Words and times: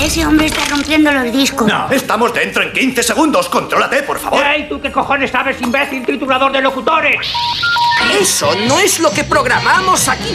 Ese 0.00 0.26
hombre 0.26 0.46
está 0.46 0.64
rompiendo 0.66 1.10
los 1.12 1.32
discos. 1.32 1.68
No, 1.68 1.90
estamos 1.90 2.34
dentro 2.34 2.62
en 2.62 2.72
15 2.72 3.02
segundos. 3.02 3.48
Contrólate, 3.48 4.02
por 4.02 4.18
favor. 4.18 4.44
¡Ey, 4.44 4.68
tú 4.68 4.80
qué 4.80 4.90
cojones 4.92 5.30
sabes, 5.30 5.60
imbécil 5.62 6.04
titulador 6.04 6.52
de 6.52 6.60
locutores! 6.60 7.16
Eso 8.20 8.50
no 8.66 8.78
es 8.80 8.98
lo 9.00 9.10
que 9.10 9.24
programamos 9.24 10.08
aquí. 10.08 10.34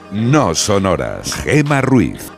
no 0.11 0.53
sonoras. 0.53 1.33
Gema 1.33 1.81
Ruiz. 1.81 2.31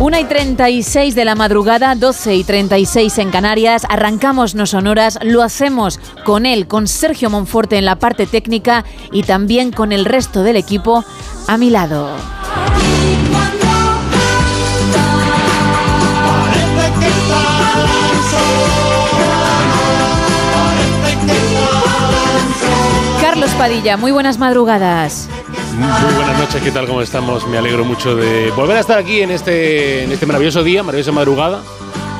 Una 0.00 0.20
y 0.20 0.24
36 0.24 1.14
de 1.14 1.24
la 1.24 1.34
madrugada, 1.34 1.94
12 1.94 2.34
y 2.36 2.44
36 2.44 3.18
en 3.18 3.30
Canarias. 3.30 3.84
Arrancamos 3.88 4.54
No 4.54 4.66
Sonoras. 4.66 5.18
Lo 5.22 5.42
hacemos 5.42 5.98
con 6.24 6.46
él, 6.46 6.66
con 6.66 6.86
Sergio 6.86 7.30
Monforte 7.30 7.78
en 7.78 7.84
la 7.84 7.96
parte 7.96 8.26
técnica 8.26 8.84
y 9.10 9.22
también 9.22 9.72
con 9.72 9.92
el 9.92 10.04
resto 10.04 10.42
del 10.42 10.56
equipo 10.56 11.04
a 11.48 11.56
mi 11.56 11.70
lado. 11.70 12.10
Carlos 23.52 23.68
Padilla, 23.68 23.96
muy 23.96 24.12
buenas 24.12 24.38
madrugadas. 24.38 25.28
Muy 25.76 26.14
buenas 26.14 26.38
noches, 26.38 26.62
¿qué 26.62 26.70
tal? 26.70 26.86
¿Cómo 26.86 27.02
estamos? 27.02 27.46
Me 27.46 27.58
alegro 27.58 27.84
mucho 27.84 28.16
de 28.16 28.50
volver 28.52 28.76
a 28.78 28.80
estar 28.80 28.98
aquí 28.98 29.20
en 29.20 29.30
este, 29.30 30.04
en 30.04 30.12
este 30.12 30.26
maravilloso 30.26 30.62
día, 30.62 30.82
maravillosa 30.82 31.12
madrugada. 31.12 31.62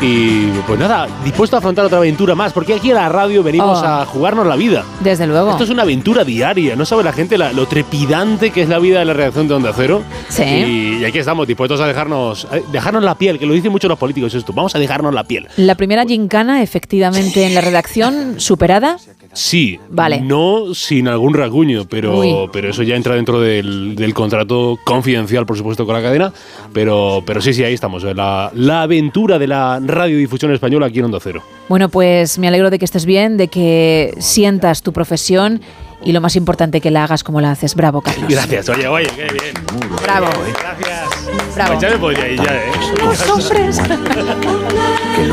Y 0.04 0.48
pues 0.66 0.78
nada, 0.80 1.06
dispuesto 1.24 1.54
a 1.56 1.60
afrontar 1.60 1.84
otra 1.84 1.98
aventura 1.98 2.34
más, 2.34 2.52
porque 2.52 2.74
aquí 2.74 2.90
a 2.90 2.94
la 2.94 3.08
radio 3.08 3.42
venimos 3.42 3.78
Oh. 3.80 3.86
a 3.86 4.04
jugarnos 4.04 4.46
la 4.46 4.56
vida. 4.56 4.84
Desde 5.00 5.26
luego. 5.28 5.50
Esto 5.52 5.62
es 5.64 5.70
una 5.70 5.82
aventura 5.82 6.24
diaria, 6.24 6.74
no 6.74 6.84
sabe 6.84 7.04
la 7.04 7.12
gente 7.12 7.38
la- 7.38 7.52
lo 7.52 7.66
trepidante 7.66 8.50
que 8.50 8.62
es 8.62 8.68
la 8.68 8.78
vida 8.80 8.98
de 8.98 9.04
la 9.04 9.12
redacción 9.12 9.46
de 9.46 9.54
Onda 9.54 9.72
Cero. 9.76 10.02
Sí. 10.28 10.42
Y, 10.42 10.96
y 11.00 11.04
aquí 11.04 11.18
estamos 11.18 11.46
dispuestos 11.46 11.80
a 11.80 11.86
dejarnos, 11.86 12.46
a 12.50 12.56
dejarnos 12.72 13.02
la 13.04 13.14
piel, 13.14 13.38
que 13.38 13.46
lo 13.46 13.54
dicen 13.54 13.70
mucho 13.70 13.86
los 13.88 13.98
políticos 13.98 14.34
esto, 14.34 14.52
vamos 14.52 14.74
a 14.74 14.78
dejarnos 14.80 15.14
la 15.14 15.22
piel. 15.24 15.46
La 15.56 15.76
primera 15.76 16.04
gincana, 16.04 16.62
efectivamente, 16.62 17.46
en 17.46 17.54
la 17.54 17.60
redacción, 17.60 18.40
superada. 18.40 18.96
Sí, 19.34 19.78
Vale. 19.88 20.20
no 20.20 20.74
sin 20.74 21.08
algún 21.08 21.32
rasguño, 21.32 21.80
Uy. 21.82 21.86
pero, 21.88 22.50
pero 22.52 22.68
eso 22.68 22.82
ya 22.82 22.96
entra 22.96 23.14
dentro 23.14 23.40
del, 23.40 23.94
del 23.96 24.12
contrato 24.12 24.78
confidencial, 24.84 25.46
por 25.46 25.56
supuesto, 25.56 25.86
con 25.86 25.94
la 25.94 26.02
cadena. 26.02 26.32
Pero, 26.74 27.22
pero 27.24 27.40
sí, 27.40 27.54
sí, 27.54 27.64
ahí 27.64 27.72
estamos. 27.72 28.04
eh, 28.04 28.14
La, 28.14 28.50
la 28.54 28.82
aventura 28.82 29.38
de 29.38 29.46
la 29.46 29.80
radiodifusión 29.92 30.52
española 30.52 30.86
aquí 30.86 30.98
en 30.98 31.06
Onda 31.06 31.18
Cero. 31.22 31.42
Bueno, 31.68 31.88
pues 31.88 32.38
me 32.38 32.48
alegro 32.48 32.70
de 32.70 32.78
que 32.78 32.84
estés 32.84 33.06
bien, 33.06 33.36
de 33.36 33.48
que 33.48 34.14
sientas 34.18 34.82
tu 34.82 34.92
profesión 34.92 35.60
y 36.04 36.12
lo 36.12 36.20
más 36.20 36.34
importante, 36.36 36.80
que 36.80 36.90
la 36.90 37.04
hagas 37.04 37.22
como 37.22 37.40
la 37.40 37.52
haces. 37.52 37.74
Bravo, 37.74 38.00
Carlos. 38.00 38.28
Gracias, 38.28 38.68
oye, 38.68 38.88
oye, 38.88 39.06
qué 39.14 39.22
bien. 39.32 39.54
Bravo. 40.02 40.26
Gracias. 40.58 41.54
Bravo. 41.54 41.72
Pues 41.74 41.82
ya 41.82 41.90
me 41.90 41.98
podría 41.98 42.28
ir 42.28 42.42
ya, 42.42 42.54
¿eh? 42.56 42.72
Los 43.04 43.30
hombres. 43.30 43.80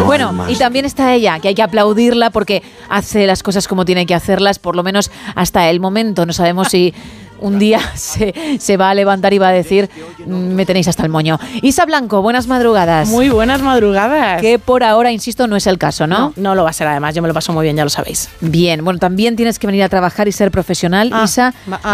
Bueno, 0.05 0.45
y 0.47 0.55
también 0.55 0.85
está 0.85 1.13
ella, 1.13 1.39
que 1.39 1.47
hay 1.47 1.55
que 1.55 1.61
aplaudirla 1.61 2.29
porque 2.29 2.61
hace 2.89 3.25
las 3.25 3.43
cosas 3.43 3.67
como 3.67 3.85
tiene 3.85 4.05
que 4.05 4.13
hacerlas, 4.13 4.59
por 4.59 4.75
lo 4.75 4.83
menos 4.83 5.09
hasta 5.35 5.69
el 5.69 5.79
momento. 5.79 6.25
No 6.25 6.33
sabemos 6.33 6.67
si 6.67 6.93
un 7.41 7.59
día 7.59 7.79
se, 7.95 8.33
se 8.59 8.77
va 8.77 8.89
a 8.89 8.93
levantar 8.93 9.33
y 9.33 9.37
va 9.37 9.49
a 9.49 9.51
decir, 9.51 9.89
"Mm, 10.25 10.53
me 10.53 10.65
tenéis 10.65 10.87
hasta 10.87 11.03
el 11.03 11.09
moño. 11.09 11.39
Isa 11.61 11.85
Blanco, 11.85 12.21
buenas 12.21 12.47
madrugadas. 12.47 13.09
Muy 13.09 13.29
buenas 13.29 13.61
madrugadas. 13.61 14.41
Que 14.41 14.59
por 14.59 14.83
ahora, 14.83 15.11
insisto, 15.11 15.47
no 15.47 15.55
es 15.55 15.67
el 15.67 15.77
caso, 15.77 16.07
¿no? 16.07 16.19
No, 16.19 16.33
no 16.37 16.55
lo 16.55 16.63
va 16.63 16.69
a 16.71 16.73
ser 16.73 16.87
además, 16.87 17.15
yo 17.15 17.21
me 17.21 17.27
lo 17.27 17.33
paso 17.33 17.53
muy 17.53 17.63
bien, 17.63 17.75
ya 17.77 17.83
lo 17.83 17.89
sabéis. 17.89 18.29
Bien, 18.41 18.83
bueno, 18.83 18.99
también 18.99 19.35
tienes 19.35 19.59
que 19.59 19.67
venir 19.67 19.83
a 19.83 19.89
trabajar 19.89 20.27
y 20.27 20.31
ser 20.31 20.51
profesional, 20.51 21.09
Ah, 21.13 21.23
Isa, 21.25 21.53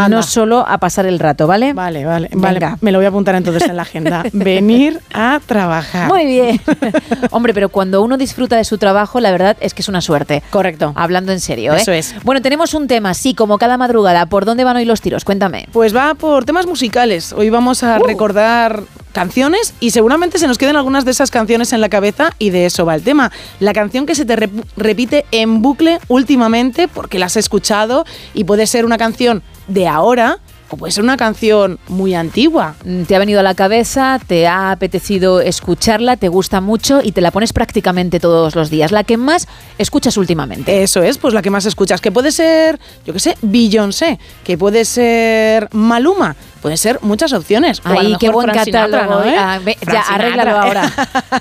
no 0.10 0.24
solo 0.24 0.66
a 0.68 0.78
pasar 0.78 1.06
el 1.06 1.20
rato, 1.20 1.48
¿vale? 1.48 1.74
Vale, 1.74 2.06
vale, 2.06 2.30
Venga. 2.32 2.42
vale. 2.72 2.78
Me 2.82 2.92
lo 2.92 2.98
voy 3.00 3.06
a 3.06 3.10
apuntar 3.10 3.36
entonces 3.36 3.64
en 3.70 3.76
la 3.76 3.84
agenda. 3.84 4.24
Venir 4.34 5.00
a 5.14 5.40
trabajar. 5.46 6.08
Muy 6.08 6.26
bien. 6.26 6.60
Hombre, 7.32 7.54
pero 7.54 7.70
cuando 7.70 8.02
uno 8.02 8.18
disfruta 8.18 8.56
de 8.58 8.64
su 8.64 8.78
trabajo, 8.78 9.20
la 9.20 9.32
verdad 9.32 9.58
es 9.60 9.74
que 9.74 9.82
es 9.82 9.90
una 9.90 10.02
suerte. 10.02 10.44
Correcto. 10.50 10.94
Hablando 10.96 11.32
en 11.32 11.40
serio, 11.40 11.74
¿eh? 11.74 11.78
Eso 11.78 11.92
es. 11.92 12.16
Bueno, 12.24 12.42
tenemos 12.42 12.74
un 12.74 12.88
tema, 12.88 13.14
sí, 13.14 13.34
como 13.34 13.58
cada 13.58 13.78
madrugada. 13.78 14.26
¿Por 14.28 14.46
dónde 14.46 14.64
van 14.64 14.78
hoy 14.78 14.86
los 14.86 15.02
tiros? 15.02 15.26
Cuéntame. 15.36 15.68
Pues 15.74 15.94
va 15.94 16.14
por 16.14 16.46
temas 16.46 16.66
musicales. 16.66 17.34
Hoy 17.34 17.50
vamos 17.50 17.84
a 17.84 17.98
Uh. 18.00 18.04
recordar 18.06 18.84
canciones 19.12 19.74
y 19.82 19.92
seguramente 19.92 20.40
se 20.40 20.48
nos 20.48 20.58
queden 20.58 20.78
algunas 20.78 21.04
de 21.04 21.12
esas 21.12 21.30
canciones 21.30 21.74
en 21.74 21.82
la 21.82 21.90
cabeza 21.90 22.32
y 22.40 22.52
de 22.52 22.66
eso 22.66 22.86
va 22.86 22.96
el 22.96 23.02
tema. 23.04 23.34
La 23.60 23.74
canción 23.74 24.06
que 24.06 24.16
se 24.16 24.24
te 24.24 24.38
rep- 24.38 24.64
repite 24.78 25.26
en 25.32 25.62
bucle 25.62 26.00
últimamente 26.08 26.88
porque 26.88 27.20
la 27.20 27.26
has 27.26 27.36
escuchado 27.36 28.06
y 28.34 28.46
puede 28.46 28.66
ser 28.66 28.86
una 28.86 28.98
canción 28.98 29.44
de 29.68 29.88
ahora 29.90 30.40
o 30.70 30.78
puede 30.78 30.92
ser 30.92 31.04
una 31.04 31.18
canción 31.18 31.80
muy 31.88 32.16
antigua. 32.16 32.76
Mm, 32.86 33.04
Te 33.04 33.16
ha 33.16 33.20
venido 33.20 33.40
a 33.40 33.44
la 33.44 33.54
cabeza, 33.56 34.20
te 34.26 34.48
ha 34.48 34.72
apetecido 34.72 35.42
escucharla, 35.42 36.18
te 36.18 36.28
gusta 36.28 36.62
mucho 36.62 37.02
y 37.04 37.12
te 37.12 37.22
la 37.22 37.32
pones 37.32 37.54
prácticamente 37.54 38.20
todos 38.20 38.56
los 38.56 38.70
días. 38.70 38.92
La 38.92 39.04
que 39.04 39.18
más 39.18 39.48
escuchas 39.78 40.18
últimamente. 40.18 40.84
Eso 40.84 41.04
es, 41.04 41.18
pues 41.18 41.34
la 41.34 41.42
que 41.42 41.50
más 41.50 41.66
escuchas, 41.66 42.02
que 42.02 42.12
puede 42.12 42.32
ser, 42.32 42.80
yo 43.06 43.14
qué 43.14 43.20
sé, 43.20 43.38
Beyoncé, 43.42 44.20
que 44.44 44.58
puede 44.58 44.86
ser 44.86 45.70
Maluma, 45.72 46.36
puede 46.66 46.78
ser 46.78 46.98
muchas 47.04 47.32
opciones. 47.32 47.80
Ay, 47.84 48.16
qué 48.20 48.32
buen 48.32 48.50
Frank 48.50 48.64
Sinatra, 48.66 49.02
catálogo. 49.02 49.24
¿no, 49.24 49.30
eh? 49.30 49.36
Ah, 49.38 49.60
ve- 49.64 49.78
ya, 49.86 50.02
arréglalo 50.02 50.58
ahora. 50.58 50.92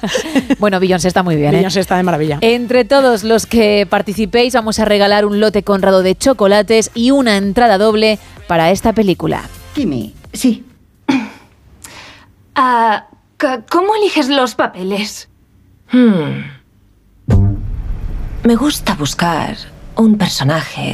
bueno, 0.59 0.79
Beyoncé 0.81 1.09
está 1.09 1.23
muy 1.23 1.35
bien. 1.35 1.55
¿eh? 1.55 1.57
Beyoncé 1.57 1.81
está 1.81 1.97
de 1.97 2.03
maravilla. 2.03 2.37
Entre 2.43 2.85
todos 2.85 3.25
los 3.25 3.47
que 3.47 3.87
participéis 3.89 4.53
vamos 4.53 4.79
a 4.81 4.85
regalar 4.85 5.25
un 5.25 5.41
lote 5.41 5.63
conrado 5.63 6.03
de 6.03 6.15
chocolates 6.15 6.91
y 6.93 7.11
una 7.11 7.39
entrada 7.39 7.79
doble 7.79 8.19
para 8.49 8.71
esta 8.71 8.93
película. 8.93 9.45
Kimi, 9.75 10.13
sí. 10.35 10.63
Ah, 12.55 13.07
¿Cómo 13.71 13.95
eliges 13.97 14.29
los 14.29 14.55
papeles? 14.55 15.31
Hmm. 15.91 16.43
Me 18.43 18.57
gusta 18.57 18.95
buscar 18.95 19.57
un 19.97 20.19
personaje 20.19 20.93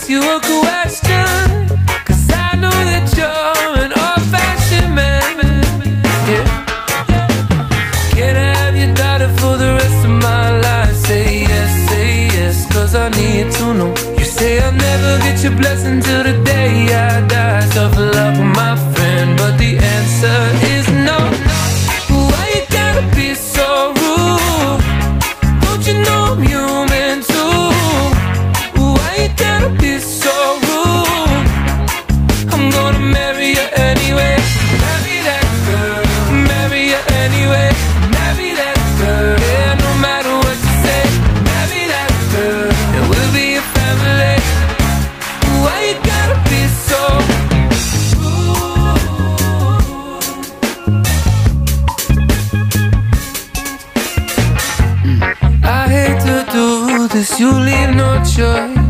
You 0.08 0.20
a 0.20 0.40
question. 0.40 1.26
Cause 2.04 2.26
I 2.30 2.54
know 2.62 2.70
that 2.90 3.06
you're 3.18 3.84
an 3.84 3.92
old 3.92 4.24
fashioned 4.32 4.94
man. 4.94 5.36
Yeah. 6.30 6.46
Can 8.14 8.36
I 8.36 8.54
have 8.60 8.76
your 8.76 8.94
daughter 8.94 9.28
for 9.40 9.56
the 9.56 9.70
rest 9.80 10.04
of 10.04 10.10
my 10.10 10.60
life? 10.60 10.94
Say 10.94 11.40
yes, 11.42 11.70
say 11.90 12.26
yes, 12.36 12.72
cause 12.72 12.94
I 12.94 13.08
need 13.10 13.50
to 13.52 13.74
know. 13.74 13.94
You 14.18 14.24
say 14.24 14.60
I'll 14.60 14.72
never 14.72 15.18
get 15.24 15.42
your 15.42 15.56
blessing 15.56 16.00
till 16.00 16.22
the 16.22 16.34
day 16.44 16.94
I 16.94 17.26
die. 17.26 17.68
Tough 17.70 17.96
luck, 17.98 18.36
my 18.38 18.55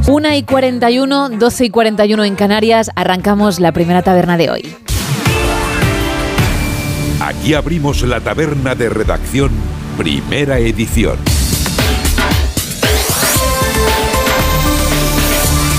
1 0.09 0.35
y 0.35 0.43
41, 0.43 1.29
12 1.29 1.65
y 1.65 1.71
41 1.71 2.25
en 2.25 2.35
Canarias, 2.35 2.91
arrancamos 2.97 3.61
la 3.61 3.71
primera 3.71 4.03
taberna 4.03 4.37
de 4.37 4.51
hoy. 4.51 4.77
Aquí 7.21 7.55
abrimos 7.55 8.03
la 8.03 8.21
taberna 8.21 8.75
de 8.75 8.89
redacción, 8.89 9.53
primera 9.97 10.59
edición. 10.59 11.36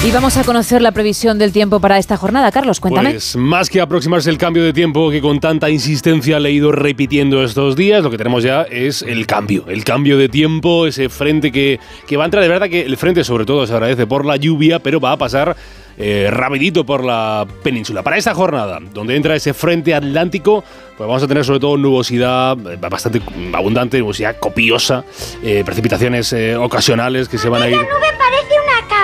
Y 0.06 0.12
vamos 0.12 0.38
a 0.38 0.44
conocer 0.44 0.82
la 0.82 0.92
previsión 0.92 1.38
del 1.38 1.52
tiempo 1.52 1.82
para 1.82 1.98
esta 1.98 2.16
jornada. 2.16 2.52
Carlos, 2.52 2.80
cuéntame. 2.80 3.12
Pues 3.12 3.36
más 3.36 3.70
que 3.70 3.82
aproximarse 3.82 4.30
el 4.30 4.38
cambio 4.38 4.64
de 4.64 4.72
tiempo 4.72 5.10
que 5.10 5.22
con 5.22 5.40
tanta 5.40 5.70
insistencia 5.70 6.40
le 6.40 6.50
he 6.50 6.52
ido 6.54 6.72
repitiendo 6.72 7.44
estos 7.44 7.76
días, 7.76 8.04
lo 8.04 8.12
que 8.12 8.18
tenemos 8.18 8.44
ya 8.44 8.62
es 8.62 9.02
el 9.02 9.26
cambio. 9.26 9.66
El 9.68 9.84
cambio 9.84 10.18
de 10.18 10.30
tiempo, 10.30 10.88
ese 10.88 11.10
frente 11.10 11.52
que, 11.52 11.80
que 12.08 12.16
va 12.16 12.24
a 12.24 12.26
entrar. 12.26 12.42
De 12.44 12.48
verdad 12.48 12.70
que 12.70 12.82
el 12.82 12.96
frente 12.96 13.24
sobre 13.24 13.44
todo 13.44 13.68
se 13.68 13.74
agradece 13.74 14.08
por 14.08 14.24
la 14.24 14.38
lluvia, 14.38 14.80
pero 14.80 15.02
va 15.02 15.14
a 15.14 15.18
pasar 15.18 15.58
eh, 15.98 16.30
rapidito 16.32 16.86
por 16.86 17.04
la 17.04 17.46
península. 17.64 18.04
Para 18.04 18.18
esta 18.18 18.34
jornada, 18.34 18.80
donde 18.94 19.16
entra 19.16 19.36
ese 19.36 19.54
frente 19.54 19.94
atlántico, 19.94 20.64
pues 20.96 21.08
vamos 21.08 21.24
a 21.24 21.28
tener 21.28 21.44
sobre 21.44 21.60
todo 21.60 21.76
nubosidad 21.76 22.56
eh, 22.72 22.78
bastante 22.80 23.20
abundante, 23.52 24.00
nubosidad 24.00 24.38
copiosa, 24.40 25.04
eh, 25.44 25.64
precipitaciones 25.66 26.32
eh, 26.34 26.56
ocasionales 26.56 27.28
que 27.28 27.38
se 27.38 27.50
van 27.50 27.64
a 27.64 27.68
ir... 27.68 27.78
nube 27.78 28.37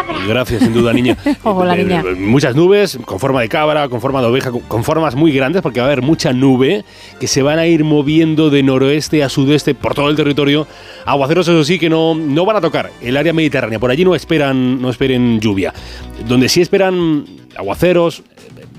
cabra. 0.06 0.26
Gracias, 0.28 0.62
sin 0.64 0.74
duda, 0.74 0.94
niña. 0.94 1.18
Hola, 1.44 1.76
Eh, 1.78 1.84
niña. 1.84 2.04
Muchas 2.18 2.56
nubes 2.56 2.98
con 3.06 3.20
forma 3.20 3.42
de 3.42 3.50
cabra, 3.50 3.90
con 3.90 4.02
forma 4.02 4.22
de 4.22 4.28
oveja, 4.28 4.52
con- 4.52 4.84
formas 4.84 5.16
muy 5.16 5.32
grandes, 5.32 5.62
porque 5.62 5.80
va 5.80 5.86
a 5.86 5.90
haber 5.92 6.02
mucha 6.02 6.34
nube 6.34 6.84
que 7.20 7.28
se 7.28 7.42
van 7.42 7.60
a 7.60 7.66
ir 7.68 7.84
moviendo 7.84 8.50
de 8.50 8.64
noroeste 8.64 9.24
a 9.24 9.30
sudeste 9.30 9.76
por 9.76 9.94
todo 9.96 10.10
el 10.10 10.16
territorio. 10.16 10.68
Aguaceros, 11.06 11.48
eso 11.48 11.64
sí, 11.64 11.80
que 11.80 11.90
no, 11.90 12.16
no 12.16 12.46
van 12.46 12.58
a 12.58 12.62
tocar 12.62 12.92
el 13.02 13.18
área 13.18 13.34
mediterránea. 13.34 13.80
Por 13.80 13.92
allí 13.92 14.04
no 14.06 14.16
esperan, 14.16 14.82
no 14.82 14.90
esperen 14.90 15.40
lluvia. 15.40 15.74
Donde 16.28 16.50
sí 16.50 16.62
esperan 16.62 17.26
aguaceros 17.56 18.24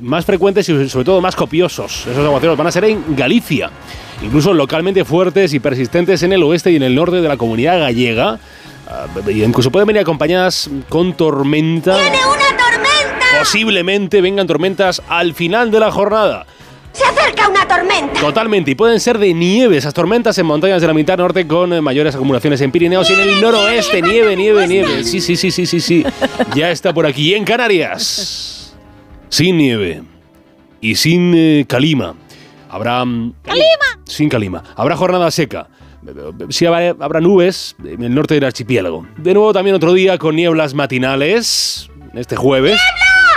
más 0.01 0.25
frecuentes 0.25 0.69
y 0.69 0.89
sobre 0.89 1.05
todo 1.05 1.21
más 1.21 1.37
copiosos. 1.37 2.07
Esos 2.07 2.25
aguaceros 2.25 2.57
van 2.57 2.67
a 2.67 2.73
ser 2.73 2.85
en 2.85 3.17
Galicia. 3.17 3.71
Incluso 4.23 4.53
localmente 4.55 5.05
fuertes 5.05 5.53
y 5.55 5.61
persistentes 5.61 6.23
en 6.23 6.33
el 6.33 6.43
oeste 6.43 6.71
y 6.73 6.77
en 6.77 6.83
el 6.83 6.95
norte 6.95 7.21
de 7.21 7.29
la 7.29 7.37
comunidad 7.37 7.79
gallega. 7.79 8.39
Ah, 8.87 9.07
incluso 9.31 9.71
pueden 9.71 9.87
venir 9.87 10.03
acompañadas 10.03 10.69
con 10.89 11.15
tormenta. 11.15 11.97
¡Tiene 11.97 12.19
una 12.19 12.57
tormenta! 12.57 13.39
Posiblemente 13.39 14.21
vengan 14.21 14.47
tormentas 14.47 15.03
al 15.09 15.35
final 15.35 15.71
de 15.71 15.81
la 15.81 15.91
jornada. 15.91 16.47
¡Se 16.93 17.03
acerca 17.05 17.49
una 17.49 17.67
tormenta! 17.67 18.21
Totalmente, 18.21 18.71
y 18.71 18.75
pueden 18.75 19.01
ser 19.01 19.19
de 19.19 19.35
nieve 19.35 19.77
esas 19.77 19.95
tormentas 19.95 20.39
en 20.39 20.47
montañas 20.47 20.81
de 20.81 20.87
la 20.87 20.95
mitad 20.95 21.17
norte 21.19 21.47
con 21.47 21.73
eh, 21.73 21.81
mayores 21.81 22.15
acumulaciones 22.15 22.61
en 22.61 22.71
Pirineos 22.71 23.11
y 23.11 23.15
en 23.15 23.21
el 23.21 23.41
noroeste. 23.41 24.01
Nieve, 24.01 24.37
nieve, 24.37 24.69
nieve. 24.69 25.03
Sí, 25.03 25.21
sí, 25.21 25.35
sí, 25.35 25.51
sí, 25.51 25.67
sí, 25.67 25.81
sí. 25.81 26.05
Ya 26.55 26.71
está 26.71 26.95
por 26.95 27.07
aquí. 27.07 27.31
Y 27.31 27.35
en 27.35 27.45
Canarias, 27.45 28.77
sin 29.29 29.57
nieve 29.57 30.03
y 30.81 30.95
sin 30.95 31.33
eh, 31.35 31.65
calima. 31.67 32.15
Habrá... 32.69 33.05
¡Calima! 33.43 34.01
Sin 34.05 34.29
calima. 34.29 34.63
Habrá 34.77 34.97
jornada 34.97 35.31
seca. 35.31 35.69
Sí 36.51 36.67
habrá, 36.67 37.21
nubes 37.21 37.77
en 37.85 38.03
el 38.03 38.15
norte 38.15 38.35
del 38.35 38.45
archipiélago. 38.45 39.07
De 39.17 39.35
nuevo 39.35 39.53
también 39.53 39.77
otro 39.77 39.93
día 39.93 40.19
con 40.19 40.37
nieblas 40.37 40.75
matinales, 40.75 41.91
este 42.15 42.37
jueves. 42.37 42.81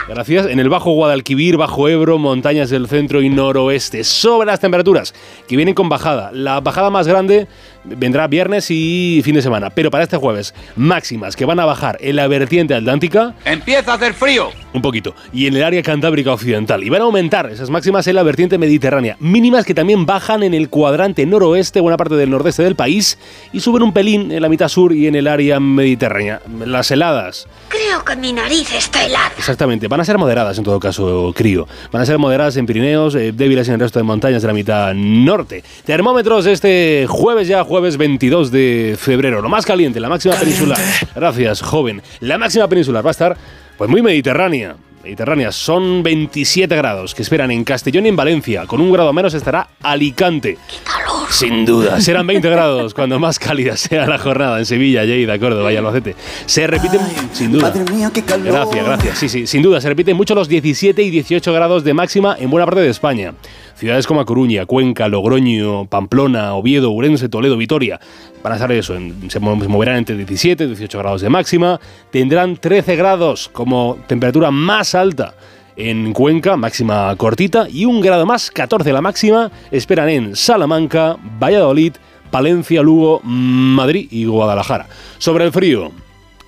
Gracias. 0.07 0.45
En 0.45 0.59
el 0.59 0.69
Bajo 0.69 0.91
Guadalquivir, 0.91 1.57
Bajo 1.57 1.89
Ebro, 1.89 2.17
montañas 2.17 2.69
del 2.69 2.87
centro 2.87 3.21
y 3.21 3.29
noroeste. 3.29 4.05
Sobre 4.05 4.45
las 4.45 4.61
temperaturas, 4.61 5.13
que 5.47 5.57
vienen 5.57 5.75
con 5.75 5.89
bajada. 5.89 6.31
La 6.31 6.61
bajada 6.61 6.89
más 6.89 7.07
grande 7.07 7.47
vendrá 7.95 8.27
viernes 8.27 8.69
y 8.69 9.21
fin 9.23 9.35
de 9.35 9.41
semana. 9.41 9.69
Pero 9.69 9.91
para 9.91 10.03
este 10.03 10.17
jueves, 10.17 10.53
máximas 10.75 11.35
que 11.35 11.45
van 11.45 11.59
a 11.59 11.65
bajar 11.65 11.97
en 12.01 12.15
la 12.15 12.27
vertiente 12.27 12.73
atlántica. 12.73 13.35
Empieza 13.45 13.93
a 13.93 13.95
hacer 13.95 14.13
frío. 14.13 14.49
Un 14.73 14.81
poquito. 14.81 15.15
Y 15.33 15.47
en 15.47 15.55
el 15.55 15.63
área 15.63 15.81
cantábrica 15.81 16.33
occidental. 16.33 16.83
Y 16.83 16.89
van 16.89 17.01
a 17.01 17.05
aumentar 17.05 17.49
esas 17.49 17.69
máximas 17.69 18.07
en 18.07 18.15
la 18.15 18.23
vertiente 18.23 18.57
mediterránea. 18.57 19.17
Mínimas 19.19 19.65
que 19.65 19.73
también 19.73 20.05
bajan 20.05 20.43
en 20.43 20.53
el 20.53 20.69
cuadrante 20.69 21.25
noroeste, 21.25 21.79
buena 21.79 21.97
parte 21.97 22.15
del 22.15 22.29
nordeste 22.29 22.63
del 22.63 22.75
país. 22.75 23.17
Y 23.53 23.59
suben 23.59 23.83
un 23.83 23.93
pelín 23.93 24.31
en 24.31 24.41
la 24.41 24.49
mitad 24.49 24.67
sur 24.67 24.93
y 24.93 25.07
en 25.07 25.15
el 25.15 25.27
área 25.27 25.59
mediterránea. 25.59 26.41
Las 26.65 26.91
heladas. 26.91 27.47
Creo 27.69 28.03
que 28.03 28.15
mi 28.15 28.33
nariz 28.33 28.73
está 28.73 29.05
helada. 29.05 29.31
Exactamente, 29.37 29.87
van 29.87 29.99
a 29.99 30.05
ser 30.05 30.17
moderadas 30.17 30.57
en 30.57 30.63
todo 30.63 30.79
caso, 30.79 31.33
crío. 31.35 31.67
Van 31.91 32.01
a 32.01 32.05
ser 32.05 32.17
moderadas 32.17 32.57
en 32.57 32.65
Pirineos, 32.65 33.15
eh, 33.15 33.31
débiles 33.31 33.67
en 33.67 33.75
el 33.75 33.79
resto 33.79 33.99
de 33.99 34.03
montañas 34.03 34.41
de 34.41 34.47
la 34.47 34.53
mitad 34.53 34.93
norte. 34.93 35.63
Termómetros 35.85 36.45
este 36.45 37.05
jueves 37.07 37.47
ya, 37.47 37.63
jueves 37.63 37.76
22 37.81 38.51
de 38.51 38.97
febrero. 38.99 39.41
Lo 39.41 39.49
más 39.49 39.65
caliente, 39.65 39.99
la 39.99 40.09
máxima 40.09 40.35
peninsular. 40.35 40.79
Gracias, 41.15 41.61
joven. 41.61 42.01
La 42.19 42.37
máxima 42.37 42.67
peninsular 42.67 43.05
va 43.05 43.09
a 43.09 43.11
estar 43.11 43.37
pues 43.77 43.89
muy 43.89 44.01
mediterránea. 44.01 44.75
Mediterránea, 45.03 45.53
son 45.53 46.03
27 46.03 46.75
grados 46.75 47.15
que 47.15 47.21
esperan 47.21 47.49
en 47.51 47.63
Castellón 47.63 48.05
y 48.05 48.09
en 48.09 48.17
Valencia. 48.17 48.65
Con 48.65 48.81
un 48.81 48.91
grado 48.91 49.13
menos 49.13 49.33
estará 49.33 49.69
Alicante. 49.81 50.57
¡Qué 50.67 50.75
calor! 50.83 51.27
Sin 51.29 51.65
duda, 51.65 52.01
serán 52.01 52.27
20 52.27 52.49
grados 52.49 52.93
cuando 52.93 53.17
más 53.19 53.39
cálida 53.39 53.77
sea 53.77 54.05
la 54.05 54.17
jornada 54.17 54.59
en 54.59 54.65
Sevilla, 54.65 55.05
Lleida, 55.05 55.39
Córdoba 55.39 55.71
y 55.71 55.77
Albacete. 55.77 56.15
Se 56.45 56.67
repiten, 56.67 56.99
sin 57.31 57.53
duda. 57.53 57.71
Gracias, 57.71 58.85
gracias. 58.85 59.17
Sí, 59.17 59.29
sí, 59.29 59.47
sin 59.47 59.61
duda, 59.61 59.79
se 59.79 59.87
repiten 59.87 60.17
mucho 60.17 60.35
los 60.35 60.49
17 60.49 61.01
y 61.01 61.09
18 61.09 61.53
grados 61.53 61.83
de 61.85 61.93
máxima 61.93 62.35
en 62.39 62.49
buena 62.49 62.65
parte 62.65 62.81
de 62.81 62.89
España. 62.89 63.33
Ciudades 63.77 64.07
como 64.07 64.25
Coruña, 64.25 64.65
Cuenca, 64.65 65.07
Logroño, 65.07 65.85
Pamplona, 65.85 66.55
Oviedo, 66.55 66.91
Urense, 66.91 67.29
Toledo, 67.29 67.57
Vitoria 67.57 67.99
van 68.47 68.53
a 68.53 68.55
estar 68.55 68.71
eso, 68.71 68.95
se 69.27 69.39
moverán 69.39 69.97
entre 69.97 70.15
17 70.15 70.63
y 70.63 70.67
18 70.67 70.99
grados 70.99 71.21
de 71.21 71.29
máxima. 71.29 71.79
Tendrán 72.11 72.55
13 72.55 72.95
grados 72.95 73.49
como 73.51 73.97
temperatura 74.07 74.51
más 74.51 74.95
alta 74.95 75.35
en 75.75 76.13
Cuenca, 76.13 76.55
máxima 76.55 77.13
cortita, 77.17 77.67
y 77.69 77.85
un 77.85 78.01
grado 78.01 78.25
más, 78.25 78.49
14 78.49 78.91
la 78.93 79.01
máxima, 79.01 79.51
esperan 79.69 80.09
en 80.09 80.35
Salamanca, 80.35 81.17
Valladolid, 81.39 81.93
Palencia, 82.31 82.81
Lugo, 82.81 83.21
Madrid 83.23 84.07
y 84.09 84.25
Guadalajara. 84.25 84.87
Sobre 85.17 85.45
el 85.45 85.51
frío, 85.51 85.91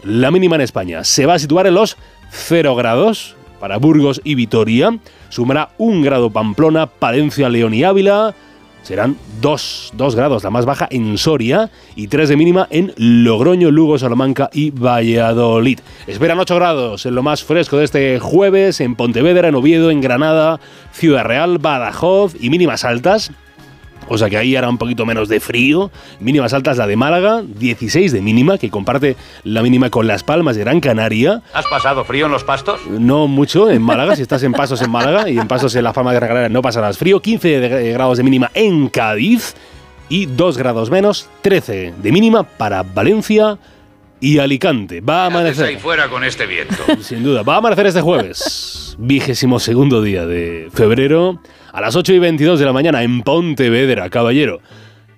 la 0.04 0.32
mínima 0.32 0.56
en 0.56 0.62
España 0.62 1.04
se 1.04 1.26
va 1.26 1.36
a 1.36 1.40
situar 1.40 1.68
en 1.68 1.76
los 1.76 1.98
0 2.32 2.76
grados 2.76 3.36
para 3.60 3.78
Burgos 3.78 4.22
y 4.24 4.36
Vitoria, 4.36 4.98
sumará 5.30 5.70
un 5.78 6.02
grado 6.02 6.30
Pamplona, 6.30 6.88
Palencia, 6.88 7.50
León 7.50 7.74
y 7.74 7.84
Ávila, 7.84 8.36
serán 8.84 9.18
2, 9.42 9.94
grados 10.16 10.44
la 10.44 10.50
más 10.50 10.66
baja 10.66 10.88
en 10.90 11.18
Soria 11.18 11.70
y 11.96 12.08
3 12.08 12.30
de 12.30 12.38
mínima 12.38 12.68
en 12.72 12.94
Logroño, 12.98 13.72
Lugo, 13.72 13.98
Salamanca 14.00 14.50
y 14.54 14.72
Valladolid. 14.72 15.80
Esperan 16.08 16.40
8 16.40 16.56
grados 16.56 17.06
en 17.06 17.16
lo 17.16 17.24
más 17.24 17.44
fresco 17.44 17.78
de 17.78 17.86
este 17.86 18.20
jueves 18.20 18.82
en 18.82 18.96
Pontevedra, 18.96 19.50
en 19.50 19.56
Oviedo, 19.56 19.92
en 19.92 20.02
Granada, 20.02 20.60
Ciudad 20.92 21.26
Real, 21.26 21.58
Badajoz 21.58 22.36
y 22.40 22.50
mínimas 22.50 22.84
altas. 22.84 23.32
O 24.08 24.18
sea 24.18 24.30
que 24.30 24.38
ahí 24.38 24.56
hará 24.56 24.70
un 24.70 24.78
poquito 24.78 25.06
menos 25.06 25.30
de 25.30 25.40
frío. 25.40 25.92
Mínimas 26.20 26.54
altas 26.54 26.78
la 26.78 26.88
de 26.88 26.96
Málaga, 26.96 27.44
16 27.44 28.12
de 28.12 28.22
mínima, 28.22 28.58
que 28.58 28.70
comparte 28.72 29.16
la 29.44 29.62
mínima 29.62 29.90
con 29.92 30.08
Las 30.08 30.24
Palmas 30.24 30.56
de 30.56 30.62
Gran 30.64 30.80
Canaria. 30.80 31.42
¿Has 31.54 31.66
pasado 31.68 32.04
frío 32.06 32.26
en 32.26 32.32
los 32.32 32.44
pastos? 32.44 32.80
No 32.90 33.28
mucho 33.28 33.70
en 33.70 33.82
Málaga, 33.84 34.16
si 34.16 34.24
estás 34.24 34.42
en 34.44 34.54
Pasos 34.54 34.82
en 34.82 34.90
Málaga 34.90 35.30
y 35.30 35.38
en 35.38 35.48
Pasos 35.48 35.76
en 35.76 35.84
Las 35.84 35.94
Palmas 35.94 36.14
de 36.14 36.20
Gran 36.20 36.30
Canaria 36.30 36.50
no 36.50 36.62
pasarás 36.62 36.98
frío. 36.98 37.22
15 37.22 37.60
de- 37.60 37.92
grados 37.94 38.18
de 38.18 38.24
mínima 38.24 38.50
en 38.56 38.88
Cádiz 38.90 39.54
y 40.10 40.26
2 40.26 40.58
grados 40.58 40.90
menos, 40.90 41.30
13 41.42 41.94
de 42.02 42.12
mínima 42.12 42.42
para 42.44 42.82
Valencia 42.82 43.60
y 44.20 44.40
Alicante. 44.40 45.02
Va 45.02 45.22
a 45.24 45.26
ahí 45.28 45.32
amanecer. 45.32 45.78
fuera 45.80 46.10
con 46.10 46.24
este 46.24 46.48
viento. 46.48 46.74
Sin 47.02 47.24
duda, 47.24 47.44
va 47.44 47.56
a 47.56 47.58
amanecer 47.60 47.86
este 47.86 48.02
jueves, 48.02 48.96
vigésimo 48.98 49.60
segundo 49.60 50.02
día 50.02 50.26
de 50.26 50.70
febrero, 50.74 51.40
a 51.72 51.82
las 51.82 51.96
8 51.96 52.14
y 52.14 52.20
22 52.20 52.60
de 52.60 52.66
la 52.66 52.74
mañana 52.74 53.04
en 53.04 53.22
Pontevedra, 53.22 54.10
caballero. 54.10 54.62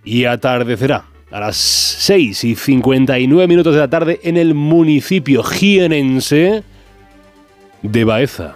Y 0.04 0.26
atardecerá 0.26 1.06
a 1.32 1.40
las 1.40 1.56
6 1.56 2.44
y 2.44 2.56
59 2.56 3.48
minutos 3.48 3.74
de 3.74 3.80
la 3.80 3.90
tarde 3.90 4.20
en 4.24 4.38
el 4.38 4.54
municipio 4.54 5.44
jienense 5.44 6.64
de 7.82 8.04
Baeza, 8.04 8.56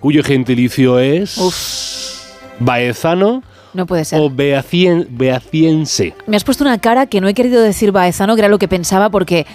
cuyo 0.00 0.22
gentilicio 0.22 0.98
es 0.98 2.34
baezano 2.60 3.42
No 3.74 3.86
puede 3.86 4.04
ser. 4.04 4.20
o 4.20 4.30
beacien- 4.30 5.06
beaciense. 5.10 6.14
Me 6.26 6.36
has 6.36 6.44
puesto 6.44 6.64
una 6.64 6.78
cara 6.78 7.06
que 7.06 7.20
no 7.20 7.28
he 7.28 7.34
querido 7.34 7.60
decir 7.60 7.92
baezano, 7.92 8.34
que 8.36 8.40
era 8.40 8.48
lo 8.48 8.58
que 8.58 8.68
pensaba, 8.68 9.10
porque 9.10 9.46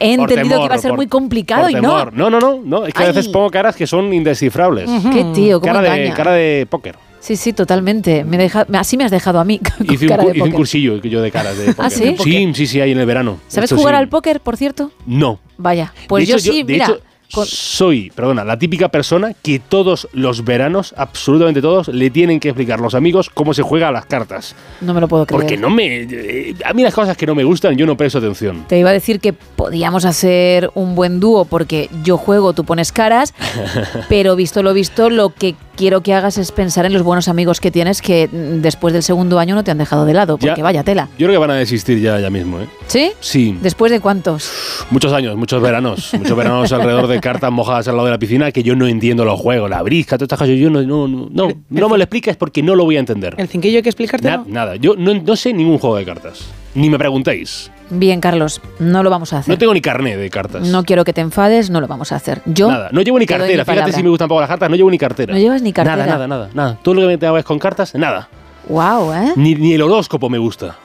he 0.00 0.12
entendido 0.14 0.42
temor, 0.42 0.58
que 0.60 0.64
iba 0.66 0.74
a 0.74 0.78
ser 0.78 0.90
por- 0.90 0.96
muy 0.98 1.06
complicado 1.06 1.70
y 1.70 1.74
temor. 1.74 2.12
no. 2.12 2.28
No, 2.30 2.40
no, 2.40 2.60
no, 2.64 2.86
es 2.86 2.92
que 2.92 3.02
a 3.02 3.06
veces 3.06 3.28
pongo 3.28 3.50
caras 3.50 3.76
que 3.76 3.86
son 3.86 4.12
indescifrables. 4.12 4.90
Qué 5.12 5.24
tío, 5.34 5.60
cómo 5.60 5.72
cara 5.72 5.82
de, 5.88 5.96
engaña. 5.96 6.14
cara 6.14 6.32
de 6.32 6.66
póker. 6.68 6.96
Sí, 7.20 7.34
sí, 7.34 7.52
totalmente. 7.52 8.22
Me 8.24 8.36
deja, 8.38 8.66
así 8.74 8.96
me 8.96 9.02
has 9.04 9.10
dejado 9.10 9.40
a 9.40 9.44
mí. 9.44 9.58
con 9.78 9.92
Hice 9.92 10.04
un, 10.04 10.08
cara 10.08 10.22
cu- 10.22 10.28
de 10.28 10.34
hice 10.36 10.42
un 10.42 10.48
póker. 10.50 10.56
cursillo 10.56 10.96
yo 11.02 11.22
de 11.22 11.30
caras 11.32 11.56
de 11.58 11.64
póker. 11.74 11.84
¿Ah, 11.84 11.90
sí? 11.90 12.16
Sí, 12.22 12.52
sí, 12.54 12.66
sí, 12.66 12.80
ahí 12.80 12.92
en 12.92 12.98
el 12.98 13.06
verano. 13.06 13.38
¿Sabes 13.48 13.70
Esto 13.70 13.80
jugar 13.80 13.94
sí. 13.94 13.98
al 13.98 14.08
póker, 14.08 14.40
por 14.40 14.56
cierto? 14.56 14.90
No. 15.06 15.40
Vaya, 15.56 15.92
pues 16.08 16.22
De 16.22 16.26
yo 16.32 16.36
hecho, 16.36 16.52
sí, 16.52 16.62
de 16.62 16.72
mira. 16.72 16.84
hecho, 16.86 17.00
con- 17.32 17.46
soy, 17.46 18.10
perdona, 18.14 18.44
la 18.44 18.58
típica 18.58 18.88
persona 18.88 19.32
que 19.42 19.58
todos 19.58 20.08
los 20.12 20.44
veranos, 20.44 20.94
absolutamente 20.96 21.60
todos, 21.60 21.88
le 21.88 22.10
tienen 22.10 22.40
que 22.40 22.48
explicar 22.48 22.78
a 22.78 22.82
los 22.82 22.94
amigos 22.94 23.30
cómo 23.30 23.52
se 23.54 23.62
juega 23.62 23.88
a 23.88 23.92
las 23.92 24.06
cartas. 24.06 24.54
no 24.80 24.94
me 24.94 25.00
lo 25.00 25.08
puedo 25.08 25.26
creer. 25.26 25.40
Porque 25.42 25.56
no 25.56 25.70
me. 25.70 26.02
eh, 26.10 26.54
A 26.64 26.72
mí 26.72 26.82
las 26.82 26.94
cosas 26.94 27.16
que 27.16 27.26
no 27.26 27.34
me 27.34 27.44
gustan, 27.44 27.76
yo 27.76 27.86
no 27.86 27.96
presto 27.96 28.18
atención. 28.18 28.64
Te 28.68 28.78
iba 28.78 28.90
a 28.90 28.92
decir 28.92 29.20
que 29.20 29.32
podíamos 29.32 30.04
hacer 30.04 30.70
un 30.74 30.94
buen 30.94 31.20
dúo 31.20 31.44
porque 31.44 31.88
yo 32.02 32.16
juego, 32.16 32.52
tú 32.52 32.64
pones 32.64 32.92
caras, 32.92 33.34
pero 34.08 34.36
visto 34.36 34.62
lo 34.62 34.72
visto, 34.74 35.10
lo 35.10 35.30
que 35.30 35.54
quiero 35.76 36.00
que 36.00 36.14
hagas 36.14 36.38
es 36.38 36.50
pensar 36.52 36.86
en 36.86 36.92
los 36.92 37.02
buenos 37.02 37.28
amigos 37.28 37.60
que 37.60 37.70
tienes 37.70 38.02
que 38.02 38.28
mm, 38.30 38.62
después 38.62 38.92
del 38.94 39.02
segundo 39.02 39.38
año 39.38 39.54
no 39.54 39.62
te 39.62 39.70
han 39.70 39.78
dejado 39.78 40.04
de 40.04 40.14
lado, 40.14 40.38
porque 40.38 40.54
Ya. 40.56 40.62
vaya 40.62 40.82
tela. 40.82 41.08
Yo 41.18 41.26
creo 41.26 41.32
que 41.32 41.38
van 41.38 41.50
a 41.52 41.54
desistir 41.56 42.00
ya, 42.00 42.18
ya 42.18 42.30
mismo, 42.30 42.60
¿eh? 42.60 42.66
¿Sí? 42.86 43.12
Sí. 43.20 43.56
¿Después 43.62 43.92
de 43.92 44.00
cuántos? 44.00 44.50
Muchos 44.90 45.12
años, 45.12 45.36
muchos 45.36 45.62
veranos, 45.62 46.12
muchos 46.18 46.36
veranos 46.36 46.72
alrededor 46.72 47.06
de 47.06 47.20
cartas 47.20 47.52
mojadas 47.52 47.86
al 47.88 47.96
lado 47.96 48.06
de 48.06 48.12
la 48.12 48.18
piscina 48.18 48.50
que 48.52 48.62
yo 48.62 48.74
no 48.74 48.86
entiendo 48.86 49.24
los 49.24 49.38
juegos, 49.38 49.68
la 49.70 49.82
brisca, 49.82 50.16
todas 50.16 50.26
estas 50.26 50.38
cosas. 50.40 50.56
Yo 50.56 50.70
no, 50.70 50.82
no, 50.82 51.06
no, 51.06 51.28
no, 51.30 51.48
no 51.68 51.88
me 51.88 51.98
lo 51.98 52.04
explicas 52.04 52.36
porque 52.36 52.62
no 52.62 52.74
lo 52.74 52.84
voy 52.84 52.96
a 52.96 53.00
entender. 53.00 53.34
El 53.38 53.48
cinquillo 53.48 53.76
hay 53.76 53.82
que 53.82 53.88
explicarte. 53.90 54.28
Na- 54.28 54.44
nada, 54.46 54.76
yo 54.76 54.94
no, 54.96 55.14
no 55.14 55.36
sé 55.36 55.52
ningún 55.52 55.78
juego 55.78 55.96
de 55.96 56.04
cartas. 56.04 56.46
Ni 56.76 56.90
me 56.90 56.98
preguntéis. 56.98 57.70
Bien, 57.88 58.20
Carlos, 58.20 58.60
no 58.78 59.02
lo 59.02 59.08
vamos 59.08 59.32
a 59.32 59.38
hacer. 59.38 59.52
No 59.52 59.58
tengo 59.58 59.72
ni 59.72 59.80
carné 59.80 60.16
de 60.16 60.28
cartas. 60.28 60.62
No 60.68 60.84
quiero 60.84 61.04
que 61.04 61.14
te 61.14 61.22
enfades, 61.22 61.70
no 61.70 61.80
lo 61.80 61.86
vamos 61.86 62.12
a 62.12 62.16
hacer. 62.16 62.42
Yo 62.44 62.70
nada, 62.70 62.90
no 62.92 63.00
llevo 63.00 63.18
ni 63.18 63.24
te 63.26 63.34
cartera. 63.34 63.64
Fíjate 63.64 63.92
si 63.92 64.02
me 64.02 64.10
gustan 64.10 64.28
poco 64.28 64.40
las 64.42 64.48
cartas, 64.48 64.68
no 64.68 64.76
llevo 64.76 64.90
ni 64.90 64.98
cartera. 64.98 65.32
No 65.32 65.40
llevas 65.40 65.62
ni 65.62 65.72
cartera. 65.72 65.96
Nada, 65.96 66.12
nada, 66.12 66.28
nada, 66.28 66.50
nada. 66.52 66.78
Todo 66.82 66.94
lo 66.96 67.08
que 67.08 67.16
me 67.16 67.26
hago 67.26 67.38
es 67.38 67.44
con 67.44 67.58
cartas, 67.58 67.94
nada. 67.94 68.28
Wow, 68.68 69.14
¿eh? 69.14 69.32
Ni, 69.36 69.54
ni 69.54 69.72
el 69.72 69.82
horóscopo 69.82 70.28
me 70.28 70.38
gusta. 70.38 70.76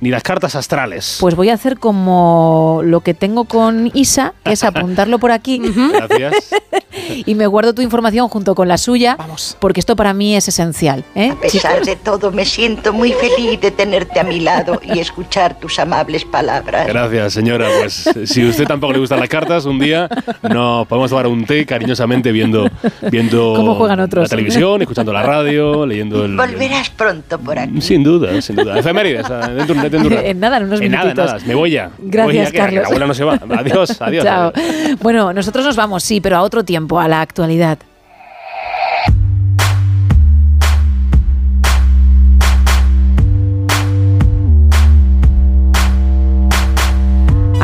Ni 0.00 0.10
las 0.10 0.22
cartas 0.22 0.54
astrales. 0.54 1.18
Pues 1.20 1.34
voy 1.34 1.50
a 1.50 1.54
hacer 1.54 1.78
como 1.78 2.80
lo 2.84 3.00
que 3.00 3.14
tengo 3.14 3.44
con 3.44 3.90
Isa, 3.94 4.34
que 4.44 4.52
es 4.52 4.64
apuntarlo 4.64 5.18
por 5.18 5.30
aquí. 5.30 5.60
Gracias. 5.92 6.54
y 7.26 7.34
me 7.34 7.46
guardo 7.46 7.74
tu 7.74 7.82
información 7.82 8.28
junto 8.28 8.54
con 8.54 8.68
la 8.68 8.78
suya, 8.78 9.16
porque 9.58 9.80
esto 9.80 9.96
para 9.96 10.14
mí 10.14 10.34
es 10.36 10.48
esencial. 10.48 11.04
¿eh? 11.14 11.30
A 11.30 11.40
pesar 11.40 11.84
de 11.84 11.96
todo, 11.96 12.32
me 12.32 12.44
siento 12.44 12.92
muy 12.92 13.12
feliz 13.12 13.60
de 13.60 13.70
tenerte 13.70 14.20
a 14.20 14.24
mi 14.24 14.40
lado 14.40 14.80
y 14.82 14.98
escuchar 14.98 15.58
tus 15.58 15.78
amables 15.78 16.24
palabras. 16.24 16.86
Gracias, 16.86 17.32
señora. 17.32 17.68
Pues 17.78 18.10
si 18.24 18.46
a 18.46 18.50
usted 18.50 18.64
tampoco 18.64 18.92
le 18.92 18.98
gustan 18.98 19.20
las 19.20 19.28
cartas, 19.28 19.64
un 19.64 19.78
día 19.78 20.08
nos 20.42 20.86
podemos 20.86 21.10
tomar 21.10 21.26
un 21.26 21.44
té 21.44 21.66
cariñosamente 21.66 22.32
viendo, 22.32 22.68
viendo 23.10 23.54
¿Cómo 23.56 23.74
juegan 23.74 24.00
otros? 24.00 24.24
la 24.24 24.28
televisión, 24.28 24.82
escuchando 24.82 25.12
la 25.12 25.22
radio, 25.22 25.86
leyendo 25.86 26.24
el... 26.24 26.36
Volverás 26.36 26.90
pronto 26.90 27.38
por 27.38 27.58
aquí. 27.58 27.80
Sin 27.80 28.02
duda, 28.02 28.40
sin 28.40 28.56
duda. 28.56 28.78
Efemérides, 28.78 29.26
ah, 29.30 29.48
dentro, 29.48 29.74
dentro 29.74 29.89
de 29.89 29.89
En 30.24 30.40
nada, 30.40 30.56
en 30.58 30.64
unos 30.64 30.80
En 30.80 30.90
nada, 30.92 31.04
minutitos. 31.04 31.32
nada, 31.34 31.46
me 31.46 31.54
voy 31.54 31.70
ya. 31.70 31.90
Gracias, 31.98 32.24
Voy 32.26 32.34
ya, 32.36 32.44
que- 32.46 32.50
que 32.52 32.58
Carlos. 32.58 32.82
la 32.82 32.86
abuela 32.88 33.06
no 33.06 33.14
se 33.14 33.24
va. 33.24 33.40
Adiós, 33.58 33.96
adiós. 34.02 34.24
Chao. 34.24 34.52
adiós. 34.54 34.98
Bueno, 35.00 35.32
nosotros 35.32 35.64
nos 35.64 35.76
vamos, 35.76 36.02
sí, 36.02 36.20
pero 36.20 36.36
a 36.36 36.42
otro 36.42 36.64
tiempo, 36.64 36.98
a 37.00 37.08
la 37.08 37.20
actualidad. 37.20 37.78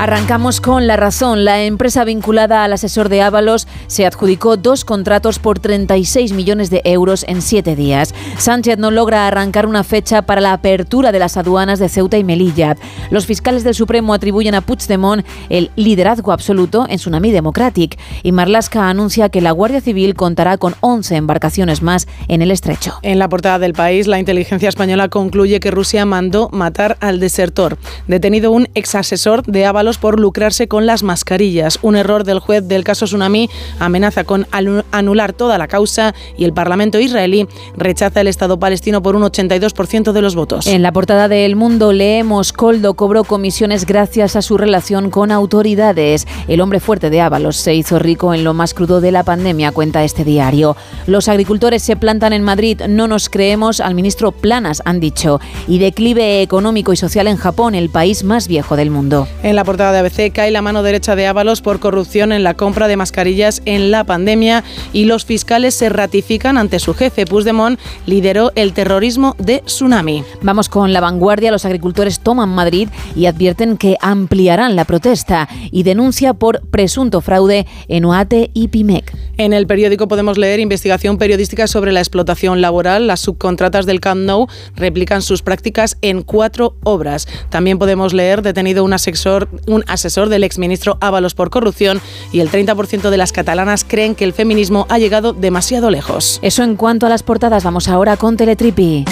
Arrancamos 0.06 0.60
con 0.60 0.86
la 0.86 0.94
razón. 0.94 1.44
La 1.44 1.64
empresa 1.64 2.04
vinculada 2.04 2.62
al 2.62 2.72
asesor 2.72 3.08
de 3.08 3.22
Ábalos 3.22 3.66
se 3.88 4.06
adjudicó 4.06 4.56
dos 4.56 4.84
contratos 4.84 5.40
por 5.40 5.58
36 5.58 6.32
millones 6.32 6.70
de 6.70 6.80
euros 6.84 7.24
en 7.26 7.42
siete 7.42 7.74
días. 7.74 8.14
Sánchez 8.38 8.78
no 8.78 8.92
logra 8.92 9.26
arrancar 9.26 9.66
una 9.66 9.82
fecha 9.82 10.22
para 10.22 10.40
la 10.40 10.52
apertura 10.52 11.10
de 11.10 11.18
las 11.18 11.36
aduanas 11.36 11.80
de 11.80 11.88
Ceuta 11.88 12.18
y 12.18 12.22
Melilla. 12.22 12.76
Los 13.10 13.26
fiscales 13.26 13.64
del 13.64 13.74
Supremo 13.74 14.14
atribuyen 14.14 14.54
a 14.54 14.60
Puigdemont 14.60 15.26
el 15.48 15.72
liderazgo 15.74 16.30
absoluto 16.30 16.86
en 16.88 16.98
Tsunami 16.98 17.32
Democratic. 17.32 17.98
Y 18.22 18.30
Marlaska 18.30 18.88
anuncia 18.88 19.28
que 19.28 19.40
la 19.40 19.50
Guardia 19.50 19.80
Civil 19.80 20.14
contará 20.14 20.56
con 20.56 20.76
11 20.82 21.16
embarcaciones 21.16 21.82
más 21.82 22.06
en 22.28 22.42
el 22.42 22.52
estrecho. 22.52 22.94
En 23.02 23.18
la 23.18 23.28
portada 23.28 23.58
del 23.58 23.72
país, 23.72 24.06
la 24.06 24.20
inteligencia 24.20 24.68
española 24.68 25.08
concluye 25.08 25.58
que 25.58 25.72
Rusia 25.72 26.06
mandó 26.06 26.48
matar 26.52 26.96
al 27.00 27.18
desertor. 27.18 27.76
Detenido 28.06 28.52
un 28.52 28.68
exasesor 28.74 29.42
de 29.42 29.66
Ábalos 29.66 29.95
por 29.96 30.20
lucrarse 30.20 30.68
con 30.68 30.86
las 30.86 31.02
mascarillas. 31.02 31.78
Un 31.82 31.96
error 31.96 32.24
del 32.24 32.38
juez 32.38 32.66
del 32.66 32.84
caso 32.84 33.06
Tsunami 33.06 33.48
amenaza 33.78 34.24
con 34.24 34.46
anular 34.90 35.32
toda 35.32 35.58
la 35.58 35.68
causa 35.68 36.14
y 36.36 36.44
el 36.44 36.52
Parlamento 36.52 36.98
israelí 36.98 37.48
rechaza 37.76 38.20
el 38.20 38.28
Estado 38.28 38.58
palestino 38.58 39.02
por 39.02 39.16
un 39.16 39.22
82% 39.22 40.12
de 40.12 40.22
los 40.22 40.34
votos. 40.34 40.66
En 40.66 40.82
la 40.82 40.92
portada 40.92 41.28
de 41.28 41.44
El 41.44 41.56
Mundo 41.56 41.92
leemos 41.92 42.52
Coldo 42.52 42.94
cobró 42.94 43.24
comisiones 43.24 43.86
gracias 43.86 44.36
a 44.36 44.42
su 44.42 44.56
relación 44.56 45.10
con 45.10 45.30
autoridades. 45.30 46.26
El 46.48 46.60
hombre 46.60 46.80
fuerte 46.80 47.10
de 47.10 47.20
Ábalos 47.20 47.56
se 47.56 47.74
hizo 47.74 47.98
rico 47.98 48.34
en 48.34 48.44
lo 48.44 48.54
más 48.54 48.74
crudo 48.74 49.00
de 49.00 49.12
la 49.12 49.24
pandemia, 49.24 49.72
cuenta 49.72 50.04
este 50.04 50.24
diario. 50.24 50.76
Los 51.06 51.28
agricultores 51.28 51.82
se 51.82 51.96
plantan 51.96 52.32
en 52.32 52.42
Madrid, 52.42 52.82
no 52.88 53.08
nos 53.08 53.28
creemos 53.28 53.80
al 53.80 53.94
ministro 53.94 54.32
Planas, 54.32 54.82
han 54.84 55.00
dicho. 55.00 55.40
Y 55.68 55.78
declive 55.78 56.42
económico 56.42 56.92
y 56.92 56.96
social 56.96 57.26
en 57.26 57.36
Japón, 57.36 57.74
el 57.74 57.90
país 57.90 58.24
más 58.24 58.48
viejo 58.48 58.76
del 58.76 58.90
mundo. 58.90 59.28
En 59.42 59.56
la 59.56 59.64
portada 59.64 59.75
portada 59.76 59.92
de 59.92 59.98
ABC, 59.98 60.32
cae 60.32 60.50
la 60.50 60.62
mano 60.62 60.82
derecha 60.82 61.16
de 61.16 61.26
Ábalos 61.26 61.60
por 61.60 61.80
corrupción 61.80 62.32
en 62.32 62.42
la 62.42 62.54
compra 62.54 62.88
de 62.88 62.96
mascarillas 62.96 63.60
en 63.66 63.90
la 63.90 64.04
pandemia 64.04 64.64
y 64.94 65.04
los 65.04 65.26
fiscales 65.26 65.74
se 65.74 65.90
ratifican 65.90 66.56
ante 66.56 66.78
su 66.78 66.94
jefe. 66.94 67.26
Puigdemont 67.26 67.78
lideró 68.06 68.52
el 68.54 68.72
terrorismo 68.72 69.36
de 69.38 69.58
tsunami. 69.66 70.24
Vamos 70.40 70.70
con 70.70 70.94
la 70.94 71.02
vanguardia. 71.02 71.50
Los 71.50 71.66
agricultores 71.66 72.20
toman 72.20 72.48
Madrid 72.48 72.88
y 73.14 73.26
advierten 73.26 73.76
que 73.76 73.98
ampliarán 74.00 74.76
la 74.76 74.86
protesta 74.86 75.46
y 75.70 75.82
denuncia 75.82 76.32
por 76.32 76.62
presunto 76.68 77.20
fraude 77.20 77.66
en 77.88 78.06
OATE 78.06 78.52
y 78.54 78.68
PIMEC. 78.68 79.14
En 79.36 79.52
el 79.52 79.66
periódico 79.66 80.08
podemos 80.08 80.38
leer 80.38 80.60
investigación 80.60 81.18
periodística 81.18 81.66
sobre 81.66 81.92
la 81.92 82.00
explotación 82.00 82.62
laboral. 82.62 83.06
Las 83.06 83.20
subcontratas 83.20 83.84
del 83.84 84.00
Camp 84.00 84.22
Nou 84.22 84.46
replican 84.74 85.20
sus 85.20 85.42
prácticas 85.42 85.98
en 86.00 86.22
cuatro 86.22 86.76
obras. 86.82 87.28
También 87.50 87.78
podemos 87.78 88.14
leer 88.14 88.40
detenido 88.40 88.82
un 88.82 88.94
asesor, 88.94 89.50
un 89.66 89.84
asesor 89.86 90.28
del 90.28 90.44
exministro 90.44 90.98
Ábalos 91.00 91.34
por 91.34 91.50
corrupción 91.50 92.00
y 92.32 92.40
el 92.40 92.50
30% 92.50 93.10
de 93.10 93.16
las 93.16 93.32
catalanas 93.32 93.84
creen 93.84 94.14
que 94.14 94.24
el 94.24 94.32
feminismo 94.32 94.86
ha 94.88 94.98
llegado 94.98 95.32
demasiado 95.32 95.90
lejos. 95.90 96.38
Eso 96.42 96.62
en 96.62 96.76
cuanto 96.76 97.06
a 97.06 97.08
las 97.08 97.22
portadas. 97.22 97.64
Vamos 97.64 97.88
ahora 97.88 98.16
con 98.16 98.36
Teletripi. 98.36 99.04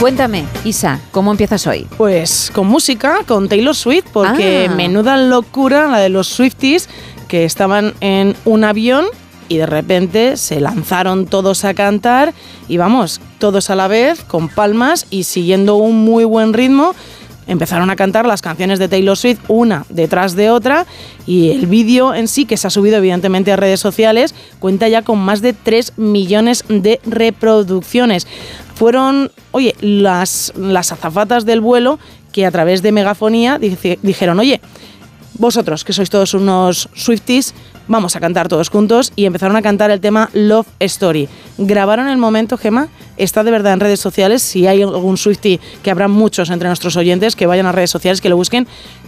Cuéntame, 0.00 0.44
Isa, 0.64 1.00
¿cómo 1.10 1.30
empiezas 1.30 1.66
hoy? 1.66 1.86
Pues 1.96 2.50
con 2.54 2.66
música, 2.66 3.20
con 3.26 3.48
Taylor 3.48 3.74
Swift, 3.74 4.04
porque 4.12 4.68
Ah. 4.70 4.74
menuda 4.74 5.16
locura 5.16 5.86
la 5.88 5.98
de 5.98 6.10
los 6.10 6.28
Swifties 6.28 6.88
que 7.28 7.44
estaban 7.44 7.94
en 8.00 8.36
un 8.44 8.62
avión 8.64 9.06
y 9.48 9.56
de 9.56 9.66
repente 9.66 10.36
se 10.36 10.60
lanzaron 10.60 11.26
todos 11.26 11.64
a 11.64 11.74
cantar 11.74 12.34
y 12.68 12.76
vamos, 12.76 13.20
todos 13.38 13.70
a 13.70 13.76
la 13.76 13.88
vez, 13.88 14.22
con 14.24 14.48
palmas 14.48 15.06
y 15.10 15.24
siguiendo 15.24 15.76
un 15.76 16.04
muy 16.04 16.24
buen 16.24 16.52
ritmo. 16.52 16.94
Empezaron 17.46 17.90
a 17.90 17.96
cantar 17.96 18.26
las 18.26 18.42
canciones 18.42 18.80
de 18.80 18.88
Taylor 18.88 19.16
Swift 19.16 19.38
una 19.46 19.86
detrás 19.88 20.34
de 20.34 20.50
otra 20.50 20.84
y 21.26 21.50
el 21.50 21.66
vídeo 21.66 22.12
en 22.12 22.26
sí, 22.26 22.44
que 22.44 22.56
se 22.56 22.66
ha 22.66 22.70
subido 22.70 22.96
evidentemente 22.96 23.52
a 23.52 23.56
redes 23.56 23.78
sociales, 23.78 24.34
cuenta 24.58 24.88
ya 24.88 25.02
con 25.02 25.18
más 25.18 25.42
de 25.42 25.52
3 25.52 25.92
millones 25.96 26.64
de 26.68 27.00
reproducciones. 27.04 28.26
Fueron, 28.74 29.30
oye, 29.52 29.76
las, 29.80 30.52
las 30.56 30.90
azafatas 30.90 31.46
del 31.46 31.60
vuelo 31.60 32.00
que 32.32 32.46
a 32.46 32.50
través 32.50 32.82
de 32.82 32.92
megafonía 32.92 33.58
dijeron, 33.58 34.40
oye, 34.40 34.60
vosotros 35.38 35.84
que 35.84 35.92
sois 35.92 36.10
todos 36.10 36.34
unos 36.34 36.88
Swifties, 36.94 37.54
vamos 37.88 38.16
a 38.16 38.20
cantar 38.20 38.48
todos 38.48 38.68
juntos 38.68 39.12
y 39.16 39.26
empezaron 39.26 39.56
a 39.56 39.62
cantar 39.62 39.90
el 39.90 40.00
tema 40.00 40.30
Love 40.32 40.66
Story. 40.80 41.28
Grabaron 41.58 42.08
el 42.08 42.18
momento, 42.18 42.56
Gema, 42.56 42.88
está 43.16 43.44
de 43.44 43.50
verdad 43.50 43.72
en 43.72 43.80
redes 43.80 44.00
sociales, 44.00 44.42
si 44.42 44.66
hay 44.66 44.82
algún 44.82 45.16
Swiftie, 45.16 45.60
que 45.82 45.90
habrá 45.90 46.08
muchos 46.08 46.50
entre 46.50 46.68
nuestros 46.68 46.96
oyentes, 46.96 47.36
que 47.36 47.46
vayan 47.46 47.66
a 47.66 47.72
redes 47.72 47.90
sociales, 47.90 48.20
que 48.20 48.28
lo 48.28 48.36
busquen, 48.36 48.66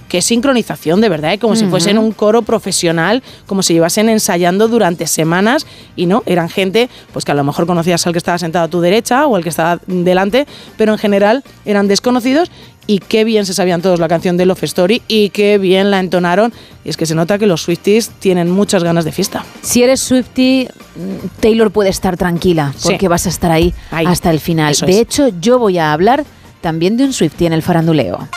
qué 0.09 0.23
sincronización 0.23 1.01
de 1.01 1.09
verdad, 1.09 1.35
¿eh? 1.35 1.39
como 1.39 1.55
si 1.55 1.67
fuesen 1.67 1.99
un 1.99 2.13
coro 2.13 2.43
profesional, 2.43 3.23
como 3.47 3.63
si 3.63 3.75
llevasen 3.75 4.09
ensayando 4.09 4.69
durante 4.69 5.07
semanas 5.07 5.67
y 5.97 6.07
no, 6.07 6.23
eran 6.27 6.49
gente 6.49 6.89
pues 7.13 7.25
que 7.25 7.33
a 7.33 7.35
lo 7.35 7.45
mejor 7.45 7.67
conocías 7.67 8.07
al 8.07 8.13
que 8.13 8.19
estaba 8.19 8.39
sentado 8.39 8.65
a 8.65 8.69
tu 8.69 8.81
derecha 8.81 9.27
o 9.27 9.37
al 9.37 9.43
que 9.43 9.51
estaba 9.51 9.81
delante, 9.87 10.47
pero 10.77 10.93
en 10.93 10.99
general 10.99 11.45
eran 11.67 11.89
desconocidos 11.89 12.51
y 12.89 13.01
qué 13.01 13.25
bien 13.25 13.45
se 13.45 13.53
sabían 13.53 13.83
todos 13.83 14.01
la 14.01 14.09
canción 14.09 14.39
de 14.39 14.47
Love 14.47 14.65
Story 14.65 15.03
y 15.09 15.29
qué 15.29 15.59
bien 15.59 15.91
la 15.91 16.01
entonaron. 16.01 16.55
Y 16.87 16.89
es 16.89 16.97
que 16.97 17.05
se 17.05 17.15
nota 17.15 17.37
que 17.39 17.47
los 17.47 17.61
Swifties 17.63 18.09
tienen 18.19 18.51
muchas 18.51 18.83
ganas 18.83 19.05
de 19.05 19.13
fiesta. 19.13 19.45
Si 19.61 19.83
eres 19.83 20.01
Swifty, 20.01 20.67
mm, 20.97 21.27
Taylor 21.39 21.71
puede 21.71 21.91
estar 21.91 22.17
tranquila 22.17 22.73
Sí. 22.79 22.89
porque 22.89 23.09
vas 23.09 23.27
a 23.27 23.29
estar 23.29 23.51
ahí, 23.51 23.75
Ahí. 23.99 24.07
hasta 24.07 24.31
el 24.31 24.41
final. 24.41 24.73
Eso 24.73 24.87
de 24.87 24.93
es. 24.93 24.99
hecho, 24.99 25.29
yo 25.41 25.59
voy 25.59 25.79
a 25.79 25.93
hablar 25.93 26.25
también 26.61 26.97
de 26.97 27.05
un 27.05 27.13
Swifty 27.13 27.47
en 27.47 27.53
el 27.53 27.63
faranduleo. 27.63 28.29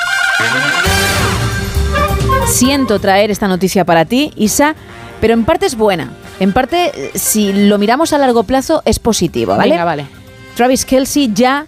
Siento 2.48 3.00
traer 3.00 3.32
esta 3.32 3.48
noticia 3.48 3.86
para 3.86 4.06
ti, 4.06 4.32
Isa, 4.36 4.76
pero 5.22 5.34
en 5.34 5.46
parte 5.46 5.66
es 5.66 5.76
buena. 5.76 6.12
En 6.40 6.54
parte, 6.54 6.92
eh, 6.94 7.12
si 7.16 7.54
lo 7.54 7.78
miramos 7.78 8.14
a 8.14 8.18
largo 8.18 8.44
plazo, 8.44 8.82
es 8.86 9.00
positivo, 9.00 9.56
¿vale? 9.56 9.72
Venga, 9.72 9.86
vale. 9.86 10.06
Travis 10.56 10.86
Kelsey 10.86 11.32
ya 11.34 11.68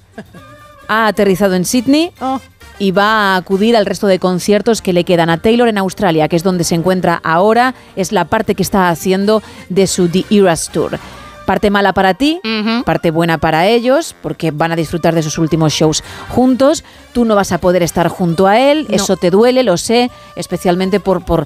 ha 0.88 1.07
aterrizado 1.07 1.53
en 1.55 1.63
Sydney 1.65 2.12
Oh. 2.19 2.41
y 2.79 2.91
va 2.91 3.33
a 3.33 3.35
acudir 3.38 3.77
al 3.77 3.85
resto 3.85 4.07
de 4.07 4.19
conciertos 4.19 4.81
que 4.81 4.91
le 4.93 5.03
quedan 5.05 5.29
a 5.29 5.38
Taylor 5.38 5.67
en 5.69 5.77
Australia, 5.77 6.27
que 6.27 6.35
es 6.35 6.43
donde 6.43 6.63
se 6.63 6.75
encuentra 6.75 7.21
ahora. 7.23 7.75
Es 7.95 8.12
la 8.12 8.25
parte 8.25 8.55
que 8.55 8.63
está 8.63 8.89
haciendo 8.89 9.41
de 9.69 9.88
su 9.88 10.09
The 10.09 10.25
Eras 10.31 10.69
Tour. 10.73 11.00
Parte 11.45 11.69
mala 11.69 11.91
para 11.93 12.13
ti, 12.13 12.39
parte 12.85 13.12
buena 13.12 13.38
para 13.38 13.67
ellos, 13.67 14.15
porque 14.21 14.51
van 14.51 14.71
a 14.71 14.75
disfrutar 14.75 15.13
de 15.13 15.21
sus 15.23 15.38
últimos 15.38 15.73
shows 15.73 16.03
juntos. 16.29 16.83
Tú 17.12 17.25
no 17.25 17.35
vas 17.35 17.51
a 17.51 17.57
poder 17.57 17.83
estar 17.83 18.07
junto 18.07 18.47
a 18.47 18.59
él, 18.59 18.85
No. 18.89 18.95
eso 18.95 19.17
te 19.17 19.29
duele, 19.29 19.63
lo 19.63 19.75
sé, 19.77 20.09
especialmente 20.35 21.00
por, 21.00 21.23
por 21.25 21.45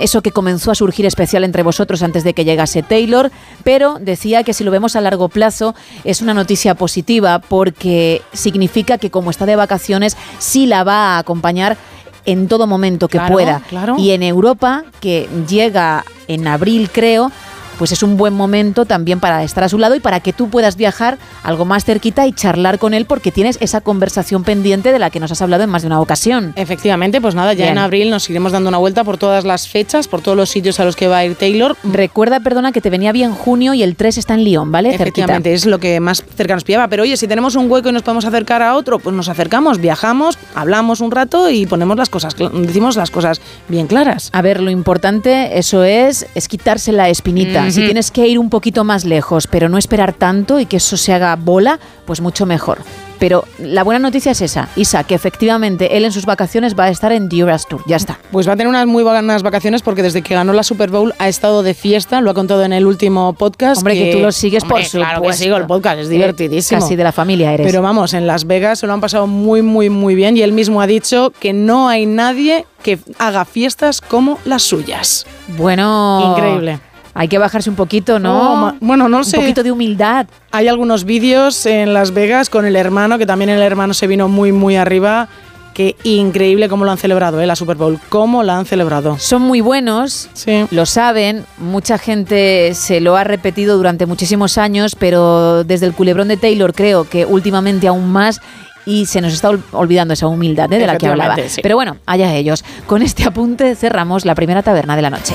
eso 0.00 0.22
que 0.22 0.32
comenzó 0.32 0.72
a 0.72 0.74
surgir 0.74 1.06
especial 1.06 1.44
entre 1.44 1.62
vosotros 1.62 2.02
antes 2.02 2.24
de 2.24 2.34
que 2.34 2.44
llegase 2.44 2.82
Taylor. 2.82 3.30
Pero 3.62 3.98
decía 4.00 4.42
que 4.42 4.52
si 4.52 4.64
lo 4.64 4.70
vemos 4.72 4.96
a 4.96 5.00
largo 5.00 5.28
plazo 5.28 5.74
es 6.02 6.20
una 6.20 6.34
noticia 6.34 6.74
positiva 6.74 7.38
porque 7.38 8.22
significa 8.32 8.98
que 8.98 9.10
como 9.10 9.30
está 9.30 9.46
de 9.46 9.54
vacaciones, 9.56 10.16
sí 10.38 10.66
la 10.66 10.82
va 10.82 11.14
a 11.14 11.18
acompañar 11.18 11.76
en 12.24 12.48
todo 12.48 12.66
momento 12.66 13.08
que 13.08 13.16
Claro, 13.18 13.32
pueda. 13.32 13.62
claro. 13.68 13.94
Y 13.98 14.10
en 14.10 14.22
Europa, 14.22 14.84
que 15.00 15.28
llega 15.48 16.04
en 16.26 16.46
abril 16.46 16.90
creo, 16.92 17.30
pues 17.78 17.92
es 17.92 18.02
un 18.02 18.16
buen 18.16 18.34
momento 18.34 18.84
también 18.84 19.20
para 19.20 19.42
estar 19.44 19.64
a 19.64 19.68
su 19.68 19.78
lado 19.78 19.94
y 19.94 20.00
para 20.00 20.20
que 20.20 20.32
tú 20.32 20.50
puedas 20.50 20.76
viajar 20.76 21.18
algo 21.42 21.64
más 21.64 21.84
cerquita 21.84 22.26
y 22.26 22.32
charlar 22.32 22.78
con 22.78 22.92
él 22.92 23.06
porque 23.06 23.32
tienes 23.32 23.56
esa 23.60 23.80
conversación 23.80 24.44
pendiente 24.44 24.92
de 24.92 24.98
la 24.98 25.10
que 25.10 25.20
nos 25.20 25.30
has 25.32 25.40
hablado 25.40 25.64
en 25.64 25.70
más 25.70 25.82
de 25.82 25.86
una 25.86 26.00
ocasión. 26.00 26.52
Efectivamente, 26.56 27.20
pues 27.20 27.34
nada, 27.34 27.52
ya 27.52 27.64
Bien. 27.64 27.72
en 27.72 27.78
abril 27.78 28.10
nos 28.10 28.28
iremos 28.28 28.52
dando 28.52 28.68
una 28.68 28.78
vuelta 28.78 29.04
por 29.04 29.16
todas 29.16 29.44
las 29.44 29.68
fechas, 29.68 30.08
por 30.08 30.20
todos 30.20 30.36
los 30.36 30.50
sitios 30.50 30.80
a 30.80 30.84
los 30.84 30.96
que 30.96 31.08
va 31.08 31.18
a 31.18 31.24
ir 31.24 31.36
Taylor. 31.36 31.76
Recuerda, 31.84 32.40
perdona, 32.40 32.72
que 32.72 32.80
te 32.80 32.90
venía 32.90 33.12
bien 33.12 33.32
junio 33.32 33.74
y 33.74 33.82
el 33.82 33.96
3 33.96 34.18
está 34.18 34.34
en 34.34 34.44
Lyon, 34.44 34.72
¿vale? 34.72 34.94
Efectivamente, 34.94 35.54
es 35.54 35.66
lo 35.66 35.78
que 35.78 36.00
más 36.00 36.24
cerca 36.36 36.54
nos 36.54 36.64
pillaba. 36.64 36.88
Pero 36.88 37.04
oye, 37.04 37.16
si 37.16 37.28
tenemos 37.28 37.54
un 37.54 37.70
hueco 37.70 37.88
y 37.88 37.92
nos 37.92 38.02
podemos 38.02 38.24
acercar 38.24 38.62
a 38.62 38.74
otro, 38.74 38.98
pues 38.98 39.14
nos 39.14 39.28
acercamos, 39.28 39.80
viajamos, 39.80 40.38
hablamos 40.54 41.00
un 41.00 41.10
rato 41.10 41.48
y 41.50 41.66
ponemos 41.66 41.96
las 41.96 42.08
cosas, 42.08 42.34
decimos 42.36 42.96
las 42.96 43.10
cosas 43.10 43.40
bien 43.68 43.86
claras. 43.86 44.30
A 44.32 44.42
ver, 44.42 44.60
lo 44.60 44.70
importante, 44.70 45.58
eso 45.58 45.84
es, 45.84 46.26
es 46.34 46.48
quitarse 46.48 46.92
la 46.92 47.08
espinita. 47.08 47.67
Si 47.70 47.80
Ujú. 47.80 47.86
tienes 47.88 48.10
que 48.10 48.26
ir 48.26 48.38
un 48.38 48.50
poquito 48.50 48.84
más 48.84 49.04
lejos, 49.04 49.46
pero 49.46 49.68
no 49.68 49.78
esperar 49.78 50.12
tanto 50.12 50.60
y 50.60 50.66
que 50.66 50.76
eso 50.78 50.96
se 50.96 51.12
haga 51.12 51.36
bola, 51.36 51.78
pues 52.06 52.20
mucho 52.20 52.46
mejor. 52.46 52.78
Pero 53.18 53.44
la 53.58 53.82
buena 53.82 53.98
noticia 53.98 54.30
es 54.30 54.40
esa, 54.42 54.68
Isa, 54.76 55.02
que 55.02 55.16
efectivamente 55.16 55.96
él 55.96 56.04
en 56.04 56.12
sus 56.12 56.24
vacaciones 56.24 56.78
va 56.78 56.84
a 56.84 56.88
estar 56.90 57.10
en 57.10 57.28
The 57.28 57.40
Eras 57.40 57.66
Tour. 57.66 57.82
Ya 57.84 57.96
está. 57.96 58.16
Pues 58.30 58.48
va 58.48 58.52
a 58.52 58.56
tener 58.56 58.68
unas 58.68 58.86
muy 58.86 59.02
buenas 59.02 59.42
vacaciones 59.42 59.82
porque 59.82 60.04
desde 60.04 60.22
que 60.22 60.34
ganó 60.34 60.52
la 60.52 60.62
Super 60.62 60.88
Bowl 60.90 61.12
ha 61.18 61.26
estado 61.28 61.64
de 61.64 61.74
fiesta, 61.74 62.20
lo 62.20 62.30
ha 62.30 62.34
contado 62.34 62.62
en 62.62 62.72
el 62.72 62.86
último 62.86 63.32
podcast. 63.32 63.78
Hombre, 63.78 63.94
que 63.94 64.12
tú 64.12 64.20
lo 64.20 64.30
sigues 64.30 64.62
por 64.62 64.74
Hombre, 64.74 64.88
Claro 64.88 65.08
que 65.10 65.16
supuesto. 65.16 65.42
sigo 65.42 65.56
el 65.56 65.66
podcast, 65.66 65.98
es 65.98 66.06
Eh, 66.06 66.10
divertidísimo. 66.10 66.80
casi 66.80 66.94
de 66.94 67.02
la 67.02 67.10
familia 67.10 67.52
eres. 67.52 67.66
Pero 67.66 67.82
vamos, 67.82 68.14
en 68.14 68.24
Las 68.28 68.46
Vegas 68.46 68.78
se 68.78 68.86
lo 68.86 68.92
han 68.92 69.00
pasado 69.00 69.26
muy, 69.26 69.62
muy, 69.62 69.90
muy 69.90 70.14
bien 70.14 70.36
y 70.36 70.42
él 70.42 70.52
mismo 70.52 70.80
ha 70.80 70.86
dicho 70.86 71.32
que 71.40 71.52
no 71.52 71.88
hay 71.88 72.06
nadie 72.06 72.66
que 72.84 73.00
haga 73.18 73.44
fiestas 73.44 74.00
como 74.00 74.38
las 74.44 74.62
suyas. 74.62 75.26
Bueno. 75.56 76.36
Increíble. 76.36 76.78
Hay 77.20 77.26
que 77.26 77.36
bajarse 77.38 77.68
un 77.68 77.74
poquito, 77.74 78.20
¿no? 78.20 78.76
bueno, 78.80 79.08
no 79.08 79.24
sé. 79.24 79.36
Un 79.38 79.42
poquito 79.42 79.64
de 79.64 79.72
humildad. 79.72 80.26
Hay 80.52 80.68
algunos 80.68 81.02
vídeos 81.04 81.66
en 81.66 81.92
Las 81.92 82.12
Vegas 82.14 82.48
con 82.48 82.64
el 82.64 82.76
hermano, 82.76 83.18
que 83.18 83.26
también 83.26 83.50
el 83.50 83.60
hermano 83.60 83.92
se 83.92 84.06
vino 84.06 84.28
muy, 84.28 84.52
muy 84.52 84.76
arriba. 84.76 85.28
Que 85.74 85.94
increíble 86.02 86.68
cómo 86.68 86.84
lo 86.84 86.90
han 86.90 86.98
celebrado, 86.98 87.40
¿eh? 87.40 87.46
la 87.46 87.54
Super 87.54 87.76
Bowl. 87.76 88.00
Cómo 88.08 88.42
la 88.42 88.58
han 88.58 88.66
celebrado. 88.66 89.16
Son 89.18 89.42
muy 89.42 89.60
buenos, 89.60 90.28
lo 90.72 90.86
saben, 90.86 91.44
mucha 91.58 91.98
gente 91.98 92.72
se 92.74 93.00
lo 93.00 93.16
ha 93.16 93.22
repetido 93.22 93.76
durante 93.76 94.04
muchísimos 94.06 94.58
años, 94.58 94.96
pero 94.96 95.62
desde 95.62 95.86
el 95.86 95.92
culebrón 95.92 96.26
de 96.28 96.36
Taylor 96.36 96.72
creo 96.74 97.04
que 97.04 97.24
últimamente 97.26 97.86
aún 97.86 98.10
más 98.10 98.40
y 98.86 99.06
se 99.06 99.20
nos 99.20 99.32
está 99.32 99.50
ol- 99.50 99.62
olvidando 99.72 100.14
esa 100.14 100.26
humildad 100.26 100.72
¿eh? 100.72 100.78
de 100.78 100.86
la 100.88 100.98
que 100.98 101.06
hablaba. 101.06 101.36
Sí. 101.48 101.60
Pero 101.62 101.76
bueno, 101.76 101.96
allá 102.06 102.34
ellos. 102.34 102.64
Con 102.88 103.02
este 103.02 103.22
apunte 103.24 103.76
cerramos 103.76 104.24
la 104.24 104.34
primera 104.34 104.62
taberna 104.64 104.96
de 104.96 105.02
la 105.02 105.10
noche. 105.10 105.34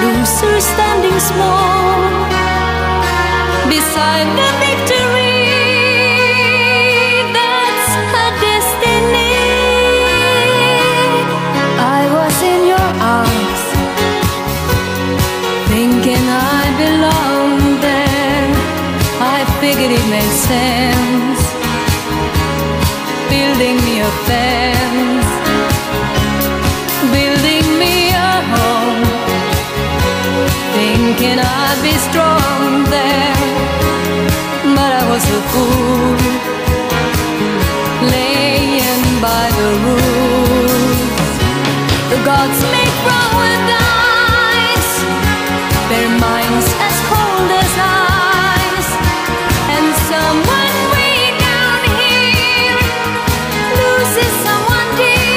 Loser 0.00 0.60
standing 0.60 1.18
small 1.18 1.98
beside 3.68 4.28
the 4.40 4.50
victory. 4.64 5.42
That's 7.34 7.90
her 8.12 8.30
destiny. 8.46 9.34
I 11.98 12.02
was 12.16 12.36
in 12.52 12.60
your 12.72 12.88
arms, 13.18 13.62
thinking 15.72 16.24
I 16.28 16.62
belonged 16.84 17.82
there. 17.82 18.48
I 19.20 19.38
figured 19.60 19.92
it 19.98 20.06
made 20.14 20.34
sense, 20.50 21.42
building 23.28 23.76
me 23.86 23.94
a 24.00 24.10
fence, 24.26 24.77
thinking 31.08 31.38
I'd 31.38 31.80
be 31.82 31.96
strong 32.08 32.84
there. 32.94 33.36
But 34.76 34.90
I 35.00 35.04
was 35.12 35.24
a 35.38 35.40
fool, 35.50 36.16
laying 38.12 39.04
by 39.28 39.44
the 39.58 39.70
rules. 39.86 41.30
The 42.12 42.18
gods 42.28 42.60
make 42.74 42.96
wrong 43.06 43.32
with 43.42 43.64
their 45.92 46.10
minds 46.20 46.57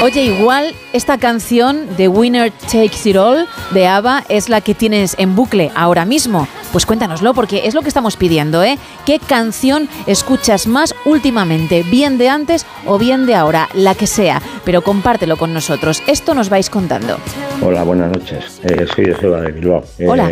Oye, 0.01 0.23
igual 0.23 0.73
esta 0.93 1.19
canción 1.19 1.85
de 1.95 2.07
Winner 2.07 2.51
Takes 2.51 3.07
It 3.07 3.17
All 3.17 3.45
de 3.71 3.85
ABBA 3.85 4.23
es 4.29 4.49
la 4.49 4.59
que 4.59 4.73
tienes 4.73 5.15
en 5.19 5.35
bucle 5.35 5.69
ahora 5.75 6.05
mismo. 6.05 6.47
Pues 6.71 6.87
cuéntanoslo 6.87 7.35
porque 7.35 7.67
es 7.67 7.75
lo 7.75 7.83
que 7.83 7.89
estamos 7.89 8.17
pidiendo, 8.17 8.63
¿eh? 8.63 8.79
¿Qué 9.05 9.19
canción 9.19 9.87
escuchas 10.07 10.65
más 10.65 10.95
últimamente? 11.05 11.83
Bien 11.83 12.17
de 12.17 12.29
antes 12.29 12.65
o 12.87 12.97
bien 12.97 13.27
de 13.27 13.35
ahora, 13.35 13.69
la 13.75 13.93
que 13.93 14.07
sea, 14.07 14.41
pero 14.65 14.81
compártelo 14.81 15.37
con 15.37 15.53
nosotros. 15.53 16.01
Esto 16.07 16.33
nos 16.33 16.49
vais 16.49 16.71
contando. 16.71 17.17
Hola, 17.61 17.83
buenas 17.83 18.11
noches. 18.11 18.59
Eh, 18.63 18.87
soy 18.95 19.05
de 19.05 19.13
de 19.13 19.51
Bilbao. 19.51 19.83
Eh, 19.99 20.07
Hola. 20.07 20.31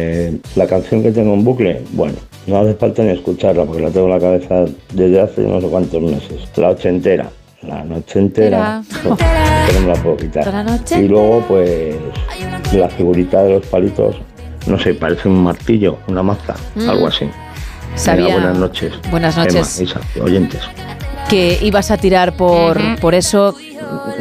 La 0.56 0.66
canción 0.66 1.04
que 1.04 1.12
tengo 1.12 1.36
en 1.36 1.44
bucle, 1.44 1.84
bueno, 1.92 2.16
no 2.48 2.58
hace 2.58 2.74
falta 2.74 3.04
ni 3.04 3.12
escucharla 3.12 3.66
porque 3.66 3.84
la 3.84 3.92
tengo 3.92 4.08
en 4.08 4.14
la 4.14 4.20
cabeza 4.20 4.66
desde 4.96 5.22
hace 5.22 5.42
no 5.42 5.62
sé 5.62 5.68
cuántos 5.68 6.02
meses. 6.02 6.42
La 6.56 6.70
ochentera. 6.70 7.30
La 7.62 7.84
noche 7.84 8.20
entera. 8.20 8.82
no 9.04 9.18
me 9.82 9.88
la 9.88 10.02
puedo 10.02 10.18
quitar. 10.18 10.44
Toda 10.46 10.64
la 10.64 10.72
noche 10.72 11.00
Y 11.00 11.08
luego, 11.08 11.44
pues, 11.48 11.96
la 12.74 12.90
figurita 12.90 13.44
de 13.44 13.56
los 13.56 13.66
palitos, 13.68 14.16
no 14.68 14.80
sé, 14.80 14.94
parece 14.94 15.28
un 15.28 15.44
martillo, 15.44 15.98
una 16.08 16.24
maza, 16.24 16.56
Mm. 16.76 16.90
algo 16.90 17.08
así. 17.08 17.30
Sabía- 17.96 18.26
Venga, 18.28 18.40
buenas 18.40 18.58
noches. 18.60 18.94
Buenas 19.12 19.36
noches. 19.38 19.80
Emma, 19.80 19.90
Isa, 19.92 20.22
oyentes. 20.24 20.62
que 21.28 21.60
ibas 21.62 21.92
a 21.92 21.98
tirar 21.98 22.34
por, 22.34 22.80
por 23.00 23.14
eso. 23.14 23.56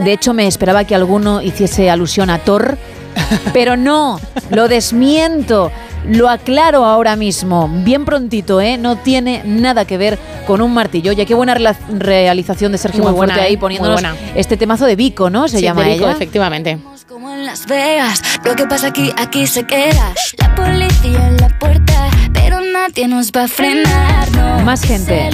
De 0.05 0.12
hecho, 0.12 0.35
me 0.35 0.46
esperaba 0.46 0.85
que 0.85 0.94
alguno 0.94 1.40
hiciese 1.42 1.90
alusión 1.90 2.31
a 2.31 2.38
Thor, 2.38 2.77
pero 3.53 3.77
no, 3.77 4.20
lo 4.51 4.68
desmiento. 4.68 5.70
Lo 6.07 6.29
aclaro 6.31 6.85
ahora 6.85 7.17
mismo, 7.17 7.69
bien 7.85 8.05
prontito, 8.05 8.61
¿eh? 8.61 8.79
No 8.79 8.97
tiene 8.97 9.43
nada 9.45 9.85
que 9.85 9.99
ver 9.99 10.19
con 10.47 10.63
un 10.63 10.73
martillo. 10.73 11.11
Oye, 11.11 11.27
qué 11.27 11.35
buena 11.35 11.55
realización 11.99 12.73
de 12.73 12.79
Sergio 12.79 13.03
Muy 13.03 13.11
Monforte 13.13 13.33
buena, 13.35 13.45
ahí 13.47 13.53
¿eh? 13.55 13.57
Muy 13.57 13.61
poniéndonos 13.61 14.01
buena. 14.03 14.17
este 14.35 14.57
temazo 14.57 14.87
de 14.87 14.97
Vico, 14.97 15.29
¿no? 15.29 15.49
Se 15.49 15.59
Sí, 15.59 15.63
llama 15.65 15.83
de 15.83 15.91
Vico, 15.95 16.05
ella. 16.05 16.13
efectivamente. 16.13 16.79
Como 17.07 17.31
en 17.31 17.45
Las 17.45 17.67
Vegas, 17.67 18.23
lo 18.45 18.55
que 18.57 18.67
pasa 18.67 18.89
aquí, 18.89 19.13
aquí 19.19 19.47
se 19.47 19.65
queda. 19.65 20.15
La 20.39 20.55
policía 20.55 21.29
en 21.29 21.37
la 21.39 21.49
puerta, 21.59 22.09
pero 22.33 22.59
nadie 22.61 23.07
nos 23.09 23.31
va 23.33 23.45
a 23.45 23.49
frenar. 23.49 24.31
No, 24.33 24.65
Más 24.65 24.83
gente. 24.83 25.31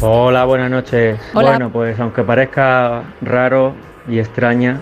Hola, 0.00 0.44
buenas 0.44 0.70
noches. 0.70 1.18
Hola. 1.34 1.50
Bueno, 1.50 1.70
pues 1.70 1.98
aunque 2.00 2.22
parezca 2.22 3.02
raro 3.22 3.74
y 4.08 4.18
extraña, 4.18 4.80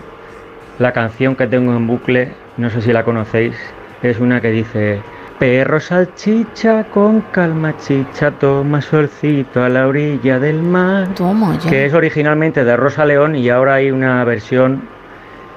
la 0.79 0.93
canción 0.93 1.35
que 1.35 1.47
tengo 1.47 1.73
en 1.73 1.87
bucle, 1.87 2.33
no 2.57 2.69
sé 2.71 2.83
si 2.83 2.93
la 2.93 3.05
conocéis, 3.05 3.55
es 4.03 4.19
una 4.19 4.41
que 4.41 4.51
dice 4.51 5.01
Perro 5.39 5.81
salchicha 5.81 6.85
con 6.85 7.23
calma 7.33 7.77
chicha, 7.77 8.31
toma 8.31 8.81
solcito 8.81 9.65
a 9.65 9.69
la 9.69 9.89
orilla 9.89 10.39
del 10.39 10.63
mar. 10.63 11.09
Toma 11.15 11.59
ya. 11.59 11.71
Que 11.71 11.87
es 11.87 11.95
originalmente 11.95 12.65
de 12.65 12.77
Rosa 12.77 13.05
León 13.05 13.35
y 13.35 13.49
ahora 13.49 13.75
hay 13.75 13.91
una 13.91 14.23
versión 14.25 14.83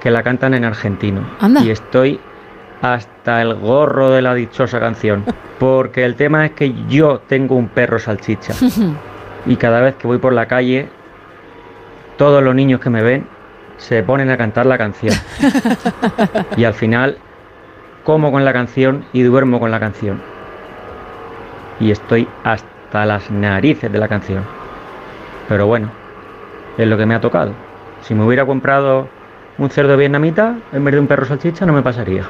que 0.00 0.10
la 0.10 0.22
cantan 0.22 0.54
en 0.54 0.64
argentino. 0.64 1.22
Anda. 1.40 1.62
Y 1.62 1.70
estoy 1.70 2.20
hasta 2.82 3.42
el 3.42 3.54
gorro 3.54 4.10
de 4.10 4.22
la 4.22 4.34
dichosa 4.34 4.80
canción. 4.80 5.24
Porque 5.58 6.04
el 6.04 6.16
tema 6.16 6.46
es 6.46 6.52
que 6.52 6.74
yo 6.88 7.20
tengo 7.20 7.56
un 7.56 7.68
perro 7.68 7.98
salchicha. 7.98 8.54
Y 9.46 9.56
cada 9.56 9.80
vez 9.80 9.94
que 9.94 10.06
voy 10.06 10.18
por 10.18 10.34
la 10.34 10.46
calle, 10.46 10.88
todos 12.18 12.42
los 12.42 12.54
niños 12.54 12.80
que 12.80 12.90
me 12.90 13.02
ven 13.02 13.26
se 13.78 14.02
ponen 14.02 14.28
a 14.30 14.36
cantar 14.36 14.66
la 14.66 14.76
canción. 14.76 15.14
y 16.56 16.64
al 16.64 16.74
final 16.74 17.16
como 18.08 18.32
con 18.32 18.42
la 18.42 18.54
canción 18.54 19.04
y 19.12 19.20
duermo 19.20 19.60
con 19.60 19.70
la 19.70 19.78
canción. 19.78 20.18
Y 21.78 21.90
estoy 21.90 22.26
hasta 22.42 23.04
las 23.04 23.30
narices 23.30 23.92
de 23.92 23.98
la 23.98 24.08
canción. 24.08 24.44
Pero 25.46 25.66
bueno, 25.66 25.90
es 26.78 26.88
lo 26.88 26.96
que 26.96 27.04
me 27.04 27.14
ha 27.14 27.20
tocado. 27.20 27.52
Si 28.00 28.14
me 28.14 28.24
hubiera 28.24 28.46
comprado 28.46 29.08
un 29.58 29.68
cerdo 29.68 29.94
vietnamita 29.98 30.56
en 30.72 30.86
vez 30.86 30.94
de 30.94 31.00
un 31.00 31.06
perro 31.06 31.26
salchicha 31.26 31.66
no 31.66 31.74
me 31.74 31.82
pasaría. 31.82 32.24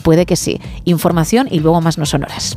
puede 0.02 0.24
que 0.24 0.36
sí. 0.36 0.60
Información 0.84 1.48
y 1.50 1.58
luego 1.58 1.80
más 1.80 1.98
no 1.98 2.06
sonoras. 2.06 2.56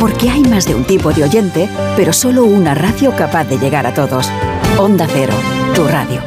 Porque 0.00 0.30
hay 0.30 0.42
más 0.42 0.66
de 0.66 0.74
un 0.74 0.84
tipo 0.84 1.12
de 1.12 1.24
oyente, 1.24 1.68
pero 1.96 2.12
solo 2.12 2.44
una 2.44 2.74
radio 2.74 3.14
capaz 3.16 3.44
de 3.44 3.58
llegar 3.58 3.86
a 3.86 3.94
todos. 3.94 4.30
Onda 4.78 5.06
Cero, 5.10 5.34
tu 5.74 5.84
radio. 5.84 6.22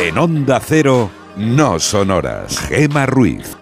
En 0.00 0.18
Onda 0.18 0.60
Cero, 0.60 1.10
no 1.36 1.80
son 1.80 2.12
horas. 2.12 2.56
Gema 2.68 3.04
Ruiz. 3.06 3.56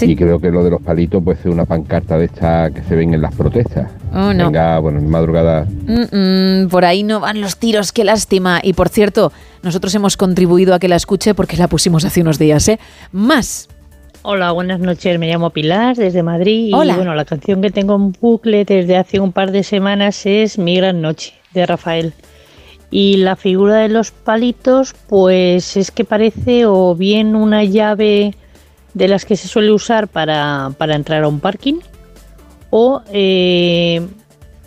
Y 0.00 0.16
creo 0.16 0.40
que 0.40 0.50
lo 0.50 0.64
de 0.64 0.70
los 0.70 0.80
palitos 0.80 1.22
puede 1.22 1.38
ser 1.42 1.50
una 1.50 1.66
pancarta 1.66 2.16
de 2.16 2.24
esta 2.24 2.70
que 2.70 2.82
se 2.82 2.96
ven 2.96 3.12
en 3.12 3.20
las 3.20 3.34
protestas. 3.34 3.90
Oh, 4.14 4.32
no. 4.32 4.46
Venga, 4.46 4.78
buenas 4.78 5.02
madrugadas. 5.02 5.68
Mm, 5.86 6.64
mm, 6.64 6.68
por 6.68 6.86
ahí 6.86 7.02
no 7.02 7.20
van 7.20 7.42
los 7.42 7.58
tiros, 7.58 7.92
qué 7.92 8.04
lástima. 8.04 8.60
Y 8.62 8.72
por 8.72 8.88
cierto, 8.88 9.32
nosotros 9.62 9.94
hemos 9.94 10.16
contribuido 10.16 10.74
a 10.74 10.78
que 10.78 10.88
la 10.88 10.96
escuche 10.96 11.34
porque 11.34 11.58
la 11.58 11.68
pusimos 11.68 12.06
hace 12.06 12.22
unos 12.22 12.38
días, 12.38 12.66
¿eh? 12.68 12.78
Más. 13.12 13.68
Hola, 14.22 14.50
buenas 14.52 14.80
noches. 14.80 15.18
Me 15.18 15.28
llamo 15.28 15.50
Pilar 15.50 15.94
desde 15.94 16.22
Madrid. 16.22 16.72
Hola. 16.74 16.94
Y 16.94 16.96
bueno, 16.96 17.14
la 17.14 17.26
canción 17.26 17.60
que 17.60 17.70
tengo 17.70 17.96
en 17.96 18.12
bucle 18.12 18.64
desde 18.64 18.96
hace 18.96 19.20
un 19.20 19.32
par 19.32 19.52
de 19.52 19.62
semanas 19.62 20.24
es 20.24 20.58
Mi 20.58 20.76
Gran 20.76 21.02
Noche 21.02 21.34
de 21.52 21.66
Rafael. 21.66 22.14
Y 22.90 23.18
la 23.18 23.36
figura 23.36 23.76
de 23.76 23.88
los 23.88 24.10
palitos, 24.10 24.94
pues 25.08 25.76
es 25.76 25.90
que 25.90 26.04
parece 26.04 26.64
o 26.66 26.94
bien 26.94 27.36
una 27.36 27.64
llave 27.64 28.34
de 28.94 29.08
las 29.08 29.24
que 29.24 29.36
se 29.36 29.48
suele 29.48 29.72
usar 29.72 30.08
para, 30.08 30.72
para 30.78 30.94
entrar 30.94 31.24
a 31.24 31.28
un 31.28 31.40
parking 31.40 31.80
o 32.70 33.02
eh, 33.12 34.06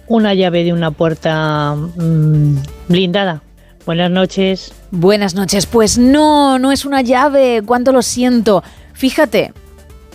una 0.08 0.34
llave 0.34 0.64
de 0.64 0.74
una 0.74 0.92
puerta 0.92 1.76
mm, 1.76 2.56
blindada. 2.88 3.42
Buenas 3.86 4.12
noches. 4.12 4.74
Buenas 4.92 5.34
noches. 5.34 5.66
Pues 5.66 5.98
no, 5.98 6.60
no 6.60 6.72
es 6.72 6.86
una 6.86 7.02
llave. 7.02 7.64
Cuánto 7.66 7.92
lo 7.92 8.02
siento. 8.02 8.64
Fíjate, 8.94 9.54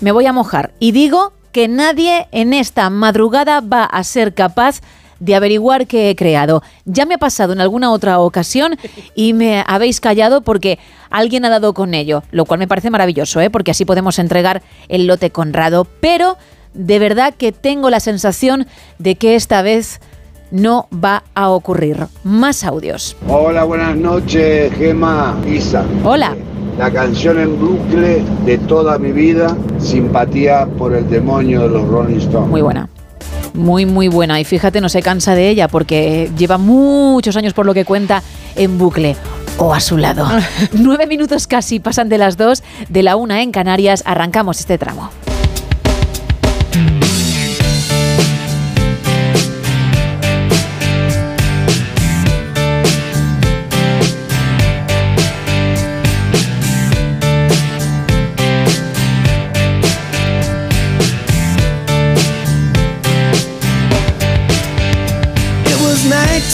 me 0.00 0.12
voy 0.12 0.26
a 0.26 0.32
mojar 0.32 0.72
y 0.78 0.92
digo 0.92 1.32
que 1.50 1.68
nadie 1.68 2.28
en 2.32 2.52
esta 2.52 2.90
madrugada 2.90 3.60
va 3.60 3.84
a 3.84 4.04
ser 4.04 4.34
capaz 4.34 4.82
de 5.20 5.34
averiguar 5.34 5.86
qué 5.86 6.10
he 6.10 6.16
creado. 6.16 6.62
Ya 6.84 7.06
me 7.06 7.14
ha 7.14 7.18
pasado 7.18 7.52
en 7.52 7.60
alguna 7.60 7.92
otra 7.92 8.18
ocasión 8.18 8.76
y 9.14 9.32
me 9.32 9.64
habéis 9.66 10.00
callado 10.00 10.40
porque 10.42 10.78
alguien 11.10 11.44
ha 11.44 11.50
dado 11.50 11.74
con 11.74 11.94
ello, 11.94 12.22
lo 12.30 12.44
cual 12.44 12.58
me 12.58 12.68
parece 12.68 12.90
maravilloso, 12.90 13.40
¿eh? 13.40 13.50
porque 13.50 13.70
así 13.70 13.84
podemos 13.84 14.18
entregar 14.18 14.62
el 14.88 15.06
lote 15.06 15.30
Conrado. 15.30 15.86
Pero 16.00 16.36
de 16.74 16.98
verdad 16.98 17.34
que 17.36 17.52
tengo 17.52 17.90
la 17.90 18.00
sensación 18.00 18.66
de 18.98 19.16
que 19.16 19.34
esta 19.34 19.62
vez 19.62 20.00
no 20.50 20.88
va 20.92 21.24
a 21.34 21.50
ocurrir. 21.50 22.06
Más 22.22 22.64
audios. 22.64 23.16
Hola, 23.28 23.64
buenas 23.64 23.96
noches, 23.96 24.72
Gema, 24.74 25.36
Isa. 25.46 25.84
Hola. 26.04 26.36
La 26.78 26.92
canción 26.92 27.40
en 27.40 27.58
bucle 27.58 28.22
de 28.44 28.58
toda 28.58 28.98
mi 28.98 29.10
vida, 29.10 29.56
Simpatía 29.78 30.66
por 30.78 30.94
el 30.94 31.08
demonio 31.08 31.62
de 31.62 31.68
los 31.70 31.88
Rolling 31.88 32.18
Stones. 32.18 32.50
Muy 32.50 32.60
buena. 32.60 32.88
Muy, 33.56 33.86
muy 33.86 34.08
buena. 34.08 34.40
Y 34.40 34.44
fíjate, 34.44 34.80
no 34.80 34.88
se 34.88 35.02
cansa 35.02 35.34
de 35.34 35.48
ella 35.48 35.68
porque 35.68 36.30
lleva 36.36 36.58
muchos 36.58 37.36
años, 37.36 37.52
por 37.52 37.66
lo 37.66 37.74
que 37.74 37.84
cuenta, 37.84 38.22
en 38.54 38.78
bucle 38.78 39.16
o 39.58 39.74
a 39.74 39.80
su 39.80 39.96
lado. 39.96 40.26
Nueve 40.72 41.06
minutos 41.06 41.46
casi 41.46 41.80
pasan 41.80 42.08
de 42.08 42.18
las 42.18 42.36
dos, 42.36 42.62
de 42.88 43.02
la 43.02 43.16
una 43.16 43.42
en 43.42 43.52
Canarias. 43.52 44.02
Arrancamos 44.06 44.60
este 44.60 44.78
tramo. 44.78 45.10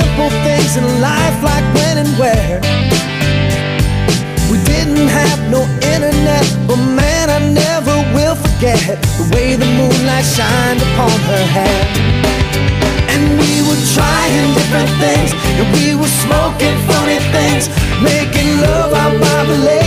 simple 0.00 0.30
things 0.46 0.76
in 0.76 0.86
life, 1.00 1.36
like 1.42 1.66
when 1.76 1.96
and 2.02 2.12
where. 2.20 2.56
We 4.50 4.56
didn't 4.72 5.08
have 5.08 5.40
no 5.56 5.60
internet, 5.94 6.46
but 6.66 6.80
man, 7.00 7.26
I 7.30 7.40
never 7.62 7.96
will 8.16 8.36
forget 8.44 8.80
the 9.18 9.26
way 9.34 9.56
the 9.56 9.70
moonlight 9.78 10.26
shined 10.36 10.80
upon 10.88 11.16
her 11.30 11.44
hair. 11.56 11.80
And 13.12 13.22
we 13.40 13.52
were 13.66 13.82
trying 13.96 14.46
different 14.58 14.92
things, 15.04 15.30
and 15.58 15.66
we 15.76 15.86
were 16.00 16.14
smoking 16.24 16.76
funny 16.90 17.20
things, 17.36 17.64
making 18.10 18.48
love 18.66 18.92
out 19.02 19.14
by 19.24 19.40
the 19.50 19.58
lake 19.68 19.79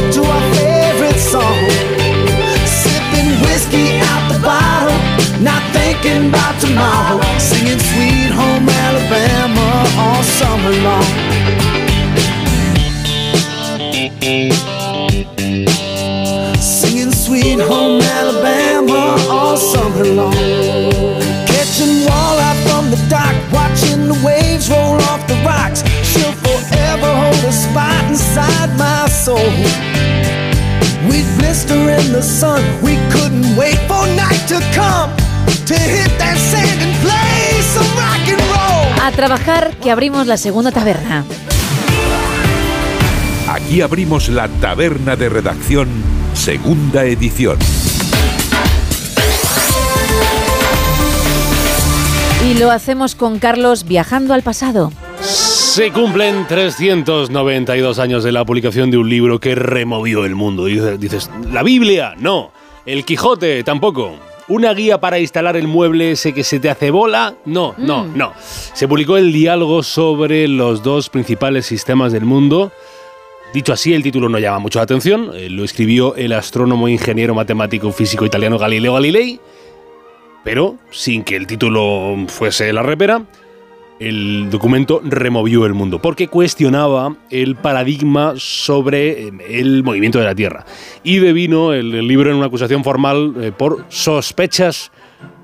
We'd 31.10 31.26
blister 31.38 31.76
in 31.76 32.14
the 32.14 32.22
sun, 32.22 32.62
we 32.82 32.96
couldn't 33.12 33.58
wait 33.58 33.78
for 33.90 34.08
night 34.16 34.48
to 34.48 34.60
come 34.74 35.12
to 35.66 35.74
hit 35.74 36.18
that 36.18 36.38
sand 36.38 36.82
and 36.82 36.96
play 37.02 37.62
some 37.62 37.90
rock 37.98 38.26
and 38.30 38.40
roll. 38.40 39.06
A 39.06 39.12
trabajar 39.12 39.76
que 39.82 39.92
abrimos 39.92 40.28
la 40.28 40.38
segunda 40.38 40.72
taberna. 40.72 41.26
Aquí 43.50 43.82
abrimos 43.82 44.30
la 44.30 44.48
taberna 44.48 45.18
de 45.18 45.28
redacción, 45.28 45.90
segunda 46.34 47.04
edición. 47.04 47.58
Y 52.50 52.54
lo 52.54 52.72
hacemos 52.72 53.16
con 53.16 53.40
Carlos 53.40 53.84
viajando 53.84 54.34
al 54.34 54.42
pasado. 54.42 54.94
Se 55.74 55.92
cumplen 55.92 56.46
392 56.48 57.98
años 57.98 58.24
de 58.24 58.32
la 58.32 58.46
publicación 58.46 58.92
de 58.92 58.98
un 59.00 59.10
libro 59.10 59.40
que 59.40 59.56
removió 59.56 60.24
el 60.24 60.36
mundo. 60.36 60.66
Dices, 60.66 61.32
¿la 61.52 61.64
Biblia? 61.64 62.14
No. 62.20 62.52
¿El 62.86 63.04
Quijote? 63.06 63.64
Tampoco. 63.64 64.16
¿Una 64.50 64.72
guía 64.76 65.00
para 65.00 65.18
instalar 65.18 65.58
el 65.58 65.68
mueble 65.68 66.12
ese 66.12 66.32
que 66.32 66.44
se 66.44 66.60
te 66.60 66.70
hace 66.70 66.92
bola? 66.92 67.34
No, 67.46 67.74
no, 67.80 68.04
Mm. 68.04 68.16
no. 68.18 68.34
Se 68.38 68.88
publicó 68.88 69.18
el 69.18 69.34
diálogo 69.34 69.82
sobre 69.82 70.48
los 70.48 70.84
dos 70.84 71.10
principales 71.10 71.66
sistemas 71.66 72.12
del 72.12 72.26
mundo. 72.26 72.72
Dicho 73.52 73.74
así, 73.74 73.96
el 73.96 74.04
título 74.04 74.30
no 74.30 74.38
llama 74.38 74.60
mucho 74.60 74.78
la 74.78 74.84
atención. 74.84 75.32
Eh, 75.34 75.50
lo 75.50 75.64
escribió 75.64 76.14
el 76.16 76.34
astrónomo, 76.34 76.88
ingeniero, 76.88 77.34
matemático, 77.34 77.92
físico 77.92 78.26
italiano 78.26 78.60
Galileo 78.60 78.94
Galilei. 78.94 79.40
Pero, 80.44 80.76
sin 80.92 81.24
que 81.24 81.36
el 81.36 81.48
título 81.48 82.16
fuese 82.28 82.72
la 82.74 82.84
repera, 82.84 83.24
el 84.00 84.50
documento 84.50 85.02
removió 85.04 85.66
el 85.66 85.74
mundo, 85.74 86.00
porque 86.00 86.28
cuestionaba 86.28 87.16
el 87.30 87.56
paradigma 87.56 88.34
sobre 88.38 89.28
eh, 89.28 89.32
el 89.50 89.84
movimiento 89.84 90.20
de 90.20 90.26
la 90.26 90.36
Tierra. 90.36 90.66
Y 91.04 91.18
devino 91.20 91.74
el, 91.74 92.08
libro 92.08 92.30
en 92.32 92.38
una 92.38 92.48
acusación 92.48 92.84
formal 92.84 93.34
eh, 93.42 93.52
por 93.56 93.86
sospechas 93.90 94.92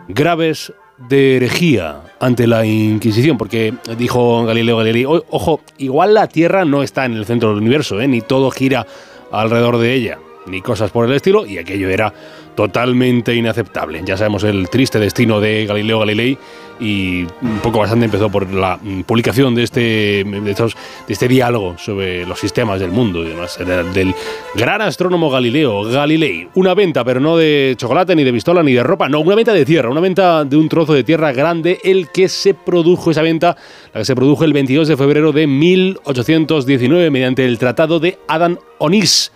graves 0.07 0.73
de 1.09 1.37
herejía 1.37 2.01
ante 2.19 2.45
la 2.47 2.65
Inquisición, 2.65 3.37
porque 3.37 3.73
dijo 3.97 4.43
Galileo 4.45 4.77
Galilei, 4.77 5.05
"O- 5.05 5.23
ojo, 5.29 5.61
igual 5.77 6.13
la 6.13 6.27
Tierra 6.27 6.65
no 6.65 6.83
está 6.83 7.05
en 7.05 7.13
el 7.13 7.25
centro 7.25 7.49
del 7.49 7.59
universo, 7.59 8.01
¿eh? 8.01 8.07
ni 8.07 8.19
todo 8.21 8.51
gira 8.51 8.85
alrededor 9.31 9.77
de 9.77 9.93
ella, 9.93 10.19
ni 10.49 10.61
cosas 10.61 10.91
por 10.91 11.05
el 11.05 11.13
estilo, 11.13 11.45
y 11.45 11.57
aquello 11.57 11.89
era 11.89 12.13
totalmente 12.55 13.33
inaceptable. 13.35 14.01
Ya 14.05 14.17
sabemos 14.17 14.43
el 14.43 14.69
triste 14.69 14.99
destino 14.99 15.39
de 15.39 15.65
Galileo 15.65 15.99
Galilei 15.99 16.37
y 16.81 17.23
un 17.41 17.59
poco 17.61 17.79
bastante 17.79 18.05
empezó 18.05 18.29
por 18.29 18.51
la 18.53 18.77
mm, 18.81 19.01
publicación 19.01 19.53
de 19.55 19.63
este, 19.63 19.79
de, 20.25 20.51
estos- 20.51 20.75
de 21.07 21.13
este 21.13 21.27
diálogo 21.27 21.77
sobre 21.77 22.25
los 22.25 22.39
sistemas 22.39 22.79
del 22.79 22.91
mundo 22.91 23.23
y 23.23 23.29
demás, 23.29 23.57
del, 23.59 23.93
del 23.93 24.13
gran 24.55 24.81
astrónomo 24.81 25.29
Galileo 25.29 25.83
Galilei. 25.83 26.49
Una 26.55 26.73
venta, 26.73 27.03
pero 27.05 27.19
no 27.19 27.37
de 27.37 27.75
chocolate, 27.77 28.15
ni 28.15 28.23
de 28.23 28.33
pistola, 28.33 28.61
ni 28.63 28.73
de 28.73 28.83
ropa, 28.83 29.07
no, 29.09 29.19
una 29.21 29.35
venta 29.35 29.53
de 29.53 29.65
tierra, 29.65 29.89
una 29.89 30.01
venta 30.01 30.43
de 30.45 30.57
un 30.57 30.67
trozo 30.69 30.93
de 30.93 31.03
tierra 31.03 31.31
grande, 31.31 31.79
el 31.83 32.09
que 32.11 32.27
se 32.29 32.53
produjo, 32.53 33.11
esa 33.11 33.21
venta, 33.21 33.55
la 33.93 34.01
que 34.01 34.05
se 34.05 34.15
produjo 34.15 34.43
el 34.43 34.53
22 34.53 34.87
de 34.87 34.97
febrero 34.97 35.31
de 35.31 35.47
1819 35.47 37.09
mediante 37.09 37.45
el 37.45 37.57
Tratado 37.57 37.99
de 37.99 38.17
Adán-Onís 38.27 39.31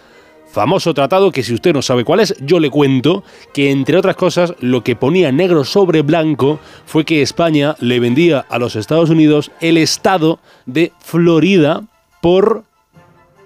famoso 0.54 0.94
tratado 0.94 1.32
que 1.32 1.42
si 1.42 1.54
usted 1.54 1.74
no 1.74 1.82
sabe 1.82 2.06
cuál 2.06 2.20
es, 2.20 2.36
yo 2.40 2.60
le 2.60 2.70
cuento 2.70 3.24
que 3.54 3.72
entre 3.72 3.98
otras 3.98 4.16
cosas 4.16 4.54
lo 4.60 4.84
que 4.84 4.96
ponía 4.96 5.32
negro 5.32 5.66
sobre 5.66 6.04
blanco 6.04 6.60
fue 6.86 7.06
que 7.06 7.24
España 7.24 7.76
le 7.80 8.00
vendía 8.00 8.46
a 8.50 8.60
los 8.60 8.76
Estados 8.76 9.10
Unidos 9.10 9.52
el 9.62 9.78
estado 9.78 10.40
de 10.68 10.94
Florida 11.00 11.82
por 12.22 12.64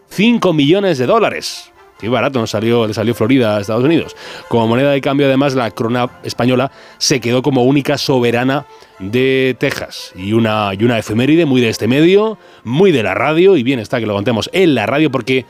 5 0.10 0.52
millones 0.52 0.98
de 0.98 1.06
dólares. 1.06 1.72
Qué 1.98 2.10
barato 2.10 2.40
nos 2.40 2.52
salió, 2.52 2.86
le 2.86 2.94
salió 2.94 3.16
Florida 3.16 3.58
a 3.58 3.62
Estados 3.62 3.84
Unidos. 3.84 4.16
Como 4.50 4.68
moneda 4.68 4.92
de 4.92 5.02
cambio, 5.02 5.26
además, 5.26 5.56
la 5.56 5.72
corona 5.72 6.10
española 6.24 6.72
se 7.00 7.20
quedó 7.20 7.42
como 7.42 7.64
única 7.64 7.98
soberana 7.98 8.68
de 9.00 9.56
Texas. 9.60 10.12
Y 10.16 10.34
una, 10.34 10.72
y 10.78 10.84
una 10.84 11.00
efeméride 11.00 11.48
muy 11.48 11.60
de 11.60 11.70
este 11.70 11.88
medio, 11.88 12.38
muy 12.64 12.92
de 12.92 13.02
la 13.02 13.16
radio, 13.16 13.58
y 13.58 13.64
bien 13.64 13.80
está 13.80 14.00
que 14.00 14.06
lo 14.06 14.14
contemos 14.14 14.48
en 14.54 14.76
la 14.76 14.86
radio 14.86 15.10
porque 15.10 15.46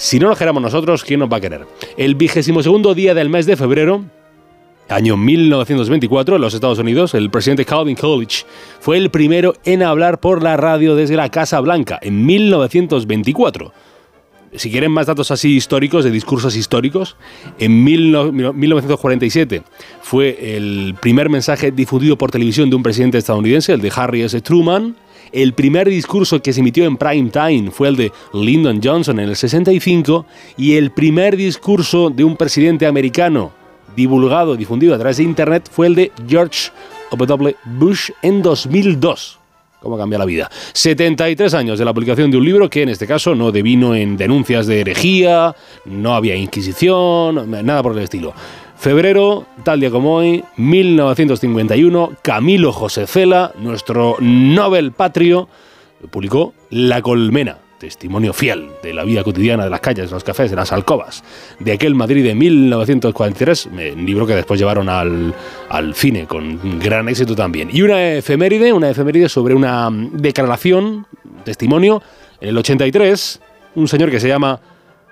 si 0.00 0.18
no 0.18 0.28
lo 0.30 0.36
queramos 0.36 0.62
nosotros, 0.62 1.04
¿quién 1.04 1.20
nos 1.20 1.30
va 1.30 1.36
a 1.36 1.40
querer? 1.40 1.66
El 1.98 2.14
vigésimo 2.14 2.62
segundo 2.62 2.94
día 2.94 3.12
del 3.12 3.28
mes 3.28 3.44
de 3.44 3.54
febrero, 3.54 4.02
año 4.88 5.18
1924, 5.18 6.36
en 6.36 6.40
los 6.40 6.54
Estados 6.54 6.78
Unidos, 6.78 7.12
el 7.12 7.28
presidente 7.30 7.66
Calvin 7.66 7.96
Coolidge 7.96 8.46
fue 8.80 8.96
el 8.96 9.10
primero 9.10 9.52
en 9.66 9.82
hablar 9.82 10.18
por 10.18 10.42
la 10.42 10.56
radio 10.56 10.96
desde 10.96 11.16
la 11.16 11.28
Casa 11.28 11.60
Blanca, 11.60 11.98
en 12.00 12.24
1924. 12.24 13.72
Si 14.56 14.70
quieren 14.70 14.90
más 14.90 15.06
datos 15.06 15.30
así 15.30 15.54
históricos, 15.54 16.02
de 16.02 16.10
discursos 16.10 16.56
históricos, 16.56 17.16
en 17.58 17.84
mil 17.84 18.10
no- 18.10 18.32
1947 18.32 19.62
fue 20.00 20.56
el 20.56 20.96
primer 21.00 21.28
mensaje 21.28 21.70
difundido 21.72 22.16
por 22.16 22.30
televisión 22.30 22.70
de 22.70 22.76
un 22.76 22.82
presidente 22.82 23.18
estadounidense, 23.18 23.74
el 23.74 23.82
de 23.82 23.92
Harry 23.94 24.22
S. 24.22 24.40
Truman. 24.40 24.96
El 25.32 25.52
primer 25.52 25.88
discurso 25.88 26.42
que 26.42 26.52
se 26.52 26.60
emitió 26.60 26.84
en 26.84 26.96
prime 26.96 27.30
time 27.30 27.70
fue 27.70 27.88
el 27.88 27.96
de 27.96 28.12
Lyndon 28.32 28.80
Johnson 28.82 29.20
en 29.20 29.28
el 29.28 29.36
65 29.36 30.26
y 30.56 30.74
el 30.74 30.90
primer 30.90 31.36
discurso 31.36 32.10
de 32.10 32.24
un 32.24 32.36
presidente 32.36 32.86
americano 32.86 33.52
divulgado, 33.94 34.56
difundido 34.56 34.94
a 34.94 34.98
través 34.98 35.18
de 35.18 35.24
internet 35.24 35.68
fue 35.70 35.86
el 35.86 35.94
de 35.94 36.12
George 36.28 36.70
W. 37.12 37.56
Bush 37.64 38.10
en 38.22 38.42
2002. 38.42 39.38
¿Cómo 39.80 39.96
cambia 39.96 40.18
la 40.18 40.26
vida? 40.26 40.50
73 40.72 41.54
años 41.54 41.78
de 41.78 41.84
la 41.84 41.94
publicación 41.94 42.30
de 42.30 42.36
un 42.36 42.44
libro 42.44 42.68
que 42.68 42.82
en 42.82 42.90
este 42.90 43.06
caso 43.06 43.34
no 43.34 43.50
devino 43.50 43.94
en 43.94 44.16
denuncias 44.16 44.66
de 44.66 44.80
herejía, 44.80 45.54
no 45.86 46.14
había 46.14 46.34
inquisición, 46.34 47.50
nada 47.50 47.82
por 47.82 47.92
el 47.92 48.04
estilo. 48.04 48.34
Febrero, 48.80 49.46
tal 49.62 49.78
día 49.78 49.90
como 49.90 50.14
hoy, 50.14 50.42
1951, 50.56 52.12
Camilo 52.22 52.72
José 52.72 53.06
Cela, 53.06 53.52
nuestro 53.58 54.16
Nobel 54.20 54.92
patrio, 54.92 55.50
publicó 56.10 56.54
La 56.70 57.02
Colmena, 57.02 57.58
testimonio 57.78 58.32
fiel 58.32 58.70
de 58.82 58.94
la 58.94 59.04
vida 59.04 59.22
cotidiana 59.22 59.64
de 59.64 59.70
las 59.70 59.80
calles, 59.80 60.08
de 60.08 60.14
los 60.14 60.24
cafés, 60.24 60.48
de 60.48 60.56
las 60.56 60.72
alcobas, 60.72 61.22
de 61.58 61.72
aquel 61.72 61.94
Madrid 61.94 62.24
de 62.24 62.34
1943, 62.34 63.68
eh, 63.76 63.92
un 63.94 64.06
libro 64.06 64.26
que 64.26 64.34
después 64.34 64.58
llevaron 64.58 64.88
al, 64.88 65.34
al 65.68 65.94
cine 65.94 66.26
con 66.26 66.78
gran 66.78 67.06
éxito 67.10 67.36
también. 67.36 67.68
Y 67.70 67.82
una 67.82 68.14
efeméride, 68.14 68.72
una 68.72 68.88
efeméride 68.88 69.28
sobre 69.28 69.54
una 69.54 69.90
mm, 69.90 70.16
declaración, 70.22 71.06
testimonio, 71.44 72.02
en 72.40 72.48
el 72.48 72.56
83, 72.56 73.42
un 73.74 73.88
señor 73.88 74.10
que 74.10 74.20
se 74.20 74.28
llama, 74.28 74.58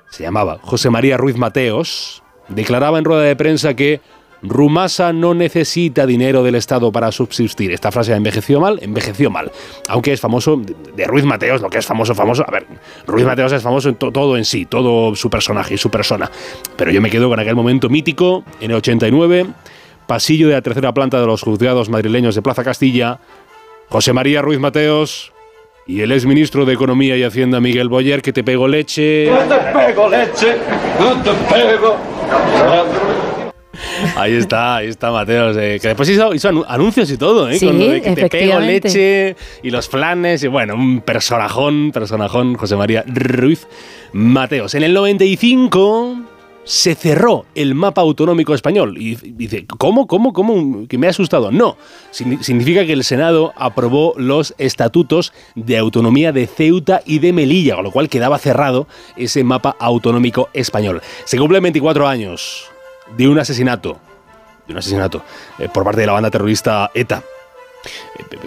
se 0.08 0.22
llamaba 0.22 0.58
José 0.62 0.88
María 0.88 1.18
Ruiz 1.18 1.36
Mateos, 1.36 2.22
declaraba 2.48 2.98
en 2.98 3.04
rueda 3.04 3.22
de 3.22 3.36
prensa 3.36 3.74
que 3.74 4.00
Rumasa 4.40 5.12
no 5.12 5.34
necesita 5.34 6.06
dinero 6.06 6.44
del 6.44 6.54
Estado 6.54 6.92
para 6.92 7.10
subsistir. 7.10 7.72
Esta 7.72 7.90
frase 7.90 8.14
envejeció 8.14 8.60
mal, 8.60 8.78
envejeció 8.82 9.30
mal. 9.30 9.50
Aunque 9.88 10.12
es 10.12 10.20
famoso, 10.20 10.56
de- 10.96 11.06
Ruiz 11.06 11.24
Mateos, 11.24 11.60
lo 11.60 11.68
que 11.68 11.78
es 11.78 11.86
famoso, 11.86 12.14
famoso. 12.14 12.44
A 12.46 12.50
ver, 12.52 12.64
Ruiz 13.06 13.26
Mateos 13.26 13.50
es 13.52 13.62
famoso 13.62 13.88
en 13.88 13.96
to- 13.96 14.12
todo 14.12 14.36
en 14.36 14.44
sí, 14.44 14.64
todo 14.64 15.16
su 15.16 15.28
personaje 15.28 15.74
y 15.74 15.78
su 15.78 15.90
persona. 15.90 16.30
Pero 16.76 16.92
yo 16.92 17.00
me 17.00 17.10
quedo 17.10 17.28
con 17.28 17.40
aquel 17.40 17.56
momento 17.56 17.88
mítico, 17.88 18.44
en 18.60 18.70
el 18.70 18.76
89, 18.76 19.46
pasillo 20.06 20.46
de 20.46 20.54
la 20.54 20.62
tercera 20.62 20.94
planta 20.94 21.20
de 21.20 21.26
los 21.26 21.42
juzgados 21.42 21.88
madrileños 21.88 22.36
de 22.36 22.42
Plaza 22.42 22.62
Castilla, 22.62 23.18
José 23.88 24.12
María 24.12 24.40
Ruiz 24.40 24.60
Mateos 24.60 25.32
y 25.84 26.02
el 26.02 26.12
exministro 26.12 26.64
de 26.64 26.74
Economía 26.74 27.16
y 27.16 27.24
Hacienda 27.24 27.58
Miguel 27.60 27.88
Boyer, 27.88 28.22
que 28.22 28.32
te 28.32 28.44
pegó 28.44 28.68
leche. 28.68 29.28
No 29.32 29.38
te 29.38 29.56
pego, 29.72 30.08
leche. 30.08 30.56
No 31.00 31.22
te 31.22 31.30
pego. 31.52 31.96
Ahí 34.16 34.34
está, 34.34 34.76
ahí 34.76 34.88
está 34.88 35.10
Mateos, 35.12 35.56
eh, 35.56 35.78
que 35.80 35.88
después 35.88 36.08
hizo, 36.08 36.34
hizo 36.34 36.48
anu- 36.50 36.64
anuncios 36.68 37.10
y 37.10 37.16
todo, 37.16 37.48
¿eh? 37.48 37.58
Sí, 37.58 37.66
Con 37.66 37.78
lo 37.78 37.86
de 37.92 38.00
que 38.02 38.10
te 38.16 38.28
pego 38.28 38.58
leche 38.60 39.36
y 39.62 39.70
los 39.70 39.88
flanes, 39.88 40.42
y 40.42 40.48
bueno, 40.48 40.74
un 40.74 41.00
personajón, 41.00 41.92
personajón, 41.92 42.54
José 42.56 42.74
María 42.76 43.04
Ruiz 43.06 43.66
Mateos. 44.12 44.74
En 44.74 44.82
el 44.82 44.92
95, 44.94 46.16
se 46.64 46.94
cerró 46.94 47.46
el 47.54 47.74
mapa 47.74 48.02
autonómico 48.02 48.54
español. 48.54 48.98
Y 48.98 49.14
dice, 49.14 49.66
¿cómo, 49.78 50.06
cómo, 50.06 50.32
cómo? 50.32 50.86
Que 50.86 50.98
me 50.98 51.06
ha 51.06 51.10
asustado. 51.10 51.50
No, 51.50 51.76
significa 52.10 52.84
que 52.84 52.92
el 52.92 53.04
Senado 53.04 53.52
aprobó 53.56 54.14
los 54.16 54.54
estatutos 54.58 55.32
de 55.54 55.78
autonomía 55.78 56.32
de 56.32 56.46
Ceuta 56.46 57.02
y 57.04 57.20
de 57.20 57.32
Melilla, 57.32 57.76
con 57.76 57.84
lo 57.84 57.90
cual 57.90 58.08
quedaba 58.08 58.38
cerrado 58.38 58.86
ese 59.16 59.44
mapa 59.44 59.76
autonómico 59.78 60.50
español. 60.52 61.00
Se 61.24 61.38
cumplen 61.38 61.62
24 61.62 62.06
años 62.06 62.70
de 63.16 63.28
un 63.28 63.38
asesinato, 63.38 63.98
de 64.66 64.72
un 64.74 64.78
asesinato 64.78 65.22
eh, 65.58 65.68
por 65.72 65.84
parte 65.84 66.02
de 66.02 66.06
la 66.06 66.12
banda 66.12 66.30
terrorista 66.30 66.90
ETA. 66.94 67.22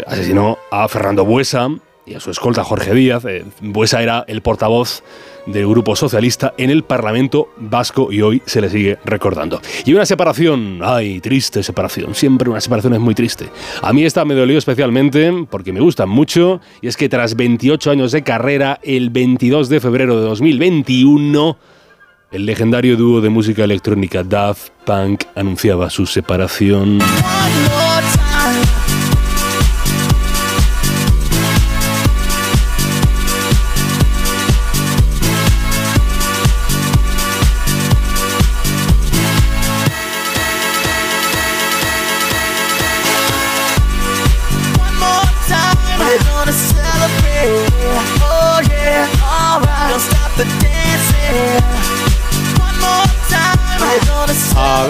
Asesinó 0.05 0.57
a 0.69 0.87
Fernando 0.87 1.25
Buesa 1.25 1.69
y 2.05 2.15
a 2.15 2.19
su 2.19 2.31
escolta 2.31 2.63
Jorge 2.63 2.93
Díaz. 2.93 3.25
Eh, 3.25 3.45
Buesa 3.61 4.01
era 4.01 4.25
el 4.27 4.41
portavoz 4.41 5.03
del 5.45 5.67
grupo 5.67 5.95
socialista 5.95 6.53
en 6.57 6.69
el 6.69 6.83
Parlamento 6.83 7.49
vasco 7.57 8.11
y 8.11 8.21
hoy 8.21 8.41
se 8.45 8.61
le 8.61 8.69
sigue 8.69 8.97
recordando. 9.05 9.61
Y 9.85 9.93
una 9.93 10.05
separación, 10.05 10.79
ay, 10.83 11.19
triste 11.19 11.63
separación, 11.63 12.15
siempre 12.15 12.49
una 12.49 12.61
separación 12.61 12.93
es 12.93 12.99
muy 12.99 13.15
triste. 13.15 13.49
A 13.81 13.93
mí 13.93 14.05
esta 14.05 14.25
me 14.25 14.33
dolió 14.33 14.57
especialmente 14.57 15.45
porque 15.49 15.73
me 15.73 15.79
gustan 15.79 16.09
mucho 16.09 16.61
y 16.81 16.87
es 16.87 16.97
que 16.97 17.09
tras 17.09 17.35
28 17.35 17.91
años 17.91 18.11
de 18.11 18.23
carrera, 18.23 18.79
el 18.83 19.09
22 19.09 19.69
de 19.69 19.79
febrero 19.79 20.19
de 20.19 20.27
2021, 20.27 21.57
el 22.31 22.45
legendario 22.45 22.95
dúo 22.95 23.21
de 23.21 23.29
música 23.29 23.63
electrónica 23.63 24.23
Daft 24.23 24.69
Punk 24.85 25.23
anunciaba 25.35 25.89
su 25.89 26.05
separación. 26.05 26.99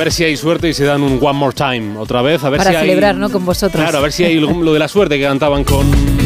Ver 0.04 0.12
si 0.12 0.24
hay 0.24 0.36
suerte 0.36 0.68
y 0.70 0.74
se 0.74 0.84
dan 0.84 1.04
un 1.04 1.20
One 1.22 1.38
More 1.38 1.54
Time 1.54 1.98
otra 1.98 2.24
vez. 2.24 2.44
A 2.44 2.50
ver 2.50 2.58
Para 2.58 2.72
si 2.72 2.78
celebrar, 2.78 3.14
hay, 3.14 3.22
¿no? 3.22 3.30
Con 3.30 3.46
vosotros. 3.46 3.82
Claro, 3.82 4.00
a 4.00 4.02
ver 4.02 4.12
si 4.12 4.24
hay 4.24 4.40
lo, 4.40 4.52
lo 4.52 4.74
de 4.74 4.80
la 4.80 4.88
suerte 4.88 5.18
que 5.20 5.26
cantaban 5.26 5.64
con. 5.64 6.21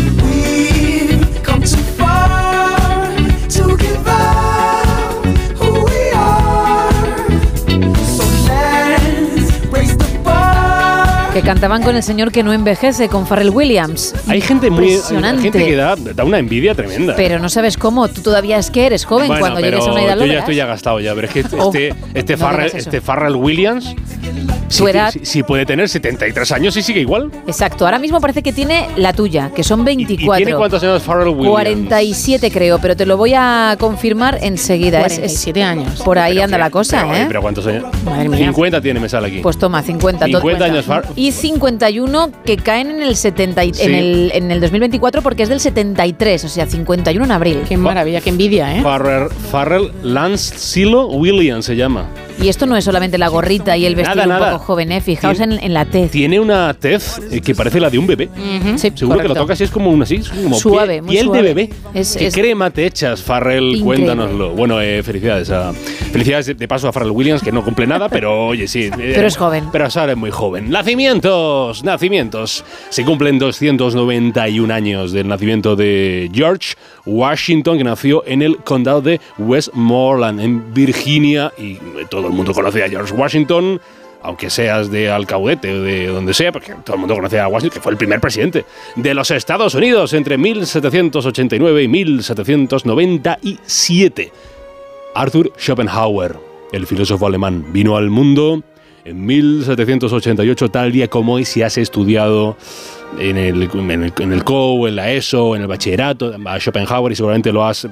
Que 11.36 11.41
cantaban 11.41 11.83
con 11.83 11.97
el 11.97 12.01
señor 12.01 12.31
que 12.31 12.43
no 12.43 12.53
envejece, 12.53 13.09
con 13.09 13.27
Pharrell 13.27 13.49
Williams. 13.49 14.15
Hay 14.29 14.39
gente 14.39 14.69
muy. 14.69 14.86
Hay 14.86 14.93
Impresionante. 14.93 15.41
gente 15.41 15.65
que 15.65 15.75
da, 15.75 15.97
da 15.97 16.23
una 16.23 16.39
envidia 16.39 16.73
tremenda. 16.73 17.13
Pero 17.17 17.39
no 17.39 17.49
sabes 17.49 17.75
cómo, 17.75 18.07
tú 18.07 18.21
todavía 18.21 18.57
es 18.57 18.71
que 18.71 18.86
eres 18.86 19.03
joven 19.03 19.27
Bueno, 19.27 19.41
cuando 19.41 19.59
pero 19.59 19.71
llegues 19.79 19.86
a 19.89 19.91
una 19.91 20.03
edad 20.03 20.17
yo 20.17 20.25
ya 20.27 20.39
estoy 20.39 20.55
ya 20.55 20.65
gastado 20.65 21.01
ya, 21.01 21.13
pero 21.13 21.27
es 21.27 21.33
que 21.33 21.39
este, 21.41 21.57
Oh, 21.59 21.67
este, 21.73 21.93
este, 22.13 22.38
no 22.38 22.39
Farrell, 22.39 22.71
este 22.73 23.01
Farrell 23.01 23.36
Williams, 23.36 23.93
edad. 24.79 25.11
sí- 25.11 25.19
sí 25.23 25.43
puede 25.43 25.65
tener 25.65 25.89
73 25.89 26.51
años 26.53 26.77
y 26.77 26.81
sigue 26.81 27.01
igual. 27.01 27.29
Exacto, 27.47 27.83
ahora 27.83 27.99
mismo 27.99 28.21
parece 28.21 28.41
que 28.41 28.53
tiene 28.53 28.88
la 28.95 29.11
tuya, 29.11 29.51
que 29.53 29.63
son 29.63 29.83
24. 29.83 30.39
¿Y 30.41 30.45
tiene 30.45 30.57
cuántos 30.57 30.81
años 30.83 31.03
Farrell 31.03 31.27
Williams? 31.29 31.51
47 31.51 32.49
creo, 32.49 32.79
pero 32.79 32.95
te 32.95 33.05
lo 33.05 33.17
voy 33.17 33.33
a 33.36 33.75
confirmar 33.77 34.39
enseguida. 34.41 35.01
Es- 35.01 35.17
es- 35.17 35.19
47 35.19 35.63
años. 35.63 36.01
Por 36.01 36.17
ahí 36.17 36.39
anda 36.39 36.57
la 36.57 36.69
cosa, 36.69 37.01
Pero, 37.01 37.13
¿eh? 37.15 37.25
pero 37.27 37.41
¿cuántos 37.41 37.67
años? 37.67 37.83
Madre 38.05 38.29
mía. 38.29 38.38
50 38.39 38.79
tiene, 38.79 39.01
me 39.01 39.09
sale 39.09 39.27
aquí. 39.27 39.39
Pues 39.39 39.57
toma, 39.57 39.81
50. 39.81 40.19
todo 40.27 40.39
50 40.39 40.41
cuenta. 40.41 40.65
años 40.65 40.86
Far- 40.86 41.05
Y 41.26 41.32
51 41.32 42.30
que 42.45 42.55
caen 42.57 42.91
en 42.91 43.01
el, 43.01 43.15
70 43.15 43.65
y- 43.65 43.73
Sí. 43.73 43.82
en, 43.84 43.95
el, 43.95 44.32
en 44.36 44.51
el 44.51 44.61
2024 44.61 45.23
porque 45.23 45.41
es 45.41 45.49
del 45.49 45.59
73, 45.59 46.43
o 46.43 46.49
sea, 46.49 46.67
51 46.67 47.26
en 47.26 47.32
abril. 47.32 47.61
Qué 47.67 47.78
maravilla, 47.78 48.21
qué 48.21 48.30
envidia, 48.30 48.78
¿eh? 48.78 48.84
Farrell, 48.84 49.30
Farrell 49.51 49.91
Lance 50.03 50.55
Silo 50.55 51.07
Williams 51.07 51.65
se 51.65 51.76
llama. 51.76 52.07
Y 52.41 52.49
esto 52.49 52.65
no 52.65 52.75
es 52.75 52.83
solamente 52.83 53.17
la 53.17 53.29
gorrita 53.29 53.77
y 53.77 53.86
el 53.86 53.95
vestido 53.95 54.15
Nada, 54.25 54.36
un 54.36 54.41
nada. 54.41 54.51
poco 54.53 54.65
joven, 54.65 54.91
¿eh? 54.91 55.01
Fijaos 55.01 55.39
en, 55.39 55.53
en 55.53 55.73
la 55.73 55.86
tez. 55.86 56.11
Tiene 56.11 56.39
una 56.39 56.73
tez 56.73 57.19
eh, 57.31 57.39
que 57.41 57.55
parece 57.55 57.79
la 57.79 57.89
de 57.89 57.97
un 57.97 58.05
bebé. 58.05 58.29
Sí, 58.77 58.91
Seguro 58.93 59.19
que 59.19 59.27
lo 59.29 59.33
tocas 59.36 59.59
y 59.61 59.63
es 59.63 59.71
como 59.71 59.89
una 59.89 60.03
así, 60.03 60.19
como 60.43 60.55
Suave, 60.59 60.95
piel, 60.95 61.01
muy 61.03 61.11
piel 61.15 61.25
suave. 61.25 61.41
de 61.41 61.53
bebé. 61.53 61.69
Es- 61.93 62.15
¿Qué 62.17 62.27
es- 62.27 62.33
crema 62.33 62.69
te 62.71 62.86
echas, 62.86 63.21
Farrell? 63.23 63.63
Increíble. 63.63 63.86
Cuéntanoslo. 63.86 64.51
Bueno, 64.51 64.81
eh, 64.81 65.01
felicidades 65.01 65.49
a 65.49 65.71
felicidades 65.73 66.57
de, 66.57 66.67
paso 66.67 66.88
a 66.89 66.93
Farrell 66.93 67.11
Williams 67.11 67.41
que 67.41 67.51
no 67.53 67.63
cumple 67.63 67.88
nada, 67.88 68.09
pero 68.09 68.47
oye, 68.47 68.67
sí. 68.67 68.83
eh, 68.83 68.91
Pero 69.15 69.27
es 69.27 69.38
joven. 69.38 69.65
Pero 69.71 69.86
ahora 69.95 70.11
es 70.11 70.17
muy 70.17 70.29
joven. 70.31 70.69
Nacimientos, 70.69 71.83
nacimientos. 71.83 72.63
Se 72.89 73.05
cumplen 73.05 73.39
291 73.39 74.73
años 74.73 75.11
del 75.13 75.27
nacimiento 75.29 75.75
de 75.75 76.29
George 76.33 76.75
Washington, 77.05 77.77
que 77.77 77.83
nació 77.86 78.23
en 78.27 78.41
el 78.41 78.57
condado 78.57 79.01
de 79.01 79.21
Westmoreland, 79.38 80.39
en 80.41 80.73
Virginia, 80.73 81.51
y 81.57 81.73
eh, 81.73 81.79
todo 82.26 82.32
el 82.32 82.38
mundo 82.38 82.53
conoce 82.53 82.84
a 82.84 82.89
George 82.89 83.13
Washington 83.13 83.80
aunque 84.23 84.49
seas 84.49 84.89
de 84.89 85.11
Alcaudete 85.11 85.71
o 85.71 85.84
de 85.84 86.07
donde 86.07 86.34
sea, 86.34 86.51
porque 86.51 86.73
todo 86.84 86.95
el 86.95 86.99
mundo 86.99 87.13
conoce 87.13 87.39
a 87.39 87.47
Washington, 87.47 87.76
que 87.76 87.80
fue 87.80 87.91
el 87.91 87.97
primer 87.99 88.19
presidente 88.19 88.65
de 88.95 89.13
los 89.13 89.30
Estados 89.30 89.76
Unidos 89.76 90.13
entre 90.13 90.39
1789 90.39 91.84
y 91.84 91.88
1797. 91.88 94.32
Arthur 95.13 95.53
Schopenhauer, 95.59 96.38
el 96.71 96.88
filósofo 96.88 97.28
alemán, 97.28 97.67
vino 97.71 97.97
al 97.97 98.09
mundo 98.09 98.63
en 99.03 99.23
1788, 99.23 100.71
tal 100.71 100.91
día 100.91 101.07
como 101.07 101.34
hoy, 101.34 101.45
si 101.45 101.61
has 101.61 101.78
estudiado 101.78 102.57
en 103.19 103.38
el, 103.38 103.61
en 103.61 103.91
el, 103.91 104.11
en 104.17 104.34
el 104.34 104.43
en 104.43 104.95
la 104.95 105.11
ESO, 105.11 105.55
en 105.55 105.61
el 105.61 105.67
bachillerato, 105.67 106.34
a 106.45 106.59
Schopenhauer 106.59 107.11
y 107.11 107.15
seguramente 107.15 107.51
lo 107.51 107.63
has... 107.63 107.88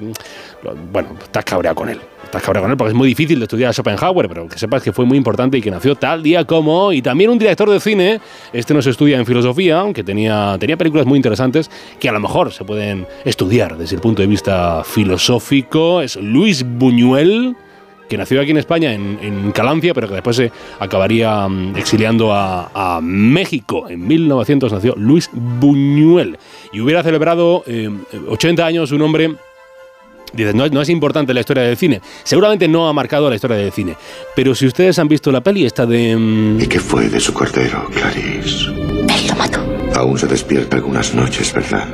Bueno, 0.90 1.10
estás 1.22 1.44
cabreado 1.44 1.76
con 1.76 1.90
él. 1.90 2.00
Él 2.38 2.76
porque 2.76 2.90
es 2.90 2.94
muy 2.94 3.08
difícil 3.08 3.38
de 3.38 3.44
estudiar 3.44 3.70
a 3.70 3.72
Schopenhauer, 3.72 4.28
pero 4.28 4.48
que 4.48 4.58
sepas 4.58 4.82
que 4.82 4.92
fue 4.92 5.04
muy 5.04 5.16
importante 5.16 5.58
y 5.58 5.60
que 5.60 5.70
nació 5.70 5.94
tal 5.94 6.22
día 6.22 6.44
como. 6.44 6.92
Y 6.92 7.02
también 7.02 7.30
un 7.30 7.38
director 7.38 7.70
de 7.70 7.80
cine, 7.80 8.20
este 8.52 8.74
no 8.74 8.82
se 8.82 8.90
estudia 8.90 9.18
en 9.18 9.26
filosofía, 9.26 9.80
aunque 9.80 10.02
tenía, 10.02 10.56
tenía 10.58 10.76
películas 10.76 11.06
muy 11.06 11.16
interesantes 11.16 11.70
que 11.98 12.08
a 12.08 12.12
lo 12.12 12.20
mejor 12.20 12.52
se 12.52 12.64
pueden 12.64 13.06
estudiar 13.24 13.76
desde 13.76 13.96
el 13.96 14.02
punto 14.02 14.22
de 14.22 14.28
vista 14.28 14.82
filosófico. 14.84 16.00
Es 16.00 16.16
Luis 16.16 16.64
Buñuel 16.66 17.56
que 18.08 18.18
nació 18.18 18.40
aquí 18.40 18.50
en 18.50 18.58
España, 18.58 18.92
en, 18.92 19.52
Calancia, 19.52 19.94
pero 19.94 20.08
que 20.08 20.14
después 20.14 20.36
se 20.36 20.52
acabaría 20.78 21.48
mm, 21.48 21.76
exiliando 21.76 22.32
a, 22.32 23.00
México. 23.02 23.88
En 23.88 24.06
1900 24.06 24.72
nació 24.72 24.94
Luis 24.96 25.30
Buñuel 25.32 26.38
y 26.72 26.80
hubiera 26.80 27.02
celebrado 27.02 27.64
eh, 27.66 27.90
80 28.28 28.64
años 28.64 28.92
un 28.92 29.02
hombre... 29.02 29.34
Dices, 30.34 30.54
no, 30.54 30.64
es- 30.64 30.72
no 30.72 30.82
es 30.82 30.88
importante 30.88 31.32
la 31.34 31.40
historia 31.40 31.62
del 31.64 31.76
cine. 31.76 32.00
Seguramente 32.22 32.68
no 32.68 32.88
ha 32.88 32.92
marcado 32.92 33.28
la 33.30 33.36
historia 33.36 33.56
del 33.56 33.72
cine. 33.72 33.96
Pero 34.34 34.54
si 34.54 34.66
ustedes 34.66 34.98
han 34.98 35.08
visto 35.08 35.30
la 35.32 35.40
peli 35.40 35.64
esta 35.66 35.86
de... 35.86 36.16
mm, 36.16 36.60
¿Y 36.60 36.66
qué 36.66 36.80
fue 36.80 37.08
de 37.08 37.20
su 37.20 37.32
cordero, 37.32 37.86
Clarice? 37.92 38.66
Él 38.70 39.26
lo 39.28 39.34
mató. 39.36 39.60
Aún 39.96 40.18
se 40.18 40.26
despierta 40.26 40.76
algunas 40.76 41.14
noches, 41.14 41.52
¿verdad? 41.52 41.86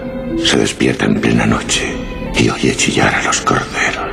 Se 0.43 0.57
despierta 0.57 1.05
en 1.07 1.20
plena 1.20 1.45
noche 1.47 1.82
y 2.38 2.49
oye 2.49 2.74
chillar 2.74 3.14
a 3.14 3.22
los 3.24 3.41
corderos. 3.43 4.10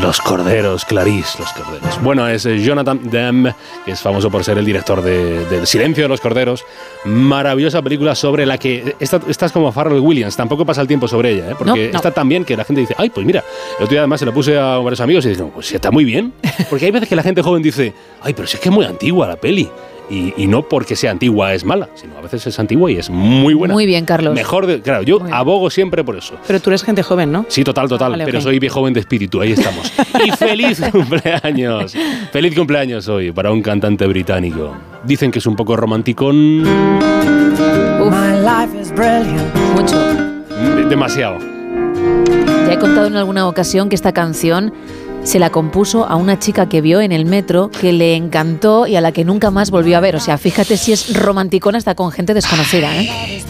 Los 0.00 0.20
Corderos, 0.20 0.84
Clarice, 0.84 1.38
Los 1.40 1.52
Corderos. 1.52 2.00
Bueno, 2.02 2.28
es 2.28 2.46
eh, 2.46 2.58
Jonathan 2.60 3.00
Demme, 3.02 3.54
que 3.84 3.90
es 3.92 4.00
famoso 4.00 4.30
por 4.30 4.44
ser 4.44 4.56
el 4.56 4.64
director 4.64 5.02
de, 5.02 5.44
del 5.46 5.66
Silencio 5.66 6.04
de 6.04 6.08
los 6.08 6.20
Corderos. 6.20 6.64
Maravillosa 7.04 7.82
película 7.82 8.14
sobre 8.14 8.46
la 8.46 8.58
que. 8.58 8.94
Esta, 9.00 9.20
esta 9.28 9.46
es 9.46 9.52
como 9.52 9.72
Farrell 9.72 9.98
Williams, 9.98 10.36
tampoco 10.36 10.64
pasa 10.64 10.82
el 10.82 10.86
tiempo 10.86 11.08
sobre 11.08 11.32
ella, 11.32 11.50
¿eh? 11.50 11.54
porque 11.58 11.70
No, 11.70 11.76
no. 11.76 11.96
está 11.96 12.12
tan 12.12 12.28
bien 12.28 12.44
que 12.44 12.56
la 12.56 12.64
gente 12.64 12.80
dice, 12.80 12.94
ay, 12.96 13.10
pues 13.10 13.26
mira, 13.26 13.40
el 13.78 13.84
otro 13.84 13.88
día 13.88 14.00
además 14.00 14.20
se 14.20 14.26
la 14.26 14.32
puse 14.32 14.56
a 14.56 14.78
varios 14.78 15.00
amigos 15.00 15.26
y 15.26 15.30
dicen, 15.30 15.50
pues 15.50 15.66
sí, 15.66 15.74
está 15.74 15.90
muy 15.90 16.04
bien. 16.04 16.32
Porque 16.70 16.84
hay 16.86 16.90
veces 16.92 17.08
que 17.08 17.16
la 17.16 17.22
gente 17.22 17.42
joven 17.42 17.62
dice, 17.62 17.92
ay, 18.22 18.34
pero 18.34 18.46
si 18.46 18.56
es 18.56 18.60
que 18.62 18.68
es 18.68 18.74
muy 18.74 18.84
antigua 18.86 19.26
la 19.26 19.36
peli. 19.36 19.68
Y, 20.10 20.32
y 20.42 20.46
no 20.46 20.62
porque 20.62 20.96
sea 20.96 21.10
antigua 21.10 21.52
es 21.52 21.64
mala, 21.66 21.90
sino 21.94 22.16
a 22.16 22.22
veces 22.22 22.46
es 22.46 22.58
antigua 22.58 22.90
y 22.90 22.96
es 22.96 23.10
muy 23.10 23.52
buena. 23.52 23.74
Muy 23.74 23.84
bien, 23.84 24.06
Carlos. 24.06 24.34
Mejor, 24.34 24.66
de, 24.66 24.80
claro, 24.80 25.02
yo 25.02 25.20
abogo 25.30 25.68
siempre 25.68 26.02
por 26.02 26.16
eso. 26.16 26.34
Pero 26.46 26.60
tú 26.60 26.70
eres 26.70 26.82
gente 26.82 27.02
joven, 27.02 27.30
¿no? 27.30 27.44
Sí, 27.48 27.62
total, 27.62 27.88
total. 27.88 28.12
Vale, 28.12 28.24
pero 28.24 28.40
soy 28.40 28.58
viejo 28.58 28.76
joven 28.80 28.94
de 28.94 29.00
espíritu, 29.00 29.40
ahí 29.40 29.52
estamos. 29.52 29.92
y 30.24 30.30
feliz 30.30 30.80
cumpleaños. 30.90 31.94
Feliz 32.32 32.54
cumpleaños 32.54 33.06
hoy 33.08 33.32
para 33.32 33.50
un 33.52 33.60
cantante 33.60 34.06
británico. 34.06 34.74
Dicen 35.04 35.30
que 35.30 35.40
es 35.40 35.46
un 35.46 35.56
poco 35.56 35.76
romanticón. 35.76 36.62
My 36.62 38.38
life 38.40 38.74
is 38.80 38.90
brilliant. 38.92 39.54
Mucho. 39.74 39.98
de- 39.98 40.84
Demasiado. 40.88 41.38
Ya 42.66 42.72
he 42.72 42.78
contado 42.78 43.06
en 43.06 43.16
alguna 43.16 43.46
ocasión 43.46 43.88
que 43.88 43.94
esta 43.94 44.12
canción 44.12 44.72
se 45.28 45.38
la 45.38 45.50
compuso 45.50 46.06
a 46.06 46.16
una 46.16 46.38
chica 46.38 46.70
que 46.70 46.80
vio 46.80 47.02
en 47.02 47.12
el 47.12 47.26
metro, 47.26 47.70
que 47.70 47.92
le 47.92 48.16
encantó 48.16 48.86
y 48.86 48.96
a 48.96 49.02
la 49.02 49.12
que 49.12 49.26
nunca 49.26 49.50
más 49.50 49.70
volvió 49.70 49.98
a 49.98 50.00
ver. 50.00 50.16
O 50.16 50.20
sea, 50.20 50.38
fíjate 50.38 50.78
si 50.78 50.94
es 50.94 51.14
romanticona 51.14 51.76
hasta 51.76 51.94
con 51.94 52.10
gente 52.12 52.32
desconocida, 52.32 52.96
¿eh? 52.96 53.44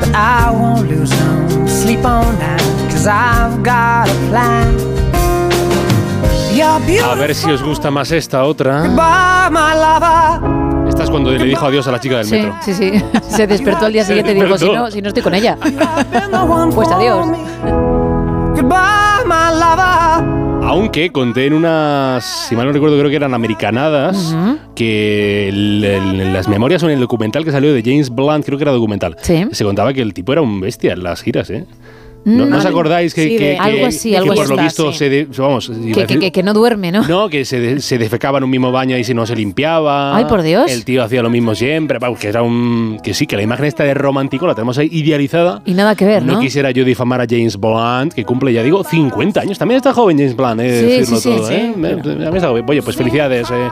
But 0.00 0.10
I 0.12 0.50
won't 0.50 0.90
lose 0.90 1.10
no 1.10 1.66
sleep 1.68 2.04
on 2.04 2.36
that, 2.38 2.60
cause 2.90 3.06
I've 3.06 3.62
got 3.62 4.08
a 4.08 4.28
plan. 4.28 4.95
A 6.62 7.14
ver 7.14 7.34
si 7.34 7.50
os 7.50 7.62
gusta 7.62 7.90
más 7.90 8.10
esta 8.12 8.44
otra. 8.44 8.84
Esta 10.88 11.02
es 11.04 11.10
cuando 11.10 11.30
le 11.30 11.44
dijo 11.44 11.66
adiós 11.66 11.86
a 11.88 11.92
la 11.92 12.00
chica 12.00 12.16
del 12.18 12.26
Sí, 12.26 12.32
metro. 12.36 12.54
sí, 12.62 12.72
sí. 12.74 12.92
Se 13.28 13.46
despertó 13.46 13.86
al 13.86 13.92
día 13.92 14.04
siguiente 14.04 14.32
y 14.32 14.34
dijo, 14.34 14.56
si 14.56 14.70
no, 14.70 14.90
si 14.90 15.02
no 15.02 15.08
estoy 15.08 15.22
con 15.22 15.34
ella. 15.34 15.56
Pues 16.74 16.88
adiós. 16.90 17.26
Aunque 20.62 21.12
conté 21.12 21.46
en 21.46 21.52
unas, 21.54 22.24
si 22.48 22.56
mal 22.56 22.66
no 22.66 22.72
recuerdo, 22.72 22.96
creo 22.98 23.08
que 23.10 23.16
eran 23.16 23.34
americanadas, 23.34 24.34
que 24.74 25.48
el- 25.48 26.32
las 26.32 26.48
memorias 26.48 26.82
o 26.82 26.86
en 26.86 26.94
el 26.94 27.00
documental 27.00 27.44
que 27.44 27.52
salió 27.52 27.72
de 27.72 27.82
James 27.82 28.10
Blunt, 28.10 28.44
creo 28.44 28.58
que 28.58 28.64
era 28.64 28.72
documental, 28.72 29.16
se 29.52 29.64
contaba 29.64 29.92
que 29.92 30.02
el 30.02 30.12
tipo 30.14 30.32
era 30.32 30.42
un 30.42 30.60
bestia 30.60 30.92
en 30.94 31.02
las 31.04 31.22
giras, 31.22 31.50
¿eh? 31.50 31.64
¿No, 32.26 32.44
Mm. 32.44 32.48
no 32.50 32.58
os 32.58 32.64
acordáis 32.66 33.14
que, 33.14 33.22
Sí, 33.22 33.28
que- 33.30 33.38
que- 33.38 33.56
algo 33.58 33.86
así, 33.86 34.10
que 34.10 34.16
algo 34.16 34.34
por 34.34 34.42
así 34.42 34.48
lo 34.48 34.54
está, 34.56 34.64
visto 34.64 34.92
sí. 34.92 34.98
se 34.98 35.08
de- 35.08 35.28
vamos, 35.38 35.70
Que, 36.32 36.42
no 36.42 36.52
duerme, 36.54 36.90
¿no? 36.90 37.06
no, 37.06 37.28
que 37.28 37.44
se, 37.44 37.60
de- 37.60 37.80
se 37.80 37.98
defecaba 37.98 38.38
en 38.38 38.44
un 38.44 38.50
mismo 38.50 38.72
baño 38.72 38.98
y 38.98 39.04
si 39.04 39.14
no 39.14 39.24
se 39.26 39.36
limpiaba. 39.36 40.16
Ay, 40.16 40.24
por 40.24 40.42
Dios. 40.42 40.68
El 40.70 40.84
tío 40.84 41.04
hacía 41.04 41.22
lo 41.22 41.30
mismo 41.30 41.54
siempre. 41.54 41.98
Que 42.20 42.28
era 42.28 42.42
un. 42.42 42.98
Que 43.02 43.14
sí, 43.14 43.26
que 43.28 43.36
la 43.36 43.42
imagen 43.42 43.66
esta 43.66 43.84
de 43.84 43.94
romántico 43.94 44.46
la 44.46 44.54
tenemos 44.56 44.76
ahí 44.78 44.88
idealizada. 44.90 45.62
Y 45.64 45.72
nada 45.74 45.94
que 45.94 46.04
ver, 46.04 46.24
¿no? 46.24 46.32
No 46.34 46.40
quisiera 46.40 46.72
yo 46.72 46.84
difamar 46.84 47.20
a 47.20 47.26
James 47.30 47.56
Blunt, 47.56 48.12
que 48.12 48.24
cumple, 48.24 48.52
ya 48.52 48.62
digo, 48.64 48.82
50 48.82 49.42
años. 49.42 49.56
También 49.56 49.76
está 49.76 49.92
joven 49.94 50.16
James 50.18 50.34
Blunt, 50.34 50.60
eh, 50.60 50.80
Sí, 50.80 51.12
decirlo 51.12 51.20
todo. 51.38 51.50
¿eh? 51.50 51.72
Me 51.76 51.90
está 52.36 52.48
joven. 52.48 52.64
Oye, 52.68 52.82
pues 52.82 52.96
felicidades, 52.96 53.48
eh, 53.52 53.68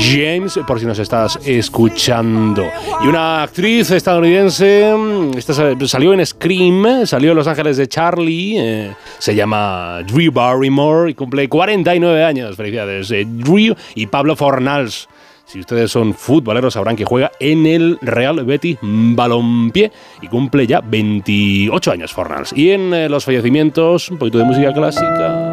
James, 0.00 0.58
por 0.66 0.80
si 0.80 0.86
nos 0.86 0.98
estás 0.98 1.38
escuchando. 1.44 2.64
Y 3.04 3.08
una 3.08 3.42
actriz 3.42 3.90
estadounidense, 3.90 4.94
esta 5.36 5.52
sa- 5.54 5.74
salió 5.86 6.14
en 6.14 6.24
Scream, 6.24 7.06
salió 7.06 7.32
en 7.32 7.36
Los 7.36 7.46
Ángeles 7.46 7.76
de 7.76 7.89
Charlie, 7.90 8.54
eh, 8.58 8.94
se 9.18 9.34
llama 9.34 10.02
Drew 10.06 10.32
Barrymore 10.32 11.10
y 11.10 11.14
cumple 11.14 11.48
49 11.48 12.24
años. 12.24 12.56
Felicidades, 12.56 13.10
eh, 13.10 13.26
Drew 13.28 13.74
y 13.94 14.06
Pablo 14.06 14.34
Fornals. 14.36 15.08
Si 15.44 15.58
ustedes 15.58 15.90
son 15.90 16.14
futboleros 16.14 16.74
sabrán 16.74 16.94
que 16.94 17.04
juega 17.04 17.32
en 17.40 17.66
el 17.66 17.98
Real 18.00 18.44
Betis 18.44 18.78
Balompié 18.80 19.90
y 20.22 20.28
cumple 20.28 20.64
ya 20.64 20.80
28 20.80 21.90
años 21.90 22.12
Fornals. 22.12 22.52
Y 22.54 22.70
en 22.70 22.94
eh, 22.94 23.08
los 23.08 23.24
fallecimientos, 23.24 24.10
un 24.10 24.18
poquito 24.18 24.38
de 24.38 24.44
música 24.44 24.72
clásica. 24.72 25.50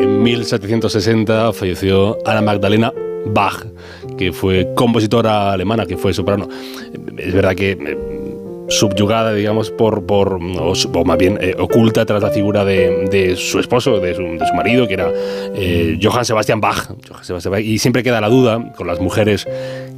En 0.00 0.22
1760 0.24 1.52
falleció 1.52 2.18
Ana 2.26 2.42
Magdalena 2.42 2.92
Bach, 3.26 3.64
que 4.16 4.32
fue 4.32 4.68
compositora 4.74 5.52
alemana, 5.52 5.86
que 5.86 5.96
fue 5.96 6.12
soprano. 6.12 6.48
Es 7.16 7.32
verdad 7.34 7.54
que 7.54 7.72
eh, 7.72 8.21
subyugada, 8.72 9.32
digamos, 9.32 9.70
por, 9.70 10.04
por 10.06 10.34
o, 10.34 10.72
o 10.72 11.04
más 11.04 11.18
bien 11.18 11.38
eh, 11.40 11.54
oculta 11.58 12.04
tras 12.04 12.22
la 12.22 12.30
figura 12.30 12.64
de, 12.64 13.06
de 13.10 13.36
su 13.36 13.58
esposo, 13.58 14.00
de 14.00 14.14
su, 14.14 14.22
de 14.22 14.46
su 14.46 14.54
marido, 14.54 14.86
que 14.88 14.94
era 14.94 15.10
eh, 15.54 15.98
Johann 16.02 16.24
Sebastian 16.24 16.60
Bach. 16.60 16.88
Johann 17.08 17.24
Sebastian 17.24 17.52
Bach. 17.52 17.62
Y 17.62 17.78
siempre 17.78 18.02
queda 18.02 18.20
la 18.20 18.28
duda 18.28 18.72
con 18.76 18.86
las 18.86 19.00
mujeres 19.00 19.46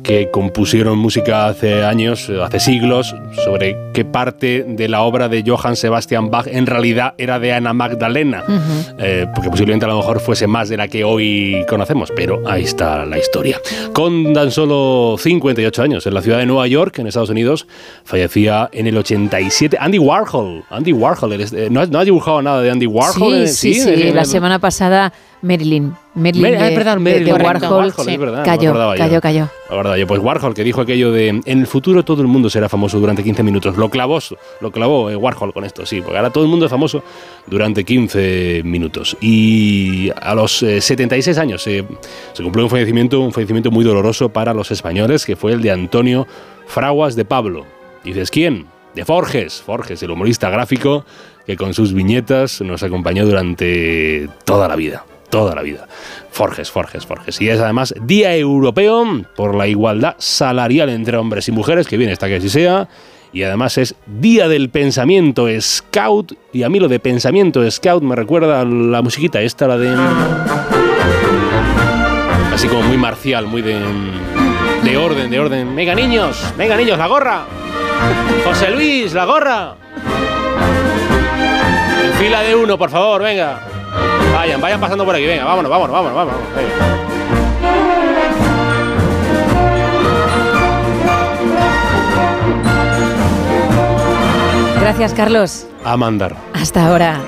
que 0.02 0.30
compusieron 0.30 0.98
música 0.98 1.46
hace 1.46 1.82
años, 1.82 2.30
hace 2.30 2.60
siglos, 2.60 3.14
sobre 3.44 3.76
qué 3.94 4.04
parte 4.04 4.64
de 4.68 4.88
la 4.88 5.02
obra 5.02 5.28
de 5.28 5.42
Johann 5.46 5.76
Sebastian 5.76 6.30
Bach 6.30 6.46
en 6.46 6.66
realidad 6.66 7.14
era 7.16 7.38
de 7.38 7.52
Ana 7.52 7.72
Magdalena. 7.72 8.44
Eh, 8.98 9.26
porque 9.34 9.50
posiblemente 9.50 9.86
a 9.86 9.88
lo 9.88 9.96
mejor 9.96 10.20
fuese 10.20 10.46
más 10.46 10.68
de 10.68 10.76
la 10.76 10.88
que 10.88 11.04
hoy 11.04 11.64
conocemos, 11.68 12.12
pero 12.14 12.42
ahí 12.46 12.64
está 12.64 13.06
la 13.06 13.18
historia. 13.18 13.60
Con 13.92 14.34
tan 14.34 14.50
solo 14.50 15.16
58 15.18 15.82
años, 15.82 16.06
en 16.06 16.14
la 16.14 16.22
ciudad 16.22 16.38
de 16.38 16.46
Nueva 16.46 16.66
York, 16.66 16.98
en 16.98 17.06
Estados 17.06 17.30
Unidos, 17.30 17.66
fallecía 18.04 18.63
en 18.72 18.86
el 18.86 18.96
87 18.96 19.76
Andy 19.80 19.98
Warhol. 19.98 20.64
Andy 20.70 20.92
Warhol, 20.92 21.32
eh, 21.34 21.68
¿no, 21.70 21.80
has, 21.80 21.88
no 21.90 21.98
has 21.98 22.04
dibujado 22.04 22.40
nada 22.42 22.60
de 22.62 22.70
Andy 22.70 22.86
Warhol? 22.86 23.32
Sí, 23.32 23.42
Eh, 23.42 23.46
sí, 23.48 23.74
sí. 23.74 23.90
eh, 23.90 24.12
La 24.14 24.24
semana 24.24 24.58
pasada 24.58 25.12
Marilyn. 25.42 25.92
Marilyn 26.14 26.42
Mer- 26.52 26.62
ah, 26.62 26.68
de, 26.70 26.74
perdón, 26.76 27.04
de- 27.04 27.10
de 27.20 27.32
Marilyn, 27.32 27.32
Warhol, 27.44 27.62
Warhol, 27.62 27.92
sí, 28.06 28.10
es 28.12 28.18
verdad, 28.18 28.34
no 28.36 28.40
me 28.40 28.44
cayó, 28.46 28.72
yo. 28.72 28.94
cayó, 28.96 29.20
cayó. 29.20 29.48
La 29.68 29.76
verdad, 29.76 29.96
yo, 29.96 30.06
pues 30.06 30.20
Warhol, 30.20 30.54
que 30.54 30.64
dijo 30.64 30.80
aquello 30.80 31.12
de 31.12 31.28
en 31.28 31.42
el 31.46 31.66
futuro 31.66 32.02
todo 32.04 32.22
el 32.22 32.28
mundo 32.28 32.48
será 32.48 32.68
famoso 32.68 32.98
durante 33.00 33.22
15 33.22 33.42
minutos. 33.42 33.76
Lo 33.76 33.90
clavó, 33.90 34.18
lo 34.60 34.70
clavó 34.70 35.10
eh, 35.10 35.16
Warhol 35.16 35.52
con 35.52 35.64
esto, 35.64 35.84
sí, 35.84 36.00
porque 36.00 36.16
ahora 36.16 36.30
todo 36.30 36.44
el 36.44 36.50
mundo 36.50 36.64
es 36.66 36.70
famoso 36.70 37.02
durante 37.46 37.84
15 37.84 38.62
minutos. 38.64 39.16
Y 39.20 40.10
a 40.22 40.34
los 40.34 40.62
eh, 40.62 40.80
76 40.80 41.36
años 41.38 41.62
se 41.62 41.84
cumplió 42.42 42.64
un 42.64 42.70
fallecimiento, 42.70 43.20
un 43.20 43.32
fallecimiento 43.32 43.70
muy 43.70 43.84
doloroso 43.84 44.28
para 44.30 44.54
los 44.54 44.70
españoles, 44.70 45.26
que 45.26 45.36
fue 45.36 45.52
el 45.52 45.60
de 45.62 45.70
Antonio 45.72 46.26
Fraguas 46.66 47.16
de 47.16 47.24
Pablo. 47.26 47.66
Dices, 48.04 48.30
¿quién? 48.30 48.66
De 48.94 49.04
Forges, 49.04 49.62
Forges, 49.62 50.02
el 50.02 50.10
humorista 50.10 50.50
gráfico 50.50 51.04
que 51.46 51.56
con 51.56 51.74
sus 51.74 51.92
viñetas 51.92 52.60
nos 52.60 52.82
acompañó 52.82 53.24
durante 53.26 54.28
toda 54.44 54.68
la 54.68 54.76
vida 54.76 55.04
toda 55.34 55.56
la 55.56 55.62
vida. 55.62 55.88
Forges, 56.30 56.70
Forges, 56.70 57.06
Forges. 57.06 57.40
Y 57.40 57.48
es 57.48 57.58
además 57.58 57.92
Día 58.02 58.36
Europeo 58.36 59.04
por 59.34 59.56
la 59.56 59.66
igualdad 59.66 60.14
salarial 60.18 60.90
entre 60.90 61.16
hombres 61.16 61.48
y 61.48 61.52
mujeres, 61.52 61.88
que 61.88 61.96
bien 61.96 62.10
está 62.10 62.28
que 62.28 62.36
así 62.36 62.48
sea. 62.48 62.88
Y 63.32 63.42
además 63.42 63.76
es 63.78 63.96
Día 64.06 64.46
del 64.46 64.70
Pensamiento 64.70 65.48
Scout. 65.60 66.34
Y 66.52 66.62
a 66.62 66.68
mí 66.68 66.78
lo 66.78 66.86
de 66.86 67.00
Pensamiento 67.00 67.68
Scout 67.68 68.04
me 68.04 68.14
recuerda 68.14 68.60
a 68.60 68.64
la 68.64 69.02
musiquita 69.02 69.42
esta, 69.42 69.66
la 69.66 69.76
de... 69.76 69.92
Así 72.54 72.68
como 72.68 72.82
muy 72.82 72.96
marcial, 72.96 73.48
muy 73.48 73.62
de... 73.62 73.76
De 74.84 74.96
orden, 74.96 75.30
de 75.30 75.40
orden. 75.40 75.74
Venga 75.74 75.96
niños, 75.96 76.44
venga 76.56 76.76
niños, 76.76 76.96
la 76.96 77.08
gorra. 77.08 77.63
José 78.44 78.70
Luis, 78.70 79.12
la 79.12 79.24
gorra. 79.24 79.74
En 82.04 82.12
fila 82.14 82.42
de 82.42 82.54
uno, 82.54 82.78
por 82.78 82.90
favor, 82.90 83.22
venga. 83.22 83.58
Vayan, 84.34 84.60
vayan 84.60 84.80
pasando 84.80 85.04
por 85.04 85.14
aquí, 85.14 85.26
venga, 85.26 85.44
vámonos, 85.44 85.70
vámonos, 85.70 85.94
vámonos, 85.94 86.16
vámonos. 86.16 86.40
venga. 86.54 87.04
Gracias, 94.80 95.14
Carlos. 95.14 95.66
A 95.84 95.96
mandar. 95.96 96.36
Hasta 96.52 96.86
ahora. 96.86 97.18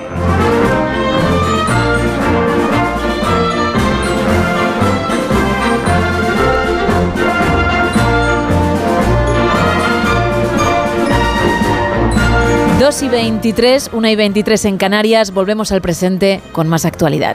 Dos 12.79 13.03
y 13.03 13.09
23, 13.09 13.91
1 13.95 14.09
y 14.09 14.17
23 14.17 14.65
en 14.67 14.77
Canarias. 14.77 15.33
Volvemos 15.33 15.73
al 15.73 15.81
presente 15.81 16.43
con 16.53 16.69
más 16.69 16.85
actualidad. 16.85 17.35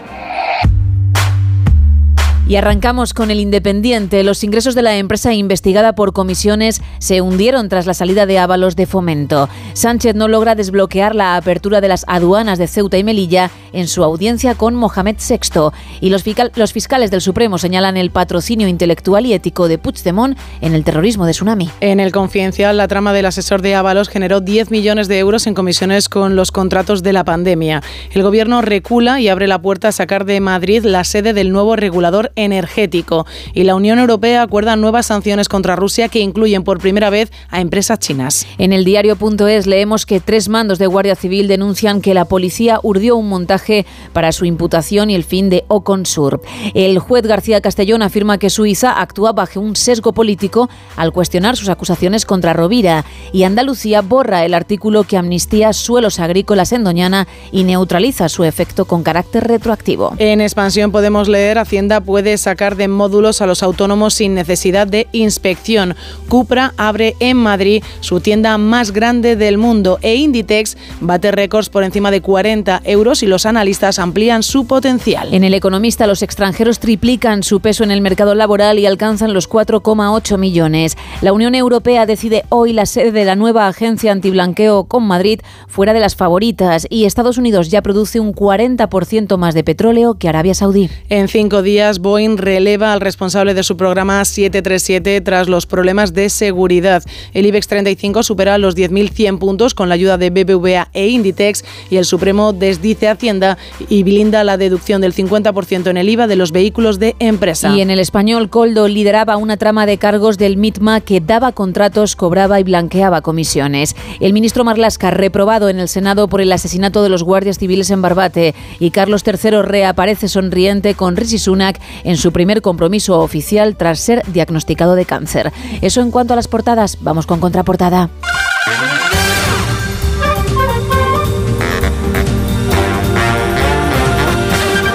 Y 2.52 2.58
arrancamos 2.58 3.14
con 3.14 3.32
el 3.32 3.40
Independiente. 3.40 4.26
Los 4.26 4.44
ingresos 4.44 4.76
de 4.76 4.82
la 4.82 4.98
empresa 4.98 5.34
investigada 5.34 5.96
por 5.96 6.12
comisiones 6.12 6.82
se 7.00 7.22
hundieron 7.22 7.70
tras 7.70 7.86
la 7.86 7.94
salida 7.94 8.26
de 8.26 8.40
Ábalos 8.40 8.76
de 8.76 8.88
Fomento. 8.88 9.48
Sánchez 9.72 10.16
no 10.16 10.28
logra 10.28 10.54
desbloquear 10.54 11.16
la 11.16 11.38
apertura 11.38 11.80
de 11.80 11.88
las 11.88 12.04
aduanas 12.10 12.60
de 12.60 12.68
Ceuta 12.68 12.98
y 12.98 13.06
Melilla 13.06 13.52
en 13.72 13.88
su 13.88 14.04
audiencia 14.04 14.56
con 14.56 14.76
Mohamed 14.76 15.16
VI. 15.16 15.70
Y 16.02 16.10
los, 16.10 16.26
los 16.56 16.74
fiscales 16.74 17.10
del 17.10 17.22
Supremo 17.22 17.58
señalan 17.58 17.96
el 17.96 18.12
patrocinio 18.12 18.68
intelectual 18.68 19.26
y 19.26 19.32
ético 19.32 19.70
de 19.70 19.78
Puigdemont 19.78 20.38
en 20.60 20.76
el 20.76 20.84
terrorismo 20.84 21.26
de 21.26 21.32
Tsunami. 21.32 21.70
En 21.80 22.02
el 22.02 22.12
Confidencial, 22.12 22.76
la 22.76 22.90
trama 22.90 23.14
del 23.14 23.28
asesor 23.28 23.62
de 23.62 23.76
Ábalos 23.76 24.10
generó 24.10 24.42
10 24.42 24.72
millones 24.72 25.08
de 25.08 25.20
euros 25.20 25.48
en 25.48 25.54
comisiones 25.54 26.10
con 26.10 26.36
los 26.36 26.52
contratos 26.52 27.02
de 27.02 27.14
la 27.14 27.24
pandemia. 27.24 27.82
El 28.12 28.24
gobierno 28.24 28.62
recula 28.62 29.22
y 29.22 29.30
abre 29.30 29.48
la 29.48 29.62
puerta 29.62 29.88
a 29.88 29.94
sacar 29.94 30.26
de 30.26 30.42
Madrid 30.42 30.84
la 30.84 31.06
sede 31.06 31.32
del 31.32 31.54
nuevo 31.54 31.78
regulador 31.78 32.34
energético. 32.44 33.26
Y 33.54 33.64
la 33.64 33.76
Unión 33.76 34.00
Europea 34.00 34.42
acuerda 34.42 34.76
nuevas 34.76 35.08
sanciones 35.08 35.50
contra 35.50 35.76
Rusia 35.76 36.10
que 36.10 36.20
incluyen 36.20 36.64
por 36.64 36.80
primera 36.80 37.10
vez 37.10 37.32
a 37.50 37.62
empresas 37.62 38.00
chinas. 38.00 38.46
En 38.58 38.74
el 38.74 38.86
diario.es 38.86 39.68
leemos 39.68 40.06
que 40.06 40.20
tres 40.20 40.50
mandos 40.50 40.80
de 40.80 40.88
Guardia 40.88 41.16
Civil 41.16 41.48
denuncian 41.48 42.02
que 42.02 42.14
la 42.14 42.26
policía 42.26 42.80
urdió 42.84 43.16
un 43.16 43.30
montaje 43.30 43.86
para 44.14 44.32
su 44.32 44.46
imputación 44.46 45.10
y 45.10 45.16
el 45.16 45.24
fin 45.24 45.50
de 45.50 45.66
Oconsur. 45.68 46.42
El 46.74 47.00
juez 47.00 47.26
García 47.26 47.62
Castellón 47.62 48.02
afirma 48.02 48.38
que 48.38 48.50
Suiza 48.50 49.02
actúa 49.02 49.32
bajo 49.32 49.60
un 49.60 49.76
sesgo 49.76 50.14
político 50.14 50.70
al 50.96 51.12
cuestionar 51.12 51.56
sus 51.58 51.70
acusaciones 51.70 52.26
contra 52.26 52.54
Rovira 52.54 53.06
y 53.32 53.44
Andalucía 53.44 54.02
borra 54.02 54.46
el 54.46 54.54
artículo 54.54 55.04
que 55.04 55.18
amnistía 55.18 55.74
suelos 55.74 56.20
agrícolas 56.20 56.72
en 56.72 56.84
Doñana 56.84 57.28
y 57.52 57.64
neutraliza 57.64 58.30
su 58.30 58.44
efecto 58.44 58.86
con 58.86 59.04
carácter 59.04 59.48
retroactivo. 59.48 60.14
En 60.18 60.42
expansión 60.42 60.92
podemos 60.92 61.28
leer 61.28 61.58
Hacienda 61.58 62.02
puede 62.02 62.31
sacar 62.38 62.76
de 62.76 62.88
módulos 62.88 63.42
a 63.42 63.46
los 63.46 63.64
autónomos 63.64 64.14
sin 64.14 64.34
necesidad 64.34 64.88
de 64.88 65.08
inspección. 65.12 65.96
Cupra 66.28 66.74
abre 66.78 67.16
en 67.20 67.38
Madrid 67.38 67.84
su 68.00 68.20
tienda 68.20 68.58
más 68.58 68.92
grande 68.92 69.36
del 69.36 69.58
mundo 69.58 70.00
e 70.02 70.16
Inditex 70.16 70.78
bate 71.00 71.32
récords 71.32 71.70
por 71.70 71.84
encima 71.84 72.12
de 72.12 72.22
40 72.22 72.82
euros 72.86 73.24
y 73.24 73.28
los 73.28 73.46
analistas 73.46 74.00
amplían 74.00 74.44
su 74.44 74.66
potencial. 74.66 75.34
En 75.34 75.44
el 75.44 75.54
economista, 75.54 76.08
los 76.08 76.22
extranjeros 76.22 76.80
triplican 76.80 77.44
su 77.44 77.60
peso 77.60 77.84
en 77.84 77.92
el 77.92 78.02
mercado 78.02 78.36
laboral 78.36 78.80
y 78.80 78.86
alcanzan 78.86 79.34
los 79.34 79.50
4,8 79.50 80.38
millones. 80.38 80.98
La 81.22 81.34
Unión 81.34 81.56
Europea 81.56 82.06
decide 82.06 82.46
hoy 82.50 82.74
la 82.74 82.86
sede 82.86 83.12
de 83.12 83.26
la 83.26 83.36
nueva 83.36 83.68
agencia 83.68 84.12
antiblanqueo 84.12 84.86
con 84.86 85.04
Madrid 85.04 85.42
fuera 85.68 85.94
de 85.94 86.00
las 86.00 86.16
favoritas 86.16 86.88
y 86.90 87.06
Estados 87.06 87.38
Unidos 87.38 87.70
ya 87.70 87.82
produce 87.82 88.20
un 88.20 88.34
40% 88.34 89.38
más 89.38 89.54
de 89.54 89.64
petróleo 89.64 90.16
que 90.16 90.30
Arabia 90.30 90.54
Saudí. 90.54 90.90
En 91.10 91.28
cinco 91.28 91.62
días, 91.62 92.00
Boeing 92.00 92.21
releva 92.38 92.94
al 92.94 93.02
responsable 93.02 93.54
de 93.54 93.64
su 93.64 93.78
programa 93.78 94.24
737 94.24 95.22
tras 95.22 95.50
los 95.50 95.66
problemas 95.66 96.14
de 96.14 96.30
seguridad. 96.30 97.04
El 97.34 97.46
IBEX 97.46 97.68
35 97.68 98.24
supera 98.24 98.58
los 98.58 98.76
10.100 98.76 99.40
puntos 99.40 99.74
con 99.74 99.90
la 99.90 99.96
ayuda 99.96 100.18
de 100.18 100.30
BBVA 100.30 100.90
e 100.94 101.08
Inditex 101.08 101.64
y 101.90 101.98
el 101.98 102.06
Supremo 102.06 102.54
desdice 102.54 103.08
Hacienda 103.08 103.58
y 103.90 104.04
blinda 104.04 104.44
la 104.44 104.58
deducción 104.58 105.02
del 105.02 105.14
50% 105.14 105.90
en 105.90 105.98
el 105.98 106.10
IVA 106.10 106.28
de 106.28 106.36
los 106.36 106.52
vehículos 106.52 107.00
de 107.00 107.16
empresa. 107.20 107.76
Y 107.76 107.82
en 107.82 107.90
el 107.90 108.00
español, 108.00 108.50
Coldo 108.50 108.88
lideraba 108.88 109.38
una 109.38 109.58
trama 109.58 109.86
de 109.86 109.98
cargos 109.98 110.38
del 110.38 110.58
MITMA 110.58 111.02
que 111.02 111.22
daba 111.22 111.52
contratos, 111.52 112.16
cobraba 112.16 112.60
y 112.60 112.64
blanqueaba 112.64 113.22
comisiones. 113.22 113.96
El 114.20 114.34
ministro 114.34 114.64
Marlasca, 114.64 115.12
reprobado 115.12 115.70
en 115.70 115.80
el 115.80 115.88
Senado 115.88 116.28
por 116.28 116.42
el 116.42 116.52
asesinato 116.52 117.04
de 117.04 117.10
los 117.10 117.24
guardias 117.24 117.58
civiles 117.58 117.90
en 117.90 118.02
Barbate, 118.02 118.56
y 118.80 118.92
Carlos 118.92 119.24
III 119.26 119.62
reaparece 119.62 120.28
sonriente 120.28 120.94
con 120.96 121.16
Rishi 121.16 121.38
Sunak 121.38 121.80
en 122.04 122.18
su 122.18 122.32
primer 122.32 122.62
compromiso 122.62 123.20
oficial 123.20 123.76
tras 123.76 124.00
ser 124.00 124.24
diagnosticado 124.32 124.96
de 124.96 125.06
cáncer. 125.06 125.52
Eso 125.82 126.02
en 126.02 126.12
cuanto 126.12 126.34
a 126.34 126.36
las 126.36 126.48
portadas, 126.48 126.98
vamos 127.02 127.26
con 127.26 127.40
contraportada. 127.40 128.10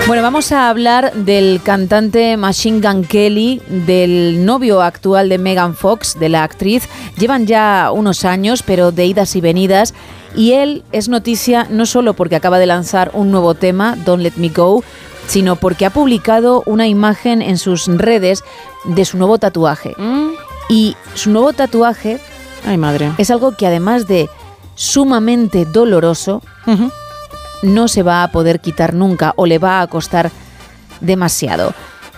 Bueno, 0.07 0.23
vamos 0.23 0.53
a 0.53 0.71
hablar 0.71 1.13
del 1.15 1.61
cantante 1.65 2.37
Machine 2.37 2.81
Gun 2.81 3.03
Kelly, 3.03 3.61
del 3.67 4.45
novio 4.45 4.81
actual 4.81 5.29
de 5.29 5.37
Megan 5.37 5.75
Fox, 5.75 6.17
de 6.17 6.29
la 6.29 6.45
actriz. 6.45 6.89
Llevan 7.19 7.49
ya 7.49 7.91
unos 7.93 8.25
años, 8.25 8.63
pero 8.63 8.93
de 8.93 9.05
idas 9.05 9.35
y 9.35 9.41
venidas. 9.41 9.95
Y 10.37 10.53
él 10.53 10.85
es 10.93 11.09
noticia 11.09 11.67
no 11.71 11.87
solo 11.87 12.15
porque 12.15 12.37
acaba 12.37 12.61
de 12.61 12.67
lanzar 12.67 13.11
un 13.15 13.33
nuevo 13.33 13.55
tema, 13.55 13.97
Don't 14.05 14.23
Let 14.23 14.35
Me 14.37 14.51
Go, 14.51 14.85
sino 15.27 15.57
porque 15.57 15.87
ha 15.87 15.91
publicado 15.91 16.62
una 16.66 16.87
imagen 16.87 17.43
en 17.43 17.59
sus 17.59 17.87
redes 17.87 18.45
de 18.85 19.05
su 19.05 19.18
nuevo 19.18 19.39
tatuaje. 19.39 19.95
Y 20.68 20.97
su 21.14 21.31
nuevo 21.31 21.53
tatuaje 21.53 22.18
Ay, 22.66 22.77
madre. 22.77 23.12
es 23.18 23.31
algo 23.31 23.57
que 23.57 23.66
además 23.66 24.07
de 24.09 24.29
sumamente 24.74 25.64
doloroso, 25.64 26.43
no 27.62 27.89
se 27.89 28.03
va 28.03 28.22
a 28.22 28.31
poder 28.33 28.61
quitar 28.61 28.93
nunca 28.95 29.33
o 29.37 29.47
le 29.47 29.59
va 29.59 29.81
a 29.81 29.87
costar 29.87 30.31
demasiado. 31.01 31.72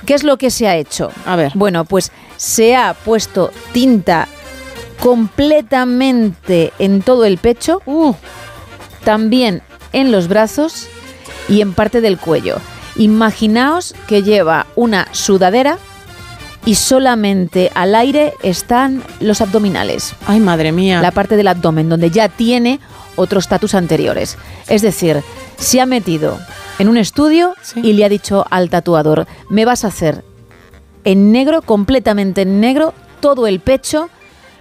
¿Qué 0.06 0.14
es 0.14 0.22
lo 0.24 0.36
que 0.38 0.50
se 0.50 0.68
ha 0.68 0.76
hecho? 0.76 1.10
A 1.26 1.36
ver. 1.36 1.52
Bueno, 1.54 1.84
pues 1.84 2.12
se 2.36 2.76
ha 2.76 2.94
puesto 2.94 3.50
tinta 3.72 4.28
completamente 5.02 6.72
en 6.78 7.02
todo 7.02 7.24
el 7.24 7.38
pecho, 7.38 7.82
también 9.04 9.62
en 9.92 10.12
los 10.12 10.28
brazos 10.28 10.88
y 11.48 11.60
en 11.60 11.72
parte 11.72 12.00
del 12.00 12.18
cuello. 12.18 12.56
Imaginaos 12.98 13.94
que 14.06 14.22
lleva 14.22 14.66
una 14.76 15.08
sudadera 15.12 15.78
y 16.66 16.74
solamente 16.74 17.70
al 17.74 17.94
aire 17.94 18.34
están 18.42 19.02
los 19.20 19.40
abdominales. 19.40 20.14
Ay, 20.26 20.40
madre 20.40 20.72
mía. 20.72 21.00
La 21.00 21.12
parte 21.12 21.36
del 21.36 21.48
abdomen, 21.48 21.88
donde 21.88 22.10
ya 22.10 22.28
tiene 22.28 22.80
otros 23.16 23.44
status 23.44 23.74
anteriores. 23.74 24.36
Es 24.68 24.82
decir, 24.82 25.22
se 25.56 25.80
ha 25.80 25.86
metido 25.86 26.38
en 26.78 26.88
un 26.88 26.96
estudio 26.96 27.54
y 27.76 27.92
le 27.94 28.04
ha 28.04 28.08
dicho 28.08 28.44
al 28.50 28.68
tatuador, 28.68 29.26
me 29.48 29.64
vas 29.64 29.84
a 29.84 29.88
hacer 29.88 30.24
en 31.04 31.32
negro, 31.32 31.62
completamente 31.62 32.42
en 32.42 32.60
negro, 32.60 32.92
todo 33.20 33.46
el 33.46 33.60
pecho, 33.60 34.10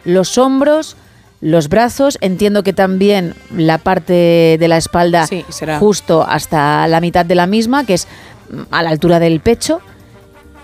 los 0.05 0.37
hombros, 0.37 0.95
los 1.41 1.69
brazos, 1.69 2.17
entiendo 2.21 2.63
que 2.63 2.73
también 2.73 3.35
la 3.55 3.77
parte 3.77 4.57
de 4.59 4.67
la 4.67 4.77
espalda 4.77 5.27
Sí, 5.27 5.45
será. 5.49 5.77
justo 5.79 6.25
hasta 6.27 6.87
la 6.87 6.99
mitad 6.99 7.25
de 7.25 7.35
la 7.35 7.45
misma, 7.47 7.85
que 7.85 7.93
es 7.95 8.07
mm, 8.49 8.61
a 8.71 8.83
la 8.83 8.89
altura 8.89 9.19
del 9.19 9.39
pecho, 9.39 9.79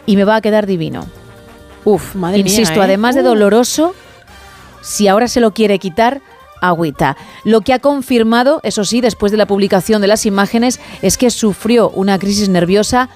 y 0.06 0.16
me 0.16 0.24
va 0.24 0.36
a 0.38 0.42
quedar 0.42 0.66
divino. 0.66 1.06
Uf, 1.86 2.16
Madre 2.16 2.38
mía, 2.44 2.52
insisto, 2.52 2.80
¿eh? 2.82 2.84
además 2.86 3.14
de 3.16 3.22
Uh. 3.22 3.26
doloroso, 3.26 3.94
si 4.82 5.08
ahora 5.08 5.28
se 5.28 5.40
lo 5.42 5.54
quiere 5.54 5.80
quitar, 5.80 6.22
agüita. 6.62 7.18
Lo 7.44 7.62
que 7.62 7.74
ha 7.74 7.80
confirmado, 7.80 8.60
eso 8.64 8.84
sí, 8.86 9.02
después 9.02 9.32
de 9.32 9.38
la 9.38 9.46
publicación 9.46 10.02
de 10.02 10.08
las 10.08 10.26
imágenes, 10.26 10.80
es 11.02 11.18
que 11.18 11.30
sufrió 11.30 11.90
una 11.90 12.18
crisis 12.18 12.50
nerviosa 12.50 13.10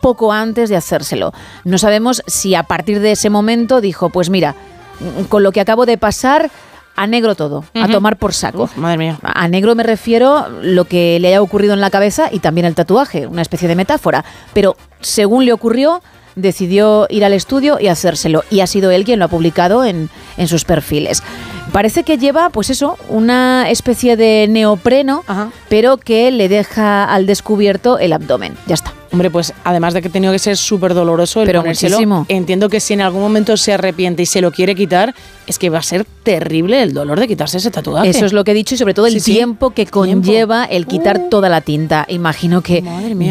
poco 0.00 0.32
antes 0.32 0.68
de 0.70 0.76
hacérselo. 0.76 1.32
No 1.64 1.78
sabemos 1.78 2.22
si 2.26 2.54
a 2.54 2.62
partir 2.64 3.00
de 3.00 3.12
ese 3.12 3.30
momento 3.30 3.80
dijo, 3.80 4.08
pues 4.10 4.28
mira, 4.30 4.54
mm, 5.00 5.24
con 5.24 5.42
lo 5.42 5.52
que 5.52 5.60
acabo 5.60 5.84
de 5.86 5.98
pasar, 5.98 6.50
a 6.96 7.06
negro 7.06 7.34
todo, 7.34 7.64
a 7.74 7.88
tomar 7.88 8.16
por 8.16 8.32
saco. 8.32 8.64
Uf, 8.64 8.76
madre 8.76 8.98
mía. 8.98 9.18
A 9.22 9.48
negro 9.48 9.74
me 9.74 9.82
refiero 9.82 10.46
lo 10.62 10.86
que 10.86 11.18
le 11.20 11.28
haya 11.28 11.42
ocurrido 11.42 11.74
en 11.74 11.80
la 11.80 11.90
cabeza 11.90 12.28
y 12.32 12.40
también 12.40 12.66
el 12.66 12.74
tatuaje, 12.74 13.26
una 13.26 13.42
especie 13.42 13.68
de 13.68 13.76
metáfora. 13.76 14.24
Pero 14.54 14.76
según 15.00 15.44
le 15.44 15.52
ocurrió, 15.52 16.02
decidió 16.34 17.06
ir 17.10 17.24
al 17.24 17.32
estudio 17.32 17.78
y 17.80 17.88
hacérselo. 17.88 18.44
Y 18.50 18.60
ha 18.60 18.66
sido 18.66 18.90
él 18.90 19.04
quien 19.04 19.18
lo 19.18 19.26
ha 19.26 19.28
publicado 19.28 19.84
en, 19.84 20.08
en 20.36 20.48
sus 20.48 20.64
perfiles. 20.64 21.22
Parece 21.76 22.04
que 22.04 22.16
lleva, 22.16 22.48
pues 22.48 22.70
eso, 22.70 22.96
una 23.10 23.68
especie 23.68 24.16
de 24.16 24.46
neopreno, 24.48 25.24
pero 25.68 25.98
que 25.98 26.30
le 26.30 26.48
deja 26.48 27.04
al 27.04 27.26
descubierto 27.26 27.98
el 27.98 28.14
abdomen. 28.14 28.54
Ya 28.66 28.72
está. 28.76 28.94
Hombre, 29.12 29.30
pues 29.30 29.52
además 29.62 29.92
de 29.92 30.00
que 30.00 30.08
ha 30.08 30.10
tenido 30.10 30.32
que 30.32 30.38
ser 30.38 30.56
súper 30.56 30.94
doloroso 30.94 31.42
el 31.42 31.46
Pero 31.46 31.60
ponérselo, 31.60 31.96
muchísimo. 31.96 32.24
entiendo 32.30 32.70
que 32.70 32.80
si 32.80 32.94
en 32.94 33.02
algún 33.02 33.20
momento 33.20 33.58
se 33.58 33.74
arrepiente 33.74 34.22
y 34.22 34.26
se 34.26 34.40
lo 34.40 34.52
quiere 34.52 34.74
quitar, 34.74 35.14
es 35.46 35.58
que 35.58 35.68
va 35.68 35.78
a 35.78 35.82
ser 35.82 36.06
terrible 36.22 36.82
el 36.82 36.94
dolor 36.94 37.20
de 37.20 37.28
quitarse 37.28 37.58
ese 37.58 37.70
tatuaje. 37.70 38.08
Eso 38.08 38.24
es 38.24 38.32
lo 38.32 38.42
que 38.42 38.52
he 38.52 38.54
dicho 38.54 38.74
y 38.74 38.78
sobre 38.78 38.94
todo 38.94 39.06
el 39.06 39.12
Sí, 39.12 39.20
sí. 39.20 39.32
tiempo 39.34 39.70
que 39.70 39.84
conlleva 39.86 40.64
el 40.64 40.86
quitar 40.86 41.28
toda 41.28 41.50
la 41.50 41.60
tinta. 41.60 42.06
Imagino 42.08 42.62
que 42.62 42.82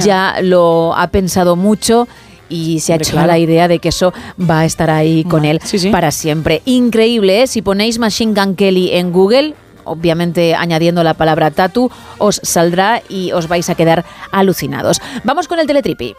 ya 0.04 0.36
lo 0.44 0.94
ha 0.96 1.08
pensado 1.08 1.56
mucho 1.56 2.08
y 2.50 2.80
se 2.80 2.94
ha 2.94 2.96
hecho 2.98 3.12
claro. 3.12 3.28
la 3.28 3.38
idea 3.38 3.68
de 3.68 3.80
que 3.80 3.90
eso 3.90 4.14
va 4.40 4.62
a 4.62 4.66
estar 4.66 4.90
ahí 4.90 5.24
con 5.24 5.46
él 5.46 5.60
para 5.92 6.12
siempre. 6.12 6.62
Increíble, 6.66 7.44
¿eh? 7.44 7.48
Si 7.48 7.62
ponéis 7.62 8.00
Machine 8.00 8.34
Gun 8.34 8.56
Kelly 8.56 8.92
en 8.94 9.12
Google, 9.12 9.56
obviamente 9.84 10.56
añadiendo 10.56 11.04
la 11.04 11.14
palabra 11.14 11.52
tatu, 11.52 11.90
os 12.18 12.42
saldrá 12.44 13.02
y 13.10 13.32
os 13.32 13.48
vais 13.48 13.70
a 13.70 13.76
quedar 13.76 14.06
alucinados. 14.32 15.02
Vamos 15.24 15.48
con 15.48 15.60
el 15.60 15.68
teletripi. 15.68 16.16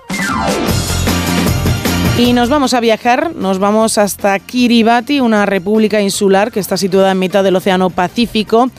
Y 2.18 2.32
nos 2.32 2.48
vamos 2.48 2.72
a 2.72 2.80
viajar, 2.80 3.34
nos 3.36 3.58
vamos 3.58 3.98
hasta 3.98 4.38
Kiribati, 4.38 5.20
una 5.20 5.44
república 5.44 6.00
insular 6.00 6.50
que 6.50 6.60
está 6.60 6.78
situada 6.78 7.12
en 7.12 7.18
mitad 7.18 7.44
del 7.44 7.56
Océano 7.56 7.90
Pacífico, 7.90 8.70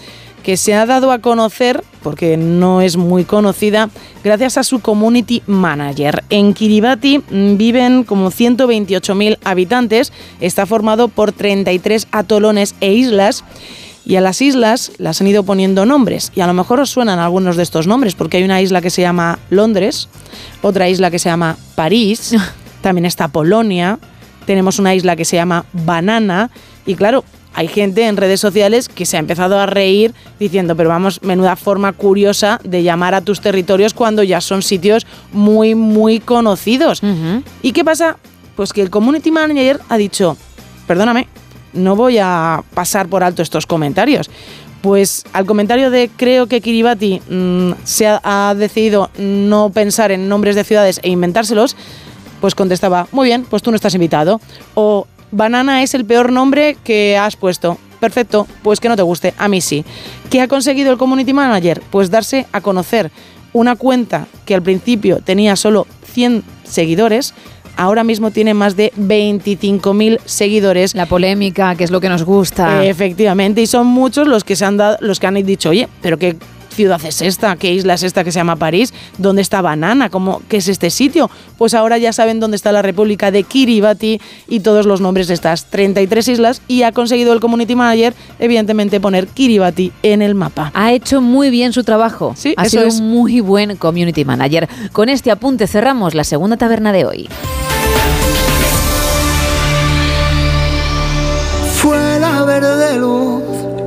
que 0.47 0.55
se 0.55 0.73
ha 0.73 0.85
dado 0.85 1.11
a 1.11 1.19
conocer, 1.19 1.83
porque 2.01 2.37
no 2.37 2.79
es 2.79 2.95
muy 2.95 3.25
conocida, 3.25 3.89
gracias 4.23 4.57
a 4.57 4.63
su 4.63 4.79
community 4.79 5.43
manager. 5.45 6.23
En 6.29 6.53
Kiribati 6.53 7.21
viven 7.29 8.05
como 8.05 8.31
128.000 8.31 9.39
habitantes, 9.43 10.13
está 10.39 10.65
formado 10.65 11.09
por 11.09 11.33
33 11.33 12.07
atolones 12.13 12.75
e 12.79 12.93
islas. 12.93 13.43
Y 14.05 14.15
a 14.15 14.21
las 14.21 14.41
islas 14.41 14.93
las 14.99 15.19
han 15.19 15.27
ido 15.27 15.43
poniendo 15.43 15.85
nombres. 15.85 16.31
Y 16.33 16.39
a 16.39 16.47
lo 16.47 16.53
mejor 16.53 16.79
os 16.79 16.91
suenan 16.91 17.19
algunos 17.19 17.57
de 17.57 17.63
estos 17.63 17.85
nombres, 17.85 18.15
porque 18.15 18.37
hay 18.37 18.43
una 18.43 18.61
isla 18.61 18.79
que 18.79 18.89
se 18.89 19.01
llama 19.01 19.39
Londres, 19.49 20.07
otra 20.61 20.87
isla 20.87 21.11
que 21.11 21.19
se 21.19 21.27
llama 21.27 21.57
París, 21.75 22.33
también 22.81 23.05
está 23.05 23.27
Polonia, 23.27 23.99
tenemos 24.45 24.79
una 24.79 24.95
isla 24.95 25.17
que 25.17 25.25
se 25.25 25.35
llama 25.35 25.65
Banana. 25.73 26.51
Y 26.85 26.95
claro, 26.95 27.25
hay 27.57 27.67
gente 27.67 28.05
en 28.05 28.17
redes 28.17 28.39
sociales 28.39 28.87
que 28.87 29.07
se 29.07 29.17
ha 29.17 29.19
empezado 29.19 29.59
a 29.59 29.65
reír 29.65 30.13
diciendo, 30.39 30.75
pero 30.75 30.89
vamos, 30.89 31.23
menuda 31.23 31.55
forma 31.55 31.91
curiosa 31.91 32.59
de 32.63 32.83
llamar 32.83 33.15
a 33.15 33.21
tus 33.21 33.41
territorios 33.41 33.95
cuando 33.95 34.21
ya 34.21 34.41
son 34.41 34.61
sitios 34.61 35.07
muy, 35.33 35.73
muy 35.73 36.19
conocidos. 36.19 37.01
¿Y 37.63 37.71
qué 37.71 37.83
pasa? 37.83 38.17
Pues 38.55 38.73
que 38.73 38.83
el 38.83 38.91
community 38.91 39.31
manager 39.31 39.79
ha 39.89 39.97
dicho, 39.97 40.37
perdóname, 40.85 41.29
no 41.73 41.95
voy 41.95 42.19
a 42.19 42.61
pasar 42.75 43.07
por 43.07 43.23
alto 43.23 43.41
estos 43.41 43.65
comentarios. 43.65 44.29
Pues 44.81 45.23
al 45.33 45.47
comentario 45.47 45.89
de 45.89 46.11
creo 46.15 46.45
que 46.45 46.61
Kiribati 46.61 47.23
mm, 47.27 47.71
se 47.83 48.05
ha, 48.05 48.21
ha 48.23 48.53
decidido 48.53 49.09
no 49.17 49.71
pensar 49.71 50.11
en 50.11 50.29
nombres 50.29 50.55
de 50.55 50.63
ciudades 50.63 50.99
e 51.01 51.09
inventárselos, 51.09 51.75
pues 52.39 52.53
contestaba, 52.53 53.07
muy 53.11 53.25
bien, 53.25 53.47
pues 53.49 53.63
tú 53.63 53.71
no 53.71 53.75
estás 53.75 53.95
invitado. 53.95 54.39
O 54.75 55.07
banana 55.31 55.83
es 55.83 55.93
el 55.93 56.05
peor 56.05 56.31
nombre 56.31 56.77
que 56.83 57.17
has 57.17 57.35
puesto. 57.35 57.77
Perfecto, 57.99 58.47
pues 58.61 58.79
que 58.79 58.89
no 58.89 58.95
te 58.95 59.01
guste, 59.01 59.33
a 59.37 59.47
mí 59.47 59.59
sí. 59.61 59.83
¿Qué 60.29 60.41
ha 60.41 60.47
conseguido 60.47 60.91
el 60.91 60.97
community 60.97 61.33
manager? 61.33 61.81
Pues 61.89 62.11
darse 62.11 62.45
a 62.51 62.61
conocer 62.61 63.11
una 63.53 63.75
cuenta 63.75 64.27
que 64.45 64.53
al 64.53 64.61
principio 64.61 65.19
tenía 65.23 65.55
solo 65.55 65.87
100 66.13 66.43
seguidores, 66.63 67.33
ahora 67.75 68.03
mismo 68.03 68.31
tiene 68.31 68.53
más 68.53 68.75
de 68.75 68.91
25.000 68.97 70.19
seguidores. 70.25 70.93
La 70.93 71.05
polémica, 71.05 71.75
que 71.75 71.83
es 71.83 71.91
lo 71.91 72.01
que 72.01 72.09
nos 72.09 72.23
gusta. 72.23 72.85
Efectivamente, 72.85 73.61
y 73.61 73.67
son 73.67 73.87
muchos 73.87 74.27
los 74.27 74.43
que 74.43 74.55
se 74.55 74.65
han 74.65 74.77
dado, 74.77 74.97
los 74.99 75.19
que 75.19 75.27
han 75.27 75.35
dicho, 75.35 75.69
oye, 75.69 75.87
pero 76.01 76.17
qué 76.17 76.35
ciudad 76.77 77.01
es 77.03 77.23
esta? 77.23 77.55
¿Qué 77.55 77.73
isla 77.73 77.95
es 77.95 78.03
esta 78.03 78.23
que 78.23 78.31
se 78.31 78.37
llama 78.37 78.55
París? 78.55 78.93
¿Dónde 79.17 79.41
está 79.41 79.61
Banana? 79.61 80.11
¿Cómo, 80.11 80.43
¿Qué 80.47 80.57
es 80.57 80.67
este 80.67 80.91
sitio? 80.91 81.27
Pues 81.57 81.73
ahora 81.73 81.97
ya 81.97 82.13
saben 82.13 82.39
dónde 82.39 82.55
está 82.55 82.71
la 82.71 82.83
República 82.83 83.31
de 83.31 83.41
Kiribati 83.41 84.21
y 84.47 84.59
todos 84.59 84.85
los 84.85 85.01
nombres 85.01 85.27
de 85.27 85.33
estas 85.33 85.65
33 85.65 86.27
islas 86.27 86.61
y 86.67 86.83
ha 86.83 86.91
conseguido 86.91 87.33
el 87.33 87.39
Community 87.39 87.75
Manager, 87.75 88.13
evidentemente, 88.37 88.99
poner 88.99 89.25
Kiribati 89.27 89.91
en 90.03 90.21
el 90.21 90.35
mapa. 90.35 90.71
Ha 90.75 90.93
hecho 90.93 91.19
muy 91.19 91.49
bien 91.49 91.73
su 91.73 91.83
trabajo. 91.83 92.35
Sí, 92.37 92.53
ha 92.57 92.61
eso 92.67 92.69
sido 92.77 92.83
es. 92.85 92.99
un 92.99 93.09
muy 93.09 93.41
buen 93.41 93.75
Community 93.75 94.23
Manager. 94.23 94.69
Con 94.93 95.09
este 95.09 95.31
apunte 95.31 95.65
cerramos 95.65 96.13
la 96.13 96.23
segunda 96.23 96.57
taberna 96.57 96.93
de 96.93 97.05
hoy. 97.05 97.27
Fue 101.81 102.19
la 102.19 102.43
verde 102.43 102.99
luz 102.99 103.41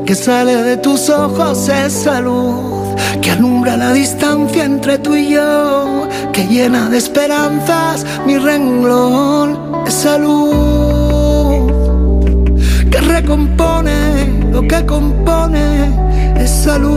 que 0.05 0.17
sale 0.17 0.57
de 0.57 0.77
tus 0.77 1.09
ojos, 1.09 1.69
esa 1.69 2.21
luz 2.21 2.80
que 3.21 3.31
alumbra 3.31 3.77
la 3.77 3.93
distancia 3.93 4.65
entre 4.65 4.99
tú 4.99 5.15
y 5.15 5.31
yo, 5.31 6.09
que 6.33 6.47
llena 6.47 6.89
de 6.89 6.99
esperanzas 6.99 8.07
mi 8.27 8.39
renglón, 8.39 9.59
esa 9.87 10.19
luz 10.19 11.73
que 12.91 13.01
recompone 13.01 14.51
lo 14.53 14.63
que 14.63 14.85
compone 14.85 15.91
esa 16.37 16.79
luz. 16.79 16.91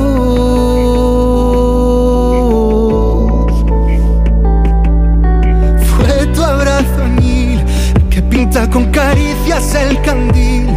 Fue 5.92 6.26
tu 6.34 6.44
abrazo 6.44 7.04
añil 7.04 7.64
que 8.10 8.22
pinta 8.22 8.70
con 8.70 8.86
caricias 8.92 9.76
el 9.76 10.02
candil 10.02 10.68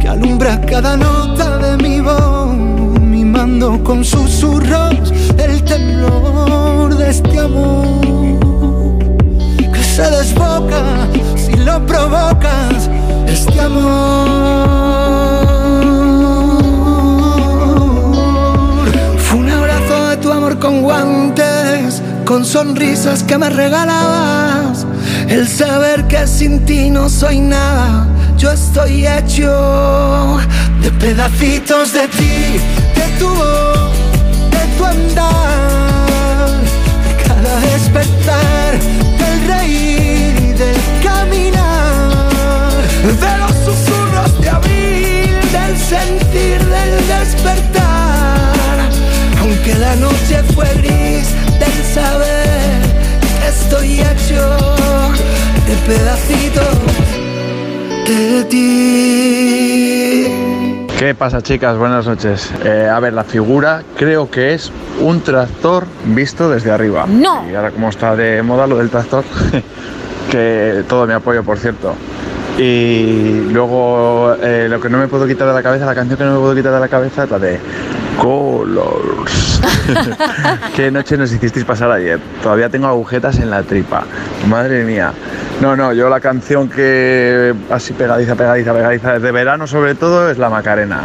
que 0.00 0.08
alumbra 0.08 0.60
cada 0.60 0.96
nota 0.96 1.58
de 1.58 1.76
mi 1.82 2.00
voz, 2.00 2.29
con 3.60 4.02
susurros 4.02 5.12
el 5.36 5.62
temblor 5.64 6.96
de 6.96 7.10
este 7.10 7.38
amor 7.38 8.98
que 9.58 9.84
se 9.84 10.02
desboca 10.02 11.06
si 11.36 11.52
lo 11.56 11.84
provocas, 11.84 12.88
este 13.26 13.60
amor. 13.60 14.30
Fue 19.18 19.40
un 19.40 19.50
abrazo 19.50 20.08
de 20.08 20.16
tu 20.16 20.32
amor 20.32 20.58
con 20.58 20.80
guantes, 20.80 22.02
con 22.24 22.46
sonrisas 22.46 23.22
que 23.22 23.36
me 23.36 23.50
regalabas, 23.50 24.86
el 25.30 25.46
saber 25.46 26.08
que 26.08 26.26
sin 26.26 26.64
ti 26.66 26.90
no 26.90 27.08
soy 27.08 27.38
nada. 27.38 28.06
Yo 28.36 28.50
estoy 28.50 29.06
hecho 29.06 30.38
de 30.82 30.90
pedacitos 30.92 31.92
de 31.92 32.08
ti, 32.08 32.58
de 32.96 33.06
tu 33.18 33.28
voz, 33.28 33.92
de 34.50 34.62
tu 34.76 34.84
andar, 34.84 36.50
de 37.06 37.12
cada 37.24 37.60
despertar, 37.60 38.72
del 39.20 39.46
reír 39.46 40.34
y 40.48 40.52
del 40.52 40.80
caminar, 41.02 42.72
de 43.04 43.38
los 43.38 43.54
susurros 43.64 44.40
de 44.40 44.48
abril, 44.48 45.36
del 45.52 45.78
sentir, 45.78 46.58
del 46.58 47.06
despertar. 47.06 48.78
Aunque 49.40 49.74
la 49.76 49.94
noche 49.96 50.42
fue 50.54 50.66
gris, 50.74 51.28
del 51.60 51.94
saber 51.94 52.80
que 53.40 53.48
estoy 53.48 54.00
hecho 54.00 54.79
de 55.70 55.76
pedacitos 55.86 56.76
de 58.08 58.44
ti. 58.44 60.26
¿Qué 60.98 61.14
pasa 61.14 61.40
chicas? 61.42 61.78
Buenas 61.78 62.08
noches. 62.08 62.50
Eh, 62.64 62.90
a 62.92 62.98
ver, 62.98 63.12
la 63.12 63.22
figura 63.22 63.84
creo 63.96 64.28
que 64.28 64.52
es 64.54 64.72
un 65.00 65.20
tractor 65.20 65.86
visto 66.06 66.50
desde 66.50 66.72
arriba. 66.72 67.06
No. 67.06 67.48
Y 67.48 67.54
ahora 67.54 67.70
como 67.70 67.88
está 67.88 68.16
de 68.16 68.42
moda 68.42 68.66
lo 68.66 68.78
del 68.78 68.90
tractor, 68.90 69.22
que 70.30 70.82
todo 70.88 71.06
mi 71.06 71.12
apoyo 71.12 71.44
por 71.44 71.56
cierto. 71.58 71.94
Y 72.58 73.42
luego 73.52 74.34
eh, 74.42 74.66
lo 74.68 74.80
que 74.80 74.88
no 74.88 74.98
me 74.98 75.06
puedo 75.06 75.24
quitar 75.28 75.46
de 75.46 75.54
la 75.54 75.62
cabeza, 75.62 75.86
la 75.86 75.94
canción 75.94 76.18
que 76.18 76.24
no 76.24 76.32
me 76.32 76.40
puedo 76.40 76.56
quitar 76.56 76.72
de 76.72 76.80
la 76.80 76.88
cabeza 76.88 77.22
es 77.24 77.30
la 77.30 77.38
de 77.38 77.60
Colors. 78.20 79.60
Qué 80.76 80.90
noche 80.90 81.16
nos 81.16 81.32
hicisteis 81.32 81.64
pasar 81.64 81.90
ayer. 81.90 82.18
Todavía 82.42 82.68
tengo 82.68 82.86
agujetas 82.86 83.38
en 83.38 83.50
la 83.50 83.62
tripa. 83.62 84.04
Madre 84.48 84.84
mía. 84.84 85.12
No, 85.60 85.76
no, 85.76 85.92
yo 85.92 86.08
la 86.08 86.20
canción 86.20 86.68
que 86.68 87.54
así 87.70 87.92
pegadiza, 87.92 88.34
pegadiza, 88.34 88.72
pegadiza 88.72 89.12
desde 89.14 89.30
verano 89.30 89.66
sobre 89.66 89.94
todo 89.94 90.30
es 90.30 90.38
la 90.38 90.48
Macarena. 90.48 91.02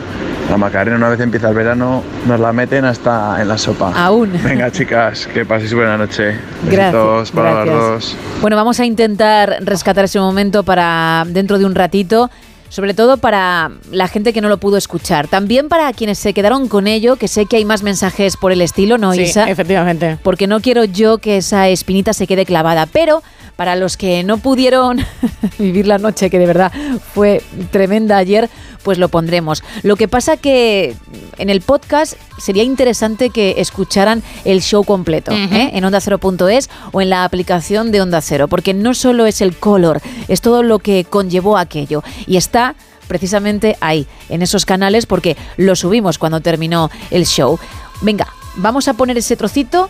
La 0.50 0.58
Macarena 0.58 0.96
una 0.96 1.10
vez 1.10 1.20
empieza 1.20 1.50
el 1.50 1.56
verano 1.56 2.04
nos 2.28 2.40
la 2.40 2.54
meten 2.54 2.86
hasta 2.86 3.42
en 3.42 3.48
la 3.48 3.58
sopa. 3.58 3.92
Aún. 3.96 4.32
Venga 4.44 4.72
chicas, 4.72 5.28
que 5.28 5.44
paséis 5.46 5.74
buena 5.74 5.98
noche. 5.98 6.36
Gracias, 6.70 7.32
para 7.32 7.54
las 7.54 7.66
gracias. 7.66 7.90
dos. 7.90 8.18
Bueno, 8.42 8.56
vamos 8.56 8.80
a 8.80 8.86
intentar 8.86 9.58
rescatar 9.62 10.06
ese 10.06 10.20
momento 10.20 10.64
para 10.64 11.24
dentro 11.28 11.58
de 11.58 11.66
un 11.66 11.76
ratito. 11.76 12.30
Sobre 12.76 12.94
todo 12.94 13.16
para 13.16 13.72
la 13.90 14.10
gente 14.10 14.34
que 14.34 14.42
no 14.42 14.50
lo 14.50 14.58
pudo 14.58 14.76
escuchar. 14.76 15.30
También 15.30 15.70
para 15.70 15.94
quienes 15.94 16.20
se 16.20 16.34
quedaron 16.34 16.68
con 16.68 16.88
ello, 16.88 17.16
que 17.16 17.30
sé 17.30 17.46
que 17.46 17.56
hay 17.56 17.64
más 17.64 17.84
mensajes 17.84 18.36
por 18.36 18.52
el 18.52 18.62
estilo, 18.62 18.98
¿no, 18.98 19.14
Sí, 19.14 19.22
Isa? 19.22 19.50
efectivamente. 19.50 20.18
Porque 20.22 20.46
no 20.46 20.60
quiero 20.60 20.84
yo 20.84 21.20
que 21.20 21.38
esa 21.38 21.70
espinita 21.70 22.12
se 22.12 22.28
quede 22.28 22.46
clavada. 22.46 22.86
Pero 22.86 23.24
para 23.56 23.78
los 23.78 23.96
que 23.96 24.24
no 24.24 24.40
pudieron 24.40 24.98
vivir 25.58 25.88
la 25.88 26.00
noche, 26.00 26.30
que 26.30 26.38
de 26.38 26.48
verdad 26.48 26.72
fue 27.14 27.42
tremenda 27.72 28.18
ayer, 28.18 28.50
pues 28.84 28.98
lo 28.98 29.10
pondremos. 29.10 29.64
Lo 29.84 29.96
que 29.96 30.08
pasa 30.08 30.38
que 30.38 30.96
en 31.38 31.50
el 31.50 31.62
podcast 31.62 32.16
sería 32.38 32.64
interesante 32.64 33.30
que 33.30 33.56
escucharan 33.58 34.24
el 34.44 34.62
show 34.62 34.84
completo 34.84 35.32
¿eh? 35.32 35.72
en 35.74 35.84
onda 35.86 35.98
ondacero.es 35.98 36.70
o 36.92 37.02
en 37.02 37.10
la 37.10 37.24
aplicación 37.24 37.92
de 37.92 38.02
Onda 38.02 38.22
Cero, 38.22 38.48
porque 38.48 38.74
no 38.74 38.94
solo 38.94 39.26
es 39.26 39.42
el 39.42 39.56
color, 39.56 40.02
es 40.28 40.42
todo 40.42 40.62
lo 40.62 40.80
que 40.80 41.06
conllevó 41.10 41.58
aquello. 41.58 42.04
Y 42.28 42.38
está 42.38 42.65
precisamente 43.08 43.78
ahí, 43.82 44.08
en 44.30 44.42
esos 44.42 44.66
canales, 44.66 45.06
porque 45.06 45.38
lo 45.58 45.76
subimos 45.76 46.18
cuando 46.18 46.40
terminó 46.40 46.90
el 47.12 47.26
show. 47.26 47.60
Venga, 48.02 48.28
vamos 48.56 48.88
a 48.88 48.94
poner 48.94 49.18
ese 49.18 49.36
trocito 49.36 49.90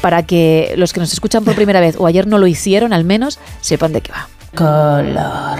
para 0.00 0.24
que 0.24 0.74
los 0.76 0.92
que 0.92 1.00
nos 1.00 1.12
escuchan 1.12 1.44
por 1.44 1.54
primera 1.54 1.80
vez 1.80 1.96
o 1.98 2.06
ayer 2.06 2.26
no 2.26 2.38
lo 2.38 2.46
hicieron 2.46 2.92
al 2.92 3.04
menos 3.04 3.38
sepan 3.60 3.92
de 3.92 4.00
qué 4.00 4.12
va. 4.12 4.28
Color. 4.54 5.58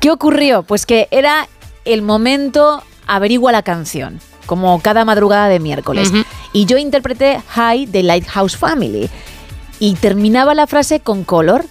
¿Qué 0.00 0.10
ocurrió? 0.10 0.62
Pues 0.62 0.86
que 0.86 1.08
era 1.10 1.48
el 1.84 2.02
momento 2.02 2.82
averigua 3.06 3.52
la 3.52 3.62
canción, 3.62 4.20
como 4.46 4.80
cada 4.80 5.04
madrugada 5.04 5.48
de 5.48 5.60
miércoles. 5.60 6.12
Y 6.52 6.64
yo 6.66 6.78
interpreté 6.78 7.40
Hi 7.56 7.86
de 7.86 8.02
Lighthouse 8.02 8.56
Family. 8.56 9.10
Y 9.78 9.94
terminaba 9.94 10.54
la 10.54 10.66
frase 10.66 11.00
con 11.00 11.24
color. 11.24 11.64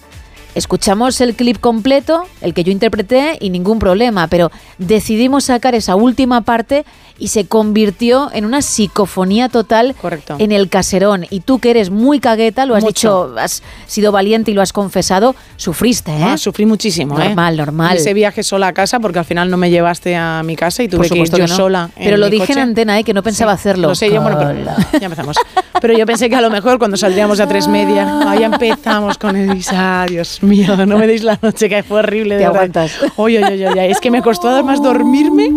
Escuchamos 0.59 1.21
el 1.21 1.35
clip 1.35 1.57
completo, 1.57 2.23
el 2.41 2.53
que 2.53 2.65
yo 2.65 2.71
interpreté, 2.73 3.37
y 3.39 3.49
ningún 3.49 3.79
problema, 3.79 4.27
pero 4.27 4.51
decidimos 4.77 5.45
sacar 5.45 5.73
esa 5.73 5.95
última 5.95 6.41
parte 6.41 6.83
y 7.17 7.29
se 7.29 7.45
convirtió 7.47 8.29
en 8.33 8.45
una 8.45 8.61
psicofonía 8.61 9.47
total 9.49 9.95
en 10.37 10.51
el 10.51 10.67
caserón. 10.69 11.25
Y 11.29 11.39
tú 11.41 11.59
que 11.59 11.69
eres 11.71 11.89
muy 11.89 12.19
cagueta, 12.19 12.65
lo 12.65 12.75
has 12.75 12.83
Mucho. 12.83 13.27
dicho, 13.29 13.39
has 13.39 13.63
sido 13.87 14.11
valiente 14.11 14.51
y 14.51 14.53
lo 14.53 14.61
has 14.61 14.71
confesado, 14.73 15.33
sufriste, 15.55 16.11
¿eh? 16.11 16.23
Ah, 16.23 16.37
sufrí 16.37 16.65
muchísimo, 16.65 17.17
¿eh? 17.19 17.25
Normal, 17.25 17.55
normal. 17.57 17.97
Ese 17.97 18.13
viaje 18.13 18.43
sola 18.43 18.67
a 18.67 18.73
casa 18.73 18.99
porque 18.99 19.19
al 19.19 19.25
final 19.25 19.49
no 19.49 19.55
me 19.57 19.69
llevaste 19.69 20.15
a 20.15 20.43
mi 20.43 20.55
casa 20.57 20.83
y 20.83 20.87
tuve 20.89 21.07
Por 21.07 21.09
que 21.09 21.19
ir 21.23 21.29
yo 21.31 21.47
no. 21.47 21.55
sola. 21.55 21.89
Pero 21.97 22.15
en 22.15 22.19
lo 22.19 22.25
mi 22.27 22.31
dije 22.33 22.47
coche. 22.47 22.59
en 22.61 22.67
antena, 22.69 22.99
¿eh? 22.99 23.03
que 23.05 23.13
no 23.13 23.23
pensaba 23.23 23.53
Sí, 23.53 23.59
hacerlo. 23.61 23.87
Lo 23.89 23.95
sé 23.95 24.11
yo, 24.11 24.21
bueno, 24.21 24.37
pero 24.37 24.53
ya 24.99 25.05
empezamos. 25.05 25.37
Pero 25.81 25.97
yo 25.97 26.05
pensé 26.05 26.29
que 26.29 26.35
a 26.35 26.41
lo 26.41 26.49
mejor 26.49 26.77
cuando 26.79 26.97
saldríamos 26.97 27.39
a 27.39 27.47
tres 27.47 27.67
media, 27.67 28.19
ahí 28.29 28.43
empezamos 28.43 29.17
con 29.17 29.35
el 29.35 29.57
Isa, 29.57 30.05
Dios 30.09 30.41
mío, 30.43 30.48
no 30.85 30.97
me 30.97 31.07
deis 31.07 31.23
la 31.23 31.37
noche 31.41 31.69
que 31.69 31.83
fue 31.83 31.99
horrible. 31.99 32.35
de 32.35 32.41
Te 32.41 32.45
verdad. 32.47 32.55
aguantas. 32.61 32.99
Oye, 33.15 33.43
oye, 33.43 33.67
oye, 33.67 33.91
es 33.91 33.99
que 33.99 34.11
me 34.11 34.21
costó 34.21 34.49
además 34.49 34.81
dormirme, 34.81 35.49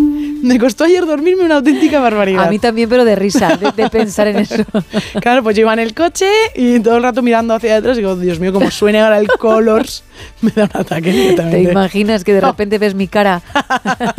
me 0.42 0.58
costó 0.58 0.84
ayer 0.84 1.06
dormirme 1.06 1.44
una 1.44 1.56
auténtica 1.56 2.00
barbaridad. 2.00 2.44
A 2.44 2.50
mí 2.50 2.58
también, 2.58 2.88
pero 2.88 3.04
de 3.04 3.16
risa, 3.16 3.56
de, 3.56 3.72
de 3.72 3.90
pensar 3.90 4.26
en 4.28 4.38
eso. 4.38 4.56
Claro, 5.20 5.42
pues 5.42 5.56
yo 5.56 5.62
iba 5.62 5.72
en 5.72 5.78
el 5.78 5.94
coche 5.94 6.28
y 6.54 6.80
todo 6.80 6.96
el 6.96 7.02
rato 7.02 7.22
mirando 7.22 7.54
hacia 7.54 7.76
atrás 7.76 7.96
y 7.96 8.00
digo, 8.00 8.16
Dios 8.16 8.40
mío, 8.40 8.52
como 8.52 8.70
suene 8.70 9.00
ahora 9.00 9.18
el 9.18 9.28
Colors, 9.28 10.02
me 10.40 10.50
da 10.50 10.64
un 10.64 10.80
ataque 10.80 11.34
¿Te 11.36 11.62
imaginas 11.62 12.24
que 12.24 12.34
de 12.34 12.40
repente 12.40 12.78
ves 12.78 12.94
mi 12.94 13.08
cara 13.08 13.42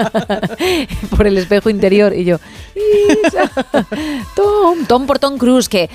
por 1.17 1.27
el 1.27 1.37
espejo 1.37 1.69
interior 1.69 2.13
y 2.13 2.23
yo, 2.23 2.39
Isa, 3.25 3.51
Tom, 4.35 4.85
Tom 4.87 5.05
por 5.05 5.19
Tom 5.19 5.37
Cruise, 5.37 5.67
que 5.67 5.89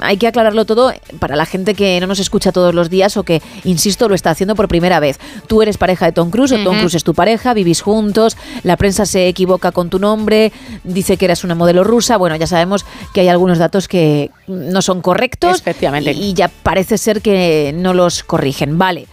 hay 0.00 0.16
que 0.16 0.26
aclararlo 0.26 0.64
todo 0.64 0.92
para 1.18 1.36
la 1.36 1.46
gente 1.46 1.74
que 1.74 1.98
no 2.00 2.06
nos 2.06 2.18
escucha 2.18 2.52
todos 2.52 2.74
los 2.74 2.90
días 2.90 3.16
o 3.16 3.22
que, 3.22 3.42
insisto, 3.64 4.08
lo 4.08 4.14
está 4.14 4.30
haciendo 4.30 4.54
por 4.54 4.68
primera 4.68 5.00
vez. 5.00 5.18
Tú 5.46 5.62
eres 5.62 5.78
pareja 5.78 6.06
de 6.06 6.12
Tom 6.12 6.30
Cruise 6.30 6.52
o 6.52 6.62
Tom. 6.62 6.78
Cruise 6.78 6.94
es 6.94 7.04
tu 7.04 7.14
pareja, 7.14 7.54
vivís 7.54 7.80
juntos, 7.80 8.36
la 8.62 8.76
prensa 8.76 9.06
se 9.06 9.28
equivoca 9.28 9.69
con 9.72 9.90
tu 9.90 9.98
nombre, 9.98 10.52
dice 10.84 11.16
que 11.16 11.24
eres 11.26 11.44
una 11.44 11.54
modelo 11.54 11.84
rusa, 11.84 12.16
bueno, 12.16 12.36
ya 12.36 12.46
sabemos 12.46 12.84
que 13.14 13.20
hay 13.20 13.28
algunos 13.28 13.58
datos 13.58 13.88
que 13.88 14.30
no 14.46 14.82
son 14.82 15.00
correctos 15.02 15.58
Efectivamente. 15.60 16.12
y 16.12 16.34
ya 16.34 16.48
parece 16.48 16.98
ser 16.98 17.22
que 17.22 17.72
no 17.74 17.94
los 17.94 18.22
corrigen. 18.24 18.78
Vale. 18.78 19.06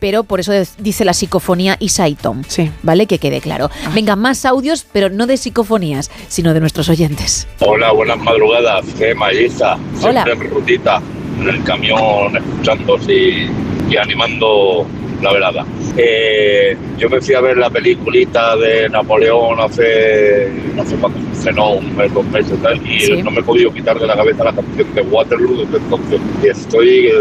pero 0.00 0.22
por 0.24 0.38
eso 0.38 0.52
dice 0.78 1.04
la 1.06 1.14
psicofonía 1.14 1.76
y 1.80 1.88
Saitom. 1.88 2.42
Sí. 2.46 2.70
¿Vale? 2.82 3.06
Que 3.06 3.18
quede 3.18 3.40
claro. 3.40 3.70
Venga, 3.94 4.16
más 4.16 4.44
audios, 4.44 4.84
pero 4.92 5.08
no 5.08 5.26
de 5.26 5.38
psicofonías, 5.38 6.10
sino 6.28 6.52
de 6.52 6.60
nuestros 6.60 6.90
oyentes. 6.90 7.48
Hola, 7.60 7.90
buenas 7.92 8.18
madrugadas, 8.18 8.84
y 9.00 9.44
Isa. 9.44 9.78
Hola. 10.02 10.24
Siempre 10.24 10.48
en 10.48 10.54
rutita, 10.54 11.00
en 11.40 11.48
el 11.48 11.62
camión, 11.64 12.36
escuchando 12.36 12.96
y, 13.08 13.48
y 13.90 13.96
animando 13.96 14.86
la 15.22 15.32
velada. 15.32 15.64
Eh, 15.96 16.76
yo 16.98 17.08
me 17.08 17.20
fui 17.20 17.34
a 17.34 17.40
ver 17.40 17.56
la 17.56 17.70
peliculita 17.70 18.56
de 18.56 18.88
Napoleón 18.88 19.58
hace, 19.60 20.50
no 20.74 20.84
sé 20.84 20.96
cuándo, 20.96 21.18
cenó 21.34 21.74
un 21.74 21.96
mes, 21.96 22.12
dos 22.12 22.26
meses 22.26 22.58
tal, 22.62 22.76
y 22.86 23.00
Sí. 23.00 23.22
no 23.22 23.30
me 23.30 23.40
he 23.40 23.42
podido 23.42 23.72
quitar 23.72 23.98
de 23.98 24.06
la 24.06 24.16
cabeza 24.16 24.44
la 24.44 24.52
canción 24.52 24.94
de 24.94 25.02
Waterloo 25.02 25.64
desde 25.64 25.76
entonces. 25.78 26.20
Y 26.42 26.48
estoy 26.48 27.06
eh, 27.06 27.12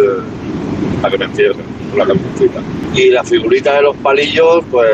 a 1.03 1.09
que 1.09 1.18
me 1.18 1.26
encierre 1.26 1.55
con 1.89 1.99
la 1.99 2.05
cancioncita. 2.05 2.59
Y 2.95 3.09
la 3.09 3.24
figurita 3.24 3.76
de 3.76 3.82
los 3.84 3.95
palillos, 3.97 4.64
pues 4.72 4.88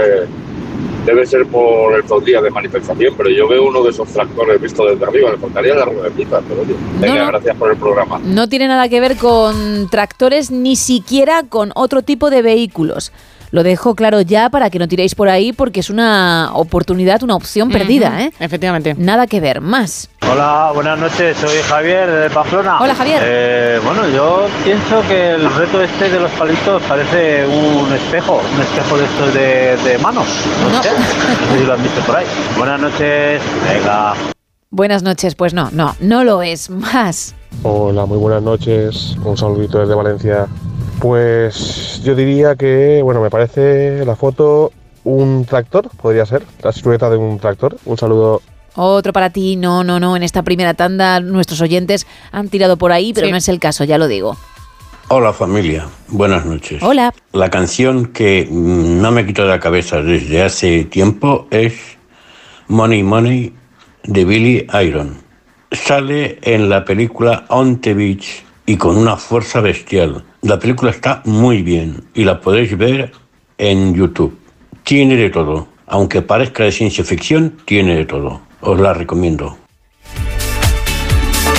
debe 1.06 1.26
ser 1.26 1.46
por 1.48 2.00
estos 2.00 2.24
días 2.26 2.44
de 2.44 2.50
manifestación, 2.50 3.14
pero 3.18 3.30
yo 3.30 3.48
veo 3.48 3.68
uno 3.68 3.84
de 3.84 3.90
esos 3.90 4.08
tractores 4.10 4.62
visto 4.62 4.86
desde 4.86 5.06
arriba, 5.06 5.32
le 5.32 5.38
faltaría 5.38 5.76
la 5.76 5.86
ruedecita, 5.86 6.42
pero 6.48 6.62
oye, 6.62 6.76
venga, 7.00 7.26
no. 7.26 7.28
gracias 7.28 7.56
por 7.56 7.72
el 7.72 7.78
programa. 7.78 8.20
No 8.24 8.48
tiene 8.50 8.68
nada 8.68 8.90
que 8.90 9.00
ver 9.00 9.18
con 9.18 9.90
tractores, 9.90 10.52
ni 10.52 10.76
siquiera 10.76 11.44
con 11.44 11.72
otro 11.76 12.02
tipo 12.02 12.30
de 12.30 12.42
vehículos. 12.42 13.12
Lo 13.52 13.64
dejo 13.64 13.96
claro 13.96 14.22
ya 14.22 14.50
para 14.50 14.70
que 14.70 14.78
no 14.78 14.88
tiréis 14.88 15.16
por 15.16 15.28
ahí 15.28 15.54
porque 15.54 15.80
es 15.80 15.90
una 15.90 16.52
oportunidad, 16.54 17.24
una 17.24 17.36
opción 17.36 17.70
perdida, 17.70 18.22
¿eh? 18.24 18.32
Efectivamente. 18.40 18.94
Nada 18.98 19.26
que 19.26 19.40
ver. 19.40 19.60
Más. 19.62 20.10
Hola, 20.32 20.72
buenas 20.76 21.00
noches, 21.00 21.36
soy 21.38 21.58
Javier 21.68 22.10
de 22.12 22.30
Pamplona. 22.30 22.80
Hola, 22.80 22.94
Javier. 22.94 23.22
Eh, 23.24 23.80
bueno, 23.84 24.08
yo 24.10 24.48
pienso 24.64 25.02
que 25.08 25.32
el 25.32 25.52
reto 25.56 25.82
este 25.82 26.10
de 26.10 26.20
los 26.20 26.30
palitos 26.32 26.82
parece 26.84 27.48
un 27.48 27.92
espejo, 27.92 28.40
un 28.54 28.62
espejo 28.62 28.98
de 28.98 29.06
estos 29.06 29.34
de, 29.34 29.90
de 29.90 29.98
manos. 29.98 30.28
No, 30.72 30.84
sé, 30.84 30.90
no 30.92 30.98
sé 31.54 31.60
si 31.60 31.66
lo 31.66 31.74
han 31.74 31.82
visto 31.82 32.02
por 32.02 32.18
ahí. 32.18 32.26
Buenas 32.56 32.80
noches, 32.80 33.42
venga. 33.68 34.14
Buenas 34.70 35.02
noches. 35.02 35.34
Pues 35.34 35.56
no, 35.56 35.70
no, 35.72 35.96
no 36.00 36.24
lo 36.24 36.44
es. 36.44 36.70
Más. 36.70 37.34
Hola, 37.64 38.06
muy 38.06 38.20
buenas 38.20 38.44
noches. 38.44 39.16
Un 39.26 39.36
saludito 39.36 39.80
desde 39.80 39.96
Valencia. 39.96 40.46
Pues 41.00 42.02
yo 42.04 42.14
diría 42.16 42.56
que, 42.56 43.02
bueno, 43.04 43.22
me 43.22 43.30
parece 43.30 44.04
la 44.06 44.16
foto 44.16 44.72
un 45.06 45.46
tractor, 45.46 45.90
podría 46.02 46.26
ser, 46.26 46.44
la 46.62 46.72
silueta 46.72 47.10
de 47.10 47.18
un 47.18 47.40
tractor. 47.40 47.78
Un 47.86 47.98
saludo. 47.98 48.42
Otro 48.76 49.14
para 49.14 49.30
ti. 49.30 49.56
No, 49.56 49.84
no, 49.84 50.00
no. 50.00 50.16
En 50.16 50.24
esta 50.24 50.44
primera 50.44 50.74
tanda 50.74 51.20
nuestros 51.20 51.62
oyentes 51.62 52.06
han 52.32 52.50
tirado 52.50 52.78
por 52.78 52.92
ahí, 52.92 53.14
pero 53.14 53.28
Sí. 53.28 53.32
no 53.32 53.38
es 53.38 53.48
el 53.50 53.60
caso, 53.60 53.84
ya 53.86 53.98
lo 53.98 54.08
digo. 54.08 54.38
Hola 55.08 55.34
familia, 55.34 55.88
buenas 56.10 56.46
noches. 56.46 56.84
Hola. 56.84 57.14
La 57.34 57.50
canción 57.50 58.08
que 58.08 58.48
mm, 58.50 59.02
no 59.02 59.12
me 59.12 59.26
quito 59.26 59.42
de 59.42 59.48
la 59.50 59.60
cabeza 59.60 60.02
desde 60.04 60.44
hace 60.44 60.84
tiempo 60.84 61.48
es 61.50 61.74
Money 62.68 63.02
Money 63.04 63.54
de 64.04 64.26
Billy 64.26 64.68
Iron. 64.86 65.18
Sale 65.72 66.38
en 66.44 66.70
la 66.70 66.86
película 66.86 67.46
On 67.50 67.80
the 67.82 67.94
Beach 67.96 68.44
y 68.70 68.78
con 68.78 68.98
una 68.98 69.18
fuerza 69.18 69.62
bestial. 69.62 70.24
La 70.44 70.60
película 70.60 70.92
está 70.92 71.24
muy 71.26 71.64
bien 71.64 72.04
y 72.14 72.24
la 72.24 72.40
podéis 72.40 72.78
ver 72.78 73.12
en 73.58 73.96
YouTube. 73.96 74.38
Tiene 74.84 75.16
de 75.16 75.32
todo. 75.32 75.70
Aunque 75.88 76.22
parezca 76.22 76.66
de 76.66 76.72
ciencia 76.72 77.04
ficción, 77.04 77.58
tiene 77.66 77.96
de 77.96 78.06
todo. 78.06 78.42
Os 78.62 78.80
la 78.80 78.94
recomiendo. 78.94 79.58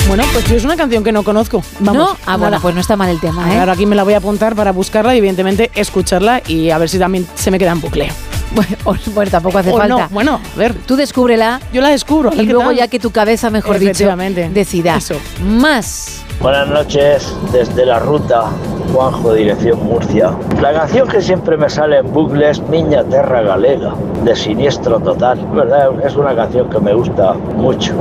Bueno, 0.07 0.23
pues 0.31 0.45
yo 0.45 0.55
es 0.55 0.63
una 0.63 0.77
canción 0.77 1.03
que 1.03 1.11
no 1.11 1.23
conozco. 1.23 1.61
Vamos, 1.81 2.11
¿No? 2.11 2.17
Ah, 2.25 2.37
bueno, 2.37 2.59
pues 2.61 2.73
no 2.75 2.79
está 2.79 2.95
mal 2.95 3.09
el 3.09 3.19
tema, 3.19 3.45
¿eh? 3.51 3.55
Claro, 3.55 3.73
aquí 3.73 3.85
me 3.85 3.97
la 3.97 4.03
voy 4.03 4.13
a 4.13 4.19
apuntar 4.19 4.55
para 4.55 4.71
buscarla 4.71 5.13
y 5.13 5.17
evidentemente 5.17 5.69
escucharla 5.75 6.41
y 6.47 6.69
a 6.69 6.77
ver 6.77 6.87
si 6.87 6.97
también 6.97 7.27
se 7.35 7.51
me 7.51 7.59
queda 7.59 7.73
en 7.73 7.81
bucle. 7.81 8.09
Bueno, 8.55 8.77
bueno, 9.13 9.31
tampoco 9.31 9.57
hace 9.57 9.71
O 9.71 9.77
falta. 9.77 10.03
no, 10.03 10.09
bueno, 10.11 10.39
a 10.55 10.57
ver. 10.57 10.73
Tú 10.75 10.95
descúbrela. 10.95 11.59
Yo 11.73 11.81
la 11.81 11.89
descubro. 11.89 12.31
Y 12.33 12.45
luego 12.45 12.67
tal. 12.67 12.77
ya 12.77 12.87
que 12.87 12.99
tu 12.99 13.11
cabeza, 13.11 13.49
mejor 13.49 13.79
dicho, 13.79 14.15
decida. 14.53 14.97
Más. 15.43 16.23
Buenas 16.41 16.67
noches 16.69 17.35
desde 17.51 17.85
la 17.85 17.99
ruta, 17.99 18.45
Juanjo, 18.93 19.33
dirección 19.33 19.83
Murcia. 19.85 20.31
La 20.61 20.73
canción 20.73 21.07
que 21.07 21.21
siempre 21.21 21.55
me 21.55 21.69
sale 21.69 21.99
en 21.99 22.11
bucle 22.11 22.49
es 22.49 22.61
Miña 22.67 23.03
Terra 23.03 23.41
Galega, 23.41 23.93
de 24.23 24.35
Siniestro 24.35 24.99
Total. 24.99 25.37
¿Verdad? 25.53 25.89
Es 26.03 26.15
una 26.15 26.35
canción 26.35 26.67
que 26.69 26.79
me 26.79 26.93
gusta 26.93 27.33
mucho. 27.55 27.93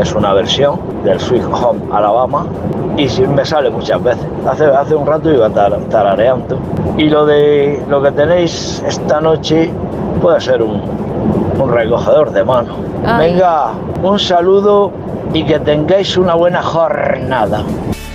Es 0.00 0.14
una 0.14 0.32
versión 0.32 0.78
del 1.04 1.18
Sweet 1.18 1.44
Home 1.52 1.80
Alabama 1.92 2.46
y 2.96 3.08
sí 3.08 3.22
me 3.26 3.44
sale 3.44 3.68
muchas 3.70 4.02
veces. 4.02 4.24
Hace, 4.48 4.66
hace 4.66 4.94
un 4.94 5.06
rato 5.06 5.30
iba 5.32 5.50
tar- 5.50 5.78
tarareando. 5.90 6.58
Y 6.96 7.08
lo 7.10 7.26
de 7.26 7.82
lo 7.88 8.00
que 8.02 8.12
tenéis 8.12 8.82
esta 8.86 9.20
noche 9.20 9.72
puede 10.22 10.40
ser 10.40 10.62
un, 10.62 10.80
un 11.60 11.70
recogedor 11.72 12.30
de 12.30 12.44
mano. 12.44 12.74
Ay. 13.04 13.32
Venga, 13.32 13.70
un 14.02 14.18
saludo 14.18 14.90
y 15.34 15.44
que 15.44 15.58
tengáis 15.60 16.16
una 16.16 16.34
buena 16.34 16.62
jornada. 16.62 17.64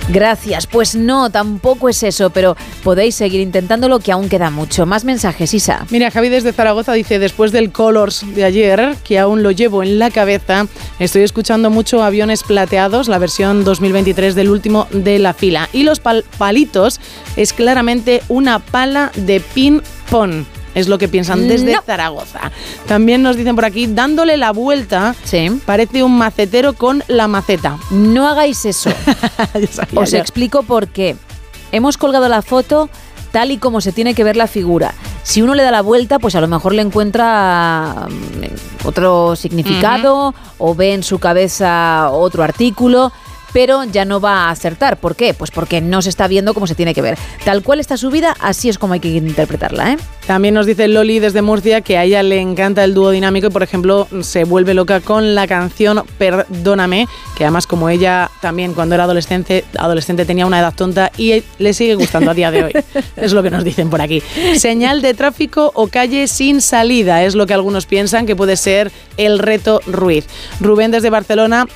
Gracias. 0.08 0.66
Pues 0.66 0.94
no, 0.94 1.30
tampoco 1.30 1.88
es 1.88 2.02
eso, 2.02 2.28
pero 2.28 2.56
podéis 2.82 3.14
seguir 3.14 3.40
intentándolo 3.40 4.00
que 4.00 4.12
aún 4.12 4.28
queda 4.28 4.50
mucho. 4.50 4.84
Más 4.84 5.04
mensajes, 5.04 5.54
Isa. 5.54 5.86
Mira, 5.88 6.10
Javi 6.10 6.28
desde 6.28 6.52
Zaragoza 6.52 6.92
dice, 6.92 7.18
después 7.18 7.52
del 7.52 7.72
Colors 7.72 8.22
de 8.34 8.44
ayer, 8.44 8.96
que 9.02 9.18
aún 9.18 9.42
lo 9.42 9.50
llevo 9.50 9.82
en 9.82 9.98
la 9.98 10.10
cabeza, 10.10 10.66
estoy 10.98 11.22
escuchando 11.22 11.70
mucho 11.70 12.02
Aviones 12.02 12.42
Plateados, 12.42 13.08
la 13.08 13.18
versión 13.18 13.64
2023 13.64 14.34
del 14.34 14.50
último 14.50 14.86
de 14.90 15.18
la 15.18 15.32
fila. 15.32 15.70
Y 15.72 15.84
los 15.84 16.02
pal- 16.02 16.24
palitos 16.36 17.00
es 17.36 17.54
claramente 17.54 18.22
una 18.28 18.58
pala 18.58 19.10
de 19.16 19.40
ping-pong. 19.40 20.44
Es 20.74 20.88
lo 20.88 20.98
que 20.98 21.08
piensan 21.08 21.46
desde 21.48 21.72
No. 21.72 21.82
Zaragoza. 21.82 22.50
También 22.86 23.22
nos 23.22 23.36
dicen 23.36 23.54
por 23.54 23.64
aquí, 23.64 23.86
dándole 23.86 24.36
la 24.36 24.52
vuelta, 24.52 25.14
parece 25.66 26.02
un 26.02 26.18
macetero 26.18 26.72
con 26.72 27.04
la 27.08 27.28
maceta. 27.28 27.78
No 27.90 28.28
hagáis 28.28 28.64
eso. 28.64 28.90
Os 29.94 30.10
ya. 30.10 30.18
explico 30.18 30.62
por 30.62 30.88
qué. 30.88 31.16
Hemos 31.72 31.96
colgado 31.96 32.28
la 32.28 32.42
foto 32.42 32.88
tal 33.32 33.50
y 33.50 33.58
como 33.58 33.80
se 33.80 33.90
tiene 33.92 34.14
que 34.14 34.22
ver 34.22 34.36
la 34.36 34.46
figura. 34.46 34.94
Si 35.24 35.42
uno 35.42 35.54
le 35.54 35.62
da 35.64 35.70
la 35.72 35.80
vuelta, 35.82 36.18
pues 36.20 36.34
a 36.36 36.40
lo 36.40 36.46
mejor 36.46 36.72
le 36.74 36.82
encuentra 36.82 38.06
mm, 38.08 38.86
otro 38.86 39.34
significado 39.34 40.34
o 40.58 40.74
ve 40.74 40.94
en 40.94 41.02
su 41.02 41.18
cabeza 41.18 42.10
otro 42.12 42.42
artículo, 42.44 43.12
pero 43.54 43.84
ya 43.84 44.04
no 44.04 44.20
va 44.20 44.48
a 44.48 44.50
acertar. 44.50 44.98
¿Por 44.98 45.14
qué? 45.14 45.32
Pues 45.32 45.52
porque 45.52 45.80
no 45.80 46.02
se 46.02 46.10
está 46.10 46.26
viendo 46.26 46.52
como 46.52 46.66
se 46.66 46.74
tiene 46.74 46.92
que 46.92 47.00
ver. 47.00 47.16
Tal 47.44 47.62
cual 47.62 47.78
está 47.78 47.96
subida, 47.96 48.36
así 48.40 48.68
es 48.68 48.78
como 48.78 48.94
hay 48.94 49.00
que 49.00 49.08
interpretarla, 49.08 49.92
¿eh? 49.92 49.96
También 50.26 50.54
nos 50.54 50.66
dice 50.66 50.88
Loli 50.88 51.20
desde 51.20 51.40
Murcia 51.40 51.82
que 51.82 51.96
a 51.96 52.04
ella 52.04 52.22
le 52.22 52.40
encanta 52.40 52.82
el 52.82 52.94
dúo 52.94 53.10
dinámico 53.10 53.46
y, 53.46 53.50
por 53.50 53.62
ejemplo, 53.62 54.08
se 54.22 54.44
vuelve 54.44 54.74
loca 54.74 55.00
con 55.00 55.34
la 55.34 55.46
canción 55.46 56.02
Perdóname, 56.18 57.06
que 57.36 57.44
además 57.44 57.66
como 57.66 57.88
ella 57.90 58.30
también 58.40 58.74
cuando 58.74 58.96
era 58.96 59.04
adolescente, 59.04 59.64
adolescente 59.78 60.24
tenía 60.24 60.46
una 60.46 60.58
edad 60.58 60.74
tonta 60.74 61.12
y 61.16 61.44
le 61.58 61.74
sigue 61.74 61.94
gustando 61.94 62.32
a 62.32 62.34
día 62.34 62.50
de 62.50 62.64
hoy. 62.64 62.72
es 63.16 63.32
lo 63.32 63.42
que 63.42 63.50
nos 63.50 63.62
dicen 63.62 63.88
por 63.88 64.00
aquí. 64.00 64.20
Señal 64.56 65.00
de 65.00 65.14
tráfico 65.14 65.70
o 65.74 65.86
calle 65.86 66.26
sin 66.26 66.60
salida 66.60 67.22
es 67.22 67.36
lo 67.36 67.46
que 67.46 67.54
algunos 67.54 67.86
piensan 67.86 68.26
que 68.26 68.34
puede 68.34 68.56
ser 68.56 68.90
el 69.16 69.38
reto 69.38 69.80
Ruiz. 69.86 70.26
Rubén 70.58 70.90
desde 70.90 71.10
Barcelona 71.10 71.68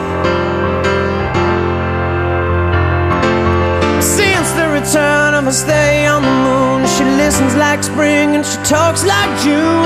Since 4.01 4.49
the 4.59 4.67
return 4.79 5.35
of 5.35 5.43
her 5.45 5.51
stay 5.51 6.07
on 6.07 6.23
the 6.23 6.35
moon, 6.47 6.87
she 6.95 7.03
listens 7.21 7.55
like 7.55 7.83
spring 7.83 8.35
and 8.35 8.43
she 8.45 8.57
talks 8.63 9.03
like 9.05 9.29
June. 9.43 9.83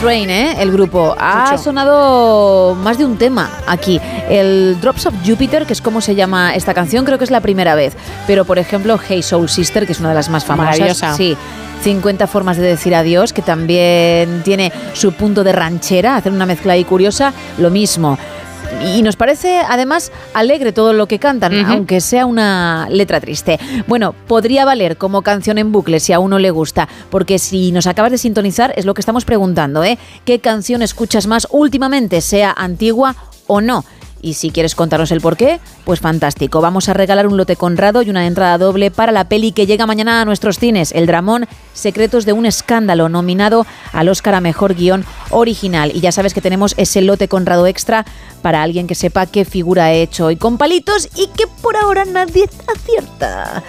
Train, 0.00 0.28
¿eh? 0.30 0.56
El 0.58 0.72
grupo. 0.72 1.14
Ha 1.18 1.50
Mucho. 1.50 1.62
sonado 1.62 2.74
más 2.74 2.98
de 2.98 3.04
un 3.04 3.16
tema 3.16 3.50
aquí. 3.66 4.00
El 4.28 4.78
Drops 4.80 5.06
of 5.06 5.14
Jupiter, 5.26 5.66
que 5.66 5.72
es 5.72 5.80
como 5.80 6.00
se 6.00 6.14
llama 6.14 6.54
esta 6.54 6.74
canción, 6.74 7.04
creo 7.04 7.18
que 7.18 7.24
es 7.24 7.30
la 7.30 7.40
primera 7.40 7.74
vez. 7.74 7.96
Pero, 8.26 8.44
por 8.44 8.58
ejemplo, 8.58 8.98
Hey 8.98 9.22
Soul 9.22 9.48
Sister, 9.48 9.86
que 9.86 9.92
es 9.92 10.00
una 10.00 10.10
de 10.10 10.14
las 10.14 10.28
más 10.28 10.44
famosas. 10.44 11.16
Sí. 11.16 11.36
50 11.82 12.26
formas 12.26 12.56
de 12.56 12.64
decir 12.64 12.94
adiós, 12.94 13.32
que 13.32 13.42
también 13.42 14.42
tiene 14.42 14.72
su 14.94 15.12
punto 15.12 15.44
de 15.44 15.52
ranchera, 15.52 16.16
hacer 16.16 16.32
una 16.32 16.46
mezcla 16.46 16.72
ahí 16.72 16.84
curiosa, 16.84 17.32
lo 17.58 17.70
mismo. 17.70 18.18
Y 18.84 19.02
nos 19.02 19.16
parece 19.16 19.58
además 19.58 20.12
alegre 20.32 20.72
todo 20.72 20.92
lo 20.92 21.06
que 21.06 21.18
cantan, 21.18 21.52
aunque 21.66 22.00
sea 22.00 22.26
una 22.26 22.88
letra 22.90 23.20
triste. 23.20 23.58
Bueno, 23.86 24.14
podría 24.26 24.64
valer 24.64 24.96
como 24.96 25.22
canción 25.22 25.58
en 25.58 25.72
bucle 25.72 26.00
si 26.00 26.12
a 26.12 26.18
uno 26.18 26.38
le 26.38 26.50
gusta, 26.50 26.88
porque 27.10 27.38
si 27.38 27.72
nos 27.72 27.86
acabas 27.86 28.12
de 28.12 28.18
sintonizar 28.18 28.72
es 28.76 28.84
lo 28.84 28.94
que 28.94 29.00
estamos 29.00 29.24
preguntando, 29.24 29.82
¿eh? 29.82 29.98
¿Qué 30.24 30.38
canción 30.38 30.82
escuchas 30.82 31.26
más 31.26 31.48
últimamente, 31.50 32.20
sea 32.20 32.54
antigua 32.56 33.16
o 33.46 33.60
no? 33.60 33.84
Y 34.26 34.34
si 34.34 34.50
quieres 34.50 34.74
contarnos 34.74 35.12
el 35.12 35.20
porqué, 35.20 35.60
pues 35.84 36.00
fantástico. 36.00 36.60
Vamos 36.60 36.88
a 36.88 36.94
regalar 36.94 37.28
un 37.28 37.36
lote 37.36 37.54
conrado 37.54 38.02
y 38.02 38.10
una 38.10 38.26
entrada 38.26 38.58
doble 38.58 38.90
para 38.90 39.12
la 39.12 39.28
peli 39.28 39.52
que 39.52 39.66
llega 39.66 39.86
mañana 39.86 40.20
a 40.20 40.24
nuestros 40.24 40.58
cines, 40.58 40.90
El 40.90 41.06
Dramón, 41.06 41.46
Secretos 41.74 42.24
de 42.24 42.32
un 42.32 42.44
Escándalo, 42.44 43.08
nominado 43.08 43.66
al 43.92 44.08
Oscar 44.08 44.34
a 44.34 44.40
Mejor 44.40 44.74
Guión 44.74 45.04
Original. 45.30 45.92
Y 45.94 46.00
ya 46.00 46.10
sabes 46.10 46.34
que 46.34 46.40
tenemos 46.40 46.74
ese 46.76 47.02
lote 47.02 47.28
conrado 47.28 47.68
extra 47.68 48.04
para 48.42 48.64
alguien 48.64 48.88
que 48.88 48.96
sepa 48.96 49.26
qué 49.26 49.44
figura 49.44 49.84
ha 49.84 49.92
hecho 49.92 50.26
hoy 50.26 50.34
con 50.34 50.58
palitos 50.58 51.08
y 51.14 51.28
que 51.28 51.46
por 51.62 51.76
ahora 51.76 52.04
nadie 52.04 52.48
acierta. 52.66 53.62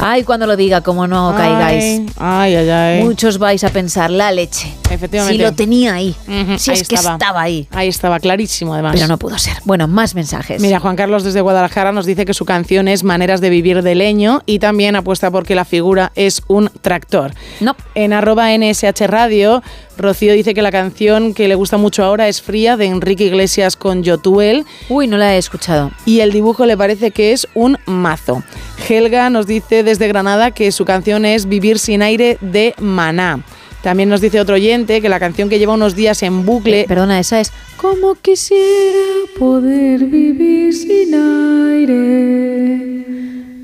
Ay, 0.00 0.24
cuando 0.24 0.46
lo 0.46 0.56
diga, 0.56 0.80
como 0.80 1.06
no 1.06 1.30
Ay, 1.30 1.36
caigáis. 1.36 2.02
Ay, 2.18 2.54
ay, 2.56 2.70
ay. 2.70 3.04
Muchos 3.04 3.38
vais 3.38 3.62
a 3.64 3.70
pensar, 3.70 4.10
la 4.10 4.32
leche. 4.32 4.72
Efectivamente. 4.90 5.36
Si 5.36 5.42
lo 5.42 5.52
tenía 5.52 5.94
ahí. 5.94 6.14
Si 6.58 6.70
ahí 6.70 6.78
es 6.78 6.88
que 6.88 6.94
estaba 6.94 7.40
ahí. 7.40 7.66
Ahí 7.72 7.88
estaba, 7.88 8.20
clarísimo 8.20 8.74
además. 8.74 8.92
Pero 8.94 9.08
no 9.08 9.18
pudo 9.18 9.38
ser. 9.38 9.54
Bueno, 9.64 9.88
más 9.88 10.14
mensajes. 10.14 10.60
Mira, 10.60 10.80
Juan 10.80 10.96
Carlos 10.96 11.24
desde 11.24 11.40
Guadalajara 11.40 11.92
nos 11.92 12.06
dice 12.06 12.24
que 12.24 12.34
su 12.34 12.44
canción 12.44 12.88
es 12.88 13.02
Maneras 13.04 13.40
de 13.40 13.50
vivir 13.50 13.82
de 13.82 13.94
leño 13.94 14.42
y 14.46 14.58
también 14.58 14.96
apuesta 14.96 15.30
porque 15.30 15.54
la 15.54 15.64
figura 15.64 16.12
es 16.14 16.42
un 16.48 16.70
tractor. 16.82 17.32
No. 17.60 17.76
En 17.94 18.12
arroba 18.12 18.48
NSH 18.56 19.06
Radio, 19.06 19.62
Rocío 19.96 20.32
dice 20.32 20.54
que 20.54 20.62
la 20.62 20.72
canción 20.72 21.34
que 21.34 21.48
le 21.48 21.54
gusta 21.54 21.76
mucho 21.76 22.04
ahora 22.04 22.28
es 22.28 22.42
Fría 22.42 22.76
de 22.76 22.86
Enrique 22.86 23.24
Iglesias 23.24 23.76
con 23.76 24.02
Yotuel. 24.02 24.64
Uy, 24.88 25.06
no 25.06 25.16
la 25.16 25.34
he 25.34 25.38
escuchado. 25.38 25.92
Y 26.04 26.20
el 26.20 26.32
dibujo 26.32 26.66
le 26.66 26.76
parece 26.76 27.10
que 27.10 27.32
es 27.32 27.46
un 27.54 27.78
mazo. 27.86 28.42
Helga 28.88 29.30
nos 29.30 29.46
dice 29.46 29.82
desde 29.82 30.08
Granada 30.08 30.50
que 30.50 30.72
su 30.72 30.84
canción 30.84 31.24
es 31.24 31.46
Vivir 31.46 31.78
sin 31.78 32.02
aire 32.02 32.38
de 32.40 32.74
Maná. 32.78 33.44
También 33.82 34.08
nos 34.08 34.20
dice 34.22 34.40
otro 34.40 34.54
oyente 34.54 35.02
que 35.02 35.08
la 35.10 35.20
canción 35.20 35.50
que 35.50 35.58
lleva 35.58 35.74
unos 35.74 35.94
días 35.94 36.22
en 36.22 36.46
bucle. 36.46 36.86
perdona, 36.88 37.20
esa 37.20 37.38
es 37.40 37.52
Como 37.76 38.14
quisiera 38.14 38.98
poder 39.38 40.06
vivir 40.06 40.72
sin 40.72 41.14
aire. 41.14 43.04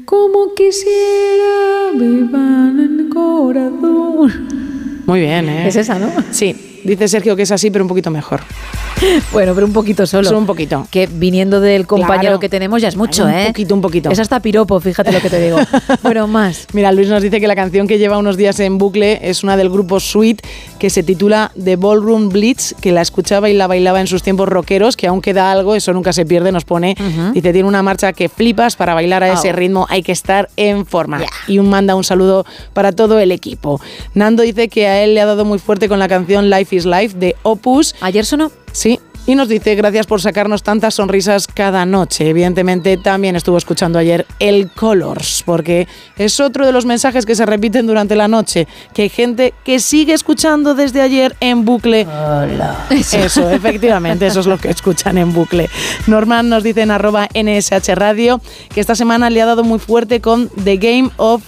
Como 0.05 0.55
quisiera 0.55 1.93
vivir 1.95 2.29
en 2.35 3.01
el 3.01 3.09
corazón. 3.09 4.70
Muy 5.07 5.21
bien, 5.21 5.49
¿eh? 5.49 5.69
Es 5.69 5.77
esa, 5.77 5.99
¿no? 5.99 6.11
Sí, 6.31 6.70
dice 6.85 7.09
Sergio 7.09 7.37
que 7.37 7.43
es 7.43 7.53
así, 7.53 7.71
pero 7.71 7.85
un 7.85 7.89
poquito 7.89 8.11
mejor. 8.11 8.41
Bueno, 9.33 9.55
pero 9.55 9.67
un 9.67 9.73
poquito 9.73 10.07
solo. 10.07 10.29
Solo 10.29 10.41
un 10.41 10.47
poquito. 10.47 10.87
Que 10.91 11.07
viniendo 11.11 11.61
del 11.61 11.87
compañero 11.87 12.21
Claro. 12.21 12.41
que 12.41 12.51
tenemos 12.51 12.83
ya 12.83 12.89
es 12.89 12.97
mucho, 12.97 13.25
Un 13.25 13.31
¿eh? 13.31 13.47
poquito, 13.47 13.75
un 13.75 13.81
poquito. 13.81 14.11
Es 14.11 14.19
hasta 14.19 14.41
piropo, 14.41 14.79
fíjate 14.79 15.11
lo 15.11 15.21
que 15.21 15.31
te 15.31 15.41
digo. 15.41 15.59
bueno, 16.03 16.27
más. 16.27 16.67
Mira, 16.75 16.93
Luis 16.93 17.09
nos 17.09 17.23
dice 17.23 17.41
que 17.41 17.47
la 17.47 17.55
canción 17.57 17.87
que 17.89 17.97
lleva 17.97 18.19
unos 18.19 18.37
días 18.37 18.61
en 18.61 18.77
bucle 18.77 19.19
es 19.23 19.43
una 19.43 19.57
del 19.57 19.71
grupo 19.71 20.01
Sweet 20.01 20.43
que 20.79 20.91
se 20.91 21.03
titula 21.03 21.51
The 21.63 21.77
Ballroom 21.77 22.29
Blitz, 22.29 22.75
que 22.79 22.93
la 22.93 23.01
escuchaba 23.01 23.49
y 23.49 23.55
la 23.55 23.67
bailaba 23.67 24.03
en 24.03 24.07
sus 24.07 24.23
tiempos 24.23 24.49
rockeros, 24.51 24.97
que 24.99 25.07
aún 25.07 25.23
queda 25.23 25.51
algo, 25.51 25.75
eso 25.75 25.95
nunca 25.95 26.13
se 26.13 26.27
pierde, 26.27 26.53
nos 26.53 26.65
pone. 26.65 26.95
Dice, 27.33 27.53
tiene 27.55 27.69
una 27.69 27.83
marcha 27.83 28.13
que 28.13 28.29
flipas, 28.29 28.77
para 28.77 28.93
bailar 28.93 29.23
a 29.23 29.33
ese 29.33 29.53
ritmo 29.53 29.87
hay 29.89 30.03
que 30.03 30.13
estar 30.13 30.51
en 30.57 30.85
forma. 30.85 31.23
Y 31.47 31.59
un 31.59 31.71
manda 31.71 31.95
un 31.95 32.05
saludo 32.05 32.45
para 32.75 32.93
todo 32.93 33.19
el 33.19 33.33
equipo. 33.33 33.81
Nando 34.15 34.43
dice 34.43 34.69
que 34.69 34.87
a 34.89 35.03
él 35.03 35.15
le 35.15 35.21
ha 35.23 35.27
dado 35.27 35.45
muy 35.47 35.59
fuerte 35.59 35.89
con 35.89 35.99
la 35.99 36.09
canción 36.09 36.51
Life 36.51 36.70
is 36.73 36.85
Life 36.85 37.19
de 37.19 37.37
Opus. 37.43 37.95
¿Ayer 38.01 38.25
sonó? 38.25 38.51
Sí. 38.73 39.01
Y 39.27 39.35
nos 39.35 39.49
dice, 39.49 39.75
gracias 39.75 40.07
por 40.07 40.21
sacarnos 40.21 40.63
tantas 40.63 40.95
sonrisas 40.95 41.47
cada 41.47 41.85
noche. 41.85 42.29
Evidentemente 42.29 42.97
también 42.97 43.37
estuvo 43.37 43.59
escuchando 43.59 43.99
ayer 43.99 44.27
el 44.39 44.71
Colors, 44.73 45.43
porque 45.45 45.87
es 46.17 46.41
otro 46.41 46.65
de 46.65 46.73
los 46.73 46.87
mensajes 46.87 47.27
que 47.27 47.35
se 47.35 47.45
repiten 47.45 47.87
durante 47.87 48.17
la 48.17 48.29
noche, 48.29 48.67
que 48.95 49.03
hay 49.03 49.09
gente 49.11 49.53
que 49.63 49.79
sigue 49.79 50.15
escuchando 50.15 50.75
desde 50.75 51.03
ayer 51.03 51.37
en 51.41 51.67
bucle. 51.67 52.07
Eso, 52.91 53.51
efectivamente, 53.51 54.27
eso 54.27 54.41
es 54.41 54.47
lo 54.47 54.59
que 54.59 54.71
escuchan 54.71 55.19
en 55.19 55.35
bucle. 55.35 55.69
Norman 56.07 56.49
nos 56.49 56.63
dice 56.63 56.81
en 56.81 56.91
arroba 56.91 57.29
NSH 57.35 57.95
Radio 57.95 58.41
que 58.73 58.81
esta 58.81 58.95
semana 58.95 59.29
le 59.29 59.43
ha 59.43 59.47
dado 59.47 59.65
muy 59.65 59.79
fuerte 59.79 60.21
con 60.21 60.49
The 60.65 60.79
Game 60.79 61.11
of... 61.19 61.43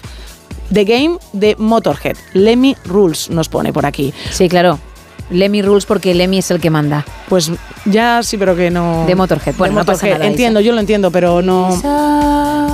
The 0.72 0.84
Game 0.84 1.18
de 1.32 1.54
Motorhead. 1.58 2.16
Lemmy 2.32 2.76
Rules 2.84 3.28
nos 3.28 3.48
pone 3.48 3.74
por 3.74 3.84
aquí. 3.84 4.14
Sí, 4.30 4.48
claro. 4.48 4.78
Lemmy 5.30 5.62
Rules 5.62 5.86
porque 5.86 6.14
Lemmy 6.14 6.38
es 6.38 6.50
el 6.50 6.60
que 6.60 6.70
manda. 6.70 7.04
Pues 7.28 7.50
ya 7.84 8.22
sí, 8.22 8.36
pero 8.36 8.54
que 8.56 8.70
no. 8.70 9.04
De 9.06 9.14
Motorhead. 9.14 9.54
Bueno, 9.56 9.74
De 9.74 9.80
no 9.80 9.84
pasa 9.86 9.98
Motorhead. 10.06 10.18
nada, 10.18 10.30
Entiendo, 10.30 10.60
yo 10.60 10.72
lo 10.72 10.80
entiendo, 10.80 11.10
pero 11.10 11.42
no. 11.42 11.68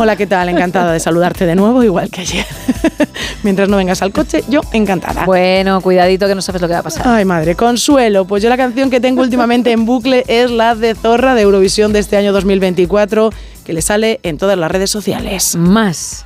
Hola, 0.01 0.17
¿qué 0.17 0.27
tal? 0.27 0.49
Encantada 0.49 0.93
de 0.93 1.01
saludarte 1.01 1.45
de 1.47 1.55
nuevo, 1.55 1.83
igual 1.83 2.09
que 2.11 2.21
ayer. 2.23 2.47
Mientras 3.43 3.69
no 3.69 3.77
vengas 3.77 4.03
al 4.03 4.13
coche, 4.13 4.45
yo 4.49 4.61
encantada. 4.73 5.25
Bueno, 5.25 5.81
cuidadito 5.81 6.27
que 6.27 6.35
no 6.35 6.43
sabes 6.43 6.61
lo 6.63 6.69
que 6.69 6.75
va 6.75 6.81
a 6.81 6.85
pasar. 6.85 7.07
Ay, 7.07 7.25
madre, 7.25 7.55
consuelo. 7.55 8.25
Pues 8.25 8.43
yo 8.43 8.49
la 8.49 8.57
canción 8.57 8.91
que 8.91 9.01
tengo 9.01 9.23
últimamente 9.23 9.73
en 9.73 9.85
bucle 9.87 10.25
es 10.29 10.51
la 10.51 10.75
de 10.75 10.95
Zorra 10.95 11.35
de 11.35 11.43
Eurovisión 11.43 11.93
de 11.93 11.99
este 12.01 12.17
año 12.17 12.33
2024, 12.33 13.31
que 13.65 13.73
le 13.73 13.83
sale 13.83 14.21
en 14.23 14.39
todas 14.39 14.57
las 14.59 14.71
redes 14.71 14.91
sociales. 14.91 15.57
Más. 15.57 16.25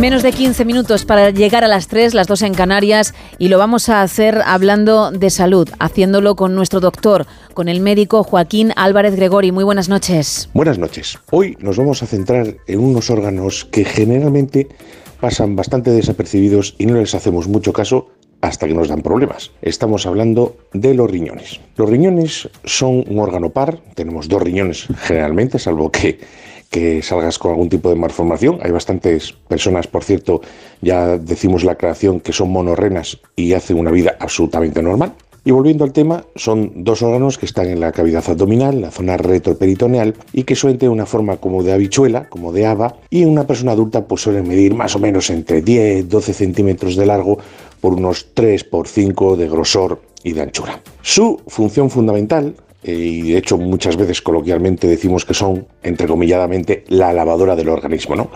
Menos 0.00 0.22
de 0.22 0.32
15 0.32 0.64
minutos 0.64 1.04
para 1.04 1.28
llegar 1.28 1.62
a 1.62 1.68
las 1.68 1.86
3, 1.86 2.14
las 2.14 2.26
2 2.26 2.42
en 2.42 2.54
Canarias, 2.54 3.12
y 3.36 3.48
lo 3.48 3.58
vamos 3.58 3.90
a 3.90 4.00
hacer 4.00 4.40
hablando 4.46 5.10
de 5.10 5.28
salud, 5.28 5.68
haciéndolo 5.78 6.36
con 6.36 6.54
nuestro 6.54 6.80
doctor, 6.80 7.26
con 7.54 7.68
el 7.68 7.80
médico 7.80 8.22
Joaquín 8.22 8.72
Álvarez 8.76 9.16
Gregori. 9.16 9.52
Muy 9.52 9.64
buenas 9.64 9.88
noches. 9.88 10.48
Buenas 10.54 10.78
noches. 10.78 11.18
Hoy 11.30 11.56
nos 11.60 11.76
vamos 11.76 12.02
a 12.02 12.06
centrar 12.06 12.56
en 12.66 12.78
unos 12.78 13.10
órganos 13.10 13.64
que 13.64 13.84
generalmente 13.84 14.68
pasan 15.20 15.56
bastante 15.56 15.90
desapercibidos 15.90 16.74
y 16.78 16.86
no 16.86 16.94
les 16.94 17.14
hacemos 17.14 17.48
mucho 17.48 17.72
caso 17.72 18.08
hasta 18.40 18.66
que 18.66 18.74
nos 18.74 18.88
dan 18.88 19.02
problemas. 19.02 19.50
Estamos 19.60 20.06
hablando 20.06 20.56
de 20.72 20.94
los 20.94 21.10
riñones. 21.10 21.60
Los 21.76 21.90
riñones 21.90 22.48
son 22.64 23.04
un 23.08 23.18
órgano 23.18 23.50
par, 23.50 23.78
tenemos 23.94 24.28
dos 24.28 24.42
riñones 24.42 24.86
generalmente, 25.06 25.58
salvo 25.58 25.90
que 25.90 26.18
que 26.70 27.02
salgas 27.02 27.38
con 27.38 27.50
algún 27.50 27.68
tipo 27.68 27.90
de 27.90 27.96
malformación. 27.96 28.60
Hay 28.62 28.70
bastantes 28.70 29.32
personas, 29.32 29.88
por 29.88 30.04
cierto, 30.04 30.40
ya 30.80 31.18
decimos 31.18 31.64
la 31.64 31.74
creación 31.74 32.20
que 32.20 32.32
son 32.32 32.50
monorrenas 32.50 33.18
y 33.34 33.52
hacen 33.54 33.76
una 33.76 33.90
vida 33.90 34.16
absolutamente 34.20 34.80
normal. 34.80 35.12
Y 35.44 35.52
volviendo 35.52 35.84
al 35.84 35.92
tema, 35.92 36.24
son 36.36 36.84
dos 36.84 37.02
órganos 37.02 37.38
que 37.38 37.46
están 37.46 37.66
en 37.66 37.80
la 37.80 37.92
cavidad 37.92 38.24
abdominal, 38.28 38.80
la 38.80 38.90
zona 38.90 39.16
retroperitoneal, 39.16 40.14
y 40.32 40.44
que 40.44 40.54
suelen 40.54 40.78
tener 40.78 40.92
una 40.92 41.06
forma 41.06 41.38
como 41.38 41.62
de 41.62 41.72
habichuela, 41.72 42.28
como 42.28 42.52
de 42.52 42.66
haba, 42.66 42.96
y 43.08 43.22
en 43.22 43.30
una 43.30 43.46
persona 43.46 43.72
adulta 43.72 44.06
pues 44.06 44.22
suelen 44.22 44.46
medir 44.46 44.74
más 44.74 44.94
o 44.96 44.98
menos 44.98 45.30
entre 45.30 45.62
10, 45.62 46.08
12 46.08 46.34
centímetros 46.34 46.96
de 46.96 47.06
largo 47.06 47.38
por 47.80 47.94
unos 47.94 48.28
3 48.34 48.64
por 48.64 48.86
5 48.86 49.36
de 49.36 49.48
grosor 49.48 50.02
y 50.22 50.32
de 50.32 50.42
anchura. 50.42 50.80
Su 51.02 51.40
función 51.46 51.90
fundamental 51.90 52.54
eh, 52.82 52.92
y 52.92 53.32
de 53.32 53.38
hecho 53.38 53.58
muchas 53.58 53.96
veces 53.96 54.22
coloquialmente 54.22 54.86
decimos 54.86 55.24
que 55.24 55.34
son, 55.34 55.66
entrecomilladamente, 55.82 56.84
la 56.88 57.12
lavadora 57.12 57.54
del 57.56 57.68
organismo. 57.68 58.16
¿no? 58.16 58.30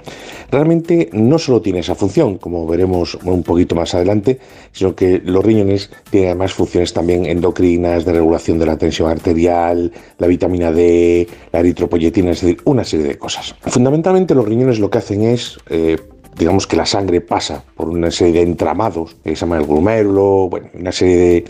Realmente 0.50 1.08
no 1.12 1.38
solo 1.38 1.62
tiene 1.62 1.80
esa 1.80 1.94
función, 1.94 2.36
como 2.38 2.66
veremos 2.66 3.16
un 3.24 3.42
poquito 3.42 3.74
más 3.74 3.94
adelante, 3.94 4.38
sino 4.72 4.94
que 4.94 5.20
los 5.24 5.44
riñones 5.44 5.90
tienen 6.10 6.30
además 6.30 6.52
funciones 6.52 6.92
también 6.92 7.26
endocrinas, 7.26 8.04
de 8.04 8.12
regulación 8.12 8.58
de 8.58 8.66
la 8.66 8.76
tensión 8.76 9.08
arterial, 9.08 9.90
la 10.18 10.26
vitamina 10.26 10.72
D, 10.72 11.26
la 11.52 11.60
eritropoyetina, 11.60 12.32
es 12.32 12.40
decir, 12.42 12.58
una 12.64 12.84
serie 12.84 13.06
de 13.06 13.18
cosas. 13.18 13.54
Fundamentalmente 13.62 14.34
los 14.34 14.46
riñones 14.46 14.78
lo 14.78 14.90
que 14.90 14.98
hacen 14.98 15.22
es... 15.22 15.58
Eh, 15.70 15.96
digamos 16.36 16.66
que 16.66 16.74
la 16.76 16.84
sangre 16.84 17.20
pasa 17.20 17.62
por 17.76 17.88
una 17.88 18.10
serie 18.10 18.34
de 18.34 18.42
entramados, 18.42 19.14
que 19.22 19.30
se 19.30 19.36
llama 19.36 19.58
el 19.58 19.66
glomérulo, 19.66 20.48
bueno, 20.48 20.68
una 20.74 20.90
serie 20.90 21.16
de 21.16 21.44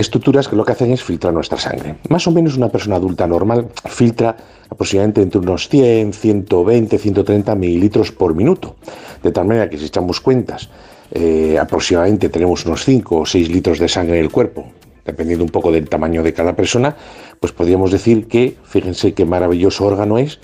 estructuras 0.00 0.48
que 0.48 0.56
lo 0.56 0.64
que 0.64 0.72
hacen 0.72 0.90
es 0.92 1.02
filtrar 1.02 1.32
nuestra 1.32 1.58
sangre. 1.58 1.96
Más 2.08 2.26
o 2.26 2.30
menos 2.30 2.56
una 2.56 2.68
persona 2.68 2.96
adulta 2.96 3.26
normal 3.26 3.68
filtra 3.86 4.36
aproximadamente 4.68 5.22
entre 5.22 5.40
unos 5.40 5.68
100, 5.68 6.12
120, 6.12 6.98
130 6.98 7.54
mililitros 7.54 8.12
por 8.12 8.34
minuto. 8.34 8.76
De 9.22 9.32
tal 9.32 9.46
manera 9.46 9.68
que 9.68 9.78
si 9.78 9.86
echamos 9.86 10.20
cuentas, 10.20 10.70
eh, 11.12 11.58
aproximadamente 11.60 12.28
tenemos 12.28 12.64
unos 12.66 12.84
5 12.84 13.18
o 13.18 13.26
6 13.26 13.50
litros 13.50 13.78
de 13.78 13.88
sangre 13.88 14.18
en 14.18 14.24
el 14.24 14.30
cuerpo, 14.30 14.66
dependiendo 15.04 15.44
un 15.44 15.50
poco 15.50 15.72
del 15.72 15.88
tamaño 15.88 16.22
de 16.22 16.32
cada 16.32 16.54
persona, 16.54 16.96
pues 17.40 17.52
podríamos 17.52 17.90
decir 17.90 18.28
que, 18.28 18.56
fíjense 18.64 19.12
qué 19.12 19.24
maravilloso 19.24 19.84
órgano 19.84 20.18
es, 20.18 20.38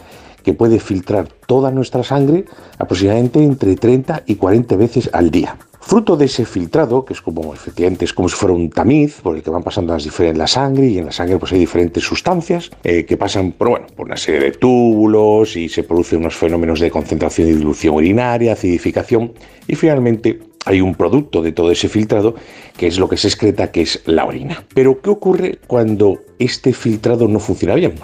que 0.46 0.54
puede 0.54 0.78
filtrar 0.78 1.26
toda 1.48 1.72
nuestra 1.72 2.04
sangre 2.04 2.44
aproximadamente 2.78 3.42
entre 3.42 3.74
30 3.74 4.22
y 4.26 4.36
40 4.36 4.76
veces 4.76 5.10
al 5.12 5.32
día. 5.32 5.56
Fruto 5.80 6.16
de 6.16 6.26
ese 6.26 6.44
filtrado, 6.44 7.04
que 7.04 7.14
es 7.14 7.20
como 7.20 7.52
efectivamente 7.52 8.04
es 8.04 8.12
como 8.12 8.28
si 8.28 8.36
fuera 8.36 8.54
un 8.54 8.70
tamiz 8.70 9.20
por 9.22 9.34
el 9.34 9.42
que 9.42 9.50
van 9.50 9.64
pasando 9.64 9.92
las 9.92 10.04
diferentes 10.04 10.38
la 10.38 10.46
sangre 10.46 10.86
y 10.86 10.98
en 10.98 11.06
la 11.06 11.10
sangre 11.10 11.38
pues 11.38 11.52
hay 11.52 11.58
diferentes 11.58 12.04
sustancias 12.04 12.70
eh, 12.84 13.04
que 13.04 13.16
pasan 13.16 13.52
por 13.52 13.70
bueno 13.70 13.86
por 13.96 14.06
una 14.06 14.16
serie 14.16 14.40
de 14.40 14.52
túbulos 14.52 15.56
y 15.56 15.68
se 15.68 15.82
producen 15.82 16.20
unos 16.20 16.36
fenómenos 16.36 16.78
de 16.78 16.92
concentración 16.92 17.48
y 17.48 17.52
dilución 17.54 17.96
urinaria, 17.96 18.52
acidificación 18.52 19.32
y 19.66 19.74
finalmente 19.74 20.38
hay 20.64 20.80
un 20.80 20.94
producto 20.94 21.42
de 21.42 21.50
todo 21.50 21.72
ese 21.72 21.88
filtrado 21.88 22.36
que 22.76 22.86
es 22.86 22.98
lo 22.98 23.08
que 23.08 23.16
se 23.16 23.26
excreta 23.26 23.72
que 23.72 23.82
es 23.82 24.00
la 24.06 24.24
orina. 24.24 24.64
Pero 24.74 25.00
¿qué 25.00 25.10
ocurre 25.10 25.58
cuando 25.66 26.20
este 26.38 26.72
filtrado 26.72 27.26
no 27.26 27.40
funciona 27.40 27.74
bien? 27.74 27.94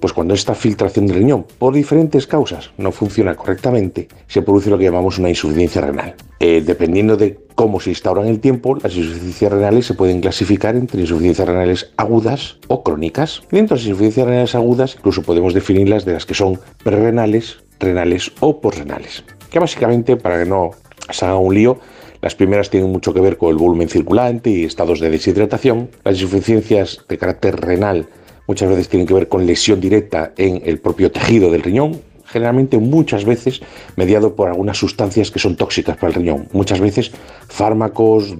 Pues 0.00 0.14
cuando 0.14 0.32
esta 0.32 0.54
filtración 0.54 1.06
del 1.06 1.16
riñón, 1.16 1.44
por 1.58 1.74
diferentes 1.74 2.26
causas, 2.26 2.70
no 2.78 2.90
funciona 2.90 3.34
correctamente, 3.34 4.08
se 4.26 4.40
produce 4.40 4.70
lo 4.70 4.78
que 4.78 4.84
llamamos 4.84 5.18
una 5.18 5.28
insuficiencia 5.28 5.82
renal. 5.82 6.14
Eh, 6.38 6.62
dependiendo 6.64 7.18
de 7.18 7.38
cómo 7.54 7.80
se 7.80 7.90
instaura 7.90 8.22
en 8.22 8.28
el 8.28 8.40
tiempo, 8.40 8.76
las 8.76 8.96
insuficiencias 8.96 9.52
renales 9.52 9.84
se 9.84 9.92
pueden 9.92 10.22
clasificar 10.22 10.74
entre 10.74 11.02
insuficiencias 11.02 11.46
renales 11.46 11.92
agudas 11.98 12.56
o 12.68 12.82
crónicas. 12.82 13.42
Dentro 13.50 13.76
de 13.76 13.82
las 13.82 13.88
insuficiencias 13.88 14.26
renales 14.26 14.54
agudas, 14.54 14.94
incluso 14.96 15.22
podemos 15.22 15.52
definirlas 15.52 16.06
de 16.06 16.14
las 16.14 16.24
que 16.24 16.32
son 16.34 16.58
prerenales, 16.82 17.58
renales 17.78 18.32
o 18.40 18.62
posrenales. 18.62 19.22
Que 19.50 19.58
básicamente, 19.58 20.16
para 20.16 20.42
que 20.42 20.48
no 20.48 20.70
se 21.10 21.26
haga 21.26 21.36
un 21.36 21.54
lío, 21.54 21.78
las 22.22 22.34
primeras 22.34 22.70
tienen 22.70 22.90
mucho 22.90 23.12
que 23.12 23.20
ver 23.20 23.36
con 23.36 23.50
el 23.50 23.56
volumen 23.56 23.90
circulante 23.90 24.48
y 24.48 24.64
estados 24.64 25.00
de 25.00 25.10
deshidratación. 25.10 25.90
Las 26.04 26.20
insuficiencias 26.20 27.04
de 27.08 27.18
carácter 27.18 27.56
renal 27.56 28.08
muchas 28.50 28.68
veces 28.68 28.88
tienen 28.88 29.06
que 29.06 29.14
ver 29.14 29.28
con 29.28 29.46
lesión 29.46 29.80
directa 29.80 30.32
en 30.36 30.60
el 30.64 30.80
propio 30.80 31.12
tejido 31.12 31.52
del 31.52 31.62
riñón, 31.62 32.00
generalmente 32.24 32.78
muchas 32.78 33.24
veces 33.24 33.60
mediado 33.94 34.34
por 34.34 34.48
algunas 34.48 34.76
sustancias 34.76 35.30
que 35.30 35.38
son 35.38 35.54
tóxicas 35.54 35.96
para 35.96 36.08
el 36.08 36.14
riñón, 36.14 36.48
muchas 36.52 36.80
veces 36.80 37.12
fármacos, 37.46 38.34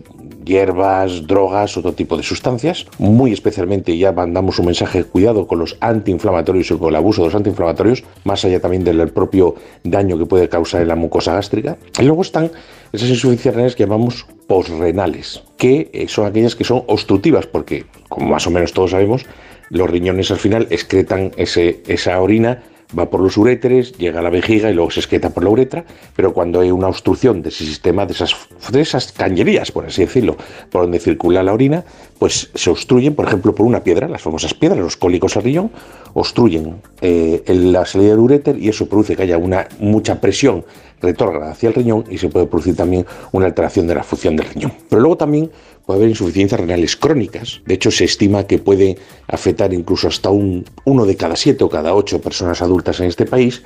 hierbas, 0.44 1.28
drogas, 1.28 1.76
otro 1.76 1.92
tipo 1.92 2.16
de 2.16 2.24
sustancias. 2.24 2.86
Muy 2.98 3.32
especialmente 3.32 3.96
ya 3.96 4.10
mandamos 4.10 4.58
un 4.58 4.66
mensaje 4.66 5.04
cuidado 5.04 5.46
con 5.46 5.60
los 5.60 5.76
antiinflamatorios 5.80 6.72
y 6.72 6.76
con 6.76 6.88
el 6.88 6.96
abuso 6.96 7.22
de 7.22 7.28
los 7.28 7.34
antiinflamatorios, 7.36 8.02
más 8.24 8.44
allá 8.44 8.58
también 8.58 8.82
del 8.82 9.12
propio 9.12 9.54
daño 9.84 10.18
que 10.18 10.26
puede 10.26 10.48
causar 10.48 10.82
en 10.82 10.88
la 10.88 10.96
mucosa 10.96 11.34
gástrica. 11.34 11.76
Y 12.00 12.02
luego 12.02 12.22
están 12.22 12.50
esas 12.92 13.10
insuficiencias 13.10 13.54
renales 13.54 13.76
que 13.76 13.84
llamamos 13.84 14.26
posrenales, 14.48 15.44
que 15.56 15.88
eh, 15.92 16.08
son 16.08 16.26
aquellas 16.26 16.56
que 16.56 16.64
son 16.64 16.82
obstructivas, 16.88 17.46
porque 17.46 17.84
como 18.08 18.26
más 18.26 18.44
o 18.48 18.50
menos 18.50 18.72
todos 18.72 18.90
sabemos, 18.90 19.24
los 19.70 19.88
riñones 19.88 20.30
al 20.30 20.38
final 20.38 20.66
excretan 20.70 21.32
ese, 21.36 21.82
esa 21.86 22.20
orina, 22.20 22.62
va 22.98 23.08
por 23.08 23.20
los 23.20 23.36
uréteres, 23.36 23.92
llega 23.98 24.20
a 24.20 24.22
la 24.22 24.30
vejiga 24.30 24.70
y 24.70 24.74
luego 24.74 24.90
se 24.90 25.00
excreta 25.00 25.30
por 25.30 25.44
la 25.44 25.50
uretra, 25.50 25.84
pero 26.16 26.32
cuando 26.32 26.60
hay 26.60 26.70
una 26.70 26.88
obstrucción 26.88 27.42
de 27.42 27.50
ese 27.50 27.64
sistema, 27.64 28.06
de 28.06 28.12
esas, 28.12 28.34
de 28.70 28.80
esas 28.80 29.12
cañerías, 29.12 29.70
por 29.70 29.86
así 29.86 30.02
decirlo, 30.02 30.36
por 30.70 30.82
donde 30.82 30.98
circula 30.98 31.42
la 31.42 31.52
orina, 31.52 31.84
pues 32.18 32.50
se 32.54 32.70
obstruyen, 32.70 33.14
por 33.14 33.26
ejemplo, 33.26 33.54
por 33.54 33.66
una 33.66 33.82
piedra, 33.82 34.08
las 34.08 34.22
famosas 34.22 34.54
piedras, 34.54 34.80
los 34.80 34.96
cólicos 34.96 35.36
al 35.36 35.44
riñón, 35.44 35.70
obstruyen 36.14 36.82
eh, 37.00 37.42
la 37.46 37.86
salida 37.86 38.10
del 38.10 38.18
uréter 38.18 38.58
y 38.58 38.68
eso 38.68 38.88
produce 38.88 39.16
que 39.16 39.22
haya 39.22 39.38
una 39.38 39.68
mucha 39.78 40.20
presión 40.20 40.64
retrógrada 41.00 41.52
hacia 41.52 41.68
el 41.68 41.74
riñón 41.74 42.04
y 42.10 42.18
se 42.18 42.28
puede 42.28 42.46
producir 42.46 42.76
también 42.76 43.06
una 43.32 43.46
alteración 43.46 43.86
de 43.86 43.94
la 43.94 44.02
función 44.02 44.36
del 44.36 44.46
riñón. 44.46 44.72
Pero 44.88 45.00
luego 45.00 45.16
también 45.16 45.50
puede 45.86 45.98
haber 45.98 46.10
insuficiencias 46.10 46.60
renales 46.60 46.96
crónicas. 46.96 47.60
De 47.66 47.74
hecho, 47.74 47.90
se 47.90 48.04
estima 48.04 48.44
que 48.44 48.58
puede 48.58 48.98
afectar 49.28 49.72
incluso 49.72 50.08
hasta 50.08 50.30
un, 50.30 50.64
uno 50.84 51.06
de 51.06 51.16
cada 51.16 51.36
siete 51.36 51.64
o 51.64 51.68
cada 51.68 51.94
ocho 51.94 52.20
personas 52.20 52.62
adultas 52.62 53.00
en 53.00 53.06
este 53.06 53.26
país. 53.26 53.62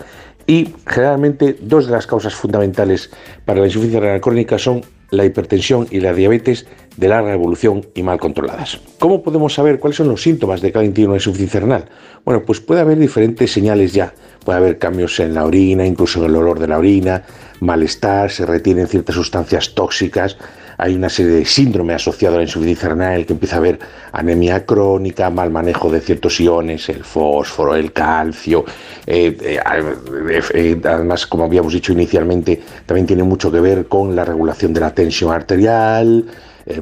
Y 0.47 0.75
generalmente 0.87 1.57
dos 1.61 1.87
de 1.87 1.93
las 1.93 2.07
causas 2.07 2.35
fundamentales 2.35 3.11
para 3.45 3.61
la 3.61 3.67
insuficiencia 3.67 4.01
renal 4.01 4.21
crónica 4.21 4.59
son 4.59 4.83
la 5.11 5.25
hipertensión 5.25 5.87
y 5.91 6.01
la 6.01 6.13
diabetes 6.13 6.67
de 6.97 7.09
larga 7.09 7.33
evolución 7.33 7.87
y 7.95 8.03
mal 8.03 8.19
controladas. 8.19 8.81
¿Cómo 8.99 9.23
podemos 9.23 9.55
saber 9.55 9.79
cuáles 9.81 9.97
son 9.97 10.09
los 10.09 10.23
síntomas 10.23 10.61
de 10.61 10.73
cada 10.73 10.85
individuo 10.85 11.15
de 11.15 11.19
insuficiencia 11.19 11.61
renal? 11.61 11.87
Bueno, 12.25 12.43
pues 12.45 12.61
puede 12.61 12.81
haber 12.81 12.99
diferentes 12.99 13.53
señales 13.53 13.93
ya. 13.93 14.15
Puede 14.45 14.59
haber 14.59 14.79
cambios 14.79 15.19
en 15.21 15.35
la 15.35 15.45
orina, 15.45 15.87
incluso 15.87 16.21
en 16.21 16.31
el 16.31 16.37
olor 16.37 16.59
de 16.59 16.69
la 16.69 16.79
orina, 16.79 17.25
malestar, 17.61 18.31
se 18.31 18.47
retienen 18.47 18.87
ciertas 18.87 19.15
sustancias 19.17 19.75
tóxicas, 19.75 20.37
hay 20.79 20.95
una 20.95 21.09
serie 21.09 21.33
de 21.33 21.45
síndromes 21.45 21.97
asociados 21.97 22.37
a 22.37 22.39
la 22.39 22.45
insuficiencia 22.45 22.89
renal, 22.89 23.27
que 23.27 23.33
empieza 23.33 23.57
a 23.57 23.59
haber 23.59 23.79
anemia 24.13 24.65
crónica, 24.65 25.31
mal 25.31 25.51
manejo 25.51 25.91
de 25.91 26.01
ciertos 26.01 26.41
iones, 26.41 26.89
el 26.89 27.05
fósforo, 27.05 27.75
el 27.75 27.93
calcio. 27.93 28.65
Eh, 29.07 29.37
eh, 29.41 29.61
eh, 30.55 30.81
además, 30.85 31.27
como 31.27 31.45
habíamos 31.45 31.73
dicho 31.73 31.93
inicialmente, 31.93 32.61
también 32.87 33.07
tiene 33.07 33.23
mucho 33.23 33.51
que 33.51 33.61
ver 33.61 33.87
con 33.87 34.15
la 34.15 34.25
regulación 34.25 34.73
de 34.73 34.81
la 34.81 34.95
tensión 34.95 35.33
arterial, 35.33 36.25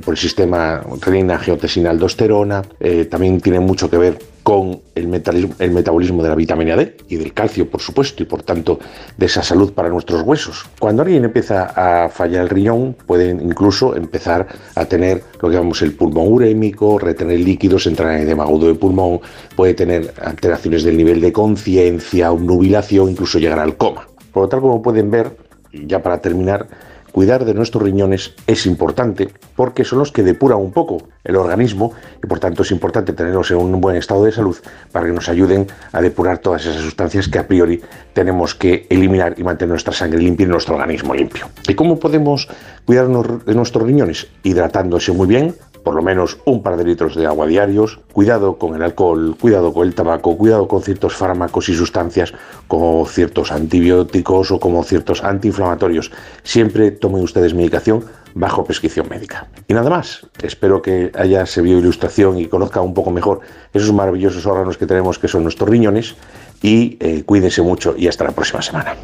por 0.04 0.14
el 0.14 0.18
sistema 0.18 0.82
renina, 1.00 1.34
angiotensina, 1.34 1.90
aldosterona. 1.90 2.62
también 3.10 3.40
tiene 3.40 3.60
mucho 3.60 3.90
que 3.90 3.98
ver 3.98 4.18
con 4.42 4.80
el, 4.94 5.06
metabolismo 5.06 6.22
de 6.22 6.28
la 6.28 6.34
vitamina 6.34 6.76
D 6.76 6.96
y 7.08 7.16
del 7.16 7.32
calcio, 7.32 7.68
por 7.70 7.80
supuesto, 7.80 8.22
y 8.22 8.26
por 8.26 8.42
tanto 8.42 8.78
de 9.16 9.26
esa 9.26 9.42
salud 9.42 9.72
para 9.72 9.88
nuestros 9.88 10.22
huesos. 10.22 10.68
Cuando 10.78 11.02
alguien 11.02 11.24
empieza 11.24 11.72
a 11.76 12.08
fallar 12.08 12.42
el 12.42 12.48
riñón, 12.48 12.96
puede 13.06 13.30
incluso 13.30 13.94
empezar 13.94 14.48
a 14.74 14.84
tener 14.84 15.22
lo 15.40 15.48
que 15.48 15.54
llamamos 15.54 15.82
el 15.82 15.94
pulmón 15.94 16.32
urémico, 16.32 16.98
retener 16.98 17.40
líquidos, 17.40 17.86
entrar 17.86 18.14
en 18.16 18.22
edema 18.22 18.44
agudo 18.44 18.66
de 18.66 18.74
pulmón, 18.74 19.20
puede 19.54 19.74
tener 19.74 20.12
alteraciones 20.22 20.82
del 20.82 20.96
nivel 20.96 21.20
de 21.20 21.32
conciencia, 21.32 22.32
obnubilación, 22.32 23.10
incluso 23.10 23.38
llegar 23.38 23.60
al 23.60 23.76
coma. 23.76 24.08
Por 24.32 24.44
lo 24.44 24.48
tanto, 24.48 24.62
como 24.62 24.82
pueden 24.82 25.10
ver, 25.10 25.36
ya 25.72 26.02
para 26.02 26.20
terminar, 26.20 26.66
cuidar 27.12 27.44
de 27.44 27.54
nuestros 27.54 27.82
riñones 27.82 28.34
es 28.46 28.66
importante 28.66 29.28
porque 29.54 29.84
son 29.84 30.00
los 30.00 30.10
que 30.10 30.22
depuran 30.22 30.58
un 30.58 30.72
poco 30.72 31.02
el 31.24 31.36
organismo 31.36 31.92
y 32.22 32.26
por 32.26 32.40
tanto 32.40 32.62
es 32.62 32.70
importante 32.70 33.12
tenerlos 33.12 33.50
en 33.50 33.58
un 33.58 33.80
buen 33.80 33.96
estado 33.96 34.24
de 34.24 34.32
salud 34.32 34.56
para 34.90 35.06
que 35.06 35.12
nos 35.12 35.28
ayuden 35.28 35.66
a 35.92 36.00
depurar 36.00 36.38
todas 36.38 36.66
esas 36.66 36.82
sustancias 36.82 37.28
que 37.28 37.38
a 37.38 37.46
priori 37.46 37.80
tenemos 38.12 38.54
que 38.54 38.86
eliminar 38.90 39.34
y 39.36 39.44
mantener 39.44 39.70
nuestra 39.70 39.92
sangre 39.92 40.20
limpia 40.20 40.44
y 40.44 40.48
nuestro 40.48 40.74
organismo 40.74 41.14
limpio. 41.14 41.48
¿Y 41.68 41.74
cómo 41.74 41.98
podemos 41.98 42.48
cuidarnos 42.84 43.44
de 43.44 43.54
nuestros 43.54 43.84
riñones? 43.84 44.26
Hidratándose 44.42 45.12
muy 45.12 45.26
bien, 45.26 45.54
por 45.82 45.94
lo 45.94 46.02
menos 46.02 46.38
un 46.44 46.62
par 46.62 46.76
de 46.76 46.84
litros 46.84 47.14
de 47.14 47.26
agua 47.26 47.46
diarios, 47.46 48.00
cuidado 48.12 48.58
con 48.58 48.74
el 48.74 48.82
alcohol, 48.82 49.36
cuidado 49.40 49.72
con 49.72 49.86
el 49.86 49.94
tabaco, 49.94 50.36
cuidado 50.36 50.68
con 50.68 50.82
ciertos 50.82 51.14
fármacos 51.14 51.68
y 51.68 51.74
sustancias 51.74 52.32
como 52.68 53.06
ciertos 53.06 53.52
antibióticos 53.52 54.50
o 54.50 54.60
como 54.60 54.84
ciertos 54.84 55.22
antiinflamatorios. 55.22 56.12
Siempre 56.42 56.90
tomen 56.90 57.22
ustedes 57.22 57.54
medicación 57.54 58.04
bajo 58.34 58.64
prescripción 58.64 59.08
médica. 59.08 59.48
Y 59.68 59.74
nada 59.74 59.90
más, 59.90 60.26
espero 60.42 60.80
que 60.80 61.10
haya 61.14 61.44
servido 61.46 61.78
ilustración 61.78 62.38
y 62.38 62.46
conozca 62.46 62.80
un 62.80 62.94
poco 62.94 63.10
mejor 63.10 63.40
esos 63.72 63.92
maravillosos 63.92 64.46
órganos 64.46 64.78
que 64.78 64.86
tenemos 64.86 65.18
que 65.18 65.28
son 65.28 65.42
nuestros 65.42 65.68
riñones 65.68 66.14
y 66.62 66.96
eh, 67.00 67.24
cuídense 67.24 67.62
mucho 67.62 67.94
y 67.96 68.08
hasta 68.08 68.24
la 68.24 68.32
próxima 68.32 68.62
semana. 68.62 68.96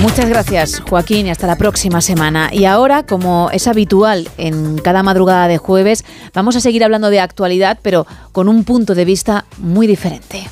Muchas 0.00 0.28
gracias, 0.28 0.80
Joaquín, 0.88 1.26
y 1.26 1.30
hasta 1.30 1.48
la 1.48 1.56
próxima 1.56 2.00
semana. 2.00 2.50
Y 2.52 2.66
ahora, 2.66 3.04
como 3.04 3.50
es 3.52 3.66
habitual 3.66 4.28
en 4.36 4.78
cada 4.78 5.02
madrugada 5.02 5.48
de 5.48 5.58
jueves, 5.58 6.04
vamos 6.32 6.54
a 6.54 6.60
seguir 6.60 6.84
hablando 6.84 7.10
de 7.10 7.18
actualidad, 7.18 7.80
pero 7.82 8.06
con 8.30 8.48
un 8.48 8.62
punto 8.62 8.94
de 8.94 9.04
vista 9.04 9.44
muy 9.58 9.88
diferente. 9.88 10.48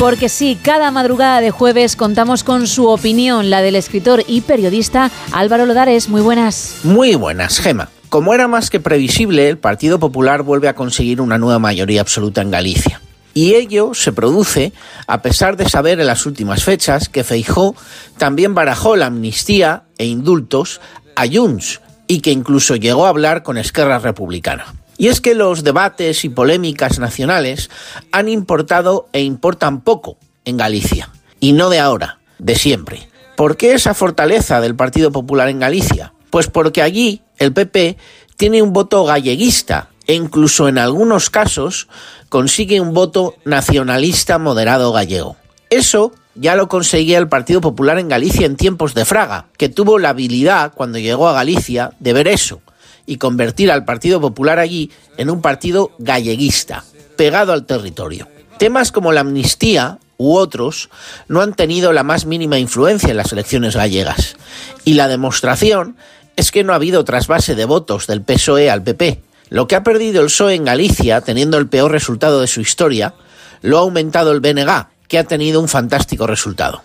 Porque 0.00 0.30
sí, 0.30 0.58
cada 0.60 0.90
madrugada 0.90 1.42
de 1.42 1.50
jueves 1.50 1.94
contamos 1.94 2.42
con 2.42 2.66
su 2.66 2.88
opinión, 2.88 3.50
la 3.50 3.60
del 3.60 3.76
escritor 3.76 4.24
y 4.26 4.40
periodista 4.40 5.10
Álvaro 5.30 5.66
Lodares. 5.66 6.08
Muy 6.08 6.22
buenas. 6.22 6.76
Muy 6.84 7.16
buenas, 7.16 7.60
Gema. 7.60 7.90
Como 8.08 8.32
era 8.32 8.48
más 8.48 8.70
que 8.70 8.80
previsible, 8.80 9.46
el 9.50 9.58
Partido 9.58 9.98
Popular 9.98 10.42
vuelve 10.42 10.68
a 10.68 10.74
conseguir 10.74 11.20
una 11.20 11.36
nueva 11.36 11.58
mayoría 11.58 12.00
absoluta 12.00 12.40
en 12.40 12.50
Galicia. 12.50 13.02
Y 13.34 13.56
ello 13.56 13.92
se 13.92 14.12
produce 14.12 14.72
a 15.06 15.20
pesar 15.20 15.58
de 15.58 15.68
saber 15.68 16.00
en 16.00 16.06
las 16.06 16.24
últimas 16.24 16.64
fechas 16.64 17.10
que 17.10 17.22
Feijó 17.22 17.76
también 18.16 18.54
barajó 18.54 18.96
la 18.96 19.04
amnistía 19.04 19.82
e 19.98 20.06
indultos 20.06 20.80
a 21.14 21.26
Junts 21.30 21.82
y 22.06 22.22
que 22.22 22.32
incluso 22.32 22.74
llegó 22.74 23.04
a 23.04 23.10
hablar 23.10 23.42
con 23.42 23.58
Esquerra 23.58 23.98
Republicana. 23.98 24.64
Y 25.00 25.08
es 25.08 25.22
que 25.22 25.34
los 25.34 25.64
debates 25.64 26.26
y 26.26 26.28
polémicas 26.28 26.98
nacionales 26.98 27.70
han 28.12 28.28
importado 28.28 29.08
e 29.14 29.22
importan 29.22 29.80
poco 29.80 30.18
en 30.44 30.58
Galicia. 30.58 31.08
Y 31.40 31.54
no 31.54 31.70
de 31.70 31.80
ahora, 31.80 32.18
de 32.38 32.54
siempre. 32.54 33.08
¿Por 33.34 33.56
qué 33.56 33.72
esa 33.72 33.94
fortaleza 33.94 34.60
del 34.60 34.76
Partido 34.76 35.10
Popular 35.10 35.48
en 35.48 35.58
Galicia? 35.58 36.12
Pues 36.28 36.48
porque 36.48 36.82
allí 36.82 37.22
el 37.38 37.54
PP 37.54 37.96
tiene 38.36 38.60
un 38.60 38.74
voto 38.74 39.02
galleguista 39.06 39.88
e 40.06 40.12
incluso 40.12 40.68
en 40.68 40.76
algunos 40.76 41.30
casos 41.30 41.88
consigue 42.28 42.82
un 42.82 42.92
voto 42.92 43.36
nacionalista 43.46 44.36
moderado 44.36 44.92
gallego. 44.92 45.36
Eso 45.70 46.12
ya 46.34 46.56
lo 46.56 46.68
conseguía 46.68 47.16
el 47.16 47.28
Partido 47.30 47.62
Popular 47.62 47.98
en 47.98 48.08
Galicia 48.08 48.44
en 48.44 48.56
tiempos 48.56 48.92
de 48.92 49.06
Fraga, 49.06 49.46
que 49.56 49.70
tuvo 49.70 49.98
la 49.98 50.10
habilidad, 50.10 50.74
cuando 50.74 50.98
llegó 50.98 51.26
a 51.26 51.32
Galicia, 51.32 51.92
de 52.00 52.12
ver 52.12 52.28
eso, 52.28 52.60
y 53.06 53.16
convertir 53.16 53.70
al 53.70 53.84
Partido 53.84 54.20
Popular 54.20 54.58
allí 54.58 54.90
en 55.16 55.30
un 55.30 55.42
partido 55.42 55.92
galleguista, 55.98 56.84
pegado 57.16 57.52
al 57.52 57.66
territorio. 57.66 58.28
Temas 58.58 58.92
como 58.92 59.12
la 59.12 59.20
amnistía 59.20 59.98
u 60.18 60.36
otros 60.36 60.90
no 61.28 61.40
han 61.40 61.54
tenido 61.54 61.92
la 61.92 62.02
más 62.02 62.26
mínima 62.26 62.58
influencia 62.58 63.10
en 63.10 63.16
las 63.16 63.32
elecciones 63.32 63.74
gallegas. 63.74 64.36
Y 64.84 64.94
la 64.94 65.08
demostración 65.08 65.96
es 66.36 66.50
que 66.50 66.62
no 66.62 66.72
ha 66.72 66.76
habido 66.76 67.04
trasvase 67.04 67.54
de 67.54 67.64
votos 67.64 68.06
del 68.06 68.22
PSOE 68.22 68.70
al 68.70 68.82
PP. 68.82 69.22
Lo 69.48 69.66
que 69.66 69.76
ha 69.76 69.82
perdido 69.82 70.20
el 70.20 70.26
PSOE 70.26 70.54
en 70.54 70.64
Galicia, 70.64 71.22
teniendo 71.22 71.56
el 71.56 71.68
peor 71.68 71.90
resultado 71.90 72.40
de 72.40 72.46
su 72.46 72.60
historia, 72.60 73.14
lo 73.62 73.78
ha 73.78 73.80
aumentado 73.80 74.32
el 74.32 74.40
BNG, 74.40 74.88
que 75.08 75.18
ha 75.18 75.24
tenido 75.24 75.60
un 75.60 75.68
fantástico 75.68 76.26
resultado. 76.26 76.82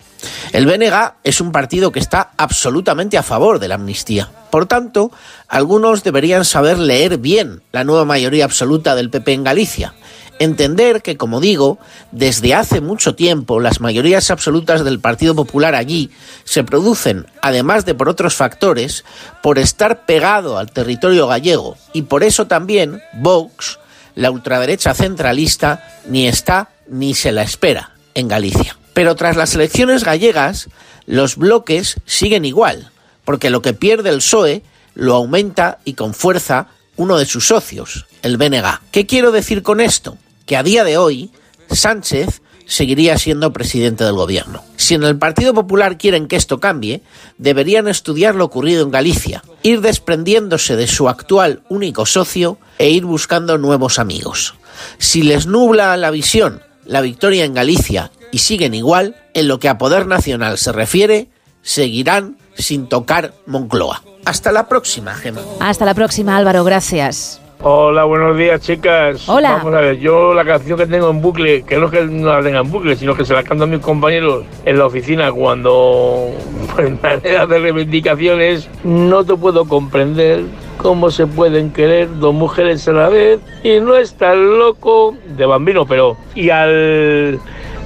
El 0.52 0.66
BNG 0.66 1.14
es 1.24 1.40
un 1.40 1.52
partido 1.52 1.92
que 1.92 1.98
está 1.98 2.30
absolutamente 2.36 3.18
a 3.18 3.22
favor 3.22 3.58
de 3.58 3.68
la 3.68 3.74
amnistía. 3.74 4.30
Por 4.50 4.66
tanto, 4.66 5.10
algunos 5.48 6.02
deberían 6.02 6.44
saber 6.44 6.78
leer 6.78 7.18
bien 7.18 7.62
la 7.72 7.84
nueva 7.84 8.04
mayoría 8.04 8.44
absoluta 8.44 8.94
del 8.94 9.10
PP 9.10 9.32
en 9.32 9.44
Galicia. 9.44 9.94
Entender 10.38 11.00
que, 11.02 11.16
como 11.16 11.40
digo, 11.40 11.78
desde 12.12 12.54
hace 12.54 12.80
mucho 12.80 13.14
tiempo 13.14 13.58
las 13.58 13.80
mayorías 13.80 14.30
absolutas 14.30 14.84
del 14.84 15.00
Partido 15.00 15.34
Popular 15.34 15.74
allí 15.74 16.10
se 16.44 16.62
producen, 16.62 17.26
además 17.40 17.86
de 17.86 17.94
por 17.94 18.08
otros 18.08 18.34
factores, 18.34 19.04
por 19.42 19.58
estar 19.58 20.04
pegado 20.04 20.58
al 20.58 20.70
territorio 20.70 21.26
gallego 21.26 21.76
y 21.94 22.02
por 22.02 22.22
eso 22.22 22.46
también 22.46 23.00
Vox, 23.14 23.78
la 24.14 24.30
ultraderecha 24.30 24.92
centralista, 24.94 26.02
ni 26.06 26.28
está 26.28 26.68
ni 26.88 27.14
se 27.14 27.32
la 27.32 27.42
espera 27.42 27.92
en 28.14 28.28
Galicia. 28.28 28.76
Pero 28.96 29.14
tras 29.14 29.36
las 29.36 29.54
elecciones 29.54 30.04
gallegas, 30.04 30.70
los 31.04 31.36
bloques 31.36 31.96
siguen 32.06 32.46
igual, 32.46 32.92
porque 33.26 33.50
lo 33.50 33.60
que 33.60 33.74
pierde 33.74 34.08
el 34.08 34.20
PSOE 34.20 34.62
lo 34.94 35.16
aumenta 35.16 35.80
y 35.84 35.92
con 35.92 36.14
fuerza 36.14 36.68
uno 36.96 37.18
de 37.18 37.26
sus 37.26 37.46
socios, 37.46 38.06
el 38.22 38.38
BNG. 38.38 38.80
¿Qué 38.92 39.04
quiero 39.04 39.32
decir 39.32 39.62
con 39.62 39.82
esto? 39.82 40.16
Que 40.46 40.56
a 40.56 40.62
día 40.62 40.82
de 40.82 40.96
hoy, 40.96 41.30
Sánchez 41.70 42.40
seguiría 42.64 43.18
siendo 43.18 43.52
presidente 43.52 44.02
del 44.02 44.14
gobierno. 44.14 44.64
Si 44.78 44.94
en 44.94 45.02
el 45.02 45.18
Partido 45.18 45.52
Popular 45.52 45.98
quieren 45.98 46.26
que 46.26 46.36
esto 46.36 46.58
cambie, 46.58 47.02
deberían 47.36 47.88
estudiar 47.88 48.34
lo 48.34 48.46
ocurrido 48.46 48.82
en 48.82 48.90
Galicia, 48.90 49.42
ir 49.62 49.82
desprendiéndose 49.82 50.74
de 50.74 50.86
su 50.86 51.10
actual 51.10 51.60
único 51.68 52.06
socio 52.06 52.56
e 52.78 52.88
ir 52.88 53.04
buscando 53.04 53.58
nuevos 53.58 53.98
amigos. 53.98 54.54
Si 54.96 55.20
les 55.20 55.46
nubla 55.46 55.98
la 55.98 56.10
visión 56.10 56.62
la 56.86 57.00
victoria 57.00 57.44
en 57.44 57.54
Galicia 57.54 58.10
y 58.32 58.38
siguen 58.38 58.74
igual, 58.74 59.16
en 59.34 59.48
lo 59.48 59.58
que 59.58 59.68
a 59.68 59.78
poder 59.78 60.06
nacional 60.06 60.58
se 60.58 60.72
refiere, 60.72 61.28
seguirán 61.62 62.36
sin 62.54 62.88
tocar 62.88 63.32
Moncloa. 63.46 64.02
Hasta 64.24 64.52
la 64.52 64.68
próxima, 64.68 65.14
Gemma. 65.14 65.40
Hasta 65.60 65.84
la 65.84 65.94
próxima, 65.94 66.36
Álvaro, 66.36 66.64
gracias. 66.64 67.40
Hola, 67.62 68.04
buenos 68.04 68.36
días, 68.36 68.60
chicas. 68.60 69.28
Hola. 69.28 69.52
Vamos 69.52 69.74
a 69.74 69.80
ver, 69.80 69.98
yo 69.98 70.34
la 70.34 70.44
canción 70.44 70.78
que 70.78 70.86
tengo 70.86 71.10
en 71.10 71.22
bucle, 71.22 71.62
que 71.62 71.78
no 71.78 71.86
es 71.86 71.92
que 71.92 72.02
no 72.02 72.32
la 72.32 72.42
tenga 72.42 72.60
en 72.60 72.70
bucle, 72.70 72.96
sino 72.96 73.14
que 73.14 73.24
se 73.24 73.32
la 73.32 73.42
canto 73.42 73.64
a 73.64 73.66
mis 73.66 73.80
compañeros 73.80 74.44
en 74.64 74.78
la 74.78 74.86
oficina 74.86 75.32
cuando, 75.32 76.32
pues, 76.74 77.02
manera 77.02 77.46
de 77.46 77.58
reivindicaciones, 77.58 78.68
no 78.84 79.24
te 79.24 79.34
puedo 79.34 79.64
comprender 79.64 80.44
cómo 80.78 81.10
se 81.10 81.26
pueden 81.26 81.72
querer 81.72 82.18
dos 82.18 82.34
mujeres 82.34 82.86
a 82.88 82.92
la 82.92 83.08
vez 83.08 83.40
y 83.62 83.80
no 83.80 83.96
estar 83.96 84.36
loco 84.36 85.14
de 85.36 85.46
bambino, 85.46 85.86
pero 85.86 86.16
y 86.34 86.50
al 86.50 87.38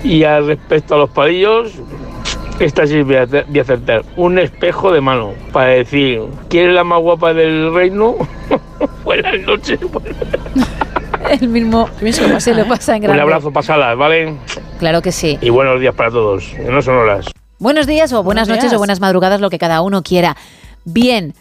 y 0.03 0.25
al 0.25 0.47
respecto 0.47 0.95
a 0.95 0.99
los 0.99 1.11
palillos, 1.11 1.73
esta 2.59 2.87
sí 2.87 3.03
voy 3.03 3.17
a, 3.17 3.27
voy 3.27 3.59
a 3.59 3.63
acertar. 3.63 4.03
Un 4.17 4.39
espejo 4.39 4.93
de 4.93 5.01
mano 5.01 5.33
para 5.53 5.69
decir, 5.69 6.23
¿quién 6.49 6.69
es 6.69 6.75
la 6.75 6.85
más 6.85 7.01
guapa 7.01 7.35
del 7.35 7.73
reino? 7.75 8.17
Buenas 9.05 9.41
noches. 9.47 9.79
El 11.41 11.49
mismo 11.49 11.89
se 12.39 12.55
lo 12.55 12.67
pasa 12.67 12.93
en 12.97 13.03
Un 13.03 13.03
grande. 13.05 13.23
abrazo 13.23 13.53
pasadas, 13.53 13.97
¿vale? 13.97 14.35
Claro 14.79 15.03
que 15.03 15.13
sí. 15.13 15.39
Y 15.41 15.51
buenos 15.51 15.79
días 15.79 15.95
para 15.95 16.11
todos. 16.11 16.53
No 16.69 16.81
son 16.83 16.97
horas. 16.97 17.27
Buenos 17.59 17.87
días 17.87 18.13
o 18.13 18.23
buenas 18.23 18.49
Buenos 18.49 18.49
noches 18.49 18.71
días. 18.71 18.75
o 18.75 18.79
buenas 18.79 19.01
madrugadas, 19.01 19.41
lo 19.41 19.51
que 19.51 19.59
cada 19.59 19.83
uno 19.83 20.03
quiera. 20.03 20.37
Bien, 20.85 21.35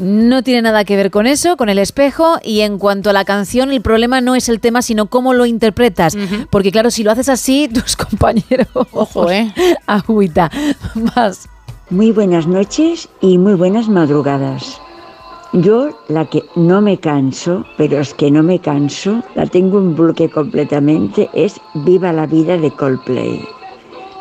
no 0.00 0.42
tiene 0.42 0.62
nada 0.62 0.84
que 0.84 0.96
ver 0.96 1.10
con 1.10 1.26
eso, 1.26 1.56
con 1.56 1.68
el 1.68 1.78
espejo. 1.78 2.38
Y 2.42 2.60
en 2.60 2.78
cuanto 2.78 3.10
a 3.10 3.12
la 3.12 3.24
canción, 3.24 3.70
el 3.70 3.82
problema 3.82 4.20
no 4.20 4.34
es 4.34 4.48
el 4.48 4.60
tema, 4.60 4.82
sino 4.82 5.06
cómo 5.06 5.34
lo 5.34 5.46
interpretas. 5.46 6.16
Porque 6.50 6.72
claro, 6.72 6.90
si 6.90 7.04
lo 7.04 7.10
haces 7.10 7.28
así, 7.28 7.68
tus 7.72 7.96
compañeros... 7.96 8.68
Ojo, 8.74 9.30
¿eh? 9.30 9.52
Agüita. 9.86 10.50
Más. 11.16 11.48
Muy 11.90 12.12
buenas 12.12 12.46
noches 12.46 13.08
y 13.20 13.36
muy 13.36 13.54
buenas 13.54 13.88
madrugadas. 13.88 14.80
Yo 15.52 15.98
la 16.08 16.26
que 16.26 16.44
no 16.54 16.80
me 16.80 16.96
canso, 16.98 17.64
pero 17.76 17.98
es 17.98 18.14
que 18.14 18.30
no 18.30 18.44
me 18.44 18.60
canso, 18.60 19.20
la 19.34 19.46
tengo 19.46 19.78
en 19.78 19.96
bloque 19.96 20.30
completamente, 20.30 21.28
es 21.34 21.60
Viva 21.74 22.12
la 22.12 22.26
vida 22.26 22.56
de 22.56 22.70
Coldplay. 22.70 23.44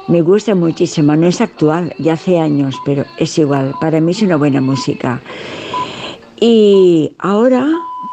Me 0.07 0.23
gusta 0.23 0.55
muchísimo, 0.55 1.15
no 1.15 1.27
es 1.27 1.39
actual, 1.39 1.93
ya 1.99 2.13
hace 2.13 2.39
años, 2.39 2.75
pero 2.83 3.05
es 3.19 3.37
igual, 3.37 3.75
para 3.79 4.01
mí 4.01 4.11
es 4.11 4.23
una 4.23 4.37
buena 4.37 4.59
música. 4.59 5.21
Y 6.41 7.15
ahora, 7.19 7.67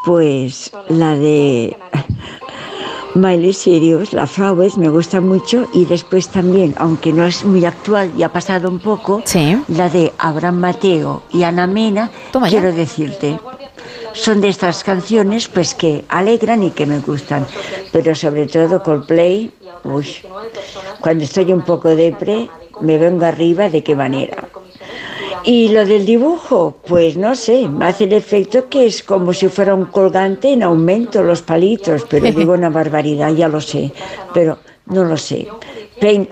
pues 0.05 0.73
la 0.89 1.15
de 1.15 1.77
Miley 3.15 3.53
Sirius, 3.53 4.13
la 4.13 4.27
Flowers, 4.27 4.77
me 4.77 4.89
gusta 4.89 5.21
mucho 5.21 5.69
y 5.73 5.85
después 5.85 6.29
también, 6.29 6.75
aunque 6.77 7.13
no 7.13 7.25
es 7.25 7.45
muy 7.45 7.65
actual 7.65 8.11
y 8.19 8.25
ha 8.25 8.33
pasado 8.33 8.69
un 8.69 8.81
poco, 8.81 9.23
la 9.69 9.89
de 9.89 10.13
Abraham 10.19 10.57
Mateo 10.57 11.23
y 11.33 11.45
Ana 11.45 11.67
Mena, 11.67 12.11
quiero 12.49 12.73
decirte. 12.73 13.39
Son 14.13 14.41
de 14.41 14.49
estas 14.49 14.83
canciones 14.83 15.47
pues 15.47 15.75
que 15.75 16.05
alegran 16.09 16.63
y 16.63 16.71
que 16.71 16.87
me 16.87 17.01
gustan, 17.01 17.47
pero 17.93 18.15
sobre 18.15 18.47
todo 18.47 18.83
Coldplay, 18.83 19.53
uy, 19.85 20.09
cuando 21.01 21.25
estoy 21.25 21.53
un 21.53 21.63
poco 21.63 21.95
depre, 21.95 22.49
me 22.81 22.99
vengo 22.99 23.25
arriba 23.25 23.69
de 23.69 23.85
qué 23.85 23.95
manera. 23.95 24.49
Y 25.47 25.69
lo 25.69 25.87
del 25.87 26.05
dibujo, 26.05 26.77
pues 26.89 27.17
no 27.17 27.37
sé, 27.37 27.69
me 27.69 27.87
hace 27.87 28.03
el 28.03 28.15
efecto 28.15 28.69
que 28.69 28.87
es 28.87 29.05
como 29.05 29.33
si 29.33 29.47
fuera 29.47 29.77
un 29.77 29.85
colgante 29.85 30.53
en 30.53 30.65
aumento 30.65 31.23
los 31.23 31.41
palitos, 31.43 32.05
pero 32.11 32.33
digo 32.33 32.55
una 32.55 32.69
barbaridad, 32.69 33.33
ya 33.33 33.47
lo 33.47 33.61
sé, 33.61 33.93
pero 34.35 34.59
no 34.87 35.05
lo 35.05 35.17
sé. 35.17 35.47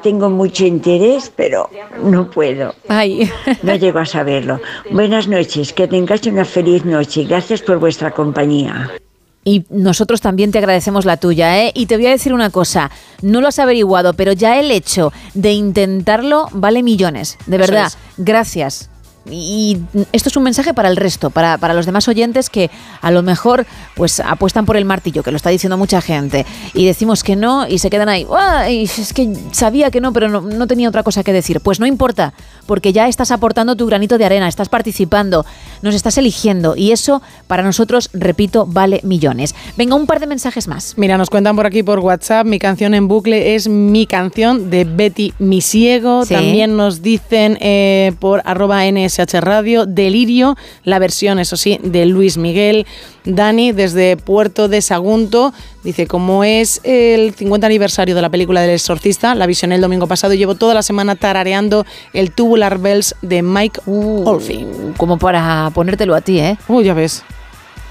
Tengo 0.03 0.31
mucho 0.31 0.67
interés, 0.67 1.33
pero 1.35 1.71
no 2.03 2.29
puedo. 2.29 2.75
Ay. 2.89 3.31
No 3.63 3.77
llego 3.77 4.01
a 4.01 4.05
saberlo. 4.05 4.61
Buenas 4.91 5.29
noches, 5.29 5.73
que 5.73 5.87
tengáis 5.87 6.27
una 6.27 6.45
feliz 6.45 6.85
noche. 6.85 7.23
Gracias 7.23 7.63
por 7.63 7.79
vuestra 7.79 8.11
compañía. 8.11 8.91
Y 9.45 9.65
nosotros 9.71 10.23
también 10.23 10.51
te 10.51 10.59
agradecemos 10.59 11.05
la 11.05 11.19
tuya, 11.19 11.63
¿eh? 11.63 11.71
Y 11.73 11.87
te 11.87 11.97
voy 11.97 12.07
a 12.07 12.11
decir 12.11 12.35
una 12.35 12.51
cosa, 12.51 12.91
no 13.23 13.41
lo 13.41 13.47
has 13.47 13.61
averiguado, 13.61 14.15
pero 14.15 14.33
ya 14.33 14.59
el 14.59 14.73
hecho 14.73 15.13
de 15.35 15.53
intentarlo 15.53 16.49
vale 16.51 16.83
millones, 16.83 17.39
de 17.47 17.59
verdad. 17.59 17.93
Gracias 18.17 18.91
y 19.31 19.79
esto 20.13 20.29
es 20.29 20.37
un 20.37 20.43
mensaje 20.43 20.75
para 20.75 20.89
el 20.89 20.97
resto, 20.97 21.31
para, 21.31 21.57
para, 21.59 21.73
los 21.73 21.87
demás 21.87 22.07
oyentes 22.09 22.51
que 22.51 22.71
a 23.01 23.11
lo 23.11 23.23
mejor 23.23 23.67
pues 23.95 24.21
apuestan 24.21 24.67
por 24.67 24.77
el 24.77 24.85
martillo, 24.85 25.23
que 25.23 25.31
lo 25.31 25.37
está 25.37 25.51
diciendo 25.51 25.79
mucha 25.79 26.01
gente, 26.01 26.45
y 26.75 26.87
decimos 26.87 27.23
que 27.23 27.35
no 27.37 27.67
y 27.67 27.79
se 27.79 27.91
quedan 27.91 28.09
ahí, 28.09 28.27
es 28.69 29.13
que 29.13 29.33
sabía 29.53 29.91
que 29.91 30.01
no, 30.01 30.13
pero 30.13 30.29
no, 30.29 30.41
no, 30.41 30.67
tenía 30.67 30.89
otra 30.89 31.03
cosa 31.03 31.23
que 31.23 31.33
decir. 31.33 31.61
Pues 31.61 31.81
no 31.81 31.87
importa, 31.87 32.35
porque 32.67 32.93
ya 32.93 33.09
estás 33.09 33.31
aportando 33.31 33.77
tu 33.77 33.87
granito 33.87 34.19
de 34.19 34.27
arena, 34.27 34.49
estás 34.49 34.69
participando, 34.69 35.47
nos 35.83 35.95
estás 35.95 36.19
eligiendo, 36.19 36.77
y 36.77 36.93
eso 36.93 37.23
para 37.47 37.63
nosotros, 37.63 38.11
repito, 38.13 38.67
vale 38.67 39.01
millones. 39.05 39.55
Venga, 39.77 39.95
un 39.95 40.07
par 40.07 40.21
de 40.21 40.27
mensajes 40.27 40.69
más. 40.69 40.95
Mira, 40.97 41.17
nos 41.17 41.31
cuentan 41.31 41.57
por 41.57 41.67
aquí 41.67 41.83
por 41.83 42.01
WhatsApp, 42.01 42.47
mi 42.47 42.59
canción 42.59 42.95
en 42.95 43.09
bucle 43.09 43.55
es 43.55 43.69
mi 43.69 44.07
canción 44.07 44.71
de 44.71 44.85
Betty 44.85 45.33
Misiego. 45.39 46.27
También 46.27 46.77
nos 46.77 47.03
dicen 47.03 47.57
eh, 47.61 48.13
por 48.19 48.43
arroba 48.45 48.85
ns 48.85 49.14
SH 49.15 49.41
Radio, 49.41 49.87
Delirio, 49.87 50.57
la 50.83 50.99
versión, 50.99 51.39
eso 51.39 51.57
sí, 51.57 51.79
de 51.83 52.07
Luis 52.07 52.37
Miguel. 52.37 52.87
Dani, 53.25 53.73
desde 53.73 54.17
Puerto 54.17 54.69
de 54.69 54.83
Sagunto, 54.83 55.55
dice, 55.83 56.07
como 56.07 56.45
es 56.45 56.81
el 56.85 57.35
50 57.35 57.67
aniversario 57.67 58.15
de 58.15 58.23
la 58.23 58.29
película 58.29 58.61
del 58.61 58.71
exorcista, 58.71 59.35
la 59.35 59.47
visioné 59.47 59.77
el 59.77 59.81
domingo 59.81 60.07
pasado 60.07 60.35
y 60.35 60.39
llevo 60.39 60.57
toda 60.57 60.75
la 60.75 60.83
semana 60.83 61.17
tarareando 61.17 61.87
el 62.13 62.33
Tubular 62.33 62.79
Bells 62.79 63.15
de 63.23 63.43
Mike 63.43 63.81
uh, 63.87 64.41
Como 64.97 65.19
para 65.19 65.71
ponértelo 65.75 66.15
a 66.15 66.21
ti, 66.21 66.39
¿eh? 66.39 66.59
Uy, 66.69 66.85
ya 66.85 66.95
ves. 66.95 67.23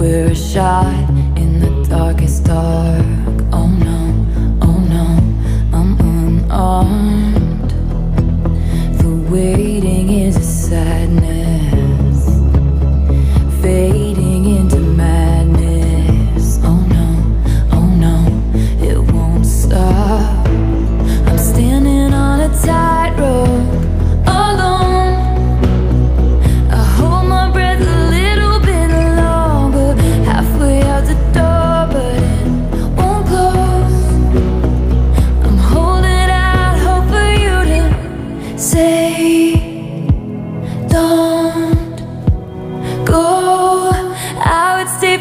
We're 0.00 0.28
a 0.30 0.34
shot 0.34 1.10
in 1.36 1.60
the 1.60 1.86
darkest 1.86 2.44
dark. 2.44 3.04
Oh 3.52 3.68
no, 3.68 4.00
oh 4.62 4.78
no, 4.96 5.06
I'm 5.76 6.00
unarmed. 6.00 7.70
The 8.98 9.10
waiting 9.30 10.08
is 10.08 10.38
a 10.38 10.42
sadness, 10.42 11.39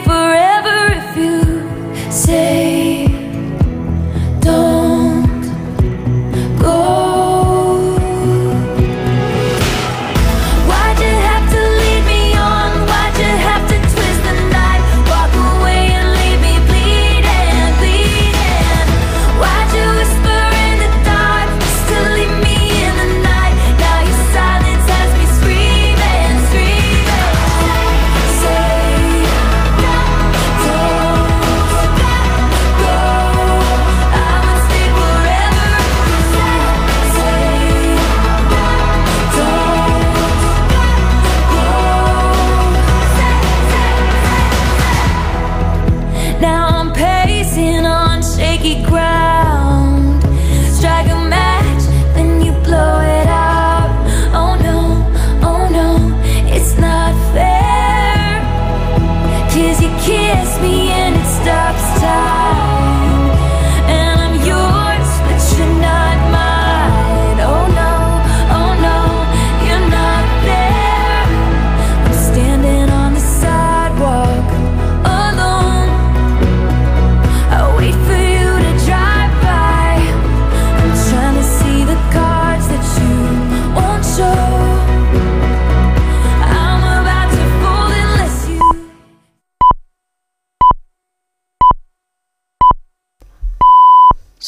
forever 0.03 0.77
if 1.01 1.17
you 1.17 2.11
say 2.11 2.59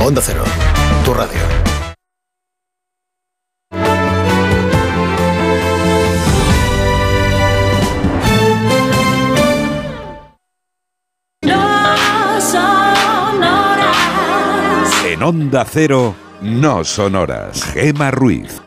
Onda 0.00 0.20
Cero, 0.20 0.44
tu 1.04 1.14
radio. 1.14 1.38
En 15.06 15.22
Onda 15.22 15.64
Cero, 15.64 16.14
no 16.42 16.84
sonoras. 16.84 17.72
Gema 17.72 18.10
Ruiz. 18.10 18.60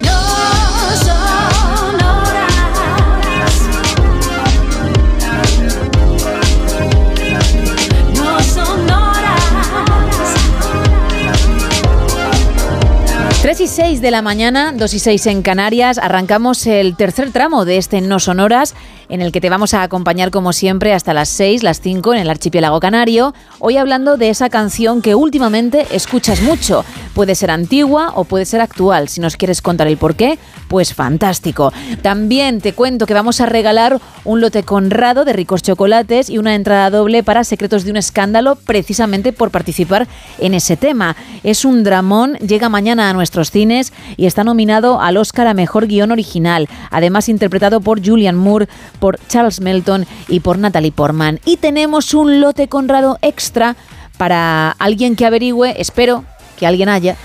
6 13.77 14.01
de 14.01 14.09
la 14.09 14.23
mañana, 14.23 14.73
2 14.75 14.93
y 14.95 14.97
6 14.97 15.27
en 15.27 15.41
Canarias, 15.43 15.99
arrancamos 15.99 16.65
el 16.65 16.95
tercer 16.95 17.31
tramo 17.31 17.63
de 17.63 17.77
este 17.77 18.01
No 18.01 18.19
Sonoras, 18.19 18.73
en 19.09 19.21
el 19.21 19.31
que 19.31 19.41
te 19.41 19.49
vamos 19.49 19.73
a 19.73 19.84
acompañar 19.84 20.31
como 20.31 20.53
siempre 20.53 20.93
hasta 20.93 21.13
las 21.13 21.29
6, 21.29 21.63
las 21.63 21.81
5 21.81 22.13
en 22.13 22.19
el 22.19 22.29
archipiélago 22.29 22.79
canario, 22.79 23.34
hoy 23.59 23.77
hablando 23.77 24.17
de 24.17 24.29
esa 24.29 24.49
canción 24.49 25.01
que 25.01 25.15
últimamente 25.15 25.88
escuchas 25.91 26.41
mucho. 26.41 26.84
Puede 27.13 27.35
ser 27.35 27.51
antigua 27.51 28.11
o 28.15 28.25
puede 28.25 28.45
ser 28.45 28.61
actual. 28.61 29.07
Si 29.09 29.21
nos 29.21 29.38
quieres 29.38 29.61
contar 29.61 29.88
el 29.88 29.97
porqué, 29.97 30.38
pues 30.67 30.93
fantástico. 30.93 31.71
También 32.01 32.61
te 32.61 32.73
cuento 32.73 33.05
que 33.05 33.13
vamos 33.13 33.41
a 33.41 33.45
regalar 33.45 33.99
un 34.25 34.41
lote 34.41 34.63
conrado 34.63 35.25
de 35.25 35.34
ricos 35.34 35.63
chocolates 35.63 36.29
y 36.29 36.38
una 36.38 36.55
entrada 36.55 36.89
doble 36.89 37.23
para 37.23 37.43
Secretos 37.43 37.85
de 37.85 37.91
un 37.91 37.97
Escándalo, 37.97 38.55
precisamente 38.55 39.34
por 39.34 39.51
participar 39.51 40.07
en 40.39 40.53
ese 40.53 40.77
tema. 40.77 41.15
Es 41.43 41.65
un 41.65 41.84
dramón, 41.84 42.35
llega 42.35 42.69
mañana 42.69 43.09
a 43.09 43.13
nuestros 43.13 43.51
cines 43.51 43.93
y 44.17 44.25
está 44.25 44.43
nominado 44.43 44.99
al 45.01 45.17
Oscar 45.17 45.47
a 45.47 45.53
Mejor 45.53 45.88
Guión 45.88 46.11
Original, 46.11 46.67
además 46.91 47.29
interpretado 47.29 47.81
por 47.81 48.05
Julian 48.05 48.35
Moore, 48.35 48.67
por 48.99 49.19
Charles 49.27 49.61
Melton 49.61 50.05
y 50.27 50.39
por 50.39 50.57
Natalie 50.57 50.91
Portman. 50.91 51.39
Y 51.45 51.57
tenemos 51.57 52.13
un 52.13 52.41
lote 52.41 52.67
conrado 52.67 53.17
extra 53.21 53.75
para 54.17 54.71
alguien 54.71 55.15
que 55.15 55.25
averigüe, 55.25 55.79
espero 55.79 56.25
que 56.57 56.67
alguien 56.67 56.89
haya, 56.89 57.15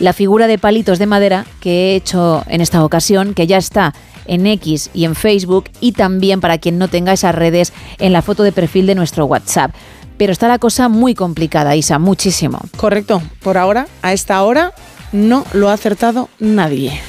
la 0.00 0.12
figura 0.12 0.46
de 0.46 0.58
palitos 0.58 0.98
de 0.98 1.06
madera 1.06 1.46
que 1.60 1.92
he 1.92 1.96
hecho 1.96 2.42
en 2.48 2.60
esta 2.60 2.84
ocasión, 2.84 3.34
que 3.34 3.46
ya 3.46 3.56
está 3.56 3.94
en 4.26 4.46
X 4.46 4.90
y 4.94 5.04
en 5.04 5.14
Facebook 5.14 5.70
y 5.80 5.92
también 5.92 6.40
para 6.40 6.58
quien 6.58 6.78
no 6.78 6.88
tenga 6.88 7.12
esas 7.12 7.34
redes 7.34 7.72
en 7.98 8.12
la 8.12 8.22
foto 8.22 8.42
de 8.42 8.52
perfil 8.52 8.86
de 8.86 8.94
nuestro 8.94 9.26
WhatsApp. 9.26 9.72
Pero 10.18 10.32
está 10.32 10.48
la 10.48 10.58
cosa 10.58 10.88
muy 10.88 11.14
complicada, 11.14 11.74
Isa, 11.74 11.98
muchísimo. 11.98 12.60
Correcto. 12.76 13.22
Por 13.42 13.58
ahora, 13.58 13.86
a 14.02 14.12
esta 14.12 14.42
hora, 14.42 14.72
no 15.10 15.44
lo 15.52 15.68
ha 15.68 15.72
acertado 15.72 16.28
nadie. 16.38 17.00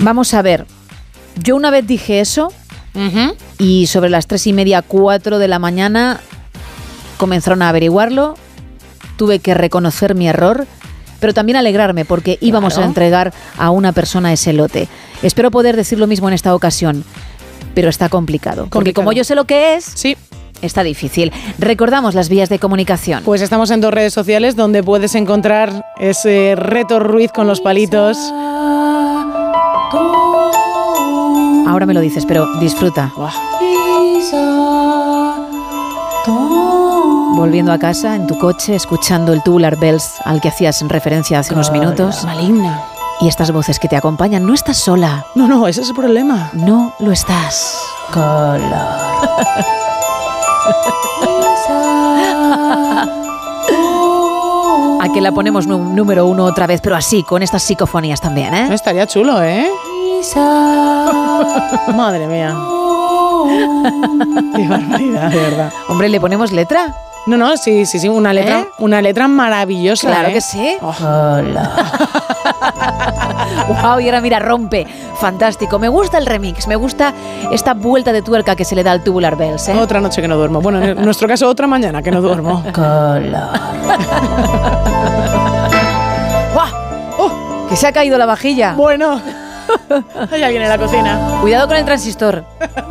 Vamos 0.00 0.34
a 0.34 0.42
ver. 0.42 0.66
Yo 1.42 1.56
una 1.56 1.70
vez 1.70 1.86
dije 1.86 2.20
eso 2.20 2.52
y 3.58 3.86
sobre 3.86 4.10
las 4.10 4.26
tres 4.26 4.46
y 4.46 4.52
media, 4.52 4.82
cuatro 4.82 5.38
de 5.38 5.48
la 5.48 5.58
mañana 5.58 6.20
comenzaron 7.16 7.62
a 7.62 7.68
averiguarlo. 7.68 8.36
Tuve 9.16 9.38
que 9.40 9.54
reconocer 9.54 10.14
mi 10.14 10.28
error, 10.28 10.66
pero 11.20 11.34
también 11.34 11.56
alegrarme 11.56 12.04
porque 12.04 12.38
íbamos 12.40 12.78
a 12.78 12.84
entregar 12.84 13.32
a 13.56 13.70
una 13.70 13.92
persona 13.92 14.32
ese 14.32 14.52
lote. 14.52 14.88
Espero 15.22 15.50
poder 15.50 15.76
decir 15.76 15.98
lo 15.98 16.06
mismo 16.06 16.28
en 16.28 16.34
esta 16.34 16.54
ocasión, 16.54 17.04
pero 17.74 17.88
está 17.88 18.08
complicado. 18.08 18.62
Porque 18.64 18.70
Complicado. 18.70 19.04
como 19.04 19.12
yo 19.12 19.24
sé 19.24 19.34
lo 19.34 19.44
que 19.44 19.74
es, 19.74 19.84
sí. 19.84 20.16
está 20.62 20.84
difícil. 20.84 21.32
Recordamos 21.58 22.14
las 22.14 22.28
vías 22.28 22.48
de 22.48 22.60
comunicación. 22.60 23.22
Pues 23.24 23.42
estamos 23.42 23.70
en 23.72 23.80
dos 23.80 23.92
redes 23.92 24.12
sociales 24.12 24.54
donde 24.54 24.82
puedes 24.84 25.14
encontrar 25.16 25.84
ese 25.98 26.54
reto 26.56 27.00
Ruiz 27.00 27.32
con 27.32 27.48
los 27.48 27.60
palitos. 27.60 28.16
Ahora 31.78 31.86
me 31.86 31.94
lo 31.94 32.00
dices, 32.00 32.26
pero 32.26 32.44
disfruta. 32.58 33.12
Volviendo 37.36 37.70
a 37.70 37.78
casa 37.78 38.16
en 38.16 38.26
tu 38.26 38.36
coche, 38.36 38.74
escuchando 38.74 39.32
el 39.32 39.44
Tubular 39.44 39.78
Bells 39.78 40.14
al 40.24 40.40
que 40.40 40.48
hacías 40.48 40.82
referencia 40.88 41.38
hace 41.38 41.54
unos 41.54 41.70
minutos. 41.70 42.24
Maligna. 42.24 42.82
Y 43.20 43.28
estas 43.28 43.52
voces 43.52 43.78
que 43.78 43.86
te 43.86 43.94
acompañan, 43.94 44.44
no 44.44 44.54
estás 44.54 44.78
sola. 44.78 45.24
No, 45.36 45.46
no, 45.46 45.68
ese 45.68 45.82
es 45.82 45.90
el 45.90 45.94
problema. 45.94 46.50
No 46.52 46.94
lo 46.98 47.12
estás. 47.12 47.78
A 55.00 55.12
que 55.12 55.20
la 55.20 55.32
ponemos 55.32 55.66
número 55.66 56.26
uno 56.26 56.44
otra 56.44 56.66
vez, 56.66 56.80
pero 56.80 56.96
así, 56.96 57.22
con 57.22 57.42
estas 57.42 57.62
psicofonías 57.62 58.20
también, 58.20 58.54
¿eh? 58.54 58.68
Estaría 58.72 59.06
chulo, 59.06 59.42
¿eh? 59.42 59.68
Madre 61.94 62.26
mía. 62.26 62.56
Qué 64.56 64.68
barbaridad, 64.68 65.30
de 65.30 65.36
verdad. 65.36 65.72
Hombre, 65.88 66.08
¿le 66.08 66.20
ponemos 66.20 66.50
letra? 66.50 66.94
No, 67.26 67.36
no, 67.36 67.56
sí, 67.56 67.86
sí, 67.86 67.98
sí, 67.98 68.08
una 68.08 68.32
letra, 68.32 68.60
¿Eh? 68.60 68.68
una 68.78 69.02
letra 69.02 69.28
maravillosa. 69.28 70.08
Claro 70.08 70.28
¿eh? 70.28 70.32
que 70.32 70.40
sí. 70.40 70.76
wow, 70.80 71.44
y 74.00 74.06
ahora 74.06 74.20
mira, 74.20 74.38
rompe. 74.38 74.86
Fantástico. 75.16 75.78
Me 75.78 75.88
gusta 75.88 76.18
el 76.18 76.26
remix, 76.26 76.66
me 76.66 76.76
gusta 76.76 77.12
esta 77.52 77.74
vuelta 77.74 78.12
de 78.12 78.22
tuerca 78.22 78.56
que 78.56 78.64
se 78.64 78.74
le 78.74 78.82
da 78.82 78.92
al 78.92 79.04
Tubular 79.04 79.36
Bells, 79.36 79.68
¿eh? 79.68 79.78
Otra 79.78 80.00
noche 80.00 80.22
que 80.22 80.28
no 80.28 80.36
duermo. 80.36 80.60
Bueno, 80.60 80.82
en 80.82 81.04
nuestro 81.04 81.28
caso, 81.28 81.48
otra 81.48 81.66
mañana 81.66 82.02
que 82.02 82.10
no 82.10 82.22
duermo. 82.22 82.62
¡Guau! 82.74 83.20
¡Oh! 87.68 87.70
Que 87.70 87.76
se 87.76 87.86
ha 87.86 87.92
caído 87.92 88.16
la 88.18 88.26
vajilla. 88.26 88.72
Bueno. 88.72 89.20
Hay 90.32 90.42
alguien 90.42 90.62
en 90.62 90.68
la 90.70 90.78
cocina. 90.78 91.38
Cuidado 91.42 91.68
con 91.68 91.76
el 91.76 91.84
transistor. 91.84 92.42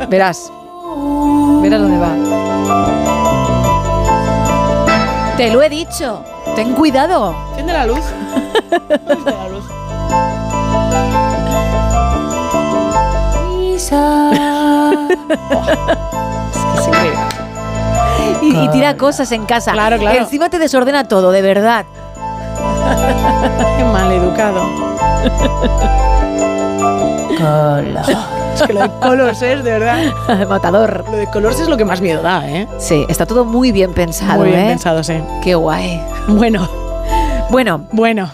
Verás. 0.08 0.50
Verás 1.60 1.80
dónde 1.80 1.98
va. 1.98 2.14
Te 5.36 5.50
lo 5.50 5.60
he 5.62 5.68
dicho. 5.68 6.22
Ten 6.54 6.74
cuidado. 6.74 7.34
Enciende 7.50 7.72
la 7.72 7.86
luz. 7.86 8.00
Enciende 8.70 9.30
la 9.32 9.48
luz. 9.48 9.64
Es 16.76 16.86
increíble. 16.86 17.18
Y, 18.42 18.64
y 18.64 18.68
tira 18.68 18.96
cosas 18.96 19.32
en 19.32 19.44
casa. 19.46 19.72
Claro, 19.72 19.98
claro. 19.98 20.18
Encima 20.20 20.48
te 20.48 20.58
desordena 20.58 21.06
todo, 21.08 21.30
de 21.30 21.42
verdad. 21.42 21.84
Qué 23.88 23.92
mal 23.94 24.12
educado. 24.12 24.60
Es 28.54 28.62
que 28.62 28.72
lo 28.74 28.82
de 28.82 28.90
Colors 29.00 29.40
es, 29.40 29.64
de 29.64 29.70
verdad. 29.70 30.12
Matador. 30.48 31.04
Lo 31.10 31.16
de 31.16 31.26
Colors 31.28 31.58
es 31.60 31.68
lo 31.68 31.76
que 31.76 31.84
más 31.86 32.00
miedo 32.02 32.20
da, 32.20 32.46
¿eh? 32.46 32.66
Sí, 32.78 33.06
está 33.08 33.24
todo 33.24 33.44
muy 33.46 33.72
bien 33.72 33.94
pensado, 33.94 34.40
Muy 34.40 34.50
bien 34.50 34.66
¿eh? 34.66 34.68
pensado, 34.68 35.02
sí. 35.02 35.14
Qué 35.42 35.54
guay. 35.54 36.02
Bueno, 36.26 36.68
Bueno, 37.50 37.80
bueno. 37.92 38.28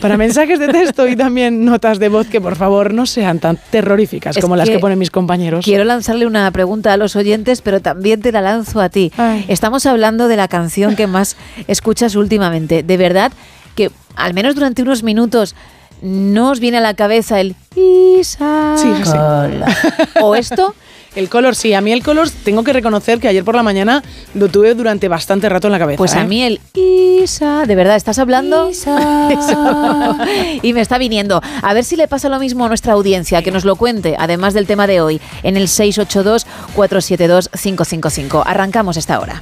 para 0.01 0.17
mensajes 0.17 0.59
de 0.59 0.67
texto 0.67 1.07
y 1.07 1.15
también 1.15 1.63
notas 1.65 1.99
de 1.99 2.09
voz 2.09 2.27
que 2.27 2.41
por 2.41 2.55
favor 2.55 2.93
no 2.93 3.05
sean 3.05 3.39
tan 3.39 3.57
terroríficas 3.69 4.37
Es 4.37 4.43
como 4.43 4.55
las 4.55 4.67
que 4.67 4.75
que 4.75 4.79
ponen 4.79 4.99
mis 4.99 5.11
compañeros. 5.11 5.65
Quiero 5.65 5.83
lanzarle 5.83 6.25
una 6.25 6.49
pregunta 6.51 6.93
a 6.93 6.97
los 6.97 7.15
oyentes, 7.15 7.61
pero 7.61 7.81
también 7.81 8.21
te 8.21 8.31
la 8.31 8.41
lanzo 8.41 8.81
a 8.81 8.89
ti. 8.89 9.11
Estamos 9.47 9.85
hablando 9.85 10.27
de 10.27 10.37
la 10.37 10.47
canción 10.47 10.95
que 10.95 11.07
más 11.07 11.37
escuchas 11.67 12.15
últimamente. 12.15 12.83
De 12.83 12.97
verdad 12.97 13.31
que, 13.81 13.91
al 14.15 14.33
menos 14.33 14.55
durante 14.55 14.81
unos 14.81 15.03
minutos, 15.03 15.55
no 16.01 16.49
os 16.51 16.59
viene 16.59 16.77
a 16.77 16.81
la 16.81 16.95
cabeza 16.95 17.39
el 17.39 17.55
Isa. 17.75 18.75
Sí, 18.77 18.91
sí. 19.03 19.11
O 20.21 20.35
esto 20.35 20.75
El 21.15 21.29
color, 21.29 21.55
sí. 21.55 21.73
A 21.73 21.81
mí 21.81 21.91
el 21.91 22.03
color, 22.03 22.29
tengo 22.43 22.63
que 22.63 22.73
reconocer 22.73 23.19
que 23.19 23.27
ayer 23.27 23.43
por 23.43 23.55
la 23.55 23.63
mañana 23.63 24.03
lo 24.33 24.49
tuve 24.49 24.75
durante 24.75 25.07
bastante 25.07 25.49
rato 25.49 25.67
en 25.67 25.71
la 25.73 25.79
cabeza. 25.79 25.97
Pues 25.97 26.13
a 26.15 26.21
¿eh? 26.21 26.27
mí 26.27 26.43
el 26.43 26.61
Isa, 26.73 27.65
de 27.65 27.75
verdad, 27.75 27.97
¿estás 27.97 28.17
hablando? 28.17 28.69
Isa. 28.69 29.29
y 30.61 30.73
me 30.73 30.81
está 30.81 30.97
viniendo. 30.97 31.41
A 31.61 31.73
ver 31.73 31.83
si 31.83 31.97
le 31.97 32.07
pasa 32.07 32.29
lo 32.29 32.39
mismo 32.39 32.65
a 32.65 32.67
nuestra 32.67 32.93
audiencia, 32.93 33.41
que 33.41 33.51
nos 33.51 33.65
lo 33.65 33.75
cuente, 33.75 34.15
además 34.17 34.53
del 34.53 34.67
tema 34.67 34.87
de 34.87 35.01
hoy, 35.01 35.19
en 35.43 35.57
el 35.57 35.67
682-472-555. 35.67 38.43
Arrancamos 38.45 38.95
esta 38.97 39.19
hora. 39.19 39.41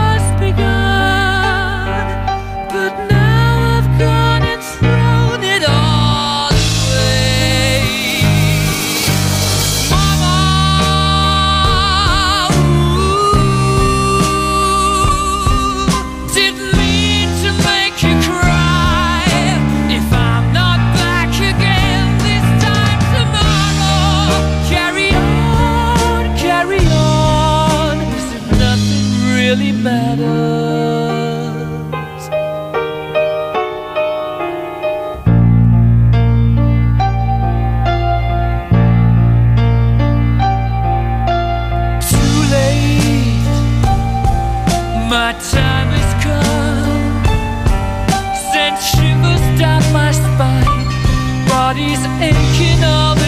Body's 51.71 52.05
aching 52.19 52.83
all 52.83 53.20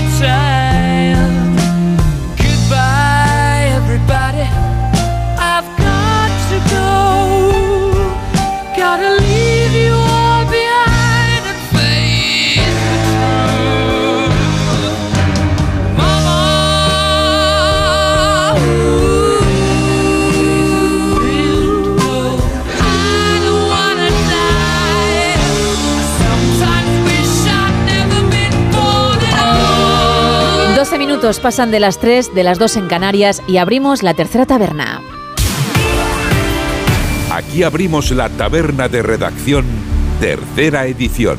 pasan 31.24 31.72
de 31.72 31.80
las 31.80 32.00
3, 32.00 32.36
de 32.36 32.44
las 32.44 32.60
2 32.60 32.76
en 32.78 32.88
Canarias 32.88 33.42
y 33.48 33.56
abrimos 33.56 34.04
la 34.04 34.14
tercera 34.14 34.46
taberna. 34.46 35.02
Aquí 37.32 37.64
abrimos 37.64 38.12
la 38.12 38.28
taberna 38.28 38.90
de 38.90 39.02
redacción, 39.02 39.66
tercera 40.20 40.86
edición. 40.86 41.38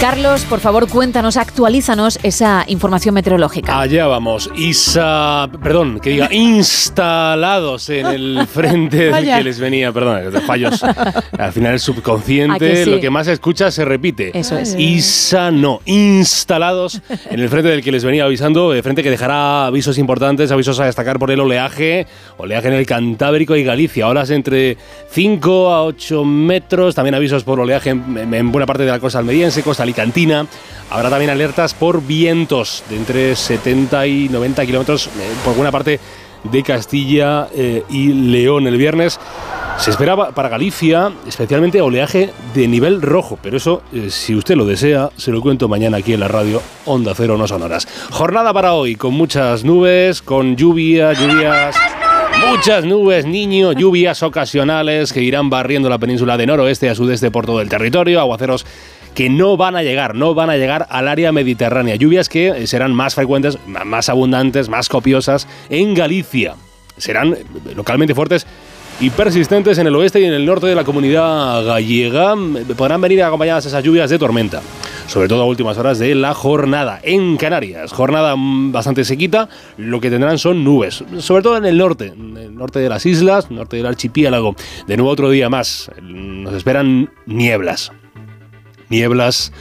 Carlos, 0.00 0.44
por 0.44 0.60
favor, 0.60 0.88
cuéntanos, 0.90 1.38
actualízanos 1.38 2.18
esa 2.22 2.64
información 2.68 3.14
meteorológica. 3.14 3.80
Allá 3.80 4.06
vamos. 4.06 4.50
Isa, 4.54 5.48
perdón, 5.62 6.00
que 6.00 6.10
diga 6.10 6.28
instalados 6.32 7.88
en 7.88 8.04
el 8.04 8.46
frente 8.46 9.10
del 9.10 9.24
que 9.24 9.42
les 9.42 9.58
venía, 9.58 9.92
perdón, 9.92 10.20
fallos. 10.46 10.82
Al 10.82 11.52
final 11.52 11.70
el 11.70 11.76
¿A 11.76 11.78
subconsciente, 11.78 12.84
sí? 12.84 12.90
lo 12.90 13.00
que 13.00 13.08
más 13.08 13.24
se 13.24 13.32
escucha 13.32 13.70
se 13.70 13.86
repite. 13.86 14.38
Eso 14.38 14.58
es. 14.58 14.76
Isa 14.78 15.50
no, 15.50 15.80
instalados 15.86 17.00
en 17.30 17.40
el 17.40 17.48
frente 17.48 17.70
del 17.70 17.82
que 17.82 17.90
les 17.90 18.04
venía 18.04 18.24
avisando, 18.24 18.72
de 18.72 18.82
frente 18.82 19.02
que 19.02 19.10
dejará 19.10 19.66
avisos 19.66 19.96
importantes, 19.96 20.52
avisos 20.52 20.78
a 20.78 20.84
destacar 20.84 21.18
por 21.18 21.30
el 21.30 21.40
oleaje, 21.40 22.06
oleaje 22.36 22.68
en 22.68 22.74
el 22.74 22.84
Cantábrico 22.84 23.56
y 23.56 23.64
Galicia, 23.64 24.06
olas 24.08 24.28
entre 24.28 24.76
5 25.10 25.72
a 25.72 25.84
8 25.84 26.22
metros, 26.22 26.94
también 26.94 27.14
avisos 27.14 27.44
por 27.44 27.60
oleaje 27.60 27.90
en, 27.90 28.34
en 28.34 28.52
buena 28.52 28.66
parte 28.66 28.84
de 28.84 28.90
la 28.90 29.00
costa 29.00 29.20
almeriense, 29.20 29.62
costa 29.62 29.85
alicantina. 29.86 30.46
Habrá 30.90 31.10
también 31.10 31.30
alertas 31.30 31.74
por 31.74 32.02
vientos 32.02 32.84
de 32.88 32.96
entre 32.96 33.34
70 33.34 34.06
y 34.06 34.28
90 34.28 34.66
kilómetros 34.66 35.06
eh, 35.06 35.10
por 35.44 35.54
buena 35.54 35.72
parte 35.72 35.98
de 36.44 36.62
Castilla 36.62 37.48
eh, 37.54 37.82
y 37.88 38.12
León 38.12 38.66
el 38.66 38.76
viernes. 38.76 39.18
Se 39.78 39.90
esperaba 39.90 40.30
para 40.30 40.48
Galicia 40.48 41.12
especialmente 41.26 41.82
oleaje 41.82 42.30
de 42.54 42.68
nivel 42.68 43.02
rojo, 43.02 43.38
pero 43.42 43.56
eso, 43.56 43.82
eh, 43.92 44.08
si 44.10 44.34
usted 44.34 44.54
lo 44.54 44.64
desea, 44.64 45.10
se 45.16 45.32
lo 45.32 45.42
cuento 45.42 45.68
mañana 45.68 45.98
aquí 45.98 46.14
en 46.14 46.20
la 46.20 46.28
radio 46.28 46.62
Onda 46.86 47.12
Cero 47.14 47.36
No 47.36 47.46
Sonoras. 47.46 47.86
Jornada 48.10 48.54
para 48.54 48.72
hoy 48.72 48.96
con 48.96 49.12
muchas 49.12 49.64
nubes, 49.64 50.22
con 50.22 50.56
lluvia, 50.56 51.12
lluvias... 51.12 51.76
Muchas 52.50 52.84
nubes, 52.84 53.24
niño, 53.24 53.72
lluvias 53.72 54.22
ocasionales 54.22 55.12
que 55.12 55.22
irán 55.22 55.48
barriendo 55.48 55.88
la 55.88 55.98
península 55.98 56.36
de 56.36 56.46
noroeste 56.46 56.90
a 56.90 56.94
sudeste 56.94 57.30
por 57.30 57.46
todo 57.46 57.62
el 57.62 57.68
territorio, 57.70 58.20
aguaceros 58.20 58.66
que 59.16 59.30
no 59.30 59.56
van 59.56 59.74
a 59.74 59.82
llegar, 59.82 60.14
no 60.14 60.34
van 60.34 60.50
a 60.50 60.58
llegar 60.58 60.86
al 60.90 61.08
área 61.08 61.32
mediterránea. 61.32 61.96
Lluvias 61.96 62.28
que 62.28 62.48
eh, 62.48 62.66
serán 62.66 62.94
más 62.94 63.14
frecuentes, 63.14 63.58
más 63.66 64.10
abundantes, 64.10 64.68
más 64.68 64.90
copiosas 64.90 65.48
en 65.70 65.94
Galicia. 65.94 66.54
Serán 66.98 67.32
eh, 67.32 67.44
localmente 67.74 68.14
fuertes 68.14 68.46
y 69.00 69.08
persistentes 69.08 69.78
en 69.78 69.86
el 69.86 69.96
oeste 69.96 70.20
y 70.20 70.24
en 70.24 70.34
el 70.34 70.44
norte 70.44 70.66
de 70.66 70.74
la 70.74 70.84
comunidad 70.84 71.64
gallega. 71.64 72.34
Eh, 72.34 72.74
Podrán 72.76 73.00
venir 73.00 73.22
acompañadas 73.22 73.64
esas 73.64 73.82
lluvias 73.82 74.10
de 74.10 74.18
tormenta, 74.18 74.60
sobre 75.06 75.28
todo 75.28 75.40
a 75.40 75.46
últimas 75.46 75.78
horas 75.78 75.98
de 75.98 76.14
la 76.14 76.34
jornada. 76.34 77.00
En 77.02 77.38
Canarias, 77.38 77.94
jornada 77.94 78.36
mm, 78.36 78.70
bastante 78.70 79.02
sequita, 79.02 79.48
lo 79.78 79.98
que 79.98 80.10
tendrán 80.10 80.36
son 80.36 80.62
nubes, 80.62 81.02
sobre 81.20 81.42
todo 81.42 81.56
en 81.56 81.64
el 81.64 81.78
norte, 81.78 82.08
en 82.08 82.36
el 82.36 82.54
norte 82.54 82.80
de 82.80 82.90
las 82.90 83.06
islas, 83.06 83.50
norte 83.50 83.78
del 83.78 83.86
archipiélago. 83.86 84.54
De 84.86 84.98
nuevo 84.98 85.10
otro 85.10 85.30
día 85.30 85.48
más, 85.48 85.90
nos 86.02 86.52
esperan 86.52 87.10
nieblas 87.24 87.92
nieblas. 88.88 89.52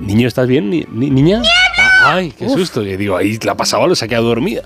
Niño, 0.00 0.26
¿estás 0.26 0.48
bien? 0.48 0.70
Ni- 0.70 0.84
ni- 0.90 1.08
¿Niña? 1.10 1.40
Ah, 1.78 2.14
Ay, 2.16 2.32
qué 2.36 2.48
susto. 2.48 2.82
Y 2.82 2.96
digo, 2.96 3.16
ahí 3.16 3.38
la 3.44 3.56
pasaba, 3.56 3.86
lo 3.86 3.94
se 3.94 4.04
ha 4.06 4.08
quedado 4.08 4.26
dormida. 4.26 4.62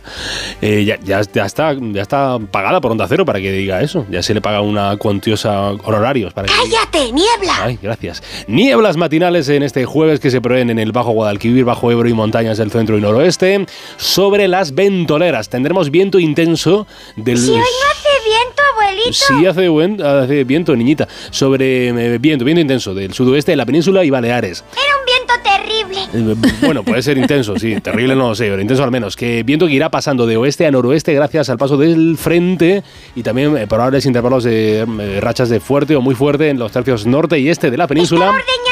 Eh, 0.62 0.84
ya, 0.86 0.98
ya, 1.04 1.20
ya 1.34 1.44
está, 1.44 1.74
ya 1.78 2.00
está 2.00 2.38
pagada 2.50 2.80
por 2.80 2.92
Onda 2.92 3.06
Cero 3.08 3.26
para 3.26 3.38
que 3.38 3.52
diga 3.52 3.82
eso. 3.82 4.06
Ya 4.10 4.22
se 4.22 4.32
le 4.32 4.40
paga 4.40 4.62
una 4.62 4.96
cuantiosa 4.96 5.68
honorarios 5.72 6.32
para 6.32 6.48
que 6.48 6.54
¡Cállate, 6.54 7.12
niebla! 7.12 7.52
Ay, 7.62 7.78
gracias. 7.82 8.22
Nieblas 8.46 8.96
matinales 8.96 9.50
en 9.50 9.62
este 9.62 9.84
jueves 9.84 10.18
que 10.18 10.30
se 10.30 10.40
prevén 10.40 10.70
en 10.70 10.78
el 10.78 10.92
Bajo 10.92 11.10
Guadalquivir, 11.12 11.66
Bajo 11.66 11.90
Ebro 11.90 12.08
y 12.08 12.14
montañas 12.14 12.56
del 12.56 12.70
centro 12.70 12.96
y 12.96 13.02
noroeste. 13.02 13.66
Sobre 13.98 14.48
las 14.48 14.74
ventoleras 14.74 15.50
tendremos 15.50 15.90
viento 15.90 16.18
intenso 16.18 16.86
del... 17.16 17.36
Si 17.36 17.50
hoy 17.50 17.56
no 17.58 17.62
hace 17.62 18.08
viento, 18.32 18.62
abuelito. 18.72 19.12
Sí, 19.12 19.46
hace, 19.46 19.68
buen, 19.68 20.02
hace 20.02 20.44
viento, 20.44 20.74
niñita. 20.76 21.08
Sobre 21.30 21.88
eh, 21.88 22.18
viento, 22.18 22.44
viento 22.44 22.60
intenso 22.60 22.94
del 22.94 23.12
sudoeste 23.12 23.52
de 23.52 23.56
la 23.56 23.66
península 23.66 24.04
y 24.04 24.10
Baleares. 24.10 24.64
Era 24.72 24.98
un 24.98 25.04
viento 25.04 25.34
terrible. 25.42 26.32
Eh, 26.34 26.50
Bueno, 26.62 26.82
puede 26.84 27.02
ser 27.02 27.18
intenso, 27.18 27.58
sí, 27.58 27.80
terrible 27.80 28.14
no 28.14 28.28
lo 28.28 28.34
sé, 28.34 28.48
pero 28.48 28.60
intenso 28.60 28.84
al 28.84 28.90
menos. 28.90 29.16
Que 29.16 29.42
viento 29.42 29.66
que 29.66 29.72
irá 29.72 29.90
pasando 29.90 30.26
de 30.26 30.36
oeste 30.36 30.66
a 30.66 30.70
noroeste 30.70 31.12
gracias 31.14 31.48
al 31.50 31.58
paso 31.58 31.76
del 31.76 32.16
frente 32.16 32.82
y 33.14 33.22
también 33.22 33.56
eh, 33.56 33.66
probables 33.66 34.06
intervalos 34.06 34.44
de 34.44 34.80
eh, 34.80 35.20
rachas 35.20 35.48
de 35.48 35.60
fuerte 35.60 35.96
o 35.96 36.00
muy 36.00 36.14
fuerte 36.14 36.48
en 36.48 36.58
los 36.58 36.72
tercios 36.72 37.06
norte 37.06 37.38
y 37.38 37.48
este 37.48 37.70
de 37.70 37.76
la 37.76 37.86
península. 37.86 38.26
Ordeñando 38.30 38.71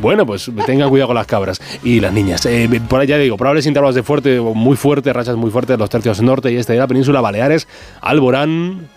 Bueno, 0.00 0.24
pues 0.24 0.50
tengan 0.66 0.88
cuidado 0.88 1.08
con 1.08 1.16
las 1.16 1.26
cabras 1.26 1.60
y 1.82 2.00
las 2.00 2.12
niñas. 2.12 2.44
Eh, 2.46 2.80
por 2.88 3.00
allá 3.00 3.18
digo, 3.18 3.36
probables 3.36 3.66
intervalos 3.66 3.94
de 3.94 4.02
fuerte 4.02 4.40
muy 4.40 4.76
fuerte, 4.76 5.12
rachas 5.12 5.36
muy 5.36 5.50
fuertes 5.50 5.78
los 5.78 5.90
tercios 5.90 6.22
norte 6.22 6.50
y 6.50 6.56
este 6.56 6.72
de 6.72 6.78
la 6.78 6.86
península, 6.86 7.20
Baleares, 7.20 7.68
Alborán 8.00 8.88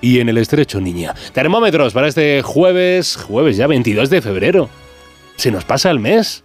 y 0.00 0.20
en 0.20 0.28
el 0.28 0.38
estrecho 0.38 0.80
Niña. 0.80 1.14
Termómetros 1.32 1.92
para 1.92 2.08
este 2.08 2.42
jueves, 2.42 3.16
jueves 3.16 3.56
ya 3.56 3.66
22 3.66 4.10
de 4.10 4.22
febrero. 4.22 4.68
Se 5.36 5.50
nos 5.50 5.64
pasa 5.64 5.90
el 5.90 6.00
mes, 6.00 6.44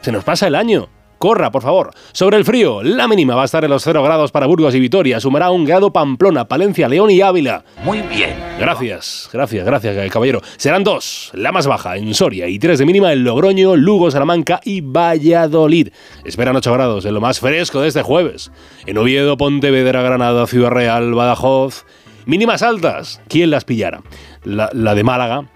se 0.00 0.12
nos 0.12 0.22
pasa 0.24 0.46
el 0.46 0.54
año. 0.54 0.88
Corra, 1.20 1.52
por 1.52 1.62
favor. 1.62 1.90
Sobre 2.12 2.38
el 2.38 2.46
frío, 2.46 2.82
la 2.82 3.06
mínima 3.06 3.36
va 3.36 3.42
a 3.42 3.44
estar 3.44 3.62
en 3.62 3.70
los 3.70 3.84
0 3.84 4.02
grados 4.02 4.32
para 4.32 4.46
Burgos 4.46 4.74
y 4.74 4.80
Vitoria, 4.80 5.20
sumará 5.20 5.50
un 5.50 5.66
grado 5.66 5.92
Pamplona, 5.92 6.48
Palencia, 6.48 6.88
León 6.88 7.10
y 7.10 7.20
Ávila. 7.20 7.62
Muy 7.84 8.00
bien. 8.00 8.34
Gracias, 8.58 9.28
gracias, 9.30 9.66
gracias, 9.66 10.10
caballero. 10.10 10.40
Serán 10.56 10.82
dos, 10.82 11.30
la 11.34 11.52
más 11.52 11.66
baja 11.66 11.98
en 11.98 12.14
Soria 12.14 12.48
y 12.48 12.58
tres 12.58 12.78
de 12.78 12.86
mínima 12.86 13.12
en 13.12 13.22
Logroño, 13.22 13.76
Lugo, 13.76 14.10
Salamanca 14.10 14.60
y 14.64 14.80
Valladolid. 14.80 15.90
Esperan 16.24 16.56
8 16.56 16.72
grados 16.72 17.04
en 17.04 17.12
lo 17.12 17.20
más 17.20 17.38
fresco 17.38 17.82
de 17.82 17.88
este 17.88 18.02
jueves. 18.02 18.50
En 18.86 18.96
Oviedo, 18.96 19.36
Pontevedra, 19.36 20.00
Granada, 20.00 20.46
Ciudad 20.46 20.70
Real, 20.70 21.12
Badajoz. 21.12 21.84
Mínimas 22.24 22.62
altas, 22.62 23.20
¿quién 23.28 23.50
las 23.50 23.64
pillara? 23.64 24.00
La, 24.42 24.70
la 24.72 24.94
de 24.94 25.04
Málaga 25.04 25.50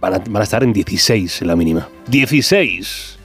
van 0.00 0.14
a, 0.14 0.18
van 0.18 0.36
a 0.36 0.44
estar 0.44 0.62
en 0.62 0.72
16 0.72 1.42
en 1.42 1.48
la 1.48 1.56
mínima. 1.56 1.88
16. 2.06 3.15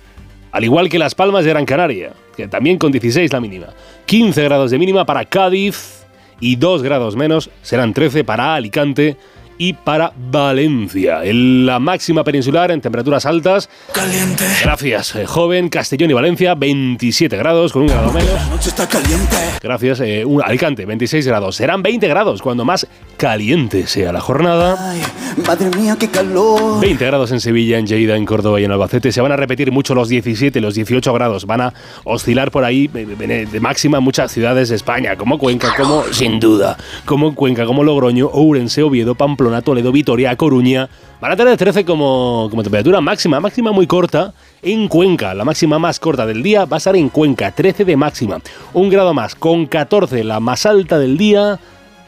Al 0.51 0.63
igual 0.63 0.89
que 0.89 0.99
Las 0.99 1.15
Palmas 1.15 1.45
de 1.45 1.51
Gran 1.51 1.65
Canaria, 1.65 2.13
que 2.35 2.47
también 2.47 2.77
con 2.77 2.91
16 2.91 3.31
la 3.31 3.39
mínima. 3.39 3.67
15 4.05 4.43
grados 4.43 4.71
de 4.71 4.79
mínima 4.79 5.05
para 5.05 5.25
Cádiz 5.25 6.05
y 6.39 6.55
2 6.55 6.83
grados 6.83 7.15
menos 7.15 7.49
serán 7.61 7.93
13 7.93 8.23
para 8.23 8.55
Alicante 8.55 9.17
y 9.61 9.73
para 9.73 10.11
Valencia. 10.31 11.23
En 11.23 11.67
la 11.67 11.77
máxima 11.77 12.23
peninsular 12.23 12.71
en 12.71 12.81
temperaturas 12.81 13.27
altas. 13.27 13.69
Caliente. 13.93 14.43
Gracias, 14.63 15.15
eh, 15.15 15.27
joven. 15.27 15.69
Castellón 15.69 16.09
y 16.09 16.13
Valencia, 16.15 16.55
27 16.55 17.37
grados 17.37 17.71
con 17.71 17.83
un 17.83 17.89
grado 17.89 18.11
menos. 18.11 18.33
La 18.33 18.45
noche 18.47 18.69
está 18.69 18.87
caliente. 18.89 19.35
Gracias, 19.61 19.99
eh, 19.99 20.25
un- 20.25 20.41
Alicante, 20.41 20.87
26 20.87 21.27
grados. 21.27 21.57
Serán 21.57 21.83
20 21.83 22.07
grados 22.07 22.41
cuando 22.41 22.65
más 22.65 22.87
caliente 23.17 23.85
sea 23.85 24.11
la 24.11 24.19
jornada. 24.19 24.77
Ay, 24.93 24.99
madre 25.45 25.69
mía, 25.77 25.95
qué 25.99 26.07
calor. 26.09 26.79
20 26.81 27.05
grados 27.05 27.31
en 27.31 27.39
Sevilla, 27.39 27.77
en 27.77 27.85
Lleida, 27.85 28.15
en 28.15 28.25
Córdoba 28.25 28.59
y 28.59 28.63
en 28.63 28.71
Albacete. 28.71 29.11
Se 29.11 29.21
van 29.21 29.31
a 29.31 29.35
repetir 29.35 29.71
mucho 29.71 29.93
los 29.93 30.09
17, 30.09 30.59
los 30.59 30.73
18 30.73 31.13
grados. 31.13 31.45
Van 31.45 31.61
a 31.61 31.73
oscilar 32.03 32.49
por 32.49 32.63
ahí 32.63 32.89
eh, 32.95 33.45
de 33.51 33.59
máxima 33.59 33.99
en 33.99 34.03
muchas 34.03 34.31
ciudades 34.31 34.69
de 34.69 34.75
España, 34.75 35.15
como 35.17 35.37
Cuenca, 35.37 35.75
como, 35.77 36.03
sin 36.11 36.39
duda, 36.39 36.77
como 37.05 37.35
Cuenca, 37.35 37.67
como 37.67 37.83
Logroño, 37.83 38.25
Ourense, 38.33 38.81
Oviedo, 38.81 39.13
Pamplona, 39.13 39.50
Toledo, 39.61 39.91
Vitoria, 39.91 40.35
Coruña. 40.37 40.87
Van 41.19 41.33
a 41.33 41.35
tener 41.35 41.57
13 41.57 41.83
como, 41.83 42.47
como 42.49 42.63
temperatura 42.63 43.01
máxima, 43.01 43.41
máxima 43.41 43.73
muy 43.73 43.87
corta 43.87 44.33
en 44.61 44.87
Cuenca. 44.87 45.33
La 45.33 45.43
máxima 45.43 45.77
más 45.79 45.99
corta 45.99 46.25
del 46.25 46.41
día 46.41 46.63
va 46.63 46.77
a 46.77 46.79
estar 46.79 46.95
en 46.95 47.09
Cuenca, 47.09 47.51
13 47.51 47.83
de 47.83 47.97
máxima. 47.97 48.39
Un 48.73 48.89
grado 48.89 49.13
más, 49.13 49.35
con 49.35 49.65
14 49.65 50.23
la 50.23 50.39
más 50.39 50.65
alta 50.65 50.97
del 50.97 51.17
día, 51.17 51.59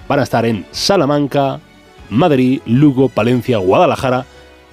van 0.08 0.20
a 0.20 0.24
estar 0.24 0.46
en 0.46 0.66
Salamanca, 0.72 1.60
Madrid, 2.10 2.62
Lugo, 2.66 3.10
Palencia, 3.10 3.58
Guadalajara 3.58 4.26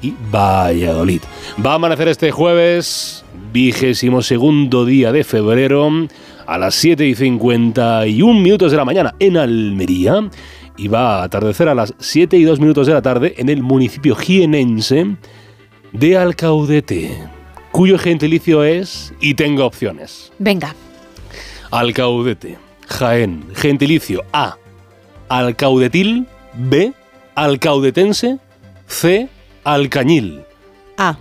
y 0.03 0.15
Valladolid. 0.33 1.23
Va 1.65 1.73
a 1.73 1.75
amanecer 1.75 2.09
este 2.09 2.31
jueves, 2.31 3.25
vigésimo 3.53 4.23
segundo 4.23 4.85
día 4.85 5.13
de 5.13 5.25
febrero, 5.25 5.91
a 6.47 6.59
las 6.59 6.75
7 6.75 7.07
y 7.07 7.15
51 7.15 8.41
minutos 8.41 8.73
de 8.73 8.77
la 8.77 8.85
mañana 8.85 9.15
en 9.19 9.37
Almería. 9.37 10.29
Y 10.81 10.89
va 10.89 11.20
a 11.20 11.24
atardecer 11.24 11.69
a 11.69 11.74
las 11.74 11.93
7 11.98 12.39
y 12.39 12.44
2 12.44 12.59
minutos 12.59 12.86
de 12.86 12.94
la 12.94 13.02
tarde 13.02 13.35
en 13.36 13.51
el 13.51 13.62
municipio 13.62 14.16
jienense 14.16 15.15
de 15.93 16.16
Alcaudete, 16.16 17.19
cuyo 17.70 17.98
gentilicio 17.98 18.65
es, 18.65 19.12
y 19.20 19.35
tengo 19.35 19.66
opciones, 19.66 20.32
Venga. 20.39 20.74
Alcaudete, 21.70 22.57
Jaén, 22.89 23.44
gentilicio 23.55 24.24
A, 24.32 24.57
Alcaudetil, 25.28 26.27
B, 26.55 26.94
Alcaudetense, 27.35 28.39
C, 28.86 29.28
Alcañil. 29.65 30.44
A. 30.97 31.19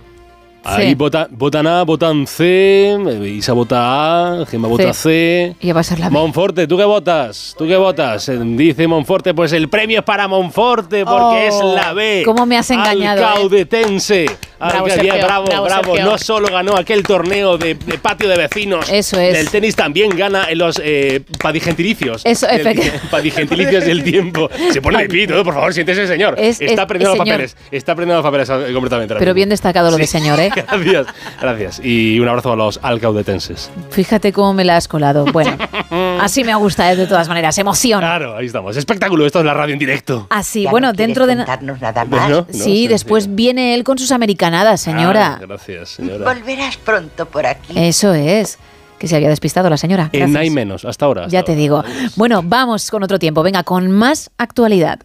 Ahí 0.62 0.94
vota- 0.94 1.26
votan 1.30 1.66
A, 1.66 1.82
votan 1.84 2.26
C, 2.26 2.96
Isa 3.24 3.52
vota 3.54 4.40
A, 4.42 4.46
Gemma 4.46 4.68
vota 4.68 4.92
C. 4.92 5.54
Y 5.60 5.72
va 5.72 5.80
a 5.80 5.84
ser 5.84 5.98
la 5.98 6.08
B. 6.08 6.12
Monforte, 6.12 6.66
¿tú 6.66 6.76
qué 6.76 6.84
votas? 6.84 7.54
¿Tú 7.56 7.66
qué 7.66 7.76
votas? 7.76 8.28
Eh, 8.28 8.38
Dice 8.42 8.86
Monforte, 8.86 9.32
pues 9.34 9.52
el 9.52 9.68
premio 9.68 10.00
es 10.00 10.04
para 10.04 10.28
Monforte 10.28 11.04
porque 11.04 11.46
es 11.48 11.54
Oh, 11.60 11.74
la 11.74 11.92
B. 11.92 12.22
¿cómo 12.24 12.44
me 12.46 12.56
has 12.58 12.70
engañado, 12.70 13.20
eh? 13.22 13.24
Alcaudetense. 13.24 14.26
Bravo, 14.58 14.84
Alca- 14.84 14.94
Sergio, 14.96 15.14
bravo, 15.26 15.44
bravo, 15.46 15.64
bravo. 15.64 15.84
Sergio. 15.94 16.04
No 16.10 16.18
solo 16.18 16.48
ganó 16.48 16.76
aquel 16.76 17.02
torneo 17.02 17.56
de, 17.56 17.74
de 17.76 17.96
patio 17.96 18.28
de 18.28 18.36
vecinos. 18.36 18.90
Eso 18.92 19.18
es. 19.18 19.32
Del 19.32 19.48
tenis 19.48 19.74
también 19.74 20.10
gana 20.14 20.50
en 20.50 20.58
los 20.58 20.78
eh, 20.84 21.22
padigentilicios. 21.42 22.20
Eso, 22.26 22.46
Del- 22.46 22.78
Padigentilicios 23.10 23.86
del 23.86 24.04
tiempo. 24.04 24.50
Se 24.72 24.82
pone 24.82 24.98
de 25.02 25.08
pie 25.08 25.26
todo, 25.26 25.42
por 25.44 25.54
favor, 25.54 25.72
siéntese, 25.72 26.06
señor. 26.06 26.34
Es- 26.38 26.60
está 26.60 26.72
es- 26.74 26.78
aprendiendo 26.78 27.16
los 27.16 27.26
papeles. 27.26 27.56
Está 27.70 27.92
aprendiendo 27.92 28.22
los 28.22 28.30
papeles 28.30 28.70
eh, 28.70 28.74
completamente. 28.74 29.14
Pero 29.18 29.32
bien 29.32 29.48
destacado 29.48 29.90
lo 29.90 29.96
de 29.96 30.06
señor, 30.06 30.38
¿eh? 30.38 30.49
Gracias, 30.54 31.06
gracias. 31.40 31.80
Y 31.82 32.18
un 32.20 32.28
abrazo 32.28 32.52
a 32.52 32.56
los 32.56 32.80
alcaudetenses. 32.82 33.70
Fíjate 33.90 34.32
cómo 34.32 34.52
me 34.52 34.64
la 34.64 34.76
has 34.76 34.88
colado. 34.88 35.24
Bueno, 35.26 35.56
así 36.20 36.44
me 36.44 36.54
gusta, 36.54 36.90
¿eh? 36.92 36.96
de 36.96 37.06
todas 37.06 37.28
maneras. 37.28 37.56
Emoción. 37.58 38.00
Claro, 38.00 38.36
ahí 38.36 38.46
estamos. 38.46 38.76
Espectáculo, 38.76 39.26
esto 39.26 39.40
es 39.40 39.44
la 39.44 39.54
radio 39.54 39.72
en 39.72 39.78
directo. 39.78 40.26
Así, 40.30 40.66
bueno, 40.66 40.92
dentro 40.92 41.26
de... 41.26 41.36
nada 41.36 42.04
más? 42.04 42.30
No, 42.30 42.36
no, 42.40 42.46
sí, 42.50 42.88
después 42.88 43.34
viene 43.34 43.74
él 43.74 43.84
con 43.84 43.98
sus 43.98 44.12
americanadas, 44.12 44.80
señora. 44.80 45.38
Ah, 45.40 45.46
gracias, 45.46 45.90
señora. 45.90 46.24
Volverás 46.24 46.76
pronto 46.76 47.26
por 47.26 47.46
aquí. 47.46 47.72
Eso 47.76 48.14
es. 48.14 48.58
Que 48.98 49.08
se 49.08 49.16
había 49.16 49.30
despistado 49.30 49.70
la 49.70 49.78
señora. 49.78 50.10
En 50.12 50.36
hay 50.36 50.50
menos, 50.50 50.84
hasta 50.84 51.06
ahora. 51.06 51.22
hasta 51.22 51.32
Ya 51.32 51.42
te 51.42 51.54
digo. 51.54 51.82
Bueno, 52.16 52.42
vamos 52.44 52.90
con 52.90 53.02
otro 53.02 53.18
tiempo. 53.18 53.42
Venga, 53.42 53.62
con 53.62 53.90
más 53.90 54.30
actualidad. 54.36 55.00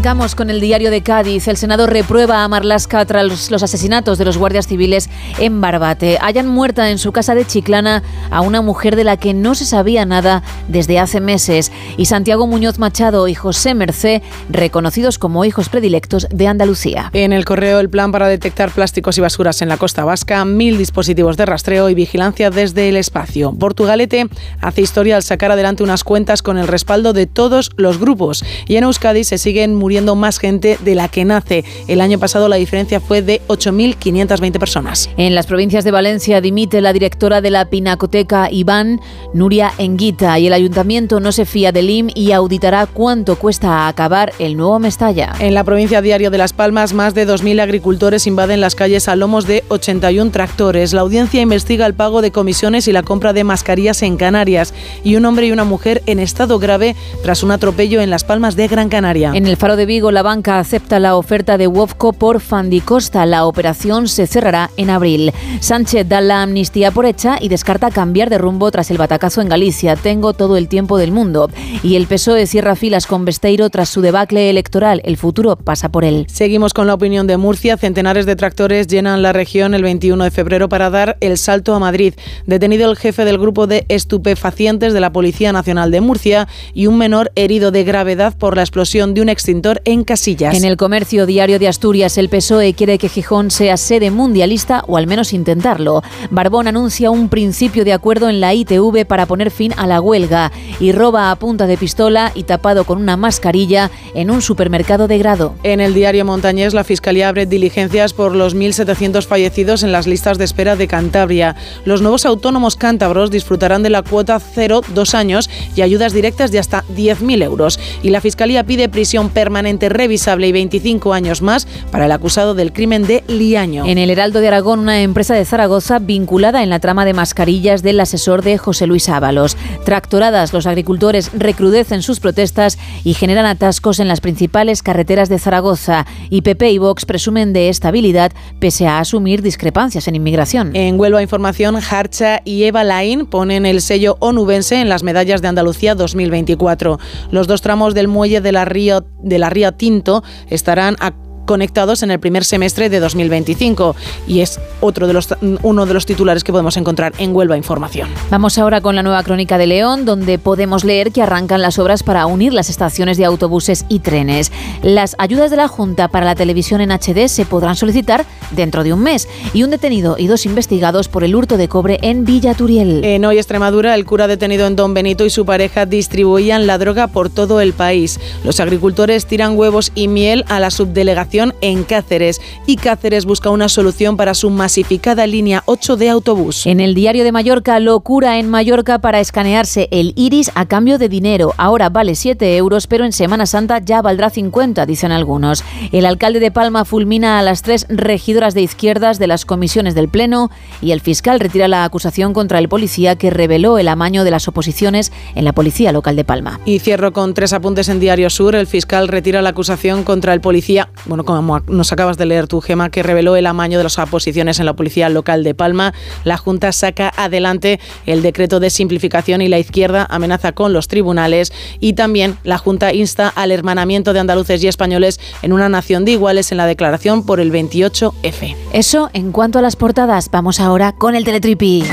Arrancamos 0.00 0.34
con 0.34 0.48
el 0.48 0.62
diario 0.62 0.90
de 0.90 1.02
Cádiz. 1.02 1.46
El 1.46 1.58
Senado 1.58 1.86
reprueba 1.86 2.42
a 2.42 2.48
Marlasca 2.48 3.04
tras 3.04 3.50
los, 3.50 3.62
asesinatos 3.62 4.16
de 4.16 4.24
los 4.24 4.38
guardias 4.38 4.66
civiles 4.66 5.10
en 5.38 5.60
Barbate. 5.60 6.16
Hayan 6.22 6.48
muerta 6.48 6.88
en 6.88 6.96
su 6.96 7.12
casa 7.12 7.34
de 7.34 7.44
Chiclana 7.44 8.02
a 8.30 8.40
una 8.40 8.62
mujer 8.62 8.96
de 8.96 9.04
la 9.04 9.18
que 9.18 9.34
no 9.34 9.54
se 9.54 9.66
sabía 9.66 10.06
nada 10.06 10.42
desde 10.68 10.98
hace 10.98 11.20
meses. 11.20 11.70
Y 11.98 12.06
Santiago 12.06 12.46
Muñoz 12.46 12.78
Machado 12.78 13.28
y 13.28 13.34
José 13.34 13.74
Mercé, 13.74 14.22
reconocidos 14.48 15.18
como 15.18 15.44
hijos 15.44 15.68
predilectos 15.68 16.26
de 16.30 16.46
Andalucía. 16.46 17.10
En 17.12 17.34
el 17.34 17.44
correo 17.44 17.78
el 17.78 17.90
plan 17.90 18.10
para 18.10 18.26
detectar 18.26 18.70
plásticos 18.70 19.18
y 19.18 19.20
basuras 19.20 19.60
en 19.60 19.68
la 19.68 19.76
costa 19.76 20.06
vasca, 20.06 20.46
mil 20.46 20.78
dispositivos 20.78 21.36
de 21.36 21.44
rastreo 21.44 21.90
y 21.90 21.94
vigilancia 21.94 22.48
desde 22.48 22.88
el 22.88 22.96
espacio. 22.96 23.52
Portugalete 23.52 24.30
hace 24.62 24.80
historia 24.80 25.16
al 25.16 25.24
sacar 25.24 25.52
adelante 25.52 25.82
unas 25.82 26.04
cuentas 26.04 26.40
con 26.40 26.56
el 26.56 26.68
respaldo 26.68 27.12
de 27.12 27.26
todos 27.26 27.72
los 27.76 27.98
grupos. 27.98 28.42
Y 28.66 28.76
en 28.76 28.84
Euskadi 28.84 29.24
se 29.24 29.36
siguen 29.36 29.74
muriendo 29.74 29.89
más 29.90 30.38
gente 30.38 30.78
de 30.84 30.94
la 30.94 31.08
que 31.08 31.24
nace. 31.24 31.64
El 31.88 32.00
año 32.00 32.18
pasado 32.18 32.48
la 32.48 32.56
diferencia 32.56 33.00
fue 33.00 33.22
de 33.22 33.40
8.520 33.48 34.58
personas. 34.58 35.10
En 35.16 35.34
las 35.34 35.46
provincias 35.46 35.84
de 35.84 35.90
Valencia 35.90 36.40
dimite 36.40 36.80
la 36.80 36.92
directora 36.92 37.40
de 37.40 37.50
la 37.50 37.64
Pinacoteca 37.64 38.48
Iván, 38.50 39.00
Nuria 39.34 39.72
Enguita, 39.78 40.38
y 40.38 40.46
el 40.46 40.52
ayuntamiento 40.52 41.18
no 41.18 41.32
se 41.32 41.44
fía 41.44 41.72
del 41.72 41.90
IM 41.90 42.08
y 42.14 42.32
auditará 42.32 42.86
cuánto 42.86 43.36
cuesta 43.36 43.88
acabar 43.88 44.32
el 44.38 44.56
nuevo 44.56 44.78
Mestalla. 44.78 45.34
En 45.40 45.54
la 45.54 45.64
provincia 45.64 46.00
diario 46.00 46.30
de 46.30 46.38
Las 46.38 46.52
Palmas, 46.52 46.94
más 46.94 47.14
de 47.14 47.26
2.000 47.26 47.60
agricultores 47.60 48.26
invaden 48.26 48.60
las 48.60 48.74
calles 48.74 49.08
a 49.08 49.16
lomos 49.16 49.46
de 49.46 49.64
81 49.68 50.30
tractores. 50.30 50.92
La 50.92 51.00
audiencia 51.00 51.40
investiga 51.40 51.86
el 51.86 51.94
pago 51.94 52.22
de 52.22 52.30
comisiones 52.30 52.86
y 52.86 52.92
la 52.92 53.02
compra 53.02 53.32
de 53.32 53.44
mascarillas 53.44 54.02
en 54.02 54.16
Canarias. 54.16 54.72
Y 55.02 55.16
un 55.16 55.24
hombre 55.24 55.46
y 55.46 55.52
una 55.52 55.64
mujer 55.64 56.02
en 56.06 56.20
estado 56.20 56.58
grave 56.58 56.94
tras 57.22 57.42
un 57.42 57.50
atropello 57.50 58.00
en 58.00 58.10
Las 58.10 58.24
Palmas 58.24 58.56
de 58.56 58.68
Gran 58.68 58.88
Canaria. 58.88 59.32
En 59.34 59.46
el 59.46 59.56
Faro 59.56 59.76
de 59.76 59.79
Vigo, 59.86 60.10
la 60.10 60.22
banca 60.22 60.58
acepta 60.58 60.98
la 60.98 61.16
oferta 61.16 61.58
de 61.58 61.66
Wofco 61.66 62.12
por 62.12 62.40
Fandicosta. 62.40 63.26
La 63.26 63.44
operación 63.44 64.08
se 64.08 64.26
cerrará 64.26 64.70
en 64.76 64.90
abril. 64.90 65.32
Sánchez 65.60 66.08
da 66.08 66.20
la 66.20 66.42
amnistía 66.42 66.90
por 66.90 67.06
hecha 67.06 67.38
y 67.40 67.48
descarta 67.48 67.90
cambiar 67.90 68.30
de 68.30 68.38
rumbo 68.38 68.70
tras 68.70 68.90
el 68.90 68.98
batacazo 68.98 69.40
en 69.40 69.48
Galicia. 69.48 69.96
Tengo 69.96 70.32
todo 70.32 70.56
el 70.56 70.68
tiempo 70.68 70.98
del 70.98 71.12
mundo. 71.12 71.50
Y 71.82 71.96
el 71.96 72.06
PSOE 72.06 72.46
cierra 72.46 72.76
filas 72.76 73.06
con 73.06 73.24
Besteiro 73.24 73.70
tras 73.70 73.88
su 73.88 74.00
debacle 74.00 74.50
electoral. 74.50 75.00
El 75.04 75.16
futuro 75.16 75.56
pasa 75.56 75.88
por 75.88 76.04
él. 76.04 76.26
Seguimos 76.28 76.74
con 76.74 76.86
la 76.86 76.94
opinión 76.94 77.26
de 77.26 77.36
Murcia. 77.36 77.76
Centenares 77.76 78.26
de 78.26 78.36
tractores 78.36 78.86
llenan 78.86 79.22
la 79.22 79.32
región 79.32 79.74
el 79.74 79.82
21 79.82 80.24
de 80.24 80.30
febrero 80.30 80.68
para 80.68 80.90
dar 80.90 81.16
el 81.20 81.38
salto 81.38 81.74
a 81.74 81.78
Madrid. 81.78 82.14
Detenido 82.46 82.90
el 82.90 82.96
jefe 82.96 83.24
del 83.24 83.38
grupo 83.38 83.66
de 83.66 83.86
estupefacientes 83.88 84.92
de 84.92 85.00
la 85.00 85.12
Policía 85.12 85.52
Nacional 85.52 85.90
de 85.90 86.00
Murcia 86.00 86.48
y 86.74 86.86
un 86.86 86.98
menor 86.98 87.30
herido 87.34 87.70
de 87.70 87.84
gravedad 87.84 88.36
por 88.36 88.56
la 88.56 88.62
explosión 88.62 89.14
de 89.14 89.20
un 89.20 89.28
extintor 89.28 89.69
opositor 89.70 89.82
en 89.84 90.04
Casillas. 90.04 90.56
En 90.56 90.64
el 90.64 90.76
comercio 90.76 91.26
diario 91.26 91.58
de 91.58 91.68
Asturias, 91.68 92.18
el 92.18 92.28
PSOE 92.28 92.74
quiere 92.74 92.98
que 92.98 93.08
Gijón 93.08 93.50
sea 93.50 93.76
sede 93.76 94.10
mundialista 94.10 94.84
o 94.86 94.96
al 94.96 95.06
menos 95.06 95.32
intentarlo. 95.32 96.02
Barbón 96.30 96.68
anuncia 96.68 97.10
un 97.10 97.28
principio 97.28 97.84
de 97.84 97.92
acuerdo 97.92 98.28
en 98.28 98.40
la 98.40 98.54
ITV 98.54 99.06
para 99.06 99.26
poner 99.26 99.50
fin 99.50 99.72
a 99.76 99.86
la 99.86 100.00
huelga 100.00 100.52
y 100.78 100.92
roba 100.92 101.30
a 101.30 101.36
punta 101.36 101.66
de 101.66 101.76
pistola 101.76 102.32
y 102.34 102.44
tapado 102.44 102.84
con 102.84 102.98
una 102.98 103.16
mascarilla 103.16 103.90
en 104.14 104.30
un 104.30 104.42
supermercado 104.42 105.08
de 105.08 105.18
grado. 105.18 105.54
En 105.62 105.80
el 105.80 105.94
diario 105.94 106.24
Montañés, 106.24 106.74
la 106.74 106.84
Fiscalía 106.84 107.28
abre 107.28 107.46
diligencias 107.46 108.12
por 108.12 108.34
los 108.34 108.56
1.700 108.56 109.26
fallecidos 109.26 109.82
en 109.82 109.92
las 109.92 110.06
listas 110.06 110.38
de 110.38 110.44
espera 110.44 110.76
de 110.76 110.88
Cantabria. 110.88 111.56
Los 111.84 112.02
nuevos 112.02 112.26
autónomos 112.26 112.76
cántabros 112.76 113.30
disfrutarán 113.30 113.82
de 113.82 113.90
la 113.90 114.02
cuota 114.02 114.40
cero 114.40 114.80
dos 114.94 115.14
años 115.14 115.50
y 115.76 115.82
ayudas 115.82 116.12
directas 116.12 116.50
de 116.50 116.58
hasta 116.58 116.84
10.000 116.96 117.42
euros. 117.42 117.78
Y 118.02 118.10
la 118.10 118.20
Fiscalía 118.20 118.64
pide 118.64 118.88
prisión 118.88 119.30
permanente 119.60 119.90
revisable 119.90 120.48
y 120.48 120.52
25 120.52 121.12
años 121.12 121.42
más 121.42 121.68
para 121.92 122.06
el 122.06 122.12
acusado 122.12 122.54
del 122.54 122.72
crimen 122.72 123.06
de 123.06 123.22
Liaño. 123.28 123.84
En 123.84 123.98
el 123.98 124.08
Heraldo 124.08 124.40
de 124.40 124.48
Aragón, 124.48 124.78
una 124.78 125.02
empresa 125.02 125.34
de 125.34 125.44
Zaragoza 125.44 125.98
vinculada 125.98 126.62
en 126.62 126.70
la 126.70 126.78
trama 126.78 127.04
de 127.04 127.12
mascarillas 127.12 127.82
del 127.82 128.00
asesor 128.00 128.40
de 128.40 128.56
José 128.56 128.86
Luis 128.86 129.10
Ábalos. 129.10 129.58
Tractoradas, 129.84 130.54
los 130.54 130.66
agricultores 130.66 131.30
recrudecen 131.34 132.00
sus 132.00 132.20
protestas 132.20 132.78
y 133.04 133.12
generan 133.12 133.44
atascos 133.44 134.00
en 134.00 134.08
las 134.08 134.22
principales 134.22 134.82
carreteras 134.82 135.28
de 135.28 135.38
Zaragoza. 135.38 136.06
Y 136.30 136.40
PP 136.40 136.70
y 136.70 136.78
Vox 136.78 137.04
presumen 137.04 137.52
de 137.52 137.68
estabilidad 137.68 138.32
pese 138.60 138.86
a 138.86 138.98
asumir 138.98 139.42
discrepancias 139.42 140.08
en 140.08 140.14
inmigración. 140.14 140.74
En 140.74 140.98
Huelva 140.98 141.20
Información, 141.20 141.76
Harcha 141.76 142.40
y 142.46 142.64
Eva 142.64 142.82
Lain 142.82 143.26
ponen 143.26 143.66
el 143.66 143.82
sello 143.82 144.16
onubense 144.20 144.80
en 144.80 144.88
las 144.88 145.02
medallas 145.02 145.42
de 145.42 145.48
Andalucía 145.48 145.94
2024. 145.94 146.98
Los 147.30 147.46
dos 147.46 147.60
tramos 147.60 147.92
del 147.92 148.08
muelle 148.08 148.40
de 148.40 148.52
la 148.52 148.64
Río, 148.64 149.04
de 149.22 149.38
la 149.38 149.49
Ría 149.50 149.72
Tinto 149.72 150.22
estarán 150.48 150.96
a 151.00 151.12
conectados 151.50 152.04
en 152.04 152.12
el 152.12 152.20
primer 152.20 152.44
semestre 152.44 152.88
de 152.88 153.00
2025 153.00 153.96
y 154.28 154.38
es 154.38 154.60
otro 154.80 155.08
de 155.08 155.12
los, 155.12 155.34
uno 155.64 155.84
de 155.84 155.94
los 155.94 156.06
titulares 156.06 156.44
que 156.44 156.52
podemos 156.52 156.76
encontrar 156.76 157.12
en 157.18 157.34
Huelva 157.34 157.56
Información. 157.56 158.08
Vamos 158.30 158.56
ahora 158.56 158.80
con 158.80 158.94
la 158.94 159.02
nueva 159.02 159.24
crónica 159.24 159.58
de 159.58 159.66
León, 159.66 160.04
donde 160.04 160.38
podemos 160.38 160.84
leer 160.84 161.10
que 161.10 161.22
arrancan 161.22 161.60
las 161.60 161.80
obras 161.80 162.04
para 162.04 162.24
unir 162.26 162.52
las 162.52 162.70
estaciones 162.70 163.16
de 163.16 163.24
autobuses 163.24 163.84
y 163.88 163.98
trenes. 163.98 164.52
Las 164.84 165.16
ayudas 165.18 165.50
de 165.50 165.56
la 165.56 165.66
Junta 165.66 166.06
para 166.06 166.24
la 166.24 166.36
televisión 166.36 166.82
en 166.82 166.92
HD 166.92 167.26
se 167.26 167.44
podrán 167.46 167.74
solicitar 167.74 168.24
dentro 168.52 168.84
de 168.84 168.92
un 168.92 169.00
mes 169.00 169.26
y 169.52 169.64
un 169.64 169.70
detenido 169.70 170.14
y 170.18 170.28
dos 170.28 170.46
investigados 170.46 171.08
por 171.08 171.24
el 171.24 171.34
hurto 171.34 171.56
de 171.56 171.66
cobre 171.66 171.98
en 172.02 172.24
Villa 172.24 172.54
Turiel. 172.54 173.04
En 173.04 173.24
Hoy 173.24 173.38
Extremadura, 173.38 173.96
el 173.96 174.04
cura 174.04 174.28
detenido 174.28 174.68
en 174.68 174.76
Don 174.76 174.94
Benito 174.94 175.24
y 175.24 175.30
su 175.30 175.44
pareja 175.44 175.84
distribuían 175.84 176.68
la 176.68 176.78
droga 176.78 177.08
por 177.08 177.28
todo 177.28 177.60
el 177.60 177.72
país. 177.72 178.20
Los 178.44 178.60
agricultores 178.60 179.26
tiran 179.26 179.58
huevos 179.58 179.90
y 179.96 180.06
miel 180.06 180.44
a 180.46 180.60
la 180.60 180.70
subdelegación 180.70 181.39
en 181.60 181.84
Cáceres 181.84 182.40
y 182.66 182.76
Cáceres 182.76 183.24
busca 183.24 183.50
una 183.50 183.68
solución 183.68 184.16
para 184.16 184.34
su 184.34 184.50
masificada 184.50 185.26
línea 185.26 185.62
8 185.66 185.96
de 185.96 186.10
autobús. 186.10 186.66
En 186.66 186.80
el 186.80 186.94
diario 186.94 187.24
de 187.24 187.32
Mallorca, 187.32 187.80
locura 187.80 188.38
en 188.38 188.48
Mallorca 188.48 188.98
para 188.98 189.20
escanearse 189.20 189.88
el 189.90 190.12
iris 190.16 190.50
a 190.54 190.66
cambio 190.66 190.98
de 190.98 191.08
dinero. 191.08 191.54
Ahora 191.56 191.88
vale 191.88 192.14
7 192.14 192.56
euros, 192.56 192.86
pero 192.86 193.04
en 193.04 193.12
Semana 193.12 193.46
Santa 193.46 193.78
ya 193.78 194.02
valdrá 194.02 194.30
50, 194.30 194.84
dicen 194.86 195.12
algunos. 195.12 195.64
El 195.92 196.06
alcalde 196.06 196.40
de 196.40 196.50
Palma 196.50 196.84
fulmina 196.84 197.38
a 197.38 197.42
las 197.42 197.62
tres 197.62 197.86
regidoras 197.88 198.54
de 198.54 198.62
izquierdas 198.62 199.18
de 199.18 199.26
las 199.26 199.44
comisiones 199.44 199.94
del 199.94 200.08
Pleno 200.08 200.50
y 200.82 200.92
el 200.92 201.00
fiscal 201.00 201.40
retira 201.40 201.68
la 201.68 201.84
acusación 201.84 202.32
contra 202.32 202.58
el 202.58 202.68
policía 202.68 203.16
que 203.16 203.30
reveló 203.30 203.78
el 203.78 203.88
amaño 203.88 204.24
de 204.24 204.30
las 204.30 204.46
oposiciones 204.48 205.12
en 205.34 205.44
la 205.44 205.52
policía 205.52 205.92
local 205.92 206.16
de 206.16 206.24
Palma. 206.24 206.60
Y 206.64 206.80
cierro 206.80 207.12
con 207.12 207.34
tres 207.34 207.52
apuntes 207.52 207.88
en 207.88 208.00
Diario 208.00 208.30
Sur. 208.30 208.54
El 208.54 208.66
fiscal 208.66 209.08
retira 209.08 209.42
la 209.42 209.50
acusación 209.50 210.04
contra 210.04 210.34
el 210.34 210.40
policía, 210.40 210.90
bueno, 211.06 211.24
como 211.36 211.60
nos 211.68 211.92
acabas 211.92 212.18
de 212.18 212.26
leer 212.26 212.46
tu 212.46 212.60
Gema, 212.60 212.90
que 212.90 213.02
reveló 213.02 213.36
el 213.36 213.46
amaño 213.46 213.78
de 213.78 213.84
las 213.84 213.98
oposiciones 213.98 214.58
en 214.60 214.66
la 214.66 214.74
policía 214.74 215.08
local 215.08 215.44
de 215.44 215.54
Palma. 215.54 215.94
La 216.24 216.36
Junta 216.36 216.72
saca 216.72 217.12
adelante 217.16 217.80
el 218.06 218.22
decreto 218.22 218.60
de 218.60 218.70
simplificación 218.70 219.42
y 219.42 219.48
la 219.48 219.58
izquierda 219.58 220.06
amenaza 220.10 220.52
con 220.52 220.72
los 220.72 220.88
tribunales. 220.88 221.52
Y 221.80 221.94
también 221.94 222.36
la 222.44 222.58
Junta 222.58 222.92
insta 222.92 223.28
al 223.28 223.52
hermanamiento 223.52 224.12
de 224.12 224.20
andaluces 224.20 224.62
y 224.62 224.68
españoles 224.68 225.20
en 225.42 225.52
una 225.52 225.68
nación 225.68 226.04
de 226.04 226.12
iguales 226.12 226.52
en 226.52 226.58
la 226.58 226.66
declaración 226.66 227.24
por 227.24 227.40
el 227.40 227.52
28F. 227.52 228.56
Eso 228.72 229.10
en 229.12 229.32
cuanto 229.32 229.58
a 229.58 229.62
las 229.62 229.76
portadas. 229.76 230.30
Vamos 230.30 230.60
ahora 230.60 230.92
con 230.92 231.14
el 231.14 231.24
teletripi. 231.24 231.84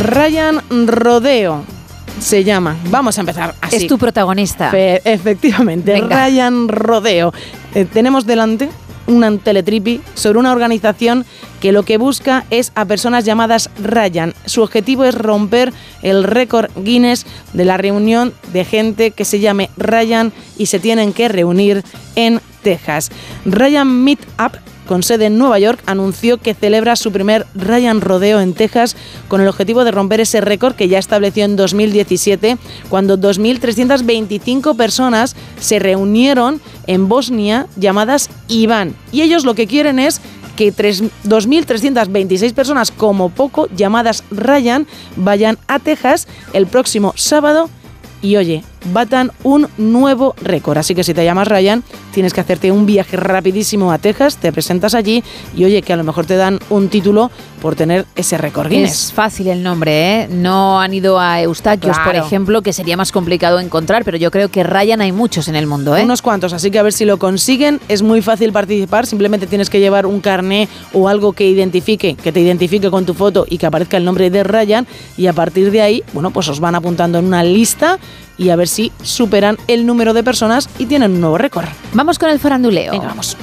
Ryan 0.00 0.60
Rodeo 0.86 1.77
se 2.20 2.44
llama. 2.44 2.76
Vamos 2.90 3.18
a 3.18 3.20
empezar 3.20 3.54
así. 3.60 3.76
Es 3.76 3.86
tu 3.86 3.98
protagonista. 3.98 4.70
Fe 4.70 5.00
efectivamente, 5.04 6.00
Ryan 6.00 6.68
Rodeo. 6.68 7.32
Eh, 7.74 7.84
tenemos 7.84 8.26
delante 8.26 8.68
un 9.06 9.38
teletripi 9.38 10.00
sobre 10.14 10.38
una 10.38 10.52
organización 10.52 11.24
que 11.60 11.72
lo 11.72 11.82
que 11.82 11.98
busca 11.98 12.44
es 12.50 12.72
a 12.74 12.84
personas 12.84 13.24
llamadas 13.24 13.70
Ryan. 13.82 14.34
Su 14.44 14.62
objetivo 14.62 15.04
es 15.04 15.14
romper 15.14 15.72
el 16.02 16.24
récord 16.24 16.70
Guinness 16.76 17.26
de 17.52 17.64
la 17.64 17.78
reunión 17.78 18.34
de 18.52 18.64
gente 18.64 19.10
que 19.10 19.24
se 19.24 19.40
llame 19.40 19.70
Ryan 19.76 20.32
y 20.56 20.66
se 20.66 20.78
tienen 20.78 21.12
que 21.12 21.28
reunir 21.28 21.82
en 22.16 22.40
Texas. 22.62 23.10
Ryan 23.44 24.04
Meetup 24.04 24.56
con 24.88 25.02
sede 25.02 25.26
en 25.26 25.38
Nueva 25.38 25.58
York, 25.58 25.80
anunció 25.86 26.38
que 26.38 26.54
celebra 26.54 26.96
su 26.96 27.12
primer 27.12 27.46
Ryan 27.54 28.00
Rodeo 28.00 28.40
en 28.40 28.54
Texas 28.54 28.96
con 29.28 29.40
el 29.40 29.46
objetivo 29.46 29.84
de 29.84 29.92
romper 29.92 30.20
ese 30.20 30.40
récord 30.40 30.74
que 30.74 30.88
ya 30.88 30.98
estableció 30.98 31.44
en 31.44 31.54
2017, 31.54 32.56
cuando 32.88 33.18
2.325 33.18 34.74
personas 34.76 35.36
se 35.60 35.78
reunieron 35.78 36.60
en 36.86 37.08
Bosnia 37.08 37.66
llamadas 37.76 38.30
Iván. 38.48 38.96
Y 39.12 39.20
ellos 39.20 39.44
lo 39.44 39.54
que 39.54 39.66
quieren 39.66 39.98
es 39.98 40.20
que 40.56 40.72
2.326 40.72 42.52
personas 42.54 42.90
como 42.90 43.28
poco 43.28 43.68
llamadas 43.76 44.24
Ryan 44.30 44.86
vayan 45.16 45.58
a 45.68 45.78
Texas 45.78 46.26
el 46.52 46.66
próximo 46.66 47.12
sábado 47.14 47.68
y 48.22 48.36
oye, 48.36 48.64
batan 48.86 49.32
un 49.42 49.68
nuevo 49.76 50.34
récord. 50.42 50.78
Así 50.78 50.94
que 50.94 51.04
si 51.04 51.14
te 51.14 51.24
llamas 51.24 51.48
Ryan, 51.48 51.82
tienes 52.12 52.32
que 52.32 52.40
hacerte 52.40 52.72
un 52.72 52.86
viaje 52.86 53.16
rapidísimo 53.16 53.92
a 53.92 53.98
Texas, 53.98 54.36
te 54.36 54.52
presentas 54.52 54.94
allí 54.94 55.22
y 55.56 55.64
oye, 55.64 55.82
que 55.82 55.92
a 55.92 55.96
lo 55.96 56.04
mejor 56.04 56.26
te 56.26 56.36
dan 56.36 56.58
un 56.70 56.88
título 56.88 57.30
por 57.60 57.74
tener 57.74 58.06
ese 58.16 58.38
récord 58.38 58.68
Guinness. 58.68 59.06
Es 59.06 59.12
fácil 59.12 59.48
el 59.48 59.62
nombre, 59.62 60.22
¿eh? 60.22 60.28
No 60.30 60.80
han 60.80 60.94
ido 60.94 61.18
a 61.18 61.42
Eustaquios, 61.42 61.98
por 61.98 62.14
ejemplo, 62.14 62.62
que 62.62 62.72
sería 62.72 62.96
más 62.96 63.12
complicado 63.12 63.58
encontrar, 63.58 64.04
pero 64.04 64.16
yo 64.16 64.30
creo 64.30 64.48
que 64.48 64.62
Ryan 64.62 65.00
hay 65.00 65.12
muchos 65.12 65.48
en 65.48 65.56
el 65.56 65.66
mundo, 65.66 65.96
¿eh? 65.96 66.04
Unos 66.04 66.22
cuantos, 66.22 66.52
así 66.52 66.70
que 66.70 66.78
a 66.78 66.82
ver 66.82 66.92
si 66.92 67.04
lo 67.04 67.18
consiguen. 67.18 67.80
Es 67.88 68.02
muy 68.02 68.22
fácil 68.22 68.52
participar, 68.52 69.06
simplemente 69.06 69.46
tienes 69.46 69.70
que 69.70 69.80
llevar 69.80 70.06
un 70.06 70.20
carné 70.20 70.68
o 70.92 71.08
algo 71.08 71.32
que 71.32 71.48
identifique, 71.48 72.14
que 72.14 72.32
te 72.32 72.40
identifique 72.40 72.90
con 72.90 73.04
tu 73.04 73.14
foto 73.14 73.46
y 73.48 73.58
que 73.58 73.66
aparezca 73.66 73.96
el 73.96 74.04
nombre 74.04 74.30
de 74.30 74.44
Ryan 74.44 74.86
y 75.16 75.26
a 75.26 75.32
partir 75.32 75.70
de 75.70 75.82
ahí, 75.82 76.04
bueno, 76.12 76.30
pues 76.30 76.48
os 76.48 76.60
van 76.60 76.74
apuntando 76.74 77.18
en 77.18 77.24
una 77.24 77.42
lista 77.42 77.98
y 78.38 78.50
a 78.50 78.56
ver 78.56 78.68
si 78.68 78.92
superan 79.02 79.58
el 79.66 79.84
número 79.84 80.14
de 80.14 80.22
personas 80.22 80.68
y 80.78 80.86
tienen 80.86 81.12
un 81.12 81.20
nuevo 81.20 81.36
récord. 81.38 81.66
Vamos 81.92 82.18
con 82.18 82.30
el 82.30 82.38
faranduleo. 82.38 82.92
Venga, 82.92 83.08
vamos. 83.08 83.36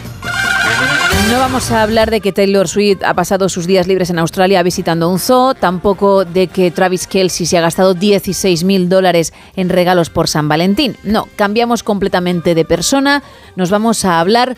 No 1.32 1.40
vamos 1.40 1.72
a 1.72 1.82
hablar 1.82 2.12
de 2.12 2.22
que 2.22 2.32
Taylor 2.32 2.68
Swift 2.68 3.04
ha 3.04 3.14
pasado 3.14 3.50
sus 3.50 3.66
días 3.66 3.88
libres 3.88 4.10
en 4.12 4.20
Australia 4.20 4.62
visitando 4.64 5.10
un 5.10 5.20
zoo, 5.20 5.56
tampoco 5.56 6.24
de 6.24 6.48
que 6.48 6.70
Travis 6.72 7.08
Kelsey 7.08 7.46
se 7.48 7.58
ha 7.58 7.62
gastado 7.62 7.94
16 7.96 8.64
mil 8.64 8.90
dólares 8.90 9.34
en 9.56 9.70
regalos 9.70 10.10
por 10.10 10.28
San 10.28 10.48
Valentín. 10.48 10.96
No, 11.04 11.28
cambiamos 11.36 11.82
completamente 11.84 12.54
de 12.54 12.64
persona. 12.64 13.24
Nos 13.56 13.72
vamos 13.72 14.06
a 14.06 14.20
hablar 14.20 14.56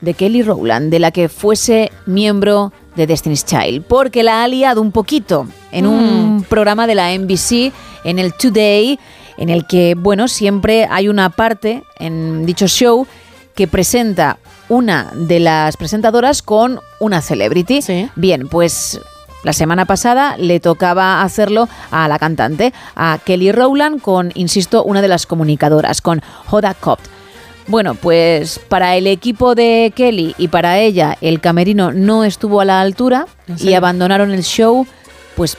de 0.00 0.14
Kelly 0.14 0.42
Rowland, 0.42 0.90
de 0.90 0.98
la 0.98 1.10
que 1.10 1.28
fuese 1.28 1.92
miembro 2.06 2.72
de 2.96 3.06
Destiny's 3.06 3.44
Child, 3.44 3.84
porque 3.86 4.22
la 4.22 4.42
ha 4.42 4.48
liado 4.48 4.80
un 4.80 4.92
poquito 4.92 5.46
en 5.70 5.86
un 5.86 6.36
Mm. 6.38 6.42
programa 6.44 6.86
de 6.86 6.94
la 6.94 7.12
NBC, 7.12 7.72
en 8.04 8.18
el 8.18 8.32
Today, 8.34 8.98
en 9.42 9.50
el 9.50 9.66
que, 9.66 9.96
bueno, 9.98 10.28
siempre 10.28 10.86
hay 10.88 11.08
una 11.08 11.28
parte 11.30 11.82
en 11.98 12.46
dicho 12.46 12.68
show 12.68 13.08
que 13.56 13.66
presenta 13.66 14.38
una 14.68 15.10
de 15.14 15.40
las 15.40 15.76
presentadoras 15.76 16.42
con 16.42 16.78
una 17.00 17.20
celebrity. 17.20 17.80
Bien, 18.14 18.46
pues 18.46 19.00
la 19.42 19.52
semana 19.52 19.84
pasada 19.84 20.36
le 20.36 20.60
tocaba 20.60 21.22
hacerlo 21.22 21.68
a 21.90 22.06
la 22.06 22.20
cantante, 22.20 22.72
a 22.94 23.18
Kelly 23.24 23.50
Rowland, 23.50 24.00
con, 24.00 24.30
insisto, 24.36 24.84
una 24.84 25.02
de 25.02 25.08
las 25.08 25.26
comunicadoras, 25.26 26.00
con 26.00 26.22
Hoda 26.48 26.74
Copt. 26.74 27.04
Bueno, 27.66 27.96
pues 27.96 28.60
para 28.68 28.94
el 28.94 29.08
equipo 29.08 29.56
de 29.56 29.92
Kelly 29.96 30.36
y 30.38 30.46
para 30.48 30.78
ella 30.78 31.18
el 31.20 31.40
camerino 31.40 31.90
no 31.90 32.22
estuvo 32.22 32.60
a 32.60 32.64
la 32.64 32.80
altura 32.80 33.26
¿En 33.48 33.56
y 33.58 33.74
abandonaron 33.74 34.30
el 34.30 34.44
show 34.44 34.86
pues 35.34 35.56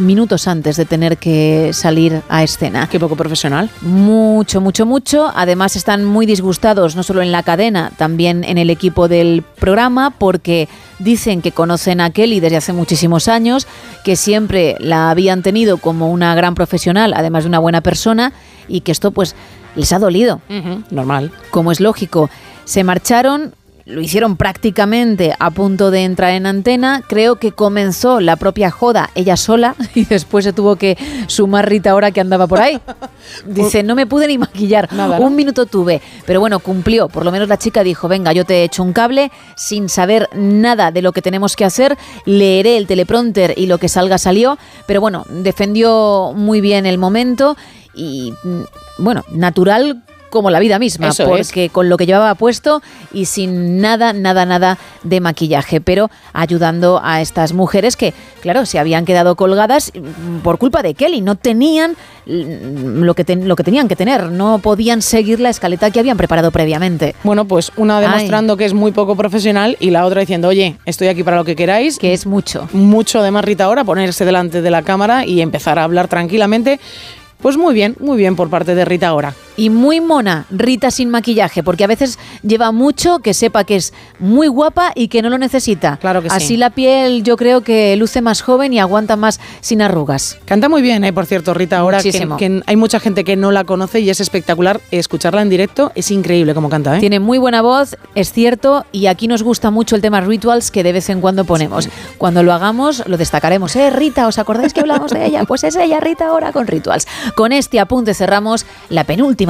minutos 0.00 0.48
antes 0.48 0.76
de 0.76 0.84
tener 0.84 1.18
que 1.18 1.70
salir 1.72 2.22
a 2.28 2.42
escena. 2.42 2.88
Qué 2.88 2.98
poco 2.98 3.16
profesional. 3.16 3.70
Mucho, 3.82 4.60
mucho, 4.60 4.86
mucho. 4.86 5.30
Además 5.34 5.76
están 5.76 6.04
muy 6.04 6.26
disgustados, 6.26 6.96
no 6.96 7.02
solo 7.02 7.22
en 7.22 7.30
la 7.30 7.42
cadena, 7.42 7.92
también 7.96 8.42
en 8.44 8.58
el 8.58 8.70
equipo 8.70 9.08
del 9.08 9.44
programa, 9.58 10.10
porque 10.10 10.68
dicen 10.98 11.42
que 11.42 11.52
conocen 11.52 12.00
a 12.00 12.10
Kelly 12.10 12.40
desde 12.40 12.56
hace 12.56 12.72
muchísimos 12.72 13.28
años, 13.28 13.66
que 14.04 14.16
siempre 14.16 14.76
la 14.80 15.10
habían 15.10 15.42
tenido 15.42 15.76
como 15.78 16.10
una 16.10 16.34
gran 16.34 16.54
profesional, 16.54 17.12
además 17.14 17.44
de 17.44 17.48
una 17.48 17.58
buena 17.58 17.80
persona, 17.80 18.32
y 18.68 18.80
que 18.80 18.92
esto 18.92 19.10
pues 19.10 19.34
les 19.76 19.92
ha 19.92 19.98
dolido. 19.98 20.40
normal. 20.90 21.30
Como 21.50 21.72
es 21.72 21.80
lógico. 21.80 22.30
Se 22.64 22.84
marcharon 22.84 23.54
lo 23.86 24.00
hicieron 24.00 24.36
prácticamente 24.36 25.34
a 25.38 25.50
punto 25.50 25.90
de 25.90 26.04
entrar 26.04 26.32
en 26.32 26.46
antena. 26.46 27.02
Creo 27.08 27.36
que 27.36 27.52
comenzó 27.52 28.20
la 28.20 28.36
propia 28.36 28.70
joda 28.70 29.10
ella 29.14 29.36
sola 29.36 29.74
y 29.94 30.04
después 30.04 30.44
se 30.44 30.52
tuvo 30.52 30.76
que 30.76 30.96
sumar 31.26 31.68
Rita 31.68 31.90
ahora 31.90 32.10
que 32.10 32.20
andaba 32.20 32.46
por 32.46 32.60
ahí. 32.60 32.78
Dice, 33.46 33.82
no 33.82 33.94
me 33.94 34.06
pude 34.06 34.26
ni 34.26 34.38
maquillar. 34.38 34.88
Un 35.20 35.36
minuto 35.36 35.66
tuve. 35.66 36.00
Pero 36.26 36.40
bueno, 36.40 36.58
cumplió. 36.58 37.08
Por 37.08 37.24
lo 37.24 37.32
menos 37.32 37.48
la 37.48 37.58
chica 37.58 37.82
dijo, 37.82 38.08
venga, 38.08 38.32
yo 38.32 38.44
te 38.44 38.56
he 38.56 38.64
hecho 38.64 38.82
un 38.82 38.92
cable 38.92 39.30
sin 39.56 39.88
saber 39.88 40.28
nada 40.34 40.90
de 40.90 41.02
lo 41.02 41.12
que 41.12 41.22
tenemos 41.22 41.56
que 41.56 41.64
hacer. 41.64 41.96
Leeré 42.24 42.76
el 42.76 42.86
teleprompter 42.86 43.54
y 43.56 43.66
lo 43.66 43.78
que 43.78 43.88
salga 43.88 44.18
salió. 44.18 44.58
Pero 44.86 45.00
bueno, 45.00 45.24
defendió 45.28 46.32
muy 46.34 46.60
bien 46.60 46.86
el 46.86 46.98
momento 46.98 47.56
y 47.94 48.32
mm, 48.42 48.62
bueno, 48.98 49.24
natural 49.30 50.02
como 50.30 50.50
la 50.50 50.58
vida 50.60 50.78
misma, 50.78 51.08
Eso 51.08 51.24
porque 51.26 51.68
con 51.68 51.88
lo 51.88 51.96
que 51.96 52.06
llevaba 52.06 52.34
puesto 52.36 52.80
y 53.12 53.26
sin 53.26 53.80
nada, 53.80 54.12
nada, 54.12 54.46
nada 54.46 54.78
de 55.02 55.20
maquillaje, 55.20 55.80
pero 55.80 56.10
ayudando 56.32 57.00
a 57.02 57.20
estas 57.20 57.52
mujeres 57.52 57.96
que, 57.96 58.14
claro, 58.40 58.64
se 58.66 58.78
habían 58.78 59.04
quedado 59.04 59.34
colgadas 59.36 59.92
por 60.42 60.58
culpa 60.58 60.82
de 60.82 60.94
Kelly, 60.94 61.20
no 61.20 61.34
tenían 61.34 61.96
lo 62.26 63.14
que, 63.14 63.24
ten- 63.24 63.48
lo 63.48 63.56
que 63.56 63.64
tenían 63.64 63.88
que 63.88 63.96
tener, 63.96 64.30
no 64.30 64.58
podían 64.60 65.02
seguir 65.02 65.40
la 65.40 65.50
escaleta 65.50 65.90
que 65.90 66.00
habían 66.00 66.16
preparado 66.16 66.50
previamente. 66.50 67.14
Bueno, 67.24 67.44
pues 67.46 67.72
una 67.76 68.00
demostrando 68.00 68.56
que 68.56 68.64
es 68.64 68.74
muy 68.74 68.92
poco 68.92 69.16
profesional 69.16 69.76
y 69.80 69.90
la 69.90 70.04
otra 70.06 70.20
diciendo, 70.20 70.48
oye, 70.48 70.76
estoy 70.86 71.08
aquí 71.08 71.22
para 71.24 71.36
lo 71.36 71.44
que 71.44 71.56
queráis. 71.56 71.98
Que 71.98 72.12
es 72.12 72.26
mucho. 72.26 72.68
Mucho 72.72 73.18
además 73.20 73.44
Rita 73.44 73.64
ahora, 73.64 73.84
ponerse 73.84 74.24
delante 74.24 74.62
de 74.62 74.70
la 74.70 74.82
cámara 74.82 75.26
y 75.26 75.40
empezar 75.40 75.78
a 75.78 75.84
hablar 75.84 76.08
tranquilamente. 76.08 76.78
Pues 77.42 77.56
muy 77.56 77.72
bien, 77.74 77.96
muy 78.00 78.18
bien 78.18 78.36
por 78.36 78.50
parte 78.50 78.74
de 78.74 78.84
Rita 78.84 79.08
ahora. 79.08 79.34
Y 79.60 79.68
muy 79.68 80.00
mona, 80.00 80.46
Rita 80.50 80.90
sin 80.90 81.10
maquillaje, 81.10 81.62
porque 81.62 81.84
a 81.84 81.86
veces 81.86 82.18
lleva 82.42 82.72
mucho 82.72 83.18
que 83.18 83.34
sepa 83.34 83.64
que 83.64 83.76
es 83.76 83.92
muy 84.18 84.48
guapa 84.48 84.92
y 84.94 85.08
que 85.08 85.20
no 85.20 85.28
lo 85.28 85.36
necesita. 85.36 85.98
Claro 85.98 86.22
que 86.22 86.30
sí. 86.30 86.36
Así 86.36 86.56
la 86.56 86.70
piel 86.70 87.22
yo 87.22 87.36
creo 87.36 87.60
que 87.60 87.94
luce 87.96 88.22
más 88.22 88.40
joven 88.40 88.72
y 88.72 88.78
aguanta 88.78 89.16
más 89.16 89.38
sin 89.60 89.82
arrugas. 89.82 90.38
Canta 90.46 90.70
muy 90.70 90.80
bien, 90.80 91.04
¿eh? 91.04 91.12
por 91.12 91.26
cierto, 91.26 91.52
Rita, 91.52 91.76
ahora 91.76 91.98
que, 91.98 92.08
Muchísimo. 92.08 92.38
que 92.38 92.62
hay 92.64 92.76
mucha 92.76 93.00
gente 93.00 93.22
que 93.22 93.36
no 93.36 93.50
la 93.50 93.64
conoce 93.64 94.00
y 94.00 94.08
es 94.08 94.20
espectacular 94.20 94.80
escucharla 94.90 95.42
en 95.42 95.50
directo. 95.50 95.92
Es 95.94 96.10
increíble 96.10 96.54
cómo 96.54 96.70
canta, 96.70 96.96
¿eh? 96.96 97.00
Tiene 97.00 97.20
muy 97.20 97.36
buena 97.36 97.60
voz, 97.60 97.98
es 98.14 98.32
cierto, 98.32 98.86
y 98.92 99.08
aquí 99.08 99.28
nos 99.28 99.42
gusta 99.42 99.70
mucho 99.70 99.94
el 99.94 100.00
tema 100.00 100.22
rituals 100.22 100.70
que 100.70 100.82
de 100.82 100.94
vez 100.94 101.10
en 101.10 101.20
cuando 101.20 101.44
ponemos. 101.44 101.86
Cuando 102.16 102.42
lo 102.42 102.54
hagamos, 102.54 103.06
lo 103.06 103.18
destacaremos. 103.18 103.76
¿Eh, 103.76 103.90
Rita? 103.90 104.26
¿Os 104.26 104.38
acordáis 104.38 104.72
que 104.72 104.80
hablamos 104.80 105.12
de 105.12 105.26
ella? 105.26 105.44
Pues 105.44 105.64
es 105.64 105.76
ella, 105.76 106.00
Rita, 106.00 106.28
ahora 106.28 106.50
con 106.50 106.66
rituals. 106.66 107.06
Con 107.34 107.52
este 107.52 107.78
apunte 107.78 108.14
cerramos 108.14 108.64
la 108.88 109.04
penúltima 109.04 109.49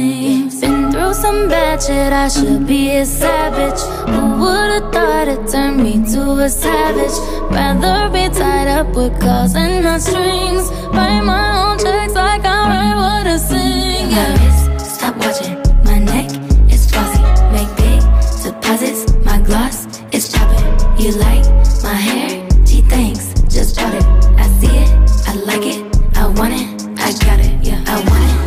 through 0.91 1.13
some 1.13 1.47
bad 1.47 1.81
shit, 1.81 2.13
I 2.13 2.27
should 2.27 2.67
be 2.67 2.97
a 2.97 3.05
savage. 3.05 3.81
Who 4.09 4.21
would've 4.41 4.91
thought 4.91 5.27
it 5.27 5.47
turned 5.49 5.81
me 5.83 5.93
to 6.13 6.21
a 6.45 6.49
savage? 6.49 7.15
Rather 7.51 8.09
be 8.09 8.27
tied 8.33 8.67
up 8.67 8.95
with 8.95 9.19
calls 9.19 9.55
and 9.55 9.83
not 9.83 10.01
strings. 10.01 10.69
Write 10.93 11.21
my 11.21 11.45
own 11.63 11.77
checks 11.79 12.13
like 12.13 12.45
I 12.45 12.59
write 12.69 12.95
what 12.95 13.27
I 13.27 13.37
sing. 13.37 14.11
Yeah. 14.11 14.77
Stop 14.77 15.15
watching 15.17 15.55
my 15.85 15.99
neck 15.99 16.29
is 16.71 16.89
flossy. 16.91 17.21
Make 17.55 17.71
big 17.77 18.01
deposits. 18.43 19.01
My 19.25 19.39
gloss 19.41 19.87
is 20.11 20.31
chopping. 20.31 20.65
You 20.99 21.11
like 21.17 21.45
my 21.83 21.93
hair? 21.93 22.47
Gee, 22.65 22.81
thanks. 22.81 23.33
Just 23.49 23.77
bought 23.77 23.93
it. 23.93 24.05
I 24.37 24.47
see 24.59 24.75
it. 24.83 24.89
I 25.27 25.33
like 25.49 25.65
it. 25.73 25.81
I 26.17 26.27
want 26.27 26.53
it. 26.53 26.67
I 26.99 27.11
got 27.25 27.39
it. 27.39 27.53
Yeah. 27.65 27.83
I 27.87 27.95
want 28.09 28.23
it. 28.23 28.40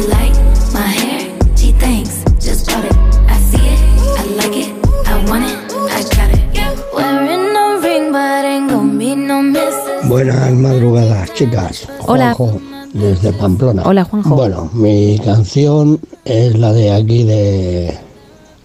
You 0.00 0.06
like 0.08 0.32
my 0.72 0.80
hair? 0.80 1.28
Gee, 1.54 1.72
thanks. 1.72 2.24
Just 2.40 2.66
bought 2.68 2.86
it. 2.86 2.96
I 3.28 3.36
see 3.52 3.60
it. 3.60 3.80
I 4.16 4.24
like 4.40 4.56
it. 4.56 4.70
I 5.04 5.14
want 5.28 5.44
it. 5.44 5.58
I 5.92 6.00
got 6.16 6.30
it. 6.32 6.40
Yeah. 6.56 6.72
Wearing 6.94 7.54
a 7.54 7.78
ring, 7.84 8.10
but 8.10 8.44
ain't 8.46 8.70
gon' 8.70 8.96
be 8.96 9.14
no 9.14 9.42
misses. 9.42 10.08
Buenas 10.08 10.52
madrugadas, 10.52 11.34
chicas. 11.34 11.86
Hola. 12.06 12.32
Juanjo, 12.32 12.62
desde 12.94 13.34
Pamplona. 13.34 13.82
Hola, 13.84 14.04
Juanjo. 14.04 14.36
Bueno, 14.36 14.70
mi 14.72 15.18
canción 15.22 16.00
es 16.24 16.58
la 16.58 16.72
de 16.72 16.92
aquí 16.94 17.24
de 17.24 17.98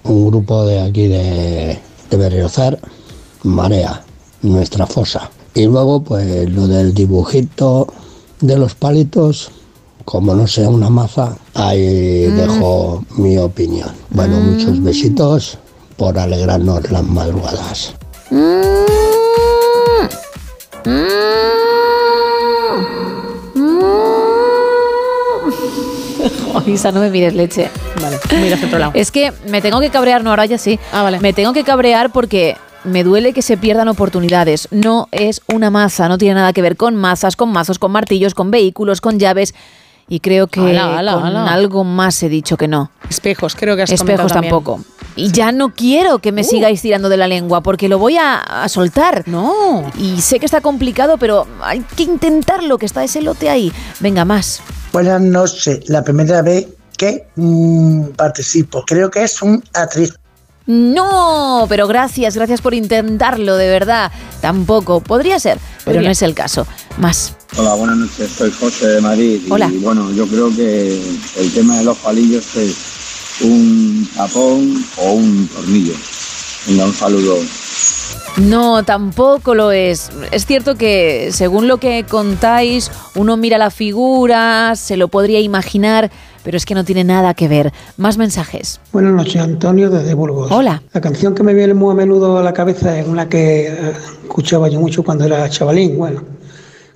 un 0.05 0.27
grupo 0.27 0.65
de 0.65 0.79
aquí 0.83 1.09
de, 1.09 1.77
de 2.11 2.17
Berriozar, 2.17 2.79
Marea, 3.43 4.05
nuestra 4.41 4.87
fosa. 4.87 5.29
Y 5.53 5.65
luego, 5.65 6.01
pues 6.01 6.49
lo 6.49 6.65
del 6.69 6.93
dibujito 6.93 7.87
de 8.39 8.57
los 8.57 8.73
palitos, 8.75 9.51
como 10.05 10.33
no 10.35 10.47
sea 10.47 10.69
una 10.69 10.89
maza, 10.89 11.35
ahí 11.53 12.27
Mm. 12.29 12.35
dejo 12.37 13.03
mi 13.17 13.37
opinión. 13.37 13.89
Bueno, 14.11 14.39
muchos 14.39 14.81
besitos 14.83 15.57
por 15.97 16.17
alegrarnos 16.17 16.89
las 16.91 17.03
madrugadas. 17.03 17.93
Isa, 26.67 26.91
no 26.91 26.99
me 26.99 27.09
mires 27.09 27.33
leche. 27.35 27.69
Vale, 28.01 28.17
mira 28.41 28.57
otro 28.63 28.79
lado. 28.79 28.91
Es 28.95 29.11
que 29.11 29.31
me 29.49 29.61
tengo 29.61 29.79
que 29.79 29.89
cabrear, 29.89 30.23
no, 30.23 30.31
ahora 30.31 30.45
ya 30.45 30.57
sí. 30.57 30.79
Ah, 30.91 31.03
vale. 31.03 31.19
Me 31.19 31.33
tengo 31.33 31.53
que 31.53 31.63
cabrear 31.63 32.11
porque 32.11 32.57
me 32.83 33.03
duele 33.03 33.33
que 33.33 33.41
se 33.41 33.57
pierdan 33.57 33.87
oportunidades. 33.87 34.67
No 34.71 35.07
es 35.11 35.41
una 35.53 35.69
maza, 35.69 36.07
no 36.09 36.17
tiene 36.17 36.35
nada 36.35 36.53
que 36.53 36.61
ver 36.61 36.75
con 36.77 36.95
mazas, 36.95 37.35
con 37.35 37.51
mazos, 37.51 37.79
con 37.79 37.91
martillos, 37.91 38.33
con 38.33 38.51
vehículos, 38.51 39.01
con 39.01 39.19
llaves. 39.19 39.53
Y 40.07 40.19
creo 40.19 40.47
que 40.47 40.59
Ala, 40.59 40.99
ala, 40.99 41.13
con 41.13 41.23
ala. 41.25 41.51
algo 41.51 41.83
más 41.83 42.21
he 42.21 42.29
dicho 42.29 42.57
que 42.57 42.67
no. 42.67 42.91
Espejos, 43.09 43.55
creo 43.55 43.75
que 43.75 43.83
has 43.83 43.91
Espejos 43.91 44.31
también. 44.31 44.53
Uh. 44.53 44.57
tampoco. 44.57 44.85
Y 45.15 45.31
ya 45.31 45.51
no 45.51 45.73
quiero 45.73 46.19
que 46.19 46.31
me 46.31 46.43
sigáis 46.43 46.81
tirando 46.81 47.09
de 47.09 47.17
la 47.17 47.27
lengua 47.27 47.61
porque 47.61 47.87
lo 47.87 47.97
voy 47.97 48.17
a, 48.17 48.37
a 48.37 48.69
soltar. 48.69 49.23
No. 49.27 49.83
Y 49.97 50.21
sé 50.21 50.39
que 50.39 50.45
está 50.45 50.61
complicado, 50.61 51.17
pero 51.17 51.47
hay 51.61 51.79
que 51.95 52.03
intentarlo, 52.03 52.77
que 52.77 52.85
está 52.85 53.03
ese 53.03 53.21
lote 53.21 53.49
ahí. 53.49 53.71
Venga, 53.99 54.25
más. 54.25 54.61
Buenas 54.91 55.21
noches, 55.21 55.89
la 55.89 56.03
primera 56.03 56.41
vez 56.41 56.67
que 56.97 57.27
mm, 57.35 58.09
participo. 58.15 58.83
Creo 58.85 59.09
que 59.09 59.23
es 59.23 59.41
un 59.41 59.63
actriz. 59.73 60.13
No, 60.67 61.65
pero 61.69 61.87
gracias, 61.87 62.35
gracias 62.35 62.61
por 62.61 62.73
intentarlo, 62.73 63.55
de 63.55 63.69
verdad. 63.69 64.11
Tampoco, 64.41 64.99
podría 65.01 65.39
ser, 65.39 65.59
pero 65.79 65.95
Podría. 65.95 66.01
no 66.01 66.11
es 66.11 66.21
el 66.21 66.33
caso. 66.33 66.65
Más. 66.97 67.35
Hola, 67.57 67.75
buenas 67.75 67.97
noches. 67.97 68.31
Soy 68.31 68.51
José 68.51 68.87
de 68.87 69.01
Madrid. 69.01 69.41
Hola. 69.49 69.69
Y 69.71 69.77
bueno, 69.77 70.11
yo 70.11 70.27
creo 70.27 70.53
que 70.55 70.99
el 71.37 71.53
tema 71.53 71.77
de 71.77 71.83
los 71.83 71.97
palillos 71.97 72.55
es 72.55 72.75
un 73.41 74.09
tapón 74.15 74.83
o 74.97 75.11
un 75.13 75.47
tornillo. 75.47 75.93
Venga, 76.67 76.85
un 76.85 76.93
saludo. 76.93 77.37
No, 78.37 78.83
tampoco 78.83 79.55
lo 79.55 79.71
es. 79.71 80.11
Es 80.31 80.45
cierto 80.45 80.75
que, 80.75 81.29
según 81.31 81.69
lo 81.69 81.77
que 81.77 82.05
contáis, 82.07 82.91
uno 83.15 83.37
mira 83.37 83.57
la 83.57 83.71
figura, 83.71 84.75
se 84.75 84.97
lo 84.97 85.07
podría 85.07 85.39
imaginar, 85.39 86.11
pero 86.43 86.57
es 86.57 86.65
que 86.65 86.75
no 86.75 86.83
tiene 86.83 87.05
nada 87.05 87.33
que 87.33 87.47
ver. 87.47 87.71
Más 87.95 88.17
mensajes. 88.17 88.81
Buenas 88.91 89.13
noches, 89.13 89.41
Antonio 89.41 89.89
desde 89.89 90.13
Burgos. 90.13 90.51
Hola. 90.51 90.83
La 90.93 90.99
canción 90.99 91.33
que 91.33 91.43
me 91.43 91.53
viene 91.53 91.73
muy 91.73 91.91
a 91.91 91.95
menudo 91.95 92.37
a 92.37 92.43
la 92.43 92.53
cabeza 92.53 92.99
es 92.99 93.07
una 93.07 93.29
que 93.29 93.67
eh, 93.67 93.93
escuchaba 94.23 94.67
yo 94.67 94.81
mucho 94.81 95.01
cuando 95.01 95.23
era 95.23 95.49
chavalín, 95.49 95.97
bueno, 95.97 96.21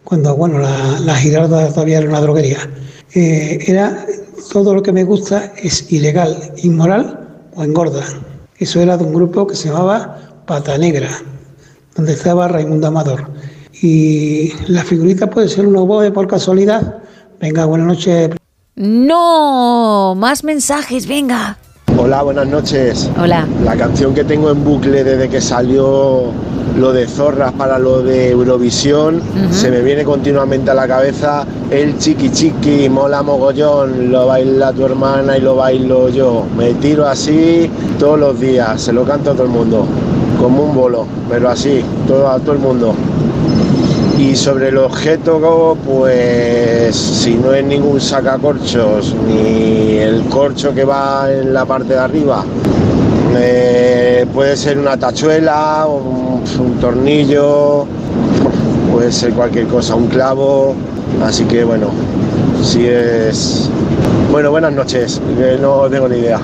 cuando 0.04 0.36
bueno 0.36 0.60
la, 0.60 1.00
la 1.00 1.16
Giralda 1.16 1.70
todavía 1.70 2.00
era 2.00 2.10
una 2.10 2.20
droguería. 2.20 2.70
Eh, 3.16 3.60
era 3.66 4.06
todo 4.52 4.74
lo 4.74 4.84
que 4.84 4.92
me 4.92 5.06
gusta 5.06 5.54
es 5.56 5.90
ilegal, 5.90 6.52
inmoral 6.64 7.46
o 7.56 7.64
engorda. 7.64 8.04
Eso 8.58 8.82
era 8.82 8.98
de 8.98 9.06
un 9.06 9.14
grupo 9.14 9.48
que 9.48 9.56
se 9.56 9.70
llamaba 9.70 10.29
Pata 10.50 10.80
Negra, 10.80 11.10
donde 11.96 12.14
estaba 12.14 12.48
Raimundo 12.48 12.88
Amador. 12.88 13.30
Y 13.84 14.52
la 14.68 14.84
figurita 14.84 15.30
puede 15.30 15.48
ser 15.48 15.68
un 15.68 15.76
oboe 15.76 16.10
por 16.10 16.26
casualidad. 16.26 17.04
Venga, 17.40 17.66
buenas 17.66 17.86
noches. 17.86 18.32
No, 18.76 20.16
más 20.18 20.44
mensajes, 20.44 21.08
venga. 21.08 21.56
Hola, 21.96 22.24
buenas 22.24 22.48
noches. 22.48 23.12
Hola. 23.22 23.48
La 23.64 23.76
canción 23.78 24.16
que 24.16 24.24
tengo 24.24 24.50
en 24.50 24.64
bucle 24.64 25.04
desde 25.04 25.30
que 25.30 25.40
salió 25.40 26.32
lo 26.76 26.94
de 26.94 27.06
Zorras 27.06 27.54
para 27.54 27.78
lo 27.78 28.02
de 28.02 28.32
Eurovisión, 28.32 29.22
se 29.52 29.70
me 29.70 29.82
viene 29.82 30.04
continuamente 30.04 30.72
a 30.72 30.74
la 30.74 30.88
cabeza 30.88 31.46
el 31.70 32.00
chiqui 32.00 32.32
chiqui, 32.32 32.90
mola 32.90 33.22
mogollón, 33.22 34.12
lo 34.12 34.26
baila 34.26 34.74
tu 34.74 34.84
hermana 34.84 35.38
y 35.38 35.42
lo 35.42 35.58
bailo 35.58 36.10
yo. 36.10 36.48
Me 36.58 36.74
tiro 36.74 37.08
así 37.08 37.70
todos 38.00 38.18
los 38.18 38.40
días, 38.40 38.82
se 38.82 38.94
lo 38.94 39.06
canto 39.06 39.30
a 39.30 39.34
todo 39.34 39.44
el 39.44 39.50
mundo. 39.50 39.86
Como 40.40 40.64
un 40.64 40.76
bolo, 40.76 41.06
pero 41.30 41.50
así, 41.50 41.84
todo, 42.08 42.30
a 42.30 42.40
todo 42.40 42.54
el 42.54 42.60
mundo. 42.60 42.94
Y 44.18 44.36
sobre 44.36 44.70
el 44.70 44.78
objeto, 44.78 45.78
pues 45.86 46.96
si 46.96 47.36
no 47.36 47.54
es 47.54 47.64
ningún 47.64 48.02
sacacorchos 48.02 49.16
ni 49.28 49.98
el 49.98 50.24
corcho 50.26 50.74
que 50.74 50.84
va 50.84 51.32
en 51.32 51.54
la 51.54 51.66
parte 51.66 51.94
de 51.94 52.00
arriba, 52.00 52.44
eh, 53.38 54.26
puede 54.34 54.58
ser 54.58 54.78
una 54.78 54.98
tachuela, 54.98 55.86
un, 55.88 56.44
un 56.60 56.74
tornillo, 56.80 57.86
puede 58.92 59.12
ser 59.12 59.34
cualquier 59.34 59.68
cosa, 59.68 59.96
un 59.96 60.08
clavo. 60.08 60.76
Así 61.24 61.46
que 61.46 61.64
bueno, 61.64 61.88
si 62.64 62.88
es. 62.88 63.70
Bueno, 64.32 64.52
buenas 64.52 64.72
noches, 64.74 65.20
no 65.60 65.90
tengo 65.90 66.08
ni 66.08 66.18
idea. 66.18 66.40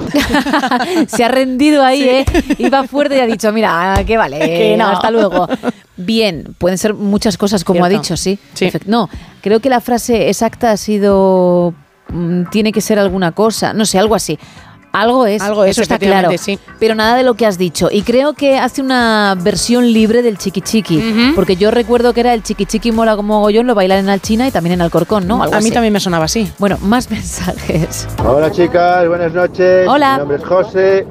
Se 1.07 1.23
ha 1.23 1.27
rendido 1.27 1.83
ahí, 1.83 2.01
¿eh? 2.01 2.25
Iba 2.57 2.83
fuerte 2.87 3.17
y 3.17 3.19
ha 3.19 3.27
dicho, 3.27 3.51
mira, 3.53 4.03
que 4.07 4.17
vale, 4.17 4.39
Que 4.39 4.75
no. 4.77 4.87
hasta 4.87 5.11
luego. 5.11 5.47
Bien, 5.95 6.55
pueden 6.57 6.77
ser 6.79 6.95
muchas 6.95 7.37
cosas, 7.37 7.63
como 7.63 7.85
ha 7.85 7.89
dicho, 7.89 8.17
sí. 8.17 8.39
Sí. 8.53 8.71
No, 8.87 9.07
creo 9.41 9.59
que 9.59 9.69
la 9.69 9.81
frase 9.81 10.29
exacta 10.29 10.71
ha 10.71 10.77
sido, 10.77 11.75
mm, 12.09 12.45
tiene 12.49 12.71
que 12.71 12.81
ser 12.81 12.97
alguna 12.97 13.33
cosa, 13.33 13.71
no 13.73 13.85
sé, 13.85 13.99
algo 13.99 14.15
así. 14.15 14.39
Algo 14.95 15.25
es, 15.25 15.41
Algo 15.41 15.63
es, 15.65 15.71
eso 15.71 15.81
está 15.81 15.99
claro. 15.99 16.29
sí. 16.37 16.57
Pero 16.79 16.95
nada 16.95 17.15
de 17.17 17.23
lo 17.23 17.33
que 17.35 17.45
has 17.45 17.57
dicho. 17.57 17.89
Y 17.91 18.01
creo 18.03 18.33
que 18.33 18.57
hace 18.57 18.81
una 18.81 19.35
versión 19.41 19.91
libre 19.91 20.21
del 20.21 20.37
chiqui 20.37 20.61
chiqui. 20.61 21.31
Porque 21.35 21.55
yo 21.55 21.69
recuerdo 21.71 22.13
que 22.13 22.21
era 22.21 22.33
el 22.33 22.43
chiqui 22.43 22.65
chiqui 22.65 22.91
mola 22.91 23.15
como 23.15 23.35
mogollón, 23.39 23.67
lo 23.67 23.75
bailan 23.75 23.99
en 23.99 24.09
Alchina 24.09 24.47
y 24.47 24.51
también 24.51 24.73
en 24.75 24.81
Alcorcón, 24.81 25.27
¿no? 25.27 25.43
Algo 25.43 25.55
A 25.55 25.59
mí 25.59 25.65
así. 25.65 25.71
también 25.71 25.93
me 25.93 25.99
sonaba 25.99 26.25
así. 26.25 26.51
Bueno, 26.59 26.77
más 26.81 27.09
mensajes. 27.11 28.07
Hola 28.25 28.49
chicas, 28.51 29.07
buenas 29.07 29.33
noches. 29.33 29.87
Hola. 29.87 30.13
Mi 30.13 30.19
nombre 30.19 30.37
es 30.37 30.43
José. 30.45 31.05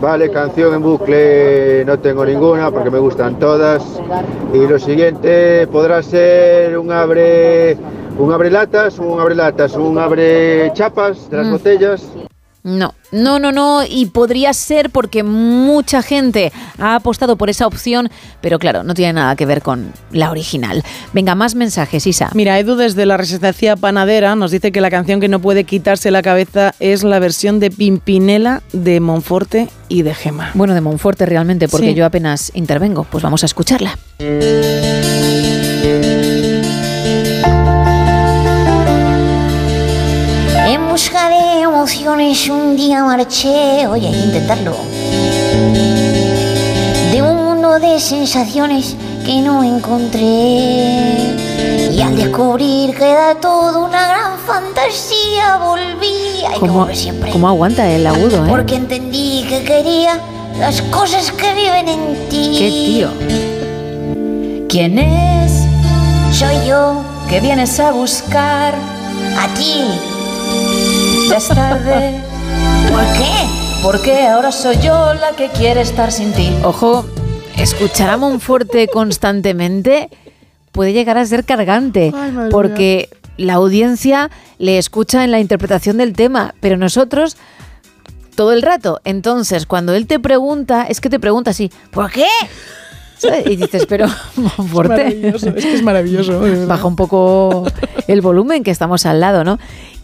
Vale, 0.00 0.30
canción 0.30 0.74
en 0.74 0.82
bucle 0.82 1.84
no 1.84 1.98
tengo 1.98 2.24
ninguna 2.24 2.70
porque 2.70 2.88
me 2.90 2.98
gustan 3.00 3.38
todas. 3.38 3.82
Y 4.54 4.58
lo 4.58 4.78
siguiente 4.78 5.66
podrá 5.66 6.02
ser 6.04 6.78
un 6.78 6.92
abre 6.92 7.76
un 8.16 8.32
abre 8.32 8.50
latas, 8.50 8.98
un 8.98 9.18
abre 9.20 9.34
latas, 9.34 9.74
un 9.74 9.98
abre 9.98 10.72
chapas 10.74 11.28
de 11.30 11.36
las 11.36 11.46
Mm. 11.48 11.50
botellas. 11.52 12.02
No, 12.64 12.94
no, 13.12 13.38
no, 13.38 13.52
no, 13.52 13.82
y 13.88 14.06
podría 14.06 14.52
ser 14.52 14.90
porque 14.90 15.22
mucha 15.22 16.02
gente 16.02 16.52
ha 16.78 16.96
apostado 16.96 17.36
por 17.36 17.48
esa 17.48 17.66
opción, 17.66 18.10
pero 18.40 18.58
claro, 18.58 18.82
no 18.82 18.94
tiene 18.94 19.14
nada 19.14 19.36
que 19.36 19.46
ver 19.46 19.62
con 19.62 19.92
la 20.10 20.30
original. 20.30 20.82
Venga, 21.12 21.34
más 21.34 21.54
mensajes, 21.54 22.06
Isa. 22.06 22.30
Mira, 22.34 22.58
Edu 22.58 22.74
desde 22.76 23.06
la 23.06 23.16
Resistencia 23.16 23.76
Panadera 23.76 24.34
nos 24.34 24.50
dice 24.50 24.72
que 24.72 24.80
la 24.80 24.90
canción 24.90 25.20
que 25.20 25.28
no 25.28 25.38
puede 25.38 25.64
quitarse 25.64 26.10
la 26.10 26.20
cabeza 26.20 26.74
es 26.80 27.04
la 27.04 27.18
versión 27.20 27.60
de 27.60 27.70
Pimpinela 27.70 28.62
de 28.72 29.00
Monforte 29.00 29.68
y 29.88 30.02
de 30.02 30.14
Gema. 30.14 30.50
Bueno, 30.54 30.74
de 30.74 30.80
Monforte 30.80 31.24
realmente, 31.26 31.68
porque 31.68 31.88
Sí. 31.88 31.94
yo 31.94 32.04
apenas 32.04 32.50
intervengo. 32.54 33.04
Pues 33.04 33.22
vamos 33.22 33.44
a 33.44 33.46
escucharla. 33.46 33.96
Emociones 41.88 42.48
un 42.50 42.76
día 42.76 43.02
marché, 43.02 43.86
oye, 43.86 44.08
hay 44.08 44.12
que 44.12 44.18
intentarlo. 44.26 44.76
De 47.12 47.22
un 47.22 47.36
mundo 47.36 47.78
de 47.78 47.98
sensaciones 47.98 48.94
que 49.24 49.40
no 49.40 49.64
encontré. 49.64 50.20
Y 51.90 52.00
al 52.02 52.14
descubrir 52.14 52.94
que 52.94 53.10
era 53.10 53.34
todo 53.36 53.86
una 53.86 54.06
gran 54.06 54.38
fantasía, 54.46 55.56
volví. 55.56 56.44
Ay, 56.46 56.60
como 56.60 56.72
¿Cómo, 56.74 56.86
que 56.88 56.94
siempre. 56.94 57.30
cómo 57.30 57.48
aguanta 57.48 57.88
el 57.88 58.06
agudo, 58.06 58.44
eh? 58.44 58.48
Porque 58.50 58.74
entendí 58.74 59.46
que 59.48 59.64
quería 59.64 60.20
las 60.58 60.82
cosas 60.82 61.32
que 61.32 61.54
viven 61.54 61.88
en 61.88 62.28
ti. 62.28 62.54
Qué 62.58 62.68
tío. 62.68 63.08
¿Quién 64.68 64.98
es? 64.98 65.64
Soy 66.36 66.66
yo 66.66 67.02
que 67.30 67.40
vienes 67.40 67.80
a 67.80 67.92
buscar 67.92 68.74
a 68.74 69.54
ti. 69.54 69.84
Ya 71.28 71.36
es 71.36 71.48
tarde. 71.48 72.20
¿Por 72.90 73.04
qué? 73.12 73.30
Porque 73.82 74.26
ahora 74.26 74.50
soy 74.52 74.76
yo 74.76 75.14
la 75.14 75.32
que 75.36 75.48
quiere 75.48 75.80
estar 75.80 76.10
sin 76.10 76.32
ti. 76.32 76.50
Ojo, 76.62 77.04
escuchar 77.56 78.10
a 78.10 78.16
Monforte 78.16 78.88
constantemente 78.88 80.10
puede 80.72 80.92
llegar 80.92 81.18
a 81.18 81.26
ser 81.26 81.44
cargante, 81.44 82.12
Ay, 82.14 82.32
porque 82.50 83.08
la 83.36 83.54
audiencia 83.54 84.30
le 84.58 84.78
escucha 84.78 85.24
en 85.24 85.30
la 85.30 85.40
interpretación 85.40 85.98
del 85.98 86.12
tema, 86.14 86.54
pero 86.60 86.76
nosotros 86.76 87.36
todo 88.34 88.52
el 88.52 88.62
rato. 88.62 89.00
Entonces, 89.04 89.66
cuando 89.66 89.94
él 89.94 90.06
te 90.06 90.18
pregunta, 90.18 90.84
es 90.88 91.00
que 91.00 91.10
te 91.10 91.18
pregunta 91.20 91.50
así, 91.50 91.70
¿por 91.90 92.10
qué? 92.10 92.26
¿Sabes? 93.18 93.46
Y 93.46 93.56
dices, 93.56 93.84
pero 93.88 94.06
Monforte. 94.36 94.88
maravilloso, 95.04 95.48
es 95.50 95.64
que 95.64 95.74
es 95.74 95.82
maravilloso. 95.82 96.40
Baja 96.66 96.86
un 96.86 96.96
poco 96.96 97.66
el 98.06 98.20
volumen 98.20 98.62
que 98.62 98.70
estamos 98.70 99.06
al 99.06 99.20
lado, 99.20 99.42
¿no? 99.44 99.58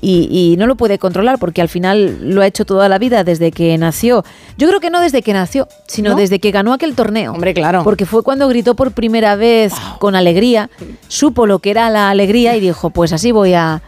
Y, 0.06 0.28
y 0.30 0.56
no 0.58 0.66
lo 0.66 0.74
puede 0.76 0.98
controlar 0.98 1.38
porque 1.38 1.62
al 1.62 1.70
final 1.70 2.18
lo 2.34 2.42
ha 2.42 2.46
hecho 2.46 2.66
toda 2.66 2.90
la 2.90 2.98
vida 2.98 3.24
desde 3.24 3.52
que 3.52 3.76
nació. 3.78 4.22
Yo 4.58 4.68
creo 4.68 4.78
que 4.78 4.90
no 4.90 5.00
desde 5.00 5.22
que 5.22 5.32
nació, 5.32 5.66
sino 5.86 6.10
¿No? 6.10 6.16
desde 6.16 6.40
que 6.40 6.50
ganó 6.50 6.74
aquel 6.74 6.94
torneo. 6.94 7.32
Hombre, 7.32 7.54
claro. 7.54 7.84
Porque 7.84 8.04
fue 8.04 8.22
cuando 8.22 8.46
gritó 8.48 8.74
por 8.74 8.92
primera 8.92 9.34
vez 9.34 9.72
con 10.00 10.14
alegría, 10.14 10.68
supo 11.08 11.46
lo 11.46 11.60
que 11.60 11.70
era 11.70 11.88
la 11.88 12.10
alegría 12.10 12.54
y 12.54 12.60
dijo, 12.60 12.90
pues 12.90 13.14
así 13.14 13.32
voy 13.32 13.54
a, 13.54 13.80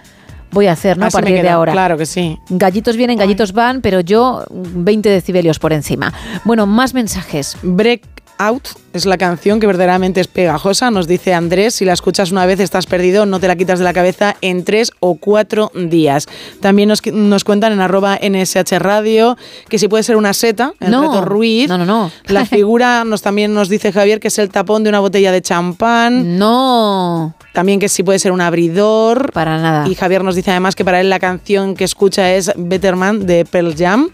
voy 0.52 0.68
a 0.68 0.72
hacer, 0.72 0.96
¿no? 0.96 1.06
Así 1.06 1.16
a 1.16 1.20
partir 1.20 1.42
de 1.42 1.48
ahora. 1.48 1.72
Claro 1.72 1.98
que 1.98 2.06
sí. 2.06 2.38
Gallitos 2.48 2.96
vienen, 2.96 3.18
gallitos 3.18 3.52
van, 3.52 3.82
pero 3.82 4.00
yo 4.00 4.44
20 4.50 5.08
decibelios 5.08 5.58
por 5.58 5.72
encima. 5.72 6.14
Bueno, 6.44 6.66
más 6.66 6.94
mensajes. 6.94 7.58
Break 7.62 8.15
Out 8.38 8.68
es 8.92 9.04
la 9.06 9.18
canción 9.18 9.60
que 9.60 9.66
verdaderamente 9.66 10.20
es 10.20 10.26
pegajosa, 10.28 10.90
nos 10.90 11.06
dice 11.06 11.34
Andrés. 11.34 11.74
Si 11.74 11.84
la 11.84 11.92
escuchas 11.92 12.32
una 12.32 12.46
vez 12.46 12.60
estás 12.60 12.86
perdido, 12.86 13.26
no 13.26 13.40
te 13.40 13.48
la 13.48 13.56
quitas 13.56 13.78
de 13.78 13.84
la 13.84 13.92
cabeza 13.92 14.36
en 14.40 14.64
tres 14.64 14.90
o 15.00 15.16
cuatro 15.16 15.70
días. 15.74 16.26
También 16.60 16.88
nos, 16.88 17.04
nos 17.06 17.44
cuentan 17.44 17.72
en 17.72 17.80
arroba 17.80 18.18
NSH 18.22 18.78
Radio 18.78 19.36
que 19.68 19.78
si 19.78 19.88
puede 19.88 20.02
ser 20.02 20.16
una 20.16 20.32
seta, 20.32 20.72
el 20.80 20.90
No. 20.90 21.02
reto 21.02 21.24
Ruiz. 21.24 21.68
No, 21.68 21.76
no, 21.78 21.84
no. 21.84 22.10
La 22.28 22.46
figura 22.46 23.04
nos 23.04 23.22
también 23.22 23.52
nos 23.54 23.68
dice 23.68 23.92
Javier 23.92 24.20
que 24.20 24.28
es 24.28 24.38
el 24.38 24.48
tapón 24.50 24.82
de 24.84 24.90
una 24.90 25.00
botella 25.00 25.30
de 25.32 25.42
champán. 25.42 26.38
No. 26.38 27.34
También 27.56 27.80
que 27.80 27.88
si 27.88 28.02
puede 28.02 28.18
ser 28.18 28.32
un 28.32 28.42
abridor. 28.42 29.32
Para 29.32 29.58
nada. 29.58 29.88
Y 29.88 29.94
Javier 29.94 30.22
nos 30.22 30.34
dice 30.34 30.50
además 30.50 30.76
que 30.76 30.84
para 30.84 31.00
él 31.00 31.08
la 31.08 31.18
canción 31.18 31.74
que 31.74 31.84
escucha 31.84 32.34
es 32.34 32.52
Better 32.54 32.96
Man 32.96 33.24
de 33.24 33.46
Pearl 33.46 33.74
Jam. 33.74 34.10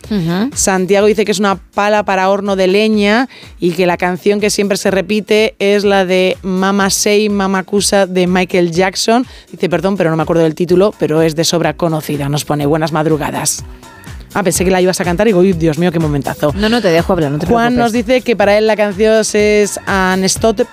Santiago 0.55 1.09
dice 1.09 1.25
que 1.25 1.33
es 1.33 1.41
una 1.41 1.57
pala 1.57 2.05
para 2.05 2.31
horno 2.31 2.55
de 2.55 2.69
leña 2.69 3.29
y 3.59 3.73
que 3.73 3.85
la 3.85 3.97
canción 3.97 4.39
que 4.39 4.49
siempre 4.49 4.77
se 4.77 4.93
repite 4.93 5.57
es 5.59 5.83
la 5.83 6.05
de 6.05 6.37
Mama 6.43 6.89
Say, 6.89 7.31
Mama 7.31 7.65
Cusa 7.65 8.07
de 8.07 8.29
Michael 8.29 8.71
Jackson. 8.71 9.27
Dice, 9.51 9.69
perdón, 9.69 9.97
pero 9.97 10.11
no 10.11 10.17
me 10.17 10.23
acuerdo 10.23 10.45
del 10.45 10.55
título, 10.55 10.95
pero 11.01 11.21
es 11.21 11.35
de 11.35 11.43
sobra 11.43 11.75
conocida. 11.75 12.29
Nos 12.29 12.45
pone 12.45 12.65
buenas 12.65 12.93
madrugadas. 12.93 13.65
Ah, 14.35 14.45
pensé 14.45 14.65
que 14.65 14.71
la 14.71 14.81
ibas 14.81 15.01
a 15.01 15.05
cantar 15.05 15.27
y 15.27 15.31
digo, 15.31 15.41
uy, 15.41 15.53
Dios 15.53 15.79
mío, 15.79 15.91
qué 15.91 15.99
momentazo. 15.99 16.53
No, 16.55 16.69
no 16.69 16.81
te 16.81 16.89
dejo 16.89 17.13
hablar, 17.13 17.33
no 17.33 17.39
te 17.41 17.47
Juan 17.47 17.75
preocupes. 17.75 17.83
nos 17.83 17.93
dice 17.93 18.21
que 18.21 18.37
para 18.37 18.57
él 18.57 18.69
la 18.69 18.77
canción 18.77 19.21
es 19.33 19.81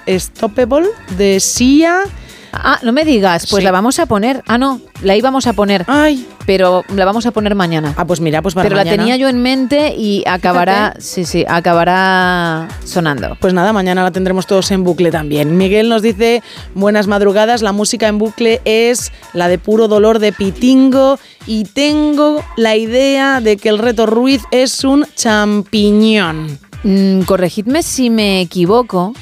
Unstoppable 0.05 0.87
de 1.17 1.39
Sia. 1.39 2.03
Ah, 2.51 2.79
no 2.83 2.91
me 2.91 3.05
digas, 3.05 3.45
pues 3.49 3.61
Sí. 3.61 3.65
la 3.65 3.71
vamos 3.71 3.99
a 3.99 4.05
poner. 4.05 4.43
Ah, 4.47 4.57
no, 4.57 4.81
la 5.01 5.15
íbamos 5.15 5.47
a 5.47 5.53
poner. 5.53 5.85
Ay. 5.87 6.25
Pero 6.45 6.83
la 6.95 7.05
vamos 7.05 7.25
a 7.27 7.31
poner 7.31 7.53
mañana. 7.53 7.93
Ah, 7.95 8.05
pues 8.05 8.19
mira, 8.21 8.41
pues 8.41 8.55
para 8.55 8.63
Pero 8.67 8.75
la 8.75 8.83
tenía 8.83 9.15
yo 9.17 9.29
en 9.29 9.41
mente 9.41 9.93
y 9.95 10.23
acabará, 10.25 10.95
sí, 10.97 11.23
sí, 11.23 11.45
acabará 11.47 12.67
sonando. 12.83 13.37
Pues 13.39 13.53
nada, 13.53 13.71
mañana 13.71 14.01
la 14.03 14.11
tendremos 14.11 14.47
todos 14.47 14.71
en 14.71 14.83
bucle 14.83 15.11
también. 15.11 15.57
Miguel 15.57 15.89
nos 15.89 16.01
dice, 16.01 16.41
buenas 16.73 17.05
madrugadas, 17.05 17.61
la 17.61 17.71
música 17.71 18.07
en 18.07 18.17
bucle 18.17 18.61
es 18.65 19.11
la 19.33 19.47
de 19.47 19.59
puro 19.59 19.87
dolor 19.87 20.17
de 20.17 20.31
Pitingo 20.31 21.19
y 21.45 21.65
tengo 21.65 22.43
la 22.57 22.75
idea 22.75 23.41
de 23.41 23.57
que 23.57 23.69
el 23.69 23.77
reto 23.77 24.07
Ruiz 24.07 24.41
es 24.49 24.83
un 24.83 25.05
champiñón. 25.15 26.57
Mm, 26.83 27.21
corregidme 27.21 27.83
si 27.83 28.09
me 28.09 28.41
equivoco, 28.41 29.13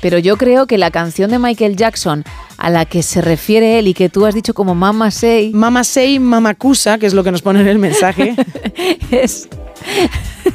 pero 0.00 0.18
yo 0.18 0.36
creo 0.36 0.66
que 0.66 0.78
la 0.78 0.90
canción 0.90 1.30
de 1.30 1.38
Michael 1.38 1.76
Jackson 1.76 2.24
a 2.60 2.68
la 2.68 2.84
que 2.84 3.02
se 3.02 3.22
refiere 3.22 3.78
él 3.78 3.88
y 3.88 3.94
que 3.94 4.10
tú 4.10 4.26
has 4.26 4.34
dicho 4.34 4.52
como 4.52 4.74
Mama 4.74 5.10
Say 5.10 5.50
Mama 5.52 5.82
Say, 5.82 6.18
Mama 6.18 6.54
Cusa, 6.54 6.98
que 6.98 7.06
es 7.06 7.14
lo 7.14 7.24
que 7.24 7.32
nos 7.32 7.40
pone 7.40 7.60
en 7.62 7.68
el 7.68 7.78
mensaje. 7.78 8.36
es... 9.10 9.48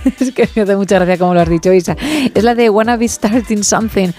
es 0.19 0.31
que 0.31 0.47
me 0.55 0.61
hace 0.61 0.75
mucha 0.75 0.95
gracia 0.95 1.17
como 1.17 1.33
lo 1.33 1.41
has 1.41 1.49
dicho, 1.49 1.73
Isa. 1.73 1.95
Es 2.33 2.43
la 2.43 2.55
de 2.55 2.69
Wanna 2.69 2.97
Be 2.97 3.07
Starting 3.07 3.63
Something, 3.63 4.09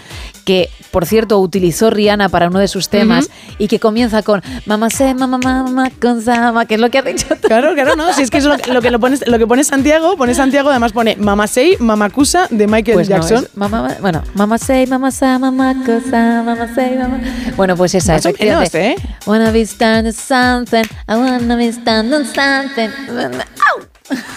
que, 0.44 0.70
por 0.90 1.06
cierto, 1.06 1.38
utilizó 1.40 1.90
Rihanna 1.90 2.28
para 2.28 2.48
uno 2.48 2.58
de 2.58 2.68
sus 2.68 2.88
temas 2.88 3.28
y 3.58 3.68
que 3.68 3.80
comienza 3.80 4.22
con 4.22 4.42
Mama 4.64 4.90
Say, 4.90 5.14
Mama, 5.14 5.38
Mama, 5.38 5.90
Consama, 6.00 6.66
que 6.66 6.74
es 6.74 6.80
lo 6.80 6.90
que 6.90 6.98
has 6.98 7.04
dicho 7.04 7.28
tú. 7.40 7.48
Claro, 7.48 7.74
claro, 7.74 7.96
no. 7.96 8.12
Si 8.12 8.22
es 8.22 8.30
que 8.30 8.38
es 8.38 8.44
lo, 8.44 8.56
lo 8.56 8.82
que 8.82 8.90
lo 8.90 9.00
pones, 9.00 9.26
lo 9.26 9.38
que 9.38 9.46
pone 9.46 9.64
Santiago, 9.64 10.16
pone 10.16 10.34
Santiago, 10.34 10.70
además 10.70 10.92
pone 10.92 11.16
Mama 11.16 11.46
Say, 11.46 11.76
Mama 11.78 12.10
Cusa 12.10 12.46
de 12.50 12.66
Michael 12.66 12.94
Pues 12.94 13.08
no, 13.08 13.16
Jackson. 13.16 13.44
es 13.44 13.56
mamá, 13.56 13.96
bueno, 14.00 14.22
mamá 14.34 14.58
say, 14.58 14.86
mamá 14.86 15.10
sa, 15.10 15.38
mamá 15.38 15.74
cosa, 15.84 16.42
mamá 16.44 16.68
mamá. 16.76 17.20
Bueno, 17.56 17.75
pues 17.76 17.94
esa, 17.94 18.16
o 18.16 18.20
menos. 18.38 18.74
¿eh? 18.74 18.96
Wanna 19.26 19.50
be 19.50 19.66
starting 19.66 20.12
something, 20.12 20.84
I 21.08 21.14
wanna 21.14 21.56
be 21.56 21.72
starting 21.72 22.24
something. 22.24 22.90
¡Au! 23.18 23.86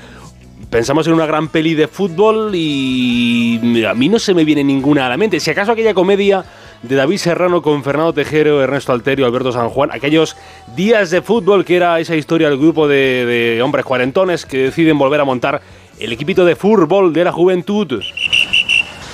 Pensamos 0.69 1.07
en 1.07 1.15
una 1.15 1.25
gran 1.27 1.49
peli 1.49 1.75
de 1.75 1.89
fútbol 1.89 2.51
y 2.55 3.83
a 3.89 3.95
mí 3.95 4.09
no 4.11 4.19
se 4.19 4.35
me 4.35 4.45
viene 4.45 4.63
ninguna 4.63 5.07
a 5.07 5.09
la 5.09 5.17
mente. 5.17 5.41
Si 5.41 5.51
acaso 5.51 5.73
aquella 5.73 5.95
comedia 5.95 6.45
de 6.83 6.95
David 6.97 7.19
Serrano 7.19 7.63
con 7.63 7.83
Fernando 7.83 8.13
Tejero, 8.13 8.63
Ernesto 8.63 8.93
Alterio, 8.93 9.27
Alberto 9.27 9.53
San 9.53 9.69
Juan, 9.71 9.91
aquellos 9.93 10.37
días 10.75 11.11
de 11.11 11.23
fútbol 11.23 11.65
que 11.65 11.77
era 11.77 11.99
esa 12.01 12.15
historia 12.17 12.49
del 12.49 12.59
grupo 12.59 12.87
de, 12.87 13.25
de 13.27 13.63
hombres 13.63 13.85
cuarentones 13.85 14.47
que 14.47 14.59
deciden 14.59 14.99
volver 14.99 15.21
a 15.21 15.25
montar 15.25 15.61
el 15.99 16.13
equipito 16.13 16.45
de 16.45 16.55
fútbol 16.57 17.13
de 17.13 17.25
la 17.25 17.33
juventud. 17.33 18.01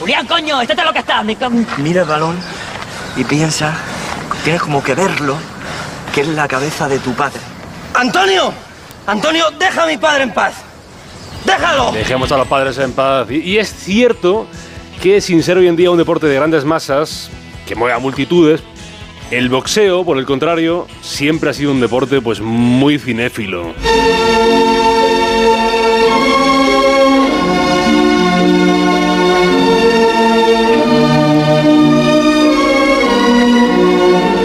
Julián, 0.00 0.26
coño, 0.26 0.60
estate 0.60 0.84
lo 0.84 0.92
que 0.92 0.98
en- 1.46 1.66
Mira 1.78 2.02
el 2.02 2.08
balón 2.08 2.36
y 3.16 3.24
piensa, 3.24 3.76
tienes 4.42 4.60
como 4.62 4.82
que 4.82 4.94
verlo, 4.94 5.36
que 6.14 6.22
es 6.22 6.28
la 6.28 6.48
cabeza 6.48 6.88
de 6.88 6.98
tu 6.98 7.12
padre. 7.14 7.40
¡Antonio! 7.94 8.52
¡Antonio, 9.06 9.44
deja 9.58 9.84
a 9.84 9.86
mi 9.86 9.96
padre 9.98 10.24
en 10.24 10.32
paz! 10.34 10.54
¡Déjalo! 11.44 11.92
Dejemos 11.92 12.30
a 12.32 12.36
los 12.36 12.46
padres 12.48 12.78
en 12.78 12.92
paz. 12.92 13.30
Y, 13.30 13.36
y 13.38 13.58
es 13.58 13.72
cierto 13.72 14.46
que 15.02 15.20
sin 15.20 15.42
ser 15.42 15.58
hoy 15.58 15.68
en 15.68 15.76
día 15.76 15.90
un 15.90 15.98
deporte 15.98 16.26
de 16.26 16.34
grandes 16.36 16.64
masas, 16.64 17.30
que 17.72 17.78
mueve 17.78 17.94
a 17.94 17.98
multitudes, 17.98 18.62
el 19.30 19.48
boxeo, 19.48 20.04
por 20.04 20.18
el 20.18 20.26
contrario, 20.26 20.86
siempre 21.00 21.48
ha 21.48 21.54
sido 21.54 21.72
un 21.72 21.80
deporte 21.80 22.20
pues 22.20 22.42
muy 22.42 22.98
cinéfilo. 22.98 23.72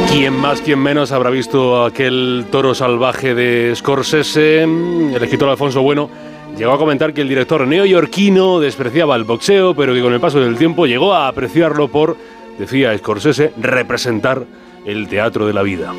¿Quién 0.09 0.33
más, 0.33 0.61
quién 0.61 0.79
menos 0.79 1.11
habrá 1.11 1.29
visto 1.29 1.83
aquel 1.83 2.45
toro 2.49 2.73
salvaje 2.73 3.35
de 3.35 3.75
Scorsese? 3.75 4.63
El 4.63 5.21
escritor 5.21 5.49
Alfonso 5.49 5.81
Bueno 5.81 6.09
llegó 6.57 6.71
a 6.71 6.77
comentar 6.77 7.13
que 7.13 7.21
el 7.21 7.27
director 7.27 7.67
neoyorquino 7.67 8.61
despreciaba 8.61 9.17
el 9.17 9.25
boxeo, 9.25 9.75
pero 9.75 9.93
que 9.93 10.01
con 10.01 10.13
el 10.13 10.21
paso 10.21 10.39
del 10.39 10.57
tiempo 10.57 10.85
llegó 10.85 11.13
a 11.13 11.27
apreciarlo 11.27 11.89
por, 11.89 12.15
decía 12.57 12.97
Scorsese, 12.97 13.53
representar 13.57 14.45
el 14.85 15.07
teatro 15.07 15.45
de 15.47 15.53
la 15.53 15.61
vida. 15.63 15.93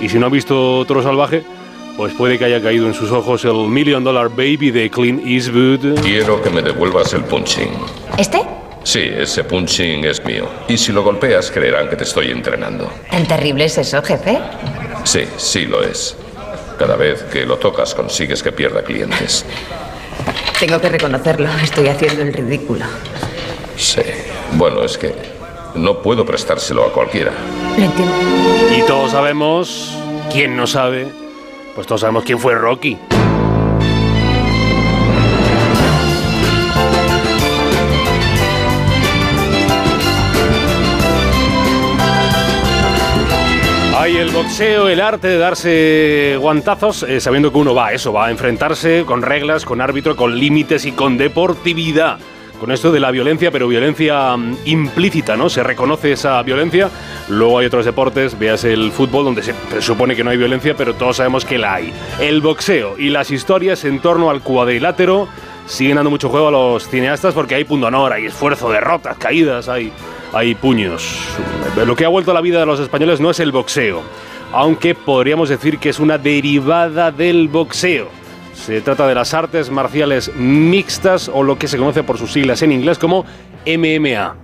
Y 0.00 0.08
si 0.08 0.18
no 0.18 0.26
ha 0.26 0.30
visto 0.30 0.84
Toro 0.86 1.02
Salvaje, 1.02 1.42
pues 1.96 2.14
puede 2.14 2.38
que 2.38 2.44
haya 2.44 2.62
caído 2.62 2.86
en 2.86 2.94
sus 2.94 3.10
ojos 3.10 3.44
el 3.44 3.68
Million 3.68 4.04
Dollar 4.04 4.28
Baby 4.28 4.70
de 4.70 4.88
Clint 4.88 5.26
Eastwood. 5.26 6.00
Quiero 6.00 6.40
que 6.40 6.50
me 6.50 6.62
devuelvas 6.62 7.12
el 7.12 7.24
punching. 7.24 7.70
¿Este? 8.16 8.40
Sí, 8.84 9.00
ese 9.00 9.42
punching 9.42 10.04
es 10.04 10.24
mío. 10.24 10.48
Y 10.68 10.78
si 10.78 10.92
lo 10.92 11.02
golpeas, 11.02 11.50
creerán 11.50 11.88
que 11.88 11.96
te 11.96 12.04
estoy 12.04 12.30
entrenando. 12.30 12.90
¿Tan 13.10 13.26
terrible 13.26 13.64
es 13.64 13.76
eso, 13.78 14.00
jefe? 14.02 14.38
Sí, 15.02 15.24
sí 15.36 15.66
lo 15.66 15.82
es. 15.82 16.16
Cada 16.78 16.94
vez 16.94 17.24
que 17.24 17.44
lo 17.44 17.56
tocas 17.56 17.94
consigues 17.94 18.42
que 18.42 18.52
pierda 18.52 18.82
clientes. 18.82 19.44
Tengo 20.60 20.80
que 20.80 20.88
reconocerlo, 20.88 21.48
estoy 21.62 21.88
haciendo 21.88 22.22
el 22.22 22.32
ridículo. 22.32 22.84
Sí. 23.76 24.02
Bueno, 24.52 24.84
es 24.84 24.96
que 24.96 25.37
no 25.74 25.98
puedo 25.98 26.24
prestárselo 26.24 26.84
a 26.84 26.92
cualquiera. 26.92 27.32
Lo 27.76 27.84
entiendo. 27.84 28.14
Y 28.76 28.82
todos 28.82 29.12
sabemos, 29.12 29.96
¿quién 30.32 30.56
no 30.56 30.66
sabe? 30.66 31.08
Pues 31.74 31.86
todos 31.86 32.00
sabemos 32.00 32.24
quién 32.24 32.38
fue 32.38 32.54
Rocky. 32.54 32.98
Hay 43.96 44.16
el 44.16 44.30
boxeo, 44.30 44.88
el 44.88 45.00
arte 45.00 45.28
de 45.28 45.38
darse 45.38 46.36
guantazos, 46.40 47.02
eh, 47.02 47.20
sabiendo 47.20 47.52
que 47.52 47.58
uno 47.58 47.74
va 47.74 47.88
a 47.88 47.92
eso, 47.92 48.12
va 48.12 48.26
a 48.26 48.30
enfrentarse 48.30 49.04
con 49.04 49.22
reglas, 49.22 49.64
con 49.64 49.80
árbitro, 49.80 50.16
con 50.16 50.38
límites 50.38 50.84
y 50.84 50.92
con 50.92 51.18
deportividad. 51.18 52.18
Con 52.60 52.72
esto 52.72 52.90
de 52.90 52.98
la 52.98 53.10
violencia, 53.10 53.50
pero 53.50 53.68
violencia 53.68 54.36
mm, 54.36 54.56
implícita, 54.64 55.36
¿no? 55.36 55.48
Se 55.48 55.62
reconoce 55.62 56.12
esa 56.12 56.42
violencia. 56.42 56.90
Luego 57.28 57.58
hay 57.58 57.66
otros 57.66 57.84
deportes, 57.84 58.38
veas 58.38 58.64
el 58.64 58.90
fútbol, 58.90 59.24
donde 59.24 59.42
se 59.42 59.54
presupone 59.54 60.16
que 60.16 60.24
no 60.24 60.30
hay 60.30 60.36
violencia, 60.36 60.74
pero 60.76 60.94
todos 60.94 61.16
sabemos 61.16 61.44
que 61.44 61.58
la 61.58 61.74
hay. 61.74 61.92
El 62.20 62.40
boxeo 62.40 62.98
y 62.98 63.10
las 63.10 63.30
historias 63.30 63.84
en 63.84 64.00
torno 64.00 64.30
al 64.30 64.42
cuadrilátero 64.42 65.28
siguen 65.66 65.96
dando 65.96 66.10
mucho 66.10 66.30
juego 66.30 66.48
a 66.48 66.50
los 66.50 66.88
cineastas 66.88 67.34
porque 67.34 67.54
hay 67.54 67.64
punto 67.64 67.86
honor, 67.86 68.12
hay 68.12 68.26
esfuerzo, 68.26 68.70
derrotas, 68.70 69.16
caídas, 69.18 69.68
hay, 69.68 69.92
hay 70.32 70.54
puños. 70.54 71.16
Lo 71.76 71.94
que 71.94 72.04
ha 72.04 72.08
vuelto 72.08 72.32
a 72.32 72.34
la 72.34 72.40
vida 72.40 72.58
de 72.58 72.66
los 72.66 72.80
españoles 72.80 73.20
no 73.20 73.30
es 73.30 73.38
el 73.38 73.52
boxeo, 73.52 74.02
aunque 74.52 74.94
podríamos 74.94 75.48
decir 75.48 75.78
que 75.78 75.90
es 75.90 76.00
una 76.00 76.18
derivada 76.18 77.12
del 77.12 77.48
boxeo. 77.48 78.17
Se 78.64 78.80
trata 78.82 79.06
de 79.06 79.14
las 79.14 79.32
artes 79.34 79.70
marciales 79.70 80.34
mixtas 80.34 81.30
o 81.32 81.42
lo 81.42 81.58
que 81.58 81.68
se 81.68 81.78
conoce 81.78 82.02
por 82.02 82.18
sus 82.18 82.32
siglas 82.32 82.60
en 82.62 82.72
inglés 82.72 82.98
como 82.98 83.24
MMA. 83.64 84.36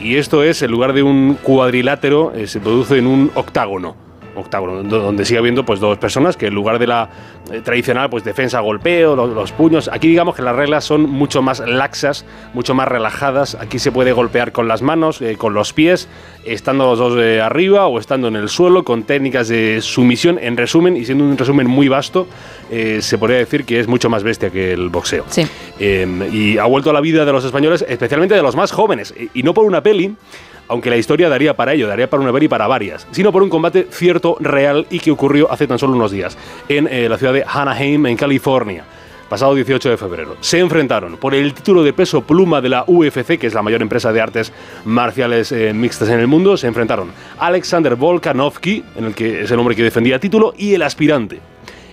Y 0.00 0.16
esto 0.16 0.42
es, 0.42 0.62
en 0.62 0.70
lugar 0.70 0.94
de 0.94 1.02
un 1.02 1.34
cuadrilátero, 1.34 2.32
eh, 2.34 2.46
se 2.46 2.60
produce 2.60 2.98
en 2.98 3.06
un 3.06 3.30
octágono 3.34 4.07
octágono, 4.38 4.82
do- 4.82 5.00
donde 5.00 5.24
sigue 5.24 5.38
habiendo 5.38 5.64
pues 5.64 5.80
dos 5.80 5.98
personas 5.98 6.36
que 6.36 6.46
en 6.46 6.54
lugar 6.54 6.78
de 6.78 6.86
la 6.86 7.08
eh, 7.52 7.60
tradicional 7.64 8.08
pues 8.10 8.24
defensa 8.24 8.60
golpeo, 8.60 9.16
lo- 9.16 9.26
los, 9.26 9.52
puños, 9.52 9.88
aquí 9.92 10.08
digamos 10.08 10.34
que 10.36 10.42
las 10.42 10.54
reglas 10.56 10.84
son 10.84 11.02
mucho 11.08 11.42
más 11.42 11.60
laxas, 11.60 12.24
mucho 12.54 12.74
más 12.74 12.88
relajadas. 12.88 13.54
Aquí 13.56 13.78
se 13.78 13.92
puede 13.92 14.12
golpear 14.12 14.52
con 14.52 14.68
las 14.68 14.82
manos, 14.82 15.20
eh, 15.22 15.36
con 15.36 15.54
los 15.54 15.72
pies, 15.72 16.08
estando 16.44 16.84
los 16.86 16.98
dos 16.98 17.14
eh, 17.18 17.40
arriba 17.40 17.86
o 17.86 17.98
estando 17.98 18.28
en 18.28 18.36
el 18.36 18.48
suelo 18.48 18.84
con 18.84 19.02
técnicas 19.02 19.48
de 19.48 19.80
sumisión. 19.80 20.38
En 20.40 20.56
resumen, 20.56 20.96
y 20.96 21.04
siendo 21.04 21.24
un 21.24 21.36
resumen 21.36 21.66
muy 21.66 21.88
vasto, 21.88 22.26
eh, 22.70 22.98
se 23.02 23.18
podría 23.18 23.38
decir 23.38 23.64
que 23.64 23.80
es 23.80 23.88
mucho 23.88 24.08
más 24.10 24.22
bestia 24.22 24.50
que 24.50 24.72
el 24.72 24.88
boxeo. 24.88 25.24
Sí. 25.28 25.46
Eh, 25.78 26.06
y 26.32 26.58
ha 26.58 26.64
vuelto 26.64 26.90
a 26.90 26.92
la 26.92 27.00
vida 27.00 27.24
de 27.24 27.32
los 27.32 27.44
españoles, 27.44 27.84
especialmente 27.88 28.34
de 28.34 28.42
los 28.42 28.56
más 28.56 28.72
jóvenes, 28.72 29.14
y 29.34 29.42
no 29.42 29.54
por 29.54 29.64
una 29.64 29.82
peli, 29.82 30.14
aunque 30.68 30.90
la 30.90 30.96
historia 30.96 31.28
daría 31.28 31.56
para 31.56 31.72
ello, 31.72 31.88
daría 31.88 32.08
para 32.08 32.22
una 32.22 32.32
peli 32.32 32.48
para 32.48 32.66
varias, 32.66 33.06
sino 33.10 33.32
por 33.32 33.42
un 33.42 33.48
combate 33.48 33.88
cierto, 33.90 34.36
real 34.40 34.86
y 34.90 35.00
que 35.00 35.10
ocurrió 35.10 35.50
hace 35.50 35.66
tan 35.66 35.78
solo 35.78 35.94
unos 35.94 36.12
días 36.12 36.36
en 36.68 36.86
eh, 36.88 37.08
la 37.08 37.18
ciudad 37.18 37.32
de 37.32 37.44
Anaheim, 37.46 38.06
en 38.06 38.16
California. 38.16 38.84
Pasado 39.28 39.54
18 39.54 39.90
de 39.90 39.96
febrero. 39.98 40.36
Se 40.40 40.58
enfrentaron 40.58 41.18
por 41.18 41.34
el 41.34 41.52
título 41.52 41.82
de 41.82 41.92
peso 41.92 42.22
pluma 42.22 42.62
de 42.62 42.70
la 42.70 42.84
UFC, 42.86 43.38
que 43.38 43.46
es 43.46 43.52
la 43.52 43.60
mayor 43.60 43.82
empresa 43.82 44.10
de 44.10 44.22
artes 44.22 44.52
marciales 44.86 45.52
eh, 45.52 45.74
mixtas 45.74 46.08
en 46.08 46.18
el 46.18 46.26
mundo. 46.26 46.56
Se 46.56 46.66
enfrentaron 46.66 47.10
Alexander 47.38 47.94
Volkanovski, 47.94 48.82
en 48.96 49.04
el 49.04 49.14
que 49.14 49.42
es 49.42 49.50
el 49.50 49.58
hombre 49.58 49.76
que 49.76 49.82
defendía 49.82 50.14
el 50.14 50.20
título, 50.20 50.54
y 50.56 50.72
el 50.72 50.80
aspirante, 50.80 51.40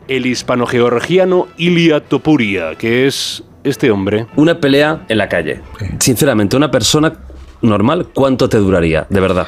el 0.08 0.26
hispano-georgiano 0.26 1.48
Ilia 1.58 2.00
Topuria, 2.00 2.76
que 2.76 3.06
es 3.06 3.44
este 3.66 3.92
hombre. 3.92 4.28
Una 4.38 4.58
pelea 4.60 5.02
en 5.10 5.18
la 5.18 5.28
calle. 5.28 5.60
Sinceramente, 6.00 6.56
una 6.56 6.72
persona 6.72 7.12
normal, 7.66 8.08
¿cuánto 8.14 8.50
te 8.50 8.58
duraría? 8.58 9.06
De 9.10 9.20
verdad. 9.20 9.48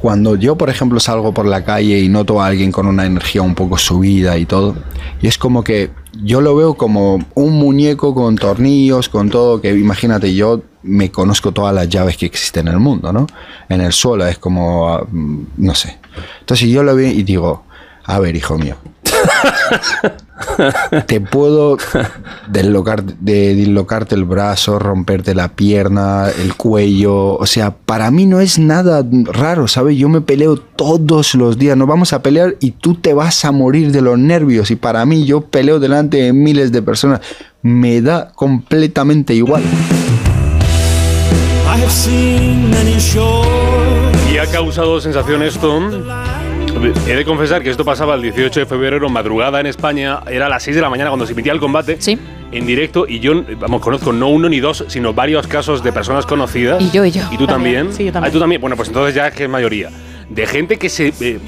Cuando 0.00 0.36
yo, 0.36 0.56
por 0.56 0.70
ejemplo, 0.70 1.00
salgo 1.00 1.32
por 1.32 1.46
la 1.46 1.64
calle 1.64 1.98
y 1.98 2.08
noto 2.08 2.40
a 2.40 2.46
alguien 2.46 2.72
con 2.72 2.86
una 2.86 3.06
energía 3.06 3.42
un 3.42 3.54
poco 3.54 3.78
subida 3.78 4.36
y 4.38 4.46
todo, 4.46 4.76
y 5.20 5.26
es 5.26 5.38
como 5.38 5.62
que 5.64 5.90
yo 6.22 6.40
lo 6.40 6.56
veo 6.56 6.74
como 6.74 7.24
un 7.34 7.52
muñeco 7.54 8.14
con 8.14 8.36
tornillos, 8.36 9.08
con 9.08 9.30
todo, 9.30 9.60
que 9.60 9.70
imagínate, 9.70 10.34
yo 10.34 10.62
me 10.82 11.10
conozco 11.10 11.52
todas 11.52 11.74
las 11.74 11.88
llaves 11.88 12.16
que 12.16 12.26
existen 12.26 12.68
en 12.68 12.74
el 12.74 12.80
mundo, 12.80 13.12
¿no? 13.12 13.26
En 13.68 13.80
el 13.80 13.92
suelo 13.92 14.26
es 14.26 14.38
como, 14.38 14.88
ah, 14.88 15.06
mm, 15.10 15.42
no 15.58 15.74
sé. 15.74 15.98
Entonces 16.40 16.68
yo 16.68 16.82
lo 16.82 16.94
veo 16.94 17.10
y 17.10 17.22
digo, 17.22 17.64
a 18.04 18.18
ver, 18.18 18.34
hijo 18.36 18.58
mío, 18.58 18.76
te 21.06 21.20
puedo 21.20 21.78
deslocar, 22.48 23.04
de 23.04 23.54
dislocarte 23.54 24.14
el 24.14 24.24
brazo, 24.24 24.78
romperte 24.78 25.34
la 25.34 25.48
pierna, 25.48 26.28
el 26.30 26.54
cuello. 26.54 27.36
O 27.36 27.46
sea, 27.46 27.74
para 27.74 28.10
mí 28.10 28.26
no 28.26 28.40
es 28.40 28.58
nada 28.58 29.04
raro, 29.24 29.68
¿sabes? 29.68 29.96
Yo 29.96 30.08
me 30.08 30.20
peleo 30.20 30.56
todos 30.56 31.34
los 31.34 31.58
días. 31.58 31.76
Nos 31.76 31.88
vamos 31.88 32.12
a 32.12 32.22
pelear 32.22 32.56
y 32.60 32.72
tú 32.72 32.94
te 32.94 33.14
vas 33.14 33.44
a 33.44 33.52
morir 33.52 33.92
de 33.92 34.00
los 34.00 34.18
nervios. 34.18 34.70
Y 34.70 34.76
para 34.76 35.04
mí, 35.06 35.24
yo 35.24 35.42
peleo 35.42 35.78
delante 35.78 36.18
de 36.18 36.32
miles 36.32 36.72
de 36.72 36.82
personas. 36.82 37.20
Me 37.62 38.00
da 38.00 38.32
completamente 38.34 39.34
igual. 39.34 39.62
I 41.66 41.80
have 41.80 41.90
seen 41.90 42.70
many 42.70 42.98
shores. 42.98 44.16
Y 44.32 44.38
ha 44.38 44.46
causado 44.46 45.00
sensación 45.00 45.42
esto. 45.42 45.80
He 47.06 47.14
de 47.16 47.24
confesar 47.24 47.62
que 47.62 47.70
esto 47.70 47.84
pasaba 47.84 48.14
el 48.14 48.22
18 48.22 48.60
de 48.60 48.66
febrero, 48.66 49.08
madrugada 49.08 49.58
en 49.60 49.66
España, 49.66 50.20
era 50.30 50.46
a 50.46 50.48
las 50.48 50.62
6 50.62 50.76
de 50.76 50.82
la 50.82 50.90
mañana 50.90 51.10
cuando 51.10 51.26
se 51.26 51.32
emitía 51.32 51.52
el 51.52 51.60
combate 51.60 51.98
en 52.52 52.66
directo 52.66 53.06
y 53.08 53.20
yo, 53.20 53.42
vamos, 53.58 53.80
conozco 53.80 54.12
no 54.12 54.28
uno 54.28 54.48
ni 54.48 54.60
dos, 54.60 54.84
sino 54.88 55.14
varios 55.14 55.46
casos 55.46 55.82
de 55.82 55.92
personas 55.92 56.26
conocidas. 56.26 56.82
Y 56.82 56.90
yo, 56.90 57.04
y 57.04 57.10
yo. 57.10 57.22
¿Y 57.30 57.36
tú 57.38 57.46
también? 57.46 57.92
Sí, 57.92 58.04
yo 58.04 58.12
también. 58.12 58.30
Ah, 58.30 58.32
tú 58.32 58.38
también. 58.38 58.60
Bueno, 58.60 58.76
pues 58.76 58.88
entonces 58.88 59.14
ya 59.14 59.28
es 59.28 59.34
que 59.34 59.44
es 59.44 59.50
mayoría. 59.50 59.90
De 60.28 60.46
gente 60.46 60.76
que 60.76 60.88
se... 60.88 61.12
eh, 61.20 61.38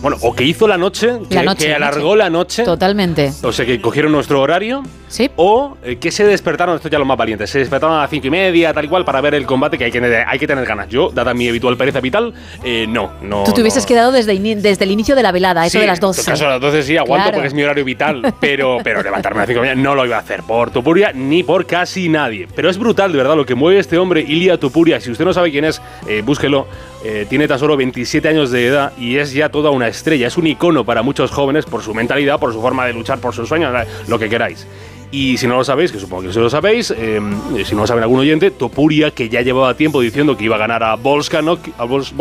bueno, 0.00 0.16
o 0.22 0.34
que 0.34 0.44
hizo 0.44 0.66
la 0.66 0.78
noche, 0.78 1.12
que, 1.28 1.42
noche, 1.42 1.74
alargó 1.74 2.08
noche. 2.08 2.16
la 2.18 2.30
noche. 2.30 2.64
Totalmente. 2.64 3.32
O 3.42 3.52
sea, 3.52 3.66
que 3.66 3.80
cogieron 3.80 4.12
nuestro 4.12 4.40
horario. 4.40 4.82
Sí. 5.08 5.28
O 5.36 5.76
eh, 5.82 5.96
que 5.96 6.10
se 6.12 6.24
despertaron, 6.24 6.76
esto 6.76 6.88
ya 6.88 6.98
lo 6.98 7.04
más 7.04 7.16
valientes, 7.18 7.50
se 7.50 7.58
despertaron 7.58 7.96
a 7.96 8.02
las 8.02 8.10
cinco 8.10 8.28
y 8.28 8.30
media, 8.30 8.72
tal 8.72 8.84
y 8.84 8.88
cual, 8.88 9.04
para 9.04 9.20
ver 9.20 9.34
el 9.34 9.44
combate, 9.44 9.76
que 9.76 9.84
hay 9.84 9.90
que, 9.90 10.24
hay 10.26 10.38
que 10.38 10.46
tener 10.46 10.64
ganas. 10.64 10.88
Yo, 10.88 11.10
dada 11.10 11.34
mi 11.34 11.48
habitual 11.48 11.76
pereza 11.76 12.00
vital, 12.00 12.32
eh, 12.64 12.86
no, 12.88 13.12
no. 13.22 13.42
Tú 13.44 13.52
te 13.52 13.60
hubieses 13.60 13.82
no. 13.84 13.88
quedado 13.88 14.12
desde, 14.12 14.38
desde 14.56 14.84
el 14.84 14.90
inicio 14.92 15.16
de 15.16 15.22
la 15.24 15.32
velada, 15.32 15.66
eso 15.66 15.78
Sí, 15.78 15.80
de 15.80 15.86
las 15.88 15.98
En 15.98 16.02
12. 16.02 16.22
todo 16.22 16.32
caso, 16.32 16.46
a 16.46 16.50
las 16.50 16.60
12 16.60 16.82
sí 16.84 16.96
aguanto 16.96 17.24
Claro. 17.24 17.34
porque 17.34 17.48
es 17.48 17.54
mi 17.54 17.62
horario 17.62 17.84
vital, 17.84 18.34
pero, 18.40 18.78
pero 18.84 19.02
levantarme 19.02 19.40
a 19.40 19.42
las 19.42 19.48
5 19.48 19.60
de 19.60 19.66
la 19.66 19.74
mañana 19.74 19.88
no 19.90 19.94
lo 19.96 20.06
iba 20.06 20.16
a 20.16 20.20
hacer 20.20 20.42
por 20.44 20.70
Tupuria 20.70 21.12
ni 21.12 21.42
por 21.42 21.66
casi 21.66 22.08
nadie. 22.08 22.46
Pero 22.54 22.70
es 22.70 22.78
brutal, 22.78 23.10
de 23.10 23.18
verdad, 23.18 23.34
lo 23.36 23.44
que 23.44 23.54
mueve 23.56 23.80
este 23.80 23.98
hombre, 23.98 24.20
Ilia 24.20 24.58
Tupuria. 24.58 25.00
Si 25.00 25.10
usted 25.10 25.24
no 25.24 25.32
sabe 25.34 25.50
quién 25.50 25.64
es, 25.64 25.82
eh, 26.06 26.22
búsquelo. 26.24 26.68
Eh, 27.02 27.26
tiene 27.28 27.48
tan 27.48 27.58
solo 27.58 27.76
27 27.78 28.28
años 28.28 28.50
de 28.50 28.66
edad 28.66 28.92
y 28.98 29.16
es 29.16 29.32
ya 29.32 29.48
toda 29.48 29.70
una 29.70 29.88
estrella. 29.88 30.26
Es 30.26 30.36
un 30.36 30.46
icono 30.46 30.84
para 30.84 31.02
muchos 31.02 31.30
jóvenes 31.30 31.64
por 31.64 31.82
su 31.82 31.94
mentalidad, 31.94 32.38
por 32.38 32.52
su 32.52 32.60
forma 32.60 32.84
de 32.86 32.92
luchar, 32.92 33.18
por 33.18 33.34
sus 33.34 33.48
sueños, 33.48 33.72
lo 34.06 34.18
que 34.18 34.28
queráis. 34.28 34.66
Y 35.12 35.38
si 35.38 35.46
no 35.48 35.56
lo 35.56 35.64
sabéis, 35.64 35.90
que 35.90 35.98
supongo 35.98 36.22
que 36.24 36.32
sí 36.32 36.38
lo 36.38 36.48
sabéis, 36.50 36.92
eh, 36.96 37.20
si 37.64 37.74
no 37.74 37.80
lo 37.80 37.86
saben 37.86 38.02
algún 38.04 38.20
oyente, 38.20 38.50
Topuria, 38.52 39.10
que 39.10 39.28
ya 39.28 39.40
llevaba 39.40 39.74
tiempo 39.74 40.00
diciendo 40.00 40.36
que 40.36 40.44
iba 40.44 40.54
a 40.54 40.58
ganar 40.58 40.84
a 40.84 40.94
Volkanovski, 40.94 41.72
a 41.78 41.84
Vols- 41.84 42.12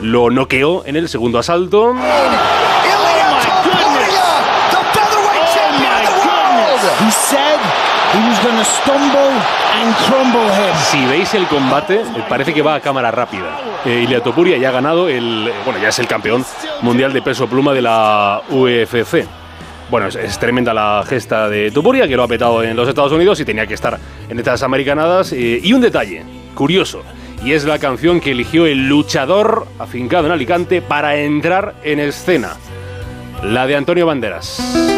lo 0.00 0.30
noqueó 0.30 0.84
en 0.86 0.94
el 0.96 1.08
segundo 1.08 1.38
asalto. 1.40 1.94
He 6.98 7.10
said 7.10 7.58
he 8.14 8.20
was 8.28 8.38
gonna 8.44 8.64
stumble 8.64 9.18
and 9.18 9.18
crumble 9.18 9.27
him. 9.27 9.27
Si 10.90 11.04
veis 11.06 11.32
el 11.34 11.46
combate, 11.46 12.00
parece 12.28 12.52
que 12.54 12.62
va 12.62 12.74
a 12.74 12.80
cámara 12.80 13.10
rápida. 13.10 13.60
Eh, 13.84 14.02
Ilia 14.04 14.22
Topuria 14.22 14.56
ya 14.58 14.68
ha 14.70 14.72
ganado 14.72 15.08
el. 15.08 15.48
eh, 15.48 15.52
Bueno, 15.64 15.80
ya 15.80 15.88
es 15.88 15.98
el 15.98 16.06
campeón 16.06 16.44
mundial 16.82 17.12
de 17.12 17.22
peso 17.22 17.46
pluma 17.46 17.72
de 17.72 17.82
la 17.82 18.42
UFC. 18.50 19.24
Bueno, 19.90 20.08
es, 20.08 20.16
es 20.16 20.38
tremenda 20.38 20.74
la 20.74 21.02
gesta 21.08 21.48
de 21.48 21.70
Topuria, 21.70 22.06
que 22.08 22.16
lo 22.16 22.22
ha 22.24 22.28
petado 22.28 22.62
en 22.62 22.76
los 22.76 22.88
Estados 22.88 23.12
Unidos 23.12 23.40
y 23.40 23.44
tenía 23.44 23.66
que 23.66 23.74
estar 23.74 23.98
en 24.28 24.38
estas 24.38 24.62
americanadas. 24.62 25.32
eh, 25.32 25.60
y 25.62 25.72
un 25.72 25.80
detalle 25.80 26.24
curioso, 26.54 27.02
y 27.44 27.52
es 27.52 27.64
la 27.64 27.78
canción 27.78 28.20
que 28.20 28.32
eligió 28.32 28.66
el 28.66 28.88
luchador 28.88 29.66
afincado 29.78 30.26
en 30.26 30.32
Alicante 30.32 30.82
para 30.82 31.16
entrar 31.16 31.74
en 31.84 32.00
escena. 32.00 32.56
La 33.42 33.66
de 33.66 33.76
Antonio 33.76 34.04
Banderas. 34.06 34.97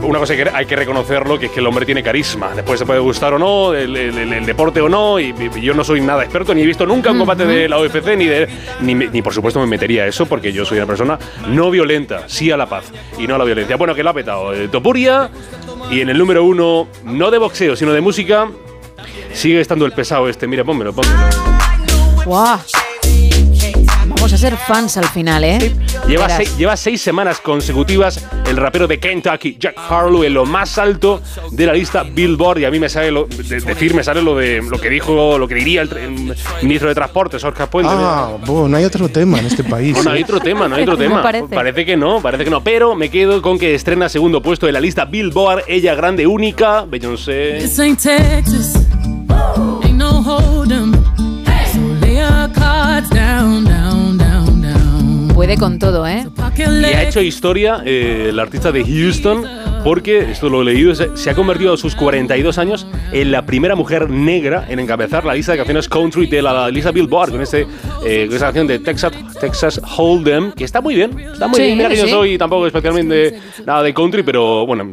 una 0.00 0.18
cosa 0.18 0.34
que 0.36 0.48
hay 0.52 0.66
que 0.66 0.76
reconocerlo, 0.76 1.38
que 1.38 1.46
es 1.46 1.52
que 1.52 1.60
el 1.60 1.66
hombre 1.66 1.84
tiene 1.86 2.02
carisma. 2.02 2.50
Después 2.54 2.78
se 2.78 2.86
puede 2.86 3.00
gustar 3.00 3.34
o 3.34 3.38
no, 3.38 3.72
el, 3.74 3.96
el- 3.96 4.18
el- 4.18 4.32
el 4.32 4.46
deporte 4.46 4.80
o 4.80 4.88
no, 4.88 5.18
y, 5.20 5.34
y 5.56 5.60
yo 5.60 5.74
no 5.74 5.84
soy 5.84 6.00
nada 6.00 6.22
experto, 6.22 6.54
ni 6.54 6.62
he 6.62 6.66
visto 6.66 6.86
nunca 6.86 7.10
un 7.10 7.18
combate 7.18 7.44
de 7.46 7.68
la 7.68 7.78
UFC, 7.80 8.16
ni, 8.16 8.26
de, 8.26 8.48
ni, 8.80 8.94
ni 8.94 9.22
por 9.22 9.32
supuesto 9.34 9.60
me 9.60 9.66
metería 9.66 10.04
a 10.04 10.06
eso, 10.06 10.26
porque 10.26 10.52
yo 10.52 10.64
soy 10.64 10.78
una 10.78 10.86
persona 10.86 11.18
no 11.48 11.70
violenta, 11.70 12.28
sí 12.28 12.50
a 12.50 12.56
la 12.56 12.66
paz, 12.68 12.92
y 13.18 13.26
no 13.26 13.34
a 13.34 13.38
la 13.38 13.44
violencia. 13.44 13.76
Bueno, 13.76 13.94
que 13.94 14.02
lo 14.02 14.10
ha 14.10 14.14
petado 14.14 14.52
eh, 14.54 14.68
Topuria, 14.68 15.30
y 15.90 16.00
en 16.00 16.08
el 16.10 16.18
número 16.18 16.44
uno, 16.44 16.88
no 17.04 17.30
de 17.30 17.38
boxeo, 17.38 17.76
sino 17.76 17.92
de 17.92 18.00
música, 18.00 18.48
sigue 19.32 19.60
estando 19.60 19.84
el 19.86 19.92
pesado 19.92 20.28
este. 20.28 20.46
Mira, 20.46 20.64
pónmelo, 20.64 20.92
pónmelo. 20.92 21.18
¡Guau! 22.24 22.58
A 24.32 24.36
ser 24.38 24.56
fans 24.56 24.96
al 24.96 25.04
final, 25.04 25.44
¿eh? 25.44 25.58
Lleva 26.08 26.22
Verás. 26.24 26.36
seis, 26.38 26.56
lleva 26.56 26.76
seis 26.76 27.00
semanas 27.02 27.38
consecutivas 27.38 28.26
el 28.48 28.56
rapero 28.56 28.88
de 28.88 28.98
Kentucky, 28.98 29.56
Jack 29.60 29.76
Harlow, 29.88 30.24
en 30.24 30.32
lo 30.34 30.46
más 30.46 30.78
alto 30.78 31.20
de 31.50 31.66
la 31.66 31.74
lista 31.74 32.02
Billboard. 32.02 32.58
Y 32.60 32.64
a 32.64 32.70
mí 32.70 32.80
me 32.80 32.88
sale 32.88 33.12
lo, 33.12 33.26
de, 33.26 33.60
decir, 33.60 33.94
me 33.94 34.02
sale 34.02 34.22
lo 34.22 34.34
de 34.34 34.62
lo 34.62 34.80
que 34.80 34.88
dijo, 34.88 35.38
lo 35.38 35.46
que 35.46 35.54
diría 35.54 35.82
el, 35.82 35.90
el 35.96 36.34
ministro 36.62 36.88
de 36.88 36.94
Transportes, 36.94 37.44
Oscar 37.44 37.68
Puente. 37.68 37.92
Ah, 37.94 38.30
bueno, 38.46 38.68
no 38.68 38.76
hay 38.78 38.84
otro 38.84 39.08
tema 39.10 39.38
en 39.38 39.46
este 39.46 39.62
país. 39.64 39.94
Bueno, 39.94 40.10
hay 40.10 40.22
otro 40.22 40.40
tema, 40.40 40.66
no 40.66 40.76
hay 40.76 40.82
otro 40.82 40.94
No 40.96 40.98
tema. 41.00 41.22
parece. 41.22 41.84
que 41.84 41.96
no, 41.96 42.20
parece 42.20 42.44
que 42.44 42.50
no. 42.50 42.64
Pero 42.64 42.94
me 42.96 43.10
quedo 43.10 43.42
con 43.42 43.58
que 43.58 43.74
estrena 43.74 44.08
segundo 44.08 44.40
puesto 44.42 44.66
en 44.66 44.72
la 44.72 44.80
lista 44.80 45.04
Billboard, 45.04 45.64
ella 45.68 45.94
grande, 45.94 46.26
única, 46.26 46.84
Beyoncé. 46.86 47.58
This 47.60 47.78
ain't 47.78 48.00
Texas. 48.00 48.74
Ain't 49.84 49.94
no 49.98 50.22
hold'em. 50.22 50.92
So 51.72 51.80
lay 52.00 52.16
your 52.16 52.48
cards 52.54 53.08
down. 53.10 53.71
Puede 55.34 55.56
con 55.56 55.78
todo, 55.78 56.06
¿eh? 56.06 56.26
Y 56.58 56.62
ha 56.62 57.02
hecho 57.08 57.20
historia 57.20 57.82
eh, 57.84 58.26
el 58.28 58.38
artista 58.38 58.70
de 58.70 58.84
Houston 58.84 59.44
porque, 59.84 60.30
esto 60.30 60.48
lo 60.48 60.62
he 60.62 60.64
leído, 60.64 60.94
se, 60.94 61.30
ha 61.30 61.34
convertido 61.34 61.74
a 61.74 61.76
sus 61.76 61.94
42 61.96 62.58
años 62.58 62.86
en 63.12 63.32
la 63.32 63.44
primera 63.44 63.74
mujer 63.74 64.08
negra 64.08 64.66
en 64.68 64.78
encabezar 64.78 65.24
la 65.24 65.34
lista 65.34 65.52
de 65.52 65.58
canciones 65.58 65.88
country 65.88 66.26
de 66.26 66.42
la, 66.42 66.70
lista 66.70 66.90
Billboard 66.90 67.32
con, 67.32 67.42
este, 67.42 67.66
eh, 68.04 68.26
con 68.26 68.36
esa 68.36 68.46
canción 68.46 68.66
de 68.66 68.78
Texas, 68.78 69.12
Texas 69.40 69.80
Hold'em, 69.96 70.52
que 70.52 70.64
está 70.64 70.80
muy 70.80 70.94
bien, 70.94 71.18
está 71.18 71.48
muy 71.48 71.56
Sí, 71.56 71.62
bien. 71.62 71.78
Mira 71.78 71.88
que 71.90 71.96
yo 71.96 72.04
sí. 72.04 72.10
soy 72.10 72.38
tampoco 72.38 72.66
especialmente 72.66 73.38
nada 73.66 73.82
de 73.82 73.92
country, 73.92 74.22
pero 74.22 74.66
bueno, 74.66 74.84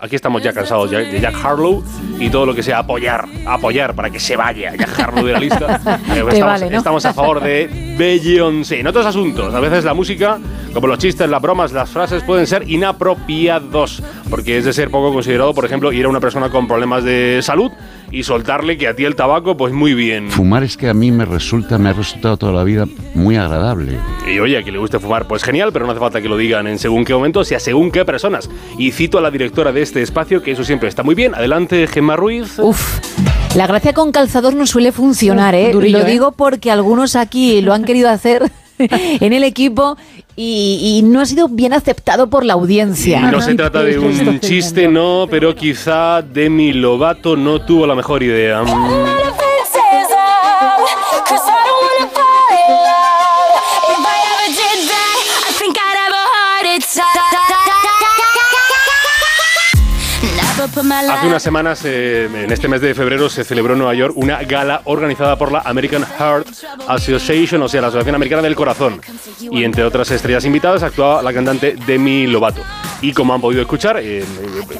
aquí 0.00 0.16
estamos 0.16 0.42
ya 0.42 0.52
cansados 0.52 0.90
ya 0.90 0.98
de 0.98 1.20
Jack 1.20 1.36
Harlow 1.42 1.82
y 2.18 2.28
todo 2.28 2.46
lo 2.46 2.54
que 2.54 2.62
sea 2.62 2.78
apoyar, 2.78 3.26
apoyar 3.46 3.94
para 3.94 4.10
que 4.10 4.18
se 4.20 4.36
vaya 4.36 4.74
Jack 4.76 4.98
Harlow 4.98 5.24
de 5.24 5.32
la 5.32 5.40
lista. 5.40 5.80
Eh, 6.12 6.18
estamos, 6.18 6.40
vale, 6.40 6.70
¿no? 6.70 6.78
estamos 6.78 7.06
a 7.06 7.14
favor 7.14 7.40
de 7.40 7.94
Beyoncé. 7.96 8.80
En 8.80 8.86
otros 8.86 9.06
asuntos, 9.06 9.54
a 9.54 9.60
veces 9.60 9.84
la 9.84 9.94
música, 9.94 10.38
como 10.74 10.86
los 10.86 10.98
chistes, 10.98 11.28
las 11.28 11.40
bromas, 11.40 11.72
las 11.72 11.90
frases, 11.90 12.22
pueden 12.22 12.46
ser 12.46 12.68
inapropiados, 12.68 14.02
porque 14.32 14.56
es 14.56 14.64
de 14.64 14.72
ser 14.72 14.88
poco 14.88 15.12
considerado, 15.12 15.52
por 15.52 15.66
ejemplo, 15.66 15.92
ir 15.92 16.06
a 16.06 16.08
una 16.08 16.18
persona 16.18 16.48
con 16.48 16.66
problemas 16.66 17.04
de 17.04 17.40
salud 17.42 17.70
y 18.10 18.22
soltarle 18.22 18.78
que 18.78 18.88
a 18.88 18.96
ti 18.96 19.04
el 19.04 19.14
tabaco, 19.14 19.58
pues 19.58 19.74
muy 19.74 19.92
bien. 19.92 20.30
Fumar 20.30 20.62
es 20.62 20.78
que 20.78 20.88
a 20.88 20.94
mí 20.94 21.12
me 21.12 21.26
resulta, 21.26 21.76
me 21.76 21.90
ha 21.90 21.92
resultado 21.92 22.38
toda 22.38 22.52
la 22.52 22.64
vida 22.64 22.86
muy 23.12 23.36
agradable. 23.36 23.98
Y 24.26 24.38
oye, 24.38 24.56
a 24.56 24.62
que 24.62 24.72
le 24.72 24.78
guste 24.78 24.98
fumar, 24.98 25.28
pues 25.28 25.44
genial, 25.44 25.70
pero 25.70 25.84
no 25.84 25.92
hace 25.92 26.00
falta 26.00 26.22
que 26.22 26.30
lo 26.30 26.38
digan 26.38 26.66
en 26.66 26.78
según 26.78 27.04
qué 27.04 27.12
momentos 27.12 27.52
y 27.52 27.56
a 27.56 27.60
según 27.60 27.90
qué 27.90 28.06
personas. 28.06 28.48
Y 28.78 28.92
cito 28.92 29.18
a 29.18 29.20
la 29.20 29.30
directora 29.30 29.70
de 29.70 29.82
este 29.82 30.00
espacio, 30.00 30.42
que 30.42 30.52
eso 30.52 30.64
siempre 30.64 30.88
está 30.88 31.02
muy 31.02 31.14
bien. 31.14 31.34
Adelante, 31.34 31.86
Gemma 31.86 32.16
Ruiz. 32.16 32.58
Uf. 32.58 33.00
La 33.54 33.66
gracia 33.66 33.92
con 33.92 34.12
calzador 34.12 34.54
no 34.54 34.64
suele 34.64 34.92
funcionar, 34.92 35.54
¿eh? 35.54 35.72
durillo, 35.72 35.98
Lo 35.98 36.06
¿eh? 36.06 36.10
digo 36.10 36.32
porque 36.32 36.70
algunos 36.70 37.16
aquí 37.16 37.60
lo 37.60 37.74
han 37.74 37.84
querido 37.84 38.08
hacer 38.08 38.50
en 38.78 39.32
el 39.34 39.44
equipo 39.44 39.98
y, 40.36 40.98
y 40.98 41.02
no 41.02 41.20
ha 41.20 41.26
sido 41.26 41.48
bien 41.48 41.72
aceptado 41.72 42.28
por 42.28 42.44
la 42.44 42.52
Y 42.52 42.56
audiencia. 42.56 43.20
no 43.30 43.40
se 43.40 43.54
trata 43.54 43.82
de 43.82 43.98
un 43.98 44.40
chiste, 44.40 44.88
no, 44.88 45.26
pero 45.30 45.54
quizá 45.54 46.22
Demi 46.22 46.72
Lovato 46.72 47.36
no 47.36 47.60
tuvo 47.60 47.86
la 47.86 47.94
mejor 47.94 48.22
idea. 48.22 48.62
Hace 61.12 61.26
unas 61.26 61.42
semanas, 61.42 61.82
eh, 61.84 62.24
en 62.32 62.50
este 62.50 62.68
mes 62.68 62.80
de 62.80 62.94
febrero, 62.94 63.28
se 63.28 63.44
celebró 63.44 63.74
en 63.74 63.80
Nueva 63.80 63.94
York 63.94 64.14
una 64.16 64.42
gala 64.42 64.82
organizada 64.84 65.36
por 65.36 65.52
la 65.52 65.60
American 65.60 66.04
Heart 66.04 66.46
Association, 66.88 67.62
o 67.62 67.68
sea, 67.68 67.80
la 67.80 67.88
Asociación 67.88 68.14
Americana 68.14 68.42
del 68.42 68.54
Corazón. 68.54 69.00
Y 69.40 69.64
entre 69.64 69.84
otras 69.84 70.10
estrellas 70.10 70.44
invitadas 70.44 70.82
actuaba 70.82 71.22
la 71.22 71.32
cantante 71.32 71.76
Demi 71.86 72.26
Lovato. 72.26 72.62
Y 73.02 73.12
como 73.12 73.34
han 73.34 73.40
podido 73.40 73.60
escuchar, 73.62 73.98
eh, 74.00 74.24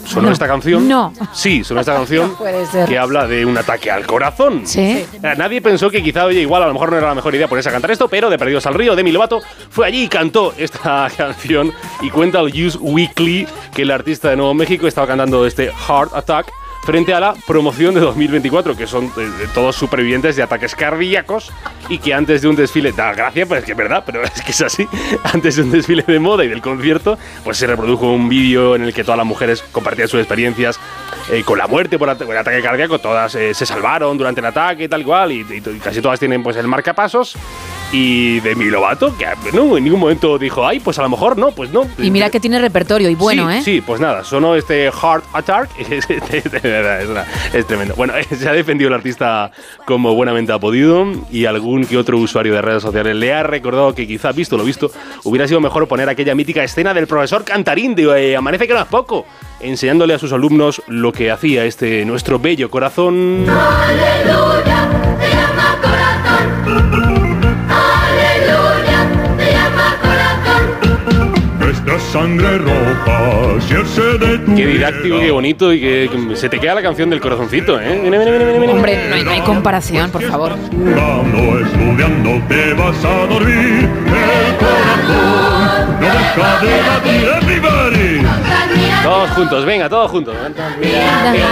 sonó 0.07 0.29
No. 0.29 0.33
esta 0.33 0.47
canción. 0.47 0.89
No. 0.89 1.13
Sí, 1.33 1.65
sonó 1.65 1.81
esta 1.81 1.93
canción 1.95 2.29
No 2.31 2.39
puede 2.39 2.65
ser. 2.67 2.89
que 2.89 2.97
habla 2.99 3.27
de 3.27 3.45
un 3.45 3.59
ataque 3.59 3.91
al 3.91 4.07
corazón. 4.07 4.63
Sí. 4.65 4.81
Eh, 4.81 5.35
Nadie 5.37 5.61
pensó 5.61 5.91
que 5.91 6.03
quizá, 6.03 6.25
oye, 6.25 6.41
igual 6.41 6.63
a 6.63 6.67
lo 6.69 6.73
mejor 6.73 6.91
no 6.93 6.99
era 6.99 7.09
la 7.09 7.15
mejor 7.15 7.35
idea 7.35 7.49
ponerse 7.49 7.69
a 7.69 7.73
cantar 7.73 7.91
esto, 7.91 8.09
pero 8.09 8.31
de 8.31 8.39
Perdidos 8.39 8.65
al 8.67 8.75
Río, 8.75 8.95
Demi 8.97 9.13
Lovato 9.13 9.41
fue 9.71 9.87
allí 9.87 10.05
y 10.05 10.09
cantó 10.09 10.55
esta 10.57 11.09
canción 11.17 11.73
y 12.01 12.11
cuenta 12.11 12.41
el 12.41 12.47
Use 12.67 12.79
Weekly 12.81 13.47
que 13.75 13.83
el 13.83 13.91
artista 13.91 14.31
de 14.31 14.37
Nuevo 14.37 14.55
México 14.55 14.87
estaba 14.87 15.07
cantando 15.07 15.45
este 15.45 15.73
Heart 15.73 16.15
Attack 16.15 16.47
frente 16.85 17.15
a 17.15 17.21
la 17.21 17.35
promoción 17.47 17.95
de 17.95 18.01
2024, 18.01 18.77
que 18.77 18.87
son 18.87 19.07
eh, 19.17 19.29
todos 19.55 19.77
supervivientes 19.77 20.35
de 20.37 20.43
ataques 20.43 20.75
cardíacos 20.75 21.53
y 21.89 21.99
que 21.99 22.13
antes 22.13 22.43
de 22.43 22.49
un 22.49 22.57
desfile, 22.57 22.93
da 22.93 23.13
gracia, 23.15 23.47
pues 23.47 23.61
es 23.61 23.65
que 23.67 23.73
es 23.73 23.79
verdad, 23.79 24.03
pero 24.05 24.23
es 24.25 24.43
que 24.43 24.51
es 24.51 24.61
así, 24.63 24.89
antes 25.33 25.57
de 25.57 25.63
un 25.63 25.71
desfile 25.71 26.03
de 26.07 26.19
moda 26.19 26.45
y 26.45 26.49
del 26.49 26.61
concierto, 26.61 27.19
pues 27.45 27.57
se 27.59 27.67
reprodujo 27.67 28.11
un 28.13 28.29
vídeo 28.29 28.75
en 28.77 28.83
el 28.83 28.93
que 28.93 29.05
todas 29.05 29.19
las 29.19 29.27
mujeres 29.27 29.63
compartían 29.73 30.09
sus 30.09 30.19
experiencias 30.21 30.81
eh, 31.31 31.43
con 31.45 31.57
la 31.59 31.67
muerte 31.69 31.99
por, 31.99 32.17
por 32.17 32.37
ataque 32.37 32.61
cardíaco, 32.63 32.99
todas 32.99 33.35
eh, 33.37 33.55
se 33.55 33.65
salvaron 33.65 34.19
durante 34.19 34.41
el 34.41 34.47
ataque 34.47 34.89
tal 34.89 35.03
y- 35.31 35.47
y 35.53 35.61
casi 35.79 36.01
todas 36.01 36.19
tienen 36.19 36.43
pues 36.43 36.57
el 36.57 36.67
marcapasos. 36.67 37.37
Y 37.95 38.41
Demi 38.41 38.65
Lovato, 38.71 39.15
que 39.19 39.27
no, 39.53 39.77
en 39.77 39.85
ningún 39.85 40.01
momento 40.01 40.39
dijo, 40.39 40.67
ay, 40.67 40.81
pues 40.81 40.99
a 40.99 41.03
lo 41.03 41.11
mejor 41.11 41.37
no, 41.37 41.51
pues 41.51 41.71
no. 41.71 41.87
Y 41.99 42.11
mira 42.11 42.31
que 42.31 42.41
tiene 42.41 42.59
repertorio 42.59 43.11
y 43.11 43.15
bueno, 43.15 43.51
sí, 43.51 43.57
¿eh? 43.59 43.63
Sí, 43.63 43.81
pues 43.83 44.01
nada, 44.01 44.25
sonó 44.25 44.57
este 44.57 44.91
Heart 44.91 45.25
Attack. 45.35 45.69
es, 45.91 46.09
es 46.09 47.09
una- 47.11 47.27
es 47.53 47.67
tremendo. 47.67 47.95
Bueno, 47.95 48.15
se 48.39 48.49
ha 48.49 48.53
defendido 48.53 48.89
el 48.89 48.95
artista 48.95 49.51
como 49.85 50.15
buenamente 50.15 50.53
ha 50.53 50.59
podido 50.59 51.07
y 51.31 51.45
algún 51.45 51.85
que 51.85 51.99
otro 51.99 52.17
usuario 52.17 52.55
de 52.55 52.63
redes 52.63 52.83
sociales 52.83 53.15
le 53.15 53.35
ha 53.35 53.43
recordado 53.43 53.95
que 53.95 54.07
quizá, 54.07 54.33
visto 54.33 54.57
lo 54.57 54.65
visto, 54.65 54.91
hubiera 55.25 55.47
sido 55.47 55.61
mejor 55.61 55.87
poner 55.87 56.09
aquella 56.09 56.35
mítica 56.35 56.65
escena 56.65 56.95
del 56.95 57.07
profesor 57.07 57.45
Cantarín 57.45 57.95
de 57.95 58.05
eh, 58.33 58.37
Amanece 58.37 58.67
que 58.67 58.73
no 58.73 58.81
es 58.81 58.87
poco, 58.87 59.27
enseñándole 59.61 60.15
a 60.15 60.19
sus 60.19 60.33
alumnos 60.33 60.81
lo 60.87 61.13
que 61.13 61.31
hacía 61.31 61.67
este 61.67 62.07
nuestro 62.07 62.39
bello 62.39 62.71
corazón. 62.71 63.45
Esta 66.65 67.12
sangre 72.13 72.59
roja, 72.59 73.55
de 74.19 74.39
tu 74.39 74.55
Qué 74.55 74.67
didáctico, 74.67 75.19
qué 75.19 75.31
bonito 75.31 75.73
y 75.73 75.81
que, 75.81 76.11
que 76.13 76.37
se 76.37 76.51
te 76.51 76.61
queda 76.61 76.75
la 76.75 76.83
canción 76.83 77.09
del 77.09 77.21
corazoncito, 77.21 77.81
¿eh? 77.81 78.01
Mira, 78.03 78.19
mira, 78.19 78.31
mira, 78.33 78.45
mira, 78.45 78.61
mira. 78.61 78.73
Hombre, 78.75 79.09
no 79.09 79.15
hay, 79.15 79.25
no 79.25 79.31
hay 79.31 79.41
comparación, 79.41 80.11
por 80.11 80.23
favor. 80.23 80.53
Estudiando, 80.53 81.59
estudiando, 81.61 82.47
te 82.49 82.75
vas 82.75 83.03
a 83.03 83.27
dormir. 83.27 83.89
El 83.89 84.57
corazón 84.59 86.01
no 86.01 86.07
deja 86.11 86.61
de 86.61 86.83
latir, 86.83 87.29
everybody. 87.41 88.21
Todos 89.03 89.31
juntos, 89.31 89.65
venga, 89.65 89.89
todos 89.89 90.11
juntos. 90.11 90.37
Tanta 90.37 90.67
admiración, 90.67 91.49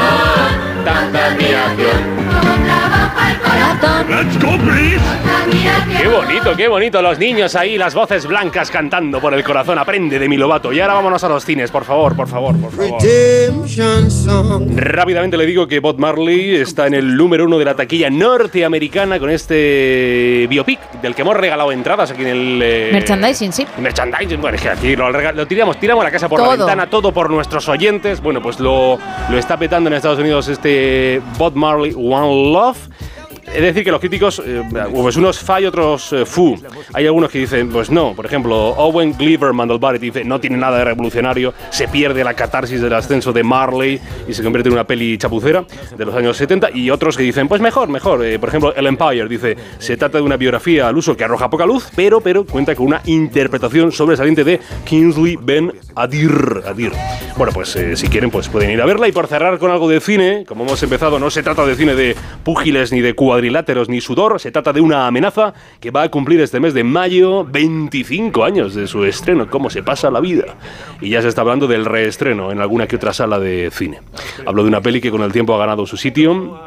tanta 0.84 1.26
admiración. 3.16 4.10
Let's 4.10 4.38
go, 4.42 4.56
please. 4.58 5.00
Qué 6.00 6.08
bonito, 6.08 6.56
qué 6.56 6.68
bonito. 6.68 7.02
Los 7.02 7.18
niños 7.18 7.54
ahí, 7.56 7.76
las 7.78 7.94
voces 7.94 8.26
blancas 8.26 8.70
cantando 8.70 9.20
por 9.20 9.34
el 9.34 9.42
corazón. 9.44 9.78
Aprende 9.78 10.18
de 10.18 10.28
mi 10.28 10.36
Lobato. 10.36 10.72
Y 10.72 10.80
ahora 10.80 10.94
vámonos 10.94 11.22
a 11.24 11.28
los 11.28 11.44
cines, 11.44 11.70
por 11.70 11.84
favor, 11.84 12.16
por 12.16 12.28
favor, 12.28 12.56
por 12.60 12.72
favor. 12.72 13.00
Rápidamente 14.76 15.36
le 15.36 15.46
digo 15.46 15.66
que 15.66 15.80
Bob 15.80 15.98
Marley 15.98 16.56
está 16.56 16.86
en 16.86 16.94
el 16.94 17.16
número 17.16 17.44
uno 17.44 17.58
de 17.58 17.64
la 17.64 17.74
taquilla 17.74 18.10
norteamericana 18.10 19.18
con 19.18 19.30
este 19.30 20.46
biopic 20.48 20.80
del 21.02 21.14
que 21.14 21.22
hemos 21.22 21.36
regalado 21.36 21.72
entradas 21.72 22.10
aquí 22.10 22.22
en 22.22 22.28
el. 22.28 22.60
eh, 22.62 22.90
Merchandising, 22.92 23.52
sí. 23.52 23.66
Merchandising, 23.78 24.40
bueno, 24.40 24.56
es 24.56 24.62
que 24.62 24.68
aquí 24.70 24.96
lo, 24.96 25.10
lo 25.10 25.46
tiramos, 25.46 25.78
tiramos 25.78 26.04
la 26.04 26.10
casa 26.10 26.28
por 26.28 26.40
la 26.40 26.46
Todo. 26.46 26.58
ventana, 26.66 26.88
todo 26.88 27.12
por 27.12 27.30
nuestros 27.30 27.68
oyentes. 27.68 28.20
Bueno, 28.20 28.40
pues 28.42 28.58
lo, 28.60 28.98
lo 29.28 29.38
está 29.38 29.56
petando 29.56 29.88
en 29.88 29.94
Estados 29.94 30.18
Unidos 30.18 30.48
este 30.48 31.20
Bob 31.38 31.54
Marley 31.54 31.92
One 31.94 32.52
Love. 32.52 32.78
Es 33.54 33.62
decir, 33.62 33.82
que 33.82 33.90
los 33.90 33.98
críticos, 33.98 34.40
eh, 34.44 34.62
pues 34.92 35.16
unos 35.16 35.40
fa 35.40 35.60
y 35.60 35.66
otros 35.66 36.12
eh, 36.12 36.24
fu. 36.24 36.56
Hay 36.92 37.06
algunos 37.06 37.30
que 37.30 37.38
dicen, 37.38 37.68
pues 37.68 37.90
no. 37.90 38.14
Por 38.14 38.24
ejemplo, 38.24 38.56
Owen 38.56 39.12
Gleiberman 39.18 39.66
del 39.66 39.78
Barret 39.78 40.00
dice, 40.00 40.24
no 40.24 40.40
tiene 40.40 40.56
nada 40.56 40.78
de 40.78 40.84
revolucionario, 40.84 41.52
se 41.70 41.88
pierde 41.88 42.22
la 42.22 42.34
catarsis 42.34 42.80
del 42.80 42.92
ascenso 42.92 43.32
de 43.32 43.42
Marley 43.42 44.00
y 44.28 44.32
se 44.34 44.44
convierte 44.44 44.68
en 44.68 44.74
una 44.74 44.84
peli 44.84 45.18
chapucera 45.18 45.64
de 45.96 46.04
los 46.04 46.14
años 46.14 46.36
70. 46.36 46.70
Y 46.74 46.90
otros 46.90 47.16
que 47.16 47.24
dicen, 47.24 47.48
pues 47.48 47.60
mejor, 47.60 47.88
mejor. 47.88 48.24
Eh, 48.24 48.38
por 48.38 48.50
ejemplo, 48.50 48.74
El 48.74 48.86
Empire 48.86 49.28
dice, 49.28 49.56
se 49.78 49.96
trata 49.96 50.18
de 50.18 50.22
una 50.22 50.36
biografía 50.36 50.86
al 50.86 50.96
uso 50.96 51.16
que 51.16 51.24
arroja 51.24 51.50
poca 51.50 51.66
luz, 51.66 51.88
pero, 51.96 52.20
pero 52.20 52.46
cuenta 52.46 52.76
con 52.76 52.86
una 52.86 53.02
interpretación 53.06 53.90
sobresaliente 53.90 54.44
de 54.44 54.60
Kingsley 54.84 55.36
Ben 55.40 55.72
Adir. 55.96 56.62
Adir. 56.66 56.92
Bueno, 57.36 57.52
pues 57.52 57.74
eh, 57.74 57.96
si 57.96 58.06
quieren, 58.08 58.30
pues 58.30 58.48
pueden 58.48 58.70
ir 58.70 58.80
a 58.80 58.86
verla. 58.86 59.08
Y 59.08 59.12
por 59.12 59.26
cerrar 59.26 59.58
con 59.58 59.72
algo 59.72 59.88
de 59.88 60.00
cine, 60.00 60.44
como 60.46 60.64
hemos 60.64 60.82
empezado, 60.82 61.18
no 61.18 61.30
se 61.30 61.42
trata 61.42 61.66
de 61.66 61.74
cine 61.74 61.94
de 61.94 62.14
púgiles 62.44 62.92
ni 62.92 63.00
de 63.00 63.14
ni 63.88 64.00
sudor, 64.00 64.38
se 64.40 64.50
trata 64.50 64.72
de 64.72 64.80
una 64.80 65.06
amenaza 65.06 65.54
que 65.80 65.90
va 65.90 66.02
a 66.02 66.10
cumplir 66.10 66.40
este 66.40 66.60
mes 66.60 66.74
de 66.74 66.84
mayo 66.84 67.44
25 67.44 68.44
años 68.44 68.74
de 68.74 68.86
su 68.86 69.04
estreno. 69.04 69.48
¿Cómo 69.48 69.70
se 69.70 69.82
pasa 69.82 70.10
la 70.10 70.20
vida? 70.20 70.56
Y 71.00 71.10
ya 71.10 71.22
se 71.22 71.28
está 71.28 71.40
hablando 71.40 71.66
del 71.66 71.84
reestreno 71.84 72.52
en 72.52 72.60
alguna 72.60 72.86
que 72.86 72.96
otra 72.96 73.12
sala 73.12 73.38
de 73.38 73.70
cine. 73.72 74.00
Hablo 74.46 74.62
de 74.62 74.68
una 74.68 74.80
peli 74.80 75.00
que 75.00 75.10
con 75.10 75.22
el 75.22 75.32
tiempo 75.32 75.54
ha 75.54 75.58
ganado 75.58 75.86
su 75.86 75.96
sitio. 75.96 76.58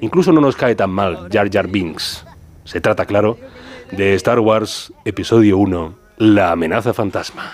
Incluso 0.00 0.32
no 0.32 0.40
nos 0.40 0.56
cae 0.56 0.74
tan 0.74 0.90
mal 0.90 1.28
Jar 1.30 1.50
Jar 1.50 1.68
Binks. 1.68 2.24
Se 2.64 2.80
trata, 2.80 3.06
claro, 3.06 3.38
de 3.90 4.14
Star 4.14 4.40
Wars 4.40 4.92
Episodio 5.04 5.58
1, 5.58 5.94
La 6.18 6.52
amenaza 6.52 6.92
fantasma. 6.92 7.52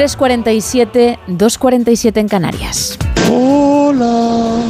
347, 0.00 1.18
247 1.26 2.20
en 2.20 2.28
Canarias. 2.28 2.98
Hola. 3.30 4.62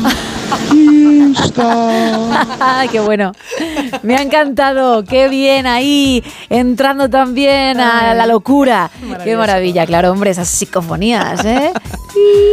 Qué 2.90 2.98
bueno. 2.98 3.30
Me 4.02 4.16
ha 4.16 4.22
encantado. 4.22 5.04
Qué 5.04 5.28
bien 5.28 5.68
ahí, 5.68 6.24
entrando 6.48 7.08
también 7.08 7.78
a 7.78 8.12
la 8.12 8.26
locura. 8.26 8.90
Qué 9.22 9.36
maravilla, 9.36 9.86
claro, 9.86 10.10
hombre, 10.10 10.32
esas 10.32 10.48
psicofonías, 10.48 11.44
¿eh? 11.44 11.72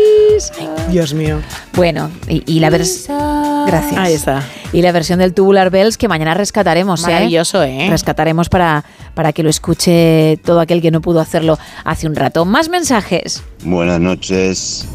Dios 0.91 1.15
mío. 1.15 1.39
Bueno, 1.73 2.11
y, 2.27 2.43
y 2.45 2.59
la 2.59 2.69
versión. 2.69 3.36
Gracias. 3.67 3.97
Ahí 3.97 4.13
está. 4.13 4.43
Y 4.73 4.81
la 4.81 4.91
versión 4.91 5.19
del 5.19 5.33
Tubular 5.33 5.69
Bells 5.69 5.97
que 5.97 6.07
mañana 6.07 6.33
rescataremos, 6.33 7.03
¿eh? 7.03 7.11
Maravilloso, 7.11 7.63
¿eh? 7.63 7.87
Rescataremos 7.89 8.49
para, 8.49 8.83
para 9.13 9.33
que 9.33 9.43
lo 9.43 9.49
escuche 9.49 10.39
todo 10.43 10.59
aquel 10.59 10.81
que 10.81 10.91
no 10.91 11.01
pudo 11.01 11.19
hacerlo 11.19 11.57
hace 11.83 12.07
un 12.07 12.15
rato. 12.15 12.45
Más 12.45 12.69
mensajes. 12.69 13.43
Buenas 13.63 13.99
noches. 13.99 14.87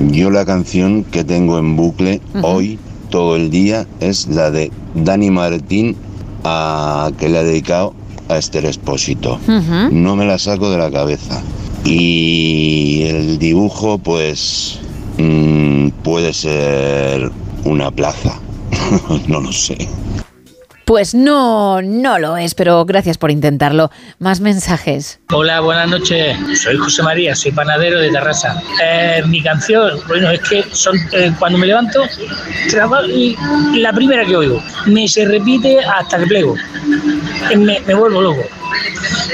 Yo 0.00 0.30
la 0.30 0.44
canción 0.44 1.04
que 1.04 1.24
tengo 1.24 1.58
en 1.58 1.76
bucle 1.76 2.20
hoy 2.42 2.78
todo 3.10 3.36
el 3.36 3.50
día 3.50 3.86
es 4.00 4.26
la 4.28 4.50
de 4.50 4.70
Dani 4.94 5.30
Martín 5.30 5.96
a, 6.44 7.10
que 7.18 7.28
le 7.28 7.38
ha 7.38 7.42
dedicado 7.42 7.94
a 8.28 8.36
Esther 8.36 8.66
Expósito. 8.66 9.40
Ujú. 9.48 9.88
No 9.92 10.16
me 10.16 10.26
la 10.26 10.38
saco 10.38 10.70
de 10.70 10.78
la 10.78 10.90
cabeza. 10.90 11.42
Y 11.84 13.04
el 13.06 13.38
dibujo 13.38 13.98
pues 13.98 14.80
mm, 15.18 15.88
puede 16.02 16.32
ser 16.32 17.30
una 17.66 17.90
plaza. 17.90 18.40
no 19.28 19.40
lo 19.40 19.52
sé. 19.52 19.76
Pues 20.86 21.16
no, 21.16 21.82
no 21.82 22.20
lo 22.20 22.36
es, 22.36 22.54
pero 22.54 22.84
gracias 22.84 23.18
por 23.18 23.32
intentarlo. 23.32 23.90
Más 24.20 24.38
mensajes. 24.38 25.18
Hola, 25.32 25.58
buenas 25.58 25.88
noches. 25.90 26.38
Soy 26.62 26.76
José 26.76 27.02
María, 27.02 27.34
soy 27.34 27.50
panadero 27.50 27.98
de 27.98 28.08
Terrassa. 28.10 28.62
Eh, 28.84 29.20
mi 29.26 29.42
canción, 29.42 29.98
bueno, 30.06 30.30
es 30.30 30.40
que 30.42 30.62
son 30.70 30.96
eh, 31.10 31.32
cuando 31.40 31.58
me 31.58 31.66
levanto, 31.66 32.04
trabajo 32.70 33.06
y 33.06 33.36
la 33.74 33.92
primera 33.92 34.24
que 34.24 34.36
oigo, 34.36 34.62
me 34.86 35.08
se 35.08 35.24
repite 35.24 35.80
hasta 35.80 36.18
que 36.18 36.26
plego. 36.26 36.54
Eh, 37.50 37.56
Me, 37.56 37.80
me 37.80 37.94
vuelvo 37.94 38.20
loco. 38.22 38.42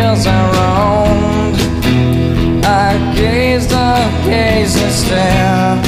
and 0.09 0.27
I 0.27 0.41
roamed. 0.57 1.59
I 2.65 3.15
gazed, 3.15 3.73
I 3.73 4.01
gazed 4.25 4.79
and 4.79 4.93
stared. 5.03 5.81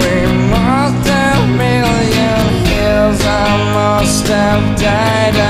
We 0.00 0.14
must 0.48 1.06
have 1.08 1.48
million 1.64 2.46
years. 2.72 3.20
I 3.20 3.48
must 3.74 4.26
have 4.26 4.80
died 4.80 5.49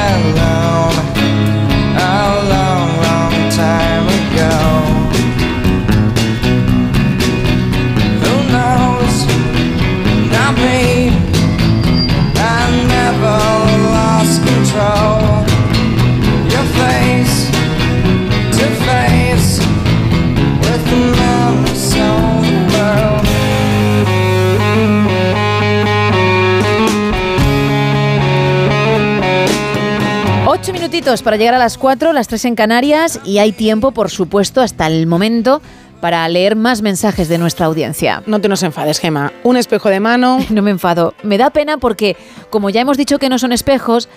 minutitos 30.90 31.22
para 31.22 31.36
llegar 31.36 31.54
a 31.54 31.58
las 31.58 31.78
cuatro, 31.78 32.12
las 32.12 32.26
tres 32.26 32.44
en 32.46 32.56
Canarias 32.56 33.20
y 33.24 33.38
hay 33.38 33.52
tiempo, 33.52 33.92
por 33.92 34.10
supuesto, 34.10 34.60
hasta 34.60 34.88
el 34.88 35.06
momento 35.06 35.62
para 36.00 36.28
leer 36.28 36.56
más 36.56 36.82
mensajes 36.82 37.28
de 37.28 37.38
nuestra 37.38 37.66
audiencia. 37.66 38.24
No 38.26 38.40
te 38.40 38.48
nos 38.48 38.64
enfades, 38.64 38.98
Gema. 38.98 39.32
Un 39.44 39.56
espejo 39.56 39.88
de 39.88 40.00
mano. 40.00 40.38
No 40.50 40.62
me 40.62 40.72
enfado. 40.72 41.14
Me 41.22 41.38
da 41.38 41.50
pena 41.50 41.78
porque, 41.78 42.16
como 42.50 42.70
ya 42.70 42.80
hemos 42.80 42.96
dicho 42.96 43.20
que 43.20 43.28
no 43.28 43.38
son 43.38 43.52
espejos, 43.52 44.08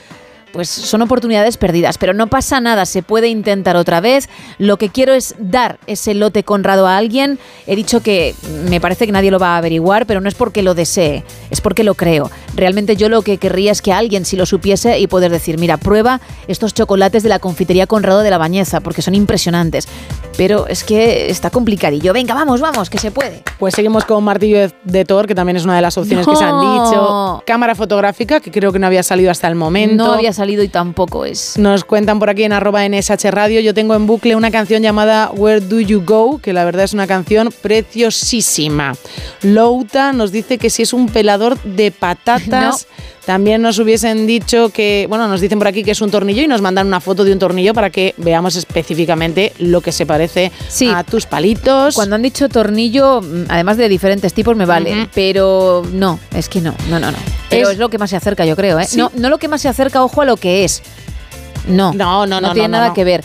pues 0.53 0.69
son 0.69 1.01
oportunidades 1.01 1.57
perdidas. 1.57 1.97
Pero 1.97 2.13
no 2.13 2.27
pasa 2.27 2.61
nada, 2.61 2.85
se 2.85 3.01
puede 3.01 3.27
intentar 3.27 3.75
otra 3.75 3.99
vez. 3.99 4.29
Lo 4.59 4.77
que 4.77 4.89
quiero 4.89 5.13
es 5.13 5.35
dar 5.39 5.79
ese 5.87 6.13
lote 6.13 6.43
conrado 6.43 6.87
a 6.87 6.95
alguien. 6.95 7.39
He 7.67 7.75
dicho 7.75 8.01
que 8.01 8.35
me 8.69 8.79
parece 8.79 9.05
que 9.07 9.11
nadie 9.11 9.31
lo 9.31 9.39
va 9.39 9.55
a 9.55 9.57
averiguar, 9.57 10.05
pero 10.05 10.21
no 10.21 10.29
es 10.29 10.35
porque 10.35 10.61
lo 10.61 10.75
desee, 10.75 11.23
es 11.49 11.59
porque 11.59 11.83
lo 11.83 11.95
creo. 11.95 12.29
Realmente 12.55 12.95
yo 12.95 13.09
lo 13.09 13.23
que 13.23 13.39
querría 13.39 13.71
es 13.71 13.81
que 13.81 13.91
alguien 13.91 14.25
si 14.25 14.37
lo 14.37 14.45
supiese 14.45 14.99
y 14.99 15.07
poder 15.07 15.31
decir, 15.31 15.57
mira, 15.57 15.77
prueba 15.77 16.21
estos 16.47 16.73
chocolates 16.73 17.23
de 17.23 17.29
la 17.29 17.39
confitería 17.39 17.87
Conrado 17.87 18.21
de 18.21 18.29
la 18.29 18.37
Bañeza, 18.37 18.79
porque 18.79 19.01
son 19.01 19.15
impresionantes. 19.15 19.87
Pero 20.37 20.67
es 20.67 20.83
que 20.83 21.29
está 21.29 21.49
complicadillo. 21.49 22.13
Venga, 22.13 22.33
vamos, 22.35 22.61
vamos, 22.61 22.89
que 22.89 22.99
se 22.99 23.11
puede. 23.11 23.43
Pues 23.57 23.73
seguimos 23.73 24.05
con 24.05 24.23
Martillo 24.23 24.69
de, 24.83 25.05
Thor, 25.05 25.27
que 25.27 25.35
también 25.35 25.57
es 25.57 25.63
una 25.63 25.75
de 25.75 25.81
las 25.81 25.97
opciones 25.97 26.27
que 26.27 26.35
se 26.35 26.43
han 26.43 26.59
dicho. 26.59 27.43
Cámara 27.45 27.73
fotográfica, 27.75 28.39
que 28.39 28.51
creo 28.51 28.71
que 28.71 28.79
no 28.79 28.87
había 28.87 29.03
salido 29.03 29.31
hasta 29.31 29.47
el 29.47 29.55
momento. 29.55 30.05
No 30.05 30.13
había 30.13 30.33
salido 30.33 30.42
y 30.49 30.67
tampoco 30.67 31.25
es. 31.25 31.57
Nos 31.57 31.83
cuentan 31.83 32.19
por 32.19 32.29
aquí 32.29 32.43
en 32.43 32.53
arroba 32.53 32.87
NSH 32.87 33.31
Radio. 33.31 33.59
Yo 33.61 33.73
tengo 33.73 33.95
en 33.95 34.05
bucle 34.05 34.35
una 34.35 34.51
canción 34.51 34.81
llamada 34.81 35.31
Where 35.31 35.61
Do 35.61 35.79
You 35.79 36.03
Go, 36.05 36.39
que 36.39 36.53
la 36.53 36.65
verdad 36.65 36.83
es 36.83 36.93
una 36.93 37.07
canción 37.07 37.49
preciosísima. 37.61 38.95
Louta 39.41 40.13
nos 40.13 40.31
dice 40.31 40.57
que 40.57 40.69
si 40.69 40.83
es 40.83 40.93
un 40.93 41.07
pelador 41.07 41.61
de 41.63 41.91
patatas. 41.91 42.87
También 43.25 43.61
nos 43.61 43.79
hubiesen 43.79 44.27
dicho 44.27 44.69
que, 44.69 45.05
bueno, 45.07 45.29
nos 45.29 45.39
dicen 45.39 45.57
por 45.57 45.67
aquí 45.67 45.83
que 45.83 45.91
es 45.91 46.01
un 46.01 46.11
tornillo 46.11 46.41
y 46.41 46.47
nos 46.47 46.61
mandan 46.61 46.87
una 46.87 46.99
foto 46.99 47.23
de 47.23 47.31
un 47.31 47.39
tornillo 47.39 47.73
para 47.73 47.89
que 47.89 48.13
veamos 48.17 48.57
específicamente 48.57 49.53
lo 49.59 49.79
que 49.79 49.93
se 49.93 50.05
parece 50.05 50.51
a 50.93 51.03
tus 51.05 51.25
palitos. 51.25 51.95
Cuando 51.95 52.15
han 52.15 52.21
dicho 52.21 52.49
tornillo, 52.49 53.21
mm, 53.21 53.45
además 53.47 53.77
de 53.77 53.87
diferentes 53.87 54.33
tipos, 54.33 54.57
me 54.57 54.65
vale. 54.65 55.07
Pero 55.13 55.83
no, 55.93 56.19
es 56.35 56.49
que 56.49 56.59
no, 56.59 56.75
no, 56.89 56.99
no, 56.99 57.11
no. 57.11 57.17
Pero 57.49 57.69
es, 57.69 57.77
lo 57.77 57.89
que 57.89 57.97
más 57.97 58.09
se 58.09 58.17
acerca, 58.17 58.45
yo 58.45 58.57
creo, 58.57 58.77
¿eh? 58.79 58.85
Sí. 58.85 58.97
No, 58.97 59.09
no 59.15 59.29
lo 59.29 59.37
que 59.37 59.47
más 59.47 59.61
se 59.61 59.69
acerca, 59.69 60.03
ojo, 60.03 60.21
a 60.21 60.25
lo 60.25 60.35
que 60.35 60.65
es. 60.65 60.81
No, 61.67 61.93
no, 61.93 62.27
no, 62.27 62.41
no, 62.41 62.51
tiene 62.51 62.67
no, 62.67 62.77
no, 62.77 62.83
nada 62.83 62.93
que 62.93 63.05
ver. 63.05 63.23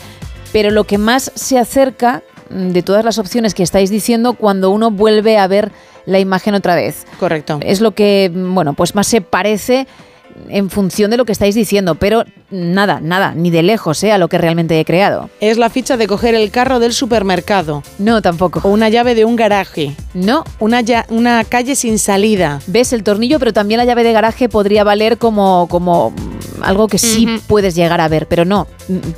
Pero 0.53 0.71
lo 0.71 0.85
que 0.85 0.97
más 0.97 1.29
se 1.35 1.57
acerca 1.57 2.23
mm, 2.49 2.69
de 2.69 2.83
todas 2.83 3.03
las 3.03 3.17
opciones 3.17 3.53
que 3.53 3.63
estáis 3.63 3.89
diciendo 3.89 4.33
cuando 4.33 4.69
uno 4.69 4.91
vuelve 4.91 5.37
a 5.37 5.47
ver 5.47 5.73
la 6.09 6.19
imagen 6.19 6.55
otra 6.55 6.75
vez. 6.75 7.05
Correcto. 7.19 7.59
Es 7.61 7.81
lo 7.81 7.91
que, 7.91 8.31
bueno, 8.33 8.73
pues 8.73 8.95
más 8.95 9.07
se 9.07 9.21
parece 9.21 9.87
en 10.47 10.69
función 10.69 11.11
de 11.11 11.17
lo 11.17 11.25
que 11.25 11.31
estáis 11.31 11.55
diciendo, 11.55 11.95
pero 11.95 12.23
nada, 12.49 12.99
nada, 13.01 13.33
ni 13.35 13.49
de 13.49 13.61
lejos, 13.61 14.03
¿eh? 14.03 14.11
A 14.11 14.17
lo 14.17 14.27
que 14.27 14.37
realmente 14.37 14.79
he 14.79 14.85
creado. 14.85 15.29
Es 15.39 15.57
la 15.57 15.69
ficha 15.69 15.97
de 15.97 16.07
coger 16.07 16.33
el 16.33 16.49
carro 16.51 16.79
del 16.79 16.93
supermercado. 16.93 17.83
No, 17.97 18.21
tampoco. 18.21 18.61
O 18.63 18.69
una 18.69 18.89
llave 18.89 19.15
de 19.15 19.25
un 19.25 19.35
garaje. 19.35 19.95
No. 20.13 20.43
Una, 20.59 20.81
una 21.09 21.43
calle 21.43 21.75
sin 21.75 21.99
salida. 21.99 22.61
Ves 22.67 22.93
el 22.93 23.03
tornillo, 23.03 23.39
pero 23.39 23.53
también 23.53 23.79
la 23.79 23.85
llave 23.85 24.03
de 24.03 24.13
garaje 24.13 24.49
podría 24.49 24.83
valer 24.83 25.17
como, 25.17 25.67
como 25.69 26.13
algo 26.61 26.87
que 26.87 26.97
sí 26.97 27.27
puedes 27.47 27.75
llegar 27.75 28.01
a 28.01 28.07
ver, 28.07 28.27
pero 28.27 28.45
no, 28.45 28.67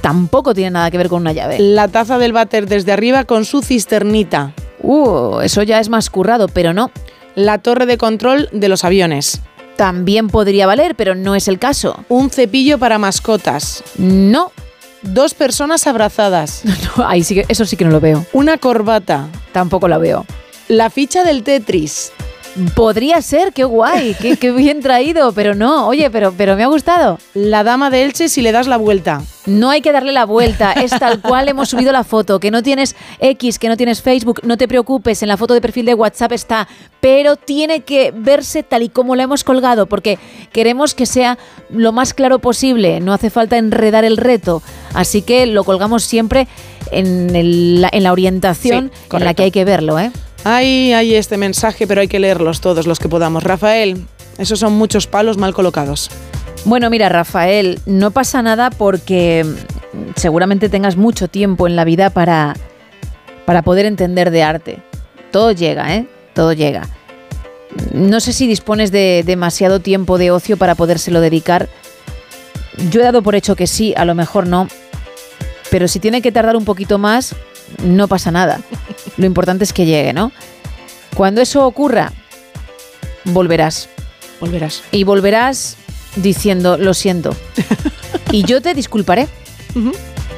tampoco 0.02 0.54
tiene 0.54 0.72
nada 0.72 0.92
que 0.92 0.98
ver 0.98 1.10
con 1.10 1.22
una 1.22 1.34
llave. 1.34 1.60
La 1.60 1.88
taza 1.88 2.18
del 2.18 2.34
váter 2.34 2.68
desde 2.68 2.92
arriba 2.92 3.24
con 3.26 3.46
su 3.46 3.62
cisternita. 3.62 4.54
Uh, 4.82 5.40
eso 5.42 5.64
ya 5.64 5.80
es 5.80 5.90
más 5.90 6.10
currado, 6.10 6.48
pero 6.48 6.74
no. 6.74 6.92
La 7.36 7.60
torre 7.60 7.86
de 7.86 7.98
control 7.98 8.50
de 8.52 8.68
los 8.70 8.84
aviones. 8.84 9.42
También 9.78 10.28
podría 10.28 10.68
valer, 10.68 10.96
pero 10.96 11.16
no 11.16 11.36
es 11.36 11.48
el 11.48 11.60
caso. 11.60 12.04
Un 12.10 12.30
cepillo 12.30 12.78
para 12.78 12.98
mascotas. 12.98 13.84
No. 13.98 14.52
Dos 15.02 15.34
personas 15.34 15.88
abrazadas. 15.88 16.64
No, 16.98 17.08
ahí 17.08 17.24
sí 17.24 17.36
que, 17.36 17.46
eso 17.48 17.66
sí 17.66 17.78
que 17.78 17.86
no 17.86 17.92
lo 17.92 18.00
veo. 18.00 18.26
Una 18.34 18.58
corbata. 18.58 19.28
Tampoco 19.54 19.88
la 19.88 19.98
veo. 19.98 20.26
La 20.68 20.90
ficha 20.90 21.24
del 21.24 21.44
Tetris. 21.44 22.12
Podría 22.76 23.22
ser, 23.22 23.54
qué 23.54 23.64
guay, 23.64 24.14
qué, 24.22 24.36
qué 24.36 24.52
bien 24.52 24.82
traído, 24.82 25.32
pero 25.32 25.56
no, 25.56 25.88
oye, 25.88 26.10
pero, 26.10 26.34
pero 26.38 26.56
me 26.58 26.64
ha 26.64 26.68
gustado. 26.68 27.18
La 27.34 27.64
dama 27.64 27.90
de 27.90 28.04
Elche 28.04 28.28
si 28.28 28.42
le 28.42 28.52
das 28.52 28.68
la 28.68 28.78
vuelta. 28.78 29.22
No 29.46 29.70
hay 29.70 29.82
que 29.82 29.92
darle 29.94 30.12
la 30.12 30.26
vuelta, 30.26 30.74
es 30.74 30.92
tal 30.92 31.22
cual 31.22 31.48
hemos 31.48 31.70
subido 31.70 31.92
la 31.94 32.04
foto, 32.04 32.40
que 32.40 32.52
no 32.52 32.62
tienes 32.62 32.96
X, 33.20 33.58
que 33.58 33.70
no 33.70 33.78
tienes 33.78 34.02
Facebook, 34.02 34.42
no 34.44 34.58
te 34.58 34.68
preocupes, 34.68 35.22
en 35.24 35.30
la 35.30 35.38
foto 35.38 35.54
de 35.54 35.62
perfil 35.62 35.86
de 35.86 35.94
WhatsApp 35.94 36.34
está, 36.34 36.68
pero 37.00 37.38
tiene 37.38 37.82
que 37.82 38.14
verse 38.16 38.64
tal 38.64 38.84
y 38.84 38.90
como 38.90 39.16
la 39.16 39.24
hemos 39.24 39.44
colgado, 39.44 39.86
porque 39.88 40.20
queremos 40.52 40.94
que 40.94 41.06
sea 41.06 41.38
lo 41.70 41.92
más 41.94 42.14
claro 42.14 42.40
posible, 42.40 43.00
no 43.00 43.14
hace 43.14 43.30
falta 43.30 43.58
enredar 43.58 44.04
el 44.04 44.18
reto, 44.18 44.62
así 44.94 45.22
que 45.22 45.46
lo 45.48 45.64
colgamos 45.64 46.04
siempre 46.04 46.48
en, 46.92 47.34
el- 47.36 47.82
la- 47.82 47.90
en 47.92 48.04
la 48.04 48.12
orientación 48.12 48.92
Sí, 48.94 49.16
en 49.18 49.24
la 49.24 49.34
que 49.34 49.44
hay 49.44 49.52
que 49.52 49.66
verlo, 49.66 49.98
¿eh? 49.98 50.12
Hay, 50.44 50.94
hay 50.94 51.16
este 51.16 51.38
mensaje, 51.38 51.86
pero 51.86 52.02
hay 52.02 52.08
que 52.08 52.20
leerlos 52.20 52.62
todos 52.62 52.88
los 52.88 53.00
que 53.00 53.10
podamos. 53.10 53.44
Rafael, 53.44 54.06
esos 54.38 54.60
son 54.60 54.74
muchos 54.74 55.08
palos 55.08 55.38
mal 55.38 55.54
colocados. 55.54 56.10
Bueno, 56.66 56.90
mira, 56.90 57.10
Rafael, 57.10 57.80
no 57.86 58.12
pasa 58.12 58.42
nada 58.42 58.70
porque 58.70 59.44
mm, 59.44 60.12
seguramente 60.16 60.70
tengas 60.70 60.96
mucho 60.96 61.28
tiempo 61.28 61.68
en 61.68 61.76
la 61.76 61.86
vida 61.86 62.10
para, 62.10 62.56
para 63.46 63.62
poder 63.62 63.86
entender 63.86 64.32
de 64.32 64.44
arte. 64.44 64.78
Todo 65.32 65.52
llega, 65.52 65.96
¿eh? 65.96 66.08
Todo 66.34 66.54
llega. 66.54 66.88
No 67.94 68.20
sé 68.20 68.34
si 68.34 68.48
dispones 68.48 68.92
de 68.92 69.24
demasiado 69.26 69.80
tiempo 69.80 70.18
de 70.18 70.32
ocio 70.32 70.58
para 70.58 70.76
podérselo 70.76 71.22
dedicar. 71.22 71.70
Yo 72.90 73.02
he 73.02 73.04
dado 73.04 73.22
por 73.22 73.36
hecho 73.36 73.56
que 73.56 73.68
sí, 73.68 73.94
a 73.96 74.06
lo 74.06 74.16
mejor 74.16 74.48
no. 74.48 74.68
Pero 75.70 75.88
si 75.88 76.00
tiene 76.00 76.22
que 76.22 76.32
tardar 76.32 76.58
un 76.58 76.66
poquito 76.66 76.98
más, 76.98 77.36
no 77.84 78.08
pasa 78.08 78.32
nada. 78.32 78.62
Lo 79.18 79.26
importante 79.26 79.64
es 79.64 79.74
que 79.74 79.86
llegue, 79.86 80.14
¿no? 80.14 80.32
Cuando 81.16 81.42
eso 81.42 81.66
ocurra, 81.66 82.14
volverás. 83.26 83.90
Volverás. 84.40 84.84
Y 84.92 85.04
volverás 85.04 85.78
diciendo, 86.16 86.78
lo 86.78 86.94
siento. 86.94 87.36
y 88.32 88.44
yo 88.44 88.62
te 88.62 88.74
disculparé. 88.74 89.28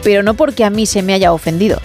Pero 0.03 0.22
no 0.22 0.34
porque 0.34 0.64
a 0.64 0.69
mí 0.69 0.85
se 0.85 1.01
me 1.01 1.14
haya 1.14 1.34
ofendido, 1.34 1.81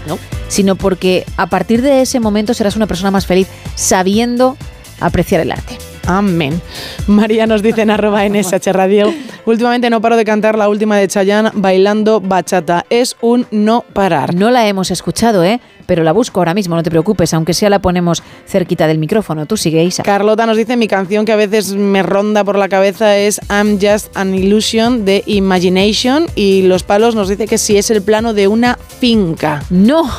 sino 0.48 0.76
porque 0.76 1.24
a 1.36 1.46
partir 1.46 1.82
de 1.82 2.02
ese 2.02 2.20
momento 2.20 2.52
serás 2.52 2.76
una 2.76 2.86
persona 2.86 3.10
más 3.10 3.26
feliz 3.26 3.46
sabiendo 3.74 4.56
apreciar 5.00 5.40
el 5.40 5.52
arte. 5.52 5.78
Amén. 6.08 6.62
María 7.06 7.46
nos 7.46 7.62
dice 7.62 7.82
en 7.82 7.90
arroba 7.90 8.26
NSH 8.26 8.72
Radio, 8.72 9.12
últimamente 9.44 9.90
no 9.90 10.00
paro 10.00 10.16
de 10.16 10.24
cantar 10.24 10.56
la 10.56 10.70
última 10.70 10.96
de 10.96 11.06
Chayanne 11.06 11.50
bailando 11.52 12.18
bachata. 12.18 12.86
Es 12.88 13.18
un 13.20 13.46
no 13.50 13.84
parar. 13.92 14.34
No 14.34 14.50
la 14.50 14.66
hemos 14.66 14.90
escuchado, 14.90 15.44
¿eh? 15.44 15.60
Pero 15.88 16.04
la 16.04 16.12
busco 16.12 16.38
ahora 16.40 16.52
mismo, 16.52 16.76
no 16.76 16.82
te 16.82 16.90
preocupes, 16.90 17.32
aunque 17.32 17.54
sea 17.54 17.70
la 17.70 17.78
ponemos 17.78 18.22
cerquita 18.46 18.86
del 18.86 18.98
micrófono. 18.98 19.46
Tú 19.46 19.56
sigue, 19.56 19.82
Isa. 19.82 20.02
Carlota 20.02 20.44
nos 20.44 20.58
dice, 20.58 20.76
mi 20.76 20.86
canción 20.86 21.24
que 21.24 21.32
a 21.32 21.36
veces 21.36 21.72
me 21.72 22.02
ronda 22.02 22.44
por 22.44 22.58
la 22.58 22.68
cabeza 22.68 23.16
es 23.16 23.40
I'm 23.48 23.78
Just 23.80 24.14
an 24.14 24.34
Illusion 24.34 25.06
de 25.06 25.22
Imagination 25.24 26.26
y 26.34 26.60
Los 26.60 26.82
Palos 26.82 27.14
nos 27.14 27.30
dice 27.30 27.46
que 27.46 27.56
si 27.56 27.78
es 27.78 27.90
el 27.90 28.02
plano 28.02 28.34
de 28.34 28.48
una 28.48 28.76
finca. 28.76 29.62
No, 29.70 30.10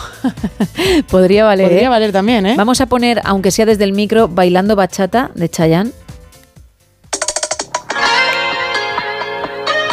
podría 1.08 1.46
valer. 1.46 1.68
Podría 1.68 1.86
¿eh? 1.86 1.90
valer 1.90 2.12
también, 2.12 2.48
¿eh? 2.48 2.56
Vamos 2.58 2.82
a 2.82 2.88
poner, 2.88 3.22
aunque 3.24 3.52
sea 3.52 3.68
desde 3.68 3.84
el 3.84 3.94
micro, 3.94 4.28
bailando 4.28 4.76
bachata 4.76 5.30
de 5.36 5.50
Chayanne. 5.50 5.92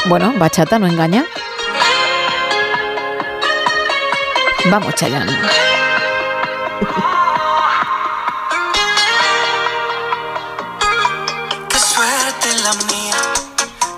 Bueno, 0.08 0.32
bachata 0.38 0.78
no 0.78 0.86
engaña. 0.86 1.26
Vamos, 4.70 4.94
Chayanne. 4.94 5.32
Qué 11.68 11.78
suerte 11.78 12.48
la 12.64 12.72
mía, 12.86 13.14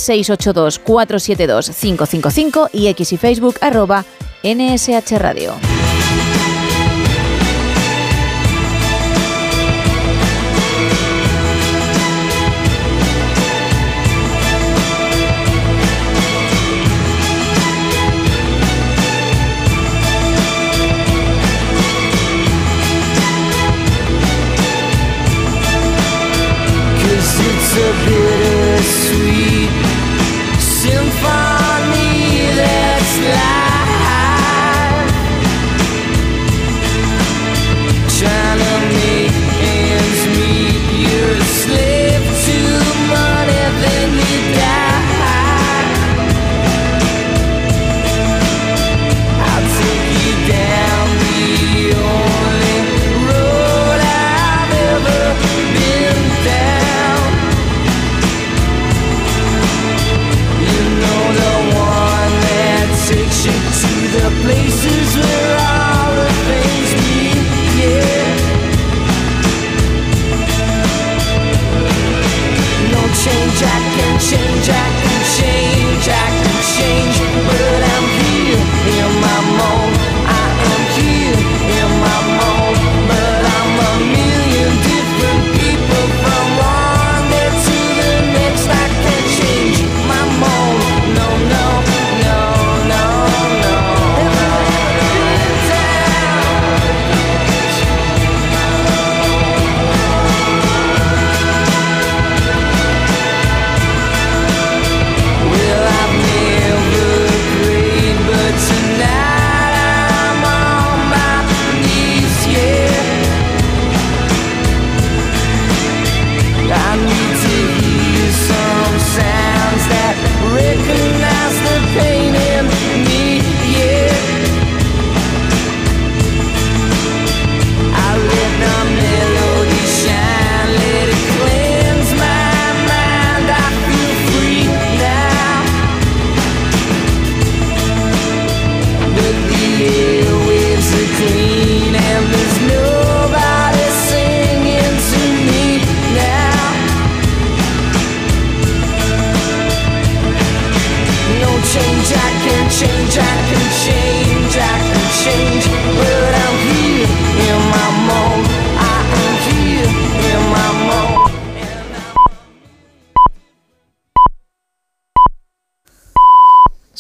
682472555 0.85 2.71
y 2.73 2.89
x 2.89 3.13
y 3.13 3.17
Facebook 3.17 3.57
arroba 3.61 4.05
NSH 4.43 5.17
Radio. 5.19 5.55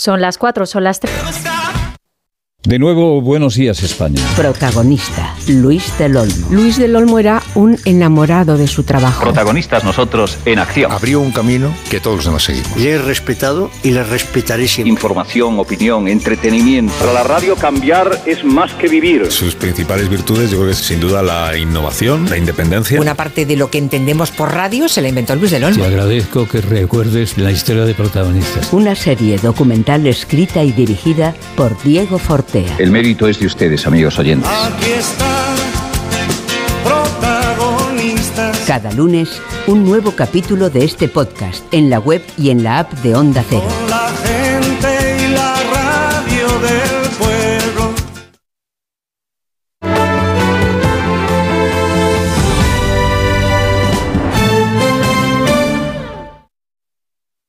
Son 0.04 0.20
las 0.20 0.36
4, 0.36 0.66
son 0.66 0.84
las 0.84 1.00
3. 1.00 1.14
De 2.64 2.78
nuevo, 2.78 3.22
buenos 3.22 3.54
días 3.54 3.82
España. 3.82 4.20
Protagonista, 4.36 5.34
Luis 5.48 5.96
del 5.98 6.16
Olmo. 6.16 6.48
Luis 6.50 6.78
del 6.78 6.94
Olmo 6.96 7.18
era 7.18 7.42
un 7.54 7.78
enamorado 7.84 8.56
de 8.56 8.66
su 8.66 8.82
trabajo. 8.82 9.22
Protagonistas 9.22 9.84
nosotros 9.84 10.38
en 10.44 10.58
acción. 10.58 10.92
Abrió 10.92 11.20
un 11.20 11.32
camino 11.32 11.74
que 11.90 12.00
todos 12.00 12.16
los 12.16 12.24
demás 12.26 12.44
seguimos. 12.44 12.76
Le 12.76 12.90
he 12.90 12.98
respetado 12.98 13.70
y 13.82 13.90
le 13.90 14.04
respetaré 14.04 14.68
siempre. 14.68 14.92
Información, 14.92 15.58
opinión, 15.58 16.08
entretenimiento. 16.08 16.92
Para 16.98 17.12
la 17.12 17.22
radio 17.22 17.56
cambiar 17.56 18.22
es 18.26 18.44
más 18.44 18.72
que 18.74 18.88
vivir. 18.88 19.30
Sus 19.30 19.54
principales 19.54 20.08
virtudes 20.08 20.50
yo 20.50 20.58
creo 20.58 20.68
que 20.68 20.72
es 20.72 20.78
sin 20.78 21.00
duda 21.00 21.22
la 21.22 21.56
innovación, 21.56 22.28
la 22.28 22.36
independencia. 22.36 23.00
Una 23.00 23.14
parte 23.14 23.46
de 23.46 23.56
lo 23.56 23.70
que 23.70 23.78
entendemos 23.78 24.30
por 24.30 24.52
radio 24.52 24.88
se 24.88 25.02
la 25.02 25.08
inventó 25.08 25.34
Luis 25.36 25.50
del 25.50 25.64
Olmo. 25.64 25.82
Te 25.82 25.86
agradezco 25.86 26.48
que 26.48 26.60
recuerdes 26.60 27.38
la 27.38 27.50
historia 27.50 27.84
de 27.84 27.94
protagonistas. 27.94 28.72
Una 28.72 28.94
serie 28.94 29.38
documental 29.38 30.06
escrita 30.06 30.62
y 30.62 30.72
dirigida 30.72 31.34
por 31.56 31.80
Diego 31.82 32.18
Fortea. 32.18 32.76
El 32.78 32.90
mérito 32.90 33.28
es 33.28 33.38
de 33.38 33.46
ustedes, 33.46 33.86
amigos 33.86 34.18
oyentes. 34.18 34.50
Aquí 34.50 34.90
están 34.90 35.33
Cada 38.66 38.90
lunes, 38.92 39.42
un 39.66 39.84
nuevo 39.84 40.12
capítulo 40.12 40.70
de 40.70 40.84
este 40.86 41.06
podcast 41.06 41.62
en 41.70 41.90
la 41.90 41.98
web 41.98 42.22
y 42.38 42.48
en 42.48 42.64
la 42.64 42.78
app 42.78 42.90
de 43.02 43.14
Onda 43.14 43.44
Cero. 43.46 43.68
La 43.90 44.10
gente 44.24 45.16
y 45.22 45.28
la 45.34 45.54
radio 45.70 46.48
del 46.60 47.10
pueblo. 47.18 47.94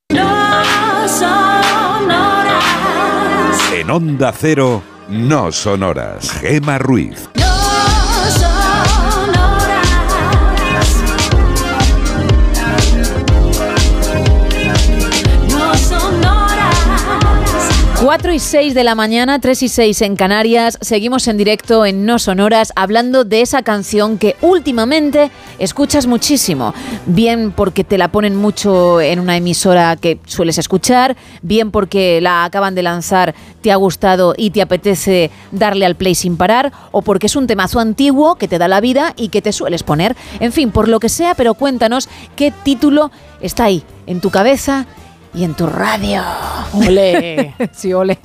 No 0.10 1.08
son 1.08 2.12
horas. 2.12 3.72
En 3.74 3.90
Onda 3.90 4.34
Cero, 4.38 4.84
no 5.08 5.54
son 5.54 5.84
horas. 5.84 6.30
Gema 6.42 6.78
Ruiz. 6.78 7.30
No 7.36 7.65
4 18.06 18.34
y 18.34 18.40
6 18.40 18.76
de 18.76 18.84
la 18.84 18.94
mañana, 18.94 19.40
3 19.40 19.64
y 19.64 19.68
6 19.68 20.02
en 20.04 20.16
Canarias. 20.16 20.78
Seguimos 20.80 21.28
en 21.28 21.38
directo 21.38 21.88
en 21.88 22.06
No 22.06 22.20
Sonoras 22.20 22.72
hablando 22.76 23.24
de 23.24 23.42
esa 23.42 23.64
canción 23.64 24.20
que 24.20 24.36
últimamente 24.42 25.32
escuchas 25.58 26.06
muchísimo. 26.06 26.76
Bien 27.08 27.52
porque 27.52 27.84
te 27.84 27.98
la 27.98 28.10
ponen 28.10 28.36
mucho 28.36 29.02
en 29.02 29.20
una 29.20 29.38
emisora 29.38 29.96
que 29.96 30.20
sueles 30.28 30.60
escuchar, 30.60 31.18
bien 31.42 31.72
porque 31.72 32.22
la 32.22 32.44
acaban 32.44 32.76
de 32.76 32.84
lanzar, 32.84 33.34
te 33.62 33.72
ha 33.72 33.76
gustado 33.76 34.36
y 34.38 34.52
te 34.52 34.62
apetece 34.62 35.32
darle 35.52 35.88
al 35.88 35.96
play 35.96 36.14
sin 36.14 36.38
parar, 36.38 36.72
o 36.92 37.02
porque 37.02 37.26
es 37.26 37.36
un 37.36 37.48
temazo 37.48 37.80
antiguo 37.80 38.36
que 38.36 38.48
te 38.48 38.60
da 38.60 38.68
la 38.68 38.82
vida 38.82 39.14
y 39.18 39.30
que 39.30 39.42
te 39.42 39.52
sueles 39.52 39.82
poner. 39.82 40.16
En 40.40 40.52
fin, 40.52 40.70
por 40.70 40.90
lo 40.90 41.00
que 41.00 41.10
sea, 41.10 41.34
pero 41.34 41.56
cuéntanos 41.56 42.08
qué 42.36 42.52
título 42.52 43.10
está 43.42 43.64
ahí, 43.64 43.84
en 44.06 44.22
tu 44.22 44.30
cabeza 44.30 44.86
y 45.36 45.44
en 45.44 45.54
tu 45.54 45.68
radio. 45.68 46.22
Ole. 46.74 47.54
sí, 47.74 47.94
ole. 47.94 48.18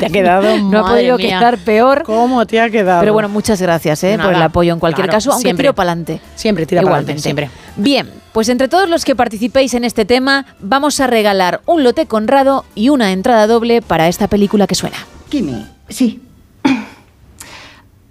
Te 0.00 0.06
ha 0.06 0.10
quedado 0.10 0.56
No 0.62 0.80
ha 0.86 0.90
podido 0.90 1.16
mía. 1.16 1.38
quedar 1.38 1.58
peor. 1.58 2.02
¿Cómo 2.04 2.44
te 2.46 2.60
ha 2.60 2.68
quedado? 2.70 3.00
Pero 3.00 3.12
bueno, 3.12 3.28
muchas 3.28 3.60
gracias 3.62 4.02
eh, 4.04 4.18
por 4.20 4.32
el 4.34 4.42
apoyo 4.42 4.72
en 4.72 4.80
cualquier 4.80 5.06
claro, 5.06 5.16
caso, 5.16 5.30
aunque 5.32 5.42
siempre. 5.48 5.62
tiro 5.64 5.74
para 5.74 5.92
adelante. 5.92 6.20
Siempre 6.34 6.66
tira 6.66 6.82
para 6.82 6.96
adelante, 6.96 7.22
siempre. 7.22 7.50
Bien, 7.76 8.10
pues 8.32 8.48
entre 8.48 8.68
todos 8.68 8.88
los 8.88 9.04
que 9.04 9.14
participéis 9.14 9.74
en 9.74 9.84
este 9.84 10.04
tema, 10.04 10.46
vamos 10.60 11.00
a 11.00 11.06
regalar 11.06 11.60
un 11.66 11.82
lote 11.84 12.06
Conrado 12.06 12.64
y 12.74 12.88
una 12.88 13.12
entrada 13.12 13.46
doble 13.46 13.80
para 13.82 14.08
esta 14.08 14.26
película 14.28 14.66
que 14.66 14.74
suena. 14.74 14.96
Kimi, 15.28 15.66
sí. 15.88 16.20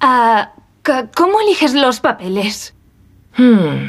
Ah, 0.01 0.51
c- 0.85 1.09
¿Cómo 1.15 1.41
eliges 1.41 1.73
los 1.73 1.99
papeles? 1.99 2.73
Hmm. 3.37 3.87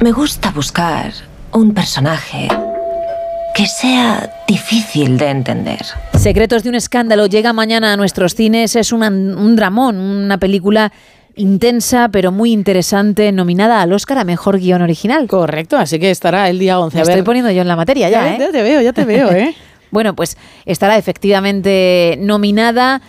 Me 0.00 0.12
gusta 0.12 0.50
buscar 0.50 1.12
un 1.52 1.74
personaje 1.74 2.48
que 3.54 3.66
sea 3.66 4.30
difícil 4.46 5.18
de 5.18 5.28
entender. 5.28 5.80
Secretos 6.16 6.62
de 6.62 6.68
un 6.68 6.74
escándalo 6.76 7.26
llega 7.26 7.52
mañana 7.52 7.92
a 7.92 7.96
nuestros 7.96 8.34
cines. 8.34 8.76
Es 8.76 8.92
una- 8.92 9.08
un 9.08 9.56
dramón, 9.56 9.98
una 9.98 10.38
película 10.38 10.92
intensa 11.36 12.08
pero 12.08 12.32
muy 12.32 12.52
interesante, 12.52 13.32
nominada 13.32 13.80
al 13.82 13.92
Oscar 13.92 14.18
a 14.18 14.24
Mejor 14.24 14.58
Guión 14.58 14.82
Original. 14.82 15.26
Correcto, 15.26 15.76
así 15.76 15.98
que 15.98 16.10
estará 16.10 16.48
el 16.48 16.58
día 16.58 16.78
11. 16.78 16.96
Me 16.96 17.02
a 17.02 17.04
ver. 17.04 17.10
estoy 17.12 17.24
poniendo 17.24 17.50
yo 17.50 17.62
en 17.62 17.68
la 17.68 17.76
materia 17.76 18.08
ya, 18.10 18.22
Ya, 18.24 18.34
¿eh? 18.34 18.36
ya 18.38 18.50
te 18.50 18.62
veo, 18.62 18.80
ya 18.80 18.92
te 18.92 19.04
veo, 19.04 19.30
¿eh? 19.32 19.54
bueno, 19.90 20.14
pues 20.14 20.36
estará 20.66 20.96
efectivamente 20.98 22.16
nominada. 22.20 23.00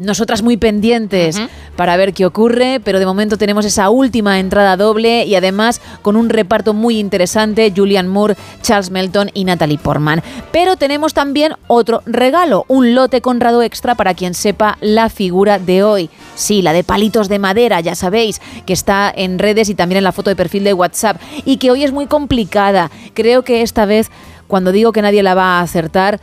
Nosotras 0.00 0.40
muy 0.40 0.56
pendientes 0.56 1.38
para 1.76 1.94
ver 1.98 2.14
qué 2.14 2.24
ocurre, 2.24 2.80
pero 2.82 2.98
de 2.98 3.04
momento 3.04 3.36
tenemos 3.36 3.66
esa 3.66 3.90
última 3.90 4.40
entrada 4.40 4.78
doble 4.78 5.26
y 5.26 5.34
además 5.34 5.82
con 6.00 6.16
un 6.16 6.30
reparto 6.30 6.72
muy 6.72 6.98
interesante, 6.98 7.70
Julian 7.76 8.08
Moore, 8.08 8.34
Charles 8.62 8.90
Melton 8.90 9.30
y 9.34 9.44
Natalie 9.44 9.76
Portman. 9.76 10.22
Pero 10.52 10.76
tenemos 10.76 11.12
también 11.12 11.52
otro 11.66 12.02
regalo, 12.06 12.64
un 12.66 12.94
lote 12.94 13.20
Conrado 13.20 13.60
extra 13.60 13.94
para 13.94 14.14
quien 14.14 14.32
sepa 14.32 14.78
la 14.80 15.10
figura 15.10 15.58
de 15.58 15.82
hoy. 15.82 16.08
Sí, 16.34 16.62
la 16.62 16.72
de 16.72 16.82
palitos 16.82 17.28
de 17.28 17.38
madera, 17.38 17.78
ya 17.80 17.94
sabéis, 17.94 18.40
que 18.64 18.72
está 18.72 19.12
en 19.14 19.38
redes 19.38 19.68
y 19.68 19.74
también 19.74 19.98
en 19.98 20.04
la 20.04 20.12
foto 20.12 20.30
de 20.30 20.36
perfil 20.36 20.64
de 20.64 20.72
WhatsApp 20.72 21.20
y 21.44 21.58
que 21.58 21.70
hoy 21.70 21.84
es 21.84 21.92
muy 21.92 22.06
complicada. 22.06 22.90
Creo 23.12 23.44
que 23.44 23.60
esta 23.60 23.84
vez, 23.84 24.10
cuando 24.48 24.72
digo 24.72 24.92
que 24.92 25.02
nadie 25.02 25.22
la 25.22 25.34
va 25.34 25.58
a 25.58 25.60
acertar, 25.60 26.20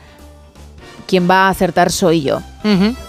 quien 1.07 1.29
va 1.29 1.47
a 1.47 1.49
acertar 1.49 1.91
soy 1.91 2.21
yo. 2.21 2.41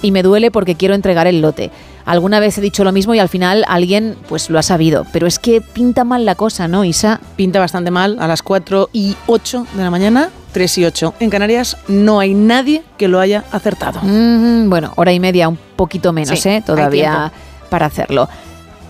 Y 0.02 0.12
me 0.12 0.22
duele 0.22 0.52
porque 0.52 0.76
quiero 0.76 0.94
entregar 0.94 1.26
el 1.26 1.40
lote. 1.40 1.72
Alguna 2.06 2.38
vez 2.40 2.56
he 2.56 2.60
dicho 2.60 2.84
lo 2.84 2.92
mismo 2.92 3.14
y 3.14 3.18
al 3.18 3.28
final 3.28 3.64
alguien 3.68 4.16
pues 4.28 4.48
lo 4.50 4.58
ha 4.58 4.62
sabido. 4.62 5.04
Pero 5.12 5.26
es 5.26 5.38
que 5.38 5.60
pinta 5.60 6.04
mal 6.04 6.24
la 6.24 6.36
cosa, 6.36 6.68
¿no, 6.68 6.84
Isa? 6.84 7.20
Pinta 7.36 7.58
bastante 7.58 7.90
mal. 7.90 8.16
A 8.20 8.28
las 8.28 8.42
4 8.42 8.88
y 8.92 9.16
8 9.26 9.66
de 9.74 9.82
la 9.82 9.90
mañana, 9.90 10.30
3 10.52 10.78
y 10.78 10.84
8. 10.84 11.14
En 11.20 11.28
Canarias 11.28 11.76
no 11.88 12.20
hay 12.20 12.34
nadie 12.34 12.82
que 12.96 13.08
lo 13.08 13.20
haya 13.20 13.44
acertado. 13.50 14.00
Mm, 14.02 14.70
bueno, 14.70 14.92
hora 14.96 15.12
y 15.12 15.20
media, 15.20 15.48
un 15.48 15.58
poquito 15.76 16.12
menos, 16.12 16.38
Sí, 16.38 16.48
¿eh? 16.48 16.62
Todavía 16.64 17.32
para 17.68 17.86
hacerlo. 17.86 18.28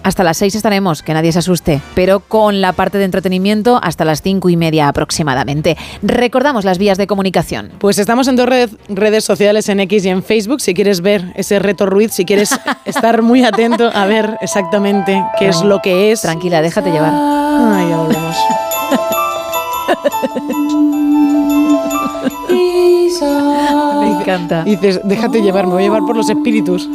Hasta 0.09 0.25
las 0.25 0.39
6 0.39 0.55
estaremos, 0.55 1.03
que 1.03 1.13
nadie 1.13 1.33
se 1.33 1.41
asuste, 1.41 1.83
pero 1.95 2.21
con 2.21 2.63
la 2.63 2.73
parte 2.73 2.97
de 2.97 3.05
entretenimiento 3.05 3.79
hasta 3.83 4.07
las 4.07 4.23
cinco 4.23 4.49
y 4.49 4.57
media 4.57 4.89
aproximadamente. 4.89 5.77
Recordamos 6.03 6.65
las 6.65 6.79
vías 6.79 6.97
de 6.97 7.07
comunicación. 7.07 7.73
Pues 7.79 7.99
estamos 7.99 8.27
en 8.27 8.37
dos 8.37 8.47
red- 8.49 8.71
redes 8.89 9.25
sociales, 9.25 9.69
en 9.69 9.81
X 9.81 10.07
y 10.07 10.09
en 10.09 10.23
Facebook. 10.23 10.63
Si 10.63 10.73
quieres 10.73 11.03
ver 11.03 11.31
ese 11.37 11.59
reto 11.59 11.85
Ruiz, 11.85 12.13
si 12.15 12.25
quieres 12.25 12.59
estar 12.87 13.21
muy 13.21 13.45
atento 13.45 13.91
a 13.95 14.07
ver 14.07 14.39
exactamente 14.41 15.23
qué 15.39 15.49
es 15.49 15.61
lo 15.63 15.83
que 15.83 16.11
es. 16.11 16.23
Tranquila, 16.23 16.63
déjate 16.63 16.91
llevar. 16.91 17.13
Ay, 17.13 17.91
ya 17.91 17.97
volvemos. 17.99 18.37
Me 24.01 24.09
encanta. 24.21 24.65
Dices, 24.65 25.01
déjate 25.05 25.43
llevar, 25.43 25.67
me 25.67 25.75
voy 25.75 25.83
a 25.83 25.87
llevar 25.87 26.03
por 26.07 26.17
los 26.17 26.29
espíritus. 26.31 26.89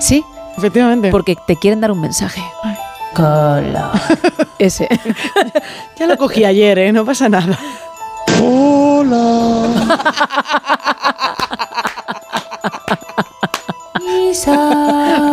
Sí, 0.00 0.22
efectivamente. 0.58 1.10
Porque 1.10 1.36
te 1.46 1.56
quieren 1.56 1.80
dar 1.80 1.90
un 1.90 2.00
mensaje. 2.00 2.42
Cola. 3.14 3.90
Ese. 4.58 4.88
ya 5.98 6.06
lo 6.06 6.16
cogí 6.16 6.44
ayer, 6.44 6.78
¿eh? 6.78 6.92
No 6.92 7.04
pasa 7.04 7.28
nada. 7.28 7.58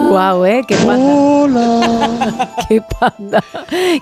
Guau, 0.09 0.45
¿eh? 0.45 0.61
Qué 0.67 0.75
panda. 0.77 2.47
Qué 2.67 2.81
panda. 2.81 3.43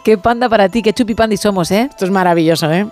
Qué 0.03 0.17
panda 0.17 0.49
para 0.49 0.69
ti, 0.69 0.81
qué 0.81 0.93
chupi 0.93 1.15
pandi 1.15 1.37
somos, 1.37 1.71
¿eh? 1.71 1.87
Esto 1.89 2.05
es 2.05 2.11
maravilloso, 2.11 2.71
¿eh? 2.71 2.87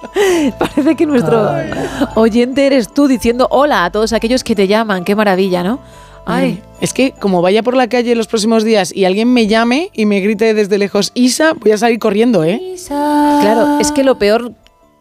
Parece 0.58 0.94
que 0.96 1.06
nuestro 1.06 1.50
oyente 2.14 2.66
eres 2.66 2.92
tú 2.92 3.08
diciendo 3.08 3.48
hola 3.50 3.84
a 3.84 3.90
todos 3.90 4.12
aquellos 4.12 4.44
que 4.44 4.54
te 4.54 4.66
llaman. 4.66 5.04
Qué 5.04 5.14
maravilla, 5.14 5.62
¿no? 5.62 5.80
Ay, 6.24 6.62
Es 6.80 6.92
que 6.92 7.12
como 7.12 7.42
vaya 7.42 7.62
por 7.62 7.74
la 7.74 7.88
calle 7.88 8.14
los 8.14 8.28
próximos 8.28 8.62
días 8.62 8.94
y 8.94 9.04
alguien 9.06 9.32
me 9.32 9.48
llame 9.48 9.90
y 9.92 10.06
me 10.06 10.20
grite 10.20 10.54
desde 10.54 10.78
lejos, 10.78 11.10
Isa, 11.14 11.54
voy 11.54 11.72
a 11.72 11.78
salir 11.78 11.98
corriendo, 11.98 12.44
¿eh? 12.44 12.60
Claro, 12.86 13.80
es 13.80 13.90
que 13.90 14.04
lo 14.04 14.18
peor 14.18 14.52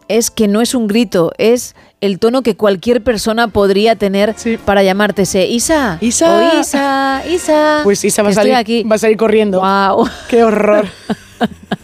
es 0.07 0.31
que 0.31 0.47
no 0.47 0.61
es 0.61 0.73
un 0.73 0.87
grito, 0.87 1.31
es 1.37 1.75
el 2.01 2.19
tono 2.19 2.41
que 2.41 2.57
cualquier 2.57 3.03
persona 3.03 3.47
podría 3.47 3.95
tener 3.95 4.35
para 4.65 4.83
llamarte 4.83 5.21
ese 5.21 5.45
Isa. 5.47 5.99
Isa. 6.01 6.37
o 6.37 6.59
Isa, 6.59 7.23
Isa. 7.29 7.81
Pues 7.83 8.03
Isa 8.03 8.23
va 8.23 8.29
a 8.29 8.33
salir, 8.33 8.55
aquí. 8.55 8.83
va 8.83 8.95
a 8.95 8.99
salir 8.99 9.15
corriendo. 9.15 9.61
Wow. 9.61 10.09
¡Qué 10.27 10.43
horror! 10.43 10.87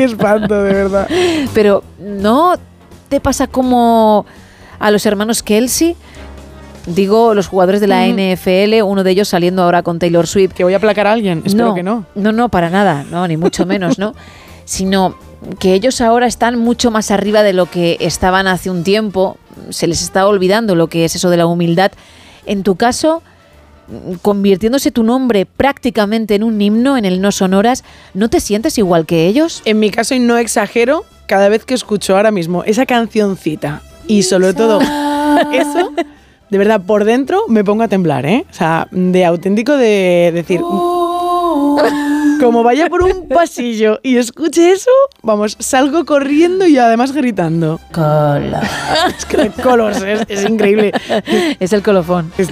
¡Qué 0.00 0.04
espanto, 0.12 0.62
de 0.62 0.72
verdad! 0.72 1.08
Pero 1.52 1.82
¿no 1.98 2.54
te 3.08 3.20
pasa 3.20 3.46
como 3.46 4.24
a 4.78 4.90
los 4.90 5.04
hermanos 5.04 5.42
Kelsey? 5.42 5.96
Digo 6.86 7.34
los 7.34 7.46
jugadores 7.48 7.80
de 7.80 7.86
la 7.86 8.06
Ujú. 8.06 8.16
NFL, 8.18 8.82
uno 8.84 9.04
de 9.04 9.10
ellos 9.10 9.28
saliendo 9.28 9.62
ahora 9.62 9.82
con 9.82 9.98
Taylor 9.98 10.26
Swift. 10.26 10.52
¿Que 10.52 10.64
voy 10.64 10.72
a 10.72 10.78
aplacar 10.78 11.06
a 11.06 11.12
alguien? 11.12 11.42
Espero 11.44 11.74
que 11.74 11.82
no. 11.82 12.06
No, 12.14 12.32
no, 12.32 12.48
para 12.48 12.70
nada, 12.70 13.04
no, 13.10 13.28
ni 13.28 13.36
mucho 13.36 13.66
menos, 13.66 13.98
¿no? 13.98 14.14
Sino 14.64 15.14
que 15.58 15.74
ellos 15.74 16.00
ahora 16.00 16.26
están 16.26 16.58
mucho 16.58 16.90
más 16.90 17.10
arriba 17.10 17.42
de 17.42 17.52
lo 17.52 17.66
que 17.66 17.98
estaban 18.00 18.46
hace 18.46 18.70
un 18.70 18.82
tiempo. 18.84 19.36
Se 19.68 19.86
les 19.86 20.02
está 20.02 20.26
olvidando 20.26 20.74
lo 20.74 20.86
que 20.86 21.04
es 21.04 21.14
eso 21.14 21.28
de 21.28 21.36
la 21.36 21.46
humildad. 21.46 21.92
En 22.46 22.62
tu 22.62 22.76
caso, 22.76 23.18
mm, 23.18 23.39
convirtiéndose 24.22 24.90
tu 24.90 25.02
nombre 25.02 25.46
prácticamente 25.46 26.34
en 26.34 26.44
un 26.44 26.60
himno 26.60 26.96
en 26.96 27.04
el 27.04 27.20
no 27.20 27.32
sonoras, 27.32 27.84
¿no 28.14 28.28
te 28.28 28.40
sientes 28.40 28.78
igual 28.78 29.06
que 29.06 29.26
ellos? 29.26 29.62
En 29.64 29.78
mi 29.78 29.90
caso, 29.90 30.14
y 30.14 30.18
no 30.18 30.38
exagero, 30.38 31.04
cada 31.26 31.48
vez 31.48 31.64
que 31.64 31.74
escucho 31.74 32.16
ahora 32.16 32.30
mismo 32.30 32.64
esa 32.64 32.86
cancioncita 32.86 33.82
y 34.06 34.22
sobre 34.24 34.54
todo 34.54 34.80
eso, 35.52 35.92
de 36.50 36.58
verdad, 36.58 36.80
por 36.84 37.04
dentro 37.04 37.44
me 37.48 37.64
pongo 37.64 37.84
a 37.84 37.88
temblar, 37.88 38.26
¿eh? 38.26 38.44
O 38.50 38.54
sea, 38.54 38.88
de 38.90 39.24
auténtico 39.24 39.76
de 39.76 40.32
decir... 40.34 40.60
Como 42.40 42.62
vaya 42.62 42.88
por 42.88 43.02
un 43.02 43.28
pasillo 43.28 44.00
y 44.02 44.16
escuche 44.16 44.72
eso, 44.72 44.90
vamos, 45.22 45.56
salgo 45.58 46.04
corriendo 46.04 46.66
y 46.66 46.78
además 46.78 47.12
gritando. 47.12 47.78
es 49.08 49.24
que 49.26 49.50
Colors, 49.62 50.02
es, 50.02 50.20
es 50.28 50.48
increíble. 50.48 50.92
Es 51.60 51.72
el 51.72 51.82
colofón. 51.82 52.32
Es, 52.38 52.48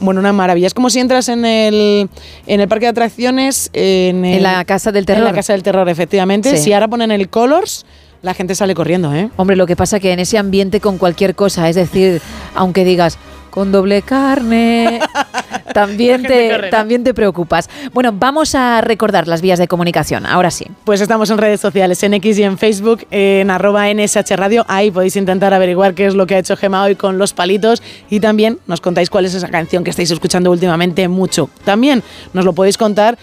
bueno, 0.00 0.20
una 0.20 0.32
maravilla. 0.32 0.66
Es 0.66 0.74
como 0.74 0.90
si 0.90 1.00
entras 1.00 1.28
en 1.28 1.44
el, 1.44 2.08
en 2.46 2.60
el 2.60 2.68
parque 2.68 2.86
de 2.86 2.90
atracciones. 2.90 3.70
En, 3.72 4.24
el- 4.24 4.36
En 4.38 4.42
la 4.42 4.64
Casa 4.64 4.92
del 4.92 5.00
En 5.02 5.06
Terror. 5.06 5.24
la 5.24 5.32
Casa 5.32 5.52
del 5.52 5.62
Terror, 5.62 5.88
efectivamente. 5.88 6.56
Sí. 6.56 6.64
Si 6.64 6.72
ahora 6.72 6.88
ponen 6.88 7.10
el 7.10 7.28
Colors, 7.28 7.84
la 8.22 8.34
gente 8.34 8.54
sale 8.54 8.74
corriendo, 8.74 9.14
¿eh? 9.14 9.30
Hombre, 9.36 9.56
lo 9.56 9.66
que 9.66 9.76
pasa 9.76 10.00
que 10.00 10.12
en 10.12 10.20
ese 10.20 10.38
ambiente 10.38 10.80
con 10.80 10.98
cualquier 10.98 11.34
cosa, 11.34 11.68
es 11.68 11.76
decir, 11.76 12.20
aunque 12.54 12.84
digas 12.84 13.18
con 13.58 13.72
doble 13.72 14.02
carne, 14.02 15.00
también 15.74 16.22
te, 16.22 16.68
también 16.70 17.02
te 17.02 17.12
preocupas. 17.12 17.68
Bueno, 17.92 18.12
vamos 18.12 18.54
a 18.54 18.80
recordar 18.82 19.26
las 19.26 19.42
vías 19.42 19.58
de 19.58 19.66
comunicación, 19.66 20.26
ahora 20.26 20.52
sí. 20.52 20.66
Pues 20.84 21.00
estamos 21.00 21.28
en 21.30 21.38
redes 21.38 21.60
sociales, 21.60 22.00
en 22.04 22.14
X 22.14 22.38
y 22.38 22.44
en 22.44 22.56
Facebook, 22.56 23.04
en 23.10 23.50
arroba 23.50 23.92
NSH 23.92 24.36
Radio. 24.36 24.64
Ahí 24.68 24.92
podéis 24.92 25.16
intentar 25.16 25.52
averiguar 25.54 25.94
qué 25.94 26.06
es 26.06 26.14
lo 26.14 26.24
que 26.28 26.36
ha 26.36 26.38
hecho 26.38 26.56
Gema 26.56 26.84
hoy 26.84 26.94
con 26.94 27.18
los 27.18 27.32
palitos 27.32 27.82
y 28.08 28.20
también 28.20 28.60
nos 28.68 28.80
contáis 28.80 29.10
cuál 29.10 29.24
es 29.24 29.34
esa 29.34 29.48
canción 29.48 29.82
que 29.82 29.90
estáis 29.90 30.12
escuchando 30.12 30.52
últimamente 30.52 31.08
mucho. 31.08 31.50
También 31.64 32.04
nos 32.34 32.44
lo 32.44 32.52
podéis 32.52 32.78
contar 32.78 33.18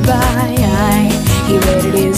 goodbye. 0.01 0.55
I, 0.59 1.09
he 1.47 1.59
waited 1.59 2.10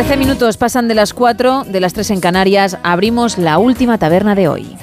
13 0.00 0.16
minutos 0.16 0.56
pasan 0.56 0.88
de 0.88 0.94
las 0.94 1.12
4, 1.12 1.64
de 1.64 1.78
las 1.78 1.92
3 1.92 2.12
en 2.12 2.20
Canarias. 2.20 2.78
Abrimos 2.82 3.36
la 3.36 3.58
última 3.58 3.98
taberna 3.98 4.34
de 4.34 4.48
hoy. 4.48 4.78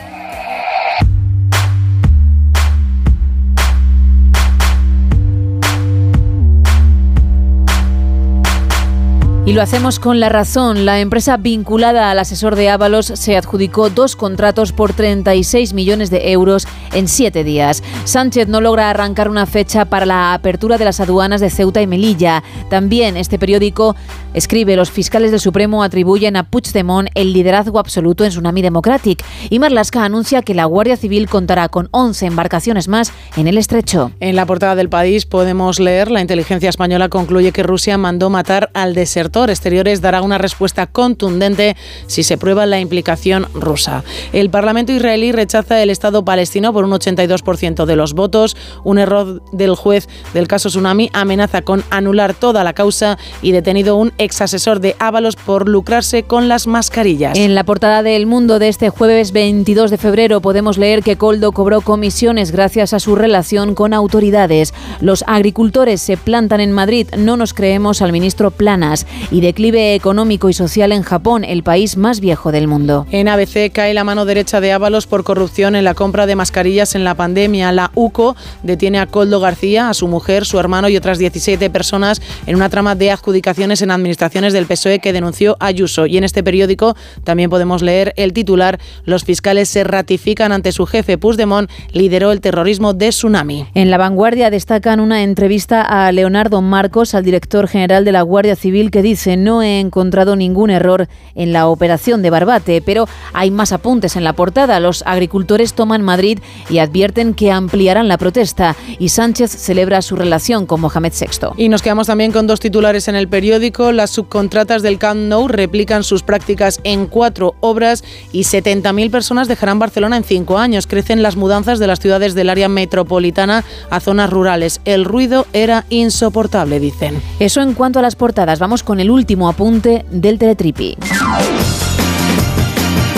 Y 9.48 9.54
lo 9.54 9.62
hacemos 9.62 9.98
con 9.98 10.20
la 10.20 10.28
razón. 10.28 10.86
La 10.86 11.00
empresa 11.00 11.38
vinculada 11.38 12.12
al 12.12 12.20
asesor 12.20 12.58
de 12.58 12.70
Ábalos 12.70 13.06
se 13.06 13.38
adjudicó 13.38 13.90
dos 13.90 14.18
contratos 14.18 14.74
por 14.74 14.92
36 14.92 15.74
millones 15.74 16.10
de 16.10 16.34
euros 16.34 16.68
en 16.92 17.08
siete 17.08 17.46
días. 17.46 17.82
Sánchez 18.04 18.50
no 18.50 18.60
logra 18.60 18.90
arrancar 18.90 19.30
una 19.30 19.46
fecha 19.46 19.86
para 19.86 20.06
la 20.06 20.34
apertura 20.34 20.78
de 20.78 20.84
las 20.84 21.00
aduanas 21.00 21.40
de 21.40 21.50
Ceuta 21.50 21.82
y 21.82 21.88
Melilla. 21.88 22.44
También 22.70 23.16
este 23.16 23.40
periódico 23.40 23.96
escribe 24.34 24.76
los 24.76 24.92
fiscales 24.92 25.32
del 25.32 25.40
Supremo 25.40 25.82
atribuyen 25.82 26.36
a 26.36 26.44
Puigdemont 26.44 27.08
el 27.16 27.32
liderazgo 27.32 27.80
absoluto 27.80 28.26
en 28.26 28.32
Tsunami 28.32 28.62
Democratic. 28.62 29.24
Y 29.50 29.60
Marlaska 29.60 30.04
anuncia 30.04 30.42
que 30.42 30.56
la 30.56 30.66
Guardia 30.66 30.98
Civil 30.98 31.30
contará 31.30 31.70
con 31.70 31.88
11 31.92 32.26
embarcaciones 32.26 32.90
más 32.90 33.14
en 33.38 33.48
el 33.48 33.58
estrecho. 33.58 34.12
En 34.20 34.36
la 34.36 34.46
portada 34.46 34.76
del 34.76 34.90
país 34.90 35.26
podemos 35.26 35.80
leer 35.80 36.12
la 36.12 36.20
inteligencia 36.20 36.68
española 36.68 37.08
concluye 37.08 37.54
que 37.54 37.64
Rusia 37.64 37.98
mandó 37.98 38.30
matar 38.30 38.72
al 38.74 38.94
desertor. 38.94 39.37
Exteriores 39.46 40.02
dará 40.02 40.22
una 40.22 40.38
respuesta 40.38 40.88
contundente 40.88 41.76
si 42.08 42.24
se 42.24 42.38
prueba 42.38 42.66
la 42.66 42.80
implicación 42.80 43.48
rusa. 43.54 44.04
El 44.34 44.50
Parlamento 44.50 44.92
israelí 44.92 45.32
rechaza 45.32 45.82
el 45.82 45.90
Estado 45.90 46.26
palestino 46.26 46.74
por 46.74 46.84
un 46.84 46.92
82% 46.92 47.86
de 47.86 47.96
los 47.96 48.14
votos. 48.14 48.58
Un 48.84 48.98
error 48.98 49.42
del 49.52 49.76
juez 49.76 50.08
del 50.34 50.48
caso 50.48 50.70
Tsunami 50.70 51.10
amenaza 51.14 51.62
con 51.62 51.84
anular 51.90 52.34
toda 52.34 52.64
la 52.64 52.74
causa 52.74 53.18
y 53.42 53.52
detenido 53.52 53.96
un 53.96 54.14
ex 54.18 54.42
asesor 54.42 54.80
de 54.80 54.96
Ábalos 55.00 55.36
por 55.36 55.70
lucrarse 55.70 56.24
con 56.24 56.48
las 56.48 56.68
mascarillas. 56.68 57.38
En 57.38 57.56
la 57.56 57.64
portada 57.64 58.04
del 58.04 58.26
Mundo 58.26 58.60
de 58.60 58.68
este 58.68 58.90
jueves 58.90 59.32
22 59.32 59.92
de 59.92 59.98
febrero 59.98 60.42
podemos 60.42 60.78
leer 60.78 61.04
que 61.04 61.18
Coldo 61.18 61.52
cobró 61.52 61.82
comisiones 61.82 62.52
gracias 62.52 62.94
a 62.94 63.00
su 63.00 63.16
relación 63.16 63.76
con 63.76 63.94
autoridades. 63.94 64.74
Los 65.00 65.24
agricultores 65.28 66.02
se 66.02 66.18
plantan 66.18 66.60
en 66.60 66.72
Madrid, 66.72 67.08
no 67.18 67.38
nos 67.38 67.54
creemos 67.54 68.02
al 68.02 68.12
ministro 68.12 68.52
Planas. 68.52 69.06
Y 69.30 69.42
declive 69.42 69.94
económico 69.94 70.48
y 70.48 70.54
social 70.54 70.94
en 70.94 71.04
Japón, 71.04 71.44
el 71.44 71.62
país 71.62 71.98
más 71.98 72.22
viejo 72.22 72.54
del 72.54 72.66
mundo. 72.66 73.06
En 73.12 73.28
ABC 73.28 73.70
cae 73.74 73.94
la 73.94 74.06
mano 74.06 74.24
derecha 74.24 74.62
de 74.62 74.72
Ábalos 74.72 75.06
por 75.06 75.26
corrupción 75.26 75.76
en 75.76 75.84
la 75.84 75.94
compra 75.96 76.26
de 76.26 76.38
mascarillas 76.38 76.96
en 76.96 77.04
la 77.04 77.14
pandemia. 77.14 77.74
La 77.74 77.92
UCO 77.94 78.38
detiene 78.64 79.00
a 79.00 79.06
Coldo 79.06 79.42
García, 79.42 79.90
a 79.90 79.94
su 79.94 80.08
mujer, 80.08 80.46
su 80.46 80.58
hermano 80.60 80.88
y 80.88 80.96
otras 80.96 81.20
17 81.20 81.70
personas 81.70 82.22
en 82.46 82.56
una 82.56 82.70
trama 82.70 82.96
de 82.96 83.12
adjudicaciones 83.12 83.82
en 83.82 83.92
administraciones 83.92 84.54
del 84.54 84.66
PSOE 84.66 85.00
que 85.00 85.12
denunció 85.12 85.58
Ayuso. 85.60 86.06
Y 86.06 86.18
en 86.18 86.24
este 86.24 86.42
periódico 86.42 86.96
también 87.26 87.50
podemos 87.50 87.82
leer 87.82 88.14
el 88.16 88.32
titular: 88.32 88.80
Los 89.04 89.26
fiscales 89.26 89.68
se 89.68 89.84
ratifican 89.84 90.54
ante 90.54 90.72
su 90.72 90.86
jefe. 90.86 91.18
Puigdemont 91.18 91.70
lideró 91.92 92.32
el 92.32 92.40
terrorismo 92.40 92.94
de 92.94 93.10
Tsunami. 93.10 93.68
En 93.74 93.92
La 93.92 93.98
Vanguardia 93.98 94.50
destacan 94.50 95.02
una 95.02 95.24
entrevista 95.24 95.82
a 95.82 96.10
Leonardo 96.14 96.62
Marcos, 96.62 97.14
al 97.14 97.26
director 97.26 97.68
general 97.68 98.06
de 98.06 98.14
la 98.14 98.22
Guardia 98.22 98.56
Civil, 98.56 98.90
que 98.90 99.02
dice 99.02 99.17
dice, 99.18 99.36
no 99.36 99.64
he 99.64 99.80
encontrado 99.80 100.36
ningún 100.36 100.70
error 100.70 101.08
en 101.34 101.52
la 101.52 101.68
operación 101.68 102.22
de 102.22 102.30
Barbate, 102.30 102.84
pero 102.84 103.08
hay 103.34 103.50
más 103.50 103.72
apuntes 103.72 104.16
en 104.16 104.24
la 104.24 104.34
portada. 104.34 104.80
Los 104.80 105.04
agricultores 105.08 105.74
toman 105.74 106.04
Madrid 106.04 106.40
y 106.70 106.78
advierten 106.78 107.34
que 107.34 107.52
ampliarán 107.52 108.08
la 108.08 108.20
protesta 108.20 108.76
y 109.00 109.10
Sánchez 109.10 109.50
celebra 109.52 110.04
su 110.04 110.16
relación 110.16 110.68
con 110.68 110.82
Mohamed 110.82 111.14
VI. 111.20 111.50
Y 111.58 111.70
nos 111.70 111.82
quedamos 111.82 112.08
también 112.08 112.32
con 112.32 112.46
dos 112.46 112.60
titulares 112.60 113.08
en 113.08 113.16
el 113.16 113.28
periódico. 113.28 113.92
Las 113.92 114.12
subcontratas 114.12 114.84
del 114.84 115.00
Camp 115.00 115.20
Nou 115.22 115.48
replican 115.48 116.04
sus 116.04 116.22
prácticas 116.22 116.80
en 116.84 117.08
cuatro 117.08 117.56
obras 117.60 118.04
y 118.32 118.42
70.000 118.42 119.10
personas 119.10 119.48
dejarán 119.48 119.80
Barcelona 119.80 120.18
en 120.18 120.24
cinco 120.24 120.60
años. 120.60 120.86
Crecen 120.86 121.24
las 121.24 121.36
mudanzas 121.36 121.80
de 121.80 121.88
las 121.88 122.00
ciudades 122.00 122.36
del 122.36 122.52
área 122.52 122.70
metropolitana 122.70 123.64
a 123.90 124.00
zonas 124.00 124.30
rurales. 124.30 124.80
El 124.86 125.06
ruido 125.06 125.48
era 125.54 125.86
insoportable, 125.90 126.80
dicen. 126.80 127.20
Eso 127.40 127.62
en 127.62 127.74
cuanto 127.74 127.98
a 127.98 128.04
las 128.04 128.16
portadas. 128.16 128.60
Vamos 128.60 128.84
con 128.84 128.97
el 129.00 129.12
último 129.12 129.50
apunte 129.50 130.06
del 130.12 130.38
Teletripi. 130.38 130.98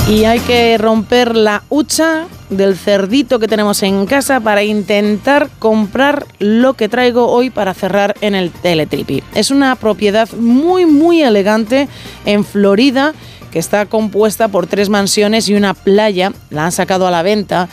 Y 0.10 0.26
hay 0.26 0.40
que 0.40 0.78
romper 0.78 1.36
la 1.36 1.64
hucha 1.70 2.28
del 2.50 2.76
cerdito 2.76 3.38
que 3.38 3.48
tenemos 3.48 3.84
en 3.84 4.06
casa 4.08 4.40
para 4.40 4.64
intentar 4.64 5.50
comprar 5.60 6.26
lo 6.40 6.74
que 6.74 6.90
traigo 6.90 7.28
hoy 7.28 7.52
para 7.52 7.74
cerrar 7.74 8.16
en 8.22 8.34
el 8.34 8.52
Teletripi. 8.52 9.24
Es 9.36 9.52
una 9.52 9.76
propiedad 9.76 10.28
muy 10.34 10.86
muy 10.86 11.22
elegante 11.22 11.88
en 12.26 12.44
Florida 12.44 13.14
que 13.52 13.60
está 13.60 13.86
compuesta 13.86 14.48
por 14.48 14.68
tres 14.68 14.90
mansiones 14.90 15.48
y 15.50 15.56
una 15.56 15.74
playa. 15.74 16.32
La 16.50 16.66
han 16.66 16.72
sacado 16.72 17.08
a 17.08 17.12
la 17.12 17.22
venta 17.22 17.70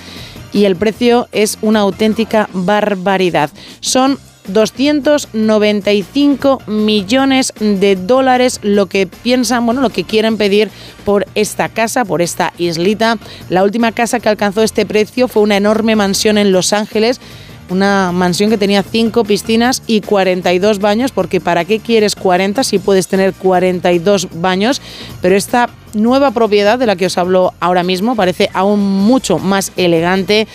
y 0.52 0.64
el 0.64 0.76
precio 0.76 1.28
es 1.32 1.58
una 1.62 1.80
auténtica 1.80 2.48
barbaridad. 2.52 3.50
Son 3.80 4.18
295 4.48 6.62
millones 6.66 7.52
de 7.58 7.96
dólares 7.96 8.60
lo 8.62 8.86
que 8.86 9.06
piensan, 9.06 9.66
bueno, 9.66 9.80
lo 9.80 9.90
que 9.90 10.04
quieren 10.04 10.36
pedir 10.36 10.70
por 11.04 11.26
esta 11.34 11.68
casa, 11.68 12.04
por 12.04 12.22
esta 12.22 12.52
islita. 12.58 13.18
La 13.48 13.64
última 13.64 13.90
casa 13.92 14.20
que 14.20 14.28
alcanzó 14.28 14.62
este 14.62 14.86
precio 14.86 15.28
fue 15.28 15.42
una 15.42 15.56
enorme 15.56 15.96
mansión 15.96 16.38
en 16.38 16.52
Los 16.52 16.72
Ángeles 16.72 17.20
una 17.68 18.12
mansión 18.12 18.50
que 18.50 18.58
tenía 18.58 18.82
5 18.82 19.24
piscinas 19.24 19.82
y 19.86 20.00
42 20.00 20.78
baños, 20.78 21.12
porque 21.12 21.40
¿para 21.40 21.64
qué 21.64 21.80
quieres 21.80 22.14
40 22.14 22.64
si 22.64 22.78
puedes 22.78 23.08
tener 23.08 23.34
42 23.34 24.28
baños? 24.34 24.80
Pero 25.20 25.36
esta 25.36 25.68
nueva 25.96 26.30
propiedad 26.30 26.78
de 26.78 26.86
la 26.86 26.94
que 26.94 27.06
os 27.06 27.18
hablo 27.18 27.54
ahora 27.58 27.82
mismo 27.82 28.14
parece 28.14 28.50
aún 28.52 28.80
mucho 28.80 29.38
más 29.38 29.72
elegante, 29.76 30.46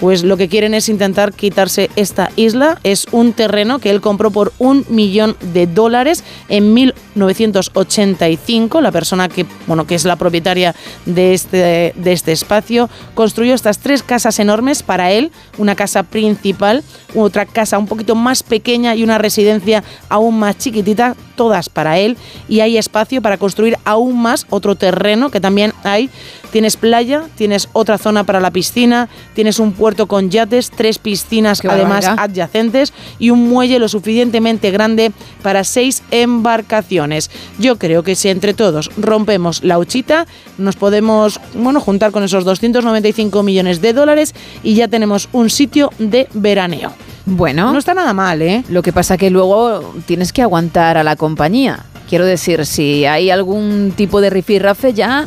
pues 0.00 0.24
lo 0.24 0.36
que 0.36 0.48
quieren 0.48 0.74
es 0.74 0.88
intentar 0.88 1.32
quitarse 1.32 1.90
esta 1.96 2.30
isla. 2.36 2.78
Es 2.82 3.06
un 3.12 3.32
terreno 3.32 3.78
que 3.78 3.90
él 3.90 4.00
compró 4.00 4.30
por 4.30 4.52
un 4.58 4.84
millón 4.88 5.36
de 5.52 5.66
dólares 5.66 6.24
en 6.48 6.74
1985. 6.74 8.80
La 8.80 8.92
persona 8.92 9.28
que, 9.28 9.46
bueno, 9.66 9.86
que 9.86 9.94
es 9.94 10.04
la 10.04 10.16
propietaria 10.16 10.74
de 11.06 11.32
este, 11.32 11.94
de 11.96 12.12
este 12.12 12.32
espacio 12.32 12.90
construyó 13.14 13.54
estas 13.54 13.78
tres 13.78 14.02
casas 14.02 14.38
enormes 14.38 14.82
para 14.82 15.12
él, 15.12 15.30
una 15.56 15.76
casa 15.76 16.02
principal, 16.02 16.82
otra 17.14 17.46
casa 17.46 17.78
un 17.78 17.86
poquito 17.86 18.14
más 18.14 18.42
pequeña 18.42 18.94
y 18.94 19.04
una 19.04 19.18
residencia 19.18 19.84
aún 20.08 20.38
más 20.38 20.58
chiquitita, 20.58 21.14
todas 21.36 21.68
para 21.68 21.98
él, 21.98 22.16
y 22.48 22.60
hay 22.60 22.76
espacio 22.76 23.22
para 23.22 23.38
construir 23.38 23.78
aún 23.84 24.20
más 24.20 24.46
otro 24.50 24.74
terreno 24.74 24.87
que 25.30 25.40
también 25.40 25.72
hay. 25.84 26.10
Tienes 26.50 26.78
playa, 26.78 27.24
tienes 27.36 27.68
otra 27.74 27.98
zona 27.98 28.24
para 28.24 28.40
la 28.40 28.50
piscina, 28.50 29.08
tienes 29.34 29.58
un 29.58 29.72
puerto 29.72 30.06
con 30.06 30.30
yates, 30.30 30.70
tres 30.70 30.98
piscinas 30.98 31.60
Qué 31.60 31.68
además 31.68 32.06
barbaridad. 32.06 32.24
adyacentes 32.24 32.92
y 33.18 33.28
un 33.30 33.50
muelle 33.50 33.78
lo 33.78 33.86
suficientemente 33.88 34.70
grande 34.70 35.12
para 35.42 35.62
seis 35.64 36.02
embarcaciones. 36.10 37.30
Yo 37.58 37.78
creo 37.78 38.02
que 38.02 38.14
si 38.14 38.28
entre 38.30 38.54
todos 38.54 38.90
rompemos 38.96 39.62
la 39.62 39.78
huchita, 39.78 40.26
nos 40.56 40.76
podemos 40.76 41.38
bueno, 41.54 41.80
juntar 41.80 42.12
con 42.12 42.22
esos 42.22 42.44
295 42.44 43.42
millones 43.42 43.82
de 43.82 43.92
dólares 43.92 44.34
y 44.62 44.74
ya 44.74 44.88
tenemos 44.88 45.28
un 45.32 45.50
sitio 45.50 45.90
de 45.98 46.28
veraneo. 46.32 46.92
Bueno, 47.26 47.72
No 47.72 47.78
está 47.78 47.92
nada 47.92 48.14
mal, 48.14 48.40
¿eh? 48.40 48.64
lo 48.70 48.80
que 48.82 48.92
pasa 48.92 49.18
que 49.18 49.28
luego 49.28 49.94
tienes 50.06 50.32
que 50.32 50.40
aguantar 50.40 50.96
a 50.96 51.04
la 51.04 51.14
compañía. 51.14 51.84
Quiero 52.08 52.24
decir, 52.24 52.64
si 52.66 53.04
hay 53.04 53.30
algún 53.30 53.92
tipo 53.96 54.20
de 54.20 54.30
rifirrafe 54.30 54.94
ya 54.94 55.26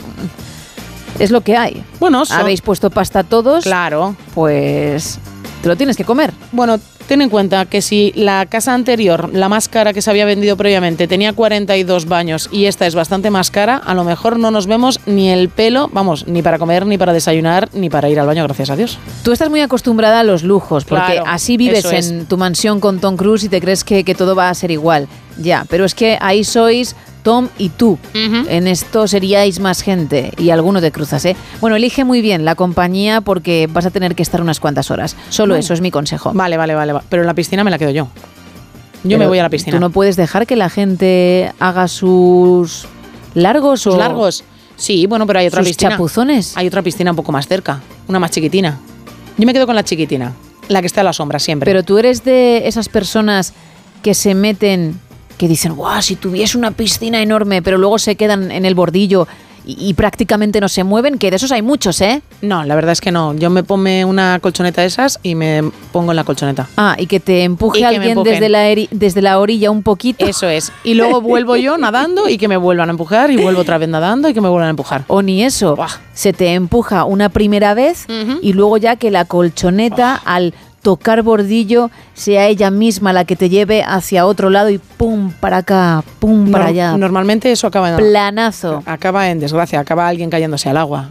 es 1.20 1.30
lo 1.32 1.42
que 1.42 1.56
hay. 1.56 1.84
Bueno, 2.00 2.26
son- 2.26 2.40
Habéis 2.40 2.62
puesto 2.62 2.90
pasta 2.90 3.24
todos, 3.24 3.64
Claro. 3.64 4.16
pues 4.34 5.20
te 5.62 5.68
lo 5.70 5.76
tienes 5.78 5.96
que 5.96 6.04
comer. 6.06 6.34
Bueno, 6.52 6.80
ten 7.12 7.22
en 7.22 7.30
cuenta 7.30 7.66
que 7.66 7.82
si 7.82 8.14
la 8.16 8.46
casa 8.46 8.74
anterior, 8.74 9.32
la 9.34 9.50
más 9.50 9.68
cara 9.68 9.92
que 9.92 10.02
se 10.02 10.10
había 10.10 10.24
vendido 10.24 10.56
previamente, 10.56 11.10
tenía 11.10 11.34
42 11.34 12.06
baños 12.06 12.48
y 12.54 12.68
esta 12.68 12.88
es 12.88 12.96
bastante 12.96 13.30
más 13.30 13.52
cara, 13.52 13.76
a 13.76 13.94
lo 13.94 14.06
mejor 14.06 14.40
no 14.40 14.50
nos 14.50 14.66
vemos 14.66 15.02
ni 15.06 15.30
el 15.30 15.50
pelo, 15.50 15.90
vamos, 15.92 16.26
ni 16.30 16.42
para 16.42 16.58
comer, 16.58 16.86
ni 16.86 16.98
para 16.98 17.12
desayunar, 17.12 17.68
ni 17.74 17.90
para 17.90 18.08
ir 18.08 18.18
al 18.18 18.28
baño, 18.28 18.46
gracias 18.46 18.70
a 18.70 18.78
Dios. 18.78 18.98
Tú 19.24 19.34
estás 19.34 19.50
muy 19.50 19.60
acostumbrada 19.60 20.22
a 20.22 20.24
los 20.24 20.44
lujos, 20.44 20.86
porque 20.86 21.04
Claro, 21.04 21.24
así 21.28 21.58
vives 21.58 21.84
en 21.92 22.28
tu 22.28 22.38
mansión 22.38 22.80
con 22.80 23.02
Tom 23.02 23.18
Cruise 23.18 23.44
y 23.44 23.50
te 23.50 23.60
crees 23.60 23.84
que, 23.84 24.06
que 24.06 24.16
todo 24.16 24.34
va 24.34 24.48
a 24.48 24.54
ser 24.54 24.72
igual. 24.72 25.10
Ya, 25.38 25.66
pero 25.70 25.84
es 25.84 25.94
que 25.94 26.18
ahí 26.22 26.46
sois 26.46 26.96
Tom 27.24 27.50
y 27.58 27.70
tú. 27.70 27.98
En 28.14 28.68
esto 28.68 29.08
seríais 29.08 29.60
más 29.60 29.82
gente 29.82 30.32
y 30.38 30.50
alguno 30.50 30.82
te 30.82 30.92
cruzas, 30.92 31.24
¿eh? 31.26 31.36
Bueno, 31.60 31.76
elige 31.76 32.04
muy 32.04 32.22
bien 32.22 32.46
la 32.46 32.56
compañía 32.56 33.22
porque 33.22 33.68
vas 33.72 33.86
a 33.86 33.92
tener 33.92 34.16
que 34.16 34.24
estar 34.24 34.42
unas 34.42 34.60
cuantas 34.60 34.92
horas. 34.92 35.16
Solo 35.30 35.56
eso 35.56 35.74
es 35.74 35.82
mi 35.82 35.92
consejo. 35.92 36.32
Vale, 36.34 36.58
vale, 36.58 36.76
vale, 36.76 36.94
va. 36.94 37.04
pero 37.10 37.22
en 37.24 37.28
la 37.28 37.34
piscina 37.34 37.64
me 37.64 37.72
la 37.72 37.78
quedo 37.78 37.92
yo. 37.92 38.08
Yo 39.04 39.18
Pero 39.18 39.20
me 39.20 39.28
voy 39.28 39.40
a 39.40 39.44
la 39.44 39.50
piscina. 39.50 39.76
Tú 39.78 39.82
no 39.82 39.90
puedes 39.90 40.16
dejar 40.16 40.46
que 40.46 40.56
la 40.56 40.70
gente 40.70 41.52
haga 41.60 41.88
sus 41.88 42.86
largos 43.34 43.82
¿Sus 43.82 43.96
o 43.96 43.98
largos? 43.98 44.44
Sí, 44.76 45.06
bueno, 45.08 45.26
pero 45.28 45.40
hay 45.40 45.48
otra 45.48 45.62
sus 45.62 45.70
piscina. 45.70 45.92
chapuzones. 45.92 46.56
Hay 46.56 46.68
otra 46.68 46.82
piscina 46.82 47.12
un 47.12 47.16
poco 47.18 47.32
más 47.32 47.48
cerca, 47.48 47.82
una 48.08 48.20
más 48.20 48.32
chiquitina. 48.32 48.80
Yo 49.38 49.46
me 49.46 49.54
quedo 49.54 49.66
con 49.66 49.76
la 49.76 49.84
chiquitina, 49.84 50.34
la 50.68 50.82
que 50.82 50.88
está 50.88 51.02
a 51.02 51.04
la 51.04 51.14
sombra 51.14 51.40
siempre. 51.40 51.66
Pero 51.70 51.84
tú 51.84 51.98
eres 51.98 52.24
de 52.24 52.68
esas 52.68 52.90
personas 52.90 53.54
que 54.04 54.14
se 54.14 54.36
meten, 54.36 55.00
que 55.38 55.48
dicen, 55.48 55.76
guau, 55.76 56.02
si 56.02 56.16
tuviese 56.16 56.58
una 56.58 56.72
piscina 56.72 57.22
enorme, 57.22 57.62
pero 57.62 57.78
luego 57.78 58.00
se 58.00 58.16
quedan 58.16 58.52
en 58.52 58.66
el 58.66 58.76
bordillo 58.76 59.28
y, 59.66 59.90
y 59.90 59.94
prácticamente 59.94 60.60
no 60.60 60.70
se 60.70 60.84
mueven, 60.84 61.18
que 61.18 61.30
de 61.30 61.36
esos 61.36 61.52
hay 61.52 61.62
muchos, 61.62 62.02
¿eh? 62.02 62.22
No, 62.42 62.64
la 62.64 62.76
verdad 62.76 62.94
es 62.94 63.02
que 63.02 63.12
no. 63.12 63.34
Yo 63.36 63.50
me 63.50 63.64
pongo 63.64 63.90
una 64.08 64.40
colchoneta 64.42 64.82
de 64.82 64.88
esas 64.88 65.20
y 65.22 65.36
me 65.36 65.64
pongo 65.92 66.12
en 66.12 66.16
la 66.16 66.24
colchoneta. 66.24 66.68
Ah, 66.78 66.96
y 66.98 67.06
que 67.06 67.20
te 67.20 67.44
empuje 67.44 67.80
Y 67.80 67.84
alguien 67.84 68.24
desde 68.24 68.50
la, 68.50 68.64
desde 68.90 69.22
la 69.22 69.40
orilla 69.40 69.70
un 69.70 69.84
poquito. 69.84 70.26
Eso 70.26 70.50
es. 70.50 70.72
Y 70.84 70.96
luego 70.96 71.22
vuelvo 71.22 71.56
yo 71.56 71.78
nadando 71.80 72.28
y 72.28 72.38
que 72.38 72.48
me 72.48 72.58
vuelvan 72.58 72.90
a 72.90 72.92
empujar 72.92 73.30
y 73.32 73.38
vuelvo 73.38 73.62
otra 73.62 73.78
vez 73.78 73.90
nadando 73.90 74.30
y 74.30 74.34
que 74.34 74.42
me 74.42 74.50
vuelvan 74.50 74.68
a 74.68 74.72
empujar. 74.72 75.04
O 75.08 75.22
ni 75.22 75.44
eso. 75.44 75.78
Se 76.14 76.34
te 76.34 76.54
empuja 76.54 77.06
una 77.06 77.30
primera 77.30 77.74
vez 77.74 78.08
y 78.42 78.54
luego 78.54 78.78
ya 78.78 78.96
que 78.96 79.12
la 79.12 79.26
colchoneta 79.26 80.16
al 80.16 80.54
tocar 80.82 81.22
bordillo 81.22 81.92
sea 82.14 82.48
ella 82.48 82.72
misma 82.72 83.14
la 83.14 83.26
que 83.26 83.36
te 83.36 83.50
lleve 83.50 83.84
hacia 83.84 84.26
otro 84.26 84.50
lado 84.50 84.70
y 84.70 84.78
pum 84.80 85.32
para 85.40 85.58
acá, 85.58 86.04
pum 86.20 86.52
para 86.52 86.66
allá. 86.68 86.98
Normalmente 86.98 87.52
eso 87.52 87.68
acaba 87.68 87.90
en, 87.92 87.98
Planazo. 87.98 88.82
acaba 88.86 89.30
en 89.30 89.40
desgracia, 89.40 89.80
acaba 89.80 90.08
alguien 90.08 90.30
cayéndose 90.30 90.70
al 90.70 90.78
agua 90.78 91.10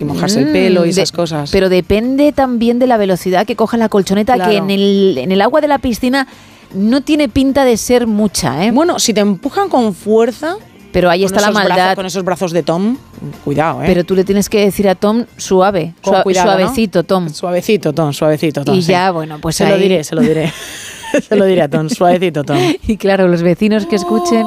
y 0.00 0.04
mojarse 0.04 0.40
el 0.40 0.46
Mm, 0.48 0.52
pelo 0.52 0.82
y 0.82 0.86
de- 0.86 0.90
esas 0.90 1.12
cosas. 1.12 1.50
Pero 1.50 1.68
depende 1.68 2.32
también 2.32 2.78
de 2.78 2.86
la 2.86 2.96
velocidad 2.96 3.46
que 3.46 3.56
coja 3.56 3.76
la 3.76 3.88
colchoneta, 3.88 4.34
Claro. 4.34 4.50
que 4.50 4.56
en 4.58 4.70
el, 4.70 5.18
en 5.18 5.32
el 5.32 5.40
agua 5.42 5.60
de 5.60 5.68
la 5.68 5.78
piscina 5.78 6.26
no 6.74 7.00
tiene 7.00 7.28
pinta 7.28 7.64
de 7.64 7.76
ser 7.76 8.06
mucha, 8.06 8.64
¿eh? 8.64 8.70
Bueno, 8.72 8.98
si 8.98 9.14
te 9.14 9.20
empujan 9.20 9.68
con 9.68 9.94
fuerza, 9.94 10.56
pero 10.92 11.10
ahí 11.10 11.20
con 11.20 11.26
está 11.26 11.40
la 11.40 11.48
brazos- 11.50 11.68
maldad. 11.68 11.94
con 11.96 12.06
esos 12.06 12.24
brazos 12.24 12.52
de 12.52 12.62
Tom, 12.62 12.96
cuidado, 13.44 13.82
¿eh? 13.82 13.86
Pero 13.86 14.04
tú 14.04 14.14
le 14.14 14.24
tienes 14.24 14.48
que 14.48 14.60
decir 14.64 14.88
a 14.88 14.94
Tom 14.94 15.24
suave, 15.36 15.94
Con 16.02 16.14
sua- 16.14 16.22
cuidado, 16.22 16.52
¿no? 16.52 16.58
suavecito, 16.58 17.02
Tom. 17.04 17.28
Suavecito, 17.30 17.92
Tom, 17.92 18.12
suavecito, 18.12 18.64
Tom. 18.64 18.74
Y 18.76 18.82
sí. 18.82 18.92
ya, 18.92 19.10
bueno, 19.10 19.38
pues 19.40 19.56
se 19.56 19.68
lo 19.68 19.76
diré, 19.76 20.02
se 20.04 20.14
lo 20.14 20.22
diré. 20.22 20.52
se 21.28 21.36
lo 21.36 21.44
diré 21.46 21.62
a 21.62 21.68
Tom, 21.68 21.88
suavecito, 21.88 22.44
Tom. 22.44 22.58
Y 22.86 22.96
claro, 22.96 23.28
los 23.28 23.42
vecinos 23.42 23.86
que 23.86 23.96
escuchen 23.96 24.44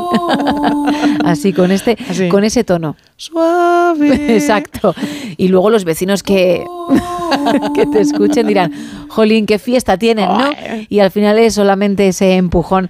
así 1.25 1.53
con 1.53 1.71
este 1.71 1.97
Así. 2.09 2.29
con 2.29 2.43
ese 2.43 2.63
tono. 2.63 2.95
Suave. 3.17 4.35
Exacto. 4.35 4.93
Y 5.37 5.47
luego 5.47 5.69
los 5.69 5.83
vecinos 5.83 6.23
que, 6.23 6.63
que 7.75 7.85
te 7.87 8.01
escuchen 8.01 8.47
dirán, 8.47 8.71
"Jolín, 9.09 9.45
qué 9.45 9.59
fiesta 9.59 9.97
tienen, 9.97 10.27
¿no?" 10.27 10.49
Y 10.89 10.99
al 10.99 11.11
final 11.11 11.37
es 11.39 11.53
solamente 11.55 12.07
ese 12.07 12.35
empujón. 12.35 12.89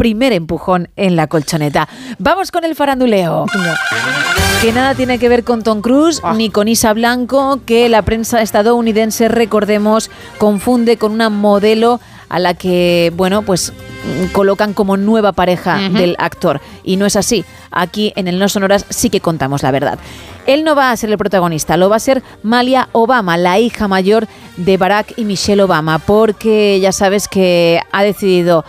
Primer 0.00 0.32
empujón 0.32 0.88
en 0.96 1.14
la 1.14 1.26
colchoneta. 1.26 1.86
Vamos 2.18 2.50
con 2.50 2.64
el 2.64 2.74
faranduleo. 2.74 3.44
Que 4.62 4.72
nada 4.72 4.94
tiene 4.94 5.18
que 5.18 5.28
ver 5.28 5.44
con 5.44 5.62
Tom 5.62 5.82
Cruise 5.82 6.22
Ah. 6.24 6.32
ni 6.34 6.48
con 6.48 6.68
Isa 6.68 6.94
Blanco, 6.94 7.60
que 7.66 7.86
la 7.90 8.00
prensa 8.00 8.40
estadounidense, 8.40 9.28
recordemos, 9.28 10.10
confunde 10.38 10.96
con 10.96 11.12
una 11.12 11.28
modelo 11.28 12.00
a 12.30 12.38
la 12.38 12.54
que, 12.54 13.12
bueno, 13.14 13.42
pues 13.42 13.74
mm, 13.74 14.32
colocan 14.32 14.72
como 14.72 14.96
nueva 14.96 15.32
pareja 15.32 15.76
del 15.90 16.16
actor. 16.18 16.62
Y 16.82 16.96
no 16.96 17.04
es 17.04 17.16
así. 17.16 17.44
Aquí 17.70 18.14
en 18.16 18.26
el 18.26 18.38
No 18.38 18.48
Sonoras 18.48 18.86
sí 18.88 19.10
que 19.10 19.20
contamos 19.20 19.62
la 19.62 19.70
verdad. 19.70 19.98
Él 20.46 20.64
no 20.64 20.74
va 20.74 20.92
a 20.92 20.96
ser 20.96 21.10
el 21.10 21.18
protagonista, 21.18 21.76
lo 21.76 21.90
va 21.90 21.96
a 21.96 22.00
ser 22.00 22.22
Malia 22.42 22.88
Obama, 22.92 23.36
la 23.36 23.58
hija 23.58 23.86
mayor 23.86 24.28
de 24.56 24.78
Barack 24.78 25.12
y 25.18 25.26
Michelle 25.26 25.62
Obama, 25.62 25.98
porque 25.98 26.80
ya 26.80 26.92
sabes 26.92 27.28
que 27.28 27.82
ha 27.92 28.02
decidido 28.02 28.64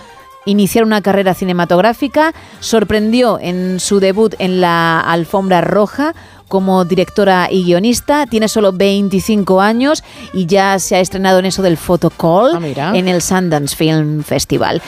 iniciar 0.45 0.83
una 0.83 1.01
carrera 1.01 1.33
cinematográfica. 1.33 2.33
Sorprendió 2.59 3.39
en 3.39 3.79
su 3.79 3.99
debut 3.99 4.33
en 4.39 4.61
la 4.61 4.99
alfombra 4.99 5.61
roja 5.61 6.13
como 6.47 6.83
directora 6.83 7.47
y 7.49 7.63
guionista. 7.63 8.25
Tiene 8.27 8.47
solo 8.47 8.73
25 8.73 9.61
años 9.61 10.03
y 10.33 10.45
ya 10.47 10.79
se 10.79 10.95
ha 10.95 10.99
estrenado 10.99 11.39
en 11.39 11.45
eso 11.45 11.61
del 11.61 11.77
photocall 11.77 12.59
Ah, 12.77 12.91
en 12.95 13.07
el 13.07 13.21
Sundance 13.21 13.75
Film 13.75 14.23
Festival. 14.23 14.81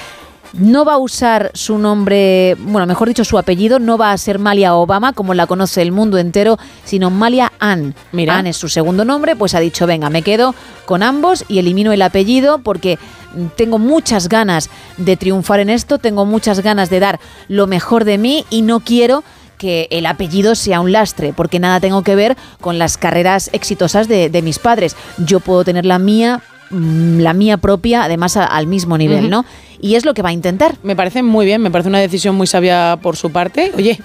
No 0.54 0.86
va 0.86 0.94
a 0.94 0.98
usar 1.00 1.50
su 1.56 1.80
nombre, 1.80 2.56
bueno, 2.60 2.86
mejor 2.86 3.08
dicho, 3.08 3.24
su 3.26 3.40
apellido, 3.40 3.80
no 3.80 3.98
va 3.98 4.12
a 4.12 4.18
ser 4.20 4.38
Malia 4.38 4.76
Obama, 4.76 5.12
como 5.14 5.34
la 5.34 5.48
conoce 5.48 5.82
el 5.82 5.92
mundo 5.92 6.20
entero, 6.20 6.60
sino 6.86 7.10
Malia 7.10 7.52
Ann. 7.60 7.96
Mira. 8.12 8.38
Ann 8.38 8.46
es 8.48 8.58
su 8.58 8.70
segundo 8.70 9.04
nombre, 9.04 9.36
pues 9.36 9.56
ha 9.56 9.60
dicho, 9.60 9.88
venga, 9.88 10.12
me 10.12 10.22
quedo 10.22 10.54
con 10.86 11.02
ambos 11.02 11.44
y 11.48 11.58
elimino 11.58 11.92
el 11.92 12.04
apellido 12.04 12.60
porque 12.60 13.00
mm, 13.36 13.46
tengo 13.58 13.80
muchas 13.80 14.30
ganas 14.30 14.70
de 14.98 15.18
triunfar 15.18 15.60
en 15.60 15.72
esto, 15.72 15.98
tengo 15.98 16.26
muchas 16.26 16.60
ganas 16.62 16.92
de 16.92 17.00
dar 17.00 17.20
lo 17.48 17.66
mejor 17.66 18.06
de 18.06 18.20
mí 18.20 18.46
y 18.52 18.62
no 18.62 18.80
quiero 18.80 19.24
que 19.58 19.88
el 19.90 20.06
apellido 20.06 20.54
sea 20.54 20.82
un 20.82 20.92
lastre, 20.92 21.34
porque 21.34 21.60
nada 21.60 21.80
tengo 21.80 22.04
que 22.04 22.16
ver 22.16 22.38
con 22.62 22.78
las 22.78 22.98
carreras 22.98 23.50
exitosas 23.54 24.08
de, 24.08 24.30
de 24.30 24.42
mis 24.44 24.60
padres. 24.60 24.96
Yo 25.18 25.40
puedo 25.40 25.64
tener 25.64 25.86
la 25.86 25.98
mía, 26.00 26.42
mm, 26.70 27.20
la 27.22 27.34
mía 27.34 27.58
propia, 27.58 28.04
además 28.04 28.38
a- 28.38 28.46
al 28.46 28.68
mismo 28.68 28.98
nivel. 29.00 29.30
¿no? 29.32 29.46
Y 29.84 29.96
es 29.96 30.06
lo 30.06 30.14
que 30.14 30.22
va 30.22 30.30
a 30.30 30.32
intentar. 30.34 30.76
Me 30.82 30.96
parece 30.96 31.22
muy 31.24 31.46
bien, 31.46 31.62
me 31.62 31.70
parece 31.70 31.90
una 31.90 32.00
decisión 32.00 32.36
muy 32.36 32.48
sabia 32.48 32.98
por 33.02 33.18
su 33.18 33.32
parte. 33.34 33.72
Oye, 33.76 34.00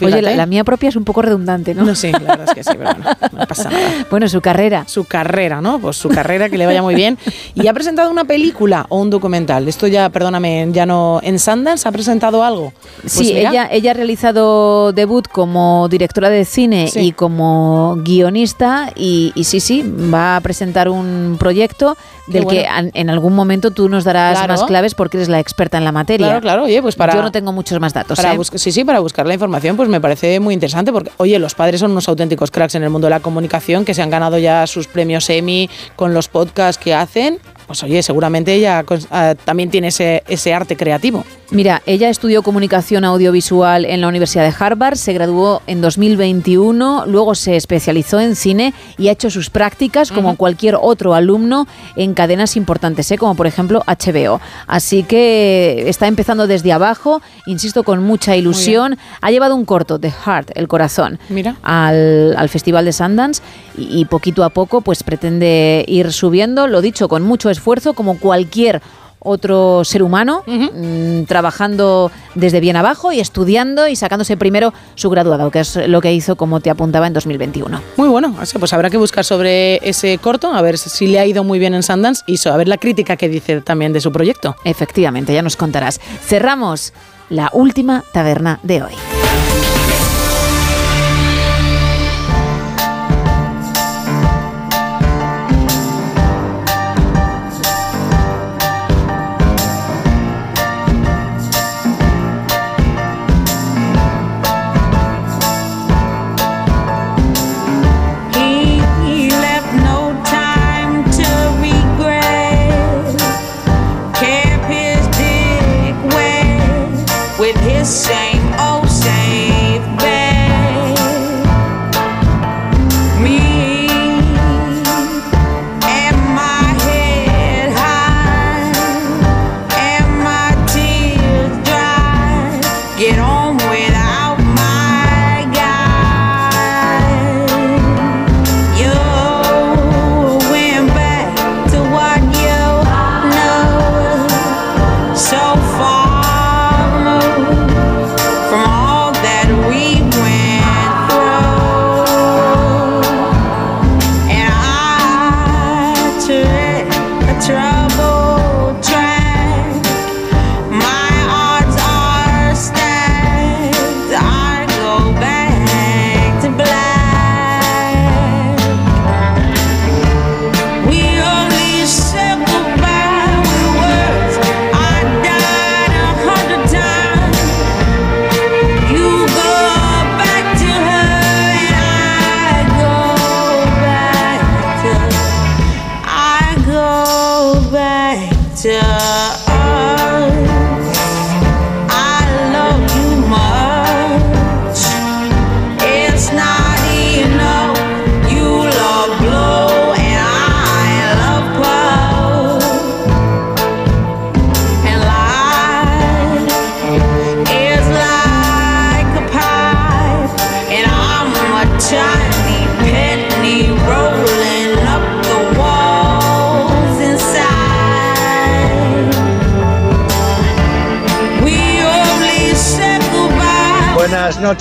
Oye, 0.00 0.06
fíjate. 0.08 0.22
la, 0.22 0.34
la 0.34 0.46
mía 0.46 0.64
propia 0.64 0.88
es 0.88 0.96
un 0.96 1.04
poco 1.04 1.22
redundante, 1.22 1.74
¿no? 1.76 1.84
No, 1.84 1.94
sí, 1.94 2.10
la 2.10 2.18
verdad 2.18 2.46
es 2.48 2.54
que 2.54 2.64
sí, 2.64 2.70
pero 2.76 2.90
bueno, 2.96 3.04
no 3.38 3.46
pasa 3.46 3.70
nada. 3.70 3.88
Bueno, 4.10 4.28
su 4.28 4.40
carrera. 4.40 4.82
Su 4.88 5.04
carrera, 5.04 5.60
¿no? 5.60 5.78
Pues 5.78 5.96
su 5.96 6.08
carrera, 6.08 6.48
que 6.48 6.58
le 6.58 6.66
vaya 6.66 6.82
muy 6.82 6.96
bien. 6.96 7.18
¿Y 7.54 7.68
ha 7.68 7.72
presentado 7.72 8.10
una 8.10 8.24
película 8.24 8.84
o 8.88 8.98
un 9.00 9.10
documental? 9.10 9.68
Esto 9.68 9.86
ya, 9.86 10.08
perdóname, 10.10 10.66
ya 10.72 10.86
no... 10.86 11.20
¿En 11.22 11.38
Sundance 11.38 11.88
ha 11.88 11.92
presentado 11.92 12.42
algo? 12.42 12.72
Pues 13.02 13.12
sí, 13.12 13.32
mira, 13.32 13.50
ella, 13.50 13.68
ella 13.70 13.90
ha 13.92 13.94
realizado 13.94 14.92
debut 14.92 15.28
como 15.28 15.86
directora 15.88 16.30
de 16.30 16.44
cine 16.44 16.88
Sí. 16.88 16.98
y 17.00 17.12
como 17.12 17.96
guionista 18.04 18.92
y, 18.96 19.30
y 19.36 19.44
sí, 19.44 19.60
sí, 19.60 19.82
va 20.12 20.34
a 20.36 20.40
presentar 20.40 20.88
un 20.88 21.36
proyecto 21.38 21.96
Del 22.32 22.46
que 22.46 22.66
an- 22.66 22.90
en 22.94 23.10
algún 23.10 23.34
momento 23.34 23.70
tú 23.70 23.88
nos 23.88 24.04
darás 24.04 24.38
Claro. 24.38 24.52
más 24.54 24.64
claves 24.64 24.94
porque 24.94 25.16
eres 25.18 25.28
la 25.28 25.40
experta 25.40 25.78
en 25.78 25.84
la 25.84 25.92
materia. 25.92 26.26
Claro, 26.26 26.40
claro, 26.40 26.62
oye, 26.64 26.80
pues 26.82 26.96
para... 26.96 27.14
Yo 27.14 27.22
no 27.22 27.32
tengo 27.32 27.52
muchos 27.52 27.78
más 27.80 27.92
datos. 27.92 28.16
Para 28.16 28.34
¿eh? 28.34 28.36
buscar- 28.36 28.58
sí, 28.58 28.72
sí, 28.72 28.84
para 28.84 29.00
buscar 29.00 29.26
la 29.26 29.34
información, 29.34 29.76
pues 29.76 29.88
me 29.88 30.00
parece 30.00 30.40
muy 30.40 30.54
interesante 30.54 30.92
porque, 30.92 31.10
oye, 31.18 31.38
los 31.38 31.54
padres 31.54 31.80
son 31.80 31.90
unos 31.92 32.08
auténticos 32.08 32.50
cracks 32.50 32.74
en 32.74 32.82
el 32.82 32.90
mundo 32.90 33.06
de 33.06 33.10
la 33.10 33.20
comunicación 33.20 33.84
que 33.84 33.94
se 33.94 34.02
han 34.02 34.10
ganado 34.10 34.38
ya 34.38 34.66
sus 34.66 34.86
premios 34.88 35.28
Emmy 35.30 35.68
con 35.96 36.14
los 36.14 36.28
podcasts 36.28 36.82
que 36.82 36.94
hacen. 36.94 37.38
Pues 37.66 37.82
oye, 37.82 38.02
seguramente 38.02 38.54
ella 38.54 38.84
ah, 39.10 39.34
también 39.44 39.70
tiene 39.70 39.88
ese, 39.88 40.22
ese 40.28 40.54
arte 40.54 40.76
creativo. 40.76 41.24
Mira, 41.52 41.82
ella 41.84 42.08
estudió 42.08 42.42
comunicación 42.42 43.04
audiovisual 43.04 43.84
en 43.84 44.00
la 44.00 44.08
Universidad 44.08 44.44
de 44.44 44.54
Harvard, 44.58 44.96
se 44.96 45.12
graduó 45.12 45.60
en 45.66 45.82
2021, 45.82 47.04
luego 47.06 47.34
se 47.34 47.56
especializó 47.56 48.20
en 48.20 48.36
cine 48.36 48.72
y 48.96 49.08
ha 49.08 49.12
hecho 49.12 49.28
sus 49.28 49.50
prácticas 49.50 50.10
como 50.12 50.36
cualquier 50.36 50.76
otro 50.80 51.12
alumno 51.12 51.66
en 51.94 52.14
cadenas 52.14 52.56
importantes, 52.56 53.10
¿eh? 53.10 53.18
como 53.18 53.34
por 53.34 53.46
ejemplo 53.46 53.82
HBO. 53.86 54.40
Así 54.66 55.02
que 55.02 55.84
está 55.88 56.06
empezando 56.06 56.46
desde 56.46 56.72
abajo, 56.72 57.20
insisto, 57.44 57.82
con 57.82 58.02
mucha 58.02 58.34
ilusión. 58.34 58.96
Ha 59.20 59.30
llevado 59.30 59.54
un 59.54 59.66
corto, 59.66 59.98
The 59.98 60.10
Heart, 60.10 60.52
el 60.54 60.68
corazón, 60.68 61.18
Mira. 61.28 61.56
al, 61.62 62.34
al 62.34 62.48
Festival 62.48 62.86
de 62.86 62.94
Sundance 62.94 63.42
y, 63.76 64.00
y 64.00 64.06
poquito 64.06 64.42
a 64.44 64.48
poco 64.48 64.80
pues 64.80 65.02
pretende 65.02 65.84
ir 65.86 66.12
subiendo, 66.12 66.66
lo 66.66 66.80
dicho, 66.80 67.08
con 67.08 67.22
mucho 67.22 67.50
esfuerzo, 67.52 67.94
como 67.94 68.18
cualquier 68.18 68.82
otro 69.24 69.84
ser 69.84 70.02
humano, 70.02 70.42
mm, 70.46 71.24
trabajando 71.24 72.10
desde 72.34 72.60
bien 72.60 72.76
abajo 72.76 73.12
y 73.12 73.20
estudiando 73.20 73.88
y 73.88 73.96
sacándose 73.96 74.36
primero 74.36 74.72
su 74.94 75.10
graduado, 75.10 75.50
que 75.50 75.60
es 75.60 75.76
lo 75.88 76.00
que 76.00 76.12
hizo, 76.12 76.36
como 76.36 76.60
te 76.60 76.70
apuntaba, 76.70 77.06
en 77.06 77.12
2021. 77.12 77.80
Muy 77.96 78.08
bueno, 78.08 78.34
así 78.40 78.58
pues 78.58 78.72
habrá 78.72 78.90
que 78.90 78.96
buscar 78.96 79.24
sobre 79.24 79.76
ese 79.88 80.18
corto, 80.18 80.52
a 80.52 80.62
ver 80.62 80.78
si 80.78 81.06
le 81.06 81.18
ha 81.18 81.26
ido 81.26 81.44
muy 81.44 81.58
bien 81.58 81.74
en 81.74 81.82
Sundance 81.82 82.22
y 82.26 82.36
a 82.48 82.56
ver 82.56 82.68
la 82.68 82.78
crítica 82.78 83.16
que 83.16 83.28
dice 83.28 83.60
también 83.60 83.92
de 83.92 84.00
su 84.00 84.10
proyecto. 84.10 84.56
Efectivamente, 84.64 85.32
ya 85.32 85.42
nos 85.42 85.56
contarás. 85.56 86.00
Cerramos 86.26 86.92
la 87.28 87.48
última 87.52 88.04
taberna 88.12 88.58
de 88.62 88.82
hoy. 88.82 89.21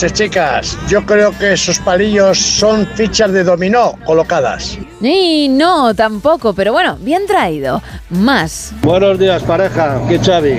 Noches, 0.01 0.13
chicas. 0.13 0.77
Yo 0.87 1.05
creo 1.05 1.31
que 1.37 1.53
esos 1.53 1.77
palillos 1.79 2.37
son 2.37 2.87
fichas 2.95 3.31
de 3.31 3.43
dominó 3.43 3.93
colocadas. 4.03 4.77
Y 4.99 5.47
no, 5.49 5.93
tampoco, 5.93 6.53
pero 6.53 6.73
bueno, 6.73 6.97
bien 7.01 7.27
traído. 7.27 7.81
Más. 8.09 8.73
Buenos 8.81 9.19
días, 9.19 9.43
pareja. 9.43 9.97
Aquí 10.03 10.17
Xavi, 10.17 10.57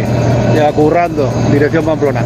ya 0.54 0.70
currando, 0.72 1.28
dirección 1.50 1.84
Pamplona. 1.84 2.22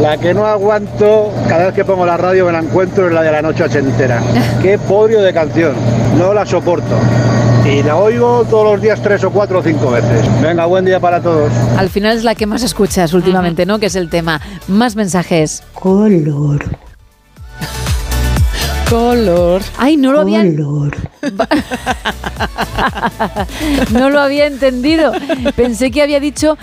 La 0.00 0.16
que 0.16 0.32
no 0.32 0.46
aguanto, 0.46 1.32
cada 1.48 1.66
vez 1.66 1.74
que 1.74 1.84
pongo 1.84 2.06
la 2.06 2.16
radio 2.16 2.46
me 2.46 2.52
la 2.52 2.60
encuentro 2.60 3.08
en 3.08 3.14
la 3.14 3.22
de 3.22 3.32
la 3.32 3.42
noche 3.42 3.64
ochentera. 3.64 4.22
Qué 4.62 4.78
podrio 4.78 5.20
de 5.20 5.34
canción, 5.34 5.74
no 6.16 6.32
la 6.32 6.46
soporto. 6.46 6.96
y 7.66 7.82
la 7.82 7.96
oigo 7.96 8.46
todos 8.48 8.72
los 8.72 8.80
días 8.80 9.02
tres 9.02 9.22
o 9.24 9.30
cuatro 9.30 9.58
o 9.58 9.62
cinco 9.62 9.90
veces. 9.90 10.24
Venga, 10.40 10.64
buen 10.64 10.84
día 10.86 10.98
para 11.00 11.20
todos. 11.20 11.52
Al 11.76 11.90
final 11.90 12.16
es 12.16 12.24
la 12.24 12.34
que 12.34 12.46
más 12.46 12.62
escuchas 12.62 13.12
últimamente, 13.12 13.66
¿no? 13.66 13.78
Que 13.78 13.86
es 13.86 13.96
el 13.96 14.08
tema. 14.08 14.40
Más 14.68 14.96
mensajes. 14.96 15.62
Color. 15.78 16.64
Color. 18.90 19.62
Ay, 19.76 19.96
no 19.96 20.12
lo 20.12 20.20
había. 20.20 20.40
Color. 20.42 20.96
no 23.92 24.10
lo 24.10 24.20
había 24.20 24.46
entendido. 24.46 25.12
Pensé 25.56 25.90
que 25.90 26.02
había 26.02 26.20
dicho 26.20 26.56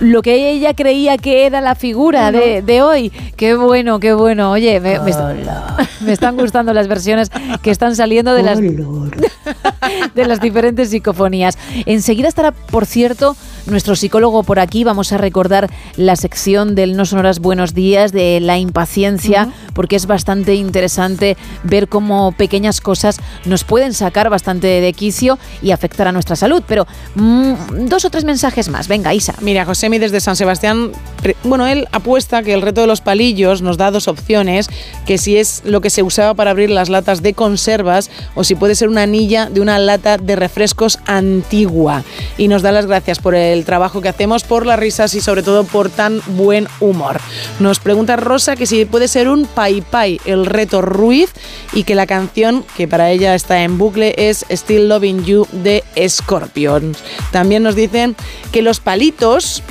lo 0.00 0.22
que 0.22 0.50
ella 0.50 0.74
creía 0.74 1.18
que 1.18 1.44
era 1.46 1.60
la 1.60 1.74
figura 1.74 2.32
de, 2.32 2.62
de 2.62 2.82
hoy. 2.82 3.10
Qué 3.36 3.54
bueno, 3.54 4.00
qué 4.00 4.14
bueno. 4.14 4.50
Oye, 4.50 4.80
me, 4.80 4.98
me 5.00 5.10
est- 5.10 5.20
me 6.00 6.12
están 6.12 6.36
gustando 6.36 6.72
las 6.72 6.88
versiones 6.88 7.30
que 7.62 7.70
están 7.70 7.94
saliendo 7.94 8.34
de 8.34 8.42
las, 8.42 8.58
de 10.14 10.26
las 10.26 10.40
diferentes 10.40 10.90
psicofonías. 10.90 11.58
Enseguida 11.86 12.28
estará, 12.28 12.52
por 12.52 12.86
cierto, 12.86 13.36
nuestro 13.70 13.96
psicólogo 13.96 14.42
por 14.42 14.58
aquí. 14.58 14.84
Vamos 14.84 15.12
a 15.12 15.18
recordar 15.18 15.70
la 15.96 16.16
sección 16.16 16.74
del 16.74 16.96
No 16.96 17.04
Sonoras 17.04 17.38
Buenos 17.38 17.74
Días, 17.74 18.12
de 18.12 18.40
la 18.40 18.58
impaciencia, 18.58 19.48
porque 19.74 19.96
es 19.96 20.06
bastante 20.06 20.54
interesante 20.54 21.36
ver 21.62 21.88
cómo 21.88 22.32
pequeñas 22.32 22.80
cosas 22.80 23.20
nos 23.44 23.64
pueden 23.64 23.94
sacar 23.94 24.30
bastante 24.30 24.66
de 24.66 24.92
quicio 24.92 25.38
y 25.62 25.70
afectar 25.70 26.08
a 26.08 26.12
nuestra 26.12 26.36
salud. 26.36 26.62
Pero 26.66 26.86
mm, 27.14 27.86
dos 27.86 28.04
o 28.04 28.10
tres 28.10 28.24
mensajes 28.24 28.68
más. 28.68 28.88
Venga, 28.88 29.14
Isa. 29.14 29.34
Mira, 29.40 29.64
Josemi 29.64 29.98
desde 29.98 30.20
San 30.20 30.36
Sebastián, 30.36 30.92
bueno, 31.44 31.66
él 31.66 31.88
apuesta 31.92 32.42
que 32.42 32.54
el 32.54 32.62
reto 32.62 32.80
de 32.80 32.86
los 32.86 33.00
palillos 33.00 33.62
nos 33.62 33.76
da 33.76 33.90
dos 33.90 34.08
opciones, 34.08 34.68
que 35.06 35.18
si 35.18 35.36
es 35.36 35.62
lo 35.64 35.80
que 35.80 35.90
se 35.90 36.02
usaba 36.02 36.34
para 36.34 36.50
abrir 36.50 36.70
las 36.70 36.88
latas 36.88 37.22
de 37.22 37.34
conservas 37.34 38.10
o 38.34 38.44
si 38.44 38.54
puede 38.54 38.74
ser 38.74 38.88
una 38.88 39.02
anilla 39.02 39.48
de 39.48 39.60
una 39.60 39.78
lata 39.78 40.16
de 40.16 40.36
refrescos 40.36 40.98
antigua. 41.06 42.02
Y 42.38 42.48
nos 42.48 42.62
da 42.62 42.72
las 42.72 42.86
gracias 42.86 43.18
por 43.18 43.34
el 43.34 43.59
trabajo 43.64 44.00
que 44.00 44.08
hacemos, 44.08 44.44
por 44.44 44.66
las 44.66 44.78
risas 44.78 45.14
y 45.14 45.20
sobre 45.20 45.42
todo 45.42 45.64
por 45.64 45.90
tan 45.90 46.20
buen 46.26 46.68
humor. 46.80 47.20
Nos 47.58 47.78
pregunta 47.80 48.16
Rosa 48.16 48.56
que 48.56 48.66
si 48.66 48.84
puede 48.84 49.08
ser 49.08 49.28
un 49.28 49.46
Pai 49.46 49.80
Pai, 49.80 50.20
el 50.24 50.46
reto 50.46 50.82
Ruiz, 50.82 51.30
y 51.72 51.84
que 51.84 51.94
la 51.94 52.06
canción 52.06 52.64
que 52.76 52.88
para 52.88 53.10
ella 53.10 53.34
está 53.34 53.62
en 53.62 53.78
bucle 53.78 54.14
es 54.16 54.44
Still 54.50 54.88
Loving 54.88 55.24
You 55.24 55.46
de 55.52 55.84
Scorpions. 56.08 56.98
También 57.30 57.62
nos 57.62 57.74
dicen 57.74 58.16
que 58.52 58.62
los 58.62 58.80
palitos 58.80 59.62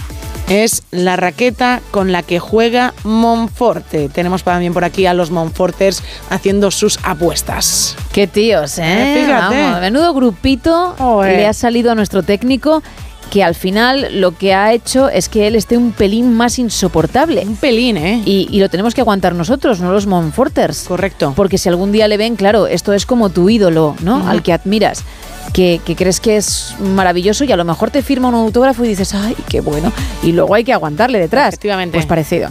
es 0.49 0.83
la 0.89 1.15
raqueta 1.15 1.81
con 1.91 2.11
la 2.11 2.23
que 2.23 2.39
juega 2.39 2.93
Monforte. 3.03 4.09
Tenemos 4.09 4.43
también 4.43 4.73
por 4.73 4.83
aquí 4.83 5.05
a 5.05 5.13
los 5.13 5.29
Monforters 5.29 6.01
haciendo 6.29 6.71
sus 6.71 6.99
apuestas. 7.03 7.95
Qué 8.11 8.25
tíos, 8.25 8.79
¿eh? 8.79 8.83
Eh, 8.83 9.21
fíjate. 9.25 9.61
Vamos, 9.61 9.81
menudo 9.81 10.13
grupito 10.13 10.95
le 11.23 11.45
ha 11.45 11.53
salido 11.53 11.91
a 11.91 11.95
nuestro 11.95 12.23
técnico 12.23 12.81
que 13.29 13.43
al 13.43 13.55
final 13.55 14.19
lo 14.19 14.37
que 14.37 14.53
ha 14.53 14.73
hecho 14.73 15.09
es 15.09 15.29
que 15.29 15.47
él 15.47 15.55
esté 15.55 15.77
un 15.77 15.91
pelín 15.91 16.33
más 16.33 16.59
insoportable. 16.59 17.43
Un 17.45 17.55
pelín, 17.55 17.97
¿eh? 17.97 18.21
Y, 18.25 18.47
y 18.51 18.59
lo 18.59 18.69
tenemos 18.69 18.93
que 18.93 19.01
aguantar 19.01 19.35
nosotros, 19.35 19.79
no 19.79 19.91
los 19.91 20.07
Monforters. 20.07 20.85
Correcto. 20.87 21.33
Porque 21.35 21.57
si 21.57 21.69
algún 21.69 21.91
día 21.91 22.07
le 22.07 22.17
ven, 22.17 22.35
claro, 22.35 22.67
esto 22.67 22.93
es 22.93 23.05
como 23.05 23.29
tu 23.29 23.49
ídolo, 23.49 23.95
¿no? 24.01 24.27
Al 24.27 24.43
que 24.43 24.53
admiras. 24.53 25.03
Que, 25.53 25.81
que 25.83 25.95
crees 25.95 26.19
que 26.19 26.37
es 26.37 26.75
maravilloso 26.79 27.43
y 27.43 27.51
a 27.51 27.57
lo 27.57 27.65
mejor 27.65 27.91
te 27.91 28.01
firma 28.01 28.29
un 28.29 28.35
autógrafo 28.35 28.85
y 28.85 28.89
dices, 28.89 29.13
ay, 29.13 29.35
qué 29.47 29.61
bueno. 29.61 29.91
Y 30.23 30.31
luego 30.31 30.55
hay 30.55 30.63
que 30.63 30.73
aguantarle 30.73 31.19
detrás. 31.19 31.49
Efectivamente. 31.49 31.97
Pues 31.97 32.05
parecido. 32.05 32.49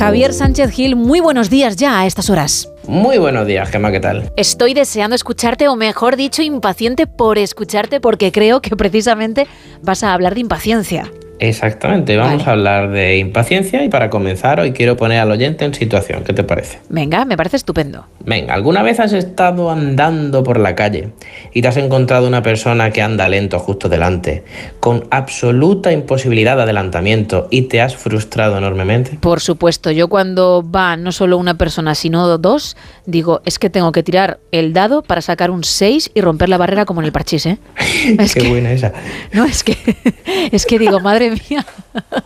Javier 0.04 0.34
Sánchez 0.34 0.70
Gil, 0.72 0.98
muy 0.98 1.22
buenos 1.22 1.50
días 1.50 1.78
ya 1.78 2.02
a 2.02 2.06
estas 2.06 2.30
horas. 2.30 2.70
Muy 2.90 3.18
buenos 3.20 3.48
días, 3.48 3.70
Gemma, 3.70 3.90
¿qué 3.90 4.02
tal? 4.02 4.34
Estoy 4.36 4.74
deseando 4.74 5.16
escucharte, 5.16 5.70
o 5.70 5.78
mejor 5.78 6.18
dicho, 6.18 6.42
impaciente 6.42 7.08
por 7.08 7.38
escucharte, 7.38 8.02
porque 8.02 8.34
creo 8.34 8.62
que 8.62 8.76
precisamente 8.76 9.48
vas 9.82 10.04
a 10.04 10.14
hablar 10.14 10.34
de 10.34 10.42
impaciencia. 10.42 11.10
Exactamente, 11.44 12.16
vamos 12.16 12.48
a 12.48 12.52
hablar 12.52 12.90
de 12.90 13.18
impaciencia 13.18 13.84
y 13.84 13.90
para 13.90 14.10
comenzar 14.10 14.62
hoy 14.62 14.72
quiero 14.72 14.96
poner 14.96 15.20
al 15.20 15.30
oyente 15.30 15.66
en 15.66 15.74
situación, 15.74 16.24
¿qué 16.24 16.32
te 16.32 16.46
parece? 16.46 16.80
Venga, 16.88 17.26
me 17.26 17.36
parece 17.36 17.58
estupendo. 17.58 18.06
Venga, 18.26 18.54
¿alguna 18.54 18.82
vez 18.82 19.02
has 19.02 19.12
estado 19.12 19.70
andando 19.70 20.42
por 20.42 20.58
la 20.58 20.74
calle 20.74 21.10
y 21.52 21.62
te 21.62 21.68
has 21.68 21.76
encontrado 21.76 22.30
una 22.30 22.42
persona 22.42 22.92
que 22.92 23.02
anda 23.02 23.28
lento 23.28 23.60
justo 23.60 23.90
delante, 23.90 24.46
con 24.80 25.06
absoluta 25.12 25.92
imposibilidad 25.92 26.56
de 26.56 26.64
adelantamiento 26.64 27.50
y 27.52 27.64
te 27.64 27.82
has 27.82 27.98
frustrado 27.98 28.58
enormemente? 28.58 29.18
Por 29.20 29.42
supuesto, 29.42 29.92
yo 29.92 30.08
cuando 30.08 30.64
va 30.64 30.96
no 30.96 31.12
solo 31.12 31.38
una 31.38 31.58
persona, 31.58 31.94
sino 31.94 32.38
dos, 32.38 32.78
digo, 33.06 33.42
es 33.44 33.60
que 33.60 33.70
tengo 33.70 33.92
que 33.92 34.02
tirar 34.02 34.40
el 34.54 34.72
dado 34.72 35.02
para 35.02 35.20
sacar 35.22 35.52
un 35.52 35.66
6 35.66 36.12
y 36.14 36.22
romper 36.22 36.48
la 36.48 36.58
barrera 36.58 36.86
como 36.86 37.02
en 37.02 37.08
el 37.08 37.12
parchís, 37.12 37.46
¿eh? 37.48 37.58
Es 38.18 38.34
Qué 38.34 38.44
que, 38.44 38.50
buena 38.50 38.72
esa. 38.72 38.94
no, 39.34 39.44
es 39.44 39.62
que, 39.66 39.76
es 40.54 40.66
que 40.66 40.80
digo, 40.80 41.02
madre 41.02 41.33
mía, 41.50 41.66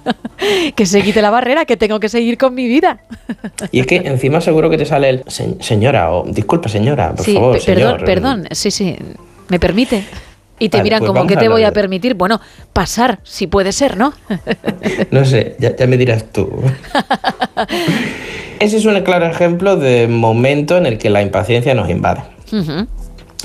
que 0.76 0.86
se 0.86 1.02
quite 1.02 1.22
la 1.22 1.30
barrera, 1.30 1.66
que 1.66 1.78
tengo 1.78 2.00
que 2.00 2.10
seguir 2.10 2.38
con 2.38 2.54
mi 2.54 2.68
vida. 2.68 3.00
Y 3.72 3.80
es 3.80 3.88
que 3.88 3.98
encima 3.98 4.40
seguro 4.42 4.70
que 4.70 4.78
te 4.78 4.86
sale 4.86 5.10
el 5.10 5.24
"Se- 5.28 5.56
señora 5.62 6.12
o 6.12 6.24
disculpa 6.26 6.70
señora, 6.70 7.14
por 7.16 7.26
sí, 7.26 7.34
favor, 7.34 7.58
pe- 7.58 7.66
perdón, 7.66 7.92
señor". 7.92 8.06
perdón, 8.06 8.48
sí, 8.52 8.72
sí, 8.72 8.96
me 9.50 9.60
permite. 9.60 10.04
Y 10.60 10.70
te 10.70 10.78
Vale, 10.78 10.84
miran 10.86 11.00
pues 11.02 11.08
como 11.12 11.28
que 11.28 11.36
a 11.36 11.40
te 11.40 11.50
voy 11.50 11.64
a 11.64 11.72
permitir, 11.72 12.16
bueno, 12.16 12.42
pasar, 12.74 13.20
si 13.24 13.46
puede 13.46 13.72
ser, 13.72 13.96
¿no? 13.96 14.14
No 15.12 15.24
sé, 15.24 15.56
ya, 15.60 15.76
ya 15.76 15.86
me 15.86 15.98
dirás 15.98 16.26
tú. 16.32 16.50
Ese 18.60 18.78
es 18.78 18.86
un 18.86 19.00
claro 19.02 19.28
ejemplo 19.28 19.76
de 19.78 20.08
momento 20.08 20.78
en 20.78 20.88
el 20.88 20.98
que 20.98 21.10
la 21.12 21.22
impaciencia 21.22 21.76
nos 21.76 21.90
invade. 21.90 22.22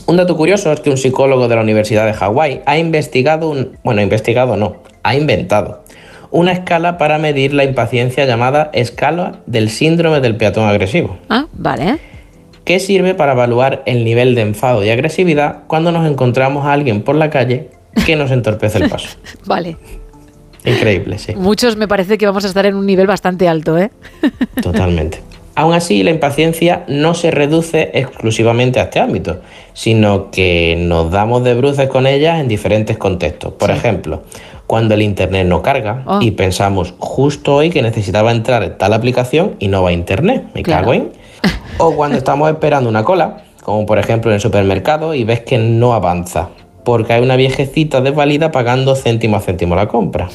Un 0.07 0.17
dato 0.17 0.37
curioso 0.37 0.73
es 0.73 0.81
que 0.81 0.89
un 0.91 0.97
psicólogo 0.97 1.49
de 1.49 1.57
la 1.57 1.61
Universidad 1.63 2.07
de 2.07 2.15
Hawái 2.15 2.63
ha 2.65 2.79
investigado 2.79 3.51
un. 3.51 3.77
Bueno, 3.85 4.01
investigado 4.01 4.57
no, 4.57 4.77
ha 5.03 5.15
inventado 5.15 5.83
una 6.31 6.53
escala 6.53 6.97
para 6.97 7.19
medir 7.19 7.53
la 7.53 7.65
impaciencia 7.65 8.25
llamada 8.25 8.71
escala 8.73 9.41
del 9.47 9.69
síndrome 9.69 10.21
del 10.21 10.37
peatón 10.37 10.65
agresivo, 10.69 11.19
Ah, 11.29 11.47
vale. 11.53 11.99
que 12.65 12.79
sirve 12.81 13.15
para 13.15 13.33
evaluar 13.33 13.83
el 13.87 14.05
nivel 14.05 14.35
de 14.35 14.41
enfado 14.43 14.83
y 14.85 14.89
agresividad 14.91 15.65
cuando 15.67 15.93
nos 15.93 16.11
encontramos 16.11 16.65
a 16.65 16.73
alguien 16.73 17.03
por 17.03 17.17
la 17.17 17.29
calle 17.29 17.69
que 18.07 18.17
nos 18.17 18.31
entorpece 18.31 18.79
el 18.79 18.89
paso. 18.89 19.09
Vale. 19.45 19.77
Increíble, 20.65 21.19
sí. 21.19 21.35
Muchos 21.35 21.77
me 21.77 21.89
parece 21.89 22.17
que 22.17 22.25
vamos 22.25 22.45
a 22.45 22.49
estar 22.49 22.65
en 22.67 22.77
un 22.77 22.87
nivel 22.87 23.07
bastante 23.07 23.49
alto, 23.49 23.77
¿eh? 23.79 23.91
Totalmente. 24.63 25.21
Aún 25.55 25.75
así, 25.75 26.03
la 26.03 26.11
impaciencia 26.11 26.85
no 26.89 27.13
se 27.15 27.31
reduce 27.31 27.91
exclusivamente 27.93 28.81
a 28.81 28.85
este 28.85 29.01
ámbito, 29.01 29.41
sino 29.75 30.31
que 30.31 30.77
nos 30.79 31.11
damos 31.11 31.45
de 31.45 31.53
bruces 31.55 31.89
con 31.89 32.07
ellas 32.07 32.41
en 32.41 32.49
diferentes 32.49 32.97
contextos. 32.97 33.53
Por 33.55 33.71
ejemplo, 33.71 34.23
cuando 34.73 34.95
el 34.95 35.03
Internet 35.03 35.47
no 35.47 35.61
carga 35.61 36.03
Oh. 36.07 36.23
y 36.23 36.31
pensamos 36.31 36.95
justo 36.99 37.57
hoy 37.57 37.69
que 37.69 37.83
necesitaba 37.83 38.33
entrar 38.33 38.63
en 38.63 38.79
tal 38.79 38.95
aplicación 38.95 39.55
y 39.59 39.69
no 39.69 39.83
va 39.83 39.91
a 39.91 39.93
Internet, 39.93 40.45
me 40.55 40.63
Claro. 40.63 40.81
cago 40.87 40.95
en. 40.95 41.13
O 41.77 41.95
cuando 41.95 42.17
estamos 42.17 42.49
esperando 42.49 42.89
una 42.89 43.05
cola, 43.05 43.43
como 43.63 43.85
por 43.85 43.99
ejemplo 43.99 44.31
en 44.31 44.37
el 44.37 44.41
supermercado, 44.41 45.13
y 45.13 45.25
ves 45.25 45.41
que 45.41 45.59
no 45.59 45.93
avanza, 45.93 46.49
porque 46.87 47.13
hay 47.13 47.23
una 47.23 47.37
viejecita 47.37 48.01
desvalida 48.01 48.51
pagando 48.51 48.95
céntimo 48.97 49.37
a 49.37 49.41
céntimo 49.41 49.75
la 49.75 49.89
compra. 49.89 50.31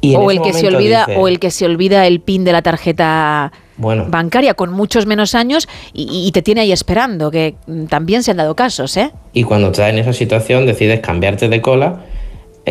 Y 0.00 0.16
o 0.16 0.30
el 0.30 0.40
que 0.40 0.54
se 0.54 0.66
olvida 0.68 1.04
dice- 1.06 1.20
o 1.20 1.28
el 1.28 1.38
que 1.38 1.50
se 1.50 1.66
olvida 1.66 2.06
el 2.06 2.20
pin 2.22 2.44
de 2.44 2.52
la 2.52 2.62
tarjeta 2.62 3.52
Bueno, 3.76 4.06
bancaria 4.08 4.54
con 4.54 4.72
muchos 4.72 5.04
menos 5.04 5.34
años 5.34 5.68
y, 5.92 6.26
y 6.26 6.32
te 6.32 6.40
tiene 6.40 6.62
ahí 6.62 6.72
esperando 6.72 7.30
que 7.30 7.54
también 7.90 8.22
se 8.22 8.30
han 8.30 8.38
dado 8.38 8.54
casos 8.56 8.96
¿eh? 8.96 9.10
Y 9.34 9.42
cuando 9.44 9.66
estás 9.68 9.90
en 9.90 9.98
esa 9.98 10.14
situación 10.14 10.64
decides 10.64 11.00
cambiarte 11.00 11.50
de 11.50 11.60
cola, 11.60 11.96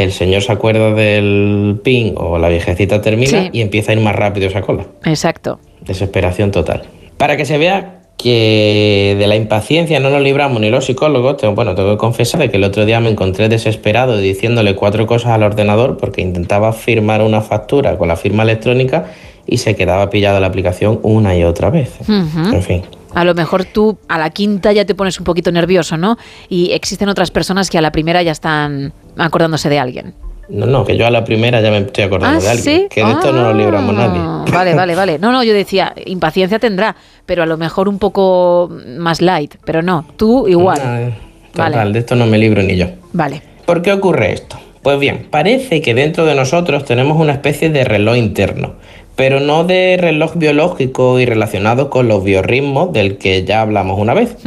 el 0.03 0.11
señor 0.11 0.41
se 0.43 0.51
acuerda 0.51 0.93
del 0.93 1.79
pin 1.83 2.13
o 2.17 2.37
la 2.37 2.49
viejecita 2.49 3.01
termina 3.01 3.43
Sí. 3.43 3.49
y 3.51 3.61
empieza 3.61 3.91
a 3.91 3.95
ir 3.95 4.01
más 4.01 4.15
rápido 4.15 4.47
esa 4.47 4.61
cola. 4.61 4.85
exacto 5.05 5.59
Desesperación 5.81 6.51
total. 6.51 6.83
Para 7.17 7.35
que 7.37 7.45
se 7.45 7.57
vea 7.57 7.93
que 8.17 9.15
de 9.17 9.27
la 9.27 9.35
impaciencia 9.35 9.99
no 9.99 10.09
nos 10.09 10.21
libramos 10.21 10.59
ni 10.59 10.69
los 10.69 10.85
psicólogos, 10.85 11.37
tengo, 11.37 11.53
bueno, 11.55 11.75
tengo 11.75 11.91
que 11.91 11.97
confesar 11.97 12.49
que 12.49 12.57
el 12.57 12.63
otro 12.63 12.85
día 12.85 12.99
me 12.99 13.09
encontré 13.09 13.47
desesperado 13.47 14.17
diciéndole 14.17 14.75
cuatro 14.75 15.05
cosas 15.07 15.31
al 15.31 15.43
ordenador 15.43 15.97
porque 15.97 16.21
intentaba 16.21 16.73
firmar 16.73 17.21
una 17.21 17.41
factura 17.41 17.97
con 17.97 18.07
la 18.07 18.15
firma 18.17 18.43
electrónica 18.43 19.05
y 19.45 19.57
se 19.57 19.75
quedaba 19.75 20.09
pillado 20.09 20.39
la 20.39 20.47
aplicación 20.47 20.99
una 21.03 21.37
y 21.37 21.43
otra 21.43 21.69
vez. 21.69 21.91
En 22.09 22.61
fin, 22.63 22.81
A 23.15 23.23
lo 23.23 23.33
mejor 23.33 23.65
tú 23.65 23.97
a 24.07 24.17
la 24.17 24.29
quinta 24.29 24.71
ya 24.71 24.85
te 24.85 24.93
pones 24.95 25.17
un 25.19 25.23
poquito 25.23 25.51
nervioso, 25.51 25.97
¿no? 25.97 26.17
Y 26.49 26.71
existen 26.71 27.09
otras 27.09 27.31
personas 27.31 27.69
que 27.69 27.77
a 27.77 27.81
la 27.81 27.91
primera 27.91 28.21
ya 28.21 28.31
están 28.31 28.93
acordándose 29.17 29.69
de 29.69 29.79
alguien. 29.79 30.13
No, 30.49 30.65
no, 30.65 30.85
que 30.85 30.95
yo 30.95 31.05
a 31.05 31.11
la 31.11 31.25
primera 31.25 31.59
ya 31.59 31.71
me 31.71 31.79
estoy 31.79 32.05
acordando 32.05 32.37
¿Ah, 32.39 32.41
de 32.41 32.49
alguien. 32.49 32.81
sí? 32.81 32.87
Que 32.89 33.03
de 33.03 33.11
esto 33.11 33.33
no 33.33 33.43
nos 33.43 33.55
libramos 33.55 33.93
Ah, 33.97 34.07
nadie. 34.07 34.51
Vale, 34.53 34.73
vale, 34.75 34.95
vale. 34.95 35.17
No, 35.19 35.31
no, 35.31 35.43
yo 35.43 35.53
decía, 35.53 35.93
impaciencia 36.05 36.57
tendrá, 36.59 36.95
pero 37.25 37.43
a 37.43 37.45
lo 37.45 37.57
mejor 37.57 37.89
un 37.89 37.99
poco 37.99 38.69
más 38.97 39.21
light, 39.21 39.55
pero 39.65 39.81
no, 39.81 40.05
tú 40.15 40.47
igual. 40.47 41.13
Total, 41.51 41.73
Vale. 41.73 41.91
de 41.91 41.99
esto 41.99 42.15
no 42.15 42.25
me 42.27 42.37
libro 42.37 42.61
ni 42.63 42.77
yo. 42.77 42.87
Vale. 43.13 43.41
¿Por 43.65 43.81
qué 43.81 43.91
ocurre 43.91 44.31
esto? 44.33 44.57
Pues 44.83 44.99
bien, 44.99 45.27
parece 45.29 45.81
que 45.81 45.93
dentro 45.93 46.23
de 46.25 46.33
nosotros 46.35 46.85
tenemos 46.85 47.17
una 47.19 47.33
especie 47.33 47.69
de 47.69 47.83
reloj 47.83 48.15
interno, 48.15 48.75
pero 49.17 49.39
no 49.39 49.63
de 49.63 49.97
reloj 49.99 50.35
biológico 50.35 51.19
y 51.19 51.25
relacionado 51.25 51.89
con 51.89 52.07
los 52.07 52.23
biorritmos 52.23 52.93
del 52.93 53.17
que 53.17 53.43
ya 53.43 53.61
hablamos 53.61 53.99
una 53.99 54.13
vez, 54.13 54.37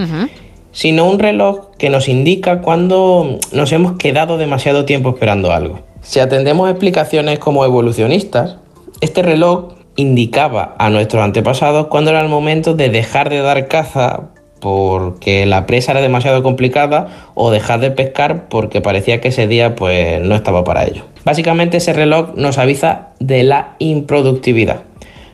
sino 0.70 1.10
un 1.10 1.18
reloj 1.18 1.70
que 1.76 1.90
nos 1.90 2.08
indica 2.08 2.60
cuando 2.62 3.40
nos 3.52 3.72
hemos 3.72 3.98
quedado 3.98 4.38
demasiado 4.38 4.84
tiempo 4.84 5.10
esperando 5.10 5.50
algo. 5.52 5.80
Si 6.02 6.20
atendemos 6.20 6.70
explicaciones 6.70 7.40
como 7.40 7.64
evolucionistas, 7.64 8.58
este 9.00 9.22
reloj 9.22 9.72
indicaba 9.96 10.76
a 10.78 10.88
nuestros 10.88 11.22
antepasados 11.24 11.88
cuando 11.88 12.10
era 12.10 12.20
el 12.20 12.28
momento 12.28 12.72
de 12.74 12.90
dejar 12.90 13.28
de 13.28 13.40
dar 13.40 13.66
caza 13.66 14.30
porque 14.60 15.46
la 15.46 15.66
presa 15.66 15.92
era 15.92 16.00
demasiado 16.00 16.42
complicada 16.42 17.30
o 17.34 17.50
dejar 17.50 17.80
de 17.80 17.90
pescar 17.90 18.48
porque 18.48 18.80
parecía 18.80 19.20
que 19.20 19.28
ese 19.28 19.46
día 19.46 19.74
pues 19.74 20.20
no 20.20 20.34
estaba 20.34 20.64
para 20.64 20.84
ello. 20.84 21.04
Básicamente 21.24 21.78
ese 21.78 21.92
reloj 21.92 22.34
nos 22.36 22.58
avisa 22.58 23.08
de 23.18 23.42
la 23.42 23.74
improductividad. 23.78 24.82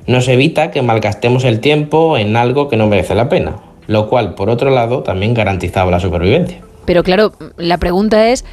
Nos 0.07 0.29
evita 0.29 0.71
que 0.71 0.83
malgastemos 0.83 1.45
el 1.45 1.61
tiempo 1.61 2.17
en 2.17 2.37
algo 2.37 2.69
que 2.69 2.77
no 2.77 2.87
merece 2.87 3.15
la 3.15 3.29
pena, 3.29 3.57
lo 3.87 4.09
cual 4.09 4.35
por 4.35 4.51
otro 4.51 4.71
lado 4.71 5.03
también 5.03 5.35
garantizaba 5.35 5.91
la 5.91 6.01
supervivencia. 6.01 6.61
Pero 6.85 7.03
claro, 7.03 7.33
la 7.57 7.79
pregunta 7.79 8.29
es, 8.29 8.45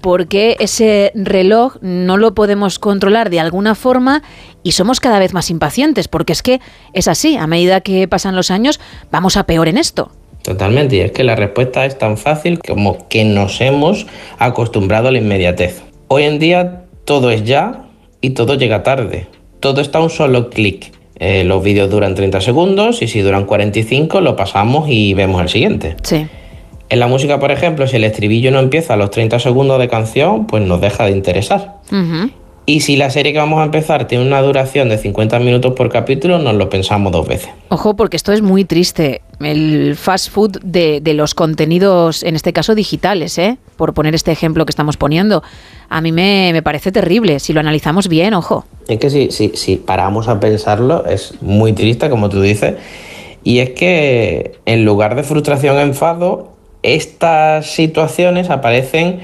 ¿por 0.00 0.26
qué 0.26 0.56
ese 0.58 1.12
reloj 1.14 1.76
no 1.82 2.16
lo 2.16 2.34
podemos 2.34 2.78
controlar 2.78 3.28
de 3.28 3.40
alguna 3.40 3.74
forma 3.74 4.22
y 4.62 4.72
somos 4.72 5.00
cada 5.00 5.18
vez 5.18 5.34
más 5.34 5.50
impacientes? 5.50 6.08
Porque 6.08 6.32
es 6.32 6.42
que 6.42 6.60
es 6.94 7.08
así, 7.08 7.36
a 7.36 7.46
medida 7.46 7.82
que 7.82 8.08
pasan 8.08 8.34
los 8.34 8.50
años 8.50 8.80
vamos 9.10 9.36
a 9.36 9.44
peor 9.44 9.68
en 9.68 9.76
esto. 9.76 10.10
Totalmente, 10.42 10.96
y 10.96 11.00
es 11.00 11.12
que 11.12 11.24
la 11.24 11.36
respuesta 11.36 11.86
es 11.86 11.98
tan 11.98 12.16
fácil 12.16 12.58
como 12.58 13.08
que 13.08 13.24
nos 13.24 13.60
hemos 13.60 14.06
acostumbrado 14.38 15.08
a 15.08 15.12
la 15.12 15.18
inmediatez. 15.18 15.82
Hoy 16.08 16.24
en 16.24 16.38
día 16.38 16.82
todo 17.04 17.30
es 17.30 17.44
ya 17.44 17.84
y 18.20 18.30
todo 18.30 18.54
llega 18.54 18.82
tarde. 18.82 19.28
Todo 19.60 19.80
está 19.80 19.98
a 19.98 20.02
un 20.02 20.10
solo 20.10 20.50
clic. 20.50 20.92
Eh, 21.16 21.44
los 21.44 21.62
vídeos 21.62 21.88
duran 21.88 22.14
30 22.16 22.40
segundos 22.40 23.02
y 23.02 23.06
si 23.06 23.20
duran 23.20 23.44
45 23.44 24.20
lo 24.20 24.34
pasamos 24.34 24.88
y 24.88 25.14
vemos 25.14 25.40
el 25.40 25.48
siguiente. 25.48 25.96
Sí. 26.02 26.26
En 26.88 27.00
la 27.00 27.06
música, 27.06 27.38
por 27.38 27.52
ejemplo, 27.52 27.86
si 27.86 27.96
el 27.96 28.04
estribillo 28.04 28.50
no 28.50 28.58
empieza 28.58 28.94
a 28.94 28.96
los 28.96 29.10
30 29.10 29.38
segundos 29.38 29.78
de 29.78 29.88
canción, 29.88 30.46
pues 30.46 30.62
nos 30.62 30.80
deja 30.80 31.04
de 31.06 31.12
interesar. 31.12 31.76
Y 32.64 32.80
si 32.80 32.96
la 32.96 33.10
serie 33.10 33.32
que 33.32 33.38
vamos 33.38 33.60
a 33.60 33.64
empezar 33.64 34.06
tiene 34.06 34.24
una 34.24 34.40
duración 34.40 34.88
de 34.88 34.96
50 34.96 35.40
minutos 35.40 35.74
por 35.74 35.90
capítulo, 35.90 36.38
nos 36.38 36.54
lo 36.54 36.70
pensamos 36.70 37.10
dos 37.10 37.26
veces. 37.26 37.50
Ojo, 37.70 37.96
porque 37.96 38.16
esto 38.16 38.32
es 38.32 38.40
muy 38.40 38.64
triste. 38.64 39.22
El 39.40 39.96
fast 39.96 40.30
food 40.30 40.60
de, 40.62 41.00
de 41.00 41.14
los 41.14 41.34
contenidos, 41.34 42.22
en 42.22 42.36
este 42.36 42.52
caso 42.52 42.76
digitales, 42.76 43.36
¿eh? 43.38 43.58
por 43.76 43.94
poner 43.94 44.14
este 44.14 44.30
ejemplo 44.30 44.64
que 44.64 44.70
estamos 44.70 44.96
poniendo. 44.96 45.42
A 45.88 46.00
mí 46.00 46.12
me, 46.12 46.50
me 46.52 46.62
parece 46.62 46.92
terrible. 46.92 47.40
Si 47.40 47.52
lo 47.52 47.58
analizamos 47.58 48.06
bien, 48.06 48.32
ojo. 48.32 48.64
Es 48.86 48.98
que 48.98 49.10
si, 49.10 49.32
si, 49.32 49.50
si 49.54 49.76
paramos 49.76 50.28
a 50.28 50.38
pensarlo, 50.38 51.04
es 51.06 51.34
muy 51.40 51.72
triste, 51.72 52.08
como 52.10 52.28
tú 52.28 52.40
dices. 52.40 52.76
Y 53.42 53.58
es 53.58 53.70
que 53.70 54.60
en 54.66 54.84
lugar 54.84 55.16
de 55.16 55.24
frustración 55.24 55.78
enfado, 55.80 56.52
estas 56.84 57.66
situaciones 57.66 58.50
aparecen 58.50 59.20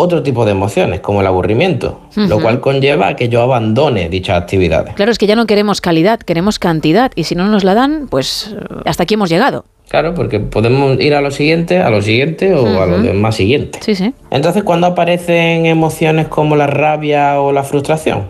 otro 0.00 0.22
tipo 0.22 0.44
de 0.44 0.52
emociones, 0.52 1.00
como 1.00 1.20
el 1.20 1.26
aburrimiento, 1.26 2.00
lo 2.16 2.40
cual 2.40 2.60
conlleva 2.60 3.08
a 3.08 3.16
que 3.16 3.28
yo 3.28 3.42
abandone 3.42 4.08
dichas 4.08 4.40
actividades. 4.40 4.94
Claro, 4.94 5.12
es 5.12 5.18
que 5.18 5.26
ya 5.26 5.36
no 5.36 5.46
queremos 5.46 5.80
calidad, 5.80 6.20
queremos 6.20 6.58
cantidad. 6.58 7.12
Y 7.14 7.24
si 7.24 7.34
no 7.34 7.46
nos 7.48 7.64
la 7.64 7.74
dan, 7.74 8.08
pues 8.08 8.54
eh, 8.54 8.64
hasta 8.84 9.04
aquí 9.04 9.14
hemos 9.14 9.30
llegado. 9.30 9.64
Claro, 9.88 10.14
porque 10.14 10.38
podemos 10.38 11.00
ir 11.00 11.14
a 11.16 11.20
lo 11.20 11.32
siguiente, 11.32 11.78
a 11.78 11.90
lo 11.90 12.00
siguiente 12.00 12.54
o 12.54 12.80
a 12.80 12.86
lo 12.86 13.14
más 13.14 13.34
siguiente. 13.34 13.80
Sí, 13.82 13.96
sí. 13.96 14.14
Entonces, 14.30 14.62
¿cuándo 14.62 14.86
aparecen 14.86 15.66
emociones 15.66 16.28
como 16.28 16.54
la 16.54 16.68
rabia 16.68 17.40
o 17.40 17.50
la 17.50 17.64
frustración? 17.64 18.28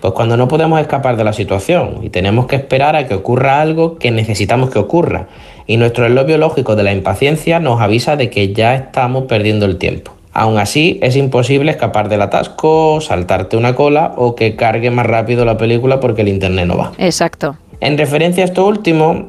Pues 0.00 0.12
cuando 0.14 0.36
no 0.36 0.48
podemos 0.48 0.80
escapar 0.80 1.16
de 1.16 1.22
la 1.22 1.32
situación 1.32 2.00
y 2.02 2.10
tenemos 2.10 2.46
que 2.46 2.56
esperar 2.56 2.96
a 2.96 3.06
que 3.06 3.14
ocurra 3.14 3.60
algo 3.60 3.98
que 3.98 4.10
necesitamos 4.10 4.70
que 4.70 4.80
ocurra. 4.80 5.28
Y 5.68 5.76
nuestro 5.78 6.04
reloj 6.04 6.26
biológico 6.26 6.76
de 6.76 6.82
la 6.82 6.92
impaciencia 6.92 7.60
nos 7.60 7.80
avisa 7.80 8.16
de 8.16 8.28
que 8.28 8.52
ya 8.52 8.74
estamos 8.74 9.24
perdiendo 9.24 9.64
el 9.64 9.78
tiempo. 9.78 10.15
Aún 10.38 10.58
así, 10.58 10.98
es 11.00 11.16
imposible 11.16 11.70
escapar 11.70 12.10
del 12.10 12.20
atasco, 12.20 13.00
saltarte 13.00 13.56
una 13.56 13.74
cola 13.74 14.12
o 14.18 14.34
que 14.34 14.54
cargue 14.54 14.90
más 14.90 15.06
rápido 15.06 15.46
la 15.46 15.56
película 15.56 15.98
porque 15.98 16.20
el 16.20 16.28
internet 16.28 16.66
no 16.66 16.76
va. 16.76 16.92
Exacto. 16.98 17.56
En 17.80 17.96
referencia 17.96 18.44
a 18.44 18.46
esto 18.46 18.66
último, 18.66 19.28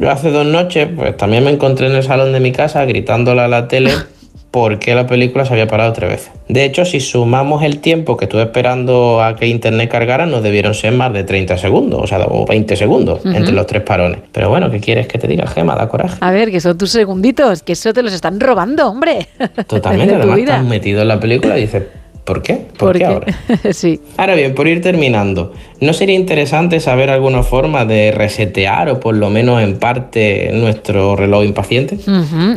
yo 0.00 0.10
hace 0.10 0.32
dos 0.32 0.46
noches 0.46 0.88
pues 0.96 1.16
también 1.16 1.44
me 1.44 1.52
encontré 1.52 1.86
en 1.86 1.94
el 1.94 2.02
salón 2.02 2.32
de 2.32 2.40
mi 2.40 2.50
casa 2.50 2.84
gritándole 2.86 3.42
a 3.42 3.46
la 3.46 3.68
tele 3.68 3.92
porque 4.50 4.94
la 4.94 5.06
película 5.06 5.44
se 5.44 5.52
había 5.52 5.68
parado 5.68 5.92
tres 5.92 6.10
veces. 6.10 6.30
De 6.48 6.64
hecho, 6.64 6.84
si 6.84 7.00
sumamos 7.00 7.62
el 7.62 7.80
tiempo 7.80 8.16
que 8.16 8.24
estuve 8.24 8.42
esperando 8.42 9.22
a 9.22 9.36
que 9.36 9.46
internet 9.46 9.90
cargara, 9.90 10.24
nos 10.26 10.42
debieron 10.42 10.74
ser 10.74 10.94
más 10.94 11.12
de 11.12 11.24
30 11.24 11.58
segundos, 11.58 12.00
o 12.02 12.06
sea, 12.06 12.20
o 12.26 12.46
20 12.46 12.74
segundos 12.76 13.20
entre 13.26 13.52
los 13.52 13.66
tres 13.66 13.82
parones. 13.82 14.20
Pero 14.32 14.48
bueno, 14.48 14.70
¿qué 14.70 14.80
quieres 14.80 15.06
que 15.06 15.18
te 15.18 15.28
diga, 15.28 15.46
Gema? 15.46 15.76
Da 15.76 15.88
coraje. 15.88 16.16
A 16.20 16.30
ver, 16.30 16.50
que 16.50 16.60
son 16.60 16.78
tus 16.78 16.90
segunditos, 16.90 17.62
que 17.62 17.72
eso 17.72 17.92
te 17.92 18.02
los 18.02 18.12
están 18.12 18.40
robando, 18.40 18.88
hombre. 18.88 19.28
Totalmente, 19.66 20.14
además 20.16 20.36
vida. 20.36 20.54
estás 20.54 20.66
metido 20.66 21.02
en 21.02 21.08
la 21.08 21.20
película 21.20 21.58
y 21.58 21.62
dices, 21.62 21.82
¿por 22.24 22.40
qué? 22.40 22.66
¿Por, 22.78 22.96
qué 22.96 23.04
ahora? 23.04 23.26
sí. 23.72 24.00
Ahora 24.16 24.34
bien, 24.34 24.54
por 24.54 24.66
ir 24.66 24.80
terminando, 24.80 25.52
¿no 25.82 25.92
sería 25.92 26.14
interesante 26.14 26.80
saber 26.80 27.10
alguna 27.10 27.42
forma 27.42 27.84
de 27.84 28.12
resetear 28.12 28.88
o 28.88 28.98
por 28.98 29.14
lo 29.14 29.28
menos 29.28 29.62
en 29.62 29.78
parte 29.78 30.50
nuestro 30.54 31.16
reloj 31.16 31.44
impaciente? 31.44 31.98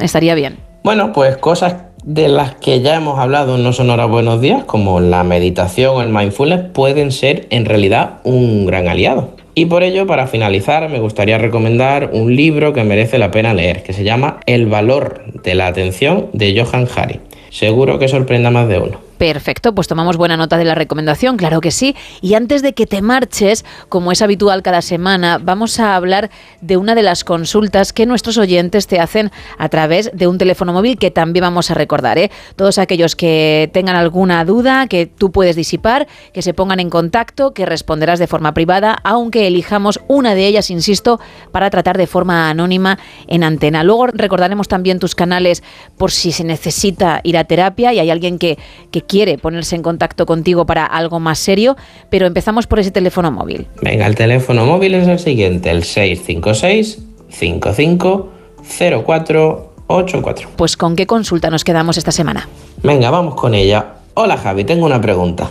Estaría 0.02 0.36
bien. 0.36 0.71
Bueno, 0.84 1.14
pues 1.14 1.38
cosas 1.38 1.76
de 2.04 2.28
las 2.28 2.56
que 2.56 2.82
ya 2.82 2.96
hemos 2.96 3.20
hablado 3.20 3.56
en 3.56 3.64
No 3.64 3.72
Sonora 3.72 4.06
Buenos 4.06 4.42
Días, 4.42 4.64
como 4.64 5.00
la 5.00 5.24
meditación 5.24 5.96
o 5.96 6.02
el 6.02 6.10
mindfulness, 6.10 6.72
pueden 6.74 7.12
ser 7.12 7.46
en 7.52 7.66
realidad 7.66 8.14
un 8.24 8.66
gran 8.66 8.88
aliado. 8.88 9.30
Y 9.54 9.68
por 9.68 9.84
ello, 9.84 10.08
para 10.08 10.26
finalizar, 10.26 10.90
me 10.90 11.00
gustaría 11.00 11.38
recomendar 11.38 12.10
un 12.14 12.36
libro 12.36 12.74
que 12.74 12.84
merece 12.84 13.20
la 13.20 13.30
pena 13.30 13.54
leer, 13.54 13.84
que 13.84 13.94
se 13.94 14.04
llama 14.04 14.40
El 14.48 14.66
valor 14.66 15.22
de 15.44 15.54
la 15.54 15.68
atención 15.68 16.30
de 16.34 16.60
Johan 16.60 16.88
Hari. 16.96 17.20
Seguro 17.52 18.00
que 18.00 18.08
sorprenda 18.08 18.50
más 18.50 18.68
de 18.68 18.80
uno. 18.80 19.11
Perfecto, 19.22 19.76
pues 19.76 19.88
tomamos 19.88 20.18
buena 20.18 20.36
nota 20.36 20.58
de 20.58 20.66
la 20.66 20.74
recomendación, 20.74 21.38
claro 21.38 21.62
que 21.62 21.70
sí. 21.70 21.96
Y 22.22 22.34
antes 22.34 22.64
de 22.64 22.74
que 22.74 22.88
te 22.88 23.04
marches, 23.04 23.66
como 23.88 24.12
es 24.12 24.24
habitual 24.24 24.64
cada 24.64 24.82
semana, 24.82 25.38
vamos 25.38 25.80
a 25.80 25.96
hablar 25.96 26.32
de 26.62 26.76
una 26.76 26.96
de 26.96 27.04
las 27.04 27.24
consultas 27.24 27.94
que 27.94 28.08
nuestros 28.08 28.40
oyentes 28.40 28.88
te 28.88 29.00
hacen 29.00 29.30
a 29.60 29.70
través 29.70 30.10
de 30.12 30.26
un 30.26 30.40
teléfono 30.40 30.74
móvil 30.74 30.98
que 30.98 31.12
también 31.12 31.44
vamos 31.44 31.70
a 31.70 31.76
recordar. 31.76 32.18
¿eh? 32.18 32.32
Todos 32.56 32.80
aquellos 32.80 33.16
que 33.16 33.70
tengan 33.76 33.96
alguna 33.96 34.44
duda 34.44 34.88
que 34.88 35.06
tú 35.06 35.32
puedes 35.32 35.56
disipar, 35.56 36.08
que 36.34 36.42
se 36.42 36.56
pongan 36.56 36.80
en 36.80 36.90
contacto, 36.90 37.54
que 37.54 37.68
responderás 37.68 38.18
de 38.18 38.26
forma 38.26 38.56
privada, 38.56 38.98
aunque 39.04 39.46
elijamos 39.46 40.00
una 40.08 40.34
de 40.34 40.48
ellas, 40.48 40.72
insisto, 40.72 41.20
para 41.52 41.70
tratar 41.70 42.00
de 42.00 42.08
forma 42.08 42.50
anónima 42.50 42.98
en 43.28 43.44
antena. 43.44 43.84
Luego 43.84 44.08
recordaremos 44.08 44.68
también 44.68 44.98
tus 44.98 45.14
canales 45.14 45.62
por 45.96 46.10
si 46.10 46.32
se 46.32 46.44
necesita 46.44 47.22
ir 47.24 47.38
a 47.38 47.44
terapia 47.44 47.94
y 47.94 48.00
hay 48.00 48.10
alguien 48.10 48.40
que, 48.40 48.58
que 48.90 49.11
quiere 49.12 49.38
ponerse 49.38 49.76
en 49.76 49.82
contacto 49.82 50.26
contigo 50.26 50.66
para 50.66 50.86
algo 50.86 51.20
más 51.20 51.38
serio, 51.38 51.76
pero 52.10 52.28
empezamos 52.28 52.66
por 52.66 52.80
ese 52.80 52.92
teléfono 52.92 53.30
móvil. 53.30 53.68
Venga, 53.82 54.08
el 54.08 54.16
teléfono 54.16 54.66
móvil 54.66 54.94
es 54.94 55.06
el 55.06 55.20
siguiente, 55.20 55.70
el 55.70 55.84
656 55.84 57.00
55 57.30 58.30
0484. 58.64 60.50
Pues 60.56 60.78
¿con 60.78 60.96
qué 60.96 61.06
consulta 61.06 61.50
nos 61.50 61.66
quedamos 61.66 61.98
esta 61.98 62.14
semana? 62.14 62.48
Venga, 62.84 63.10
vamos 63.10 63.36
con 63.36 63.54
ella. 63.54 63.96
Hola 64.14 64.38
Javi, 64.38 64.64
tengo 64.64 64.86
una 64.86 65.02
pregunta. 65.02 65.50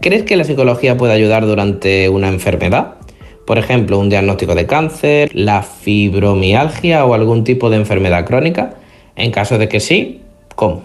¿Crees 0.00 0.22
que 0.22 0.36
la 0.36 0.44
psicología 0.44 0.96
puede 0.96 1.14
ayudar 1.14 1.46
durante 1.46 2.08
una 2.08 2.28
enfermedad? 2.28 2.94
Por 3.44 3.58
ejemplo, 3.58 3.98
un 3.98 4.08
diagnóstico 4.08 4.54
de 4.54 4.66
cáncer, 4.66 5.32
la 5.34 5.62
fibromialgia 5.62 7.04
o 7.04 7.14
algún 7.14 7.42
tipo 7.42 7.70
de 7.70 7.76
enfermedad 7.78 8.24
crónica. 8.24 8.74
En 9.16 9.32
caso 9.32 9.58
de 9.58 9.68
que 9.68 9.80
sí, 9.80 10.20
¿cómo? 10.54 10.84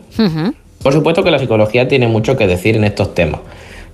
Por 0.81 0.93
supuesto 0.93 1.23
que 1.23 1.31
la 1.31 1.39
psicología 1.39 1.87
tiene 1.87 2.07
mucho 2.07 2.37
que 2.37 2.47
decir 2.47 2.75
en 2.75 2.85
estos 2.85 3.13
temas. 3.13 3.41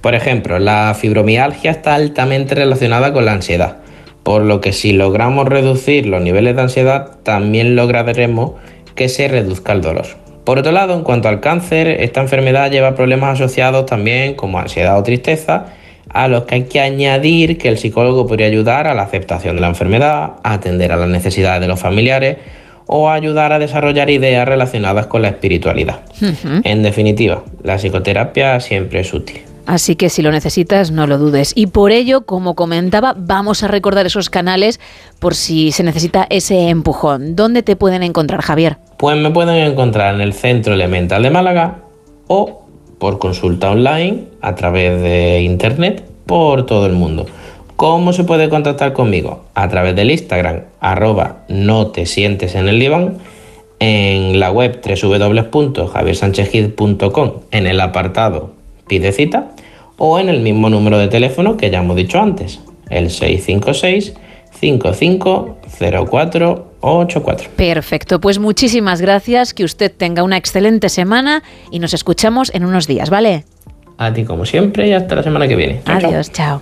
Por 0.01 0.13
ejemplo, 0.13 0.59
la 0.59 0.95
fibromialgia 0.99 1.71
está 1.71 1.95
altamente 1.95 2.53
relacionada 2.53 3.11
con 3.11 3.25
la 3.25 3.31
ansiedad, 3.31 3.77
por 4.21 4.43
lo 4.43 4.61
que 4.61 4.71
si 4.71 4.93
logramos 4.93 5.47
reducir 5.47 6.05
los 6.05 6.21
niveles 6.21 6.55
de 6.55 6.61
ansiedad, 6.61 7.17
también 7.23 7.75
lograremos 7.75 8.51
que 8.93 9.09
se 9.09 9.27
reduzca 9.27 9.73
el 9.73 9.81
dolor. 9.81 10.05
Por 10.43 10.59
otro 10.59 10.71
lado, 10.71 10.93
en 10.93 11.01
cuanto 11.01 11.27
al 11.27 11.39
cáncer, 11.39 11.87
esta 11.87 12.21
enfermedad 12.21 12.69
lleva 12.69 12.93
problemas 12.93 13.33
asociados 13.41 13.87
también 13.87 14.35
como 14.35 14.59
ansiedad 14.59 14.99
o 14.99 15.01
tristeza, 15.01 15.73
a 16.09 16.27
los 16.27 16.43
que 16.43 16.55
hay 16.55 16.63
que 16.65 16.79
añadir 16.79 17.57
que 17.57 17.67
el 17.67 17.79
psicólogo 17.79 18.27
podría 18.27 18.45
ayudar 18.45 18.87
a 18.87 18.93
la 18.93 19.01
aceptación 19.01 19.55
de 19.55 19.61
la 19.61 19.69
enfermedad, 19.69 20.33
a 20.43 20.53
atender 20.53 20.91
a 20.91 20.97
las 20.97 21.09
necesidades 21.09 21.61
de 21.61 21.67
los 21.67 21.79
familiares 21.79 22.37
o 22.87 23.09
ayudar 23.09 23.51
a 23.51 23.59
desarrollar 23.59 24.09
ideas 24.09 24.47
relacionadas 24.47 25.07
con 25.07 25.21
la 25.21 25.29
espiritualidad. 25.29 26.01
En 26.63 26.83
definitiva, 26.83 27.43
la 27.63 27.77
psicoterapia 27.77 28.59
siempre 28.59 28.99
es 28.99 29.13
útil. 29.13 29.41
Así 29.65 29.95
que 29.95 30.09
si 30.09 30.21
lo 30.21 30.31
necesitas, 30.31 30.91
no 30.91 31.07
lo 31.07 31.17
dudes. 31.17 31.51
Y 31.55 31.67
por 31.67 31.91
ello, 31.91 32.21
como 32.21 32.53
comentaba, 32.53 33.15
vamos 33.17 33.63
a 33.63 33.67
recordar 33.67 34.05
esos 34.05 34.29
canales 34.29 34.79
por 35.19 35.33
si 35.33 35.71
se 35.71 35.83
necesita 35.83 36.27
ese 36.29 36.69
empujón. 36.69 37.35
¿Dónde 37.35 37.63
te 37.63 37.75
pueden 37.75 38.03
encontrar, 38.03 38.41
Javier? 38.41 38.77
Pues 38.97 39.17
me 39.17 39.31
pueden 39.31 39.55
encontrar 39.55 40.13
en 40.13 40.21
el 40.21 40.33
Centro 40.33 40.75
Elemental 40.75 41.23
de 41.23 41.31
Málaga 41.31 41.79
o 42.27 42.67
por 42.99 43.17
consulta 43.17 43.71
online 43.71 44.25
a 44.41 44.53
través 44.55 45.01
de 45.01 45.41
internet 45.41 46.03
por 46.25 46.65
todo 46.65 46.85
el 46.85 46.93
mundo. 46.93 47.25
¿Cómo 47.75 48.13
se 48.13 48.23
puede 48.23 48.47
contactar 48.49 48.93
conmigo? 48.93 49.43
A 49.53 49.67
través 49.67 49.95
del 49.95 50.09
Instagram, 50.11 50.61
arroba 50.79 51.43
no 51.49 51.87
te 51.87 52.05
sientes 52.05 52.55
en 52.55 52.69
el 52.69 52.79
diván, 52.79 53.17
en 53.79 54.39
la 54.39 54.49
web 54.51 54.79
www.javiersanchezgid.com, 54.81 57.31
en 57.51 57.67
el 57.67 57.81
apartado 57.81 58.53
pide 58.87 59.11
cita 59.11 59.51
o 59.97 60.19
en 60.19 60.29
el 60.29 60.39
mismo 60.41 60.69
número 60.69 60.97
de 60.97 61.09
teléfono 61.09 61.57
que 61.57 61.69
ya 61.69 61.79
hemos 61.79 61.97
dicho 61.97 62.19
antes, 62.19 62.61
el 62.89 63.09
656 63.09 64.13
550484. 64.59 67.51
Perfecto, 67.57 68.21
pues 68.21 68.39
muchísimas 68.39 69.01
gracias, 69.01 69.53
que 69.53 69.65
usted 69.65 69.91
tenga 69.91 70.23
una 70.23 70.37
excelente 70.37 70.87
semana 70.89 71.43
y 71.71 71.79
nos 71.79 71.93
escuchamos 71.93 72.53
en 72.53 72.63
unos 72.63 72.87
días, 72.87 73.09
¿vale? 73.09 73.43
A 73.97 74.13
ti 74.13 74.23
como 74.23 74.45
siempre 74.45 74.87
y 74.87 74.93
hasta 74.93 75.15
la 75.15 75.23
semana 75.23 75.47
que 75.47 75.55
viene. 75.55 75.81
Chao, 75.85 75.99
chao. 75.99 76.09
Adiós, 76.09 76.31
chao. 76.31 76.61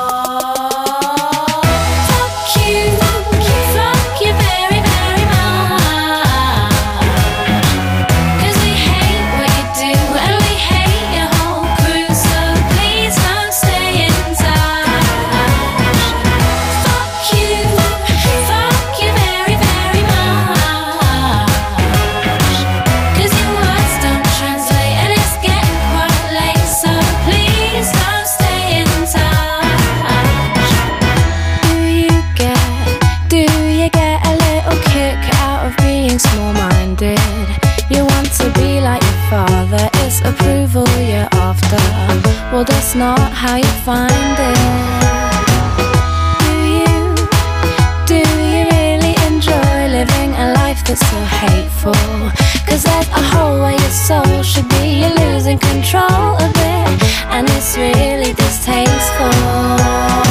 Well, 42.51 42.65
that's 42.65 42.95
not 42.95 43.31
how 43.31 43.55
you 43.55 43.71
find 43.85 44.11
it. 44.11 44.57
Do 46.43 46.51
you, 46.77 47.15
do 48.05 48.17
you 48.17 48.65
really 48.75 49.15
enjoy 49.25 49.87
living 49.87 50.33
a 50.35 50.51
life 50.55 50.83
that's 50.83 50.99
so 50.99 51.19
hateful? 51.41 51.93
Cause 52.67 52.83
there's 52.83 53.07
a 53.07 53.23
hole 53.31 53.61
where 53.61 53.71
your 53.71 53.89
soul 53.89 54.43
should 54.43 54.67
be, 54.67 54.99
you're 54.99 55.15
losing 55.15 55.59
control 55.59 56.35
a 56.35 56.51
bit, 56.53 57.03
and 57.31 57.47
it's 57.51 57.77
really 57.77 58.33
distasteful. 58.33 60.30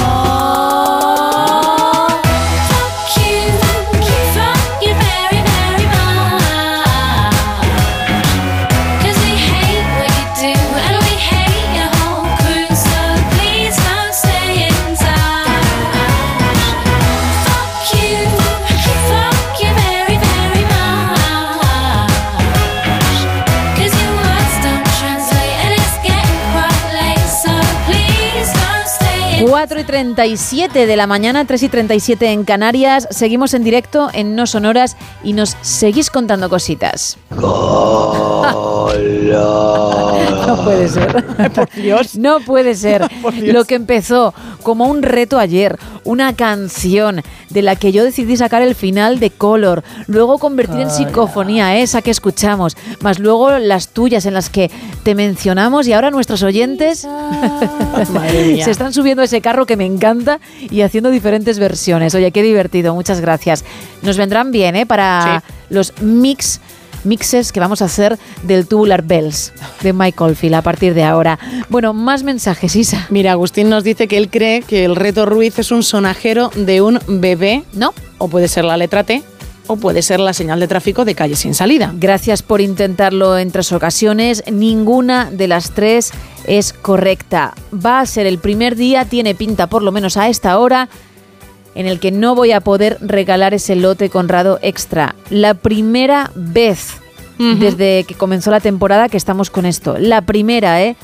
Y 29.81 29.85
37 29.85 30.87
de 30.87 30.97
la 30.97 31.07
mañana, 31.07 31.47
3 31.47 31.63
y 31.63 31.69
37 31.69 32.33
en 32.33 32.45
Canarias. 32.45 33.09
Seguimos 33.11 33.55
en 33.55 33.65
directo 33.65 34.11
en 34.13 34.37
No 34.37 34.47
Sonoras 34.47 34.97
y 35.23 35.33
nos 35.33 35.57
seguís 35.63 36.11
contando 36.11 36.49
cositas. 36.51 37.17
No 40.47 40.65
puede 40.65 40.89
ser. 40.89 41.25
Por 41.55 41.71
Dios. 41.71 42.17
No 42.17 42.41
puede 42.41 42.75
ser. 42.75 43.09
Lo 43.43 43.65
que 43.65 43.77
empezó 43.77 44.35
como 44.63 44.87
un 44.87 45.03
reto 45.03 45.39
ayer, 45.39 45.79
una 46.05 46.35
canción 46.35 47.23
de 47.51 47.63
la 47.63 47.77
que 47.77 47.93
yo 47.93 48.05
decidí 48.05 48.37
sacar 48.37 48.63
el 48.63 48.75
final 48.75 49.21
de 49.21 49.31
Color, 49.31 49.83
luego 50.07 50.39
convertir 50.39 50.81
en 50.81 50.91
psicofonía 50.91 51.79
esa 51.79 52.03
que 52.03 52.11
escuchamos, 52.11 52.77
más 53.01 53.19
luego 53.19 53.59
las 53.59 53.89
tuyas 53.89 54.27
en 54.27 54.35
las 54.35 54.51
que 54.51 54.71
te 55.03 55.15
mencionamos 55.15 55.87
y 55.89 55.93
ahora 55.93 56.11
nuestros 56.11 56.43
oyentes 56.43 57.07
se 58.63 58.71
están 58.71 58.93
subiendo 58.93 59.23
a 59.23 59.25
ese 59.25 59.41
carro 59.41 59.67
que 59.71 59.77
me 59.77 59.87
encanta 59.87 60.41
y 60.69 60.81
haciendo 60.81 61.11
diferentes 61.11 61.61
versiones. 61.61 62.13
Oye, 62.17 62.33
qué 62.33 62.43
divertido, 62.43 62.93
muchas 62.93 63.21
gracias. 63.21 63.65
Nos 64.03 64.17
vendrán 64.17 64.51
bien, 64.51 64.75
¿eh? 64.75 64.85
Para 64.85 65.45
los 65.69 65.93
mix 66.03 66.61
mixes 67.05 67.53
que 67.53 67.61
vamos 67.61 67.81
a 67.83 67.85
hacer 67.85 68.19
del 68.43 68.67
Tubular 68.67 69.03
Bells 69.03 69.53
de 69.81 69.93
Mike 69.93 70.23
Oldfield 70.25 70.57
a 70.57 70.63
partir 70.63 70.93
de 70.93 71.05
ahora. 71.05 71.39
Bueno, 71.69 71.95
más 71.95 72.25
mensajes, 72.25 72.75
Isa. 72.75 73.07
Mira, 73.11 73.31
Agustín 73.31 73.71
nos 73.71 73.85
dice 73.85 74.09
que 74.09 74.17
él 74.17 74.29
cree 74.29 74.63
que 74.63 74.85
el 74.85 74.97
reto 74.97 75.25
Ruiz 75.25 75.57
es 75.61 75.71
un 75.71 75.85
sonajero 75.85 76.51
de 76.57 76.83
un 76.83 76.99
bebé. 77.07 77.63
No. 77.73 77.95
O 78.19 78.27
puede 78.27 78.49
ser 78.49 78.65
la 78.65 78.77
letra 78.77 79.05
T, 79.05 79.23
o 79.71 79.77
puede 79.77 80.03
ser 80.03 80.19
la 80.19 80.33
señal 80.33 80.59
de 80.59 80.67
tráfico 80.67 81.05
de 81.05 81.15
calle 81.15 81.37
sin 81.37 81.55
salida. 81.55 81.93
Gracias 81.95 82.43
por 82.43 82.61
intentarlo 82.61 83.39
en 83.39 83.53
tres 83.53 83.71
ocasiones. 83.71 84.43
Ninguna 84.51 85.31
de 85.31 85.47
las 85.47 85.71
tres 85.71 86.11
es 86.45 86.73
correcta. 86.73 87.55
Va 87.73 88.01
a 88.01 88.07
ser 88.07 88.27
el 88.27 88.39
primer 88.39 88.75
día, 88.75 89.05
tiene 89.05 89.37
pinta 89.37 89.69
por 89.69 89.83
lo 89.83 89.93
menos 89.93 90.17
a 90.17 90.29
esta 90.29 90.59
hora, 90.59 90.89
en 91.77 91.87
el 91.87 92.01
que 92.01 92.11
no 92.11 92.35
voy 92.35 92.51
a 92.51 92.61
poder 92.63 92.99
regalar 93.01 93.55
ese 93.55 93.77
lote 93.77 94.11
Conrado 94.11 94.59
extra. 94.61 95.15
La 95.31 95.55
primera 95.55 96.33
vez 96.35 96.97
desde 97.39 98.05
que 98.05 98.15
comenzó 98.15 98.51
la 98.51 98.61
temporada 98.61 99.09
que 99.09 99.17
estamos 99.17 99.49
con 99.49 99.65
esto. 99.65 99.97
La 99.99 100.21
primera, 100.21 100.83
¿eh? 100.83 100.97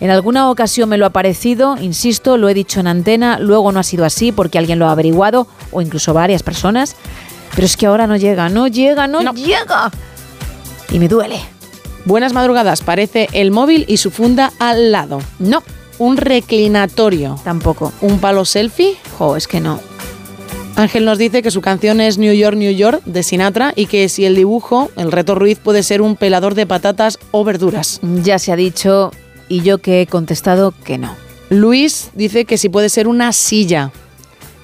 En 0.00 0.10
alguna 0.10 0.50
ocasión 0.50 0.88
me 0.88 0.98
lo 0.98 1.06
ha 1.06 1.10
parecido, 1.10 1.76
insisto, 1.78 2.36
lo 2.36 2.48
he 2.48 2.54
dicho 2.54 2.80
en 2.80 2.86
antena, 2.86 3.38
luego 3.38 3.72
no 3.72 3.80
ha 3.80 3.82
sido 3.82 4.04
así 4.04 4.30
porque 4.30 4.58
alguien 4.58 4.78
lo 4.78 4.86
ha 4.86 4.92
averiguado 4.92 5.46
o 5.72 5.80
incluso 5.80 6.14
varias 6.14 6.42
personas. 6.42 6.96
Pero 7.56 7.66
es 7.66 7.76
que 7.76 7.86
ahora 7.86 8.06
no 8.06 8.16
llega, 8.16 8.48
no 8.50 8.68
llega, 8.68 9.08
no, 9.08 9.32
llega. 9.32 9.90
Y 10.92 10.98
me 10.98 11.08
duele. 11.08 11.40
Buenas 12.04 12.32
madrugadas, 12.32 12.82
parece 12.82 13.28
el 13.32 13.50
móvil 13.50 13.84
y 13.88 13.96
su 13.96 14.12
funda 14.12 14.52
al 14.60 14.92
lado. 14.92 15.20
No. 15.38 15.62
Un 15.98 16.18
reclinatorio. 16.18 17.40
Tampoco. 17.42 17.92
¿Un 18.02 18.20
palo 18.20 18.44
selfie? 18.44 18.96
Jo, 19.18 19.36
es 19.36 19.48
que 19.48 19.60
no. 19.60 19.80
Ángel 20.76 21.06
nos 21.06 21.16
dice 21.16 21.42
que 21.42 21.50
su 21.50 21.62
canción 21.62 22.02
es 22.02 22.18
New 22.18 22.34
York, 22.34 22.54
New 22.54 22.72
York 22.72 23.00
de 23.06 23.22
Sinatra 23.22 23.72
y 23.74 23.86
que 23.86 24.10
si 24.10 24.26
el 24.26 24.36
dibujo, 24.36 24.90
el 24.96 25.10
reto 25.10 25.34
Ruiz 25.34 25.58
puede 25.58 25.82
ser 25.82 26.02
un 26.02 26.16
pelador 26.16 26.54
de 26.54 26.66
patatas 26.66 27.18
o 27.30 27.42
verduras. 27.44 27.98
Ya 28.22 28.38
se 28.38 28.52
ha 28.52 28.56
dicho 28.56 29.10
y 29.48 29.62
yo 29.62 29.78
que 29.78 30.02
he 30.02 30.06
contestado 30.06 30.74
que 30.84 30.98
no. 30.98 31.16
Luis 31.48 32.10
dice 32.14 32.44
que 32.44 32.58
si 32.58 32.68
puede 32.68 32.90
ser 32.90 33.08
una 33.08 33.32
silla. 33.32 33.90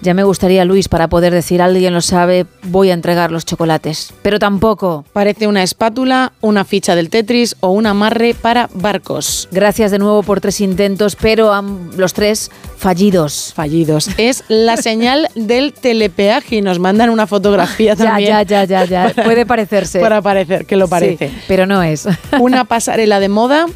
Ya 0.02 0.14
me 0.14 0.24
gustaría, 0.24 0.64
Luis, 0.64 0.89
para 0.89 1.08
poder 1.08 1.32
decir, 1.32 1.62
alguien 1.62 1.94
lo 1.94 2.00
sabe, 2.00 2.44
voy 2.64 2.90
a 2.90 2.92
entregar 2.92 3.31
los 3.31 3.47
chocolates. 3.47 4.12
Pero 4.22 4.40
tampoco. 4.40 5.05
Parece 5.12 5.47
una 5.47 5.62
espátula, 5.62 6.32
una 6.40 6.64
ficha 6.64 6.97
del 6.97 7.08
Tetris 7.08 7.55
o 7.60 7.70
un 7.70 7.86
amarre 7.86 8.34
para 8.34 8.68
barcos. 8.74 9.48
Gracias 9.52 9.92
de 9.92 10.00
nuevo 10.00 10.24
por 10.24 10.40
tres 10.40 10.60
intentos, 10.60 11.14
pero 11.14 11.52
los 11.97 12.14
tres 12.14 12.50
fallidos. 12.76 13.52
Fallidos. 13.55 14.08
Es 14.16 14.42
la 14.48 14.76
señal 14.76 15.28
del 15.36 15.72
telepeaje 15.72 16.56
y 16.56 16.62
nos 16.62 16.81
mandan 16.81 17.08
una 17.08 17.28
fotografía 17.28 17.94
Ya, 17.97 18.05
también. 18.05 18.28
ya, 18.31 18.42
ya, 18.42 18.64
ya, 18.64 18.84
ya. 18.84 19.14
Puede 19.24 19.47
parecerse. 19.47 20.00
Para 20.00 20.20
parecer 20.20 20.66
que 20.66 20.74
lo 20.74 20.89
parece. 20.89 21.28
Sí, 21.28 21.34
pero 21.47 21.64
no 21.66 21.81
es. 21.81 22.08
Una 22.40 22.64
pasarela 22.64 23.20
de 23.20 23.28
moda. 23.28 23.66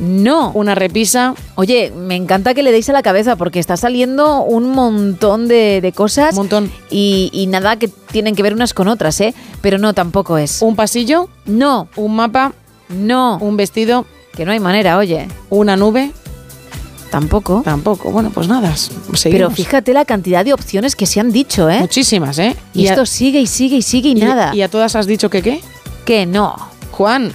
No. 0.00 0.50
Una 0.52 0.74
repisa. 0.74 1.34
Oye, 1.54 1.92
me 1.94 2.16
encanta 2.16 2.54
que 2.54 2.62
le 2.62 2.72
deis 2.72 2.88
a 2.88 2.92
la 2.92 3.02
cabeza 3.02 3.36
porque 3.36 3.58
está 3.58 3.76
saliendo 3.76 4.42
un 4.42 4.70
montón 4.70 5.46
de, 5.46 5.80
de 5.80 5.92
cosas. 5.92 6.32
Un 6.32 6.38
montón. 6.38 6.72
Y, 6.90 7.30
y 7.32 7.46
nada 7.46 7.76
que 7.76 7.88
tienen 7.88 8.34
que 8.34 8.42
ver 8.42 8.54
unas 8.54 8.74
con 8.74 8.88
otras, 8.88 9.20
¿eh? 9.20 9.34
Pero 9.60 9.78
no, 9.78 9.92
tampoco 9.92 10.38
es. 10.38 10.62
Un 10.62 10.74
pasillo. 10.74 11.28
No. 11.46 11.88
Un 11.96 12.16
mapa. 12.16 12.52
No. 12.88 13.38
Un 13.40 13.56
vestido. 13.56 14.06
Que 14.34 14.44
no 14.44 14.52
hay 14.52 14.60
manera, 14.60 14.96
oye. 14.96 15.28
Una 15.50 15.76
nube. 15.76 16.12
Tampoco. 17.10 17.62
Tampoco. 17.64 18.10
Bueno, 18.10 18.30
pues 18.30 18.48
nada. 18.48 18.74
Pero 19.24 19.50
fíjate 19.50 19.92
la 19.92 20.04
cantidad 20.04 20.44
de 20.44 20.52
opciones 20.52 20.96
que 20.96 21.06
se 21.06 21.20
han 21.20 21.32
dicho, 21.32 21.68
¿eh? 21.68 21.80
Muchísimas, 21.80 22.38
¿eh? 22.38 22.56
Y, 22.72 22.86
esto 22.86 23.04
sigue 23.04 23.40
y 23.40 23.46
sigue 23.46 23.76
y 23.76 23.82
sigue 23.82 24.10
y, 24.10 24.14
nada. 24.14 24.54
¿Y 24.54 24.62
a 24.62 24.68
todas 24.68 24.94
has 24.94 25.06
dicho 25.06 25.28
que 25.28 25.42
qué? 25.42 25.60
que 26.04 26.26
no. 26.26 26.56
Juan, 26.90 27.32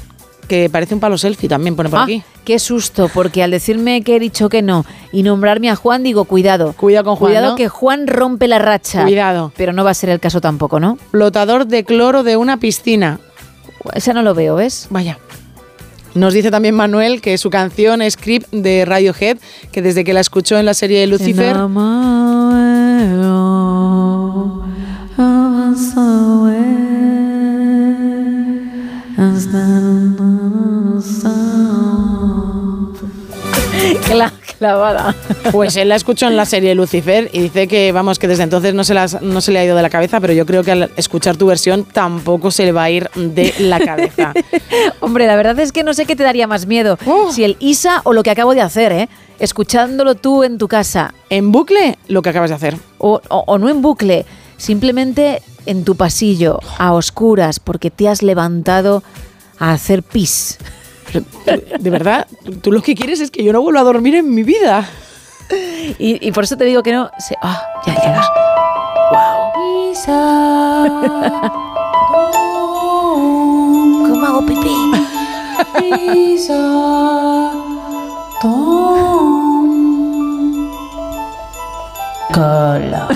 que 0.47 0.69
parece 0.69 0.93
un 0.93 0.99
palo 0.99 1.17
selfie 1.17 1.49
también 1.49 1.75
pone 1.75 1.89
por 1.89 1.99
Ah, 1.99 2.03
aquí. 2.03 2.23
Qué 2.43 2.59
susto, 2.59 3.09
porque 3.13 3.41
al 3.43 3.51
decirme 3.51 4.01
que 4.01 4.15
he 4.15 4.19
dicho 4.19 4.49
que 4.49 4.61
no 4.61 4.85
y 5.11 5.23
nombrarme 5.23 5.69
a 5.69 5.75
Juan, 5.75 6.03
digo, 6.03 6.25
cuidado. 6.25 6.73
Cuidado 6.73 7.05
con 7.05 7.15
Juan, 7.15 7.29
Cuidado 7.31 7.49
¿no? 7.51 7.55
que 7.55 7.67
Juan 7.69 8.07
rompe 8.07 8.47
la 8.47 8.59
racha. 8.59 9.03
Cuidado. 9.03 9.51
Pero 9.57 9.73
no 9.73 9.83
va 9.83 9.91
a 9.91 9.95
ser 9.95 10.09
el 10.09 10.19
caso 10.19 10.41
tampoco, 10.41 10.79
¿no? 10.79 10.97
Flotador 11.11 11.65
de 11.67 11.83
cloro 11.83 12.23
de 12.23 12.37
una 12.37 12.57
piscina. 12.57 13.19
Ese 13.93 14.13
no 14.13 14.21
lo 14.21 14.33
veo, 14.33 14.55
¿ves? 14.55 14.87
Vaya. 14.89 15.17
Nos 16.13 16.33
dice 16.33 16.49
también 16.49 16.75
Manuel 16.75 17.19
que 17.21 17.37
su 17.37 17.49
canción 17.49 18.01
es 18.01 18.15
Creep 18.15 18.43
de 18.51 18.85
Radiohead, 18.85 19.37
que 19.73 19.81
desde 19.81 20.03
que 20.05 20.13
la 20.13 20.21
escuchó 20.21 20.57
en 20.57 20.65
la 20.65 20.73
serie 20.73 21.01
de 21.01 21.07
Lucifer, 21.07 21.55
Cla- 34.07 34.31
clavada. 34.57 35.13
pues 35.51 35.75
él 35.75 35.89
la 35.89 35.95
escuchó 35.95 36.27
en 36.27 36.37
la 36.37 36.45
serie 36.45 36.73
Lucifer 36.75 37.29
y 37.33 37.39
dice 37.41 37.67
que, 37.67 37.91
vamos, 37.91 38.19
que 38.19 38.27
desde 38.27 38.43
entonces 38.43 38.73
no 38.73 38.83
se, 38.83 38.93
las- 38.93 39.21
no 39.21 39.41
se 39.41 39.51
le 39.51 39.59
ha 39.59 39.65
ido 39.65 39.75
de 39.75 39.81
la 39.81 39.89
cabeza, 39.89 40.19
pero 40.19 40.33
yo 40.33 40.45
creo 40.45 40.63
que 40.63 40.71
al 40.71 40.91
escuchar 40.95 41.35
tu 41.37 41.45
versión 41.47 41.83
tampoco 41.83 42.51
se 42.51 42.63
le 42.65 42.71
va 42.71 42.83
a 42.83 42.89
ir 42.89 43.09
de 43.15 43.53
la 43.59 43.79
cabeza. 43.79 44.33
Hombre, 45.01 45.27
la 45.27 45.35
verdad 45.35 45.59
es 45.59 45.71
que 45.71 45.83
no 45.83 45.93
sé 45.93 46.05
qué 46.05 46.15
te 46.15 46.23
daría 46.23 46.47
más 46.47 46.65
miedo. 46.67 46.97
Oh. 47.05 47.31
Si 47.31 47.43
el 47.43 47.57
Isa 47.59 48.01
o 48.05 48.13
lo 48.13 48.23
que 48.23 48.31
acabo 48.31 48.53
de 48.55 48.61
hacer, 48.61 48.91
¿eh? 48.91 49.09
Escuchándolo 49.39 50.15
tú 50.15 50.43
en 50.43 50.57
tu 50.57 50.67
casa. 50.67 51.13
en 51.29 51.51
bucle, 51.51 51.97
lo 52.07 52.21
que 52.21 52.29
acabas 52.29 52.49
de 52.49 52.55
hacer. 52.55 52.77
O, 52.97 53.21
o- 53.29 53.43
o 53.47 53.57
no 53.57 53.69
en 53.69 53.81
bucle, 53.81 54.25
simplemente 54.57 55.41
en 55.65 55.83
tu 55.83 55.95
pasillo, 55.95 56.59
a 56.77 56.93
oscuras, 56.93 57.59
porque 57.59 57.89
te 57.91 58.07
has 58.09 58.21
levantado 58.21 59.03
a 59.59 59.71
hacer 59.71 60.03
pis. 60.03 60.57
De 61.79 61.89
verdad, 61.89 62.27
tú 62.61 62.71
lo 62.71 62.81
que 62.81 62.95
quieres 62.95 63.19
es 63.21 63.31
que 63.31 63.43
yo 63.43 63.53
no 63.53 63.61
vuelva 63.61 63.81
a 63.81 63.83
dormir 63.83 64.15
en 64.15 64.33
mi 64.33 64.43
vida. 64.43 64.87
Y, 65.99 66.25
y 66.27 66.31
por 66.31 66.43
eso 66.43 66.57
te 66.57 66.65
digo 66.65 66.81
que 66.83 66.91
no. 66.91 67.09
se- 67.19 67.37
ah, 67.41 67.61
ya 67.85 67.93
llegas. 67.95 68.25
¿Cómo 74.07 74.25
hago 74.25 74.45
pipí? 74.45 74.75
Cola. 82.35 83.07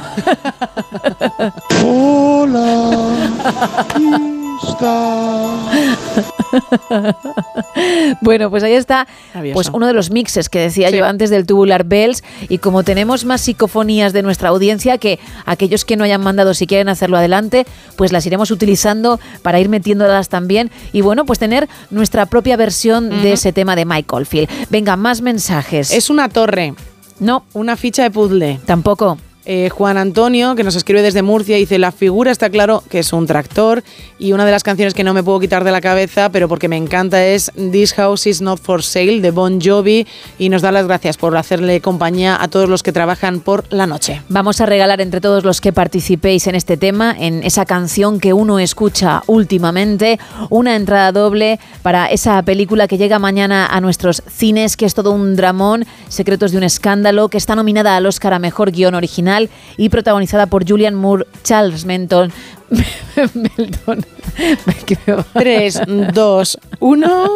bueno, 8.21 8.49
pues 8.49 8.63
ahí 8.63 8.73
está 8.73 9.07
pues 9.53 9.69
uno 9.73 9.87
de 9.87 9.93
los 9.93 10.11
mixes 10.11 10.49
que 10.49 10.59
decía 10.59 10.89
Sí. 10.89 10.97
yo 10.97 11.05
antes 11.05 11.29
del 11.29 11.45
Tubular 11.45 11.83
Bells. 11.83 12.23
Y 12.47 12.57
como 12.59 12.83
tenemos 12.83 13.25
más 13.25 13.41
psicofonías 13.41 14.13
de 14.13 14.21
nuestra 14.23 14.49
audiencia, 14.49 14.97
que 14.97 15.19
aquellos 15.45 15.85
que 15.85 15.97
no 15.97 16.03
hayan 16.03 16.21
mandado, 16.21 16.53
si 16.53 16.67
quieren 16.67 16.89
hacerlo 16.89 17.17
adelante, 17.17 17.65
pues 17.95 18.11
las 18.11 18.25
iremos 18.25 18.51
utilizando 18.51 19.19
para 19.41 19.59
ir 19.59 19.69
metiéndolas 19.69 20.29
también. 20.29 20.71
Y 20.93 21.01
bueno, 21.01 21.25
pues 21.25 21.39
tener 21.39 21.67
nuestra 21.89 22.25
propia 22.25 22.57
versión 22.57 23.09
de 23.09 23.33
ese 23.33 23.53
tema 23.53 23.75
de 23.75 23.85
Mike 23.85 24.15
Oldfield. 24.15 24.49
Venga, 24.69 24.95
más 24.95 25.21
mensajes. 25.21 25.91
Es 25.91 26.09
una 26.09 26.29
torre, 26.29 26.73
no, 27.19 27.43
una 27.53 27.75
ficha 27.75 28.03
de 28.03 28.11
puzzle. 28.11 28.59
tampoco. 28.65 29.17
Eh, 29.51 29.71
Juan 29.71 29.97
Antonio, 29.97 30.53
que 30.53 30.63
nos 30.63 30.75
escribe 30.75 31.01
desde 31.01 31.23
Murcia, 31.23 31.57
dice, 31.57 31.79
la 31.79 31.91
figura 31.91 32.29
está 32.29 32.51
claro 32.51 32.83
que 32.87 32.99
es 32.99 33.11
un 33.11 33.25
tractor 33.25 33.83
y 34.19 34.33
una 34.33 34.45
de 34.45 34.51
las 34.51 34.61
canciones 34.61 34.93
que 34.93 35.03
no 35.03 35.15
me 35.15 35.23
puedo 35.23 35.39
quitar 35.39 35.63
de 35.63 35.71
la 35.71 35.81
cabeza, 35.81 36.29
pero 36.29 36.47
porque 36.47 36.67
me 36.67 36.77
encanta 36.77 37.25
es 37.25 37.51
This 37.55 37.93
House 37.93 38.27
is 38.27 38.41
Not 38.41 38.61
for 38.61 38.83
Sale 38.83 39.21
de 39.21 39.31
Bon 39.31 39.59
Jovi 39.59 40.05
y 40.37 40.49
nos 40.49 40.61
da 40.61 40.71
las 40.71 40.85
gracias 40.85 41.17
por 41.17 41.35
hacerle 41.35 41.81
compañía 41.81 42.39
a 42.39 42.47
todos 42.47 42.69
los 42.69 42.83
que 42.83 42.91
trabajan 42.91 43.39
por 43.39 43.63
la 43.73 43.87
noche. 43.87 44.21
Vamos 44.29 44.61
a 44.61 44.67
regalar 44.67 45.01
entre 45.01 45.19
todos 45.19 45.43
los 45.43 45.61
que 45.61 45.73
participéis 45.73 46.45
en 46.45 46.53
este 46.53 46.77
tema, 46.77 47.15
en 47.17 47.41
esa 47.43 47.65
canción 47.65 48.19
que 48.19 48.33
uno 48.33 48.59
escucha 48.59 49.23
últimamente, 49.25 50.19
una 50.51 50.75
entrada 50.75 51.11
doble 51.11 51.59
para 51.81 52.05
esa 52.05 52.39
película 52.43 52.87
que 52.87 52.99
llega 52.99 53.17
mañana 53.17 53.65
a 53.65 53.81
nuestros 53.81 54.21
cines, 54.29 54.77
que 54.77 54.85
es 54.85 54.93
todo 54.93 55.09
un 55.09 55.35
dramón, 55.35 55.87
Secretos 56.07 56.51
de 56.51 56.57
un 56.57 56.63
escándalo, 56.63 57.29
que 57.29 57.37
está 57.39 57.55
nominada 57.55 57.95
al 57.95 58.05
Oscar 58.05 58.33
a 58.33 58.39
Mejor 58.39 58.71
Guión 58.71 58.93
Original 58.93 59.38
y 59.77 59.89
protagonizada 59.89 60.47
por 60.47 60.67
Julian 60.67 60.95
Moore, 60.95 61.25
Charles 61.43 61.85
Menton. 61.85 62.31
Melton. 63.33 64.05
Que 64.85 64.97
me 65.05 65.13
va- 65.13 65.25
3, 65.33 65.81
2, 66.13 66.59
1. 66.79 67.29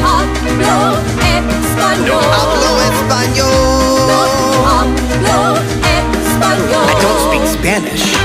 Hablo 0.03 0.97
español. 1.47 2.25
Hablo 2.35 2.81
español. 2.91 3.47
Hablo 4.67 5.55
español. 6.27 6.87
I 6.89 6.95
don't 7.01 7.19
speak 7.23 7.45
Spanish. 7.47 8.17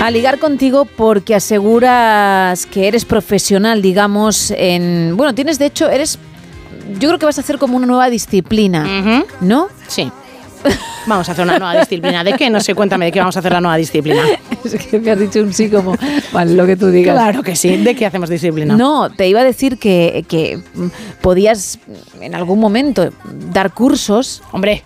A 0.00 0.08
ligar 0.12 0.38
contigo 0.38 0.84
porque 0.84 1.34
aseguras 1.34 2.66
que 2.66 2.86
eres 2.86 3.04
profesional, 3.04 3.82
digamos, 3.82 4.52
en... 4.52 5.16
Bueno, 5.16 5.34
tienes 5.34 5.58
de 5.58 5.66
hecho, 5.66 5.90
eres... 5.90 6.16
Yo 7.00 7.08
creo 7.08 7.18
que 7.18 7.26
vas 7.26 7.38
a 7.38 7.40
hacer 7.40 7.58
como 7.58 7.76
una 7.76 7.88
nueva 7.88 8.08
disciplina, 8.08 8.86
¿no? 9.40 9.66
Sí. 9.88 10.12
Vamos 11.06 11.28
a 11.28 11.32
hacer 11.32 11.44
una 11.44 11.58
nueva 11.58 11.80
disciplina. 11.80 12.22
¿De 12.22 12.34
qué? 12.34 12.48
No 12.48 12.60
sé, 12.60 12.74
cuéntame 12.74 13.06
de 13.06 13.12
qué 13.12 13.18
vamos 13.18 13.36
a 13.36 13.40
hacer 13.40 13.52
la 13.52 13.60
nueva 13.60 13.76
disciplina. 13.76 14.22
Es 14.64 14.74
que 14.86 15.00
me 15.00 15.10
has 15.10 15.18
dicho 15.18 15.40
un 15.40 15.52
sí 15.52 15.68
como... 15.68 15.96
Vale, 16.32 16.54
lo 16.54 16.64
que 16.64 16.76
tú 16.76 16.86
digas. 16.88 17.16
Claro 17.16 17.42
que 17.42 17.56
sí. 17.56 17.76
¿De 17.78 17.96
qué 17.96 18.06
hacemos 18.06 18.30
disciplina? 18.30 18.76
No, 18.76 19.10
te 19.10 19.26
iba 19.28 19.40
a 19.40 19.44
decir 19.44 19.76
que, 19.76 20.24
que 20.28 20.62
mm, 20.74 20.86
podías 21.20 21.80
en 22.20 22.36
algún 22.36 22.60
momento 22.60 23.10
dar 23.52 23.74
cursos, 23.74 24.40
Hombre, 24.52 24.84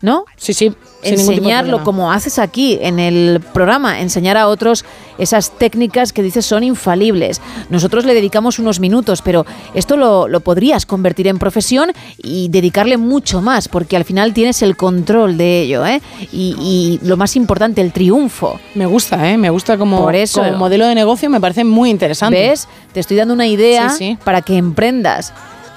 ¿no? 0.00 0.24
sí, 0.36 0.54
sí. 0.54 0.72
Enseñarlo 1.02 1.82
como 1.84 2.12
haces 2.12 2.38
aquí 2.38 2.78
en 2.80 2.98
el 2.98 3.40
programa, 3.52 4.00
enseñar 4.00 4.36
a 4.36 4.48
otros 4.48 4.84
esas 5.18 5.50
técnicas 5.58 6.12
que 6.12 6.22
dices 6.22 6.46
son 6.46 6.62
infalibles. 6.64 7.40
Nosotros 7.70 8.04
le 8.04 8.14
dedicamos 8.14 8.58
unos 8.58 8.80
minutos, 8.80 9.22
pero 9.22 9.44
esto 9.74 9.96
lo, 9.96 10.28
lo 10.28 10.40
podrías 10.40 10.86
convertir 10.86 11.26
en 11.28 11.38
profesión 11.38 11.92
y 12.18 12.48
dedicarle 12.48 12.96
mucho 12.96 13.40
más, 13.42 13.68
porque 13.68 13.96
al 13.96 14.04
final 14.04 14.32
tienes 14.32 14.62
el 14.62 14.76
control 14.76 15.36
de 15.36 15.62
ello, 15.62 15.84
¿eh? 15.86 16.00
Y, 16.32 16.56
y 16.60 17.06
lo 17.06 17.16
más 17.16 17.36
importante, 17.36 17.80
el 17.80 17.92
triunfo. 17.92 18.58
Me 18.74 18.86
gusta, 18.86 19.30
¿eh? 19.30 19.36
Me 19.38 19.50
gusta 19.50 19.76
como, 19.76 19.98
Por 20.02 20.14
eso. 20.14 20.42
como 20.42 20.56
modelo 20.56 20.86
de 20.86 20.94
negocio, 20.94 21.28
me 21.30 21.40
parece 21.40 21.64
muy 21.64 21.90
interesante. 21.90 22.38
¿Ves? 22.48 22.68
Te 22.92 23.00
estoy 23.00 23.16
dando 23.16 23.34
una 23.34 23.46
idea 23.46 23.90
Sí, 23.90 23.96
sí. 23.98 24.18
para 24.24 24.42
que 24.42 24.56
emprendas. 24.56 25.32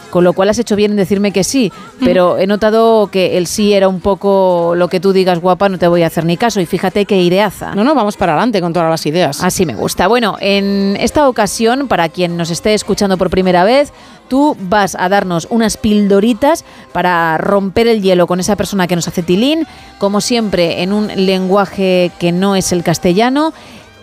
Con 0.09 0.23
lo 0.23 0.33
cual 0.33 0.49
has 0.49 0.59
hecho 0.59 0.75
bien 0.75 0.91
en 0.91 0.97
decirme 0.97 1.31
que 1.31 1.43
sí, 1.43 1.71
pero 1.99 2.37
he 2.37 2.47
notado 2.47 3.07
que 3.07 3.37
el 3.37 3.47
sí 3.47 3.73
era 3.73 3.87
un 3.87 3.99
poco 3.99 4.73
lo 4.75 4.87
que 4.87 4.99
tú 4.99 5.11
digas, 5.11 5.39
guapa, 5.39 5.67
no 5.67 5.77
te 5.77 5.87
voy 5.87 6.03
a 6.03 6.07
hacer 6.07 6.25
ni 6.25 6.37
caso. 6.37 6.61
Y 6.61 6.65
fíjate 6.65 7.05
qué 7.05 7.21
ideaza. 7.21 7.75
No, 7.75 7.83
no, 7.83 7.95
vamos 7.95 8.15
para 8.15 8.33
adelante 8.33 8.61
con 8.61 8.71
todas 8.71 8.89
las 8.89 9.05
ideas. 9.05 9.43
Así 9.43 9.65
me 9.65 9.75
gusta. 9.75 10.07
Bueno, 10.07 10.37
en 10.39 10.97
esta 10.99 11.27
ocasión, 11.27 11.87
para 11.87 12.09
quien 12.09 12.37
nos 12.37 12.49
esté 12.49 12.73
escuchando 12.73 13.17
por 13.17 13.29
primera 13.29 13.63
vez, 13.63 13.91
tú 14.27 14.55
vas 14.59 14.95
a 14.97 15.09
darnos 15.09 15.47
unas 15.49 15.77
pildoritas 15.77 16.63
para 16.93 17.37
romper 17.37 17.87
el 17.87 18.01
hielo 18.01 18.27
con 18.27 18.39
esa 18.39 18.55
persona 18.55 18.87
que 18.87 18.95
nos 18.95 19.07
hace 19.07 19.23
tilín, 19.23 19.67
como 19.97 20.21
siempre, 20.21 20.81
en 20.83 20.93
un 20.93 21.07
lenguaje 21.07 22.11
que 22.19 22.31
no 22.31 22.55
es 22.55 22.71
el 22.71 22.83
castellano. 22.83 23.53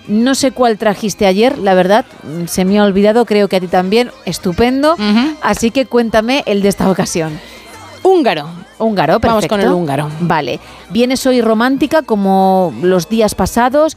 No 0.09 0.35
sé 0.35 0.51
cuál 0.51 0.79
trajiste 0.79 1.27
ayer, 1.27 1.59
la 1.59 1.75
verdad, 1.75 2.05
se 2.47 2.65
me 2.65 2.79
ha 2.79 2.85
olvidado, 2.85 3.25
creo 3.25 3.49
que 3.49 3.57
a 3.57 3.61
ti 3.61 3.69
también, 3.69 4.11
estupendo. 4.25 4.97
Así 5.43 5.71
que 5.71 5.87
cuéntame 5.87 6.43
el 6.47 6.63
de 6.63 6.69
esta 6.69 6.91
ocasión. 6.91 7.39
Húngaro. 8.03 8.49
Húngaro, 8.79 9.21
perfecto. 9.21 9.29
Vamos 9.29 9.47
con 9.47 9.61
el 9.61 9.69
húngaro. 9.69 10.11
Vale. 10.21 10.59
Vienes 10.91 11.25
hoy 11.27 11.41
romántica 11.41 12.03
como 12.03 12.75
los 12.83 13.09
días 13.09 13.35
pasados. 13.35 13.97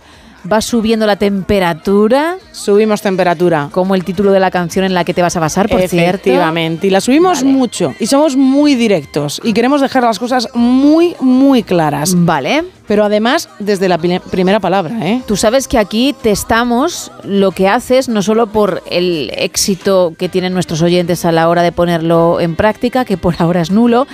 Va 0.52 0.62
subiendo 0.62 1.08
la 1.08 1.16
temperatura. 1.16 2.38
Subimos 2.52 3.02
temperatura. 3.02 3.70
Como 3.72 3.96
el 3.96 4.04
título 4.04 4.32
de 4.32 4.40
la 4.40 4.52
canción 4.52 4.86
en 4.86 4.94
la 4.94 5.04
que 5.04 5.14
te 5.14 5.22
vas 5.22 5.36
a 5.36 5.40
basar, 5.40 5.68
por 5.68 5.80
cierto. 5.80 5.96
Efectivamente. 5.98 6.88
Y 6.88 6.90
la 6.92 7.02
subimos 7.02 7.44
mucho. 7.44 7.94
Y 8.00 8.08
somos 8.08 8.36
muy 8.36 8.76
directos. 8.76 9.42
Y 9.44 9.54
queremos 9.54 9.82
dejar 9.82 10.04
las 10.04 10.20
cosas 10.20 10.48
muy, 10.54 11.16
muy 11.20 11.64
claras. 11.64 12.14
Vale. 12.16 12.64
Pero 12.88 13.04
además, 13.04 13.50
desde 13.58 13.90
la 13.90 13.98
primera 13.98 14.60
palabra, 14.60 14.96
¿eh? 15.02 15.22
Tú 15.26 15.36
sabes 15.36 15.68
que 15.68 15.80
aquí 15.80 16.16
testamos 16.22 17.12
lo 17.24 17.52
que 17.52 17.68
haces, 17.68 18.08
no 18.10 18.22
solo 18.22 18.46
por 18.46 18.84
el 18.92 19.32
éxito 19.36 20.14
que 20.20 20.30
tienen 20.30 20.54
nuestros 20.54 20.84
oyentes 20.84 21.26
a 21.26 21.32
la 21.32 21.50
hora 21.50 21.64
de 21.64 21.72
ponerlo 21.72 22.40
en 22.40 22.56
práctica, 22.56 23.04
que 23.04 23.18
por 23.18 23.34
ahora 23.40 23.62
es 23.62 23.72
nulo, 23.72 24.06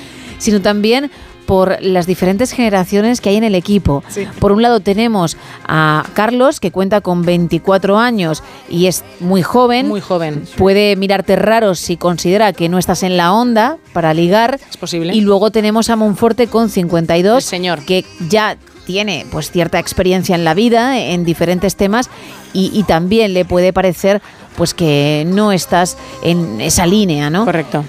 sino 0.42 0.60
también 0.60 1.12
por 1.46 1.78
las 1.82 2.08
diferentes 2.08 2.52
generaciones 2.52 3.22
que 3.22 3.30
hay 3.30 3.36
en 3.36 3.44
el 3.44 3.56
equipo. 3.56 4.04
Por 4.40 4.52
un 4.52 4.62
lado 4.62 4.80
tenemos 4.80 5.38
a 5.68 6.06
Carlos, 6.14 6.60
que 6.60 6.72
cuenta 6.72 7.02
con 7.02 7.24
24 7.24 7.98
años 7.98 8.42
y 8.70 8.88
es 8.88 9.04
muy 9.20 9.44
joven. 9.44 9.88
Muy 9.88 10.02
joven. 10.02 10.46
Puede 10.58 10.96
mirarte 10.96 11.36
raro 11.36 11.76
si 11.76 11.98
considera 11.98 12.54
que 12.54 12.70
no 12.70 12.78
estás 12.78 13.04
en 13.04 13.18
la 13.18 13.34
onda 13.34 13.78
para 13.94 14.14
ligar. 14.14 14.60
Es 14.70 14.78
posible. 14.78 15.14
Y 15.14 15.22
luego 15.22 15.52
tenemos 15.52 15.90
a 15.90 15.96
Monforte 15.96 16.48
con 16.48 16.70
52, 16.70 17.36
El 17.36 17.42
señor. 17.42 17.86
que 17.86 18.06
ya 18.30 18.58
tiene 18.86 19.26
pues 19.32 19.52
cierta 19.52 19.78
experiencia 19.78 20.36
en 20.36 20.44
la 20.44 20.54
vida, 20.54 20.98
en 21.00 21.24
diferentes 21.24 21.76
temas, 21.76 22.10
y, 22.54 22.72
y 22.74 22.84
también 22.84 23.34
le 23.34 23.46
puede 23.46 23.74
parecer 23.74 24.22
pues 24.56 24.74
que 24.74 25.24
no 25.28 25.52
estás 25.52 25.98
en 26.24 26.62
esa 26.62 26.86
línea, 26.86 27.30
¿no? 27.30 27.46
Correcto. 27.46 27.86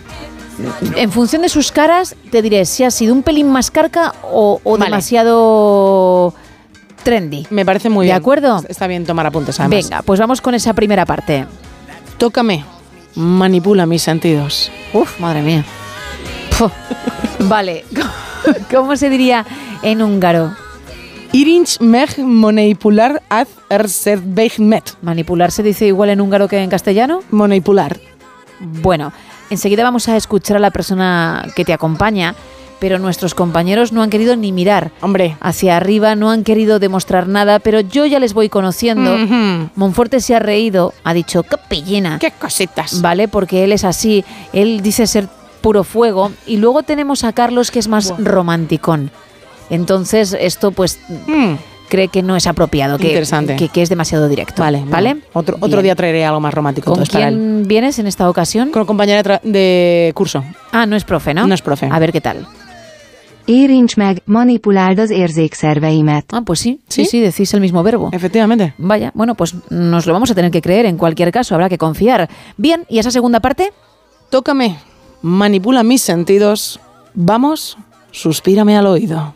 En 0.96 1.10
función 1.10 1.42
de 1.42 1.48
sus 1.48 1.72
caras, 1.72 2.14
te 2.30 2.42
diré 2.42 2.64
si 2.66 2.84
ha 2.84 2.90
sido 2.90 3.14
un 3.14 3.22
pelín 3.22 3.50
más 3.50 3.70
carca 3.70 4.14
o, 4.22 4.60
o 4.62 4.72
Vale. 4.72 4.84
demasiado 4.84 6.34
trendy. 7.02 7.46
Me 7.50 7.64
parece 7.64 7.88
muy 7.88 8.06
¿De 8.06 8.12
bien. 8.12 8.16
acuerdo? 8.20 8.62
Está 8.68 8.86
bien 8.86 9.04
tomar 9.04 9.26
apuntes, 9.26 9.58
además. 9.60 9.84
Venga, 9.84 10.02
pues 10.02 10.20
vamos 10.20 10.40
con 10.40 10.54
esa 10.54 10.72
primera 10.74 11.06
parte. 11.06 11.46
Tócame. 12.18 12.64
Manipula 13.14 13.86
mis 13.86 14.02
sentidos. 14.02 14.70
Uf, 14.92 15.18
madre 15.20 15.42
mía. 15.42 15.64
Vale, 17.40 17.84
¿cómo 18.72 18.96
se 18.96 19.10
diría 19.10 19.44
en 19.82 20.00
húngaro? 20.02 20.54
Irinch 21.32 21.80
meg 21.80 22.18
manipular 22.18 23.22
met. 24.58 24.94
¿Manipular 25.00 25.50
se 25.50 25.62
dice 25.62 25.86
igual 25.86 26.10
en 26.10 26.20
húngaro 26.20 26.46
que 26.46 26.58
en 26.62 26.68
castellano? 26.70 27.20
Manipular. 27.30 27.98
Bueno, 28.60 29.12
enseguida 29.52 29.82
vamos 29.84 30.08
a 30.08 30.16
escuchar 30.16 30.56
a 30.56 30.60
la 30.60 30.70
persona 30.70 31.46
que 31.54 31.64
te 31.64 31.72
acompaña, 31.72 32.34
pero 32.80 32.98
nuestros 32.98 33.34
compañeros 33.34 33.92
no 33.92 34.02
han 34.02 34.10
querido 34.10 34.34
ni 34.34 34.50
mirar 34.50 34.90
Hombre. 35.02 35.36
hacia 35.40 35.76
arriba, 35.76 36.16
no 36.16 36.30
han 36.32 36.42
querido 36.42 36.80
demostrar 36.80 37.28
nada, 37.28 37.60
pero 37.60 37.78
yo 37.80 38.06
ya 38.06 38.18
les 38.18 38.34
voy 38.34 38.48
conociendo. 38.48 39.16
Monforte 39.76 40.20
se 40.20 40.34
ha 40.34 40.40
reído, 40.40 40.92
ha 41.04 41.14
dicho, 41.14 41.44
qué 41.44 41.56
pillina. 41.68 42.18
Qué 42.18 42.32
cositas. 42.32 43.00
Vale, 43.00 43.28
porque 43.28 43.62
él 43.62 43.70
es 43.72 43.84
así, 43.84 44.24
él 44.52 44.80
dice 44.82 45.06
ser 45.06 45.28
puro 45.60 45.84
fuego. 45.84 46.32
Y 46.44 46.56
luego 46.56 46.82
tenemos 46.82 47.22
a 47.22 47.32
Carlos 47.32 47.70
que 47.70 47.78
es 47.78 47.86
más 47.86 48.12
romanticón. 48.18 49.12
Entonces, 49.70 50.36
esto 50.38 50.72
pues 50.72 50.98
Mm. 51.28 51.54
Cree 51.92 52.08
que 52.08 52.22
no 52.22 52.36
es 52.36 52.46
apropiado, 52.46 52.96
que, 52.96 53.08
Interesante. 53.08 53.54
que, 53.56 53.68
que 53.68 53.82
es 53.82 53.90
demasiado 53.90 54.26
directo. 54.26 54.62
Vale, 54.62 54.82
¿vale? 54.86 55.10
bueno, 55.12 55.26
Otro, 55.34 55.56
otro 55.56 55.68
Bien. 55.68 55.82
día 55.82 55.94
traeré 55.94 56.24
algo 56.24 56.40
más 56.40 56.54
romántico. 56.54 56.86
¿Con 56.86 56.94
entonces, 56.94 57.12
para 57.12 57.28
él. 57.28 57.34
quién 57.34 57.68
vienes 57.68 57.98
en 57.98 58.06
esta 58.06 58.30
ocasión? 58.30 58.70
Con 58.70 58.86
compañera 58.86 59.40
de, 59.44 60.10
curso. 60.14 60.42
Ah, 60.72 60.86
no 60.86 60.96
es 60.96 61.04
profe, 61.04 61.34
¿no? 61.34 61.46
No 61.46 61.52
es 61.52 61.60
profe. 61.60 61.90
A 61.92 61.98
ver 61.98 62.10
qué 62.10 62.22
tal. 62.22 62.46
Érints 63.46 63.98
meg, 63.98 64.22
manipuláld 64.24 65.00
az 65.00 65.10
érzékszerveimet. 65.10 66.32
Ah, 66.32 66.40
pues 66.40 66.60
sí, 66.60 66.80
sí, 66.88 67.04
sí, 67.04 67.20
decís 67.20 67.52
el 67.52 67.60
mismo 67.60 67.82
verbo. 67.82 68.08
Efectivamente. 68.12 68.72
Vaya, 68.78 69.10
bueno, 69.14 69.34
pues 69.34 69.54
nos 69.68 70.06
lo 70.06 70.14
vamos 70.14 70.30
a 70.30 70.34
tener 70.34 70.50
que 70.50 70.62
creer 70.62 70.86
en 70.86 70.96
cualquier 70.96 71.30
caso, 71.30 71.54
habrá 71.54 71.68
que 71.68 71.76
confiar. 71.76 72.30
Bien, 72.56 72.86
¿y 72.88 73.00
esa 73.00 73.10
segunda 73.10 73.40
parte? 73.40 73.72
Tócame. 74.30 74.78
Manipula 75.20 75.82
mis 75.82 76.00
sentidos. 76.00 76.80
Vamos, 77.12 77.76
suspírame 78.12 78.78
al 78.78 78.86
oído. 78.86 79.34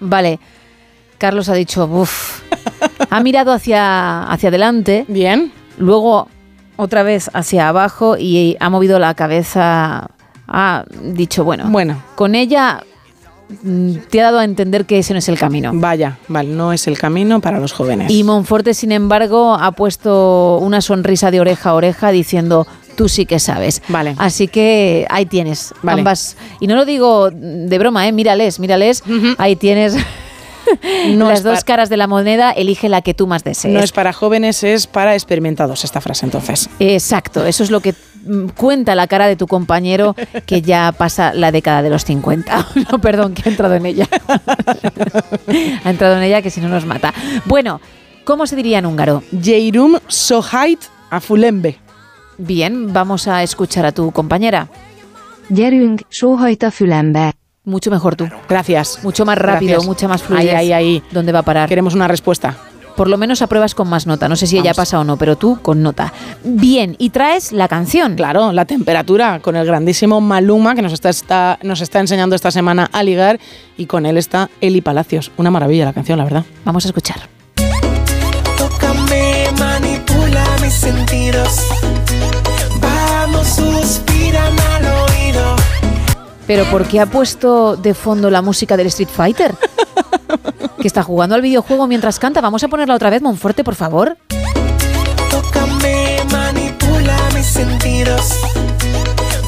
Vale, 0.00 0.38
Carlos 1.18 1.48
ha 1.48 1.54
dicho, 1.54 1.84
uff, 1.86 2.40
ha 3.10 3.20
mirado 3.22 3.52
hacia, 3.52 4.24
hacia 4.24 4.48
adelante, 4.48 5.04
Bien. 5.08 5.52
luego 5.78 6.28
otra 6.76 7.02
vez 7.02 7.30
hacia 7.32 7.68
abajo 7.68 8.16
y 8.18 8.56
ha 8.60 8.68
movido 8.70 8.98
la 8.98 9.14
cabeza, 9.14 10.08
ha 10.48 10.84
dicho, 11.02 11.44
bueno, 11.44 11.66
Bueno. 11.68 12.02
con 12.16 12.34
ella 12.34 12.82
mm, 13.62 13.92
te 14.10 14.20
ha 14.20 14.24
dado 14.24 14.38
a 14.40 14.44
entender 14.44 14.84
que 14.84 14.98
ese 14.98 15.12
no 15.12 15.18
es 15.20 15.28
el 15.28 15.38
camino. 15.38 15.70
Vaya, 15.74 16.18
vale, 16.28 16.50
no 16.50 16.72
es 16.72 16.86
el 16.88 16.98
camino 16.98 17.40
para 17.40 17.60
los 17.60 17.72
jóvenes. 17.72 18.10
Y 18.10 18.24
Monforte, 18.24 18.74
sin 18.74 18.90
embargo, 18.92 19.54
ha 19.54 19.72
puesto 19.72 20.58
una 20.58 20.80
sonrisa 20.80 21.30
de 21.30 21.40
oreja 21.40 21.70
a 21.70 21.74
oreja 21.74 22.10
diciendo, 22.10 22.66
tú 22.96 23.08
sí 23.08 23.24
que 23.26 23.38
sabes. 23.38 23.80
Vale. 23.88 24.14
Así 24.18 24.48
que 24.48 25.06
ahí 25.10 25.26
tienes 25.26 25.72
Vale. 25.82 26.00
ambas. 26.00 26.36
Y 26.60 26.66
no 26.66 26.74
lo 26.74 26.84
digo 26.84 27.30
de 27.30 27.78
broma, 27.78 28.06
¿eh? 28.08 28.12
mírales, 28.12 28.58
mírales. 28.58 29.02
Ahí 29.38 29.54
tienes 29.56 29.96
No 31.14 31.28
las 31.28 31.42
dos 31.42 31.64
caras 31.64 31.88
de 31.88 31.96
la 31.96 32.06
moneda, 32.06 32.50
elige 32.52 32.88
la 32.88 33.02
que 33.02 33.14
tú 33.14 33.26
más 33.26 33.44
desees. 33.44 33.72
no 33.72 33.80
es 33.80 33.92
para 33.92 34.12
jóvenes, 34.12 34.62
es 34.64 34.86
para 34.86 35.14
experimentados 35.14 35.84
esta 35.84 36.00
frase 36.00 36.26
entonces. 36.26 36.68
Exacto, 36.78 37.44
eso 37.46 37.62
es 37.62 37.70
lo 37.70 37.80
que 37.80 37.94
mm, 38.24 38.48
cuenta 38.56 38.94
la 38.94 39.06
cara 39.06 39.26
de 39.26 39.36
tu 39.36 39.46
compañero 39.46 40.14
que 40.46 40.62
ya 40.62 40.92
pasa 40.92 41.34
la 41.34 41.52
década 41.52 41.82
de 41.82 41.90
los 41.90 42.04
50. 42.04 42.68
No, 42.90 43.00
perdón, 43.00 43.34
que 43.34 43.42
ha 43.46 43.50
entrado 43.50 43.74
en 43.74 43.86
ella. 43.86 44.08
ha 45.84 45.90
entrado 45.90 46.16
en 46.16 46.22
ella 46.22 46.42
que 46.42 46.50
si 46.50 46.60
no 46.60 46.68
nos 46.68 46.84
mata. 46.86 47.12
Bueno, 47.44 47.80
¿cómo 48.24 48.46
se 48.46 48.56
diría 48.56 48.78
en 48.78 48.86
húngaro? 48.86 49.22
Jeirum 49.42 49.98
sohait 50.08 50.80
a 51.10 51.20
fulembe. 51.20 51.78
Bien, 52.38 52.92
vamos 52.92 53.28
a 53.28 53.42
escuchar 53.42 53.86
a 53.86 53.92
tu 53.92 54.10
compañera. 54.10 54.68
Gyerünk, 55.48 56.02
sóhajt 56.08 56.64
a 56.64 56.70
fülembe. 56.70 57.43
Mucho 57.64 57.90
mejor 57.90 58.14
tú. 58.16 58.28
Gracias. 58.48 59.00
Mucho 59.02 59.24
más 59.24 59.38
rápido, 59.38 59.72
Gracias. 59.72 59.86
mucha 59.88 60.08
más 60.08 60.20
Ahí, 60.22 60.26
fluidez. 60.26 60.54
ahí, 60.54 60.72
ahí. 60.72 61.02
¿Dónde 61.10 61.32
va 61.32 61.38
a 61.40 61.42
parar? 61.42 61.68
Queremos 61.68 61.94
una 61.94 62.06
respuesta. 62.08 62.56
Por 62.94 63.08
lo 63.08 63.16
menos 63.18 63.42
apruebas 63.42 63.74
con 63.74 63.88
más 63.88 64.06
nota. 64.06 64.28
No 64.28 64.36
sé 64.36 64.46
si 64.46 64.54
ella 64.56 64.66
Vamos. 64.70 64.76
pasa 64.76 65.00
o 65.00 65.04
no, 65.04 65.16
pero 65.16 65.36
tú 65.36 65.58
con 65.62 65.82
nota. 65.82 66.12
Bien, 66.44 66.94
y 66.98 67.10
traes 67.10 67.50
la 67.50 67.66
canción. 67.66 68.14
Claro, 68.14 68.52
la 68.52 68.66
temperatura 68.66 69.40
con 69.40 69.56
el 69.56 69.66
grandísimo 69.66 70.20
Maluma 70.20 70.74
que 70.76 70.82
nos 70.82 70.92
está, 70.92 71.08
está- 71.08 71.58
nos 71.62 71.80
está 71.80 71.98
enseñando 72.00 72.36
esta 72.36 72.52
semana 72.52 72.88
a 72.92 73.02
ligar 73.02 73.40
y 73.76 73.86
con 73.86 74.06
él 74.06 74.16
está 74.16 74.48
Eli 74.60 74.80
Palacios. 74.80 75.32
Una 75.38 75.50
maravilla 75.50 75.86
la 75.86 75.92
canción, 75.92 76.18
la 76.18 76.24
verdad. 76.24 76.44
Vamos 76.64 76.84
a 76.84 76.88
escuchar. 76.88 77.16
Tócame, 78.58 79.46
manipula 79.58 80.44
mis 80.62 80.74
sentidos. 80.74 81.66
Vamos, 82.80 83.48
suspírame. 83.48 84.63
Pero 86.46 86.64
¿por 86.66 86.86
qué 86.86 87.00
ha 87.00 87.06
puesto 87.06 87.76
de 87.76 87.94
fondo 87.94 88.30
la 88.30 88.42
música 88.42 88.76
del 88.76 88.88
Street 88.88 89.08
Fighter? 89.08 89.54
que 90.80 90.86
está 90.86 91.02
jugando 91.02 91.34
al 91.34 91.42
videojuego 91.42 91.86
mientras 91.86 92.18
canta. 92.18 92.40
Vamos 92.40 92.62
a 92.62 92.68
ponerla 92.68 92.94
otra 92.94 93.10
vez, 93.10 93.22
Monforte, 93.22 93.64
por 93.64 93.74
favor. 93.74 94.18
Tócame, 95.30 96.18
manipula 96.30 97.16
mis 97.34 97.46
sentidos. 97.46 98.40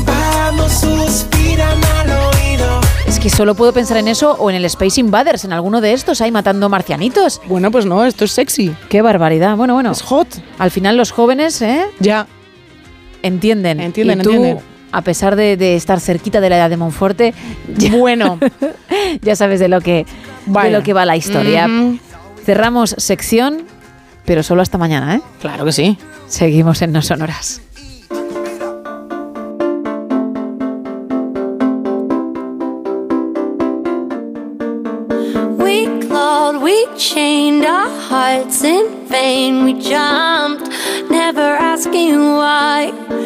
Vamos, 0.06 0.72
suspírame 0.72 1.86
al 2.00 2.10
oído. 2.10 2.80
Es 3.06 3.20
que 3.20 3.28
solo 3.28 3.54
puedo 3.54 3.74
pensar 3.74 3.98
en 3.98 4.08
eso 4.08 4.32
o 4.38 4.48
en 4.48 4.56
el 4.56 4.64
Space 4.64 4.98
Invaders, 4.98 5.44
en 5.44 5.52
alguno 5.52 5.82
de 5.82 5.92
estos, 5.92 6.22
ahí 6.22 6.32
matando 6.32 6.70
marcianitos. 6.70 7.42
Bueno, 7.46 7.70
pues 7.70 7.84
no, 7.84 8.04
esto 8.06 8.24
es 8.24 8.32
sexy. 8.32 8.74
Qué 8.88 9.02
barbaridad. 9.02 9.56
Bueno, 9.56 9.74
bueno. 9.74 9.92
Es 9.92 10.00
hot. 10.00 10.28
Al 10.58 10.70
final 10.70 10.96
los 10.96 11.10
jóvenes, 11.10 11.60
¿eh? 11.60 11.84
Ya. 12.00 12.26
Entienden. 13.22 13.80
Entienden, 13.80 14.20
y 14.20 14.22
tú, 14.22 14.30
entienden. 14.30 14.75
A 14.96 15.02
pesar 15.02 15.36
de, 15.36 15.58
de 15.58 15.76
estar 15.76 16.00
cerquita 16.00 16.40
de 16.40 16.48
la 16.48 16.56
edad 16.56 16.70
de 16.70 16.78
Monforte, 16.78 17.34
ya, 17.76 17.94
Bueno. 17.94 18.38
ya 19.20 19.36
sabes 19.36 19.60
de 19.60 19.68
lo 19.68 19.82
que, 19.82 20.06
de 20.46 20.70
lo 20.70 20.82
que 20.82 20.94
va 20.94 21.04
la 21.04 21.18
historia. 21.18 21.68
Cerramos 22.46 22.94
sección, 22.96 23.64
pero 24.24 24.42
solo 24.42 24.62
hasta 24.62 24.78
mañana, 24.78 25.16
¿eh? 25.16 25.20
Claro 25.42 25.66
que 25.66 25.72
sí. 25.72 25.98
Seguimos 26.28 26.80
en 26.80 26.92
No 26.92 27.02
Sonoras. 27.02 27.60
We 35.58 35.86
clawed, 36.08 36.62
we 36.62 36.86
chained 36.96 37.66
our 37.66 37.90
hearts 38.08 38.64
in 38.64 39.06
vain. 39.10 39.62
We 39.66 39.74
jumped, 39.74 40.70
never 41.10 41.54
asking 41.60 42.36
why. 42.36 42.92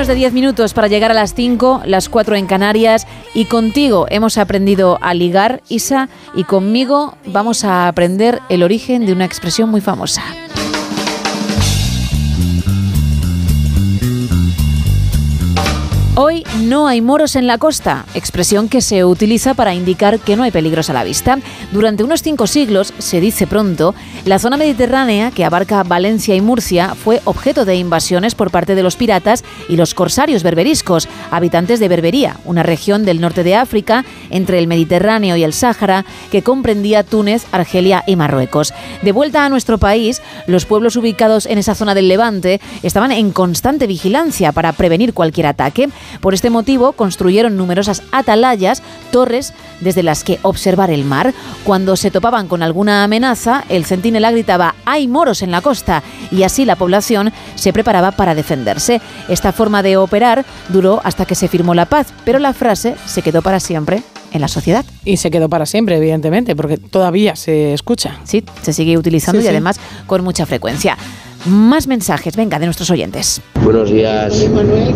De 0.00 0.14
10 0.14 0.32
minutos 0.32 0.72
para 0.72 0.88
llegar 0.88 1.10
a 1.10 1.14
las 1.14 1.34
5, 1.34 1.82
las 1.84 2.08
4 2.08 2.34
en 2.34 2.46
Canarias. 2.46 3.06
Y 3.34 3.44
contigo 3.44 4.06
hemos 4.08 4.38
aprendido 4.38 4.98
a 5.02 5.12
ligar, 5.12 5.62
Isa, 5.68 6.08
y 6.34 6.44
conmigo 6.44 7.18
vamos 7.26 7.64
a 7.64 7.86
aprender 7.86 8.40
el 8.48 8.62
origen 8.62 9.04
de 9.04 9.12
una 9.12 9.26
expresión 9.26 9.68
muy 9.68 9.82
famosa. 9.82 10.22
Hoy 16.22 16.44
no 16.64 16.86
hay 16.86 17.00
moros 17.00 17.34
en 17.34 17.46
la 17.46 17.56
costa, 17.56 18.04
expresión 18.12 18.68
que 18.68 18.82
se 18.82 19.06
utiliza 19.06 19.54
para 19.54 19.72
indicar 19.72 20.20
que 20.20 20.36
no 20.36 20.42
hay 20.42 20.50
peligros 20.50 20.90
a 20.90 20.92
la 20.92 21.02
vista. 21.02 21.38
Durante 21.72 22.04
unos 22.04 22.22
cinco 22.22 22.46
siglos, 22.46 22.92
se 22.98 23.22
dice 23.22 23.46
pronto, 23.46 23.94
la 24.26 24.38
zona 24.38 24.58
mediterránea, 24.58 25.30
que 25.30 25.46
abarca 25.46 25.82
Valencia 25.82 26.34
y 26.34 26.42
Murcia, 26.42 26.94
fue 26.94 27.22
objeto 27.24 27.64
de 27.64 27.76
invasiones 27.76 28.34
por 28.34 28.50
parte 28.50 28.74
de 28.74 28.82
los 28.82 28.96
piratas 28.96 29.44
y 29.70 29.76
los 29.76 29.94
corsarios 29.94 30.42
berberiscos, 30.42 31.08
habitantes 31.30 31.80
de 31.80 31.88
Berbería, 31.88 32.36
una 32.44 32.64
región 32.64 33.06
del 33.06 33.22
norte 33.22 33.42
de 33.42 33.54
África, 33.54 34.04
entre 34.28 34.58
el 34.58 34.66
Mediterráneo 34.66 35.36
y 35.36 35.42
el 35.42 35.54
Sáhara, 35.54 36.04
que 36.30 36.42
comprendía 36.42 37.02
Túnez, 37.02 37.46
Argelia 37.50 38.04
y 38.06 38.16
Marruecos. 38.16 38.74
De 39.00 39.12
vuelta 39.12 39.46
a 39.46 39.48
nuestro 39.48 39.78
país, 39.78 40.20
los 40.46 40.66
pueblos 40.66 40.96
ubicados 40.96 41.46
en 41.46 41.56
esa 41.56 41.74
zona 41.74 41.94
del 41.94 42.08
Levante 42.08 42.60
estaban 42.82 43.10
en 43.10 43.30
constante 43.30 43.86
vigilancia 43.86 44.52
para 44.52 44.74
prevenir 44.74 45.14
cualquier 45.14 45.46
ataque. 45.46 45.88
Por 46.20 46.34
este 46.34 46.50
motivo, 46.50 46.92
construyeron 46.92 47.56
numerosas 47.56 48.02
atalayas, 48.12 48.82
torres 49.10 49.52
desde 49.80 50.02
las 50.02 50.24
que 50.24 50.38
observar 50.42 50.90
el 50.90 51.04
mar. 51.04 51.32
Cuando 51.64 51.96
se 51.96 52.10
topaban 52.10 52.48
con 52.48 52.62
alguna 52.62 53.04
amenaza, 53.04 53.64
el 53.68 53.84
centinela 53.84 54.30
gritaba 54.30 54.74
«¡Hay 54.84 55.08
moros 55.08 55.42
en 55.42 55.50
la 55.50 55.60
costa!» 55.60 56.02
y 56.30 56.42
así 56.42 56.64
la 56.64 56.76
población 56.76 57.32
se 57.54 57.72
preparaba 57.72 58.12
para 58.12 58.34
defenderse. 58.34 59.00
Esta 59.28 59.52
forma 59.52 59.82
de 59.82 59.96
operar 59.96 60.44
duró 60.68 61.00
hasta 61.04 61.24
que 61.26 61.34
se 61.34 61.48
firmó 61.48 61.74
la 61.74 61.86
paz, 61.86 62.08
pero 62.24 62.38
la 62.38 62.52
frase 62.52 62.94
se 63.06 63.22
quedó 63.22 63.42
para 63.42 63.60
siempre 63.60 64.02
en 64.32 64.40
la 64.40 64.48
sociedad. 64.48 64.84
Y 65.04 65.16
se 65.16 65.30
quedó 65.30 65.48
para 65.48 65.66
siempre, 65.66 65.96
evidentemente, 65.96 66.54
porque 66.54 66.76
todavía 66.76 67.34
se 67.34 67.72
escucha. 67.74 68.18
Sí, 68.24 68.44
se 68.62 68.72
sigue 68.72 68.96
utilizando 68.96 69.40
Sí, 69.40 69.44
y 69.44 69.48
sí. 69.48 69.50
además 69.50 69.80
con 70.06 70.22
mucha 70.22 70.46
frecuencia. 70.46 70.96
Más 71.46 71.86
mensajes, 71.86 72.36
venga, 72.36 72.58
de 72.58 72.66
nuestros 72.66 72.90
oyentes. 72.90 73.40
Buenos 73.62 73.90
días, 73.90 74.46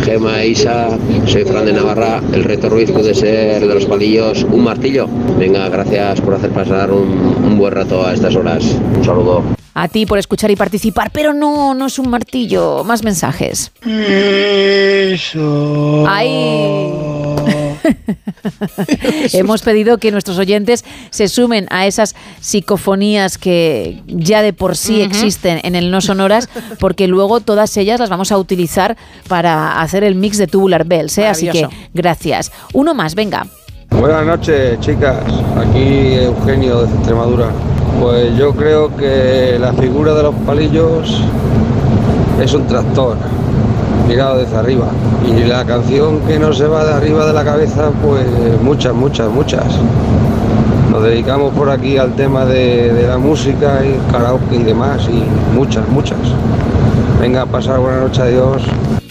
Gema, 0.02 0.44
Isa, 0.44 0.88
soy 1.26 1.44
Fran 1.44 1.64
de 1.64 1.72
Navarra. 1.72 2.20
El 2.32 2.44
reto 2.44 2.68
Ruiz 2.68 2.90
puede 2.90 3.14
ser 3.14 3.66
de 3.66 3.74
los 3.74 3.86
palillos 3.86 4.42
un 4.44 4.64
martillo. 4.64 5.08
Venga, 5.38 5.68
gracias 5.70 6.20
por 6.20 6.34
hacer 6.34 6.50
pasar 6.50 6.90
un, 6.90 7.08
un 7.44 7.56
buen 7.56 7.72
rato 7.72 8.06
a 8.06 8.12
estas 8.12 8.36
horas. 8.36 8.64
Un 8.96 9.04
saludo. 9.04 9.42
A 9.76 9.88
ti 9.88 10.06
por 10.06 10.18
escuchar 10.18 10.50
y 10.50 10.56
participar, 10.56 11.10
pero 11.12 11.32
no, 11.34 11.74
no 11.74 11.86
es 11.86 11.98
un 11.98 12.08
martillo. 12.08 12.84
Más 12.84 13.02
mensajes. 13.02 13.72
Eso. 13.84 16.04
¡Ay! 16.06 17.33
Hemos 19.32 19.62
pedido 19.62 19.98
que 19.98 20.10
nuestros 20.10 20.38
oyentes 20.38 20.84
se 21.10 21.28
sumen 21.28 21.66
a 21.70 21.86
esas 21.86 22.14
psicofonías 22.40 23.38
que 23.38 24.02
ya 24.06 24.42
de 24.42 24.52
por 24.52 24.76
sí 24.76 25.02
existen 25.02 25.60
en 25.64 25.74
el 25.74 25.90
No 25.90 26.00
Sonoras, 26.00 26.48
porque 26.78 27.08
luego 27.08 27.40
todas 27.40 27.76
ellas 27.76 28.00
las 28.00 28.10
vamos 28.10 28.32
a 28.32 28.38
utilizar 28.38 28.96
para 29.28 29.80
hacer 29.80 30.04
el 30.04 30.14
mix 30.14 30.38
de 30.38 30.46
Tubular 30.46 30.84
Bells. 30.84 31.18
¿eh? 31.18 31.26
Así 31.26 31.48
que 31.48 31.68
gracias. 31.92 32.52
Uno 32.72 32.94
más, 32.94 33.14
venga. 33.14 33.46
Buenas 33.90 34.26
noches, 34.26 34.78
chicas. 34.80 35.18
Aquí 35.56 36.14
Eugenio 36.14 36.82
desde 36.82 36.96
Extremadura. 36.96 37.50
Pues 38.00 38.36
yo 38.36 38.52
creo 38.52 38.94
que 38.96 39.56
la 39.60 39.72
figura 39.72 40.14
de 40.14 40.24
los 40.24 40.34
palillos 40.46 41.22
es 42.42 42.52
un 42.52 42.66
tractor 42.66 43.16
mirado 44.06 44.38
desde 44.38 44.56
arriba. 44.56 44.88
Y 45.26 45.44
la 45.44 45.64
canción 45.64 46.20
que 46.20 46.38
no 46.38 46.52
se 46.52 46.66
va 46.66 46.84
de 46.84 46.94
arriba 46.94 47.26
de 47.26 47.32
la 47.32 47.44
cabeza, 47.44 47.90
pues 48.02 48.26
muchas, 48.62 48.94
muchas, 48.94 49.30
muchas. 49.30 49.64
Nos 50.90 51.02
dedicamos 51.02 51.52
por 51.54 51.70
aquí 51.70 51.98
al 51.98 52.14
tema 52.14 52.44
de, 52.44 52.92
de 52.92 53.08
la 53.08 53.18
música 53.18 53.80
y 53.84 54.12
karaoke 54.12 54.56
y 54.56 54.62
demás, 54.62 55.08
y 55.10 55.24
muchas, 55.54 55.88
muchas. 55.88 56.18
Venga, 57.20 57.42
a 57.42 57.46
pasar 57.46 57.80
buena 57.80 58.00
noche, 58.00 58.22
adiós. 58.22 58.62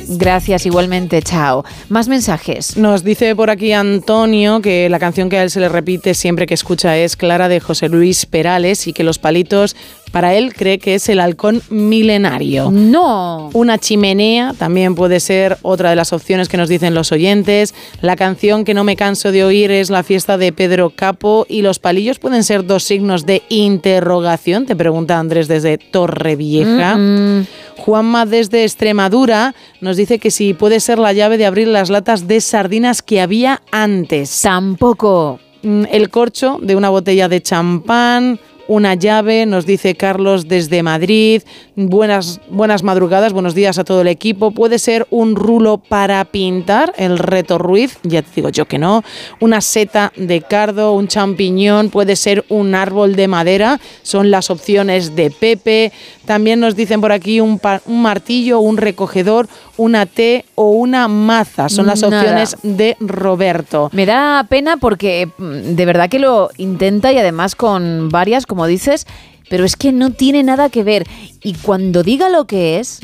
Gracias 0.08 0.66
igualmente, 0.66 1.22
chao. 1.22 1.66
Más 1.90 2.08
mensajes. 2.08 2.78
Nos 2.78 3.04
dice 3.04 3.36
por 3.36 3.50
aquí 3.50 3.72
Antonio 3.72 4.62
que 4.62 4.90
la 4.90 5.00
canción 5.00 5.30
que 5.30 5.38
a 5.38 5.44
él 5.44 5.50
se 5.50 5.60
le 5.60 5.70
repite 5.70 6.14
siempre 6.14 6.46
que 6.46 6.54
escucha 6.54 6.98
es 6.98 7.16
Clara 7.16 7.48
de 7.48 7.60
José 7.60 7.90
Luis 7.90 8.26
Perales 8.26 8.88
y 8.88 8.94
que 8.94 9.04
los 9.04 9.18
palitos 9.18 9.76
para 10.14 10.36
él 10.36 10.54
cree 10.54 10.78
que 10.78 10.94
es 10.94 11.10
el 11.10 11.20
halcón 11.20 11.64
milenario. 11.72 12.70
No. 12.70 13.50
Una 13.54 13.80
chimenea 13.80 14.54
también 14.56 14.94
puede 14.94 15.20
ser 15.20 15.58
otra 15.64 15.90
de 15.90 15.96
las 15.96 16.14
opciones 16.14 16.50
que 16.50 16.56
nos 16.56 16.70
dicen 16.70 16.94
los 16.94 17.12
oyentes. 17.12 17.74
La 18.00 18.16
canción 18.16 18.64
que 18.64 18.76
no 18.76 18.84
me 18.84 18.96
canso 18.96 19.32
de 19.32 19.44
oír 19.44 19.72
es 19.72 19.90
la 19.90 20.04
fiesta 20.04 20.38
de 20.38 20.54
Pedro 20.54 20.92
Capo 20.92 21.48
y 21.50 21.64
los 21.64 21.80
palillos 21.80 22.20
pueden 22.20 22.44
ser 22.44 22.64
dos 22.64 22.84
signos 22.84 23.26
de 23.26 23.42
interrogación, 23.50 24.68
te 24.68 24.76
pregunta 24.76 25.18
Andrés 25.18 25.48
desde 25.48 25.80
Torrevieja. 25.80 26.96
Mm, 26.96 27.48
Juanma 27.80 28.28
desde 28.28 28.66
Extremadura 28.66 29.56
nos 29.82 29.98
dice 29.98 30.20
que 30.20 30.30
si 30.30 30.54
puede 30.54 30.80
ser 30.80 31.00
la 31.00 31.14
llave 31.14 31.40
de 31.40 31.48
abrir 31.48 31.68
las 31.68 31.90
latas 31.90 32.28
de 32.28 32.40
sardinas 32.40 33.02
que 33.02 33.20
había 33.20 33.64
antes. 33.72 34.42
Tampoco. 34.44 35.40
Mm, 35.64 35.86
El 35.92 36.12
corcho 36.12 36.60
de 36.62 36.76
una 36.76 36.90
botella 36.90 37.28
de 37.30 37.42
champán. 37.42 38.40
Una 38.68 38.94
llave, 38.96 39.46
nos 39.46 39.66
dice 39.66 39.96
Carlos 39.96 40.48
desde 40.48 40.84
Madrid. 40.84 41.42
Buenas, 41.76 42.40
buenas 42.50 42.82
madrugadas, 42.82 43.34
buenos 43.34 43.56
días 43.56 43.78
a 43.78 43.84
todo 43.84 44.02
el 44.02 44.08
equipo. 44.08 44.52
Puede 44.52 44.80
ser 44.80 45.06
un 45.10 45.36
rulo 45.36 45.80
para 45.80 46.24
pintar, 46.24 46.94
el 46.98 47.18
reto 47.18 47.58
Ruiz, 47.58 47.98
ya 48.04 48.22
te 48.22 48.30
digo 48.36 48.50
yo 48.50 48.66
que 48.66 48.78
no. 48.78 49.04
Una 49.42 49.60
seta 49.60 50.14
de 50.16 50.42
cardo, 50.42 50.94
un 50.94 51.10
champiñón, 51.10 51.90
puede 51.90 52.16
ser 52.16 52.46
un 52.48 52.74
árbol 52.74 53.18
de 53.18 53.28
madera, 53.28 53.82
son 54.02 54.32
las 54.32 54.50
opciones 54.50 55.14
de 55.14 55.30
Pepe. 55.30 55.92
También 56.26 56.62
nos 56.62 56.78
dicen 56.78 57.02
por 57.02 57.12
aquí 57.12 57.42
un, 57.42 57.60
martillo, 57.88 58.62
un 58.62 58.78
recogedor, 58.78 59.50
una 59.76 60.06
T 60.06 60.46
o 60.56 60.70
una 60.70 61.10
maza, 61.10 61.68
son 61.68 61.86
las 61.86 62.02
Nada. 62.02 62.22
opciones 62.22 62.56
de 62.64 62.96
Roberto. 63.02 63.90
Me 63.92 64.06
da 64.06 64.46
pena 64.48 64.78
porque 64.78 65.28
mm, 65.38 65.76
de 65.76 65.86
verdad 65.86 66.10
que 66.10 66.20
lo 66.20 66.50
intenta 66.58 67.12
y 67.12 67.18
además 67.18 67.56
con 67.56 68.08
varias, 68.08 68.46
como 68.54 68.68
dices, 68.68 69.08
pero 69.50 69.66
es 69.66 69.76
que 69.76 69.92
no 69.92 70.12
tiene 70.12 70.44
nada 70.44 70.70
que 70.70 70.84
ver. 70.84 71.08
Y 71.42 71.56
cuando 71.56 72.04
diga 72.04 72.30
lo 72.30 72.46
que 72.46 72.80
es, 72.80 73.00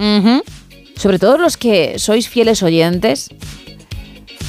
sobre 0.95 1.17
todo 1.17 1.39
los 1.39 1.57
que 1.57 1.97
sois 1.97 2.29
fieles 2.29 2.61
oyentes, 2.61 3.31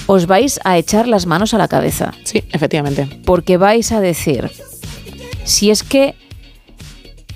os 0.07 0.27
vais 0.27 0.61
a 0.63 0.77
echar 0.77 1.09
las 1.09 1.25
manos 1.25 1.55
a 1.55 1.59
la 1.59 1.69
cabeza. 1.69 2.13
Sí, 2.25 2.45
efectivamente. 2.53 3.09
Porque 3.25 3.57
vais 3.57 3.93
a 3.93 4.01
decir, 4.03 4.51
si 5.45 5.71
es 5.71 5.83
que 5.83 6.15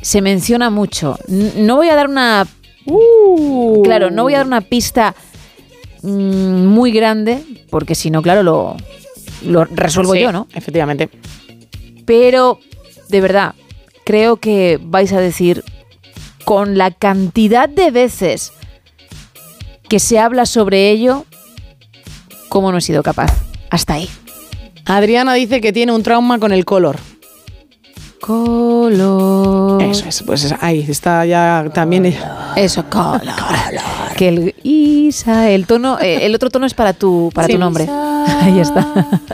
se 0.02 0.20
menciona 0.20 0.68
mucho. 0.68 1.16
No 1.28 1.76
voy 1.76 1.88
a 1.88 1.96
dar 1.96 2.08
una... 2.10 2.46
Claro, 3.82 4.10
no 4.10 4.24
voy 4.24 4.34
a 4.34 4.38
dar 4.38 4.46
una 4.46 4.60
pista 4.60 5.14
mm, 6.02 6.66
muy 6.66 6.92
grande, 6.92 7.42
porque 7.70 7.94
si 7.94 8.10
no, 8.10 8.20
claro, 8.20 8.42
lo, 8.42 8.76
lo 9.42 9.64
resuelvo 9.64 10.12
Sí, 10.12 10.20
yo, 10.20 10.32
¿no? 10.32 10.46
Efectivamente. 10.54 11.08
Pero, 12.04 12.60
de 13.08 13.20
verdad, 13.20 13.54
creo 14.04 14.36
que 14.36 14.78
vais 14.82 15.12
a 15.12 15.20
decir, 15.20 15.64
con 16.44 16.76
la 16.76 16.90
cantidad 16.90 17.68
de 17.68 17.90
veces 17.90 18.52
que 19.88 19.98
se 19.98 20.18
habla 20.18 20.46
sobre 20.46 20.90
ello, 20.90 21.24
¿cómo 22.48 22.72
no 22.72 22.78
he 22.78 22.82
sido 22.82 23.02
capaz? 23.02 23.32
Hasta 23.70 23.94
ahí. 23.94 24.08
Adriana 24.84 25.34
dice 25.34 25.60
que 25.60 25.72
tiene 25.72 25.92
un 25.92 26.02
trauma 26.02 26.38
con 26.38 26.52
el 26.52 26.64
color. 26.64 26.98
Color. 28.24 29.82
Eso 29.82 30.08
es, 30.08 30.22
pues 30.22 30.44
es- 30.44 30.54
ahí 30.60 30.84
está 30.88 31.24
ya 31.26 31.64
también. 31.74 32.14
Eso, 32.56 32.84
color. 32.88 33.20
Que 34.16 34.28
el 34.28 34.54
Isa, 34.62 35.50
el 35.50 35.66
tono, 35.66 35.98
eh, 36.00 36.24
el 36.26 36.34
otro 36.34 36.48
tono 36.50 36.66
es 36.66 36.74
para 36.74 36.92
tu, 36.94 37.30
para 37.34 37.46
Sí. 37.46 37.52
tu 37.54 37.58
nombre. 37.58 37.86
Ahí 38.40 38.58
está. 38.60 38.86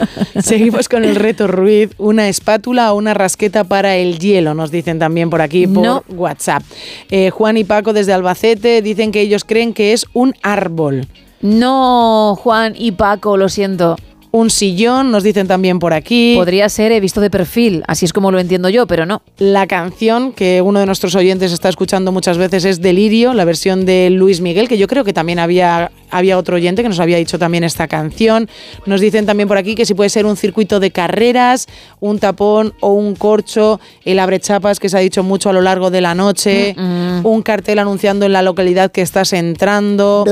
Seguimos 0.41 0.89
con 0.89 1.05
el 1.05 1.15
reto 1.15 1.47
Ruiz, 1.47 1.91
una 1.97 2.27
espátula 2.27 2.91
o 2.93 2.97
una 2.97 3.13
rasqueta 3.13 3.63
para 3.63 3.95
el 3.95 4.19
hielo, 4.19 4.53
nos 4.53 4.71
dicen 4.71 4.99
también 4.99 5.29
por 5.29 5.41
aquí 5.41 5.67
por 5.67 5.83
No. 5.83 6.03
WhatsApp. 6.09 6.63
Eh, 7.09 7.29
Juan 7.29 7.57
y 7.57 7.63
Paco 7.63 7.93
desde 7.93 8.13
Albacete 8.13 8.81
dicen 8.81 9.11
que 9.11 9.21
ellos 9.21 9.43
creen 9.45 9.73
que 9.73 9.93
es 9.93 10.05
un 10.13 10.33
árbol. 10.43 11.07
No, 11.41 12.37
Juan 12.41 12.73
y 12.77 12.91
Paco, 12.91 13.37
lo 13.37 13.49
siento. 13.49 13.95
Un 14.31 14.49
sillón, 14.49 15.11
nos 15.11 15.23
dicen 15.23 15.47
también 15.47 15.79
por 15.79 15.93
aquí. 15.93 16.35
Podría 16.35 16.69
ser, 16.69 16.91
he 16.93 16.99
visto 17.01 17.19
de 17.19 17.29
perfil, 17.29 17.83
así 17.87 18.05
es 18.05 18.13
como 18.13 18.31
lo 18.31 18.39
entiendo 18.39 18.69
yo, 18.69 18.87
pero 18.87 19.05
no. 19.05 19.21
La 19.37 19.67
canción 19.67 20.31
que 20.31 20.61
uno 20.61 20.79
de 20.79 20.85
nuestros 20.85 21.15
oyentes 21.15 21.51
está 21.51 21.67
escuchando 21.67 22.11
muchas 22.13 22.37
veces 22.37 22.63
es 22.63 22.81
Delirio, 22.81 23.33
la 23.33 23.43
versión 23.43 23.85
de 23.85 24.09
Luis 24.09 24.39
Miguel, 24.39 24.69
que 24.69 24.77
yo 24.77 24.87
creo 24.87 25.03
que 25.03 25.11
también 25.11 25.39
había, 25.39 25.91
había 26.11 26.37
otro 26.37 26.55
oyente 26.57 26.83
que 26.83 26.89
nos 26.89 26.99
había 26.99 27.17
dicho 27.17 27.39
también 27.39 27.63
esta 27.63 27.87
canción. 27.87 28.49
Nos 28.85 29.01
dicen 29.01 29.25
también 29.25 29.47
por 29.47 29.57
aquí 29.57 29.75
que 29.75 29.85
si 29.85 29.93
puede 29.93 30.09
ser 30.09 30.25
un 30.25 30.37
circuito 30.37 30.79
de 30.79 30.91
carreras, 30.91 31.67
un 31.99 32.19
tapón 32.19 32.73
o 32.79 32.93
un 32.93 33.15
corcho, 33.15 33.79
el 34.05 34.19
abrechapas 34.19 34.79
que 34.79 34.89
se 34.89 34.97
ha 34.97 34.99
dicho 34.99 35.23
mucho 35.23 35.49
a 35.49 35.53
lo 35.53 35.61
largo 35.61 35.89
de 35.91 36.01
la 36.01 36.13
noche, 36.15 36.75
un 37.23 37.41
cartel 37.43 37.79
anunciando 37.79 38.25
en 38.25 38.33
la 38.33 38.41
localidad 38.41 38.91
que 38.91 39.01
estás 39.01 39.33
entrando. 39.33 40.23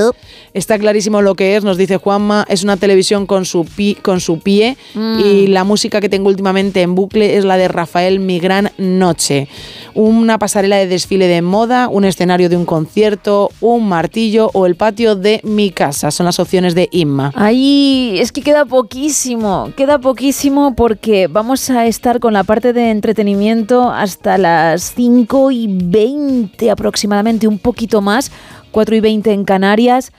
Está 0.54 0.78
clarísimo 0.78 1.22
lo 1.22 1.34
que 1.34 1.56
es, 1.56 1.64
nos 1.64 1.76
dice 1.76 1.96
Juanma, 1.96 2.44
es 2.48 2.62
una 2.64 2.76
televisión 2.76 3.26
con 3.26 3.44
su, 3.44 3.64
pi- 3.64 3.94
con 3.94 4.20
su 4.20 4.40
pie 4.40 4.76
y 4.94 5.46
la 5.48 5.64
música 5.64 6.00
que 6.00 6.08
tengo 6.08 6.28
últimamente 6.28 6.82
en 6.82 6.94
bucle 6.94 7.36
es 7.36 7.44
la 7.44 7.56
de 7.56 7.68
Rafael 7.68 8.20
Mi 8.20 8.38
Gran 8.40 8.70
Noche. 8.78 9.48
Una 9.94 10.38
pasarela 10.38 10.76
de 10.76 10.86
desfile 10.86 11.26
de 11.26 11.42
moda, 11.42 11.88
un 11.88 12.04
escenario 12.04 12.48
de 12.48 12.56
un 12.56 12.64
concierto, 12.64 13.50
un 13.60 13.88
martillo 13.88 14.50
o 14.52 14.66
el 14.66 14.76
patio 14.76 15.16
de 15.16 15.40
mi 15.44 15.69
casa. 15.72 16.10
Son 16.10 16.26
las 16.26 16.38
opciones 16.38 16.74
de 16.74 16.88
Inma. 16.92 17.32
Ahí 17.34 18.16
es 18.18 18.32
que 18.32 18.42
queda 18.42 18.64
poquísimo, 18.64 19.72
queda 19.76 19.98
poquísimo 19.98 20.74
porque 20.74 21.26
vamos 21.26 21.70
a 21.70 21.86
estar 21.86 22.20
con 22.20 22.32
la 22.32 22.44
parte 22.44 22.72
de 22.72 22.90
entretenimiento 22.90 23.90
hasta 23.90 24.38
las 24.38 24.94
5 24.94 25.50
y 25.50 25.66
20 25.68 26.70
aproximadamente, 26.70 27.46
un 27.48 27.58
poquito 27.58 28.00
más, 28.00 28.30
4 28.70 28.96
y 28.96 29.00
20 29.00 29.32
en 29.32 29.44
Canarias. 29.44 30.12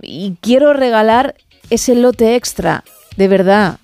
Y 0.00 0.36
quiero 0.40 0.72
regalar 0.72 1.34
ese 1.70 1.94
lote 1.94 2.34
extra, 2.34 2.84
de 3.16 3.28
verdad. 3.28 3.78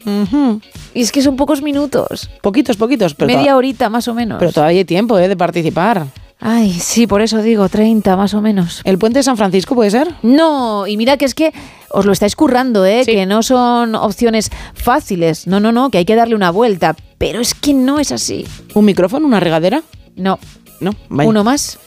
Y 0.94 1.02
es 1.02 1.12
que 1.12 1.22
son 1.22 1.36
pocos 1.36 1.62
minutos. 1.62 2.30
Poquitos, 2.42 2.76
poquitos, 2.76 3.14
pero, 3.14 3.32
Media 3.32 3.56
horita 3.56 3.88
más 3.88 4.08
o 4.08 4.14
menos. 4.14 4.38
pero 4.38 4.52
todavía 4.52 4.78
hay 4.78 4.84
tiempo 4.84 5.18
eh, 5.18 5.28
de 5.28 5.36
participar. 5.36 6.06
Ay, 6.40 6.72
sí, 6.72 7.08
por 7.08 7.20
eso 7.20 7.42
digo 7.42 7.68
30 7.68 8.16
más 8.16 8.32
o 8.34 8.40
menos. 8.40 8.80
¿El 8.84 8.96
puente 8.98 9.18
de 9.18 9.22
San 9.24 9.36
Francisco 9.36 9.74
puede 9.74 9.90
ser? 9.90 10.14
No, 10.22 10.86
y 10.86 10.96
mira 10.96 11.16
que 11.16 11.24
es 11.24 11.34
que 11.34 11.52
os 11.90 12.06
lo 12.06 12.12
estáis 12.12 12.36
currando, 12.36 12.86
¿eh? 12.86 13.02
Que 13.04 13.26
no 13.26 13.42
son 13.42 13.96
opciones 13.96 14.50
fáciles. 14.74 15.48
No, 15.48 15.58
no, 15.58 15.72
no, 15.72 15.90
que 15.90 15.98
hay 15.98 16.04
que 16.04 16.14
darle 16.14 16.36
una 16.36 16.50
vuelta. 16.50 16.94
Pero 17.18 17.40
es 17.40 17.54
que 17.54 17.74
no 17.74 17.98
es 17.98 18.12
así. 18.12 18.46
¿Un 18.74 18.84
micrófono, 18.84 19.26
una 19.26 19.40
regadera? 19.40 19.82
No. 20.14 20.38
No, 20.80 20.92
vaya. 21.08 21.28
¿Uno 21.28 21.42
más? 21.42 21.80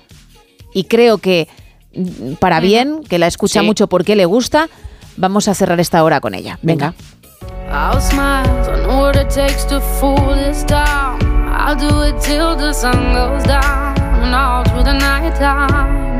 y 0.73 0.85
creo 0.85 1.19
que 1.19 1.47
mm, 1.95 2.33
para 2.33 2.59
bien, 2.59 3.01
que 3.07 3.19
la 3.19 3.27
escucha 3.27 3.61
Sí. 3.61 3.65
mucho 3.65 3.87
porque 3.87 4.15
le 4.15 4.25
gusta, 4.25 4.67
vamos 5.17 5.47
a 5.47 5.53
cerrar 5.53 5.79
esta 5.79 6.03
hora 6.03 6.19
con 6.19 6.33
ella. 6.33 6.57
Venga. 6.61 6.93
I'll 7.71 7.99
smile, 7.99 8.47
I 8.69 8.85
know 8.85 8.99
what 9.01 9.15
it 9.15 9.29
takes 9.29 9.65
to 9.65 9.81
fool 9.99 10.35
this 10.35 10.63
town. 10.63 11.19
I'll 11.47 11.75
do 11.75 12.01
it 12.03 12.21
till 12.21 12.55
the 12.55 12.73
sun 12.73 13.13
goes 13.13 13.43
down 13.43 13.97
and 13.99 14.35
all 14.35 14.63
through 14.65 14.83
the 14.83 14.93
night 14.93 15.35
time. 15.35 16.19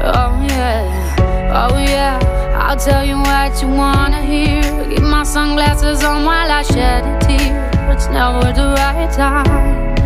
Oh 0.00 0.40
yeah, 0.48 1.70
oh 1.70 1.76
yeah, 1.78 2.18
I'll 2.56 2.76
tell 2.76 3.04
you 3.04 3.16
what 3.18 3.60
you 3.60 3.68
wanna 3.68 4.22
hear. 4.22 4.62
Keep 4.88 5.02
my 5.02 5.24
sunglasses 5.24 6.04
on 6.04 6.24
while 6.24 6.50
I 6.50 6.62
shed 6.62 7.04
a 7.04 7.18
tear. 7.26 7.70
It's 7.90 8.06
never 8.08 8.52
the 8.52 8.74
right 8.76 9.10
time. 9.10 9.96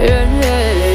Yeah, 0.00 0.24
yeah, 0.40 0.87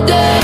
today. 0.00 0.37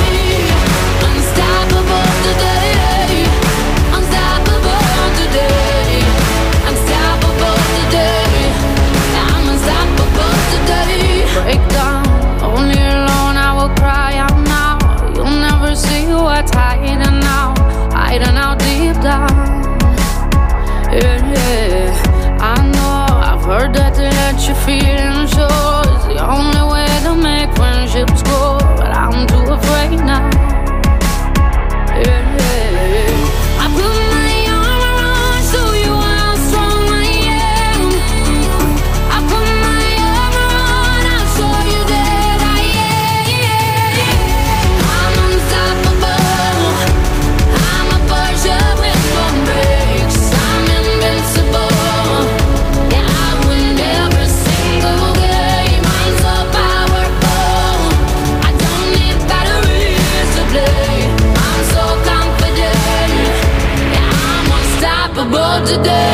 Today. 65.77 66.14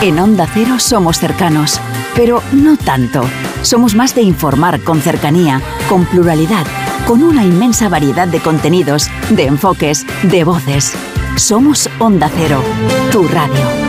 En 0.00 0.20
Onda 0.20 0.46
Cero 0.54 0.78
somos 0.78 1.18
cercanos, 1.18 1.80
pero 2.14 2.40
no 2.52 2.76
tanto. 2.76 3.22
Somos 3.62 3.96
más 3.96 4.14
de 4.14 4.22
informar 4.22 4.80
con 4.84 5.00
cercanía, 5.00 5.60
con 5.88 6.04
pluralidad, 6.04 6.64
con 7.04 7.24
una 7.24 7.44
inmensa 7.44 7.88
variedad 7.88 8.28
de 8.28 8.38
contenidos, 8.38 9.08
de 9.30 9.46
enfoques, 9.46 10.06
de 10.22 10.44
voces. 10.44 10.92
Somos 11.34 11.90
Onda 11.98 12.30
Cero, 12.32 12.62
tu 13.10 13.26
radio. 13.26 13.88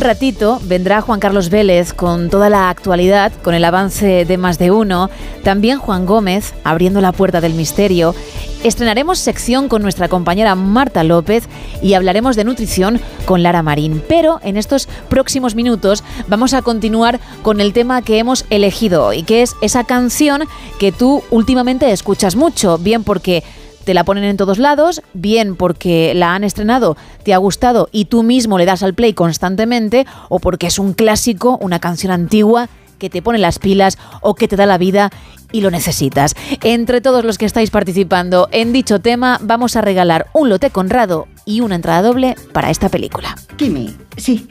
ratito 0.00 0.60
vendrá 0.64 1.00
Juan 1.00 1.20
Carlos 1.20 1.50
Vélez 1.50 1.92
con 1.92 2.30
toda 2.30 2.48
la 2.48 2.70
actualidad, 2.70 3.32
con 3.42 3.54
el 3.54 3.64
avance 3.64 4.24
de 4.24 4.38
más 4.38 4.58
de 4.58 4.70
uno. 4.70 5.10
También 5.42 5.78
Juan 5.78 6.06
Gómez 6.06 6.54
abriendo 6.64 7.00
la 7.00 7.12
puerta 7.12 7.40
del 7.40 7.54
misterio. 7.54 8.14
Estrenaremos 8.62 9.18
sección 9.18 9.68
con 9.68 9.82
nuestra 9.82 10.08
compañera 10.08 10.54
Marta 10.54 11.02
López 11.02 11.48
y 11.82 11.94
hablaremos 11.94 12.36
de 12.36 12.44
nutrición 12.44 13.00
con 13.24 13.42
Lara 13.42 13.62
Marín. 13.62 14.02
Pero 14.08 14.40
en 14.42 14.56
estos 14.56 14.88
próximos 15.08 15.54
minutos 15.54 16.04
vamos 16.28 16.54
a 16.54 16.62
continuar 16.62 17.20
con 17.42 17.60
el 17.60 17.72
tema 17.72 18.02
que 18.02 18.18
hemos 18.18 18.44
elegido 18.50 19.06
hoy, 19.06 19.22
que 19.22 19.42
es 19.42 19.54
esa 19.62 19.84
canción 19.84 20.42
que 20.78 20.92
tú 20.92 21.22
últimamente 21.30 21.90
escuchas 21.90 22.36
mucho, 22.36 22.78
bien 22.78 23.02
porque 23.02 23.42
te 23.90 23.94
la 23.94 24.04
ponen 24.04 24.22
en 24.22 24.36
todos 24.36 24.58
lados, 24.58 25.02
bien 25.14 25.56
porque 25.56 26.12
la 26.14 26.36
han 26.36 26.44
estrenado, 26.44 26.96
te 27.24 27.34
ha 27.34 27.38
gustado 27.38 27.88
y 27.90 28.04
tú 28.04 28.22
mismo 28.22 28.56
le 28.56 28.64
das 28.64 28.84
al 28.84 28.94
play 28.94 29.14
constantemente, 29.14 30.06
o 30.28 30.38
porque 30.38 30.68
es 30.68 30.78
un 30.78 30.92
clásico, 30.92 31.58
una 31.60 31.80
canción 31.80 32.12
antigua 32.12 32.68
que 33.00 33.10
te 33.10 33.20
pone 33.20 33.40
las 33.40 33.58
pilas 33.58 33.98
o 34.20 34.36
que 34.36 34.46
te 34.46 34.54
da 34.54 34.64
la 34.64 34.78
vida 34.78 35.10
y 35.50 35.60
lo 35.60 35.72
necesitas. 35.72 36.36
Entre 36.62 37.00
todos 37.00 37.24
los 37.24 37.36
que 37.36 37.46
estáis 37.46 37.70
participando 37.72 38.48
en 38.52 38.72
dicho 38.72 39.00
tema, 39.00 39.40
vamos 39.42 39.74
a 39.74 39.80
regalar 39.80 40.28
un 40.34 40.50
lote 40.50 40.70
conrado 40.70 41.26
y 41.44 41.60
una 41.60 41.74
entrada 41.74 42.02
doble 42.02 42.36
para 42.52 42.70
esta 42.70 42.90
película. 42.90 43.34
Kimi, 43.56 43.96
sí. 44.16 44.46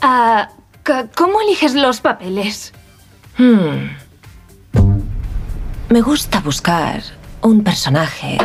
Ah, 0.00 0.48
¿Cómo 1.14 1.42
eliges 1.42 1.74
los 1.74 2.00
papeles? 2.00 2.72
Hmm. 3.36 3.90
Me 5.90 6.00
gusta 6.00 6.40
buscar 6.40 7.02
un 7.42 7.64
personaje 7.64 8.38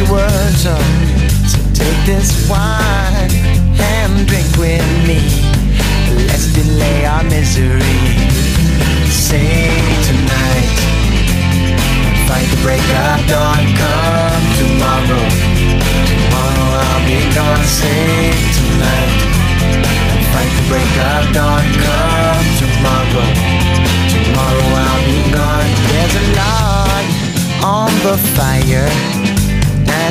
It 0.00 0.08
were 0.08 0.50
so. 0.54 0.78
So 1.50 1.58
take 1.74 1.98
this 2.06 2.30
wine 2.48 3.34
and 3.82 4.28
drink 4.28 4.46
with 4.54 4.86
me. 5.10 5.18
Let's 6.30 6.54
delay 6.54 7.04
our 7.04 7.24
misery. 7.24 7.98
Sing 9.10 9.74
tonight. 10.06 10.78
Fight 12.30 12.46
the 12.46 12.60
break 12.62 12.78
of 12.78 13.26
dawn. 13.26 13.58
Come 13.74 14.46
tomorrow. 14.62 15.26
Tomorrow 16.06 16.68
I'll 16.78 17.02
be 17.02 17.18
gone. 17.34 17.64
Sing 17.66 18.38
tonight. 18.54 19.18
Fight 20.30 20.52
the 20.58 20.64
break 20.70 20.94
of 21.10 21.26
dawn. 21.34 21.66
Come 21.74 22.46
tomorrow. 22.62 23.26
Tomorrow 24.14 24.68
I'll 24.78 25.04
be 25.10 25.20
gone. 25.34 25.70
There's 25.90 26.14
a 26.14 26.26
log 26.38 27.04
on 27.66 27.90
the 28.06 28.16
fire. 28.38 29.27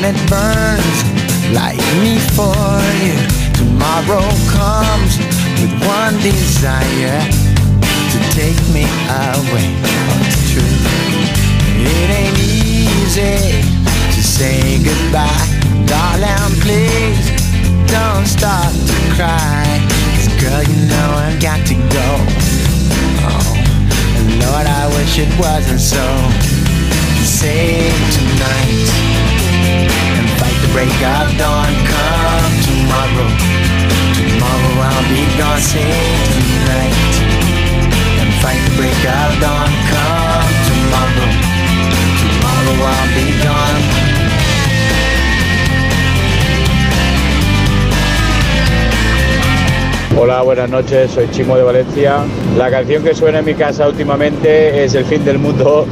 It 0.04 0.16
burns. 0.28 0.98
like 1.52 1.78
me 2.02 2.18
for 2.36 2.54
you. 3.02 3.16
Tomorrow 3.54 4.26
comes 4.52 5.16
with 5.60 5.72
one 5.86 6.14
desire 6.20 7.20
to 8.12 8.18
take 8.36 8.60
me 8.74 8.84
away. 9.08 9.66
Oh, 9.84 10.26
it's. 10.28 10.48
It 11.80 12.10
ain't 12.10 12.38
easy 12.38 13.62
to 14.14 14.22
say 14.22 14.82
goodbye. 14.84 15.46
Darling, 15.86 16.52
please 16.60 17.30
don't 17.86 18.26
start 18.26 18.72
to 18.88 18.96
cry. 19.16 19.64
'Cause 20.14 20.28
girl, 20.40 20.62
you 20.62 20.78
know 20.92 21.08
I've 21.24 21.40
got 21.40 21.64
to 21.66 21.74
go. 21.74 22.08
Oh, 23.24 24.18
and 24.18 24.28
Lord, 24.42 24.66
I 24.66 24.86
wish 24.96 25.18
it 25.18 25.32
wasn't 25.38 25.80
so. 25.80 26.06
Save 27.24 27.94
tonight 28.16 29.27
and 29.86 30.28
fight 30.40 30.58
the 30.62 30.70
break 30.72 30.90
of 30.90 31.28
dawn. 31.38 31.72
Come 31.86 32.54
tomorrow. 32.66 33.28
Tomorrow 34.16 34.74
I'll 34.88 35.04
be. 35.10 35.28
Save 35.58 35.84
tonight 36.34 36.94
and 38.20 38.30
fight 38.42 38.62
the 38.66 38.74
break 38.78 39.02
of 39.06 39.30
dawn. 39.42 39.70
Come 39.90 40.54
tomorrow. 40.70 41.30
Tomorrow 42.22 42.76
I'll 42.86 43.08
be 43.14 43.26
gone. 43.42 44.08
Hola, 50.16 50.42
buenas 50.42 50.68
noches, 50.68 51.12
soy 51.12 51.28
Chimo 51.30 51.56
de 51.56 51.62
Valencia. 51.62 52.24
La 52.56 52.70
canción 52.70 53.04
que 53.04 53.14
suena 53.14 53.38
en 53.38 53.44
mi 53.44 53.54
casa 53.54 53.88
últimamente 53.88 54.84
es 54.84 54.94
El 54.94 55.04
fin 55.04 55.24
del 55.24 55.38
mundo, 55.38 55.86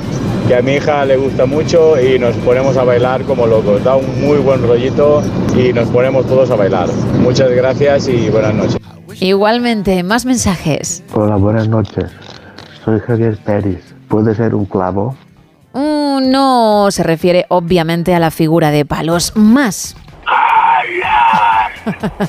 que 0.47 0.55
a 0.55 0.62
mi 0.62 0.75
hija 0.75 1.05
le 1.05 1.16
gusta 1.16 1.44
mucho 1.47 2.00
y 2.00 2.18
nos 2.18 2.36
ponemos 2.36 2.76
a 2.76 2.84
bailar 2.84 3.23
como 3.25 3.47
locos. 3.47 3.83
Da 3.83 3.97
un 3.97 4.20
muy 4.20 4.39
buen 4.39 4.62
rollito 4.62 5.23
y 5.57 5.73
nos 5.73 5.89
ponemos 5.89 6.26
todos 6.26 6.50
a 6.50 6.57
bailar. 6.57 6.89
Muchas 7.20 7.50
gracias 7.50 8.08
y 8.08 8.31
buenas 8.31 8.55
noches. 8.55 8.76
Igualmente, 9.20 10.02
más 10.02 10.25
mensajes. 10.25 11.02
Hola, 11.15 11.36
buenas 11.36 11.68
noches. 11.68 12.10
Soy 12.84 13.00
Javier 13.00 13.39
Pérez. 13.39 13.94
¿Puede 14.08 14.34
ser 14.34 14.55
un 14.55 14.66
clavo? 14.66 15.16
Mm, 15.73 16.31
no 16.31 16.89
se 16.91 17.02
refiere 17.02 17.47
obviamente 17.49 18.15
a 18.15 18.20
la 18.20 18.31
figura 18.31 18.70
de 18.70 18.84
palos 18.84 19.33
más. 19.34 19.97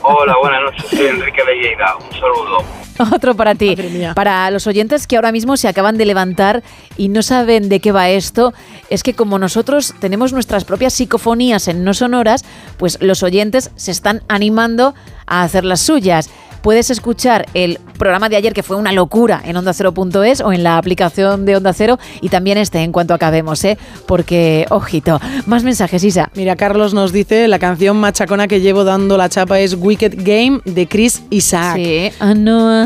Hola, 0.03 0.35
buenas 0.39 0.61
noches. 0.61 0.85
Soy 0.89 1.07
Enrique 1.07 1.43
de 1.43 1.55
Lleida. 1.55 1.95
Un 1.95 2.11
saludo. 2.11 2.63
Otro 3.15 3.35
para 3.35 3.55
ti. 3.55 3.75
Para 4.15 4.49
los 4.51 4.67
oyentes 4.67 5.07
que 5.07 5.15
ahora 5.15 5.31
mismo 5.31 5.57
se 5.57 5.67
acaban 5.67 5.97
de 5.97 6.05
levantar 6.05 6.63
y 6.95 7.09
no 7.09 7.21
saben 7.21 7.69
de 7.69 7.79
qué 7.79 7.91
va 7.91 8.09
esto, 8.09 8.53
es 8.89 9.03
que 9.03 9.13
como 9.13 9.39
nosotros 9.39 9.95
tenemos 9.99 10.33
nuestras 10.33 10.65
propias 10.65 10.93
psicofonías 10.93 11.67
en 11.67 11.83
no 11.83 11.93
sonoras, 11.93 12.45
pues 12.77 12.97
los 13.01 13.23
oyentes 13.23 13.71
se 13.75 13.91
están 13.91 14.21
animando 14.27 14.93
a 15.25 15.43
hacer 15.43 15.63
las 15.63 15.81
suyas. 15.81 16.29
Puedes 16.61 16.89
escuchar 16.89 17.45
el 17.53 17.79
programa 17.97 18.29
de 18.29 18.35
ayer 18.35 18.53
que 18.53 18.63
fue 18.63 18.75
una 18.75 18.91
locura 18.91 19.41
en 19.45 19.55
onda0.es 19.55 20.41
o 20.41 20.51
en 20.53 20.63
la 20.63 20.77
aplicación 20.77 21.45
de 21.45 21.55
Onda 21.55 21.73
Cero 21.73 21.97
y 22.21 22.29
también 22.29 22.57
este 22.57 22.79
en 22.79 22.91
cuanto 22.91 23.13
acabemos, 23.13 23.63
¿eh? 23.63 23.77
Porque, 24.05 24.65
ojito, 24.69 25.19
más 25.45 25.63
mensajes, 25.63 26.03
Isa. 26.03 26.29
Mira, 26.35 26.55
Carlos 26.55 26.93
nos 26.93 27.11
dice, 27.11 27.47
la 27.47 27.59
canción 27.59 27.97
machacona 27.97 28.47
que 28.47 28.61
llevo 28.61 28.83
dando 28.83 29.17
la 29.17 29.29
chapa 29.29 29.59
es 29.59 29.75
Wicked 29.75 30.15
Game 30.17 30.61
de 30.65 30.87
Chris 30.87 31.23
Isaac. 31.29 31.75
Sí. 31.77 32.11
I 32.21 32.33
know 32.33 32.69
I 32.69 32.85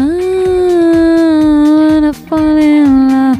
wanna 1.91 2.13
fall 2.13 2.57
in 2.57 3.07
love, 3.09 3.37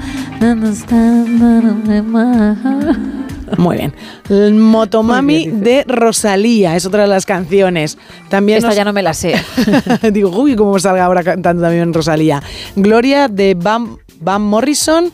Muy 3.58 3.78
bien. 3.78 3.94
El 4.30 4.54
Motomami 4.54 5.48
de 5.48 5.84
Rosalía 5.88 6.76
es 6.76 6.86
otra 6.86 7.04
de 7.04 7.08
las 7.08 7.26
canciones. 7.26 7.98
También 8.30 8.58
Esta 8.58 8.70
nos- 8.70 8.76
ya 8.78 8.86
no 8.86 8.94
me 8.94 9.02
la 9.04 9.14
sé. 9.14 9.36
Digo, 10.12 10.30
uy, 10.30 10.56
cómo 10.56 10.78
salga 10.80 11.06
ahora 11.06 11.24
cantando 11.24 11.64
también 11.64 11.94
Rosalía. 11.94 12.42
Gloria 12.76 13.28
de 13.28 13.56
Van, 13.56 13.98
Van 14.20 14.42
Morrison. 14.42 15.12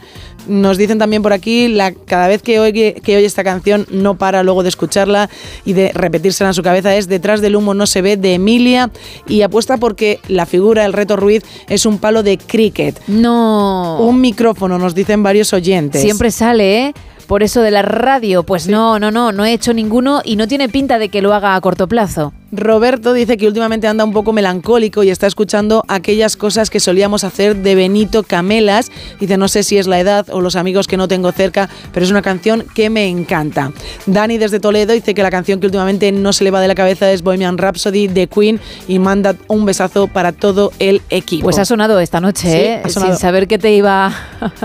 Nos 0.48 0.78
dicen 0.78 0.98
también 0.98 1.22
por 1.24 1.34
aquí, 1.34 1.68
la, 1.68 1.92
cada 1.92 2.30
vez 2.30 2.42
que 2.42 2.62
oye, 2.62 2.96
que 3.04 3.18
oye 3.18 3.26
esta 3.26 3.44
canción 3.44 3.86
no 3.92 4.18
para 4.18 4.44
luego 4.44 4.64
de 4.64 4.70
escucharla 4.70 5.30
y 5.66 5.74
de 5.74 5.92
repetírsela 5.94 6.52
en 6.52 6.54
su 6.54 6.64
cabeza, 6.64 6.96
es 6.96 7.10
Detrás 7.10 7.42
del 7.42 7.58
humo 7.58 7.74
no 7.74 7.86
se 7.86 8.02
ve 8.02 8.16
de 8.16 8.36
Emilia 8.36 8.90
y 9.28 9.42
apuesta 9.42 9.76
porque 9.76 10.22
la 10.30 10.46
figura, 10.46 10.86
el 10.86 10.94
reto 10.94 11.18
Ruiz, 11.18 11.44
es 11.68 11.86
un 11.86 11.98
palo 11.98 12.24
de 12.24 12.38
cricket. 12.38 12.98
No. 13.08 13.98
Un 14.00 14.22
micrófono, 14.22 14.78
nos 14.78 14.96
dicen 14.96 15.22
varios 15.22 15.52
oyentes. 15.52 16.02
Siempre 16.02 16.32
sale, 16.32 16.86
¿eh? 16.86 16.94
Por 17.28 17.44
eso 17.44 17.62
de 17.62 17.72
la 17.72 17.82
radio, 17.82 18.44
pues 18.44 18.70
no, 18.70 19.00
no, 19.00 19.12
no, 19.12 19.34
no 19.34 19.44
he 19.44 19.52
hecho 19.52 19.74
ninguno 19.74 20.22
y 20.24 20.38
no 20.38 20.48
tiene 20.48 20.70
pinta 20.70 20.98
de 20.98 21.10
que 21.10 21.22
lo 21.22 21.34
haga 21.34 21.56
a 21.56 21.62
corto 21.62 21.88
plazo. 21.88 22.32
Roberto 22.52 23.14
dice 23.14 23.36
que 23.36 23.46
últimamente 23.48 23.88
anda 23.88 24.06
un 24.06 24.14
poco 24.14 24.32
melancólico 24.32 25.04
y 25.04 25.10
está 25.10 25.28
escuchando 25.28 25.84
aquellas 25.88 26.38
cosas 26.38 26.70
que 26.70 26.80
solíamos 26.80 27.24
hacer 27.24 27.58
de 27.58 27.76
Benito 27.76 28.24
Camelas. 28.24 28.90
Dice, 29.20 29.38
no 29.38 29.48
sé 29.48 29.64
si 29.64 29.78
es 29.78 29.88
la 29.88 30.00
edad 30.00 30.28
o 30.30 30.40
los 30.40 30.56
amigos 30.56 30.88
que 30.88 30.96
no 30.96 31.08
tengo 31.08 31.32
cerca, 31.34 31.70
pero 31.92 32.06
es 32.06 32.12
una 32.12 32.22
canción 32.22 32.64
que 32.74 32.90
me 32.90 33.08
encanta. 33.08 33.72
Dani 34.06 34.38
desde 34.38 34.60
Toledo 34.60 34.94
dice 34.94 35.14
que 35.14 35.24
la 35.24 35.30
canción 35.32 35.60
que 35.60 35.68
últimamente 35.68 36.12
no 36.12 36.32
se 36.32 36.44
le 36.46 36.52
va 36.52 36.62
de 36.62 36.70
la 36.70 36.76
cabeza 36.76 37.12
es 37.12 37.22
Bohemian 37.22 37.58
Rhapsody 37.58 38.08
de 38.08 38.28
Queen 38.28 38.62
y 38.88 39.00
manda 39.00 39.36
un 39.48 39.66
besazo 39.66 40.08
para 40.08 40.32
todo 40.32 40.72
el 40.80 41.02
equipo. 41.10 41.44
Pues 41.44 41.60
ha 41.60 41.66
sonado 41.66 42.00
esta 42.00 42.22
noche, 42.22 42.50
Sí, 42.50 42.58
¿eh? 42.58 42.82
sonado. 42.90 43.12
Sin 43.14 43.20
saber 43.20 43.48
que 43.48 43.58
te 43.58 43.74
iba, 43.74 44.14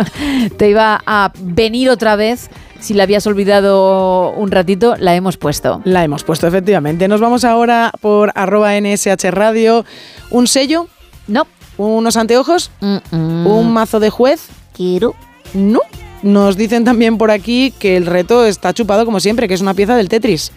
te 0.56 0.68
iba 0.70 1.02
a 1.04 1.32
venir 1.40 1.90
otra 1.90 2.14
vez. 2.16 2.48
Si 2.82 2.94
la 2.94 3.04
habías 3.04 3.28
olvidado 3.28 4.32
un 4.32 4.50
ratito, 4.50 4.96
la 4.98 5.14
hemos 5.14 5.36
puesto. 5.36 5.80
La 5.84 6.02
hemos 6.02 6.24
puesto, 6.24 6.48
efectivamente. 6.48 7.06
Nos 7.06 7.20
vamos 7.20 7.44
ahora 7.44 7.92
por 8.00 8.32
arroba 8.34 8.72
NSH 8.74 9.30
Radio. 9.30 9.84
¿Un 10.30 10.48
sello? 10.48 10.88
No. 11.28 11.46
¿Unos 11.76 12.16
anteojos? 12.16 12.72
¿Un 12.80 13.72
mazo 13.72 14.00
de 14.00 14.10
juez? 14.10 14.48
Quiero. 14.76 15.14
No. 15.54 15.78
Nos 16.24 16.56
dicen 16.56 16.84
también 16.84 17.18
por 17.18 17.30
aquí 17.30 17.72
que 17.78 17.96
el 17.96 18.04
reto 18.04 18.44
está 18.44 18.74
chupado 18.74 19.04
como 19.04 19.20
siempre, 19.20 19.46
que 19.46 19.54
es 19.54 19.60
una 19.60 19.74
pieza 19.74 19.94
del 19.94 20.08
Tetris. 20.08 20.50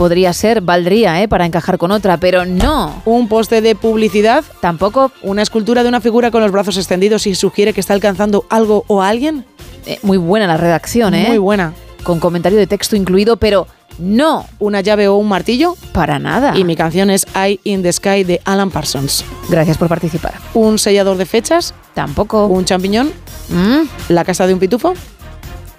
Podría 0.00 0.32
ser, 0.32 0.62
valdría, 0.62 1.20
¿eh? 1.20 1.28
Para 1.28 1.44
encajar 1.44 1.76
con 1.76 1.90
otra, 1.90 2.16
pero 2.16 2.46
no. 2.46 3.02
Un 3.04 3.28
poste 3.28 3.60
de 3.60 3.74
publicidad. 3.74 4.42
Tampoco. 4.62 5.12
Una 5.20 5.42
escultura 5.42 5.82
de 5.82 5.90
una 5.90 6.00
figura 6.00 6.30
con 6.30 6.40
los 6.40 6.50
brazos 6.50 6.78
extendidos 6.78 7.26
y 7.26 7.34
sugiere 7.34 7.74
que 7.74 7.80
está 7.80 7.92
alcanzando 7.92 8.46
algo 8.48 8.84
o 8.86 9.02
a 9.02 9.10
alguien. 9.10 9.44
Eh, 9.84 9.98
muy 10.02 10.16
buena 10.16 10.46
la 10.46 10.56
redacción, 10.56 11.12
¿eh? 11.12 11.26
Muy 11.28 11.36
buena. 11.36 11.74
Con 12.02 12.18
comentario 12.18 12.58
de 12.58 12.66
texto 12.66 12.96
incluido, 12.96 13.36
pero 13.36 13.66
no. 13.98 14.46
¿Una 14.58 14.80
llave 14.80 15.06
o 15.06 15.16
un 15.16 15.28
martillo? 15.28 15.76
Para 15.92 16.18
nada. 16.18 16.56
Y 16.56 16.64
mi 16.64 16.76
canción 16.76 17.10
es 17.10 17.26
Eye 17.36 17.60
in 17.64 17.82
the 17.82 17.92
Sky 17.92 18.24
de 18.24 18.40
Alan 18.46 18.70
Parsons. 18.70 19.22
Gracias 19.50 19.76
por 19.76 19.88
participar. 19.88 20.32
¿Un 20.54 20.78
sellador 20.78 21.18
de 21.18 21.26
fechas? 21.26 21.74
Tampoco. 21.92 22.46
¿Un 22.46 22.64
champiñón? 22.64 23.12
Mm, 23.50 23.82
¿La 24.08 24.24
casa 24.24 24.46
de 24.46 24.54
un 24.54 24.60
pitufo? 24.60 24.94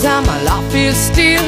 And 0.06 0.26
my 0.26 0.42
life 0.44 0.74
is 0.74 0.96
still 0.96 1.42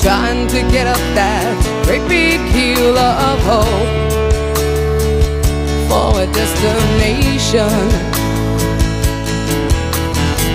trying 0.00 0.46
to 0.48 0.60
get 0.70 0.86
up 0.86 1.02
that 1.14 1.84
great 1.84 2.06
big 2.08 2.40
hill 2.52 2.96
of 2.96 3.40
hope 3.42 4.12
for 5.88 6.22
a 6.22 6.26
destination. 6.32 8.21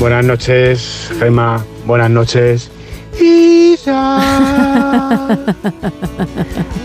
Buenas 0.00 0.24
noches, 0.24 1.10
Gema. 1.18 1.62
Buenas 1.84 2.08
noches. 2.08 2.70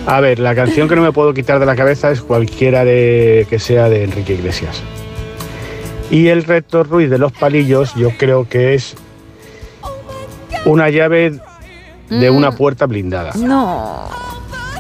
A 0.06 0.20
ver, 0.22 0.40
la 0.40 0.54
canción 0.54 0.90
que 0.90 0.98
no 0.98 1.02
me 1.02 1.14
puedo 1.14 1.34
quitar 1.34 1.60
de 1.60 1.66
la 1.66 1.78
cabeza 1.78 2.12
es 2.12 2.20
cualquiera 2.20 2.84
de 2.84 3.48
que 3.50 3.58
sea 3.58 3.88
de 3.88 4.04
Enrique 4.04 4.34
Iglesias. 4.34 4.82
Y 6.12 6.28
el 6.28 6.44
reto 6.44 6.84
Ruiz 6.84 7.10
de 7.10 7.18
los 7.18 7.32
palillos, 7.32 7.96
yo 7.96 8.10
creo 8.18 8.50
que 8.50 8.74
es 8.74 8.96
una 10.66 10.90
llave 10.90 11.40
de 12.10 12.30
una 12.30 12.52
puerta 12.52 12.86
blindada. 12.86 13.32
No. 13.38 14.10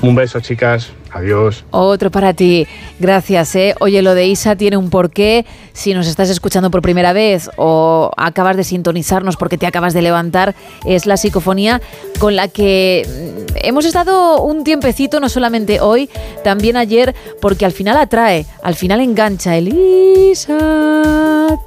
Un 0.01 0.13
beso, 0.13 0.41
chicas. 0.41 0.91
Adiós. 1.15 1.63
Otro 1.71 2.11
para 2.11 2.33
ti. 2.33 2.67
Gracias, 2.99 3.55
¿eh? 3.55 3.73
Oye, 3.79 4.01
lo 4.01 4.13
de 4.13 4.27
Isa 4.27 4.57
tiene 4.57 4.75
un 4.75 4.89
porqué. 4.89 5.45
Si 5.75 5.93
nos 5.93 6.07
estás 6.07 6.29
escuchando 6.29 6.71
por 6.71 6.81
primera 6.81 7.11
vez 7.11 7.49
o 7.57 8.09
acabas 8.15 8.55
de 8.55 8.63
sintonizarnos 8.63 9.35
porque 9.35 9.57
te 9.57 9.67
acabas 9.67 9.93
de 9.93 10.01
levantar, 10.01 10.55
es 10.85 11.05
la 11.05 11.17
psicofonía 11.17 11.81
con 12.17 12.35
la 12.37 12.47
que 12.47 13.05
mm, 13.05 13.57
hemos 13.61 13.83
estado 13.85 14.41
un 14.41 14.63
tiempecito, 14.63 15.19
no 15.19 15.27
solamente 15.27 15.81
hoy, 15.81 16.09
también 16.45 16.77
ayer, 16.77 17.13
porque 17.41 17.65
al 17.65 17.73
final 17.73 17.97
atrae, 17.97 18.45
al 18.63 18.75
final 18.75 19.01
engancha 19.01 19.57
el 19.57 19.73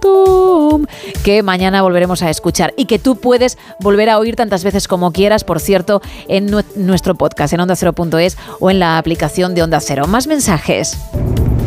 Tom, 0.00 0.86
que 1.22 1.42
mañana 1.42 1.82
volveremos 1.82 2.22
a 2.22 2.30
escuchar 2.30 2.72
y 2.76 2.86
que 2.86 2.98
tú 2.98 3.16
puedes 3.16 3.58
volver 3.80 4.08
a 4.10 4.18
oír 4.18 4.36
tantas 4.36 4.64
veces 4.64 4.88
como 4.88 5.12
quieras, 5.12 5.44
por 5.44 5.60
cierto, 5.60 6.00
en 6.28 6.48
nue- 6.50 6.64
nuestro 6.76 7.14
podcast, 7.14 7.52
en 7.52 7.60
onda0.es 7.60 8.36
o 8.58 8.70
en 8.70 8.78
la 8.78 8.96
aplicación 8.98 9.54
de 9.54 9.62
Onda 9.62 9.80
Cero. 9.80 10.06
Más 10.06 10.26
mensajes. 10.26 10.96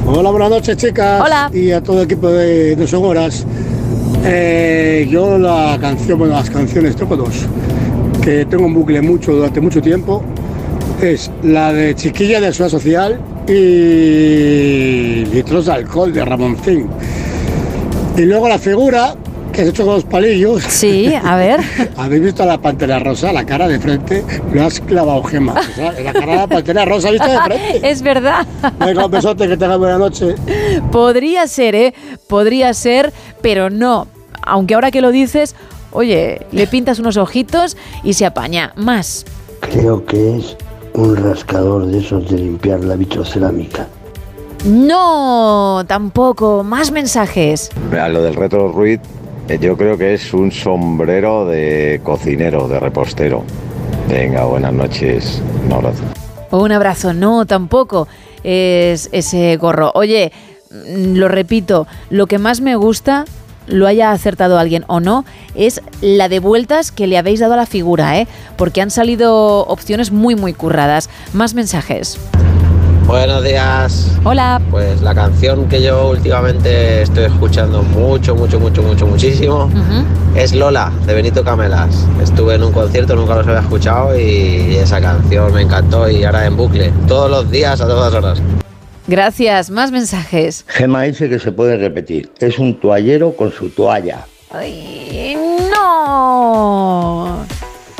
Hola, 0.05 0.31
buenas 0.31 0.49
noches, 0.49 0.77
chicas. 0.77 1.21
Hola. 1.23 1.51
Y 1.53 1.71
a 1.71 1.81
todo 1.81 1.99
el 1.99 2.05
equipo 2.05 2.27
de 2.29 2.75
No 2.75 2.87
Son 2.87 3.05
Horas. 3.05 3.45
Eh, 4.25 5.07
yo 5.09 5.37
la 5.37 5.77
canción, 5.79 6.17
bueno, 6.17 6.33
las 6.33 6.49
canciones, 6.49 6.95
tengo 6.95 7.15
dos, 7.15 7.45
que 8.21 8.45
tengo 8.45 8.65
en 8.65 8.73
bucle 8.73 9.01
mucho 9.01 9.33
durante 9.33 9.61
mucho 9.61 9.81
tiempo, 9.81 10.23
es 11.01 11.31
la 11.43 11.71
de 11.71 11.95
Chiquilla 11.95 12.41
de 12.41 12.51
Ciudad 12.51 12.69
Social 12.69 13.19
y 13.47 15.25
Litros 15.25 15.67
de 15.67 15.71
Alcohol 15.71 16.11
de 16.11 16.25
Ramoncín. 16.25 16.87
Y 18.17 18.21
luego 18.23 18.49
la 18.49 18.57
figura 18.57 19.15
que 19.51 19.61
has 19.61 19.67
hecho 19.67 19.85
con 19.85 19.95
los 19.95 20.03
palillos. 20.03 20.63
Sí, 20.63 21.13
a 21.13 21.35
ver. 21.35 21.59
¿Habéis 21.97 22.23
visto 22.23 22.43
a 22.43 22.45
la 22.45 22.59
pantera 22.59 22.99
rosa, 22.99 23.31
la 23.31 23.45
cara 23.45 23.67
de 23.67 23.79
frente? 23.79 24.23
Lo 24.53 24.63
has 24.63 24.79
clavado, 24.79 25.23
Gema. 25.23 25.53
O 25.53 25.75
sea, 25.75 25.91
la 25.91 26.13
cara 26.13 26.31
de 26.31 26.37
la 26.37 26.47
pantera 26.47 26.85
rosa, 26.85 27.11
¿viste 27.11 27.29
de 27.29 27.39
frente? 27.39 27.81
es 27.91 28.01
verdad. 28.01 28.45
Venga, 28.79 29.05
un 29.05 29.11
besote, 29.11 29.47
que 29.47 29.57
tengas 29.57 29.77
buena 29.77 29.97
noche. 29.97 30.35
Podría 30.91 31.47
ser, 31.47 31.75
¿eh? 31.75 31.93
Podría 32.27 32.73
ser, 32.73 33.13
pero 33.41 33.69
no. 33.69 34.07
Aunque 34.43 34.73
ahora 34.73 34.91
que 34.91 35.01
lo 35.01 35.11
dices, 35.11 35.55
oye, 35.91 36.45
le 36.51 36.67
pintas 36.67 36.99
unos 36.99 37.17
ojitos 37.17 37.77
y 38.03 38.13
se 38.13 38.25
apaña. 38.25 38.73
Más. 38.75 39.25
Creo 39.59 40.05
que 40.05 40.37
es 40.37 40.57
un 40.93 41.15
rascador 41.15 41.85
de 41.85 41.99
esos 41.99 42.29
de 42.29 42.37
limpiar 42.37 42.83
la 42.83 42.95
vitrocerámica. 42.95 43.87
No, 44.65 45.83
tampoco. 45.87 46.63
Más 46.63 46.91
mensajes. 46.91 47.69
A 47.99 48.09
lo 48.09 48.21
del 48.21 48.35
retro 48.35 48.71
Ruiz, 48.71 48.99
yo 49.59 49.75
creo 49.75 49.97
que 49.97 50.13
es 50.13 50.33
un 50.33 50.51
sombrero 50.51 51.45
de 51.45 51.99
cocinero, 52.03 52.67
de 52.67 52.79
repostero. 52.79 53.43
Venga, 54.07 54.45
buenas 54.45 54.73
noches. 54.73 55.41
Un 55.65 55.73
abrazo. 55.73 56.03
Un 56.51 56.71
abrazo. 56.71 57.13
No, 57.13 57.45
tampoco. 57.45 58.07
Es 58.43 59.09
ese 59.11 59.57
gorro. 59.57 59.91
Oye, 59.95 60.31
mm, 60.69 61.15
lo 61.15 61.27
repito, 61.27 61.87
lo 62.09 62.27
que 62.27 62.37
más 62.37 62.61
me 62.61 62.75
gusta 62.75 63.25
lo 63.67 63.87
haya 63.87 64.11
acertado 64.11 64.57
alguien 64.57 64.83
o 64.87 64.99
no, 64.99 65.23
es 65.55 65.81
la 66.01 66.29
de 66.29 66.39
vueltas 66.39 66.91
que 66.91 67.07
le 67.07 67.17
habéis 67.17 67.39
dado 67.39 67.53
a 67.53 67.57
la 67.57 67.65
figura, 67.65 68.19
¿eh? 68.19 68.27
Porque 68.57 68.81
han 68.81 68.91
salido 68.91 69.65
opciones 69.67 70.11
muy, 70.11 70.35
muy 70.35 70.53
curradas. 70.53 71.09
Más 71.33 71.53
mensajes. 71.53 72.19
Buenos 73.05 73.43
días. 73.43 74.17
Hola. 74.23 74.61
Pues 74.69 75.01
la 75.01 75.13
canción 75.13 75.67
que 75.67 75.81
yo 75.81 76.09
últimamente 76.09 77.01
estoy 77.01 77.25
escuchando 77.25 77.83
mucho, 77.83 78.35
mucho, 78.35 78.59
mucho, 78.59 78.81
mucho, 78.81 79.05
muchísimo 79.05 79.69
es 80.35 80.53
Lola 80.53 80.91
de 81.05 81.13
Benito 81.13 81.43
Camelas. 81.43 82.07
Estuve 82.21 82.55
en 82.55 82.63
un 82.63 82.71
concierto, 82.71 83.15
nunca 83.15 83.35
los 83.35 83.47
había 83.47 83.61
escuchado 83.61 84.17
y 84.17 84.75
esa 84.75 85.01
canción 85.01 85.53
me 85.53 85.61
encantó 85.61 86.09
y 86.09 86.23
ahora 86.23 86.45
en 86.45 86.55
bucle, 86.55 86.93
todos 87.07 87.29
los 87.29 87.51
días, 87.51 87.81
a 87.81 87.87
todas 87.87 88.13
horas. 88.13 88.41
Gracias. 89.07 89.69
Más 89.71 89.91
mensajes. 89.91 90.63
Gema 90.67 91.03
dice 91.03 91.27
que 91.27 91.39
se 91.39 91.51
puede 91.51 91.77
repetir. 91.77 92.31
Es 92.39 92.59
un 92.59 92.79
toallero 92.79 93.35
con 93.35 93.51
su 93.51 93.69
toalla. 93.69 94.25
Ay, 94.51 95.35
no. 95.73 97.45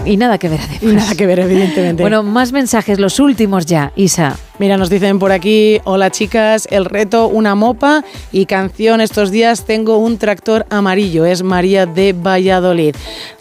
Y 0.05 0.17
nada 0.17 0.37
que 0.37 0.49
ver, 0.49 0.59
además. 0.59 0.83
Y 0.83 0.95
nada 0.95 1.15
que 1.15 1.27
ver, 1.27 1.39
evidentemente. 1.39 2.01
Bueno, 2.01 2.23
más 2.23 2.51
mensajes, 2.51 2.99
los 2.99 3.19
últimos 3.19 3.65
ya, 3.65 3.91
Isa. 3.95 4.37
Mira, 4.61 4.77
nos 4.77 4.91
dicen 4.91 5.17
por 5.17 5.31
aquí, 5.31 5.79
hola 5.85 6.11
chicas, 6.11 6.67
el 6.69 6.85
reto 6.85 7.25
una 7.27 7.55
mopa 7.55 8.05
y 8.31 8.45
canción 8.45 9.01
estos 9.01 9.31
días 9.31 9.65
tengo 9.65 9.97
un 9.97 10.19
tractor 10.19 10.67
amarillo, 10.69 11.25
es 11.25 11.41
María 11.41 11.87
de 11.87 12.13
Valladolid. 12.13 12.95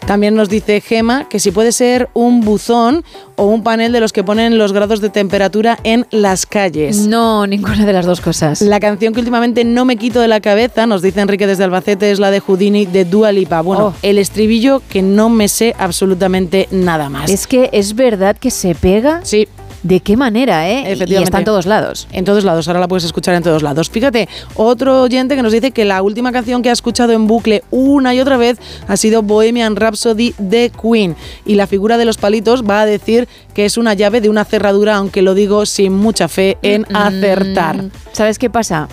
También 0.07 0.33
nos 0.33 0.49
dice 0.49 0.81
Gema 0.81 1.29
que 1.29 1.39
si 1.39 1.51
puede 1.51 1.73
ser 1.73 2.09
un 2.15 2.41
buzón 2.41 3.03
o 3.35 3.45
un 3.45 3.61
panel 3.61 3.91
de 3.91 3.99
los 3.99 4.13
que 4.13 4.23
ponen 4.23 4.57
los 4.57 4.73
grados 4.73 4.99
de 4.99 5.11
temperatura 5.11 5.77
en 5.83 6.07
las 6.09 6.47
calles. 6.47 7.05
No, 7.05 7.45
ninguna 7.45 7.85
de 7.85 7.93
las 7.93 8.07
dos 8.07 8.19
cosas. 8.19 8.59
La 8.63 8.79
canción 8.79 9.13
que 9.13 9.19
últimamente 9.19 9.63
no 9.63 9.85
me 9.85 9.97
quito 9.97 10.21
de 10.21 10.27
la 10.27 10.41
cabeza, 10.41 10.87
nos 10.87 11.03
dice 11.03 11.21
Enrique 11.21 11.45
desde 11.45 11.65
Albacete, 11.65 12.09
es 12.09 12.17
la 12.17 12.31
de 12.31 12.39
Houdini 12.39 12.87
de 12.87 13.05
Dua 13.05 13.31
Lipa. 13.31 13.61
Bueno, 13.61 13.89
Oh. 13.89 13.93
el 14.01 14.17
estribillo 14.17 14.81
que 14.89 15.03
no 15.03 15.29
me 15.29 15.47
sé 15.49 15.75
absolutamente 15.77 16.67
nada 16.71 17.09
más. 17.09 17.29
Es 17.29 17.45
que 17.45 17.69
es 17.73 17.93
verdad 17.93 18.35
que 18.35 18.49
se 18.49 18.73
pega. 18.73 19.19
Sí. 19.23 19.47
¿De 19.83 19.99
qué 19.99 20.15
manera, 20.15 20.69
eh? 20.69 20.95
Y 21.07 21.15
está 21.15 21.39
en 21.39 21.45
todos 21.45 21.65
lados. 21.65 22.07
En 22.11 22.23
todos 22.23 22.43
lados, 22.43 22.67
ahora 22.67 22.79
la 22.79 22.87
puedes 22.87 23.03
escuchar 23.03 23.33
en 23.33 23.41
todos 23.41 23.63
lados. 23.63 23.89
Fíjate, 23.89 24.29
otro 24.55 25.01
oyente 25.01 25.35
que 25.35 25.41
nos 25.41 25.51
dice 25.51 25.71
que 25.71 25.85
la 25.85 26.03
última 26.03 26.31
canción 26.31 26.61
que 26.61 26.69
ha 26.69 26.73
escuchado 26.73 27.13
en 27.13 27.25
bucle 27.25 27.63
una 27.71 28.13
y 28.13 28.19
otra 28.19 28.37
vez 28.37 28.59
ha 28.87 28.95
sido 28.95 29.23
Bohemian 29.23 29.75
Rhapsody 29.75 30.35
de 30.37 30.71
Queen. 30.71 31.15
Y 31.45 31.55
la 31.55 31.65
figura 31.65 31.97
de 31.97 32.05
los 32.05 32.17
palitos 32.17 32.63
va 32.63 32.81
a 32.81 32.85
decir 32.85 33.27
que 33.55 33.65
es 33.65 33.77
una 33.77 33.95
llave 33.95 34.21
de 34.21 34.29
una 34.29 34.45
cerradura, 34.45 34.95
aunque 34.97 35.21
lo 35.23 35.33
digo 35.33 35.65
sin 35.65 35.93
mucha 35.93 36.27
fe 36.27 36.57
en 36.61 36.81
Mm, 36.89 36.95
acertar. 36.95 37.85
¿Sabes 38.11 38.37
qué 38.37 38.49
pasa? 38.49 38.87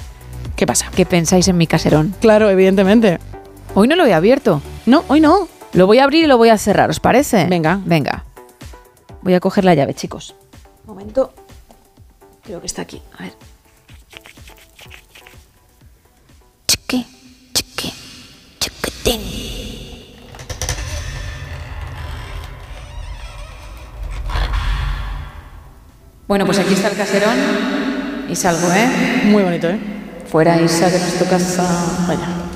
¿Qué 0.56 0.66
pasa? 0.66 0.90
Que 0.94 1.04
pensáis 1.04 1.48
en 1.48 1.56
mi 1.56 1.66
caserón. 1.66 2.14
Claro, 2.20 2.48
evidentemente. 2.50 3.18
Hoy 3.74 3.88
no 3.88 3.94
lo 3.96 4.06
he 4.06 4.14
abierto. 4.14 4.62
No, 4.86 5.04
hoy 5.08 5.20
no. 5.20 5.48
Lo 5.74 5.86
voy 5.86 5.98
a 5.98 6.04
abrir 6.04 6.24
y 6.24 6.26
lo 6.26 6.38
voy 6.38 6.48
a 6.48 6.56
cerrar, 6.58 6.88
¿os 6.90 6.98
parece? 6.98 7.44
Venga. 7.46 7.78
Venga. 7.84 8.24
Voy 9.22 9.34
a 9.34 9.40
coger 9.40 9.64
la 9.64 9.74
llave, 9.74 9.94
chicos. 9.94 10.34
Un 10.88 10.94
momento. 10.94 11.34
Creo 12.42 12.60
que 12.60 12.66
está 12.66 12.80
aquí. 12.80 13.02
A 13.18 13.24
ver. 13.24 13.34
Chiqui, 16.66 17.06
chiqui, 17.52 17.92
chiquitín. 18.58 19.20
Bueno, 26.26 26.46
pues 26.46 26.58
aquí 26.58 26.72
está 26.72 26.88
el 26.88 26.96
caserón 26.96 27.36
y 28.30 28.34
salgo, 28.34 28.72
¿eh? 28.72 29.24
Muy 29.26 29.42
bonito, 29.42 29.68
¿eh? 29.68 29.78
Fuera, 30.26 30.58
Isa, 30.58 30.90
que 30.90 30.98
nos 30.98 31.18
tocas 31.18 31.58
a... 31.58 32.06
Vaya. 32.08 32.47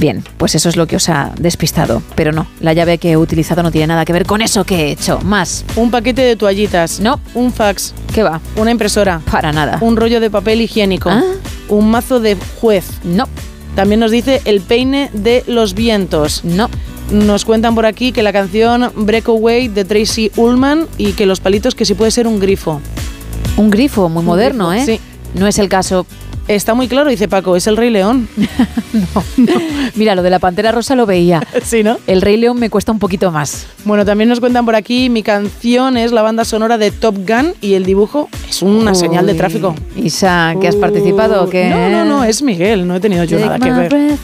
Bien, 0.00 0.24
pues 0.38 0.54
eso 0.54 0.70
es 0.70 0.76
lo 0.76 0.86
que 0.86 0.96
os 0.96 1.10
ha 1.10 1.30
despistado. 1.38 2.02
Pero 2.14 2.32
no, 2.32 2.46
la 2.60 2.72
llave 2.72 2.96
que 2.96 3.10
he 3.10 3.16
utilizado 3.18 3.62
no 3.62 3.70
tiene 3.70 3.88
nada 3.88 4.06
que 4.06 4.14
ver 4.14 4.24
con 4.24 4.40
eso 4.40 4.64
que 4.64 4.86
he 4.86 4.90
hecho. 4.92 5.20
Más. 5.20 5.62
Un 5.76 5.90
paquete 5.90 6.22
de 6.22 6.36
toallitas. 6.36 7.00
No. 7.00 7.20
Un 7.34 7.52
fax. 7.52 7.92
¿Qué 8.14 8.22
va? 8.22 8.40
Una 8.56 8.70
impresora. 8.70 9.20
Para 9.30 9.52
nada. 9.52 9.76
Un 9.82 9.98
rollo 9.98 10.18
de 10.20 10.30
papel 10.30 10.62
higiénico. 10.62 11.10
¿Ah? 11.10 11.22
Un 11.68 11.90
mazo 11.90 12.18
de 12.18 12.34
juez. 12.62 12.86
No. 13.04 13.28
También 13.76 14.00
nos 14.00 14.10
dice 14.10 14.40
el 14.46 14.62
peine 14.62 15.10
de 15.12 15.44
los 15.46 15.74
vientos. 15.74 16.44
No. 16.44 16.70
Nos 17.10 17.44
cuentan 17.44 17.74
por 17.74 17.84
aquí 17.84 18.12
que 18.12 18.22
la 18.22 18.32
canción 18.32 18.90
Breakaway 18.96 19.68
de 19.68 19.84
Tracy 19.84 20.32
Ullman 20.34 20.86
y 20.96 21.12
que 21.12 21.26
los 21.26 21.40
palitos 21.40 21.74
que 21.74 21.84
sí 21.84 21.92
puede 21.92 22.10
ser 22.10 22.26
un 22.26 22.40
grifo. 22.40 22.80
Un 23.58 23.68
grifo 23.68 24.08
muy 24.08 24.24
moderno, 24.24 24.70
grifo, 24.70 24.92
¿eh? 24.92 24.96
sí. 24.96 25.00
No 25.38 25.46
es 25.46 25.58
el 25.58 25.68
caso. 25.68 26.06
Está 26.50 26.74
muy 26.74 26.88
claro, 26.88 27.08
dice 27.08 27.28
Paco, 27.28 27.54
es 27.54 27.68
el 27.68 27.76
Rey 27.76 27.90
León. 27.90 28.28
Mira, 29.94 30.16
lo 30.16 30.22
de 30.24 30.30
la 30.30 30.40
pantera 30.40 30.72
rosa 30.72 30.96
lo 30.96 31.06
veía. 31.06 31.40
sí, 31.62 31.84
¿no? 31.84 31.98
El 32.08 32.22
Rey 32.22 32.36
León 32.36 32.58
me 32.58 32.68
cuesta 32.68 32.90
un 32.90 32.98
poquito 32.98 33.30
más. 33.30 33.68
Bueno, 33.84 34.04
también 34.04 34.28
nos 34.28 34.40
cuentan 34.40 34.64
por 34.64 34.74
aquí, 34.74 35.10
mi 35.10 35.22
canción 35.22 35.96
es 35.96 36.10
la 36.10 36.22
banda 36.22 36.44
sonora 36.44 36.76
de 36.76 36.90
Top 36.90 37.14
Gun 37.18 37.54
y 37.60 37.74
el 37.74 37.84
dibujo 37.84 38.28
es 38.48 38.62
una 38.62 38.96
señal 38.96 39.28
de 39.28 39.34
tráfico. 39.34 39.76
Isa, 39.94 40.56
¿que 40.60 40.66
has 40.66 40.74
participado 40.74 41.44
o 41.44 41.48
qué? 41.48 41.70
No, 41.70 41.88
no, 41.88 42.04
no, 42.04 42.24
es 42.24 42.42
Miguel, 42.42 42.84
no 42.84 42.96
he 42.96 43.00
tenido 43.00 43.22
yo 43.22 43.38
nada 43.38 43.60
que 43.60 43.70
ver. 43.70 44.18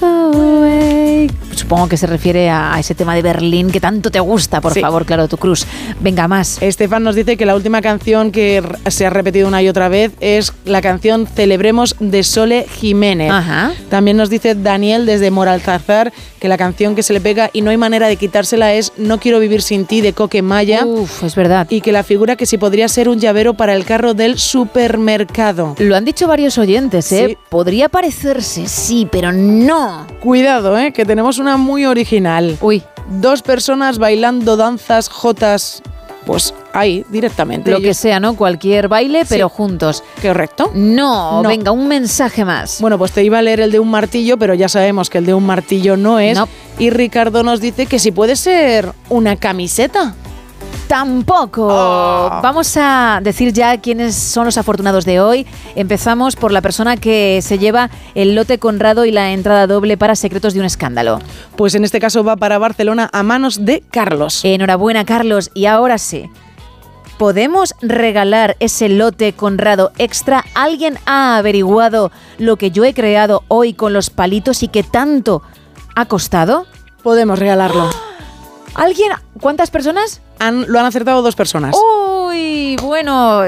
Supongo 1.55 1.89
que 1.89 1.97
se 1.97 2.07
refiere 2.07 2.49
a 2.51 2.77
ese 2.79 2.95
tema 2.95 3.15
de 3.15 3.23
Berlín 3.23 3.71
que 3.71 3.81
tanto 3.81 4.11
te 4.11 4.21
gusta, 4.21 4.61
por 4.61 4.73
Sí. 4.75 4.81
favor, 4.81 5.05
claro, 5.07 5.27
tu 5.27 5.37
cruz. 5.39 5.67
Venga, 6.01 6.29
más. 6.29 6.61
Estefan 6.63 7.03
nos 7.03 7.15
dice 7.17 7.37
que 7.37 7.47
la 7.47 7.57
última 7.57 7.81
canción 7.83 8.31
que 8.31 8.63
se 8.89 9.07
ha 9.07 9.11
repetido 9.11 9.49
una 9.49 9.63
y 9.63 9.69
otra 9.69 9.89
vez 9.89 10.13
es 10.21 10.53
la 10.65 10.81
canción 10.83 11.27
Celebremos 11.27 11.97
de 11.99 12.23
Sole 12.23 12.67
Jiménez. 12.79 13.33
Ajá. 13.33 13.73
También 13.89 14.17
nos 14.17 14.29
dice 14.31 14.55
Daniel 14.55 15.07
desde 15.07 15.31
Moralzazar 15.31 16.13
que 16.39 16.49
la 16.49 16.59
canción 16.59 16.95
que 16.95 17.03
se 17.03 17.15
le 17.15 17.21
pega 17.21 17.51
y 17.53 17.63
no 17.63 17.71
hay 17.71 17.79
manera 17.79 18.07
de 18.07 18.17
quitársela 18.17 18.75
es 18.75 18.93
No 18.99 19.19
quiero 19.19 19.41
vivir 19.41 19.63
sin 19.63 19.87
ti 19.87 20.03
de 20.03 20.13
Coque 20.13 20.43
Maya. 20.43 20.85
Uf, 20.85 21.25
es 21.25 21.35
verdad. 21.35 21.67
Y 21.71 21.81
que 21.81 21.91
la 21.91 22.03
figura 22.05 22.37
que 22.37 22.47
si 22.47 22.59
podría 22.59 22.87
ser 22.89 23.09
un 23.09 23.19
llavero 23.19 23.55
para 23.55 23.75
el 23.75 23.85
carro 23.87 24.13
del 24.15 24.39
supermercado. 24.39 25.75
Lo 25.79 25.97
han 25.97 26.05
dicho 26.05 26.29
varios 26.29 26.59
oyentes, 26.59 27.11
¿eh? 27.13 27.27
Sí. 27.31 27.39
Podría 27.49 27.89
parecerse, 27.89 28.67
sí, 28.69 29.09
pero 29.11 29.33
no. 29.33 30.07
Cuidado, 30.21 30.77
¿eh? 30.79 30.93
que 30.93 31.05
tenemos 31.05 31.39
una 31.39 31.57
muy 31.57 31.87
original. 31.87 32.57
Uy. 32.61 32.83
Dos 33.09 33.43
personas 33.43 33.99
bailando 33.99 34.57
danzas 34.57 35.09
jotas, 35.09 35.81
pues 36.25 36.53
ahí, 36.73 37.05
directamente. 37.09 37.71
Lo 37.71 37.81
que 37.81 37.95
sea, 37.95 38.19
¿no? 38.19 38.35
Cualquier 38.35 38.89
baile, 38.89 39.25
pero 39.29 39.49
juntos. 39.49 40.03
¿Correcto? 40.21 40.73
No, 40.75 41.41
No. 41.43 41.49
venga, 41.49 41.71
un 41.71 41.87
mensaje 41.87 42.45
más. 42.45 42.81
Bueno, 42.81 42.99
pues 42.99 43.13
te 43.13 43.23
iba 43.23 43.39
a 43.39 43.43
leer 43.43 43.61
el 43.61 43.71
de 43.71 43.79
un 43.79 43.91
martillo, 43.91 44.37
pero 44.37 44.55
ya 44.55 44.69
sabemos 44.69 45.09
que 45.09 45.19
el 45.19 45.27
de 45.27 45.35
un 45.35 45.47
martillo 45.47 45.97
no 45.97 46.19
es. 46.19 46.37
No. 46.37 46.49
Y 46.81 46.91
Ricardo 46.91 47.45
nos 47.45 47.61
dice 47.61 47.87
que 47.87 48.01
si 48.01 48.11
puede 48.11 48.35
ser 48.35 48.91
una 49.09 49.37
camiseta. 49.37 50.15
Tampoco. 50.89 51.69
Ah. 51.71 52.41
Vamos 52.43 52.77
a 52.77 53.21
decir 53.23 53.53
ya 53.53 53.81
quiénes 53.81 54.15
son 54.15 54.45
los 54.45 54.57
afortunados 54.57 55.05
de 55.05 55.21
hoy. 55.21 55.47
Empezamos 55.75 56.37
por 56.37 56.53
la 56.53 56.61
persona 56.61 56.97
que 56.97 57.41
se 57.43 57.59
lleva 57.59 57.91
el 58.15 58.35
lote 58.35 58.59
Conrado 58.59 59.05
y 59.05 59.11
la 59.11 59.33
entrada 59.33 59.67
doble 59.67 59.97
para 59.97 60.15
Secretos 60.15 60.55
de 60.55 60.61
un 60.61 60.67
Escándalo. 60.67 61.21
Pues 61.57 61.75
en 61.75 61.85
este 61.85 62.01
caso 62.01 62.23
va 62.23 62.37
para 62.37 62.59
Barcelona 62.59 63.11
a 63.13 63.23
manos 63.23 63.65
de 63.65 63.83
Carlos. 63.91 64.45
Enhorabuena, 64.45 65.05
Carlos. 65.05 65.51
Y 65.55 65.67
ahora 65.67 65.99
sí. 65.99 66.31
¿Podemos 67.19 67.75
regalar 67.81 68.57
ese 68.61 68.91
lote 68.91 69.33
Conrado 69.33 69.91
extra? 69.97 70.45
¿Alguien 70.55 70.99
ha 71.07 71.39
averiguado 71.39 72.13
lo 72.37 72.57
que 72.57 72.71
yo 72.71 72.85
he 72.85 72.93
creado 72.93 73.43
hoy 73.49 73.73
con 73.73 73.95
los 73.95 74.11
palitos 74.11 74.63
y 74.63 74.69
que 74.69 74.83
tanto 74.83 75.43
ha 75.95 76.05
costado? 76.07 76.67
Podemos 77.03 77.39
regalarlo. 77.39 77.89
¿Alguien? 78.77 79.11
¿Cuántas 79.41 79.71
personas? 79.71 80.21
Han- 80.39 80.67
lo 80.69 80.79
han 80.79 80.87
acertado 80.87 81.23
dos 81.23 81.35
personas. 81.35 81.75
Uy, 82.29 82.77
bueno, 82.83 83.41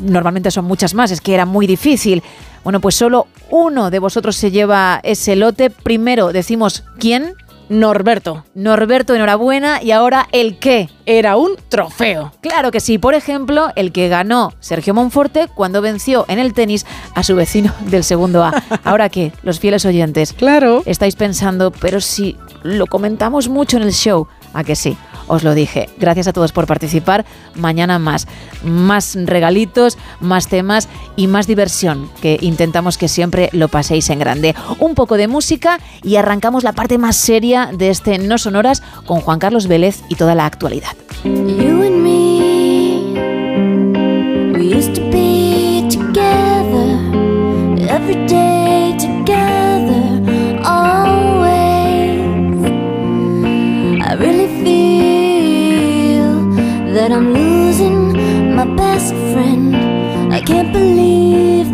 normalmente 0.00 0.50
son 0.50 0.64
muchas 0.64 0.94
más, 0.94 1.10
es 1.10 1.20
que 1.20 1.34
era 1.34 1.46
muy 1.46 1.66
difícil. 1.66 2.22
Bueno, 2.64 2.80
pues 2.80 2.94
solo 2.94 3.26
uno 3.50 3.90
de 3.90 3.98
vosotros 3.98 4.36
se 4.36 4.50
lleva 4.50 5.00
ese 5.02 5.36
lote. 5.36 5.70
Primero 5.70 6.32
decimos 6.32 6.84
quién. 6.98 7.34
Norberto. 7.70 8.44
Norberto, 8.54 9.14
enhorabuena. 9.14 9.82
Y 9.82 9.90
ahora 9.90 10.28
el 10.32 10.58
qué. 10.58 10.90
Era 11.06 11.36
un 11.36 11.56
trofeo. 11.70 12.30
Claro 12.42 12.70
que 12.70 12.80
sí. 12.80 12.98
Por 12.98 13.14
ejemplo, 13.14 13.70
el 13.74 13.90
que 13.90 14.08
ganó 14.08 14.52
Sergio 14.60 14.92
Monforte 14.92 15.48
cuando 15.54 15.80
venció 15.80 16.26
en 16.28 16.38
el 16.38 16.52
tenis 16.52 16.84
a 17.14 17.22
su 17.22 17.34
vecino 17.36 17.72
del 17.86 18.04
segundo 18.04 18.44
A. 18.44 18.62
Ahora 18.84 19.08
qué, 19.08 19.32
los 19.42 19.60
fieles 19.60 19.84
oyentes. 19.86 20.32
Claro. 20.34 20.82
Estáis 20.84 21.16
pensando, 21.16 21.70
pero 21.70 22.00
si 22.02 22.36
lo 22.62 22.86
comentamos 22.86 23.48
mucho 23.48 23.76
en 23.78 23.84
el 23.84 23.92
show. 23.92 24.26
¿A 24.54 24.64
que 24.64 24.76
sí? 24.76 24.96
Os 25.26 25.42
lo 25.42 25.54
dije. 25.54 25.88
Gracias 25.98 26.28
a 26.28 26.32
todos 26.32 26.52
por 26.52 26.66
participar. 26.66 27.24
Mañana 27.54 27.98
más. 27.98 28.26
Más 28.62 29.16
regalitos, 29.16 29.98
más 30.20 30.48
temas 30.48 30.88
y 31.16 31.26
más 31.26 31.46
diversión, 31.46 32.10
que 32.20 32.38
intentamos 32.40 32.98
que 32.98 33.08
siempre 33.08 33.50
lo 33.52 33.68
paséis 33.68 34.08
en 34.10 34.18
grande. 34.18 34.54
Un 34.78 34.94
poco 34.94 35.16
de 35.16 35.28
música 35.28 35.78
y 36.02 36.16
arrancamos 36.16 36.64
la 36.64 36.72
parte 36.72 36.98
más 36.98 37.16
seria 37.16 37.70
de 37.72 37.90
este 37.90 38.18
No 38.18 38.38
Sonoras 38.38 38.82
con 39.06 39.20
Juan 39.20 39.38
Carlos 39.38 39.66
Vélez 39.66 40.02
y 40.08 40.14
toda 40.14 40.34
la 40.34 40.46
actualidad. 40.46 40.94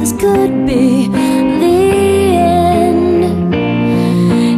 This 0.00 0.12
could 0.12 0.66
be 0.66 1.08
the 1.08 1.78
end. 2.34 3.24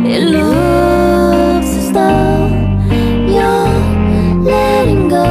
It 0.06 0.22
looks 0.36 1.70
as 1.82 1.92
though 1.92 2.46
you're 3.34 4.44
letting 4.44 5.08
go. 5.08 5.24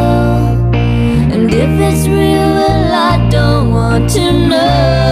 And 1.33 1.53
if 1.53 1.80
it's 1.88 2.07
real, 2.07 2.49
well, 2.57 2.93
I 2.93 3.30
don't 3.30 3.72
want 3.72 4.09
to 4.11 4.48
know. 4.49 5.10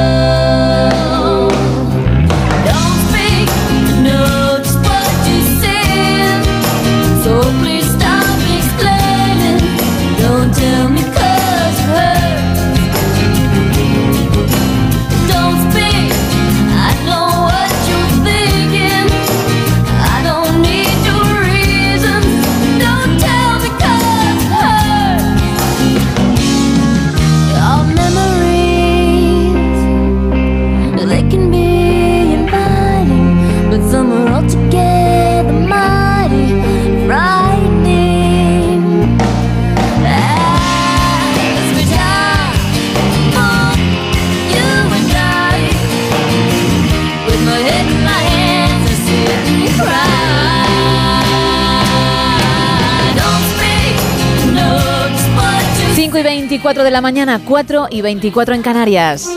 24 56.49 56.83
de 56.83 56.89
la 56.89 56.99
mañana, 56.99 57.39
4 57.45 57.89
y 57.91 58.01
24 58.01 58.55
en 58.55 58.63
Canarias. 58.63 59.29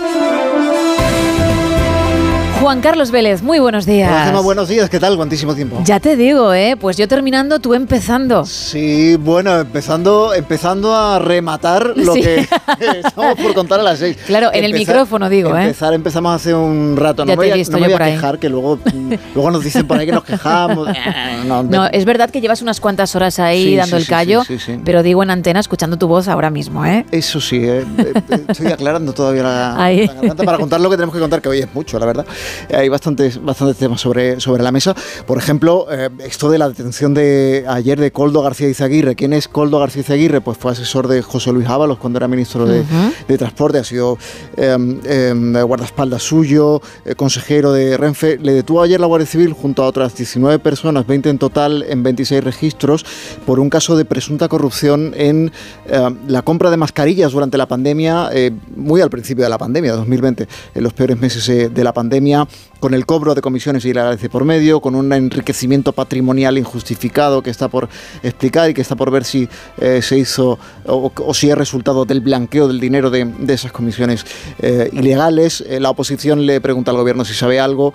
Juan 2.62 2.80
Carlos 2.80 3.10
Vélez, 3.10 3.42
muy 3.42 3.58
buenos 3.58 3.86
Hola, 3.86 3.92
días. 3.92 4.26
Gemma, 4.26 4.40
buenos 4.40 4.68
días, 4.68 4.88
¿qué 4.88 5.00
tal? 5.00 5.16
Cuantísimo 5.16 5.52
tiempo. 5.52 5.80
Ya 5.84 5.98
te 5.98 6.14
digo, 6.14 6.54
¿eh? 6.54 6.76
Pues 6.80 6.96
yo 6.96 7.08
terminando, 7.08 7.58
tú 7.58 7.74
empezando. 7.74 8.46
Sí, 8.46 9.16
bueno, 9.16 9.58
empezando, 9.58 10.32
empezando 10.32 10.94
a 10.94 11.18
rematar 11.18 11.92
lo 11.96 12.14
Sí. 12.14 12.22
que 12.22 12.36
estamos 13.04 13.34
por 13.40 13.52
contar 13.54 13.80
a 13.80 13.82
las 13.82 13.98
seis. 13.98 14.16
Claro, 14.28 14.50
en 14.52 14.62
el 14.62 14.74
micrófono 14.74 15.28
digo, 15.28 15.56
¿eh? 15.56 15.62
Empezar, 15.64 15.92
empezamos 15.92 16.36
hace 16.36 16.54
un 16.54 16.94
rato. 16.96 17.24
Ya 17.24 17.34
No 17.34 17.40
te 17.40 17.46
me 17.46 17.46
voy 17.46 17.50
a, 17.50 17.54
visto 17.56 17.72
no 17.72 17.78
me 17.78 17.82
yo 17.82 17.88
voy 17.88 17.94
a 17.94 17.96
por 17.96 18.02
ahí. 18.04 18.12
quejar, 18.12 18.38
que 18.38 18.48
luego, 18.48 18.76
mm, 18.76 19.12
luego 19.34 19.50
nos 19.50 19.64
dicen 19.64 19.84
por 19.88 19.98
ahí 19.98 20.06
que 20.06 20.12
nos 20.12 20.24
quejamos. 20.24 20.88
Eh, 21.02 21.42
no, 21.46 21.64
No, 21.64 21.86
es 21.88 22.04
verdad 22.04 22.30
que 22.30 22.40
llevas 22.40 22.62
unas 22.62 22.78
cuantas 22.78 23.16
horas 23.16 23.38
ahí 23.40 23.70
Sí, 23.70 23.76
dando 23.76 23.96
sí, 23.96 24.02
el 24.02 24.08
callo, 24.08 24.42
pero 24.84 25.02
digo 25.02 25.22
en 25.24 25.30
antena 25.30 25.58
escuchando 25.58 25.96
tu 25.96 26.06
voz 26.06 26.28
ahora 26.28 26.48
mismo, 26.50 26.84
¿eh? 26.86 27.04
Eso 27.10 27.40
sí, 27.40 27.56
eh, 27.64 27.84
eh, 27.98 28.44
estoy 28.48 28.68
aclarando 28.68 29.12
todavía 29.12 29.42
la, 29.42 29.74
la 29.76 30.12
garganta 30.14 30.44
para 30.44 30.58
contar 30.58 30.80
lo 30.80 30.88
que 30.90 30.96
tenemos 30.96 31.14
que 31.14 31.20
contar, 31.20 31.42
que 31.42 31.48
hoy 31.48 31.58
es 31.58 31.74
mucho, 31.74 31.98
la 31.98 32.06
verdad. 32.06 32.24
Hay 32.72 32.88
bastantes, 32.88 33.42
bastantes 33.42 33.76
temas 33.76 34.00
sobre, 34.00 34.40
sobre 34.40 34.62
la 34.62 34.72
mesa. 34.72 34.94
Por 35.26 35.38
ejemplo, 35.38 35.86
eh, 35.90 36.10
esto 36.24 36.50
de 36.50 36.58
la 36.58 36.68
detención 36.68 37.14
de 37.14 37.64
ayer 37.68 37.98
de 37.98 38.12
Coldo 38.12 38.42
García 38.42 38.68
Izaguirre. 38.68 39.14
¿Quién 39.14 39.32
es 39.32 39.48
Coldo 39.48 39.78
García 39.78 40.02
Izaguirre? 40.02 40.40
Pues 40.40 40.58
fue 40.58 40.72
asesor 40.72 41.08
de 41.08 41.22
José 41.22 41.52
Luis 41.52 41.68
Ábalos 41.68 41.98
cuando 41.98 42.18
era 42.18 42.28
ministro 42.28 42.66
de, 42.66 42.84
de 43.28 43.38
Transporte, 43.38 43.78
ha 43.78 43.84
sido 43.84 44.18
eh, 44.56 44.76
eh, 45.04 45.62
guardaespaldas 45.62 46.22
suyo, 46.22 46.80
eh, 47.04 47.14
consejero 47.14 47.72
de 47.72 47.96
Renfe. 47.96 48.38
Le 48.38 48.52
detuvo 48.52 48.82
ayer 48.82 49.00
la 49.00 49.06
Guardia 49.06 49.26
Civil 49.26 49.52
junto 49.52 49.82
a 49.82 49.86
otras 49.86 50.16
19 50.16 50.58
personas, 50.58 51.06
20 51.06 51.30
en 51.30 51.38
total, 51.38 51.84
en 51.88 52.02
26 52.02 52.42
registros, 52.42 53.04
por 53.46 53.60
un 53.60 53.70
caso 53.70 53.96
de 53.96 54.04
presunta 54.04 54.48
corrupción 54.48 55.12
en 55.16 55.52
eh, 55.86 56.10
la 56.26 56.42
compra 56.42 56.70
de 56.70 56.76
mascarillas 56.76 57.32
durante 57.32 57.58
la 57.58 57.66
pandemia, 57.66 58.30
eh, 58.32 58.50
muy 58.76 59.00
al 59.00 59.10
principio 59.10 59.44
de 59.44 59.50
la 59.50 59.58
pandemia, 59.58 59.92
2020, 59.92 60.48
en 60.74 60.82
los 60.82 60.92
peores 60.92 61.18
meses 61.18 61.72
de 61.72 61.84
la 61.84 61.92
pandemia, 61.92 62.41
con 62.80 62.94
el 62.94 63.06
cobro 63.06 63.34
de 63.34 63.40
comisiones 63.40 63.84
ilegales 63.84 64.20
de 64.20 64.28
por 64.28 64.44
medio, 64.44 64.80
con 64.80 64.94
un 64.94 65.12
enriquecimiento 65.12 65.92
patrimonial 65.92 66.58
injustificado 66.58 67.42
que 67.42 67.50
está 67.50 67.68
por 67.68 67.88
explicar 68.22 68.70
y 68.70 68.74
que 68.74 68.80
está 68.80 68.96
por 68.96 69.10
ver 69.10 69.24
si 69.24 69.48
eh, 69.78 70.02
se 70.02 70.18
hizo 70.18 70.58
o, 70.86 71.12
o 71.14 71.34
si 71.34 71.48
es 71.48 71.56
resultado 71.56 72.04
del 72.04 72.20
blanqueo 72.20 72.66
del 72.66 72.80
dinero 72.80 73.10
de, 73.10 73.24
de 73.24 73.54
esas 73.54 73.70
comisiones 73.70 74.24
eh, 74.60 74.90
ilegales. 74.92 75.62
Eh, 75.68 75.78
la 75.78 75.90
oposición 75.90 76.44
le 76.44 76.60
pregunta 76.60 76.90
al 76.90 76.96
gobierno 76.96 77.24
si 77.24 77.34
sabe 77.34 77.60
algo. 77.60 77.94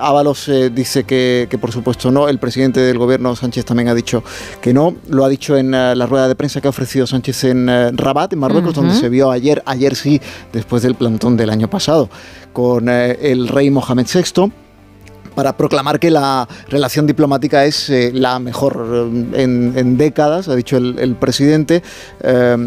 Ábalos 0.00 0.50
dice 0.72 1.04
que, 1.04 1.46
que 1.50 1.58
por 1.58 1.70
supuesto 1.70 2.10
no. 2.10 2.28
El 2.28 2.38
presidente 2.38 2.80
del 2.80 2.98
gobierno, 2.98 3.36
Sánchez, 3.36 3.64
también 3.64 3.88
ha 3.88 3.94
dicho 3.94 4.24
que 4.60 4.72
no. 4.72 4.94
Lo 5.08 5.24
ha 5.24 5.28
dicho 5.28 5.56
en 5.56 5.70
la 5.72 6.06
rueda 6.06 6.28
de 6.28 6.34
prensa 6.34 6.60
que 6.60 6.68
ha 6.68 6.70
ofrecido 6.70 7.06
Sánchez 7.06 7.44
en 7.44 7.96
Rabat, 7.96 8.32
en 8.32 8.38
Marruecos, 8.38 8.74
donde 8.74 8.94
se 8.94 9.08
vio 9.08 9.30
ayer, 9.30 9.62
ayer 9.66 9.94
sí, 9.94 10.20
después 10.52 10.82
del 10.82 10.94
plantón 10.94 11.36
del 11.36 11.50
año 11.50 11.68
pasado, 11.68 12.08
con 12.54 12.88
eh, 12.88 13.18
el 13.20 13.48
rey 13.48 13.70
Mohamed 13.70 14.06
VI 14.06 14.50
para 15.34 15.56
proclamar 15.56 15.98
que 15.98 16.12
la 16.12 16.48
relación 16.68 17.08
diplomática 17.08 17.64
es 17.64 17.90
eh, 17.90 18.12
la 18.14 18.38
mejor 18.38 19.10
eh, 19.34 19.42
en, 19.42 19.98
décadas, 19.98 20.48
ha 20.48 20.54
dicho 20.54 20.76
el, 20.76 21.16
presidente. 21.16 21.82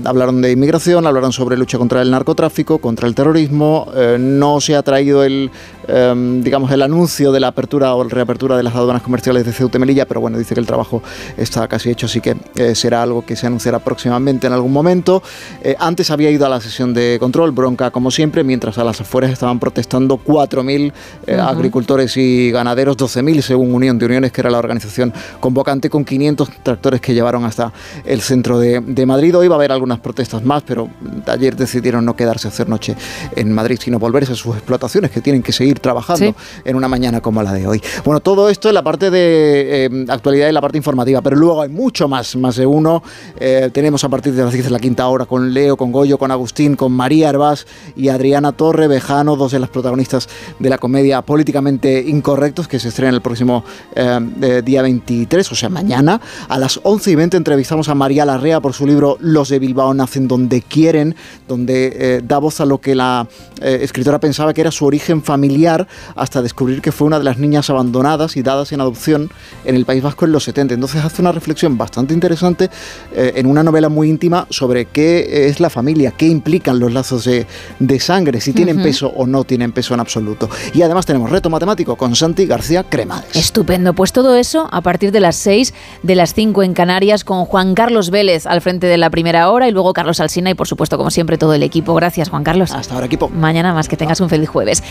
Hablaron 0.04 0.42
de 0.42 0.52
inmigración, 0.52 1.08
hablaron 1.08 1.32
sobre 1.32 1.56
lucha 1.56 1.78
contra 1.78 2.02
el 2.02 2.12
narcotráfico, 2.12 2.80
contra 2.80 3.08
el 3.08 3.16
terrorismo. 3.16 3.88
No 4.20 4.60
se 4.60 4.76
ha 4.76 4.84
traído 4.84 5.24
el, 5.24 5.50
eh, 5.88 6.42
digamos, 6.44 6.72
el 6.72 6.82
anuncio 6.82 7.32
de 7.32 7.40
la 7.40 7.48
apertura 7.48 7.94
o 7.96 8.04
reapertura 8.04 8.58
de 8.58 8.64
las 8.64 8.76
aduanas 8.76 9.02
comerciales 9.02 9.46
de 9.46 9.54
Ceuta 9.54 9.78
y 9.78 9.80
Melilla, 9.80 10.06
pero 10.06 10.22
bueno, 10.22 10.38
dice 10.38 10.54
que 10.54 10.60
el 10.60 10.68
trabajo 10.68 11.02
está 11.38 11.68
casi 11.68 11.90
hecho, 11.90 12.06
así 12.06 12.22
que 12.22 12.36
eh, 12.56 12.76
será 12.76 13.04
algo 13.04 13.26
que 13.26 13.36
se 13.36 13.48
anunciará 13.48 13.80
próximamente 13.80 14.48
en 14.48 14.54
algún 14.54 14.74
momento. 14.74 15.22
Eh, 15.62 15.76
antes 15.80 16.12
había 16.12 16.30
ido 16.30 16.46
a 16.46 16.50
la 16.50 16.62
sesión 16.62 16.94
de 16.94 17.18
control, 17.20 17.52
bronca 17.52 17.92
como 17.92 18.12
siempre, 18.12 18.44
mientras 18.44 18.78
a 18.78 18.84
las 18.84 19.02
afueras 19.02 19.32
estaban 19.32 19.60
protestando 19.60 20.18
4.000 20.18 20.92
eh, 21.26 21.36
Ujú. 21.36 21.42
agricultores 21.42 22.18
y 22.18 22.52
ganaderos, 22.52 22.98
12.000 22.98 23.42
según 23.42 23.74
Unión 23.74 23.98
de 23.98 24.06
Uniones, 24.06 24.32
que 24.32 24.42
era 24.42 24.50
la 24.50 24.60
organización 24.60 25.14
convocante, 25.40 25.90
con 25.90 26.04
500 26.06 26.50
tractores 26.64 27.02
que 27.02 27.14
llevaron 27.14 27.46
hasta 27.46 27.72
el 28.06 28.22
centro 28.22 28.60
de, 28.60 28.82
de 28.82 29.06
Madrid. 29.06 29.36
Hoy 29.38 29.48
va 29.48 29.56
a 29.56 29.58
haber 29.58 29.72
algunas 29.72 30.00
protestas 30.00 30.44
más, 30.44 30.64
pero 30.64 30.90
ayer 31.28 31.56
decidieron 31.56 32.06
no 32.06 32.16
quedarse 32.16 32.48
a 32.48 32.52
hacer 32.52 32.68
noche 32.70 32.96
en 33.36 33.52
Madrid, 33.52 33.78
sino 33.82 34.00
volverse 34.00 34.34
a 34.34 34.36
sus 34.36 34.56
explotaciones, 34.56 35.12
que 35.12 35.22
tienen 35.22 35.44
que 35.44 35.52
seguir 35.52 35.77
trabajando 35.82 36.26
Sí. 36.28 36.34
en 36.66 36.76
una 36.76 36.88
mañana 36.88 37.22
como 37.22 37.44
la 37.44 37.54
de 37.54 37.68
hoy. 37.68 37.82
Bueno, 38.06 38.20
todo 38.20 38.50
esto 38.50 38.70
en 38.70 38.76
la 38.76 38.84
parte 38.84 39.10
de 39.12 39.86
eh, 39.86 40.06
actualidad 40.10 40.50
y 40.50 40.52
la 40.52 40.62
parte 40.62 40.78
informativa, 40.78 41.22
pero 41.22 41.36
luego 41.36 41.62
hay 41.62 41.70
mucho 41.70 42.08
más, 42.08 42.36
más 42.36 42.56
de 42.56 42.66
uno. 42.66 43.04
Eh, 43.40 43.70
tenemos 43.74 44.04
a 44.04 44.10
partir 44.10 44.34
de 44.34 44.44
las 44.44 44.54
10 44.54 44.66
de 44.66 44.72
la 44.72 44.80
quinta 44.80 45.08
hora 45.08 45.26
con 45.26 45.54
Leo, 45.54 45.78
con 45.78 45.92
Goyo, 45.92 46.18
con 46.18 46.32
Agustín, 46.32 46.76
con 46.76 46.92
María 46.92 47.30
Herbás 47.30 47.68
y 47.96 48.10
Adriana 48.10 48.52
Torre 48.52 48.88
Bejano, 48.88 49.36
dos 49.36 49.52
de 49.52 49.60
las 49.60 49.70
protagonistas 49.70 50.28
de 50.60 50.70
la 50.70 50.78
comedia 50.78 51.22
Políticamente 51.22 52.04
Incorrectos, 52.08 52.68
que 52.68 52.80
se 52.80 52.90
estrena 52.90 53.14
el 53.14 53.22
próximo 53.22 53.64
eh, 53.96 54.20
eh, 54.42 54.62
día 54.64 54.82
23, 54.82 55.52
o 55.52 55.56
sea, 55.56 55.70
mañana. 55.70 56.20
A 56.48 56.58
las 56.58 56.80
11 56.84 57.12
y 57.12 57.16
20 57.16 57.38
entrevistamos 57.38 57.90
a 57.90 57.96
María 57.96 58.26
Larrea 58.26 58.60
por 58.62 58.74
su 58.74 58.86
libro 58.88 59.18
Los 59.20 59.50
de 59.50 59.60
Bilbao 59.60 59.94
nacen 59.94 60.28
donde 60.28 60.62
quieren, 60.62 61.16
donde 61.48 61.92
eh, 61.96 62.22
da 62.24 62.38
voz 62.40 62.60
a 62.62 62.66
lo 62.66 62.80
que 62.80 62.96
la 62.96 63.28
eh, 63.62 63.80
escritora 63.82 64.20
pensaba 64.20 64.54
que 64.54 64.62
era 64.62 64.72
su 64.72 64.86
origen 64.86 65.22
familiar, 65.22 65.67
hasta 66.16 66.42
descubrir 66.42 66.82
que 66.82 66.92
fue 66.92 67.08
una 67.08 67.20
de 67.20 67.26
las 67.26 67.38
niñas 67.38 67.70
abandonadas 67.70 68.38
y 68.38 68.44
dadas 68.44 68.72
en 68.72 68.82
adopción 68.82 69.30
en 69.66 69.76
el 69.76 69.86
País 69.86 70.04
Vasco 70.04 70.26
en 70.26 70.32
los 70.32 70.44
70. 70.44 70.74
Entonces 70.74 71.04
hace 71.04 71.22
una 71.22 71.32
reflexión 71.32 71.78
bastante 71.78 72.14
interesante 72.14 72.70
eh, 73.14 73.34
en 73.36 73.46
una 73.46 73.64
novela 73.64 73.90
muy 73.90 74.10
íntima 74.10 74.48
sobre 74.50 74.86
qué 74.86 75.48
es 75.48 75.60
la 75.60 75.70
familia, 75.70 76.12
qué 76.12 76.28
implican 76.28 76.80
los 76.80 76.94
lazos 76.94 77.26
de, 77.26 77.46
de 77.80 78.00
sangre, 78.00 78.42
si 78.42 78.54
tienen 78.54 78.82
peso 78.82 79.08
o 79.16 79.26
no 79.26 79.44
tienen 79.44 79.72
peso 79.72 79.94
en 79.94 80.00
absoluto. 80.00 80.50
Y 80.74 80.82
además 80.82 81.06
tenemos 81.06 81.30
reto 81.30 81.50
matemático 81.50 81.96
con 81.96 82.16
Santi 82.16 82.46
García 82.46 82.84
Cremades. 82.84 83.36
Estupendo, 83.36 83.94
pues 83.94 84.12
todo 84.12 84.36
eso 84.36 84.68
a 84.72 84.82
partir 84.82 85.12
de 85.12 85.20
las 85.20 85.36
6, 85.38 85.74
de 86.04 86.16
las 86.16 86.34
5 86.34 86.64
en 86.64 86.74
Canarias, 86.74 87.24
con 87.24 87.46
Juan 87.46 87.74
Carlos 87.74 88.10
Vélez 88.10 88.46
al 88.46 88.62
frente 88.62 88.88
de 88.88 88.98
la 88.98 89.10
primera 89.10 89.50
hora 89.50 89.68
y 89.68 89.72
luego 89.72 89.94
Carlos 89.94 90.20
Alsina 90.20 90.50
y 90.50 90.54
por 90.54 90.68
supuesto, 90.68 90.98
como 90.98 91.12
siempre, 91.12 91.38
todo 91.38 91.54
el 91.54 91.64
equipo. 91.64 91.94
Gracias, 91.96 92.30
Juan 92.30 92.44
Carlos. 92.44 92.72
Hasta 92.72 92.94
ahora, 92.94 93.06
equipo. 93.06 93.30
Mañana 93.30 93.74
más, 93.74 93.88
que 93.88 93.98
tengas 93.98 94.20
un 94.22 94.30
feliz 94.30 94.50
jueves. 94.50 94.84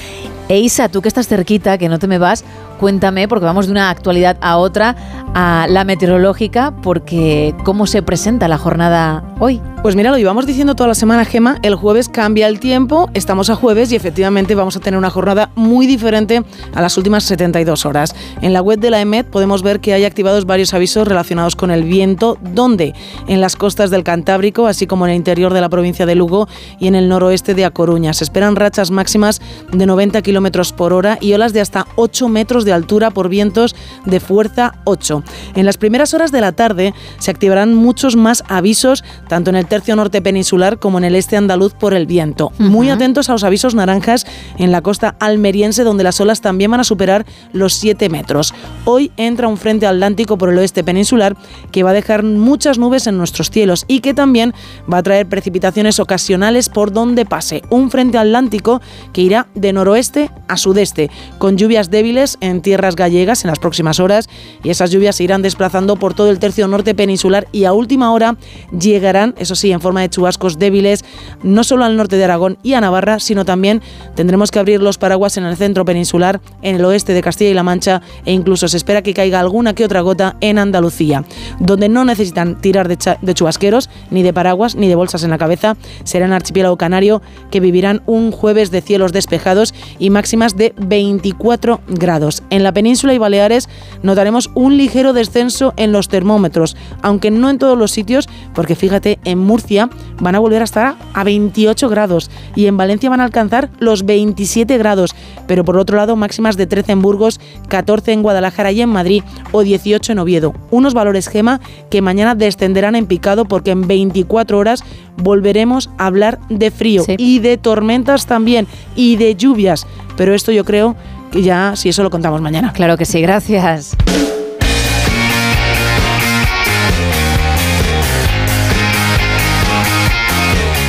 E 0.49 0.59
Isa, 0.67 0.89
tú 0.89 1.01
que 1.01 1.07
estás 1.07 1.29
cerquita, 1.29 1.79
que 1.79 1.89
no 1.89 2.01
te 2.01 2.09
me 2.09 2.19
vas, 2.19 2.45
cuéntame, 2.77 3.29
porque 3.29 3.45
vamos 3.45 3.67
de 3.67 3.73
una 3.73 3.91
actualidad 3.91 4.37
a 4.41 4.57
otra, 4.57 4.97
a 5.35 5.67
la 5.69 5.85
meteorológica, 5.85 6.75
porque 6.83 7.55
¿cómo 7.65 7.87
se 7.87 8.03
presenta 8.03 8.49
la 8.49 8.59
jornada 8.59 9.25
hoy? 9.39 9.61
Pues 9.83 9.95
mira, 9.95 10.11
lo 10.11 10.19
llevamos 10.19 10.47
diciendo 10.47 10.75
toda 10.75 10.89
la 10.89 10.95
semana, 10.95 11.25
Gema. 11.25 11.59
El 11.63 11.77
jueves 11.77 12.09
cambia 12.09 12.49
el 12.49 12.59
tiempo, 12.59 13.09
estamos 13.15 13.51
a 13.51 13.55
jueves 13.55 13.93
y 13.93 13.97
efectivamente 13.97 14.57
vamos 14.57 14.77
a 14.77 14.81
tener 14.81 14.99
una 14.99 15.11
jornada 15.11 15.51
muy 15.55 15.87
diferente 15.87 16.43
a 16.75 16.83
las 16.83 16.97
últimas 16.97 17.23
72 17.23 17.87
horas. 17.87 18.13
En 18.43 18.53
la 18.53 18.63
web 18.63 18.81
de 18.81 18.91
la 18.91 19.01
EMET 19.01 19.29
podemos 19.29 19.63
ver 19.63 19.79
que 19.79 19.93
hay 19.93 20.05
activados 20.05 20.45
varios 20.45 20.75
avisos 20.75 21.07
relacionados 21.07 21.55
con 21.55 21.71
el 21.71 21.85
viento, 21.85 22.37
donde 22.53 22.95
en 23.29 23.41
las 23.41 23.55
costas 23.55 23.91
del 23.91 24.03
Cantábrico, 24.03 24.67
así 24.67 24.89
como 24.89 25.07
en 25.07 25.13
el 25.13 25.19
interior 25.19 25.53
de 25.53 25.61
la 25.61 25.69
provincia 25.69 26.05
de 26.05 26.17
Lugo 26.17 26.49
y 26.81 26.89
en 26.89 26.97
el 26.97 27.09
noroeste 27.09 27.55
de 27.55 27.65
A 27.65 27.71
Coruña. 27.71 28.13
Se 28.13 28.25
esperan 28.25 28.57
rachas 28.57 28.91
máximas 28.91 29.41
de 29.71 29.87
90 29.87 30.21
kilómetros 30.23 30.73
por 30.73 30.93
hora 30.93 31.17
y 31.21 31.33
olas 31.33 31.53
de 31.53 31.61
hasta 31.61 31.87
8 31.95 32.29
metros 32.29 32.65
de 32.67 32.75
altura 32.75 33.11
por 33.11 33.31
vientos 33.31 33.75
de 34.05 34.21
fuerza 34.21 34.75
8. 34.85 35.23
En 35.55 35.65
las 35.65 35.79
primeras 35.79 36.13
horas 36.13 36.33
de 36.33 36.43
la 36.43 36.53
tarde 36.53 36.93
se 37.19 37.31
activarán 37.31 37.75
muchos 37.75 38.17
más 38.17 38.45
avisos, 38.49 39.03
tanto 39.29 39.49
en 39.49 39.57
el 39.57 39.67
tercio 39.67 39.97
norte 39.97 40.21
peninsular 40.21 40.79
como 40.79 40.99
en 40.99 41.05
el 41.05 41.15
este 41.15 41.39
andaluz 41.39 41.73
por 41.73 41.95
el 41.95 42.07
viento. 42.07 42.53
Muy 42.59 42.91
atentos 42.91 43.31
a 43.31 43.33
los 43.33 43.45
avisos 43.45 43.75
naranjas 43.75 44.27
en 44.59 44.73
la 44.73 44.83
costa 44.83 45.17
almeriense, 45.21 45.85
donde 45.85 46.05
las 46.05 46.21
olas 46.21 46.43
también 46.43 46.71
van 46.71 46.81
a 46.81 46.85
superar 46.85 47.25
los 47.53 47.75
7 47.75 48.09
metros. 48.09 48.53
Hoy 48.85 49.13
entra 49.17 49.49
un 49.49 49.57
frente 49.57 49.87
atlántico 49.87 50.37
por 50.37 50.51
el 50.51 50.59
oeste 50.59 50.85
peninsular 50.85 51.37
que 51.71 51.83
va 51.83 51.91
a 51.91 51.95
dejar 51.95 52.23
muchas 52.23 52.79
nubes 52.79 53.07
en 53.07 53.17
nuestros 53.17 53.51
cielos 53.51 53.85
y 53.89 54.01
que 54.01 54.15
también 54.15 54.53
va 54.93 54.99
a 54.99 55.03
traer 55.03 55.27
precipitaciones 55.27 56.01
ocasionales 56.01 56.69
por 56.69 56.93
donde 56.93 57.25
pase. 57.25 57.63
Un 57.71 57.91
frente 57.91 58.19
atlántico 58.19 58.81
que 59.13 59.23
irá 59.23 59.47
de 59.55 59.73
noroeste 59.73 60.31
a 60.49 60.57
sudeste, 60.57 61.11
con 61.39 61.57
lluvias 61.57 61.91
débiles 61.91 62.39
en 62.41 62.56
tierras 62.61 62.97
gallegas 62.97 63.45
en 63.45 63.49
las 63.49 63.59
próximas 63.59 64.01
horas 64.01 64.29
y 64.63 64.71
esas 64.71 64.91
lluvias 64.91 65.17
se 65.17 65.25
irán 65.25 65.43
desplazando 65.43 65.97
por 65.97 66.15
todo 66.15 66.31
el 66.31 66.39
tercio 66.39 66.69
norte 66.69 66.95
peninsular 66.95 67.49
y 67.53 67.65
a 67.65 67.73
última 67.73 68.13
hora 68.13 68.37
llegarán, 68.79 69.35
eso 69.39 69.55
sí, 69.55 69.73
en 69.73 69.81
forma 69.81 70.01
de 70.01 70.11
chubascos 70.11 70.59
débiles, 70.59 71.05
no 71.43 71.65
solo 71.65 71.85
al 71.85 71.97
norte 71.97 72.17
de 72.17 72.25
Aragón 72.25 72.59
y 72.63 72.75
a 72.75 72.81
Navarra, 72.81 73.21
sino 73.21 73.45
también 73.45 73.83
tendremos 74.15 74.51
que 74.51 74.59
abrir 74.59 74.83
los 74.83 74.99
paraguas 74.99 75.37
en 75.37 75.45
el 75.45 75.57
centro 75.57 75.85
peninsular, 75.85 76.41
en 76.63 76.77
el 76.77 76.85
oeste 76.85 77.13
de 77.13 77.23
Castilla 77.23 77.51
y 77.51 77.55
La 77.55 77.63
Mancha 77.63 78.03
e 78.25 78.33
incluso 78.33 78.69
se 78.69 78.77
espera 78.77 79.03
que 79.03 79.15
caiga 79.15 79.41
alguna 79.41 79.75
que 79.75 79.85
otra 79.85 80.01
gota 80.01 80.37
en 80.41 80.59
Andalucía. 80.59 81.25
Donde 81.61 81.89
no 81.89 82.05
necesitan 82.05 82.61
tirar 82.61 82.89
de, 82.89 83.35
chubasqueros, 83.35 83.91
ni 84.11 84.23
de 84.23 84.33
paraguas, 84.33 84.75
ni 84.75 84.89
de 84.89 84.95
bolsas 84.95 85.23
en 85.23 85.31
la 85.31 85.39
cabeza, 85.39 85.77
será 86.05 86.27
en 86.27 86.33
archipiélago 86.33 86.77
canario 86.77 87.23
que 87.51 87.61
vivirán 87.61 88.03
un 88.07 88.33
jueves 88.33 88.71
de 88.71 88.81
cielos 88.81 89.13
despejados 89.13 89.75
y 89.99 90.11
máximas 90.11 90.57
de 90.57 90.75
24 90.77 91.81
grados. 91.89 92.43
En 92.51 92.63
la 92.63 92.73
península 92.73 93.15
y 93.15 93.19
Baleares 93.19 93.69
notaremos 94.03 94.51
un 94.55 94.77
ligero 94.77 95.13
descenso 95.13 95.75
en 95.77 95.93
los 95.93 96.09
termómetros, 96.09 96.77
aunque 97.03 97.31
no 97.31 97.51
en 97.51 97.59
todos 97.59 97.77
los 97.77 97.91
sitios, 97.91 98.29
porque 98.55 98.75
fíjate, 98.75 99.19
en 99.25 99.39
Murcia 99.39 99.91
van 100.21 100.35
a 100.35 100.39
volver 100.39 100.61
a 100.61 100.65
estar 100.65 100.97
a 101.13 101.25
28 101.25 101.89
grados 101.89 102.31
y 102.55 102.67
en 102.67 102.77
Valencia 102.77 103.11
van 103.11 103.21
a 103.21 103.25
alcanzar 103.25 103.71
los 103.79 104.05
27 104.05 104.79
grados, 104.79 105.15
pero 105.47 105.65
por 105.65 105.77
otro 105.77 105.97
lado 105.97 106.17
máximas 106.17 106.57
de 106.57 106.67
13 106.67 106.93
en 106.93 107.03
Burgos, 107.03 107.41
14 107.69 108.13
en 108.13 108.23
Guadalajara 108.23 108.73
y 108.73 108.81
en 108.81 108.89
Madrid 108.91 109.23
o 109.53 109.63
18 109.63 110.13
en 110.13 110.19
Oviedo. 110.19 110.55
Unos 110.71 110.95
valores 110.95 111.29
gema 111.29 111.61
que 111.91 112.03
mañana 112.03 112.35
descenderán 112.35 112.97
en 112.97 113.07
picado 113.07 113.47
porque 113.47 113.73
en 113.73 113.87
24 113.87 114.59
horas 114.59 114.85
volveremos 115.17 115.91
a 115.99 116.07
hablar 116.07 116.39
de 116.49 116.71
frío 116.71 117.05
y 117.19 117.39
de 117.41 117.57
tormentas 117.57 118.27
también 118.27 118.67
y 118.95 119.17
de 119.17 119.35
lluvias, 119.35 119.87
pero 120.17 120.35
esto 120.35 120.53
yo 120.53 120.65
creo 120.65 120.97
que 121.37 121.43
ya 121.43 121.75
si 121.77 121.89
eso 121.89 122.03
lo 122.03 122.11
contamos 122.11 122.41
mañana. 122.41 122.73
Claro 122.73 122.97
que 122.97 123.05
sí, 123.05 123.21
gracias. 123.21 123.97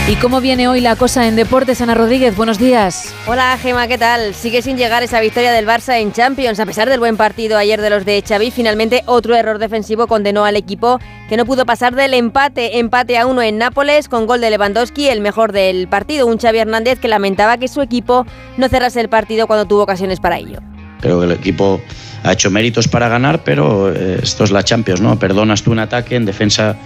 ¿Y 0.10 0.16
cómo 0.16 0.40
viene 0.40 0.70
hoy 0.70 0.80
la 0.80 0.96
cosa 0.96 1.28
en 1.28 1.36
deportes, 1.36 1.82
Ana 1.82 1.94
Rodríguez? 1.94 2.34
Buenos 2.34 2.58
días. 2.58 3.14
Hola 3.28 3.58
Gema, 3.62 3.90
¿qué 3.90 3.98
tal? 3.98 4.34
Sigue 4.34 4.62
sin 4.62 4.78
llegar 4.78 5.04
esa 5.04 5.20
victoria 5.20 5.52
del 5.52 5.68
Barça 5.68 6.00
en 6.00 6.14
Champions. 6.14 6.62
A 6.62 6.66
pesar 6.66 6.88
del 6.88 7.02
buen 7.02 7.18
partido 7.18 7.58
ayer 7.58 7.82
de 7.82 7.90
los 7.90 8.06
de 8.06 8.24
Xavi, 8.26 8.52
finalmente 8.52 9.04
otro 9.06 9.36
error 9.36 9.60
defensivo 9.60 10.08
condenó 10.08 10.46
al 10.46 10.56
equipo 10.56 11.02
que 11.28 11.36
no 11.36 11.46
pudo 11.46 11.66
pasar 11.66 11.94
del 11.94 12.14
empate. 12.14 12.80
Empate 12.80 13.18
a 13.18 13.26
uno 13.26 13.42
en 13.42 13.58
Nápoles 13.58 14.08
con 14.08 14.28
gol 14.28 14.40
de 14.40 14.50
Lewandowski, 14.50 15.10
el 15.10 15.20
mejor 15.20 15.52
del 15.52 15.90
partido. 15.90 16.26
Un 16.26 16.38
Xavi 16.38 16.60
Hernández 16.60 17.00
que 17.00 17.10
lamentaba 17.10 17.58
que 17.58 17.68
su 17.68 17.82
equipo 17.82 18.26
no 18.56 18.70
cerrase 18.70 19.02
el 19.02 19.10
partido 19.10 19.46
cuando 19.46 19.66
tuvo 19.66 19.84
ocasiones 19.84 20.22
para 20.22 20.38
ello. 20.38 20.62
Creo 21.02 21.20
que 21.20 21.26
el 21.26 21.34
equipo 21.34 21.82
ha 22.24 22.32
hecho 22.32 22.50
méritos 22.50 22.88
para 22.88 23.10
ganar, 23.10 23.44
pero 23.44 23.94
eh, 23.94 24.22
esto 24.24 24.46
es 24.46 24.52
la 24.52 24.64
Champions, 24.64 25.02
¿no? 25.02 25.20
Perdonas 25.20 25.64
tú 25.64 25.74
un 25.74 25.80
ataque, 25.80 26.16
en 26.16 26.24
defensa 26.24 26.78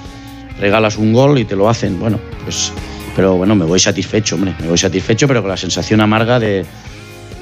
regalas 0.59 0.97
un 0.97 1.13
gol 1.13 1.37
y 1.37 1.45
te 1.45 1.55
lo 1.55 1.69
hacen. 1.69 1.99
Bueno, 1.99 2.19
pues 2.43 2.73
pero 3.15 3.35
bueno, 3.35 3.55
me 3.55 3.65
voy 3.65 3.79
satisfecho, 3.79 4.35
hombre, 4.35 4.55
me 4.59 4.67
voy 4.67 4.77
satisfecho, 4.77 5.27
pero 5.27 5.41
con 5.41 5.49
la 5.49 5.57
sensación 5.57 6.01
amarga 6.01 6.39
de, 6.39 6.65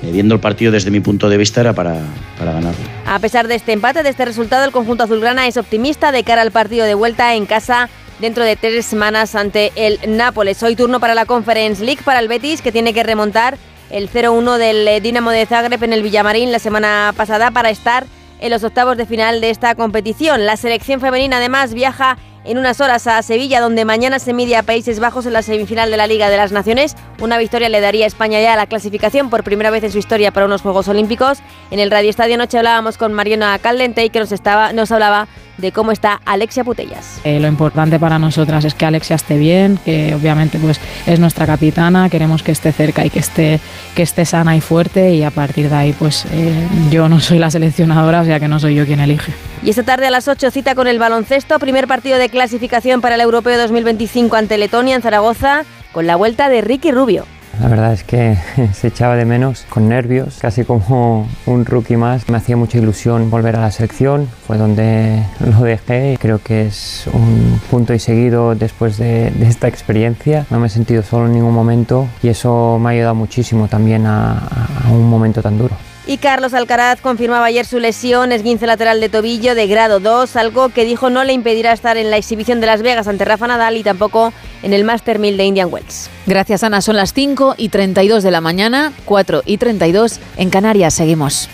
viendo 0.01 0.35
el 0.35 0.41
partido 0.41 0.72
desde 0.72 0.91
mi 0.91 0.99
punto 0.99 1.30
de 1.30 1.38
vista 1.38 1.61
era 1.61 1.73
para, 1.73 2.01
para 2.38 2.53
ganarlo. 2.53 2.80
A 3.06 3.19
pesar 3.19 3.48
de 3.48 3.56
este 3.56 3.73
empate, 3.73 4.03
de 4.03 4.09
este 4.09 4.25
resultado, 4.25 4.65
el 4.65 4.72
conjunto 4.72 5.03
azulgrana 5.03 5.48
es 5.48 5.57
optimista 5.57 6.11
de 6.11 6.23
cara 6.23 6.41
al 6.41 6.51
partido 6.51 6.85
de 6.85 6.93
vuelta 6.93 7.35
en 7.35 7.45
casa 7.45 7.89
dentro 8.19 8.43
de 8.43 8.56
tres 8.56 8.85
semanas 8.85 9.35
ante 9.35 9.72
el 9.75 9.99
Nápoles. 10.07 10.61
Hoy 10.64 10.75
turno 10.75 10.99
para 10.99 11.15
la 11.15 11.25
Conference 11.25 11.83
League 11.83 12.01
para 12.03 12.19
el 12.19 12.27
Betis, 12.27 12.61
que 12.61 12.72
tiene 12.72 12.93
que 12.93 13.03
remontar 13.03 13.57
el 13.89 14.09
0-1 14.09 14.57
del 14.57 14.88
eh, 14.88 15.01
Dinamo 15.01 15.31
de 15.31 15.45
Zagreb 15.45 15.83
en 15.83 15.93
el 15.93 16.03
Villamarín 16.03 16.51
la 16.51 16.59
semana 16.59 17.14
pasada 17.15 17.51
para 17.51 17.69
estar 17.69 18.06
en 18.39 18.51
los 18.51 18.64
octavos 18.64 18.98
de 18.98 19.06
final 19.06 19.41
de 19.41 19.49
esta 19.49 19.75
competición. 19.75 20.45
La 20.45 20.57
selección 20.57 21.01
femenina 21.01 21.38
además 21.38 21.73
viaja 21.73 22.17
en 22.45 22.58
unas 22.58 22.82
horas 22.82 23.08
a 23.08 23.22
Sevilla, 23.22 23.61
donde 23.61 23.85
mañana 23.85 24.19
se 24.19 24.34
mide 24.34 24.56
a 24.56 24.64
Países 24.64 25.00
Bajos 25.00 25.26
en 25.26 25.34
la 25.34 25.42
semifinal 25.42 25.92
de 25.92 25.98
la 25.98 26.08
Liga 26.08 26.30
de 26.30 26.38
las 26.38 26.51
Naciones. 26.51 26.95
Una 27.22 27.38
victoria 27.38 27.69
le 27.69 27.82
daría 27.82 28.06
a 28.06 28.08
España 28.08 28.42
ya 28.42 28.56
la 28.56 28.68
clasificación 28.68 29.30
por 29.30 29.43
primera 29.43 29.69
vez 29.69 29.84
en 29.84 29.92
su 29.92 29.98
historia 29.98 30.32
para 30.32 30.45
unos 30.45 30.61
Juegos 30.61 30.88
Olímpicos. 30.88 31.40
En 31.72 31.80
el 31.80 31.92
Radio 31.92 32.09
Estadio 32.09 32.38
Noche 32.38 32.58
hablábamos 32.58 32.98
con 32.98 33.14
Mariona 33.14 33.58
Caldente 33.59 34.06
y 34.06 34.09
que 34.09 34.19
nos, 34.19 34.32
estaba, 34.32 34.74
nos 34.74 34.92
hablaba 34.92 35.27
de 35.60 35.72
cómo 35.72 35.92
está 35.92 36.22
Alexia 36.26 36.64
Putellas. 36.64 37.20
Eh, 37.24 37.40
lo 37.40 37.48
importante 37.48 38.00
para 38.00 38.20
nosotras 38.20 38.66
es 38.66 38.74
que 38.74 38.86
Alexia 38.86 39.16
esté 39.16 39.38
bien, 39.38 39.80
que 39.84 40.16
obviamente 40.16 40.58
pues 40.60 40.80
es 41.06 41.20
nuestra 41.20 41.46
capitana, 41.46 42.10
queremos 42.10 42.44
que 42.44 42.52
esté 42.52 42.72
cerca 42.72 43.06
y 43.06 43.10
que 43.10 43.20
esté, 43.20 43.60
que 43.96 44.04
esté 44.04 44.26
sana 44.26 44.56
y 44.56 44.62
fuerte 44.62 45.14
y 45.14 45.24
a 45.24 45.32
partir 45.32 45.70
de 45.70 45.76
ahí 45.76 45.94
pues 45.94 46.26
eh, 46.32 46.68
yo 46.90 47.10
no 47.10 47.20
soy 47.20 47.40
la 47.40 47.52
seleccionadora, 47.52 48.22
o 48.22 48.26
sea 48.26 48.40
que 48.40 48.48
no 48.48 48.60
soy 48.60 48.76
yo 48.76 48.86
quien 48.86 49.00
elige. 49.00 49.34
Y 49.64 49.70
esta 49.70 49.84
tarde 49.84 50.08
a 50.08 50.12
las 50.12 50.28
8 50.28 50.52
cita 50.52 50.76
con 50.76 50.88
el 50.88 51.00
baloncesto, 51.00 51.60
primer 51.60 51.88
partido 51.88 52.18
de 52.18 52.30
clasificación 52.30 53.02
para 53.02 53.16
el 53.16 53.22
Europeo 53.22 53.58
2025 53.58 54.36
ante 54.36 54.58
Letonia 54.58 54.96
en 54.96 55.02
Zaragoza, 55.02 55.66
con 55.92 56.08
la 56.08 56.16
vuelta 56.16 56.50
de 56.50 56.62
Ricky 56.62 56.92
Rubio. 56.92 57.26
La 57.62 57.68
verdad 57.68 57.94
es 57.94 58.04
que 58.04 58.38
se 58.74 58.88
echaba 58.88 59.16
de 59.16 59.26
menos, 59.26 59.66
con 59.70 59.90
nervios, 59.90 60.38
casi 60.40 60.64
como 60.64 61.28
un 61.46 61.66
rookie 61.66 61.98
más. 61.98 62.30
Me 62.30 62.38
hacía 62.38 62.56
mucha 62.56 62.78
ilusión 62.78 63.30
volver 63.30 63.56
a 63.56 63.62
la 63.62 63.72
selección, 63.72 64.28
fue 64.48 64.58
donde 64.58 65.24
lo 65.40 65.64
dejé 65.64 66.18
creo 66.20 66.40
que 66.40 66.68
es 66.68 67.10
un 67.12 67.60
punto 67.70 67.94
y 67.94 68.00
seguido 68.00 68.56
después 68.56 68.98
de, 68.98 69.32
de 69.32 69.48
esta 69.48 69.68
experiencia. 69.68 70.46
No 70.50 70.60
me 70.60 70.68
he 70.68 70.70
sentido 70.70 71.04
solo 71.04 71.28
en 71.28 71.34
ningún 71.34 71.54
momento 71.54 72.08
y 72.24 72.30
eso 72.30 72.80
me 72.80 72.90
ha 72.90 72.92
ayudado 72.92 73.16
muchísimo 73.16 73.68
también 73.68 74.06
a, 74.06 74.38
a 74.86 74.92
un 74.92 75.10
momento 75.10 75.42
tan 75.42 75.58
duro. 75.58 75.76
Y 76.10 76.18
Carlos 76.18 76.56
Alcaraz 76.56 77.02
confirmaba 77.02 77.46
ayer 77.46 77.68
su 77.68 77.78
lesión, 77.78 78.32
esguince 78.32 78.66
lateral 78.66 79.00
de 79.00 79.10
tobillo 79.10 79.54
de 79.54 79.68
grado 79.68 80.00
2, 80.00 80.38
algo 80.38 80.70
que 80.70 80.84
dijo 80.84 81.12
no 81.12 81.24
le 81.24 81.34
impedirá 81.34 81.72
estar 81.72 81.98
en 81.98 82.10
la 82.10 82.18
exhibición 82.18 82.60
de 82.60 82.66
Las 82.66 82.82
Vegas 82.82 83.08
ante 83.08 83.26
Rafa 83.26 83.46
Nadal 83.46 83.78
y 83.78 83.84
tampoco 83.84 84.34
en 84.64 84.74
el 84.74 84.84
Master 84.84 85.20
1000 85.20 85.38
de 85.38 85.46
Indian 85.46 85.70
Wells. 85.72 86.10
Gracias, 86.26 86.64
Ana. 86.64 86.82
Son 86.82 86.96
las 86.96 87.14
5 87.14 87.54
y 87.58 87.70
32 87.70 88.24
de 88.24 88.32
la 88.32 88.42
mañana, 88.42 88.92
4 89.06 89.44
y 89.46 89.58
32 89.58 90.20
en 90.38 90.50
Canarias. 90.50 90.96
Seguimos. 90.96 91.48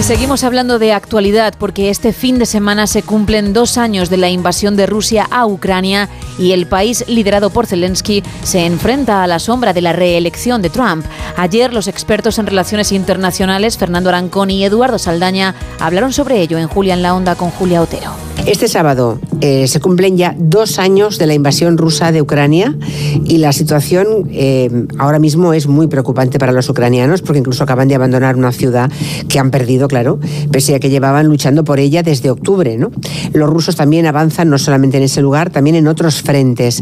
Y 0.00 0.02
seguimos 0.02 0.44
hablando 0.44 0.78
de 0.78 0.94
actualidad 0.94 1.52
porque 1.58 1.90
este 1.90 2.14
fin 2.14 2.38
de 2.38 2.46
semana 2.46 2.86
se 2.86 3.02
cumplen 3.02 3.52
dos 3.52 3.76
años 3.76 4.08
de 4.08 4.16
la 4.16 4.30
invasión 4.30 4.74
de 4.74 4.86
Rusia 4.86 5.28
a 5.30 5.46
Ucrania 5.46 6.08
y 6.38 6.52
el 6.52 6.66
país 6.66 7.04
liderado 7.06 7.50
por 7.50 7.66
Zelensky 7.66 8.22
se 8.42 8.64
enfrenta 8.64 9.22
a 9.22 9.26
la 9.26 9.38
sombra 9.38 9.74
de 9.74 9.82
la 9.82 9.92
reelección 9.92 10.62
de 10.62 10.70
Trump. 10.70 11.04
Ayer 11.36 11.74
los 11.74 11.86
expertos 11.86 12.38
en 12.38 12.46
relaciones 12.46 12.92
internacionales 12.92 13.76
Fernando 13.76 14.08
Arancón 14.08 14.50
y 14.50 14.64
Eduardo 14.64 14.98
Saldaña 14.98 15.54
hablaron 15.78 16.14
sobre 16.14 16.40
ello 16.40 16.56
en 16.56 16.68
Julia 16.68 16.94
en 16.94 17.02
la 17.02 17.14
Onda 17.14 17.34
con 17.34 17.50
Julia 17.50 17.82
Otero. 17.82 18.10
Este 18.46 18.68
sábado 18.68 19.20
eh, 19.42 19.68
se 19.68 19.80
cumplen 19.80 20.16
ya 20.16 20.34
dos 20.36 20.78
años 20.78 21.18
de 21.18 21.26
la 21.26 21.34
invasión 21.34 21.76
rusa 21.76 22.10
de 22.10 22.22
Ucrania 22.22 22.74
y 23.24 23.38
la 23.38 23.52
situación 23.52 24.28
eh, 24.32 24.86
ahora 24.98 25.18
mismo 25.18 25.52
es 25.52 25.66
muy 25.66 25.88
preocupante 25.88 26.38
para 26.38 26.52
los 26.52 26.68
ucranianos 26.68 27.20
porque 27.20 27.38
incluso 27.40 27.64
acaban 27.64 27.88
de 27.88 27.96
abandonar 27.96 28.36
una 28.36 28.50
ciudad 28.50 28.90
que 29.28 29.38
han 29.38 29.50
perdido, 29.50 29.88
claro, 29.90 30.20
pese 30.52 30.76
a 30.76 30.78
que 30.78 30.88
llevaban 30.88 31.26
luchando 31.26 31.64
por 31.64 31.80
ella 31.80 32.04
desde 32.04 32.30
octubre. 32.30 32.78
¿no? 32.78 32.92
Los 33.32 33.50
rusos 33.50 33.74
también 33.74 34.06
avanzan 34.06 34.48
no 34.48 34.56
solamente 34.56 34.98
en 34.98 35.02
ese 35.02 35.20
lugar, 35.20 35.50
también 35.50 35.74
en 35.74 35.88
otros 35.88 36.22
frentes. 36.22 36.80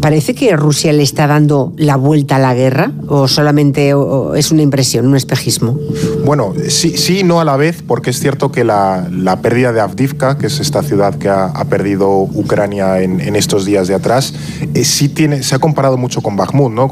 ¿Parece 0.00 0.34
que 0.34 0.54
Rusia 0.56 0.92
le 0.92 1.02
está 1.02 1.26
dando 1.26 1.72
la 1.78 1.96
vuelta 1.96 2.36
a 2.36 2.38
la 2.38 2.54
guerra 2.54 2.92
o 3.08 3.28
solamente 3.28 3.94
es 4.36 4.52
una 4.52 4.60
impresión, 4.60 5.06
un 5.06 5.16
espejismo? 5.16 5.78
Bueno, 6.24 6.54
sí, 6.68 6.96
sí 6.96 7.22
no 7.24 7.40
a 7.40 7.44
la 7.44 7.56
vez, 7.56 7.82
porque 7.86 8.10
es 8.10 8.20
cierto 8.20 8.52
que 8.52 8.64
la, 8.64 9.08
la 9.10 9.40
pérdida 9.40 9.72
de 9.72 9.80
Avdivka, 9.80 10.38
que 10.38 10.46
es 10.46 10.60
esta 10.60 10.82
ciudad 10.82 11.14
que 11.14 11.28
ha, 11.28 11.52
perdido 11.70 12.10
Ucrania 12.10 13.00
en, 13.00 13.20
en 13.20 13.36
estos 13.36 13.64
días 13.64 13.88
de 13.88 13.94
atrás, 13.94 14.34
eh, 14.74 14.84
sí 14.84 15.08
tiene, 15.08 15.42
se 15.42 15.54
ha 15.54 15.58
comparado 15.58 15.96
mucho 15.96 16.20
con 16.20 16.36
Bakhmut, 16.36 16.72
¿no? 16.72 16.88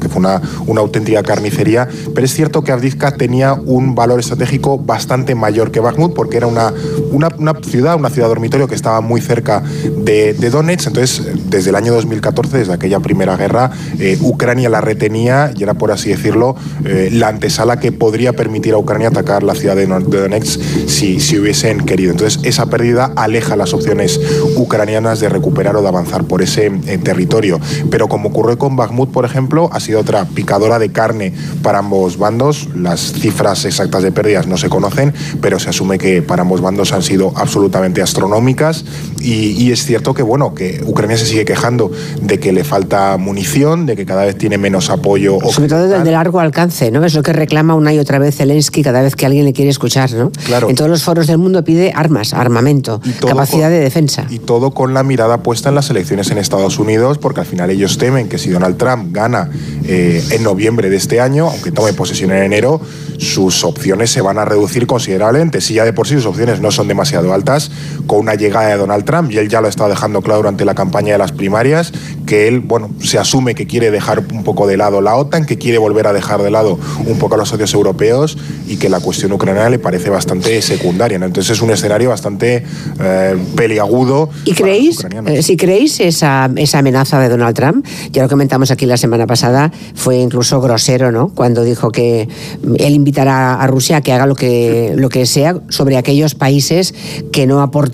que 0.00 0.08
fue 0.08 0.20
una, 0.20 0.40
una 0.66 0.80
auténtica 0.80 1.22
carnicería, 1.22 1.88
pero 2.14 2.24
es 2.24 2.32
cierto 2.32 2.64
que 2.64 2.72
Avdivka 2.72 3.12
tenía 3.12 3.54
un 3.54 3.94
valor 3.94 4.18
estratégico 4.18 4.78
bastante 4.78 5.34
mayor 5.34 5.70
que 5.70 5.80
Bakhmut, 5.80 6.14
porque 6.14 6.36
era 6.36 6.46
una, 6.46 6.72
una, 7.10 7.28
una 7.38 7.54
ciudad, 7.62 7.96
una 7.96 8.10
ciudad 8.10 8.28
dormitorio 8.28 8.66
que 8.66 8.74
estaba 8.74 9.00
muy 9.00 9.20
cerca 9.20 9.60
de, 9.60 10.34
de 10.34 10.50
Donetsk, 10.50 10.88
entonces 10.88 11.22
desde 11.50 11.70
el 11.70 11.76
año 11.76 11.92
2014, 11.92 12.58
desde 12.58 12.72
aquella 12.72 13.00
primera 13.00 13.36
guerra, 13.36 13.70
eh, 13.98 14.18
Ucrania 14.20 14.68
la 14.68 14.80
retenía 14.80 15.52
y 15.56 15.62
era, 15.62 15.74
por 15.74 15.92
así 15.92 16.10
decirlo, 16.10 16.56
eh, 16.84 17.10
la 17.12 17.28
antesala 17.28 17.78
que 17.78 17.92
podría 17.92 18.32
permitir 18.32 18.63
a 18.72 18.78
Ucrania 18.78 19.08
atacar 19.08 19.42
la 19.42 19.54
ciudad 19.54 19.76
de, 19.76 19.86
Donetsk 19.86 20.60
si, 20.86 21.20
si 21.20 21.38
hubiesen 21.38 21.84
querido. 21.84 22.12
Entonces, 22.12 22.40
esa 22.44 22.66
pérdida 22.66 23.12
aleja 23.16 23.56
las 23.56 23.74
opciones 23.74 24.20
ucranianas 24.56 25.20
de 25.20 25.28
recuperar 25.28 25.76
o 25.76 25.82
de 25.82 25.88
avanzar 25.88 26.24
por 26.24 26.40
ese 26.40 26.66
eh, 26.86 26.98
territorio. 26.98 27.60
Pero 27.90 28.08
como 28.08 28.30
ocurrió 28.30 28.56
con 28.58 28.76
Bakhmut, 28.76 29.10
por 29.10 29.24
ejemplo, 29.24 29.68
ha 29.72 29.80
sido 29.80 30.00
otra 30.00 30.24
picadora 30.24 30.78
de 30.78 30.90
carne 30.90 31.32
para 31.62 31.78
ambos 31.78 32.16
bandos. 32.16 32.68
Las 32.74 33.12
cifras 33.12 33.64
exactas 33.64 34.02
de 34.02 34.12
pérdidas 34.12 34.46
no 34.46 34.56
se 34.56 34.68
conocen, 34.68 35.12
pero 35.40 35.58
se 35.58 35.70
asume 35.70 35.98
que 35.98 36.22
para 36.22 36.42
ambos 36.42 36.60
bandos 36.60 36.92
han 36.92 37.02
sido 37.02 37.32
absolutamente 37.36 38.02
astronómicas. 38.02 38.84
Y, 39.20 39.50
y 39.62 39.72
es 39.72 39.84
cierto 39.84 40.14
que, 40.14 40.22
bueno, 40.22 40.54
que 40.54 40.82
Ucrania 40.86 41.16
se 41.18 41.26
sigue 41.26 41.44
quejando 41.44 41.90
de 42.20 42.38
que 42.38 42.52
le 42.52 42.64
falta 42.64 43.16
munición, 43.18 43.86
de 43.86 43.96
que 43.96 44.06
cada 44.06 44.24
vez 44.24 44.36
tiene 44.36 44.58
menos 44.58 44.90
apoyo 44.90 45.38
Sobre 45.50 45.68
todo 45.68 45.88
de, 45.88 46.10
largo 46.10 46.40
alcance, 46.40 46.90
¿no? 46.90 47.04
Es 47.04 47.14
lo 47.14 47.22
que 47.22 47.32
reclama 47.32 47.74
una 47.74 47.92
y 47.92 47.98
otra 47.98 48.18
vez 48.18 48.40
Zelensky 48.54 48.82
cada 48.82 49.02
vez 49.02 49.16
que 49.16 49.26
alguien 49.26 49.44
le 49.44 49.52
quiere 49.52 49.70
escuchar, 49.70 50.12
¿no? 50.12 50.30
Claro. 50.46 50.68
En 50.70 50.76
todos 50.76 50.88
los 50.90 51.02
foros 51.02 51.26
del 51.26 51.38
mundo 51.38 51.64
pide 51.64 51.92
armas, 51.94 52.32
armamento, 52.34 53.00
capacidad 53.26 53.64
con- 53.66 53.72
de 53.72 53.80
defensa. 53.80 54.26
Y 54.30 54.38
todo 54.38 54.70
con 54.70 54.94
la 54.94 55.02
mirada 55.02 55.42
puesta 55.42 55.70
en 55.70 55.74
las 55.74 55.90
elecciones 55.90 56.30
en 56.30 56.38
Estados 56.38 56.78
Unidos, 56.78 57.18
porque 57.18 57.40
al 57.40 57.46
final 57.46 57.70
ellos 57.70 57.98
temen 57.98 58.28
que 58.28 58.38
si 58.38 58.50
Donald 58.50 58.76
Trump 58.76 59.08
gana 59.12 59.50
eh, 59.84 60.22
en 60.30 60.42
noviembre 60.44 60.88
de 60.88 60.96
este 60.96 61.20
año, 61.20 61.48
aunque 61.50 61.72
tome 61.72 61.92
posesión 61.94 62.30
en 62.30 62.44
enero, 62.44 62.80
sus 63.18 63.64
opciones 63.64 64.10
se 64.10 64.20
van 64.20 64.38
a 64.38 64.44
reducir 64.44 64.86
considerablemente. 64.86 65.60
Si 65.60 65.74
ya 65.74 65.84
de 65.84 65.92
por 65.92 66.06
sí 66.06 66.14
sus 66.14 66.26
opciones 66.26 66.60
no 66.60 66.70
son 66.70 66.86
demasiado 66.88 67.32
altas, 67.32 67.70
con 68.06 68.20
una 68.20 68.34
llegada 68.34 68.68
de 68.68 68.76
Donald 68.76 69.04
Trump 69.04 69.30
y 69.30 69.38
él 69.38 69.48
ya 69.48 69.60
lo 69.60 69.66
ha 69.66 69.70
estado 69.70 69.90
dejando 69.90 70.22
claro 70.22 70.38
durante 70.38 70.64
la 70.64 70.74
campaña 70.74 71.12
de 71.12 71.18
las 71.18 71.32
primarias, 71.32 71.92
que 72.26 72.48
él, 72.48 72.60
bueno, 72.60 72.90
se 73.00 73.18
asume 73.18 73.54
que 73.54 73.66
quiere 73.66 73.90
dejar 73.90 74.24
un 74.32 74.44
poco 74.44 74.66
de 74.66 74.76
lado 74.76 75.00
la 75.00 75.16
OTAN, 75.16 75.46
que 75.46 75.58
quiere 75.58 75.78
volver 75.78 76.06
a 76.06 76.12
dejar 76.12 76.42
de 76.42 76.50
lado 76.50 76.78
un 77.06 77.18
poco 77.18 77.34
a 77.36 77.38
los 77.38 77.48
socios 77.48 77.72
europeos 77.74 78.36
y 78.66 78.76
que 78.76 78.88
la 78.88 79.00
cuestión 79.00 79.32
ucraniana 79.32 79.70
le 79.70 79.78
parece 79.78 80.10
bastante 80.10 80.60
secundaria. 80.62 81.18
¿no? 81.18 81.26
Entonces 81.26 81.56
es 81.56 81.62
un 81.62 81.70
escenario 81.70 82.10
bastante 82.10 82.64
eh, 83.00 83.36
peliagudo. 83.56 84.30
¿Y 84.44 84.52
creéis, 84.52 84.98
eh, 85.26 85.42
si 85.42 85.56
creéis 85.56 86.00
esa, 86.00 86.50
esa 86.56 86.78
amenaza 86.78 87.20
de 87.20 87.28
Donald 87.28 87.56
Trump, 87.56 87.86
ya 88.10 88.22
lo 88.22 88.28
comentamos 88.28 88.70
aquí 88.70 88.86
la 88.86 88.96
semana 88.96 89.26
pasada, 89.26 89.72
fue 89.94 90.16
incluso 90.16 90.60
grosero, 90.60 91.12
¿no? 91.12 91.28
Cuando 91.28 91.64
dijo 91.64 91.90
que 91.90 92.28
él 92.78 92.94
invitará 92.94 93.54
a 93.54 93.66
Rusia 93.66 93.98
a 93.98 94.00
que 94.00 94.12
haga 94.12 94.26
lo 94.26 94.34
que, 94.34 94.92
lo 94.96 95.08
que 95.08 95.26
sea 95.26 95.60
sobre 95.68 95.96
aquellos 95.96 96.34
países 96.34 96.94
que 97.32 97.46
no 97.46 97.62
aportan 97.62 97.93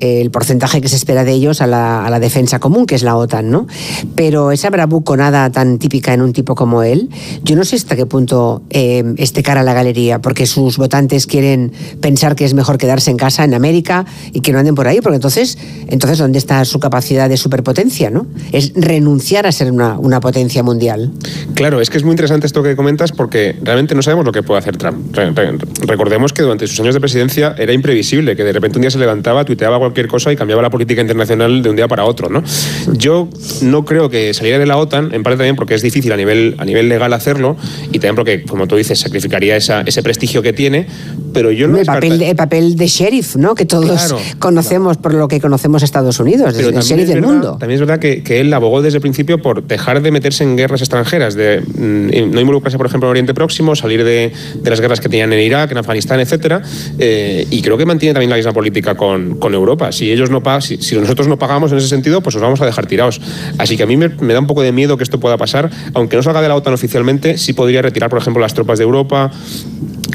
el 0.00 0.30
porcentaje 0.30 0.80
que 0.80 0.88
se 0.88 0.96
espera 0.96 1.24
de 1.24 1.32
ellos 1.32 1.60
a 1.60 1.66
la, 1.66 2.04
a 2.04 2.10
la, 2.10 2.20
defensa 2.20 2.58
común, 2.58 2.86
que 2.86 2.94
es 2.94 3.02
la 3.02 3.16
OTAN, 3.16 3.50
¿no? 3.50 3.66
Pero 4.14 4.52
esa 4.52 4.70
bravuconada 4.70 5.50
tan 5.50 5.78
típica 5.78 6.12
en 6.14 6.22
un 6.22 6.32
tipo 6.32 6.54
como 6.54 6.82
él, 6.82 7.08
yo 7.42 7.56
no 7.56 7.64
sé 7.64 7.76
hasta 7.76 7.96
qué 7.96 8.06
punto 8.06 8.62
eh, 8.70 9.04
cara 9.42 9.60
a 9.60 9.64
la 9.64 9.72
galería, 9.72 10.20
porque 10.20 10.46
sus 10.46 10.76
votantes 10.76 11.26
quieren 11.26 11.72
pensar 12.00 12.34
que 12.34 12.44
es 12.44 12.54
mejor 12.54 12.76
quedarse 12.76 13.10
en 13.10 13.16
casa 13.16 13.44
en 13.44 13.54
América 13.54 14.04
y 14.32 14.40
que 14.40 14.52
no 14.52 14.58
anden 14.58 14.74
por 14.74 14.88
ahí, 14.88 15.00
porque 15.00 15.16
entonces, 15.16 15.58
entonces 15.88 16.18
¿dónde 16.18 16.38
está 16.38 16.64
su 16.64 16.80
capacidad 16.80 17.28
de 17.28 17.36
superpotencia, 17.36 18.10
no? 18.10 18.26
Es 18.52 18.72
renunciar 18.74 19.46
a 19.46 19.52
ser 19.52 19.70
una, 19.70 19.98
una 19.98 20.20
potencia 20.20 20.62
mundial. 20.62 21.12
Claro, 21.54 21.80
es 21.80 21.90
que 21.90 21.98
es 21.98 22.04
muy 22.04 22.12
interesante 22.12 22.46
esto 22.46 22.62
que 22.62 22.76
comentas 22.76 23.12
porque 23.12 23.56
realmente 23.62 23.94
no 23.94 24.02
sabemos 24.02 24.24
lo 24.24 24.32
que 24.32 24.42
puede 24.42 24.58
hacer 24.58 24.76
Trump. 24.76 25.16
Recordemos 25.86 26.32
que 26.32 26.42
durante 26.42 26.66
sus 26.66 26.80
años 26.80 26.94
de 26.94 27.00
presidencia 27.00 27.54
era 27.58 27.72
imprevisible, 27.72 28.36
que 28.36 28.44
de 28.44 28.52
repente 28.52 28.78
un 28.78 28.82
día 28.82 28.90
se 28.90 28.98
levantaba, 28.98 29.44
tuiteaba 29.44 29.78
cualquier 29.88 30.08
cosa 30.08 30.32
y 30.32 30.36
cambiaba 30.36 30.62
la 30.62 30.70
política 30.70 31.00
internacional 31.00 31.62
de 31.62 31.70
un 31.70 31.76
día 31.76 31.88
para 31.88 32.04
otro. 32.04 32.28
¿no? 32.28 32.42
Yo 32.92 33.28
no 33.62 33.84
creo 33.84 34.08
que 34.08 34.34
salir 34.34 34.58
de 34.58 34.66
la 34.66 34.76
OTAN, 34.76 35.14
en 35.14 35.22
parte 35.22 35.38
también 35.38 35.56
porque 35.56 35.74
es 35.74 35.82
difícil 35.82 36.12
a 36.12 36.16
nivel, 36.16 36.56
a 36.58 36.64
nivel 36.64 36.88
legal 36.88 37.12
hacerlo 37.12 37.56
y 37.88 37.98
también 37.98 38.14
porque, 38.14 38.42
como 38.44 38.66
tú 38.66 38.76
dices, 38.76 38.98
sacrificaría 38.98 39.56
esa, 39.56 39.82
ese 39.82 40.02
prestigio 40.02 40.42
que 40.42 40.52
tiene, 40.52 40.86
pero 41.32 41.50
yo 41.50 41.68
no... 41.68 41.78
El, 41.78 41.86
papel, 41.86 42.22
el 42.22 42.36
papel 42.36 42.76
de 42.76 42.86
sheriff, 42.86 43.36
¿no? 43.36 43.54
que 43.54 43.64
todos 43.64 43.86
claro, 43.86 44.18
conocemos 44.38 44.96
claro. 44.96 45.02
por 45.02 45.14
lo 45.14 45.28
que 45.28 45.40
conocemos 45.40 45.82
a 45.82 45.84
Estados 45.84 46.20
Unidos, 46.20 46.54
pero 46.56 46.68
el 46.68 46.76
sheriff 46.76 47.08
del 47.08 47.20
verdad, 47.20 47.32
mundo. 47.32 47.56
También 47.58 47.72
es 47.72 47.80
verdad 47.80 47.98
que, 47.98 48.22
que, 48.22 48.40
él 48.40 48.52
abogó 48.52 48.82
desde 48.82 48.98
el 48.98 49.02
principio 49.02 49.40
por 49.40 49.62
dejar 49.62 50.02
de 50.02 50.10
meterse 50.10 50.44
en 50.44 50.56
guerras 50.56 50.80
extranjeras, 50.80 51.34
de 51.34 51.60
mm, 51.60 52.30
no 52.30 52.40
involucrarse, 52.40 52.78
por 52.78 52.86
ejemplo, 52.86 53.08
en 53.08 53.10
Oriente 53.10 53.34
Próximo, 53.34 53.74
salir 53.76 54.04
de, 54.04 54.32
de 54.54 54.70
las 54.70 54.80
guerras 54.80 55.00
que 55.00 55.08
tenían 55.08 55.32
en 55.32 55.40
Irak, 55.40 55.70
en 55.70 55.78
Afganistán, 55.78 56.20
etc. 56.20 56.62
Eh, 56.98 57.46
y 57.50 57.62
creo 57.62 57.76
que 57.76 57.86
mantiene 57.86 58.14
también 58.14 58.30
la 58.30 58.36
misma 58.36 58.52
política 58.52 58.96
con, 58.96 59.38
con 59.38 59.54
Europa 59.54 59.77
si, 59.90 60.10
ellos 60.10 60.30
no 60.30 60.42
si, 60.60 60.96
nosotros 60.96 61.28
no 61.28 61.38
pagamos 61.38 61.72
en 61.72 61.78
ese 61.78 61.88
sentido, 61.88 62.20
pues 62.22 62.34
os 62.36 62.42
vamos 62.42 62.60
a 62.60 62.66
dejar 62.66 62.86
tirados. 62.86 63.20
Así 63.58 63.76
que 63.76 63.82
a 63.82 63.86
mí 63.86 63.96
me, 63.96 64.08
me, 64.08 64.34
da 64.34 64.40
un 64.40 64.46
poco 64.46 64.62
de 64.62 64.72
miedo 64.72 64.96
que 64.96 65.04
esto 65.04 65.20
pueda 65.20 65.36
pasar. 65.36 65.70
Aunque 65.94 66.16
no 66.16 66.22
salga 66.22 66.42
de 66.42 66.48
la 66.48 66.56
OTAN 66.56 66.74
oficialmente, 66.74 67.38
sí 67.38 67.52
podría 67.52 67.82
retirar, 67.82 68.10
por 68.10 68.18
ejemplo, 68.18 68.40
las 68.40 68.54
tropas 68.54 68.78
de 68.78 68.84
Europa 68.84 69.30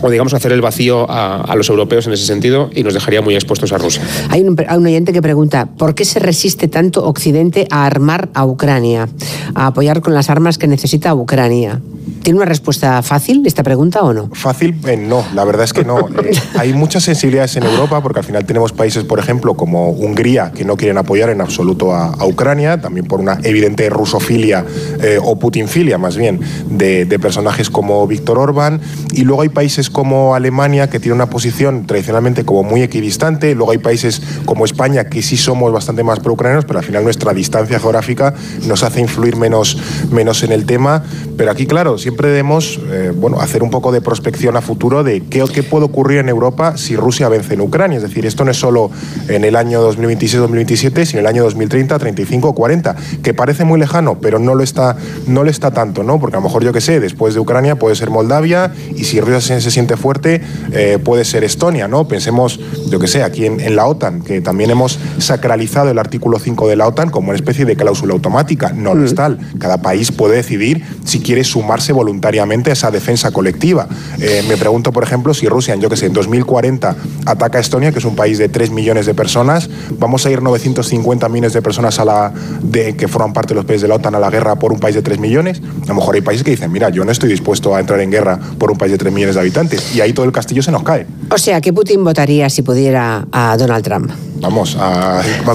o 0.04 0.10
digamos 0.10 0.34
hacer 0.34 0.52
el 0.52 0.62
vacío 0.62 1.10
a, 1.10 1.54
los 1.56 1.70
europeos 1.70 2.06
en 2.08 2.14
ese 2.14 2.26
sentido 2.26 2.70
y 2.76 2.84
nos 2.84 2.94
dejaría 2.94 3.22
muy 3.22 3.36
expuestos 3.36 3.72
a 3.72 3.78
Rusia. 3.78 4.04
Hay 4.30 4.42
un, 4.42 4.86
oyente 4.86 5.14
que 5.14 5.22
pregunta, 5.22 5.68
¿por 5.78 5.96
qué 5.96 6.04
se 6.04 6.20
resiste 6.20 6.68
tanto 6.68 7.06
Occidente 7.06 7.68
a 7.72 7.86
armar 7.86 8.30
a 8.34 8.46
Ucrania, 8.46 9.08
a 9.56 9.68
apoyar 9.68 10.02
con 10.02 10.14
las 10.14 10.30
armas 10.30 10.58
que 10.58 10.68
necesita 10.68 11.16
Ucrania? 11.16 11.80
¿Tiene 12.22 12.38
una 12.38 12.46
respuesta 12.46 13.02
fácil 13.02 13.44
esta 13.46 13.64
pregunta 13.64 14.02
o 14.02 14.14
no? 14.14 14.30
Fácil, 14.34 14.76
eh, 14.88 14.96
no, 14.96 15.26
la 15.34 15.44
verdad 15.44 15.66
es 15.66 15.74
que 15.74 15.84
no. 15.84 16.00
Eh, 16.24 16.32
hay 16.58 16.74
muchas 16.74 17.04
sensibilidades 17.04 17.58
en 17.58 17.64
Europa 17.64 18.02
porque 18.02 18.20
al 18.20 18.26
final 18.26 18.46
tenemos 18.46 18.72
países, 18.72 19.04
por 19.04 19.20
ejemplo, 19.20 19.56
como 19.56 19.90
Hungría, 19.90 20.52
que 20.54 20.64
no 20.64 20.78
quieren 20.78 20.98
apoyar 20.98 21.30
en 21.30 21.42
absoluto 21.42 21.94
a, 21.94 22.14
Ucrania, 22.26 22.80
también 22.80 23.06
por 23.06 23.20
una 23.20 23.40
evidente 23.44 23.90
rusofilia 23.90 24.66
eh, 25.02 25.20
o 25.22 25.38
putinfilia 25.38 25.98
más 25.98 26.16
bien 26.16 26.40
de, 26.70 27.04
de 27.06 27.20
personajes 27.20 27.70
como 27.70 28.08
Víctor 28.08 28.40
Orbán. 28.40 28.80
Y 29.12 29.24
luego 29.24 29.42
hay 29.42 29.50
países 29.50 29.90
como 29.94 30.36
Alemania, 30.36 30.90
que 30.90 31.00
tiene 31.00 31.16
una 31.16 31.30
posición 31.30 31.86
tradicionalmente 31.86 32.44
como 32.44 32.64
muy 32.64 32.82
equidistante, 32.82 33.56
luego 33.56 33.72
hay 33.72 33.78
países 33.78 34.22
como 34.46 34.66
España, 34.66 35.06
que 35.06 35.22
sí 35.22 35.38
somos 35.38 35.72
bastante 35.72 36.04
más 36.04 36.20
pro-ucranianos, 36.20 36.66
pero 36.66 36.80
al 36.80 36.86
final 36.86 37.04
nuestra 37.04 37.34
distancia 37.34 37.80
geográfica 37.80 38.34
nos 38.68 38.84
hace 38.84 39.00
influir 39.00 39.38
menos, 39.38 39.78
menos 40.12 40.44
en 40.44 40.52
el 40.52 40.66
tema. 40.66 41.04
Pero 41.38 41.52
aquí, 41.52 41.66
claro, 41.66 41.98
siempre 41.98 42.30
debemos 42.30 42.80
eh, 42.92 43.14
bueno, 43.16 43.40
hacer 43.40 43.64
un 43.64 43.70
poco 43.70 43.92
de 43.92 44.02
prospección 44.02 44.58
a 44.58 44.62
futuro 44.62 45.04
de 45.04 45.22
qué, 45.22 45.44
qué 45.54 45.64
puede 45.64 45.86
ocurrir 45.86 46.20
en 46.20 46.30
Europa 46.30 46.76
si 46.78 46.96
Rusia 46.96 47.30
vence 47.30 47.54
en 47.54 47.62
Ucrania. 47.62 47.98
Es 47.98 48.04
decir, 48.04 48.26
esto 48.26 48.44
no 48.44 48.52
es 48.52 48.58
solo 48.58 48.90
en 49.28 49.46
el 49.46 49.56
año 49.56 49.88
2026-2027, 49.92 51.06
sino 51.06 51.20
en 51.20 51.26
el 51.26 51.28
año 51.28 51.44
2030, 51.44 52.00
35 52.00 52.50
o 52.50 52.56
40, 52.56 52.96
que 53.22 53.34
parece 53.34 53.64
muy 53.64 53.80
lejano, 53.80 54.18
pero 54.20 54.40
no 54.40 54.56
lo 54.56 54.64
está, 54.64 54.98
no 55.28 55.44
lo 55.44 55.50
está 55.50 55.72
tanto, 55.72 56.04
¿no? 56.04 56.20
Porque 56.20 56.38
a 56.38 56.40
lo 56.40 56.44
mejor, 56.44 56.64
yo 56.64 56.74
que 56.74 56.82
sé, 56.82 57.00
después 57.00 57.34
de 57.34 57.40
Ucrania 57.40 57.76
puede 57.78 57.96
ser 57.96 58.10
Moldavia, 58.10 58.74
y 58.96 59.04
si 59.04 59.22
Rusia 59.22 59.42
se, 59.42 59.62
se 59.62 59.72
siente 59.72 59.83
fuerte 59.98 60.42
eh, 60.72 61.00
puede 61.03 61.26
ser 61.26 61.44
Estonia, 61.44 61.88
¿no? 61.88 62.08
Pensemos, 62.08 62.60
yo 62.90 63.00
que 63.00 63.08
sé, 63.08 63.24
aquí 63.24 63.45
en, 63.45 63.76
la 63.76 63.88
OTAN, 63.88 64.22
que 64.22 64.42
también 64.42 64.72
hemos 64.72 65.00
sacralizado 65.18 65.90
el 65.90 66.00
artículo 66.00 66.40
5 66.40 66.68
de 66.68 66.76
la 66.76 66.88
OTAN 66.88 67.10
como 67.10 67.30
una 67.30 67.36
especie 67.36 67.66
de 67.66 67.76
cláusula 67.76 68.14
automática. 68.14 68.72
No 68.74 68.94
mm. 68.94 68.98
lo 68.98 69.06
es 69.06 69.16
tal. 69.16 69.40
Cada 69.60 69.82
país 69.82 70.12
puede 70.12 70.36
decidir 70.36 70.84
si 71.06 71.20
quiere 71.20 71.44
sumarse 71.44 71.94
voluntariamente 71.94 72.70
a 72.70 72.74
esa 72.74 72.92
defensa 72.92 73.32
colectiva. 73.32 73.88
Eh, 74.20 74.44
me 74.48 74.58
pregunto, 74.58 74.92
por 74.92 75.03
ejemplo, 75.03 75.34
si 75.34 75.48
Rusia, 75.48 75.76
yo 75.76 75.90
que 75.90 75.98
sé, 75.98 76.08
en 76.08 76.14
2040 76.14 76.95
ataca 77.26 77.58
a 77.58 77.62
Estonia, 77.62 77.92
que 77.92 78.00
es 78.00 78.06
un 78.06 78.16
país 78.16 78.38
de 78.38 78.50
3 78.50 78.72
millones 78.72 79.06
de 79.06 79.14
personas, 79.14 79.70
vamos 79.98 80.26
a 80.26 80.32
ir 80.32 80.42
950 80.42 81.30
millones 81.30 81.53
de 81.53 81.62
personas 81.62 82.00
a 82.00 82.06
la 82.06 82.34
de, 82.62 82.95
que 82.95 83.08
forman 83.08 83.34
parte 83.34 83.50
de 83.50 83.56
los 83.56 83.66
países 83.66 83.84
de 83.84 83.88
la 83.88 83.95
OTAN 83.95 84.16
a 84.16 84.20
la 84.20 84.30
guerra 84.30 84.56
por 84.56 84.72
un 84.72 84.80
país 84.80 84.95
de 84.95 85.02
3 85.02 85.20
millones. 85.20 85.62
A 85.84 85.88
lo 85.88 85.95
mejor 85.95 86.16
hay 86.16 86.22
países 86.22 86.44
que 86.44 86.52
dicen, 86.52 86.72
mira, 86.72 86.90
yo 86.90 87.03
no 87.06 87.12
estoy 87.12 87.30
dispuesto 87.30 87.76
a 87.76 87.80
entrar 87.80 88.00
en 88.00 88.12
guerra 88.12 88.40
por 88.58 88.72
un 88.72 88.78
país 88.78 88.92
de 88.92 88.98
3 88.98 89.14
millones 89.14 89.36
de 89.36 89.42
habitantes. 89.42 89.73
Y 89.93 90.02
ahí 90.02 90.14
todo 90.14 90.26
el 90.26 90.32
castillo 90.32 90.61
se 90.64 90.72
nos 90.72 90.84
cae. 90.84 91.06
O 91.30 91.38
sea, 91.38 91.61
¿qué 91.61 91.74
Putin 91.74 92.03
votaría 92.03 92.50
si 92.50 92.61
pudiera 92.61 93.26
a 93.32 93.58
Donald 93.58 93.84
Trump? 93.84 94.11
Vamos, 94.35 94.77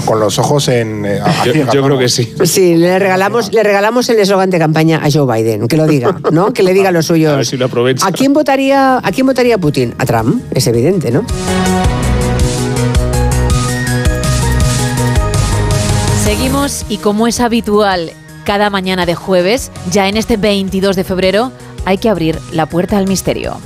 con 0.05 0.19
los 0.19 0.39
ojos 0.39 0.67
en... 0.67 1.05
Eh, 1.05 1.21
yo, 1.73 1.83
creo 1.83 1.97
que 1.97 2.09
sí. 2.09 2.33
Sí, 2.43 2.75
le 2.75 2.97
regalamos, 2.97 3.53
le 3.53 3.61
regalamos 3.63 4.09
el 4.09 4.19
eslogan 4.19 4.49
de 4.49 4.57
campaña 4.57 5.01
a 5.03 5.11
Joe 5.11 5.31
Biden, 5.31 5.67
que 5.67 5.77
lo 5.77 5.85
diga, 5.85 6.19
¿no? 6.31 6.53
Que 6.53 6.63
le 6.63 6.73
diga 6.73 6.91
lo 6.99 7.03
suyo. 7.03 7.31
A 7.31 7.35
ver 7.37 7.45
si 7.45 7.57
lo 7.57 7.69
¿A 8.01 8.11
quién 8.11 8.33
votaría, 8.33 8.97
a 8.97 9.11
quién 9.11 9.27
votaría 9.27 9.57
Putin? 9.57 9.93
A 9.99 10.05
Trump, 10.05 10.43
es 10.51 10.65
evidente, 10.67 11.11
¿no? 11.11 11.23
Seguimos 16.23 16.85
y 16.89 16.97
como 16.97 17.27
es 17.27 17.39
habitual 17.39 18.11
cada 18.43 18.71
mañana 18.71 19.05
de 19.05 19.13
jueves, 19.13 19.71
ya 19.91 20.07
en 20.07 20.17
este 20.17 20.35
22 20.35 20.95
de 20.95 21.03
febrero 21.03 21.51
hay 21.85 21.99
que 21.99 22.09
abrir 22.09 22.39
la 22.51 22.65
puerta 22.65 22.97
al 22.97 23.07
misterio. 23.07 23.59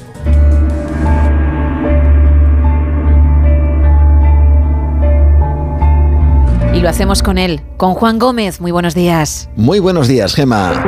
Y 6.73 6.79
lo 6.79 6.89
hacemos 6.89 7.21
con 7.21 7.37
él, 7.37 7.61
con 7.77 7.93
Juan 7.93 8.17
Gómez. 8.17 8.59
Muy 8.59 8.71
buenos 8.71 8.95
días. 8.95 9.47
Muy 9.55 9.79
buenos 9.79 10.07
días, 10.07 10.33
Gema. 10.33 10.83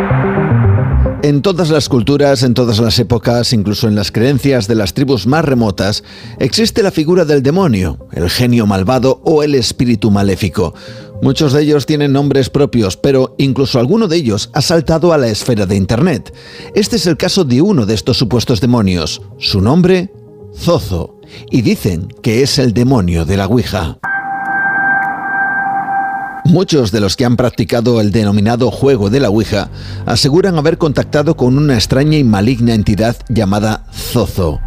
En 1.22 1.42
todas 1.42 1.70
las 1.70 1.90
culturas, 1.90 2.44
en 2.44 2.54
todas 2.54 2.80
las 2.80 2.98
épocas, 3.00 3.54
incluso 3.54 3.88
en 3.88 3.96
las 3.96 4.12
creencias 4.12 4.68
de 4.68 4.76
las 4.76 4.94
tribus 4.94 5.28
más 5.28 5.46
remotas, 5.46 6.04
existe 6.40 6.84
la 6.84 6.92
figura 6.92 7.24
del 7.24 7.44
demonio, 7.44 8.00
el 8.14 8.30
genio 8.30 8.66
malvado 8.66 9.22
o 9.24 9.44
el 9.44 9.56
espíritu 9.56 10.12
maléfico. 10.12 10.74
Muchos 11.22 11.54
de 11.54 11.62
ellos 11.62 11.86
tienen 11.86 12.14
nombres 12.14 12.50
propios, 12.50 12.98
pero 12.98 13.36
incluso 13.38 13.80
alguno 13.80 14.08
de 14.08 14.18
ellos 14.18 14.50
ha 14.54 14.62
saltado 14.62 15.14
a 15.14 15.18
la 15.18 15.28
esfera 15.28 15.66
de 15.66 15.76
Internet. 15.76 16.34
Este 16.74 16.96
es 16.96 17.08
el 17.08 17.18
caso 17.18 17.44
de 17.44 17.62
uno 17.62 17.86
de 17.86 17.94
estos 17.94 18.18
supuestos 18.18 18.60
demonios. 18.60 19.22
Su 19.38 19.62
nombre, 19.62 20.12
Zozo. 20.56 21.22
Y 21.52 21.62
dicen 21.62 22.08
que 22.22 22.44
es 22.44 22.60
el 22.60 22.74
demonio 22.74 23.26
de 23.26 23.38
la 23.38 23.48
Ouija. 23.48 24.00
Muchos 26.46 26.92
de 26.92 27.02
los 27.02 27.16
que 27.16 27.26
han 27.26 27.38
practicado 27.38 28.00
el 28.00 28.12
denominado 28.12 28.70
juego 28.70 29.10
de 29.10 29.20
la 29.20 29.30
Ouija 29.30 29.70
aseguran 30.06 30.58
haber 30.60 30.78
contactado 30.78 31.36
con 31.36 31.58
una 31.58 31.74
extraña 31.74 32.20
y 32.20 32.24
maligna 32.24 32.76
entidad 32.76 33.18
llamada 33.30 33.84
Zozo. 33.92 34.62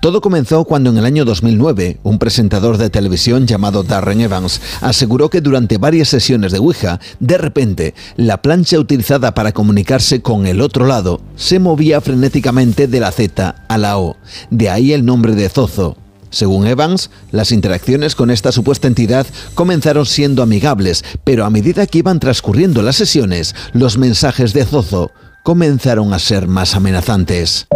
Todo 0.00 0.20
comenzó 0.20 0.64
cuando 0.64 0.90
en 0.90 0.98
el 0.98 1.04
año 1.04 1.24
2009 1.24 2.00
un 2.02 2.18
presentador 2.18 2.78
de 2.78 2.90
televisión 2.90 3.46
llamado 3.46 3.84
Darren 3.84 4.20
Evans 4.22 4.60
aseguró 4.80 5.30
que 5.30 5.40
durante 5.40 5.78
varias 5.78 6.08
sesiones 6.08 6.50
de 6.50 6.58
Ouija, 6.58 7.00
de 7.20 7.38
repente, 7.38 7.94
la 8.16 8.42
plancha 8.42 8.78
utilizada 8.80 9.34
para 9.34 9.52
comunicarse 9.52 10.20
con 10.20 10.46
el 10.46 10.60
otro 10.60 10.84
lado 10.84 11.20
se 11.36 11.60
movía 11.60 12.00
frenéticamente 12.00 12.88
de 12.88 13.00
la 13.00 13.12
Z 13.12 13.54
a 13.68 13.78
la 13.78 13.98
O, 13.98 14.16
de 14.50 14.68
ahí 14.68 14.92
el 14.92 15.04
nombre 15.04 15.34
de 15.36 15.48
Zozo. 15.48 15.96
Según 16.34 16.66
Evans, 16.66 17.10
las 17.30 17.52
interacciones 17.52 18.16
con 18.16 18.28
esta 18.28 18.50
supuesta 18.50 18.88
entidad 18.88 19.24
comenzaron 19.54 20.04
siendo 20.04 20.42
amigables, 20.42 21.04
pero 21.22 21.44
a 21.44 21.50
medida 21.50 21.86
que 21.86 21.98
iban 21.98 22.18
transcurriendo 22.18 22.82
las 22.82 22.96
sesiones, 22.96 23.54
los 23.72 23.98
mensajes 23.98 24.52
de 24.52 24.64
Zozo 24.64 25.12
comenzaron 25.44 26.12
a 26.12 26.18
ser 26.18 26.48
más 26.48 26.74
amenazantes. 26.74 27.68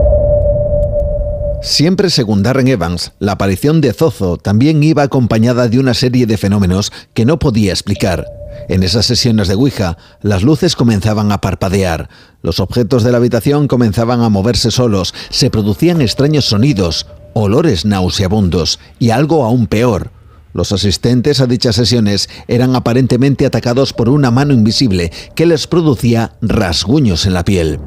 Siempre 1.63 2.11
según 2.11 2.43
Darren 2.43 2.67
Evans, 2.67 3.13
la 3.21 3.33
aparición 3.33 3.81
de 3.81 3.93
Zozo 3.93 4.39
también 4.39 4.83
iba 4.83 5.05
acompañada 5.05 5.69
de 5.69 5.79
una 5.79 5.95
serie 5.95 6.27
de 6.27 6.37
fenómenos 6.37 6.91
que 7.15 7.25
no 7.25 7.39
podía 7.39 7.71
explicar. 7.71 8.27
En 8.69 8.83
esas 8.83 9.07
sesiones 9.07 9.47
de 9.47 9.55
Ouija, 9.55 9.99
las 10.21 10.43
luces 10.43 10.75
comenzaban 10.75 11.31
a 11.31 11.41
parpadear, 11.41 12.09
los 12.43 12.61
objetos 12.61 13.03
de 13.03 13.13
la 13.13 13.19
habitación 13.19 13.69
comenzaban 13.69 14.21
a 14.23 14.29
moverse 14.29 14.71
solos, 14.71 15.15
se 15.31 15.51
producían 15.51 16.01
extraños 16.01 16.45
sonidos, 16.45 17.07
olores 17.35 17.85
nauseabundos 17.85 18.79
y 18.99 19.11
algo 19.11 19.45
aún 19.45 19.67
peor. 19.67 20.11
Los 20.55 20.73
asistentes 20.73 21.41
a 21.41 21.47
dichas 21.47 21.77
sesiones 21.77 22.29
eran 22.49 22.75
aparentemente 22.75 23.47
atacados 23.47 23.93
por 23.93 24.09
una 24.09 24.31
mano 24.31 24.55
invisible 24.55 25.13
que 25.35 25.47
les 25.47 25.67
producía 25.67 26.33
rasguños 26.41 27.27
en 27.27 27.35
la 27.35 27.45
piel. 27.45 27.79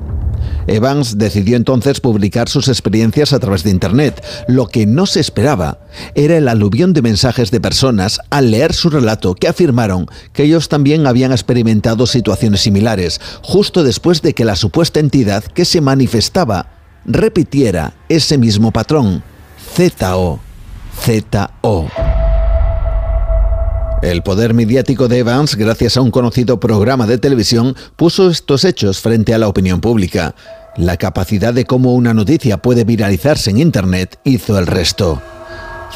Evans 0.67 1.17
decidió 1.17 1.57
entonces 1.57 1.99
publicar 1.99 2.47
sus 2.49 2.67
experiencias 2.67 3.33
a 3.33 3.39
través 3.39 3.63
de 3.63 3.71
Internet. 3.71 4.23
Lo 4.47 4.67
que 4.67 4.85
no 4.85 5.05
se 5.05 5.19
esperaba 5.19 5.79
era 6.15 6.37
el 6.37 6.47
aluvión 6.47 6.93
de 6.93 7.01
mensajes 7.01 7.51
de 7.51 7.59
personas 7.61 8.19
al 8.29 8.51
leer 8.51 8.73
su 8.73 8.89
relato 8.89 9.35
que 9.35 9.47
afirmaron 9.47 10.07
que 10.33 10.43
ellos 10.43 10.69
también 10.69 11.07
habían 11.07 11.31
experimentado 11.31 12.05
situaciones 12.05 12.61
similares, 12.61 13.19
justo 13.41 13.83
después 13.83 14.21
de 14.21 14.33
que 14.33 14.45
la 14.45 14.55
supuesta 14.55 14.99
entidad 14.99 15.43
que 15.43 15.65
se 15.65 15.81
manifestaba 15.81 16.67
repitiera 17.05 17.93
ese 18.07 18.37
mismo 18.37 18.71
patrón. 18.71 19.23
ZO. 19.75 20.39
ZO. 20.99 21.87
El 24.01 24.21
poder 24.23 24.53
mediático 24.53 25.07
de 25.07 25.19
Evans, 25.19 25.55
gracias 25.55 25.95
a 25.95 26.01
un 26.01 26.11
conocido 26.11 26.59
programa 26.59 27.07
de 27.07 27.17
televisión, 27.17 27.75
puso 27.95 28.29
estos 28.29 28.65
hechos 28.65 28.99
frente 28.99 29.33
a 29.33 29.37
la 29.37 29.47
opinión 29.47 29.79
pública. 29.79 30.35
La 30.75 30.97
capacidad 30.97 31.53
de 31.53 31.65
cómo 31.65 31.93
una 31.93 32.13
noticia 32.13 32.57
puede 32.57 32.83
viralizarse 32.83 33.51
en 33.51 33.59
Internet 33.59 34.19
hizo 34.25 34.59
el 34.59 34.67
resto. 34.67 35.21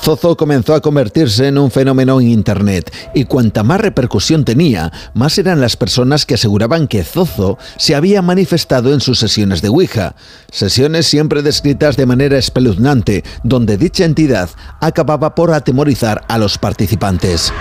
Zozo 0.01 0.37
comenzó 0.37 0.75
a 0.75 0.81
convertirse 0.81 1.47
en 1.47 1.57
un 1.57 1.71
fenómeno 1.71 2.21
en 2.21 2.29
Internet 2.29 2.93
y 3.13 3.25
cuanta 3.25 3.63
más 3.63 3.81
repercusión 3.81 4.45
tenía, 4.45 4.91
más 5.13 5.37
eran 5.37 5.61
las 5.61 5.77
personas 5.77 6.25
que 6.25 6.35
aseguraban 6.35 6.87
que 6.87 7.03
Zozo 7.03 7.57
se 7.77 7.95
había 7.95 8.21
manifestado 8.21 8.93
en 8.93 9.01
sus 9.01 9.19
sesiones 9.19 9.61
de 9.61 9.69
Ouija, 9.69 10.15
sesiones 10.51 11.07
siempre 11.07 11.41
descritas 11.41 11.97
de 11.97 12.05
manera 12.05 12.37
espeluznante, 12.37 13.23
donde 13.43 13.77
dicha 13.77 14.05
entidad 14.05 14.49
acababa 14.81 15.35
por 15.35 15.51
atemorizar 15.53 16.23
a 16.27 16.37
los 16.37 16.57
participantes. 16.57 17.51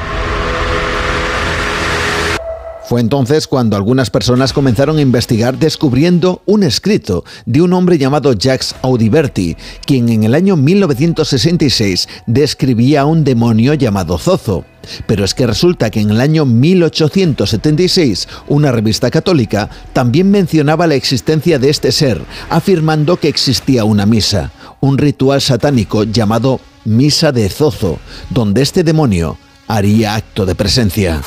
Fue 2.87 3.01
entonces 3.01 3.49
cuando 3.49 3.77
algunas 3.77 4.11
personas 4.11 4.53
comenzaron 4.53 4.99
a 4.99 5.01
investigar 5.01 5.59
descubriendo 5.59 6.43
un 6.45 6.63
escrito 6.63 7.25
de 7.47 7.63
un 7.63 7.73
hombre 7.73 7.97
llamado 7.97 8.35
Jacques 8.35 8.75
Audiberti, 8.83 9.57
quien 9.87 10.11
en 10.11 10.25
el 10.25 10.35
año 10.35 10.57
1966 10.57 12.09
describía 12.27 13.03
a 13.03 13.07
un 13.07 13.25
demonio 13.25 13.73
llamado 13.73 14.19
Zozo. 14.19 14.67
Pero 15.07 15.25
es 15.25 15.33
que 15.33 15.47
resulta 15.47 15.89
que 15.89 16.01
en 16.01 16.11
el 16.11 16.21
año 16.21 16.45
1876 16.45 18.29
una 18.49 18.71
revista 18.71 19.11
católica 19.11 19.71
también 19.95 20.31
mencionaba 20.31 20.87
la 20.87 20.95
existencia 20.95 21.59
de 21.59 21.71
este 21.71 21.91
ser, 21.91 22.21
afirmando 22.51 23.17
que 23.17 23.29
existía 23.29 23.85
una 23.85 24.05
misa, 24.05 24.53
un 24.81 24.99
ritual 24.99 25.41
satánico 25.41 26.05
llamado 26.05 26.61
Misa 26.85 27.33
de 27.33 27.49
Zozo, 27.49 27.99
donde 28.29 28.61
este 28.61 28.85
demonio 28.85 29.39
haría 29.69 30.17
acto 30.17 30.45
de 30.45 30.55
presencia. 30.55 31.23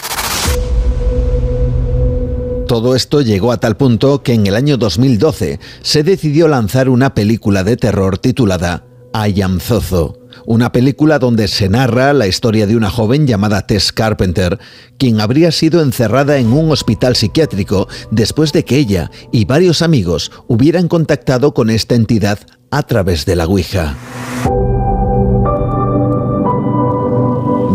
Todo 2.68 2.98
esto 2.98 3.22
llegó 3.22 3.54
a 3.54 3.62
tal 3.62 3.78
punto 3.78 4.22
que 4.24 4.34
en 4.34 4.46
el 4.46 4.54
año 4.54 4.76
2012 4.76 5.58
se 5.82 6.04
decidió 6.04 6.50
lanzar 6.50 6.90
una 6.90 7.14
película 7.14 7.64
de 7.64 7.78
terror 7.78 8.18
titulada 8.18 8.84
I 9.14 9.42
Am 9.42 9.62
Zozo, 9.62 10.20
una 10.46 10.74
película 10.74 11.18
donde 11.18 11.48
se 11.48 11.70
narra 11.70 12.12
la 12.12 12.28
historia 12.28 12.68
de 12.68 12.76
una 12.76 12.90
joven 12.90 13.26
llamada 13.26 13.66
Tess 13.66 13.94
Carpenter, 13.94 14.60
quien 14.98 15.22
habría 15.22 15.54
sido 15.54 15.82
encerrada 15.82 16.40
en 16.40 16.52
un 16.52 16.70
hospital 16.70 17.16
psiquiátrico 17.16 17.88
después 18.12 18.52
de 18.52 18.66
que 18.66 18.76
ella 18.76 19.12
y 19.32 19.46
varios 19.46 19.82
amigos 19.82 20.34
hubieran 20.48 20.90
contactado 20.90 21.54
con 21.54 21.70
esta 21.70 21.96
entidad 21.96 22.40
a 22.70 22.84
través 22.84 23.26
de 23.26 23.38
la 23.38 23.46
Ouija. 23.46 23.96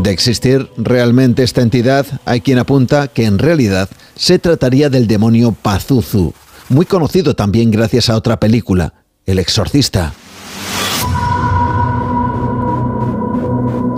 De 0.03 0.11
existir 0.11 0.69
realmente 0.77 1.45
esta 1.45 1.63
entidad, 1.63 2.05
hay 2.27 2.41
quien 2.43 2.59
apunta 2.59 3.09
que 3.09 3.25
en 3.25 3.39
realidad 3.39 3.89
se 4.17 4.39
trataría 4.39 4.91
del 4.91 5.07
demonio 5.07 5.53
Pazuzu, 5.53 6.33
muy 6.69 6.87
conocido 6.87 7.35
también 7.35 7.71
gracias 7.71 8.09
a 8.09 8.17
otra 8.17 8.39
película, 8.39 8.95
El 9.27 9.39
Exorcista. 9.39 10.13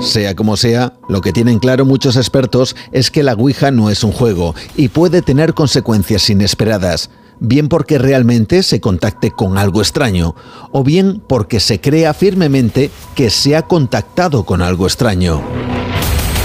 Sea 0.00 0.34
como 0.34 0.56
sea, 0.56 0.92
lo 1.08 1.20
que 1.20 1.32
tienen 1.32 1.58
claro 1.58 1.84
muchos 1.84 2.16
expertos 2.16 2.76
es 2.92 3.10
que 3.10 3.22
la 3.22 3.34
Ouija 3.34 3.70
no 3.70 3.90
es 3.90 4.04
un 4.04 4.12
juego 4.12 4.54
y 4.76 4.88
puede 4.88 5.22
tener 5.22 5.54
consecuencias 5.54 6.28
inesperadas, 6.28 7.10
bien 7.40 7.68
porque 7.68 7.98
realmente 7.98 8.62
se 8.62 8.80
contacte 8.80 9.30
con 9.30 9.56
algo 9.56 9.80
extraño, 9.80 10.34
o 10.72 10.82
bien 10.82 11.22
porque 11.26 11.60
se 11.60 11.80
crea 11.80 12.12
firmemente 12.12 12.90
que 13.14 13.30
se 13.30 13.56
ha 13.56 13.62
contactado 13.62 14.44
con 14.44 14.62
algo 14.62 14.86
extraño. 14.86 15.42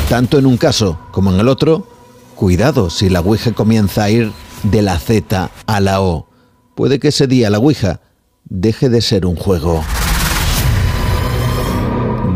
Tanto 0.10 0.40
en 0.40 0.46
un 0.46 0.58
caso 0.58 0.98
como 1.12 1.34
en 1.34 1.40
el 1.40 1.48
otro, 1.48 1.88
cuidado 2.40 2.90
si 2.90 3.10
la 3.10 3.20
Ouija 3.20 3.52
comienza 3.52 4.04
a 4.04 4.10
ir 4.10 4.32
de 4.64 4.82
la 4.82 4.98
Z 4.98 5.52
a 5.68 5.80
la 5.82 6.02
O. 6.02 6.30
Puede 6.74 6.98
que 6.98 7.10
ese 7.10 7.28
día 7.28 7.50
la 7.50 7.60
Ouija 7.60 8.00
deje 8.46 8.88
de 8.88 9.02
ser 9.02 9.26
un 9.26 9.36
juego. 9.36 9.84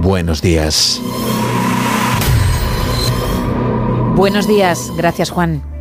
Buenos 0.02 0.42
días. 0.42 1.00
Buenos 4.18 4.46
días, 4.46 4.92
gracias 4.98 5.30
Juan. 5.30 5.73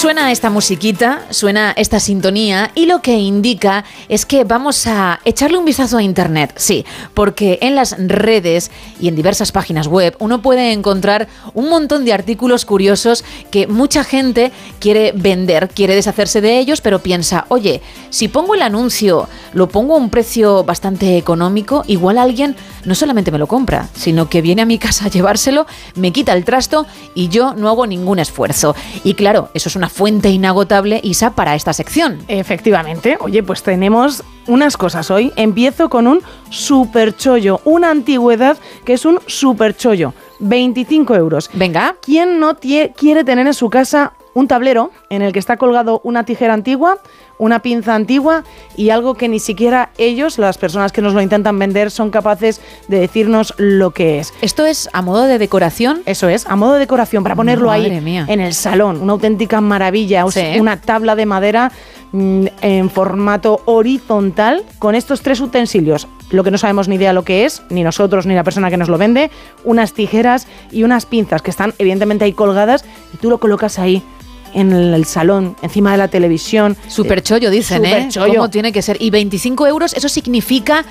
Suena 0.00 0.32
esta 0.32 0.48
musiquita, 0.48 1.26
suena 1.28 1.74
esta 1.76 2.00
sintonía 2.00 2.70
y 2.74 2.86
lo 2.86 3.02
que 3.02 3.18
indica 3.18 3.84
es 4.08 4.24
que 4.24 4.44
vamos 4.44 4.86
a 4.86 5.20
echarle 5.26 5.58
un 5.58 5.66
vistazo 5.66 5.98
a 5.98 6.02
Internet, 6.02 6.54
sí, 6.56 6.86
porque 7.12 7.58
en 7.60 7.74
las 7.74 7.96
redes 7.98 8.70
y 8.98 9.08
en 9.08 9.14
diversas 9.14 9.52
páginas 9.52 9.88
web 9.88 10.16
uno 10.18 10.40
puede 10.40 10.72
encontrar 10.72 11.28
un 11.52 11.68
montón 11.68 12.06
de 12.06 12.14
artículos 12.14 12.64
curiosos 12.64 13.26
que 13.50 13.66
mucha 13.66 14.02
gente 14.02 14.52
quiere 14.78 15.12
vender, 15.14 15.68
quiere 15.68 15.94
deshacerse 15.94 16.40
de 16.40 16.58
ellos, 16.58 16.80
pero 16.80 17.00
piensa, 17.00 17.44
oye, 17.48 17.82
si 18.08 18.28
pongo 18.28 18.54
el 18.54 18.62
anuncio, 18.62 19.28
lo 19.52 19.68
pongo 19.68 19.96
a 19.96 19.98
un 19.98 20.08
precio 20.08 20.64
bastante 20.64 21.18
económico, 21.18 21.84
igual 21.88 22.16
alguien 22.16 22.56
no 22.86 22.94
solamente 22.94 23.30
me 23.30 23.38
lo 23.38 23.46
compra, 23.46 23.90
sino 23.92 24.30
que 24.30 24.40
viene 24.40 24.62
a 24.62 24.66
mi 24.66 24.78
casa 24.78 25.04
a 25.04 25.10
llevárselo, 25.10 25.66
me 25.94 26.10
quita 26.10 26.32
el 26.32 26.46
trasto 26.46 26.86
y 27.14 27.28
yo 27.28 27.52
no 27.52 27.68
hago 27.68 27.86
ningún 27.86 28.18
esfuerzo. 28.18 28.74
Y 29.04 29.12
claro, 29.12 29.50
eso 29.52 29.68
es 29.68 29.76
una 29.76 29.89
fuente 29.90 30.30
inagotable, 30.30 31.00
Isa, 31.02 31.34
para 31.34 31.54
esta 31.54 31.72
sección. 31.72 32.18
Efectivamente. 32.28 33.18
Oye, 33.20 33.42
pues 33.42 33.62
tenemos 33.62 34.22
unas 34.46 34.76
cosas 34.76 35.10
hoy. 35.10 35.32
Empiezo 35.36 35.90
con 35.90 36.06
un 36.06 36.22
super 36.48 37.16
chollo, 37.16 37.60
una 37.64 37.90
antigüedad 37.90 38.56
que 38.84 38.94
es 38.94 39.04
un 39.04 39.20
super 39.26 39.76
chollo. 39.76 40.14
25 40.40 41.14
euros. 41.14 41.50
Venga. 41.52 41.96
¿Quién 42.00 42.40
no 42.40 42.56
quiere 42.56 43.24
tener 43.24 43.46
en 43.46 43.54
su 43.54 43.68
casa 43.68 44.14
un 44.34 44.48
tablero 44.48 44.90
en 45.08 45.22
el 45.22 45.32
que 45.32 45.38
está 45.38 45.56
colgado 45.56 46.00
una 46.04 46.24
tijera 46.24 46.54
antigua, 46.54 46.98
una 47.38 47.60
pinza 47.60 47.94
antigua 47.94 48.44
y 48.76 48.90
algo 48.90 49.14
que 49.14 49.28
ni 49.28 49.40
siquiera 49.40 49.90
ellos, 49.98 50.38
las 50.38 50.58
personas 50.58 50.92
que 50.92 51.02
nos 51.02 51.14
lo 51.14 51.22
intentan 51.22 51.58
vender, 51.58 51.90
son 51.90 52.10
capaces 52.10 52.60
de 52.88 53.00
decirnos 53.00 53.54
lo 53.56 53.90
que 53.92 54.18
es? 54.18 54.32
¿Esto 54.42 54.66
es 54.66 54.88
a 54.92 55.02
modo 55.02 55.22
de 55.22 55.38
decoración? 55.38 56.02
Eso 56.06 56.28
es, 56.28 56.46
a 56.46 56.56
modo 56.56 56.74
de 56.74 56.80
decoración, 56.80 57.22
para 57.22 57.34
ponerlo 57.34 57.68
Madre 57.68 57.94
ahí 57.94 58.00
mía. 58.00 58.26
en 58.28 58.40
el 58.40 58.54
salón. 58.54 59.00
Una 59.00 59.12
auténtica 59.12 59.60
maravilla. 59.60 60.24
Sí. 60.30 60.58
Una 60.60 60.80
tabla 60.80 61.16
de 61.16 61.26
madera 61.26 61.72
mm, 62.12 62.46
en 62.60 62.90
formato 62.90 63.62
horizontal 63.64 64.62
con 64.78 64.94
estos 64.94 65.22
tres 65.22 65.40
utensilios. 65.40 66.08
Lo 66.30 66.44
que 66.44 66.50
no 66.50 66.58
sabemos 66.58 66.88
ni 66.88 66.96
idea 66.96 67.12
lo 67.12 67.24
que 67.24 67.44
es, 67.44 67.62
ni 67.70 67.82
nosotros 67.82 68.26
ni 68.26 68.34
la 68.34 68.44
persona 68.44 68.70
que 68.70 68.76
nos 68.76 68.88
lo 68.88 68.98
vende, 68.98 69.30
unas 69.64 69.94
tijeras 69.94 70.46
y 70.70 70.84
unas 70.84 71.06
pinzas 71.06 71.42
que 71.42 71.50
están 71.50 71.74
evidentemente 71.78 72.24
ahí 72.24 72.32
colgadas 72.32 72.84
y 73.14 73.16
tú 73.16 73.30
lo 73.30 73.38
colocas 73.38 73.78
ahí 73.78 74.04
en 74.54 74.72
el, 74.72 75.04
salón, 75.04 75.56
encima 75.62 75.92
de 75.92 75.98
la 75.98 76.08
televisión. 76.08 76.76
Super 76.88 77.22
chollo, 77.22 77.50
dicen, 77.50 77.84
¿eh? 77.84 78.08
Superchollo. 78.10 78.34
¿Cómo 78.34 78.50
tiene 78.50 78.72
que 78.72 78.82
ser? 78.82 78.96
Y 79.00 79.10
25 79.10 79.66
euros, 79.66 79.94
eso 79.94 80.08
significa 80.08 80.84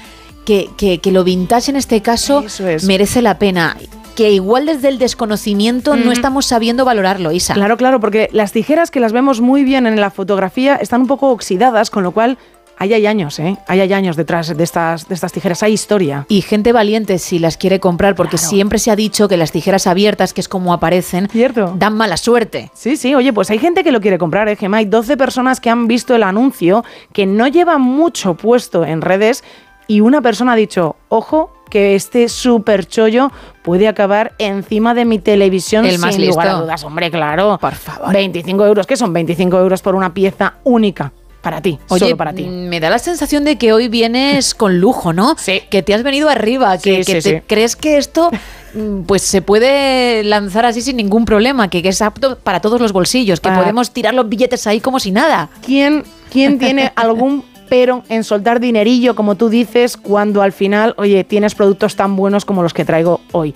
que, 0.46 0.70
que- 0.78 1.00
que 1.00 1.12
lo 1.12 1.24
vintage 1.24 1.72
en 1.72 1.78
este 1.78 2.02
caso 2.02 2.44
merece 2.88 3.22
la 3.22 3.38
pena. 3.38 3.78
Que 4.16 4.32
igual 4.32 4.66
desde 4.66 4.90
el 4.90 4.98
desconocimiento 5.00 5.96
no 5.96 6.12
estamos 6.12 6.46
sabiendo 6.46 6.84
valorarlo, 6.84 7.32
Isa. 7.32 7.54
Claro, 7.54 7.78
claro, 7.78 8.00
porque 8.02 8.30
las 8.34 8.52
tijeras 8.52 8.92
que 8.92 9.00
las 9.00 9.14
vemos 9.14 9.40
muy 9.40 9.64
bien 9.64 9.88
en 9.88 10.00
la 10.02 10.10
fotografía 10.12 10.76
están 10.76 11.02
un 11.02 11.08
poco 11.08 11.30
oxidadas, 11.30 11.90
con 11.90 12.04
lo 12.04 12.12
cual 12.12 12.38
ahí 12.80 12.94
hay 12.94 13.06
años, 13.06 13.38
¿eh? 13.40 13.58
Ahí 13.68 13.82
hay 13.82 13.94
años 13.94 14.16
detrás 14.16 14.56
de 14.56 14.64
estas, 14.64 15.08
de 15.08 15.14
estas 15.14 15.32
tijeras, 15.32 15.62
hay 15.62 15.74
historia. 15.74 16.26
Y 16.30 16.42
gente 16.42 16.72
valiente 16.72 17.20
si 17.20 17.38
las 17.38 17.58
quiere 17.58 17.80
comprar, 17.80 18.16
porque 18.16 18.38
siempre 18.38 18.80
se 18.80 18.90
ha 18.90 18.96
dicho 18.96 19.28
que 19.28 19.38
las 19.38 19.52
tijeras 19.52 19.86
abiertas, 19.86 20.34
que 20.34 20.42
es 20.42 20.48
como 20.48 20.74
aparecen, 20.74 21.30
dan 21.76 21.96
mala 21.96 22.18
suerte. 22.18 22.72
Sí, 22.74 22.98
sí, 22.98 23.14
oye, 23.14 23.34
pues 23.34 23.52
hay 23.52 23.60
gente 23.60 23.84
que 23.84 23.92
lo 23.92 24.02
quiere 24.02 24.18
comprar, 24.18 24.48
¿eh, 24.50 24.56
Gemma? 24.56 24.78
Hay 24.78 24.86
12 24.86 25.18
personas 25.18 25.60
que 25.60 25.70
han 25.70 25.88
visto 25.88 26.16
el 26.16 26.24
anuncio, 26.24 26.84
que 27.14 27.26
no 27.26 27.48
llevan 27.48 27.82
mucho 27.82 28.34
puesto 28.36 28.86
en 28.86 29.02
redes, 29.02 29.44
y 29.88 30.02
una 30.02 30.22
persona 30.22 30.54
ha 30.54 30.56
dicho, 30.56 30.96
ojo, 31.10 31.52
que 31.70 31.96
este 31.96 32.30
super 32.30 32.86
chollo 32.86 33.32
puede 33.64 33.88
acabar 33.88 34.34
encima 34.38 34.94
de 34.94 35.06
mi 35.06 35.20
televisión 35.20 35.86
El 35.86 36.00
más 36.00 36.16
sin 36.16 36.28
lugar 36.28 36.48
a 36.48 36.54
dudas, 36.54 36.84
hombre, 36.84 37.12
claro. 37.12 37.58
Por 37.60 37.76
favor. 37.76 38.14
25 38.14 38.66
euros, 38.66 38.88
¿qué 38.88 38.96
son 38.96 39.14
25 39.14 39.58
euros 39.60 39.82
por 39.82 39.96
una 39.96 40.14
pieza 40.14 40.56
única? 40.64 41.12
Para 41.42 41.62
ti, 41.62 41.80
Oye, 41.88 42.00
solo 42.02 42.18
para 42.18 42.34
ti. 42.34 42.44
me 42.44 42.82
da 42.82 42.90
la 42.90 43.00
sensación 43.00 43.46
de 43.46 43.58
que 43.58 43.72
hoy 43.72 43.88
vienes 43.88 44.54
con 44.56 44.80
lujo, 44.80 45.14
¿no? 45.14 45.36
Sí. 45.38 45.62
Que 45.70 45.82
te 45.82 45.94
has 45.94 46.04
venido 46.04 46.28
arriba, 46.30 46.78
que, 46.78 47.04
Sí, 47.04 47.14
que 47.14 47.22
sí, 47.22 47.30
te 47.30 47.38
sí. 47.40 47.44
crees 47.48 47.76
que 47.78 47.98
esto 47.98 48.30
mm, 48.74 49.04
pues 49.04 49.22
se 49.22 49.42
puede 49.42 50.24
lanzar 50.26 50.66
así 50.66 50.82
sin 50.82 50.98
ningún 50.98 51.24
problema, 51.26 51.70
que, 51.70 51.82
que 51.82 51.90
es 51.90 52.02
apto 52.02 52.38
para 52.40 52.60
todos 52.60 52.82
los 52.82 52.92
bolsillos, 52.92 53.40
que 53.40 53.48
Para- 53.50 53.62
podemos 53.62 53.92
tirar 53.92 54.14
los 54.14 54.28
billetes 54.28 54.68
ahí 54.68 54.82
como 54.82 55.00
si 55.00 55.12
nada. 55.12 55.50
¿Quién, 55.66 56.04
quién 56.32 56.60
tiene 56.60 56.92
algún 56.96 57.44
pero 57.70 58.04
en 58.10 58.24
soltar 58.24 58.60
dinerillo, 58.60 59.16
como 59.16 59.36
tú 59.36 59.48
dices, 59.48 59.96
cuando 59.96 60.42
al 60.42 60.52
final, 60.52 60.96
oye, 60.98 61.24
tienes 61.24 61.54
productos 61.54 61.96
tan 61.96 62.16
buenos 62.16 62.44
como 62.44 62.64
los 62.64 62.74
que 62.74 62.84
traigo 62.84 63.22
hoy? 63.32 63.54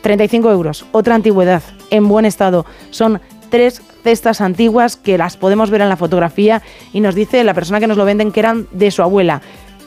35 0.00 0.50
euros, 0.50 0.84
otra 0.92 1.14
antigüedad, 1.14 1.62
en 1.90 2.08
buen 2.08 2.24
estado. 2.24 2.64
Son 2.90 3.20
tres 3.54 3.82
cestas 4.02 4.40
antiguas 4.40 4.96
que 4.96 5.16
las 5.16 5.36
podemos 5.36 5.70
ver 5.70 5.80
en 5.80 5.88
la 5.88 5.96
fotografía 5.96 6.60
y 6.92 6.98
nos 6.98 7.14
dice 7.14 7.44
la 7.44 7.54
persona 7.54 7.78
que 7.78 7.86
nos 7.86 7.96
lo 7.96 8.04
venden 8.04 8.32
que 8.32 8.40
eran 8.40 8.66
de 8.72 8.90
su 8.90 9.00
abuela. 9.00 9.42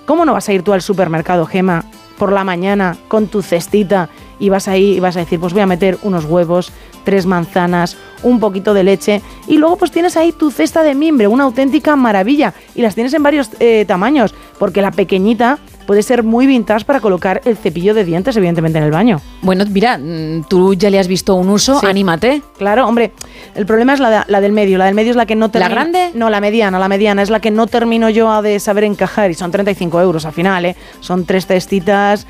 ¿Cómo 0.06 0.24
no 0.24 0.32
vas 0.32 0.48
a 0.48 0.54
ir 0.54 0.64
tú 0.64 0.72
al 0.72 0.82
supermercado, 0.82 1.46
Gema, 1.46 1.84
por 2.18 2.32
la 2.32 2.46
mañana 2.46 2.96
con 3.10 3.28
tu 3.28 3.42
cestita 3.42 4.08
y 4.40 4.48
vas 4.48 4.70
ahí 4.70 4.94
y 4.94 5.00
vas 5.02 5.18
a 5.18 5.20
decir, 5.20 5.38
pues 5.42 5.52
voy 5.52 5.64
a 5.64 5.66
meter 5.66 5.98
unos 6.04 6.24
huevos, 6.24 6.72
tres 7.04 7.26
manzanas, 7.26 7.98
un 8.24 8.40
poquito 8.40 8.74
de 8.74 8.86
leche 8.86 9.22
y 9.48 9.58
luego 9.58 9.76
pues 9.76 9.92
tienes 9.92 10.16
ahí 10.16 10.32
tu 10.32 10.50
cesta 10.50 10.82
de 10.82 10.96
mimbre, 10.96 11.28
una 11.28 11.44
auténtica 11.44 11.98
maravilla 11.98 12.54
y 12.74 12.84
las 12.84 12.96
tienes 12.96 13.14
en 13.16 13.24
varios 13.24 13.50
eh, 13.60 13.84
tamaños, 13.86 14.34
porque 14.58 14.82
la 14.82 14.92
pequeñita 14.92 15.60
puede 15.88 16.04
ser 16.04 16.22
muy 16.22 16.46
vintage 16.46 16.86
para 16.86 17.00
colocar 17.00 17.42
el 17.46 17.58
cepillo 17.58 17.96
de 17.96 18.06
dientes, 18.06 18.38
evidentemente, 18.38 18.78
en 18.78 18.84
el 18.84 18.92
baño. 18.92 19.20
Bueno, 19.42 19.64
mira, 19.70 19.98
mm, 19.98 20.44
tú 20.48 20.76
ya 20.76 20.92
le 20.92 21.00
has 21.00 21.08
visto 21.08 21.34
un 21.34 21.50
uso, 21.50 21.80
Sí. 21.80 21.86
anímate. 21.88 22.44
Claro, 22.60 22.86
hombre, 22.88 23.14
el 23.56 23.66
problema 23.66 23.94
es 23.94 24.00
la, 24.00 24.10
de- 24.12 24.24
la 24.28 24.42
del 24.42 24.52
medio. 24.52 24.78
La 24.78 24.86
del 24.86 24.94
medio 24.94 25.10
es 25.12 25.16
la 25.18 25.26
que 25.26 25.36
no 25.36 25.48
¿La 25.48 25.52
termino. 25.52 25.72
grande? 25.76 26.12
No, 26.14 26.30
la 26.30 26.40
mediana, 26.42 26.78
la 26.78 26.88
mediana. 26.90 27.24
Es 27.24 27.32
la 27.32 27.40
que 27.40 27.50
no 27.50 27.66
termino 27.66 28.10
yo 28.12 28.42
de 28.44 28.60
saber 28.60 28.84
encajar 28.84 29.32
y 29.32 29.34
son 29.34 29.50
35 29.50 30.00
euros 30.02 30.26
al 30.26 30.34
final, 30.34 30.66
¿eh? 30.66 30.76
Son 31.00 31.26
tres 31.26 31.48
cestitas. 31.48 32.28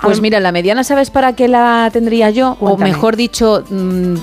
Pues 0.00 0.22
mira, 0.22 0.40
la 0.40 0.50
mediana, 0.52 0.82
¿sabes 0.82 1.10
para 1.10 1.34
qué 1.34 1.46
la 1.48 1.90
tendría 1.92 2.30
yo? 2.30 2.56
Cuéntame. 2.58 2.90
O 2.90 2.94
mejor 2.94 3.16
dicho, 3.16 3.64
mm, 3.68 4.14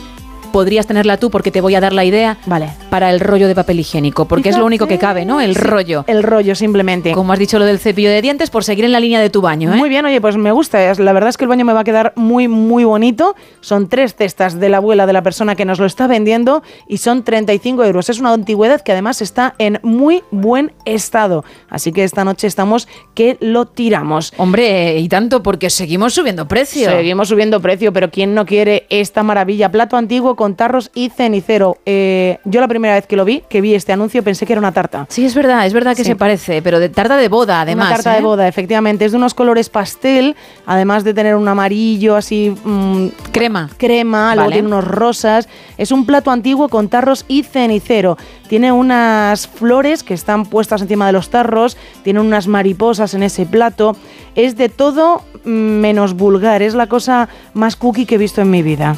podrías 0.57 0.87
tenerla 0.87 1.17
tú 1.17 1.29
porque 1.29 1.51
te 1.51 1.61
voy 1.61 1.75
a 1.75 1.79
dar 1.79 1.93
la 1.93 2.03
idea. 2.03 2.37
Vale. 2.47 2.69
Para 2.89 3.11
el 3.11 3.19
rollo 3.19 3.47
de 3.47 3.53
papel 3.53 3.79
higiénico, 3.79 4.25
porque 4.25 4.49
es 4.49 4.57
lo 4.57 4.65
único 4.65 4.87
que 4.87 4.97
cabe, 4.97 5.23
¿no? 5.23 5.39
El 5.39 5.53
Sí, 5.55 5.61
rollo. 5.61 6.03
El 6.07 6.23
rollo, 6.23 6.55
simplemente. 6.55 7.11
Como 7.11 7.31
has 7.31 7.37
dicho 7.37 7.59
lo 7.59 7.65
del 7.65 7.77
cepillo 7.77 8.09
de 8.09 8.23
dientes, 8.23 8.49
por 8.49 8.63
seguir 8.63 8.83
en 8.83 8.91
la 8.91 8.99
línea 8.99 9.21
de 9.21 9.29
tu 9.29 9.39
baño, 9.41 9.71
¿eh? 9.71 9.77
Muy 9.77 9.87
bien, 9.87 10.03
oye, 10.07 10.19
pues 10.19 10.35
me 10.35 10.51
gusta. 10.51 10.79
La 10.95 11.13
verdad 11.13 11.29
es 11.29 11.37
que 11.37 11.43
el 11.43 11.47
baño 11.49 11.63
me 11.63 11.73
va 11.73 11.81
a 11.81 11.83
quedar 11.83 12.13
muy, 12.15 12.47
muy 12.47 12.85
bonito. 12.85 13.35
Son 13.61 13.87
tres 13.87 14.15
cestas 14.15 14.59
de 14.59 14.67
la 14.69 14.77
abuela 14.77 15.05
de 15.05 15.13
la 15.13 15.21
persona 15.21 15.53
que 15.53 15.63
nos 15.63 15.77
lo 15.77 15.85
está 15.85 16.07
vendiendo 16.07 16.63
y 16.87 16.97
son 16.97 17.23
35 17.23 17.83
euros. 17.83 18.09
Es 18.09 18.19
una 18.19 18.33
antigüedad 18.33 18.81
que 18.81 18.93
además 18.93 19.21
está 19.21 19.53
en 19.59 19.79
muy 19.83 20.23
buen 20.31 20.71
estado. 20.85 21.45
Así 21.69 21.91
que 21.91 22.03
esta 22.03 22.23
noche 22.23 22.47
estamos 22.47 22.87
que 23.13 23.37
lo 23.41 23.67
tiramos. 23.67 24.33
Hombre, 24.37 24.97
y 24.97 25.07
tanto, 25.07 25.43
porque 25.43 25.69
seguimos 25.69 26.15
subiendo 26.15 26.47
precio. 26.47 26.89
Seguimos 26.89 27.27
subiendo 27.27 27.61
precio, 27.61 27.93
pero 27.93 28.09
¿quién 28.09 28.33
no 28.33 28.47
quiere 28.47 28.87
esta 28.89 29.21
maravilla? 29.21 29.69
Plato 29.71 29.97
antiguo 29.97 30.35
con 30.35 30.46
tarros 30.55 30.91
y 30.93 31.09
cenicero. 31.09 31.77
Eh, 31.85 32.39
yo 32.45 32.61
la 32.61 32.67
primera 32.67 32.95
vez 32.95 33.07
que 33.07 33.15
lo 33.15 33.25
vi, 33.25 33.43
que 33.49 33.61
vi 33.61 33.73
este 33.75 33.93
anuncio, 33.93 34.23
pensé 34.23 34.45
que 34.45 34.53
era 34.53 34.59
una 34.59 34.71
tarta. 34.71 35.05
Sí, 35.09 35.25
es 35.25 35.35
verdad, 35.35 35.65
es 35.65 35.73
verdad 35.73 35.95
que 35.95 36.03
Sí. 36.03 36.09
se 36.11 36.15
parece, 36.15 36.61
pero 36.61 36.79
de 36.79 36.89
tarta 36.89 37.17
de 37.17 37.27
boda, 37.27 37.61
además. 37.61 37.87
Una 37.87 37.95
tarta 37.95 38.13
¿eh? 38.13 38.17
de 38.17 38.21
boda, 38.23 38.47
efectivamente. 38.47 39.05
Es 39.05 39.11
de 39.11 39.17
unos 39.17 39.33
colores 39.33 39.69
pastel, 39.69 40.35
además 40.65 41.03
de 41.03 41.13
tener 41.13 41.35
un 41.35 41.47
amarillo 41.47 42.15
así. 42.15 42.53
mm, 42.63 43.07
Crema. 43.31 43.69
Crema, 43.77 44.35
luego 44.35 44.49
Vale. 44.49 44.55
tiene 44.61 44.67
unos 44.67 44.85
rosas. 44.85 45.47
Es 45.77 45.91
un 45.91 46.05
plato 46.05 46.31
antiguo 46.31 46.69
con 46.69 46.89
tarros 46.89 47.25
y 47.27 47.43
cenicero. 47.43 48.17
Tiene 48.47 48.71
unas 48.71 49.47
flores 49.47 50.03
que 50.03 50.13
están 50.13 50.45
puestas 50.45 50.81
encima 50.81 51.05
de 51.07 51.11
los 51.13 51.29
tarros, 51.29 51.77
tiene 52.03 52.19
unas 52.19 52.47
mariposas 52.47 53.13
en 53.13 53.23
ese 53.23 53.45
plato. 53.45 53.95
Es 54.35 54.55
de 54.55 54.69
todo 54.69 55.23
mm, 55.43 55.49
menos 55.49 56.13
vulgar, 56.13 56.61
es 56.61 56.73
la 56.73 56.87
cosa 56.87 57.27
más 57.53 57.75
cookie 57.75 58.05
que 58.05 58.15
he 58.15 58.17
visto 58.17 58.41
en 58.41 58.49
mi 58.49 58.61
vida. 58.63 58.95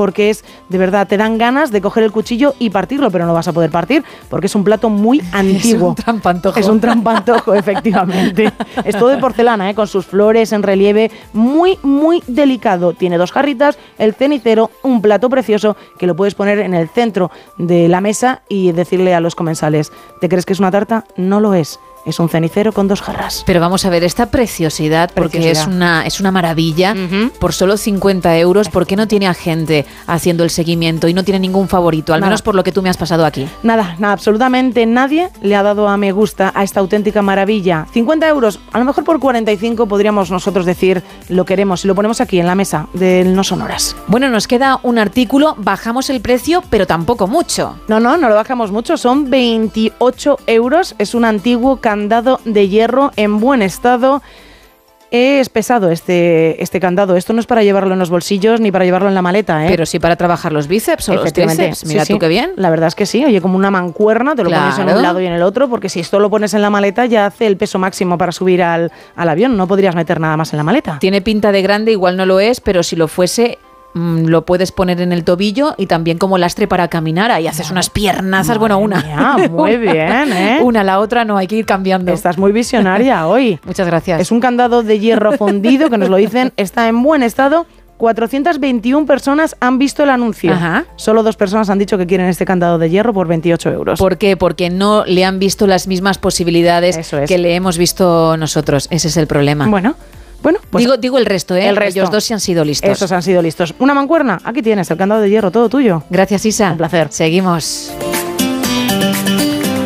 Porque 0.00 0.30
es, 0.30 0.46
de 0.70 0.78
verdad, 0.78 1.06
te 1.06 1.18
dan 1.18 1.36
ganas 1.36 1.70
de 1.70 1.82
coger 1.82 2.04
el 2.04 2.10
cuchillo 2.10 2.54
y 2.58 2.70
partirlo, 2.70 3.10
pero 3.10 3.26
no 3.26 3.34
vas 3.34 3.48
a 3.48 3.52
poder 3.52 3.70
partir 3.70 4.02
porque 4.30 4.46
es 4.46 4.54
un 4.54 4.64
plato 4.64 4.88
muy 4.88 5.20
antiguo. 5.32 5.90
un 5.90 5.94
trampantojo. 5.94 6.58
Es 6.58 6.68
un 6.68 6.80
trampantojo, 6.80 7.52
efectivamente. 7.54 8.50
Es 8.82 8.96
todo 8.96 9.10
de 9.10 9.18
porcelana, 9.18 9.68
¿eh? 9.68 9.74
con 9.74 9.86
sus 9.86 10.06
flores 10.06 10.52
en 10.52 10.62
relieve, 10.62 11.10
muy, 11.34 11.78
muy 11.82 12.22
delicado. 12.26 12.94
Tiene 12.94 13.18
dos 13.18 13.30
jarritas, 13.30 13.76
el 13.98 14.14
cenicero, 14.14 14.70
un 14.82 15.02
plato 15.02 15.28
precioso 15.28 15.76
que 15.98 16.06
lo 16.06 16.16
puedes 16.16 16.34
poner 16.34 16.60
en 16.60 16.72
el 16.72 16.88
centro 16.88 17.30
de 17.58 17.86
la 17.86 18.00
mesa 18.00 18.40
y 18.48 18.72
decirle 18.72 19.14
a 19.14 19.20
los 19.20 19.34
comensales, 19.34 19.92
¿te 20.22 20.30
crees 20.30 20.46
que 20.46 20.54
es 20.54 20.60
una 20.60 20.70
tarta? 20.70 21.04
No 21.18 21.40
lo 21.40 21.52
es. 21.52 21.78
Es 22.10 22.18
un 22.20 22.28
cenicero 22.28 22.72
con 22.72 22.88
dos 22.88 23.00
jarras. 23.02 23.42
Pero 23.46 23.60
vamos 23.60 23.84
a 23.84 23.90
ver, 23.90 24.04
esta 24.04 24.26
preciosidad, 24.26 25.10
porque 25.14 25.38
Preciosidad. 25.38 25.62
es 25.70 25.74
una, 25.76 26.06
es 26.06 26.20
una 26.20 26.30
maravilla, 26.30 26.94
por 27.38 27.52
solo 27.52 27.76
50 27.76 28.36
euros, 28.38 28.68
¿por 28.68 28.86
qué 28.86 28.96
no 28.96 29.06
tiene 29.08 29.26
a 29.28 29.34
gente 29.34 29.86
haciendo 30.06 30.44
el 30.44 30.50
seguimiento 30.50 31.08
y 31.08 31.14
no 31.14 31.22
tiene 31.24 31.38
ningún 31.40 31.68
favorito? 31.68 32.12
Al 32.12 32.20
Nada. 32.20 32.30
menos 32.30 32.42
por 32.42 32.54
lo 32.54 32.64
que 32.64 32.72
tú 32.72 32.82
me 32.82 32.90
has 32.90 32.96
pasado 32.96 33.24
aquí. 33.24 33.48
Nada, 33.62 33.94
nada, 33.98 34.12
absolutamente 34.12 34.84
nadie 34.86 35.30
le 35.40 35.56
ha 35.56 35.62
dado 35.62 35.88
a 35.88 35.96
me 35.96 36.12
gusta 36.12 36.52
a 36.54 36.64
esta 36.64 36.80
auténtica 36.80 37.22
maravilla. 37.22 37.86
50 37.92 38.28
euros, 38.28 38.60
a 38.72 38.78
lo 38.78 38.84
mejor 38.84 39.04
por 39.04 39.20
45 39.20 39.86
podríamos 39.86 40.30
nosotros 40.30 40.66
decir 40.66 41.02
lo 41.28 41.44
queremos 41.44 41.84
y 41.84 41.88
lo 41.88 41.94
ponemos 41.94 42.20
aquí 42.20 42.40
en 42.40 42.46
la 42.46 42.54
mesa 42.54 42.88
del 42.92 43.34
No 43.34 43.44
Sonoras. 43.44 43.94
Bueno, 44.08 44.28
nos 44.30 44.48
queda 44.48 44.80
un 44.82 44.98
artículo, 44.98 45.54
bajamos 45.58 46.10
el 46.10 46.20
precio, 46.20 46.62
pero 46.70 46.86
tampoco 46.86 47.26
mucho. 47.28 47.76
No, 47.88 48.00
no, 48.00 48.16
no 48.16 48.28
lo 48.28 48.34
bajamos 48.34 48.72
mucho, 48.72 48.96
son 48.96 49.30
28 49.30 50.38
euros, 50.46 50.94
es 50.98 51.14
un 51.14 51.24
antiguo 51.24 51.76
candado 52.00 52.40
de 52.46 52.68
hierro 52.68 53.12
en 53.16 53.40
buen 53.40 53.60
estado. 53.60 54.22
Es 55.10 55.48
pesado 55.48 55.90
este, 55.90 56.62
este 56.62 56.78
candado, 56.78 57.16
esto 57.16 57.32
no 57.32 57.40
es 57.40 57.46
para 57.46 57.64
llevarlo 57.64 57.94
en 57.94 57.98
los 57.98 58.10
bolsillos 58.10 58.60
ni 58.60 58.70
para 58.70 58.84
llevarlo 58.84 59.08
en 59.08 59.14
la 59.14 59.22
maleta, 59.22 59.66
¿eh? 59.66 59.68
Pero 59.68 59.84
sí 59.84 59.98
para 59.98 60.14
trabajar 60.14 60.52
los 60.52 60.68
bíceps 60.68 61.08
o 61.08 61.14
los 61.14 61.32
tríceps. 61.32 61.84
Mira 61.84 62.04
sí. 62.04 62.12
tú 62.12 62.20
qué 62.20 62.28
bien. 62.28 62.52
La 62.54 62.70
verdad 62.70 62.86
es 62.86 62.94
que 62.94 63.06
sí, 63.06 63.24
oye, 63.24 63.40
como 63.40 63.56
una 63.56 63.72
mancuerna, 63.72 64.36
te 64.36 64.44
lo 64.44 64.50
pones 64.50 64.78
en 64.78 64.88
un 64.88 65.02
lado 65.02 65.20
y 65.20 65.26
en 65.26 65.32
el 65.32 65.42
otro, 65.42 65.68
porque 65.68 65.88
si 65.88 65.98
esto 65.98 66.20
lo 66.20 66.30
pones 66.30 66.54
en 66.54 66.62
la 66.62 66.70
maleta 66.70 67.06
ya 67.06 67.26
hace 67.26 67.48
el 67.48 67.56
peso 67.56 67.80
máximo 67.80 68.16
para 68.16 68.30
subir 68.30 68.62
al, 68.62 68.92
al 69.16 69.28
avión, 69.28 69.56
no 69.56 69.66
podrías 69.66 69.96
meter 69.96 70.20
nada 70.20 70.36
más 70.36 70.52
en 70.52 70.58
la 70.58 70.62
maleta. 70.62 70.98
Tiene 71.00 71.20
pinta 71.20 71.50
de 71.50 71.60
grande, 71.60 71.90
igual 71.90 72.16
no 72.16 72.24
lo 72.24 72.38
es, 72.38 72.60
pero 72.60 72.84
si 72.84 72.94
lo 72.94 73.08
fuese, 73.08 73.58
lo 73.94 74.44
puedes 74.44 74.70
poner 74.72 75.00
en 75.00 75.12
el 75.12 75.24
tobillo 75.24 75.74
y 75.76 75.86
también 75.86 76.18
como 76.18 76.38
lastre 76.38 76.68
para 76.68 76.88
caminar. 76.88 77.30
Ahí 77.30 77.46
haces 77.46 77.70
unas 77.70 77.90
piernazas, 77.90 78.58
bueno, 78.58 78.78
una. 78.78 79.02
mía, 79.02 79.48
muy 79.50 79.76
bien, 79.78 80.32
¿eh? 80.32 80.60
Una, 80.62 80.84
la 80.84 81.00
otra 81.00 81.24
no, 81.24 81.36
hay 81.36 81.46
que 81.46 81.56
ir 81.56 81.66
cambiando. 81.66 82.12
Estás 82.12 82.38
muy 82.38 82.52
visionaria 82.52 83.26
hoy. 83.28 83.58
Muchas 83.64 83.86
gracias. 83.86 84.20
Es 84.20 84.30
un 84.30 84.40
candado 84.40 84.82
de 84.82 84.98
hierro 84.98 85.32
fundido 85.38 85.90
que 85.90 85.98
nos 85.98 86.08
lo 86.08 86.16
dicen, 86.16 86.52
está 86.56 86.88
en 86.88 87.02
buen 87.02 87.22
estado. 87.22 87.66
421 87.96 89.04
personas 89.04 89.56
han 89.60 89.78
visto 89.78 90.02
el 90.02 90.08
anuncio. 90.08 90.54
Ajá. 90.54 90.86
Solo 90.96 91.22
dos 91.22 91.36
personas 91.36 91.68
han 91.68 91.78
dicho 91.78 91.98
que 91.98 92.06
quieren 92.06 92.28
este 92.28 92.46
candado 92.46 92.78
de 92.78 92.88
hierro 92.88 93.12
por 93.12 93.26
28 93.28 93.70
euros. 93.72 93.98
¿Por 93.98 94.16
qué? 94.16 94.38
Porque 94.38 94.70
no 94.70 95.04
le 95.04 95.22
han 95.26 95.38
visto 95.38 95.66
las 95.66 95.86
mismas 95.86 96.16
posibilidades 96.16 96.96
es. 96.96 97.28
que 97.28 97.36
le 97.36 97.54
hemos 97.54 97.76
visto 97.76 98.38
nosotros. 98.38 98.88
Ese 98.90 99.08
es 99.08 99.18
el 99.18 99.26
problema. 99.26 99.66
Bueno, 99.66 99.96
bueno, 100.42 100.58
pues 100.70 100.82
digo, 100.84 100.96
digo 100.96 101.18
el 101.18 101.26
resto, 101.26 101.54
¿eh? 101.54 101.68
el 101.68 101.76
resto. 101.76 102.00
Ellos 102.00 102.10
dos 102.10 102.24
sí 102.24 102.32
han 102.32 102.40
sido 102.40 102.64
listos. 102.64 102.90
Esos 102.90 103.12
han 103.12 103.22
sido 103.22 103.42
listos. 103.42 103.74
Una 103.78 103.94
mancuerna, 103.94 104.40
aquí 104.44 104.62
tienes 104.62 104.90
el 104.90 104.96
candado 104.96 105.20
de 105.20 105.30
hierro, 105.30 105.50
todo 105.50 105.68
tuyo. 105.68 106.02
Gracias, 106.10 106.46
Isa. 106.46 106.72
Un 106.72 106.78
placer. 106.78 107.08
Seguimos. 107.10 107.92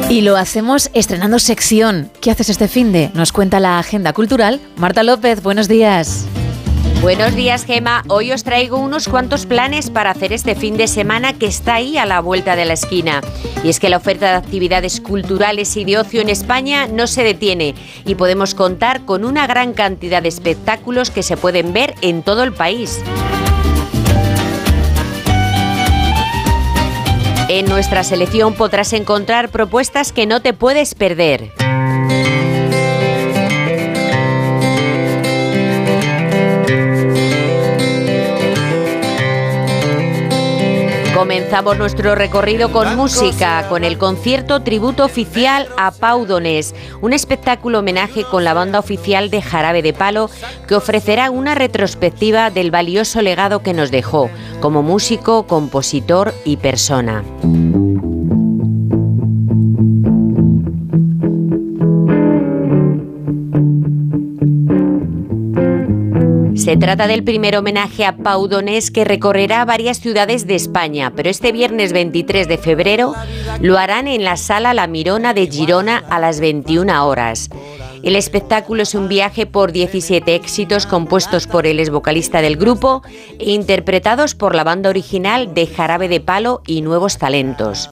Y 0.09 0.21
lo 0.21 0.37
hacemos 0.37 0.91
estrenando 0.95 1.39
sección. 1.39 2.11
¿Qué 2.21 2.31
haces 2.31 2.51
este 2.51 2.69
fin 2.69 2.93
de? 2.93 3.11
Nos 3.15 3.33
cuenta 3.33 3.59
la 3.59 3.79
agenda 3.79 4.13
cultural. 4.13 4.61
Marta 4.77 5.03
López, 5.03 5.43
buenos 5.43 5.67
días. 5.67 6.27
Buenos 7.05 7.35
días, 7.35 7.67
Gema. 7.67 8.03
Hoy 8.09 8.33
os 8.33 8.45
traigo 8.45 8.79
unos 8.79 9.09
cuantos 9.09 9.45
planes 9.45 9.91
para 9.91 10.11
hacer 10.11 10.33
este 10.33 10.55
fin 10.55 10.79
de 10.79 10.89
semana 10.89 11.35
que 11.35 11.45
está 11.45 11.75
ahí 11.75 11.99
a 11.99 12.07
la 12.07 12.21
vuelta 12.21 12.57
de 12.57 12.65
la 12.65 12.73
esquina. 12.73 13.21
Y 13.63 13.69
es 13.69 13.79
que 13.79 13.91
la 13.91 13.99
oferta 13.99 14.31
de 14.31 14.37
actividades 14.37 15.03
culturales 15.03 15.77
y 15.77 15.85
de 15.85 15.99
ocio 15.99 16.23
en 16.23 16.31
España 16.31 16.87
no 16.87 17.07
se 17.07 17.23
detiene 17.23 17.75
y 18.07 18.15
podemos 18.15 18.55
contar 18.55 19.05
con 19.05 19.27
una 19.27 19.47
gran 19.47 19.75
cantidad 19.75 20.23
de 20.23 20.31
espectáculos 20.31 21.11
que 21.11 21.23
se 21.23 21.37
pueden 21.37 21.75
ver 21.75 21.95
en 22.01 22.23
todo 22.23 22.43
el 22.43 22.55
país. 22.55 23.03
En 27.51 27.67
nuestra 27.67 28.03
selección 28.03 28.55
podrás 28.55 28.95
encontrar 28.95 29.51
propuestas 29.51 30.11
que 30.11 30.25
no 30.25 30.41
te 30.41 30.55
puedes 30.55 30.95
perder. 30.95 31.53
Comenzamos 41.15 41.79
nuestro 41.79 42.17
recorrido 42.17 42.73
con 42.73 42.97
música, 42.97 43.69
con 43.69 43.85
el 43.85 43.99
concierto 43.99 44.63
tributo 44.63 45.05
oficial 45.05 45.69
a 45.79 45.93
Pau 45.93 46.27
Donés, 46.27 46.75
un 47.03 47.13
espectáculo 47.13 47.79
homenaje 47.79 48.25
con 48.25 48.43
la 48.43 48.53
banda 48.53 48.81
oficial 48.81 49.31
de 49.31 49.41
Jarabe 49.41 49.81
de 49.83 49.93
Palo 49.93 50.29
que 50.67 50.75
ofrecerá 50.75 51.31
una 51.31 51.55
retrospectiva 51.55 52.51
del 52.51 52.73
valioso 52.73 53.23
legado 53.23 53.63
que 53.63 53.75
nos 53.75 53.93
dejó 53.93 54.29
como 54.61 54.83
músico, 54.83 55.47
compositor 55.47 56.35
y 56.45 56.57
persona. 56.57 57.23
Se 66.65 66.79
trata 66.79 67.07
del 67.07 67.23
primer 67.23 67.59
homenaje 67.59 68.07
a 68.07 68.17
Pau 68.17 68.49
Donés 68.49 68.91
que 68.91 69.05
recorrerá 69.05 69.67
varias 69.67 70.01
ciudades 70.01 70.47
de 70.47 70.55
España, 70.55 71.13
pero 71.15 71.29
este 71.29 71.53
viernes 71.53 71.93
23 71.93 72.49
de 72.49 72.57
febrero 72.57 73.15
lo 73.61 73.77
harán 73.77 74.09
en 74.09 74.25
la 74.25 74.39
Sala 74.39 74.73
La 74.73 74.87
Mirona 74.87 75.35
de 75.35 75.47
Girona 75.47 76.03
a 76.09 76.19
las 76.19 76.41
21 76.41 77.07
horas. 77.07 77.51
El 78.03 78.17
espectáculo 78.17 78.83
es 78.83 78.95
un 78.95 79.09
viaje 79.09 79.45
por 79.45 79.73
17 79.73 80.35
éxitos 80.35 80.87
compuestos 80.87 81.47
por 81.47 81.67
el 81.67 81.81
ex 81.81 81.91
vocalista 81.91 82.41
del 82.41 82.57
grupo 82.57 83.03
e 83.39 83.51
interpretados 83.51 84.35
por 84.35 84.55
la 84.55 84.65
banda 84.65 84.89
original 84.89 85.53
de 85.53 85.67
Jarabe 85.67 86.09
de 86.09 86.21
Palo 86.21 86.63
y 86.67 86.81
nuevos 86.81 87.19
talentos. 87.19 87.91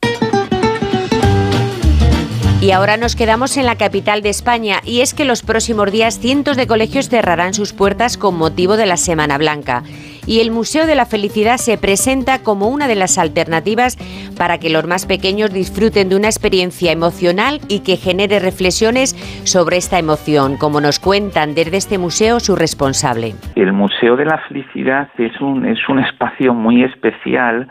Y 2.63 2.71
ahora 2.71 2.97
nos 2.97 3.17
quedamos 3.17 3.57
en 3.57 3.67
la 3.67 3.75
capital 3.75 4.23
de 4.23 4.29
España 4.29 4.77
y 4.87 5.01
es 5.01 5.15
que 5.15 5.25
los 5.25 5.43
próximos 5.43 5.91
días 5.91 6.21
cientos 6.21 6.57
de 6.57 6.69
colegios 6.69 7.09
cerrarán 7.09 7.55
sus 7.55 7.73
puertas 7.73 8.17
con 8.17 8.39
motivo 8.39 8.77
de 8.77 8.87
la 8.87 8.97
Semana 8.97 9.37
Blanca. 9.37 9.83
Y 10.29 10.39
el 10.39 10.53
Museo 10.53 10.87
de 10.87 10.95
la 10.95 11.05
Felicidad 11.05 11.57
se 11.57 11.77
presenta 11.77 12.45
como 12.45 12.69
una 12.69 12.87
de 12.87 12.95
las 12.95 13.19
alternativas 13.19 13.97
para 14.39 14.59
que 14.59 14.71
los 14.71 14.87
más 14.87 15.07
pequeños 15.07 15.53
disfruten 15.53 16.09
de 16.09 16.15
una 16.15 16.29
experiencia 16.29 16.93
emocional 16.93 17.59
y 17.69 17.81
que 17.81 17.97
genere 17.97 18.39
reflexiones 18.39 19.17
sobre 19.43 19.77
esta 19.77 19.99
emoción, 19.99 20.57
como 20.57 20.81
nos 20.81 21.01
cuentan 21.01 21.57
desde 21.57 21.79
este 21.79 21.99
museo 21.99 22.39
su 22.39 22.55
responsable. 22.55 23.35
El 23.57 23.73
Museo 23.73 24.15
de 24.15 24.27
la 24.27 24.39
Felicidad 24.47 25.09
es 25.19 25.33
un, 25.41 25.67
es 25.67 25.81
un 25.89 25.99
espacio 25.99 26.55
muy 26.55 26.85
especial 26.85 27.69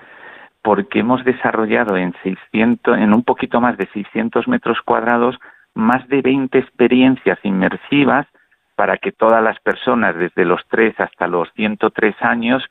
porque 0.63 0.99
hemos 0.99 1.23
desarrollado 1.23 1.97
en 1.97 2.13
600, 2.23 2.97
en 2.97 3.13
un 3.13 3.23
poquito 3.23 3.59
más 3.61 3.77
de 3.77 3.87
600 3.87 4.47
metros 4.47 4.79
cuadrados 4.81 5.39
más 5.73 6.07
de 6.09 6.21
20 6.21 6.57
experiencias 6.57 7.39
inmersivas 7.43 8.27
para 8.75 8.97
que 8.97 9.11
todas 9.11 9.43
las 9.43 9.59
personas 9.59 10.15
desde 10.15 10.45
los 10.45 10.61
3 10.69 10.99
hasta 10.99 11.27
los 11.27 11.51
103 11.53 12.15
años 12.21 12.63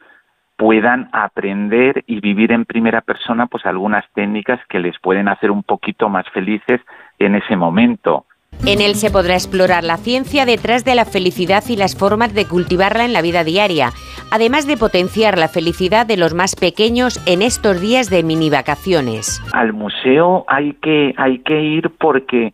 puedan 0.57 1.09
aprender 1.13 2.05
y 2.07 2.21
vivir 2.21 2.53
en 2.53 2.67
primera 2.67 3.01
persona 3.01 3.47
pues 3.47 3.65
algunas 3.65 4.05
técnicas 4.13 4.61
que 4.69 4.79
les 4.79 4.99
pueden 4.99 5.29
hacer 5.29 5.51
un 5.51 5.63
poquito 5.63 6.09
más 6.09 6.29
felices 6.31 6.81
en 7.19 7.35
ese 7.35 7.57
momento. 7.57 8.27
En 8.67 8.83
él 8.83 8.95
se 8.95 9.11
podrá 9.11 9.35
explorar 9.35 9.85
la 9.85 9.97
ciencia 9.97 10.45
detrás 10.45 10.85
de 10.85 10.95
la 10.95 11.07
felicidad 11.07 11.65
y 11.69 11.77
las 11.77 11.97
formas 11.97 12.35
de 12.35 12.47
cultivarla 12.47 13.07
en 13.07 13.15
la 13.15 13.23
vida 13.23 13.43
diaria, 13.43 13.91
además 14.31 14.67
de 14.67 14.77
potenciar 14.77 15.39
la 15.39 15.49
felicidad 15.49 16.07
de 16.07 16.19
los 16.19 16.35
más 16.35 16.57
pequeños 16.57 17.21
en 17.27 17.41
estos 17.41 17.81
días 17.81 18.11
de 18.11 18.23
mini 18.23 18.51
vacaciones. 18.51 19.43
Al 19.53 19.73
museo 19.73 20.45
hay 20.47 20.75
que, 20.75 21.15
hay 21.17 21.39
que 21.39 21.63
ir 21.63 21.91
porque 21.99 22.53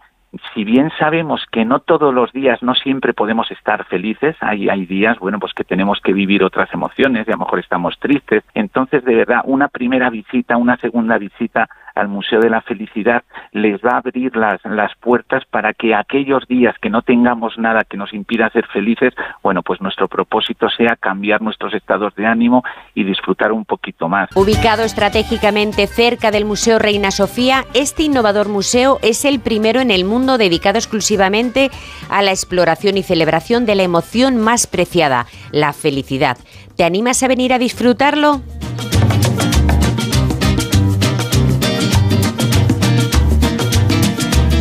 si 0.54 0.64
bien 0.64 0.90
sabemos 0.98 1.44
que 1.50 1.64
no 1.64 1.80
todos 1.80 2.14
los 2.14 2.32
días, 2.32 2.62
no 2.62 2.74
siempre 2.74 3.12
podemos 3.12 3.50
estar 3.50 3.84
felices, 3.86 4.36
hay, 4.40 4.68
hay 4.68 4.86
días, 4.86 5.18
bueno, 5.18 5.40
pues 5.40 5.52
que 5.54 5.64
tenemos 5.64 6.00
que 6.00 6.12
vivir 6.12 6.44
otras 6.44 6.72
emociones 6.72 7.26
y 7.26 7.30
a 7.30 7.34
lo 7.34 7.40
mejor 7.40 7.58
estamos 7.58 7.98
tristes. 7.98 8.44
Entonces, 8.54 9.04
de 9.04 9.14
verdad, 9.14 9.40
una 9.44 9.68
primera 9.68 10.08
visita, 10.10 10.56
una 10.56 10.76
segunda 10.76 11.18
visita 11.18 11.68
al 11.96 12.08
Museo 12.08 12.40
de 12.40 12.50
la 12.50 12.60
Felicidad 12.60 13.24
les 13.52 13.80
va 13.80 13.92
a 13.92 13.98
abrir 13.98 14.36
las, 14.36 14.64
las 14.64 14.94
puertas 14.96 15.44
para 15.50 15.72
que 15.74 15.94
aquellos 15.94 16.46
días 16.46 16.76
que 16.80 16.90
no 16.90 17.02
tengamos 17.02 17.58
nada 17.58 17.84
que 17.84 17.96
nos 17.96 18.12
impida 18.12 18.50
ser 18.50 18.66
felices, 18.66 19.14
bueno, 19.42 19.62
pues 19.62 19.80
nuestro 19.80 20.06
propósito 20.06 20.68
sea 20.68 20.96
cambiar 20.96 21.42
nuestros 21.42 21.74
estados 21.74 22.14
de 22.14 22.26
ánimo 22.26 22.62
y 22.94 23.04
disfrutar 23.04 23.52
un 23.52 23.64
poquito 23.64 24.08
más. 24.08 24.28
Ubicado 24.36 24.82
estratégicamente 24.82 25.86
cerca 25.86 26.30
del 26.30 26.44
Museo 26.44 26.78
Reina 26.78 27.10
Sofía, 27.10 27.64
este 27.74 28.04
innovador 28.04 28.48
museo 28.48 28.98
es 29.02 29.24
el 29.24 29.40
primero 29.40 29.80
en 29.80 29.90
el 29.90 30.04
mundo 30.04 30.38
dedicado 30.38 30.78
exclusivamente 30.78 31.70
a 32.10 32.22
la 32.22 32.30
exploración 32.30 32.96
y 32.98 33.02
celebración 33.02 33.66
de 33.66 33.74
la 33.74 33.82
emoción 33.82 34.36
más 34.36 34.66
preciada, 34.66 35.26
la 35.50 35.72
felicidad. 35.72 36.36
¿Te 36.76 36.84
animas 36.84 37.22
a 37.22 37.28
venir 37.28 37.54
a 37.54 37.58
disfrutarlo? 37.58 38.42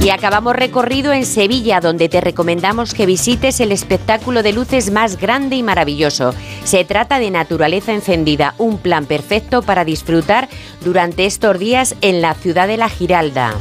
Y 0.05 0.11
acabamos 0.11 0.55
recorrido 0.55 1.13
en 1.13 1.25
Sevilla, 1.25 1.79
donde 1.79 2.09
te 2.09 2.21
recomendamos 2.21 2.93
que 2.93 3.07
visites 3.07 3.59
el 3.59 3.71
espectáculo 3.71 4.43
de 4.43 4.53
luces 4.53 4.91
más 4.91 5.19
grande 5.19 5.55
y 5.55 5.63
maravilloso. 5.63 6.35
Se 6.63 6.85
trata 6.85 7.17
de 7.17 7.31
Naturaleza 7.31 7.91
Encendida, 7.91 8.53
un 8.59 8.77
plan 8.77 9.07
perfecto 9.07 9.63
para 9.63 9.83
disfrutar 9.83 10.47
durante 10.81 11.25
estos 11.25 11.57
días 11.57 11.95
en 12.01 12.21
la 12.21 12.35
ciudad 12.35 12.67
de 12.67 12.77
La 12.77 12.87
Giralda. 12.87 13.55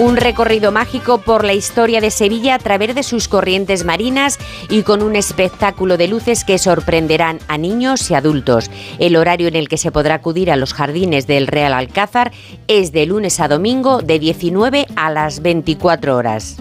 Un 0.00 0.16
recorrido 0.16 0.72
mágico 0.72 1.18
por 1.18 1.44
la 1.44 1.52
historia 1.52 2.00
de 2.00 2.10
Sevilla 2.10 2.56
a 2.56 2.58
través 2.58 2.96
de 2.96 3.04
sus 3.04 3.28
corrientes 3.28 3.84
marinas 3.84 4.38
y 4.68 4.82
con 4.82 5.02
un 5.02 5.14
espectáculo 5.14 5.96
de 5.96 6.08
luces 6.08 6.44
que 6.44 6.58
sorprenderán 6.58 7.38
a 7.46 7.58
niños 7.58 8.10
y 8.10 8.14
adultos. 8.14 8.72
El 8.98 9.14
horario 9.14 9.46
en 9.46 9.54
el 9.54 9.68
que 9.68 9.78
se 9.78 9.92
podrá 9.92 10.16
acudir 10.16 10.50
a 10.50 10.56
los 10.56 10.74
jardines 10.74 11.28
del 11.28 11.46
Real 11.46 11.72
Alcázar 11.72 12.32
es 12.66 12.90
de 12.90 13.06
lunes 13.06 13.38
a 13.38 13.46
domingo 13.46 14.02
de 14.02 14.18
19 14.18 14.86
a 14.96 15.10
las 15.10 15.42
24 15.42 16.16
horas. 16.16 16.56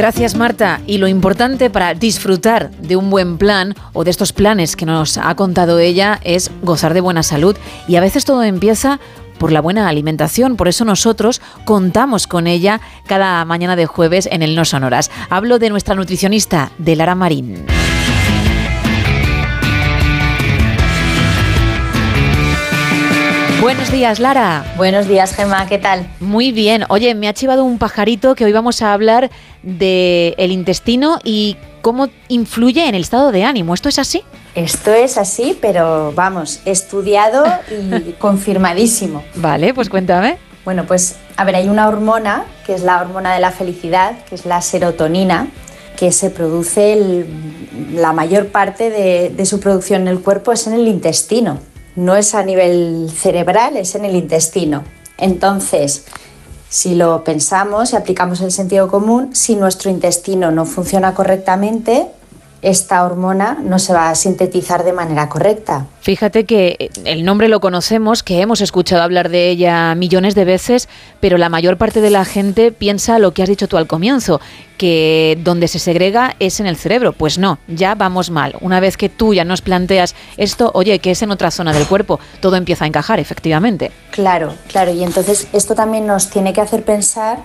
Gracias 0.00 0.34
Marta. 0.34 0.80
Y 0.86 0.96
lo 0.96 1.08
importante 1.08 1.68
para 1.68 1.92
disfrutar 1.92 2.70
de 2.70 2.96
un 2.96 3.10
buen 3.10 3.36
plan 3.36 3.74
o 3.92 4.02
de 4.02 4.10
estos 4.10 4.32
planes 4.32 4.74
que 4.74 4.86
nos 4.86 5.18
ha 5.18 5.34
contado 5.34 5.78
ella 5.78 6.18
es 6.24 6.50
gozar 6.62 6.94
de 6.94 7.02
buena 7.02 7.22
salud. 7.22 7.54
Y 7.86 7.96
a 7.96 8.00
veces 8.00 8.24
todo 8.24 8.42
empieza 8.42 8.98
por 9.40 9.50
la 9.50 9.60
buena 9.60 9.88
alimentación. 9.88 10.56
Por 10.56 10.68
eso 10.68 10.84
nosotros 10.84 11.40
contamos 11.64 12.28
con 12.28 12.46
ella 12.46 12.80
cada 13.06 13.44
mañana 13.44 13.74
de 13.74 13.86
jueves 13.86 14.28
en 14.30 14.42
el 14.42 14.54
No 14.54 14.64
Sonoras. 14.64 15.10
Hablo 15.30 15.58
de 15.58 15.70
nuestra 15.70 15.96
nutricionista, 15.96 16.70
de 16.78 16.94
Lara 16.94 17.16
Marín. 17.16 17.64
Buenos 23.60 23.90
días, 23.90 24.20
Lara. 24.20 24.64
Buenos 24.76 25.08
días, 25.08 25.34
Gemma, 25.34 25.66
¿qué 25.66 25.78
tal? 25.78 26.06
Muy 26.20 26.52
bien. 26.52 26.84
Oye, 26.88 27.14
me 27.14 27.28
ha 27.28 27.34
chivado 27.34 27.64
un 27.64 27.78
pajarito 27.78 28.34
que 28.34 28.44
hoy 28.44 28.52
vamos 28.52 28.82
a 28.82 28.92
hablar 28.92 29.30
del 29.62 30.34
el 30.38 30.50
intestino 30.50 31.18
y 31.24 31.56
cómo 31.82 32.08
influye 32.28 32.88
en 32.88 32.94
el 32.94 33.02
estado 33.02 33.32
de 33.32 33.44
ánimo. 33.44 33.74
¿Esto 33.74 33.88
es 33.88 33.98
así? 33.98 34.22
Esto 34.54 34.92
es 34.92 35.16
así, 35.16 35.56
pero 35.60 36.12
vamos, 36.14 36.60
estudiado 36.64 37.44
y 37.70 38.12
confirmadísimo. 38.18 39.22
Vale, 39.36 39.72
pues 39.74 39.88
cuéntame. 39.88 40.38
Bueno, 40.64 40.84
pues 40.86 41.16
a 41.36 41.44
ver, 41.44 41.54
hay 41.56 41.68
una 41.68 41.88
hormona 41.88 42.44
que 42.66 42.74
es 42.74 42.82
la 42.82 43.00
hormona 43.00 43.32
de 43.32 43.40
la 43.40 43.52
felicidad, 43.52 44.24
que 44.28 44.34
es 44.34 44.44
la 44.46 44.60
serotonina, 44.60 45.48
que 45.96 46.12
se 46.12 46.30
produce 46.30 46.92
el- 46.94 47.26
la 47.94 48.12
mayor 48.12 48.48
parte 48.48 48.90
de, 48.90 49.30
de 49.30 49.46
su 49.46 49.60
producción 49.60 50.02
en 50.02 50.08
el 50.08 50.20
cuerpo 50.20 50.52
es 50.52 50.66
en 50.66 50.74
el 50.74 50.86
intestino. 50.88 51.58
No 51.96 52.16
es 52.16 52.34
a 52.34 52.42
nivel 52.42 53.08
cerebral, 53.14 53.76
es 53.76 53.94
en 53.94 54.04
el 54.04 54.16
intestino. 54.16 54.84
Entonces, 55.18 56.04
si 56.68 56.94
lo 56.94 57.24
pensamos 57.24 57.92
y 57.92 57.96
aplicamos 57.96 58.40
el 58.40 58.52
sentido 58.52 58.88
común, 58.88 59.34
si 59.34 59.56
nuestro 59.56 59.90
intestino 59.90 60.50
no 60.50 60.66
funciona 60.66 61.14
correctamente, 61.14 62.06
esta 62.62 63.04
hormona 63.04 63.58
no 63.62 63.78
se 63.78 63.92
va 63.92 64.10
a 64.10 64.14
sintetizar 64.14 64.84
de 64.84 64.92
manera 64.92 65.28
correcta. 65.28 65.86
Fíjate 66.00 66.44
que 66.44 66.76
eh, 66.78 66.90
el 67.04 67.24
nombre 67.24 67.48
lo 67.48 67.60
conocemos, 67.60 68.22
que 68.22 68.40
hemos 68.40 68.60
escuchado 68.60 69.02
hablar 69.02 69.28
de 69.28 69.48
ella 69.48 69.94
millones 69.94 70.34
de 70.34 70.44
veces, 70.44 70.88
pero 71.20 71.38
la 71.38 71.48
mayor 71.48 71.78
parte 71.78 72.00
de 72.00 72.10
la 72.10 72.24
gente 72.24 72.72
piensa 72.72 73.18
lo 73.18 73.32
que 73.32 73.42
has 73.42 73.48
dicho 73.48 73.68
tú 73.68 73.76
al 73.76 73.86
comienzo, 73.86 74.40
que 74.76 75.38
donde 75.42 75.68
se 75.68 75.78
segrega 75.78 76.36
es 76.38 76.60
en 76.60 76.66
el 76.66 76.76
cerebro. 76.76 77.12
Pues 77.12 77.38
no, 77.38 77.58
ya 77.66 77.94
vamos 77.94 78.30
mal. 78.30 78.56
Una 78.60 78.80
vez 78.80 78.96
que 78.96 79.08
tú 79.08 79.34
ya 79.34 79.44
nos 79.44 79.62
planteas 79.62 80.14
esto, 80.36 80.70
oye, 80.74 80.98
que 80.98 81.12
es 81.12 81.22
en 81.22 81.30
otra 81.30 81.50
zona 81.50 81.72
del 81.72 81.86
cuerpo, 81.86 82.20
todo 82.40 82.56
empieza 82.56 82.84
a 82.84 82.88
encajar, 82.88 83.20
efectivamente. 83.20 83.92
Claro, 84.10 84.54
claro, 84.68 84.92
y 84.92 85.02
entonces 85.02 85.48
esto 85.52 85.74
también 85.74 86.06
nos 86.06 86.30
tiene 86.30 86.52
que 86.52 86.60
hacer 86.60 86.84
pensar 86.84 87.38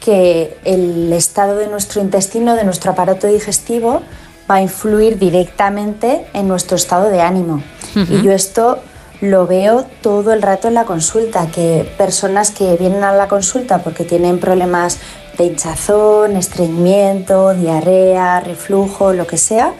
que 0.00 0.56
el 0.64 1.12
estado 1.12 1.56
de 1.56 1.68
nuestro 1.68 2.00
intestino, 2.00 2.56
de 2.56 2.64
nuestro 2.64 2.92
aparato 2.92 3.26
digestivo, 3.26 4.02
va 4.50 4.56
a 4.56 4.62
influir 4.62 5.18
directamente 5.18 6.26
en 6.34 6.48
nuestro 6.48 6.76
estado 6.76 7.08
de 7.08 7.22
ánimo. 7.22 7.62
Y 7.94 8.22
yo 8.22 8.32
esto 8.32 8.78
lo 9.20 9.46
veo 9.46 9.84
todo 10.02 10.32
el 10.32 10.42
rato 10.42 10.68
en 10.68 10.74
la 10.74 10.84
consulta, 10.84 11.46
que 11.48 11.90
personas 11.98 12.50
que 12.50 12.76
vienen 12.76 13.04
a 13.04 13.12
la 13.12 13.28
consulta 13.28 13.78
porque 13.78 14.04
tienen 14.04 14.38
problemas 14.38 14.98
de 15.36 15.44
hinchazón, 15.44 16.36
estreñimiento, 16.36 17.54
diarrea, 17.54 18.40
reflujo, 18.40 19.12
lo 19.12 19.26
que 19.26 19.36
sea, 19.36 19.72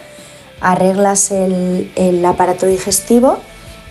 arreglas 0.60 1.30
el, 1.30 1.90
el 1.96 2.24
aparato 2.24 2.66
digestivo 2.66 3.38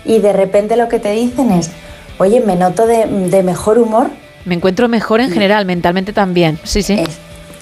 y 0.05 0.19
de 0.19 0.33
repente 0.33 0.77
lo 0.77 0.87
que 0.87 0.99
te 0.99 1.11
dicen 1.11 1.51
es, 1.51 1.71
oye, 2.19 2.41
me 2.41 2.55
noto 2.55 2.85
de, 2.85 3.05
de 3.05 3.43
mejor 3.43 3.79
humor. 3.79 4.09
Me 4.45 4.55
encuentro 4.55 4.87
mejor 4.87 5.19
en 5.19 5.31
general, 5.31 5.65
mentalmente 5.65 6.13
también. 6.13 6.59
Sí, 6.63 6.83
sí. 6.83 7.03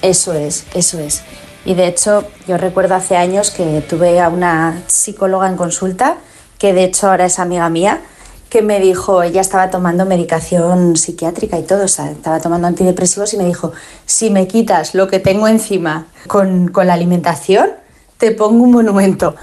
Eso 0.02 0.32
es, 0.34 0.64
eso 0.74 0.98
es. 1.00 1.22
Y 1.68 1.74
de 1.74 1.86
hecho, 1.86 2.24
yo 2.46 2.56
recuerdo 2.56 2.94
hace 2.94 3.14
años 3.14 3.50
que 3.50 3.82
tuve 3.82 4.20
a 4.20 4.30
una 4.30 4.84
psicóloga 4.86 5.46
en 5.50 5.56
consulta, 5.58 6.16
que 6.56 6.72
de 6.72 6.84
hecho 6.84 7.10
ahora 7.10 7.26
es 7.26 7.38
amiga 7.38 7.68
mía, 7.68 8.00
que 8.48 8.62
me 8.62 8.80
dijo, 8.80 9.22
ella 9.22 9.42
estaba 9.42 9.68
tomando 9.68 10.06
medicación 10.06 10.96
psiquiátrica 10.96 11.58
y 11.58 11.64
todo, 11.64 11.84
o 11.84 11.88
sea, 11.88 12.10
estaba 12.10 12.40
tomando 12.40 12.68
antidepresivos 12.68 13.34
y 13.34 13.36
me 13.36 13.44
dijo, 13.44 13.74
si 14.06 14.30
me 14.30 14.48
quitas 14.48 14.94
lo 14.94 15.08
que 15.08 15.18
tengo 15.18 15.46
encima 15.46 16.06
con, 16.26 16.68
con 16.68 16.86
la 16.86 16.94
alimentación, 16.94 17.68
te 18.16 18.30
pongo 18.30 18.64
un 18.64 18.70
monumento. 18.70 19.36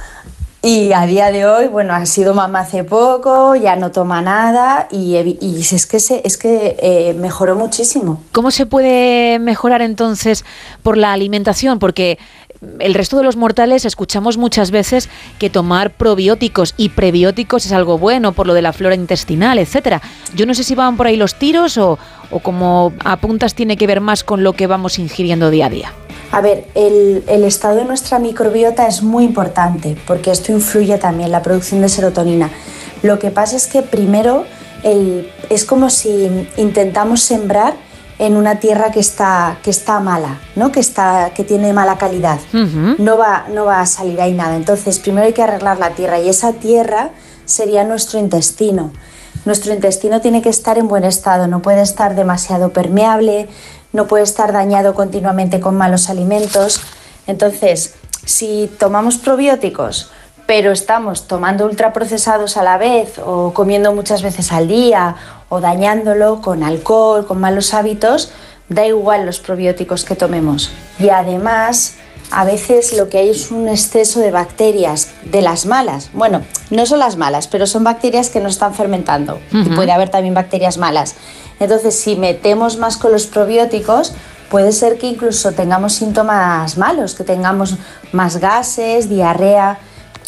Y 0.67 0.93
a 0.93 1.05
día 1.05 1.31
de 1.31 1.45
hoy, 1.45 1.67
bueno, 1.67 1.93
ha 1.93 2.03
sido 2.07 2.33
mamá 2.33 2.61
hace 2.61 2.83
poco, 2.83 3.55
ya 3.55 3.75
no 3.75 3.91
toma 3.91 4.23
nada 4.23 4.87
y, 4.91 5.15
y 5.39 5.59
es 5.59 5.85
que, 5.85 5.99
se, 5.99 6.23
es 6.25 6.39
que 6.39 6.75
eh, 6.79 7.13
mejoró 7.13 7.55
muchísimo. 7.55 8.23
¿Cómo 8.31 8.49
se 8.49 8.65
puede 8.65 9.37
mejorar 9.37 9.83
entonces 9.83 10.43
por 10.81 10.97
la 10.97 11.13
alimentación? 11.13 11.77
Porque 11.77 12.17
el 12.79 12.95
resto 12.95 13.15
de 13.17 13.23
los 13.23 13.35
mortales 13.35 13.85
escuchamos 13.85 14.37
muchas 14.37 14.71
veces 14.71 15.07
que 15.37 15.51
tomar 15.51 15.91
probióticos 15.91 16.73
y 16.77 16.89
prebióticos 16.89 17.67
es 17.67 17.71
algo 17.71 17.99
bueno 17.99 18.31
por 18.31 18.47
lo 18.47 18.55
de 18.55 18.63
la 18.63 18.73
flora 18.73 18.95
intestinal, 18.95 19.59
etcétera. 19.59 20.01
Yo 20.33 20.47
no 20.47 20.55
sé 20.55 20.63
si 20.63 20.73
van 20.73 20.97
por 20.97 21.05
ahí 21.05 21.15
los 21.15 21.35
tiros 21.35 21.77
o, 21.77 21.99
o 22.31 22.39
como 22.39 22.91
apuntas 23.03 23.53
tiene 23.53 23.77
que 23.77 23.85
ver 23.85 24.01
más 24.01 24.23
con 24.23 24.43
lo 24.43 24.53
que 24.53 24.65
vamos 24.65 24.97
ingiriendo 24.97 25.51
día 25.51 25.67
a 25.67 25.69
día. 25.69 25.93
A 26.35 26.41
ver, 26.41 26.67
el, 26.75 27.23
el, 27.27 27.45
estado 27.45 27.77
de 27.77 27.85
nuestra 27.85 28.19
microbiota 28.19 28.87
es 28.87 29.01
muy 29.01 29.23
importante 29.23 29.95
porque 30.05 30.31
esto 30.31 30.51
influye 30.51 30.97
también 30.97 31.27
en 31.27 31.31
la 31.31 31.41
producción 31.41 31.79
de 31.79 31.87
serotonina. 31.87 32.49
Lo 33.03 33.19
que 33.19 33.31
pasa 33.31 33.55
es 33.55 33.67
que 33.67 33.83
primero 33.83 34.43
el, 34.83 35.31
es 35.49 35.63
como 35.63 35.89
si 35.89 36.45
intentamos 36.57 37.21
sembrar 37.21 37.75
en 38.19 38.35
una 38.35 38.59
tierra 38.59 38.91
que 38.91 38.99
está, 38.99 39.59
que 39.63 39.69
está 39.69 40.01
mala, 40.01 40.41
¿no? 40.57 40.73
que, 40.73 40.81
está, 40.81 41.31
que 41.33 41.45
tiene 41.45 41.71
mala 41.71 41.97
calidad. 41.97 42.39
Uh 42.53 42.57
-huh. 42.57 42.95
no, 42.97 43.17
va, 43.17 43.45
no 43.53 43.63
va 43.63 43.79
a 43.79 43.85
salir 43.85 44.19
ahí 44.19 44.33
nada. 44.33 44.57
Entonces, 44.57 44.99
primero 44.99 45.25
hay 45.25 45.33
que 45.33 45.43
arreglar 45.43 45.79
la 45.79 45.91
tierra 45.91 46.19
y 46.19 46.27
esa 46.27 46.51
tierra 46.51 47.11
sería 47.45 47.85
nuestro 47.85 48.19
intestino. 48.19 48.91
Nuestro 49.45 49.73
intestino 49.73 50.21
tiene 50.21 50.41
que 50.41 50.49
estar 50.49 50.77
en 50.77 50.87
buen 50.87 51.03
estado, 51.03 51.47
no 51.47 51.61
puede 51.61 51.81
estar 51.81 52.15
demasiado 52.15 52.73
permeable, 52.73 53.47
no 53.95 54.07
puede 54.07 54.23
estar 54.23 54.51
dañado 54.51 54.93
continuamente 54.93 55.59
con 55.59 55.75
malos 55.75 56.09
alimentos. 56.09 56.81
Entonces, 57.25 57.95
si 58.25 58.69
tomamos 58.77 59.17
probióticos, 59.17 60.11
pero 60.45 60.71
estamos 60.71 61.27
tomando 61.27 61.65
ultraprocesados 61.65 62.57
a 62.57 62.63
la 62.63 62.77
vez 62.77 63.17
o 63.17 63.53
comiendo 63.53 63.93
muchas 63.93 64.21
veces 64.21 64.51
al 64.51 64.67
día 64.67 65.15
o 65.49 65.59
dañándolo 65.59 66.41
con 66.41 66.63
alcohol, 66.63 67.25
con 67.25 67.39
malos 67.39 67.73
hábitos, 67.73 68.31
da 68.69 68.85
igual 68.85 69.25
los 69.25 69.39
probióticos 69.39 70.05
que 70.05 70.15
tomemos. 70.15 70.71
Y 70.99 71.09
además, 71.09 71.95
a 72.31 72.45
veces 72.45 72.95
lo 72.97 73.09
que 73.09 73.19
hay 73.19 73.29
es 73.29 73.51
un 73.51 73.67
exceso 73.67 74.19
de 74.19 74.31
bacterias, 74.31 75.09
de 75.23 75.41
las 75.41 75.65
malas. 75.65 76.09
Bueno, 76.13 76.41
no 76.69 76.85
son 76.85 76.99
las 76.99 77.15
malas, 77.15 77.47
pero 77.47 77.67
son 77.67 77.83
bacterias 77.83 78.29
que 78.29 78.39
no 78.39 78.49
están 78.49 78.73
fermentando. 78.73 79.35
Uh 79.51 79.55
-huh. 79.55 79.71
Y 79.71 79.75
puede 79.75 79.91
haber 79.91 80.09
también 80.09 80.33
bacterias 80.33 80.77
malas. 80.77 81.15
Entonces, 81.59 81.95
si 81.95 82.15
metemos 82.15 82.77
más 82.77 82.97
con 82.97 83.11
los 83.11 83.27
probióticos, 83.27 84.13
puede 84.49 84.71
ser 84.71 84.97
que 84.97 85.07
incluso 85.07 85.51
tengamos 85.51 85.93
síntomas 85.93 86.77
malos, 86.77 87.15
que 87.15 87.23
tengamos 87.23 87.75
más 88.11 88.37
gases, 88.37 89.09
diarrea. 89.09 89.79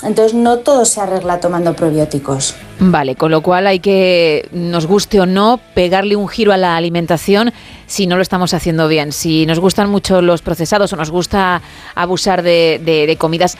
Entonces, 0.04 0.34
no 0.34 0.60
todo 0.60 0.86
se 0.86 1.02
arregla 1.02 1.40
tomando 1.40 1.76
probióticos. 1.76 2.56
Vale, 2.80 3.16
con 3.16 3.32
lo 3.32 3.42
cual 3.42 3.66
hay 3.66 3.80
que, 3.80 4.48
nos 4.52 4.86
guste 4.86 5.20
o 5.20 5.26
no, 5.26 5.60
pegarle 5.74 6.16
un 6.16 6.28
giro 6.28 6.54
a 6.54 6.58
la 6.58 6.78
alimentación 6.78 7.52
si 7.88 8.06
no 8.06 8.16
lo 8.16 8.22
estamos 8.22 8.54
haciendo 8.54 8.88
bien. 8.88 9.12
Si 9.12 9.48
nos 9.48 9.60
gustan 9.60 9.90
mucho 9.90 10.22
los 10.22 10.44
procesados 10.44 10.94
o 10.94 10.96
nos 10.96 11.10
gusta 11.10 11.64
abusar 11.96 12.44
de, 12.44 12.80
de, 12.84 13.18
comidas 13.18 13.58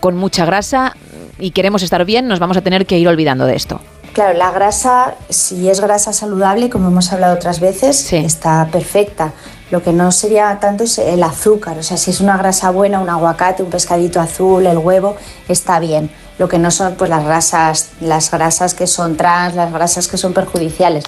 con 0.00 0.16
mucha 0.16 0.46
grasa 0.46 0.96
y 1.38 1.50
queremos 1.50 1.82
estar 1.82 2.04
bien, 2.06 2.26
nos 2.26 2.38
vamos 2.38 2.56
a 2.56 2.62
tener 2.62 2.86
que 2.86 2.98
ir 2.98 3.06
olvidando 3.06 3.44
de 3.44 3.56
esto. 3.56 3.80
Claro, 4.14 4.38
la 4.38 4.52
grasa, 4.52 5.16
si 5.28 5.68
es 5.68 5.80
grasa 5.80 6.12
saludable, 6.12 6.70
como 6.70 6.86
hemos 6.86 7.12
hablado 7.12 7.34
otras 7.34 7.58
veces, 7.58 7.96
sí. 7.96 8.14
está 8.14 8.68
perfecta. 8.70 9.32
Lo 9.72 9.82
que 9.82 9.92
no 9.92 10.12
sería 10.12 10.56
tanto 10.60 10.84
es 10.84 10.98
el 10.98 11.20
azúcar, 11.24 11.78
o 11.78 11.82
sea, 11.82 11.96
si 11.96 12.12
es 12.12 12.20
una 12.20 12.36
grasa 12.36 12.70
buena, 12.70 13.00
un 13.00 13.08
aguacate, 13.08 13.64
un 13.64 13.70
pescadito 13.70 14.20
azul, 14.20 14.66
el 14.66 14.78
huevo, 14.78 15.16
está 15.48 15.80
bien. 15.80 16.12
Lo 16.38 16.48
que 16.48 16.60
no 16.60 16.70
son 16.70 16.94
pues 16.94 17.10
las 17.10 17.24
grasas, 17.24 17.90
las 18.00 18.30
grasas 18.30 18.74
que 18.74 18.86
son 18.86 19.16
trans, 19.16 19.56
las 19.56 19.72
grasas 19.72 20.06
que 20.06 20.16
son 20.16 20.32
perjudiciales. 20.32 21.02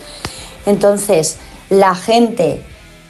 Entonces, 0.67 1.37
la 1.71 1.95
gente 1.95 2.65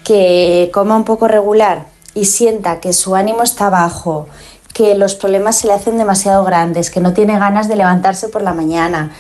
que 0.05 0.70
coma 0.75 0.97
un 0.97 1.05
poco 1.05 1.26
regular 1.26 1.86
y 2.12 2.26
sienta 2.26 2.81
que 2.81 2.92
su 2.92 3.15
ánimo 3.15 3.42
está 3.42 3.70
bajo, 3.70 4.28
que 4.75 4.94
los 4.94 5.15
problemas 5.15 5.57
se 5.57 5.68
le 5.68 5.73
hacen 5.73 5.97
demasiado 5.97 6.44
grandes, 6.44 6.91
que 6.91 7.00
no 7.00 7.15
tiene 7.15 7.39
ganas 7.39 7.66
de 7.66 7.76
levantarse 7.76 8.28
por 8.28 8.42
la 8.42 8.52
mañana, 8.52 9.12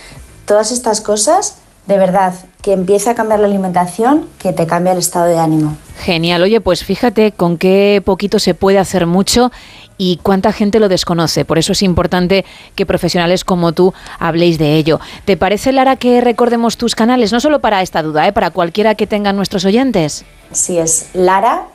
todas 0.46 0.72
estas 0.72 1.00
cosas, 1.00 1.58
de 1.86 1.98
verdad, 1.98 2.34
que 2.62 2.72
empiece 2.72 3.10
a 3.10 3.14
cambiar 3.14 3.40
la 3.40 3.46
alimentación, 3.46 4.26
que 4.38 4.52
te 4.52 4.66
cambia 4.66 4.92
el 4.92 4.98
estado 4.98 5.26
de 5.26 5.38
ánimo. 5.38 5.76
Genial, 6.00 6.42
oye, 6.42 6.60
pues 6.60 6.84
fíjate 6.84 7.32
con 7.32 7.58
qué 7.58 8.02
poquito 8.04 8.38
se 8.38 8.54
puede 8.54 8.78
hacer 8.78 9.06
mucho 9.06 9.52
y 9.98 10.18
cuánta 10.22 10.52
gente 10.52 10.78
lo 10.80 10.88
desconoce. 10.88 11.44
Por 11.44 11.58
eso 11.58 11.72
es 11.72 11.82
importante 11.82 12.44
que 12.74 12.86
profesionales 12.86 13.44
como 13.44 13.72
tú 13.72 13.92
habléis 14.18 14.58
de 14.58 14.76
ello. 14.76 15.00
¿Te 15.24 15.36
parece, 15.36 15.72
Lara, 15.72 15.96
que 15.96 16.20
recordemos 16.20 16.76
tus 16.76 16.94
canales? 16.94 17.32
No 17.32 17.40
solo 17.40 17.60
para 17.60 17.82
esta 17.82 18.02
duda, 18.02 18.28
¿eh? 18.28 18.32
para 18.32 18.50
cualquiera 18.50 18.94
que 18.94 19.06
tengan 19.06 19.36
nuestros 19.36 19.64
oyentes. 19.64 20.24
Sí, 20.52 20.78
es 20.78 21.08
Lara-Marín 21.14 21.66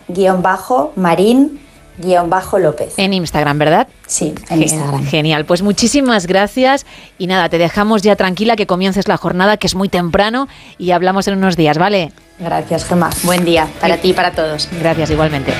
guion 2.02 2.30
bajo 2.30 2.60
López. 2.60 2.94
En 2.98 3.14
Instagram, 3.14 3.58
¿verdad? 3.58 3.88
Sí, 4.08 4.34
en 4.50 4.62
Instagram. 4.62 5.06
Genial, 5.06 5.46
pues 5.46 5.62
muchísimas 5.62 6.28
gracias 6.28 6.86
y 7.18 7.28
nada, 7.28 7.50
te 7.50 7.58
dejamos 7.58 8.02
ya 8.02 8.16
tranquila 8.16 8.56
que 8.56 8.68
comiences 8.68 9.08
la 9.08 9.18
jornada, 9.18 9.58
que 9.58 9.68
es 9.68 9.76
muy 9.76 9.90
temprano 9.90 10.48
y 10.78 10.92
hablamos 10.92 11.28
en 11.28 11.38
unos 11.38 11.56
días, 11.56 11.78
¿vale? 11.78 12.12
Gracias, 12.40 12.86
Gemma. 12.86 13.10
Buen 13.24 13.46
día 13.46 13.68
para 13.80 13.98
ti 13.98 14.10
y 14.10 14.14
para 14.14 14.32
todos. 14.32 14.68
Gracias, 14.80 15.12
igualmente. 15.12 15.54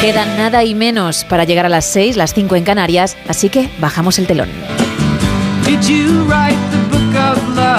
Queda 0.00 0.24
nada 0.36 0.62
y 0.62 0.76
menos 0.76 1.24
para 1.24 1.42
llegar 1.42 1.66
a 1.66 1.68
las 1.68 1.84
6, 1.86 2.16
las 2.16 2.32
5 2.32 2.54
en 2.54 2.64
Canarias, 2.64 3.16
así 3.26 3.48
que 3.48 3.68
bajamos 3.80 4.18
el 4.20 4.28
telón. 4.28 4.48
Did 5.64 5.82
you 5.82 6.24
write 6.24 6.56
the 6.70 6.96
book 6.96 7.16
of 7.16 7.56
love 7.56 7.77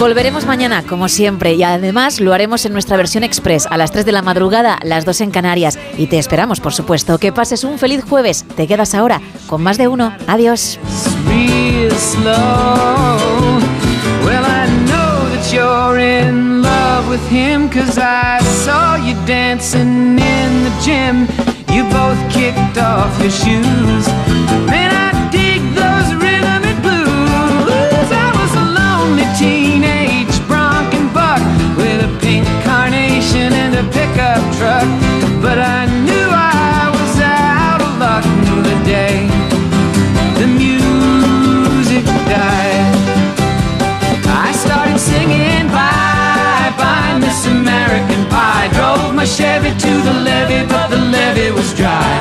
Volveremos 0.00 0.46
mañana, 0.46 0.82
como 0.82 1.10
siempre, 1.10 1.52
y 1.52 1.62
además 1.62 2.20
lo 2.20 2.32
haremos 2.32 2.64
en 2.64 2.72
nuestra 2.72 2.96
versión 2.96 3.22
express 3.22 3.66
a 3.66 3.76
las 3.76 3.92
3 3.92 4.06
de 4.06 4.12
la 4.12 4.22
madrugada, 4.22 4.78
las 4.82 5.04
2 5.04 5.20
en 5.20 5.30
Canarias. 5.30 5.78
Y 5.98 6.06
te 6.06 6.18
esperamos, 6.18 6.58
por 6.58 6.72
supuesto. 6.72 7.18
Que 7.18 7.32
pases 7.32 7.64
un 7.64 7.78
feliz 7.78 8.02
jueves. 8.08 8.46
Te 8.56 8.66
quedas 8.66 8.94
ahora 8.94 9.20
con 9.46 9.62
más 9.62 9.76
de 9.76 9.88
uno. 9.88 10.14
Adiós. 10.26 10.78
You 21.72 21.84
both 21.84 22.18
kicked 22.32 22.78
off 22.78 23.16
your 23.22 23.30
shoes. 23.30 25.09
Teenage 29.38 30.34
bronco 30.46 31.00
buck 31.14 31.42
with 31.76 32.02
a 32.08 32.10
pink 32.20 32.46
carnation 32.64 33.52
and 33.52 33.74
a 33.76 33.84
pickup 33.92 34.42
truck. 34.58 34.88
But 35.42 35.58
I 35.58 35.86
knew 36.04 36.28
I 36.30 36.90
was 36.96 37.14
out 37.20 37.80
of 37.80 37.92
luck 37.98 38.24
the 38.68 38.76
day 38.84 39.28
the 40.40 40.46
music 40.46 42.04
died. 42.28 42.94
I 44.26 44.52
started 44.52 44.98
singing 44.98 45.66
bye 45.68 46.72
bye 46.80 47.18
Miss 47.20 47.46
American 47.46 48.26
Pie. 48.28 48.68
Drove 48.72 49.14
my 49.14 49.24
Chevy 49.24 49.70
to 49.70 49.92
the 50.08 50.14
levee, 50.26 50.66
but 50.68 50.88
the 50.88 50.96
levee 50.98 51.52
was 51.52 51.72
dry. 51.74 52.12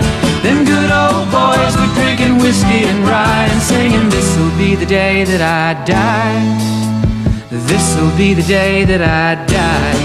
Them 0.44 0.64
good 0.66 0.92
old 0.92 1.28
boys 1.32 1.74
were 1.80 1.94
drinking 1.96 2.38
whiskey 2.38 2.84
and 2.92 3.04
rye 3.08 3.48
and 3.52 3.62
singing, 3.62 4.10
This'll 4.10 4.58
be 4.58 4.76
the 4.76 4.86
day 4.86 5.24
that 5.26 5.42
I 5.42 5.74
die. 5.86 6.99
This'll 7.70 8.10
be 8.18 8.34
the 8.34 8.42
day 8.42 8.84
that 8.84 9.00
I 9.00 9.38
die. 9.46 9.98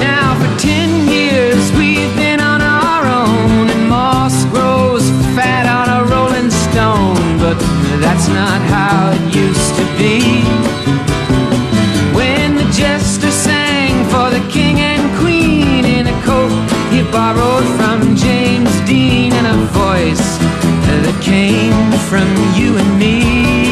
Now 0.00 0.32
for 0.40 0.48
ten 0.56 1.06
years 1.06 1.60
we've 1.76 2.14
been 2.16 2.40
on 2.40 2.62
our 2.62 3.04
own, 3.04 3.68
and 3.68 3.86
moss 3.86 4.46
grows 4.46 5.04
fat 5.36 5.68
on 5.68 5.86
a 5.92 6.00
rolling 6.08 6.48
stone. 6.48 7.20
But 7.36 7.58
that's 8.00 8.28
not 8.28 8.60
how 8.72 9.12
it 9.12 9.24
used 9.36 9.76
to 9.76 9.84
be. 10.00 10.24
When 12.16 12.56
the 12.56 12.68
jester 12.72 13.30
sang 13.30 14.08
for 14.08 14.30
the 14.32 14.40
king 14.48 14.80
and 14.80 15.04
queen 15.20 15.84
in 15.84 16.06
a 16.06 16.16
coat 16.24 16.64
he 16.88 17.04
borrowed 17.12 17.68
from 17.76 18.16
James 18.16 18.72
Dean, 18.88 19.34
and 19.34 19.46
a 19.46 19.58
voice 19.84 20.38
that 20.88 21.16
came 21.20 21.92
from 22.08 22.28
you 22.56 22.78
and 22.80 22.98
me. 22.98 23.65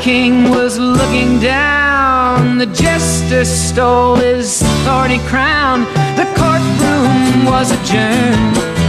King 0.00 0.50
was 0.50 0.78
looking 0.78 1.40
down, 1.40 2.58
the 2.58 2.66
jester 2.66 3.44
stole 3.44 4.16
his 4.16 4.62
thorny 4.84 5.18
crown. 5.30 5.84
The 6.16 6.26
courtroom 6.36 7.44
was 7.46 7.70
adjourned. 7.70 8.83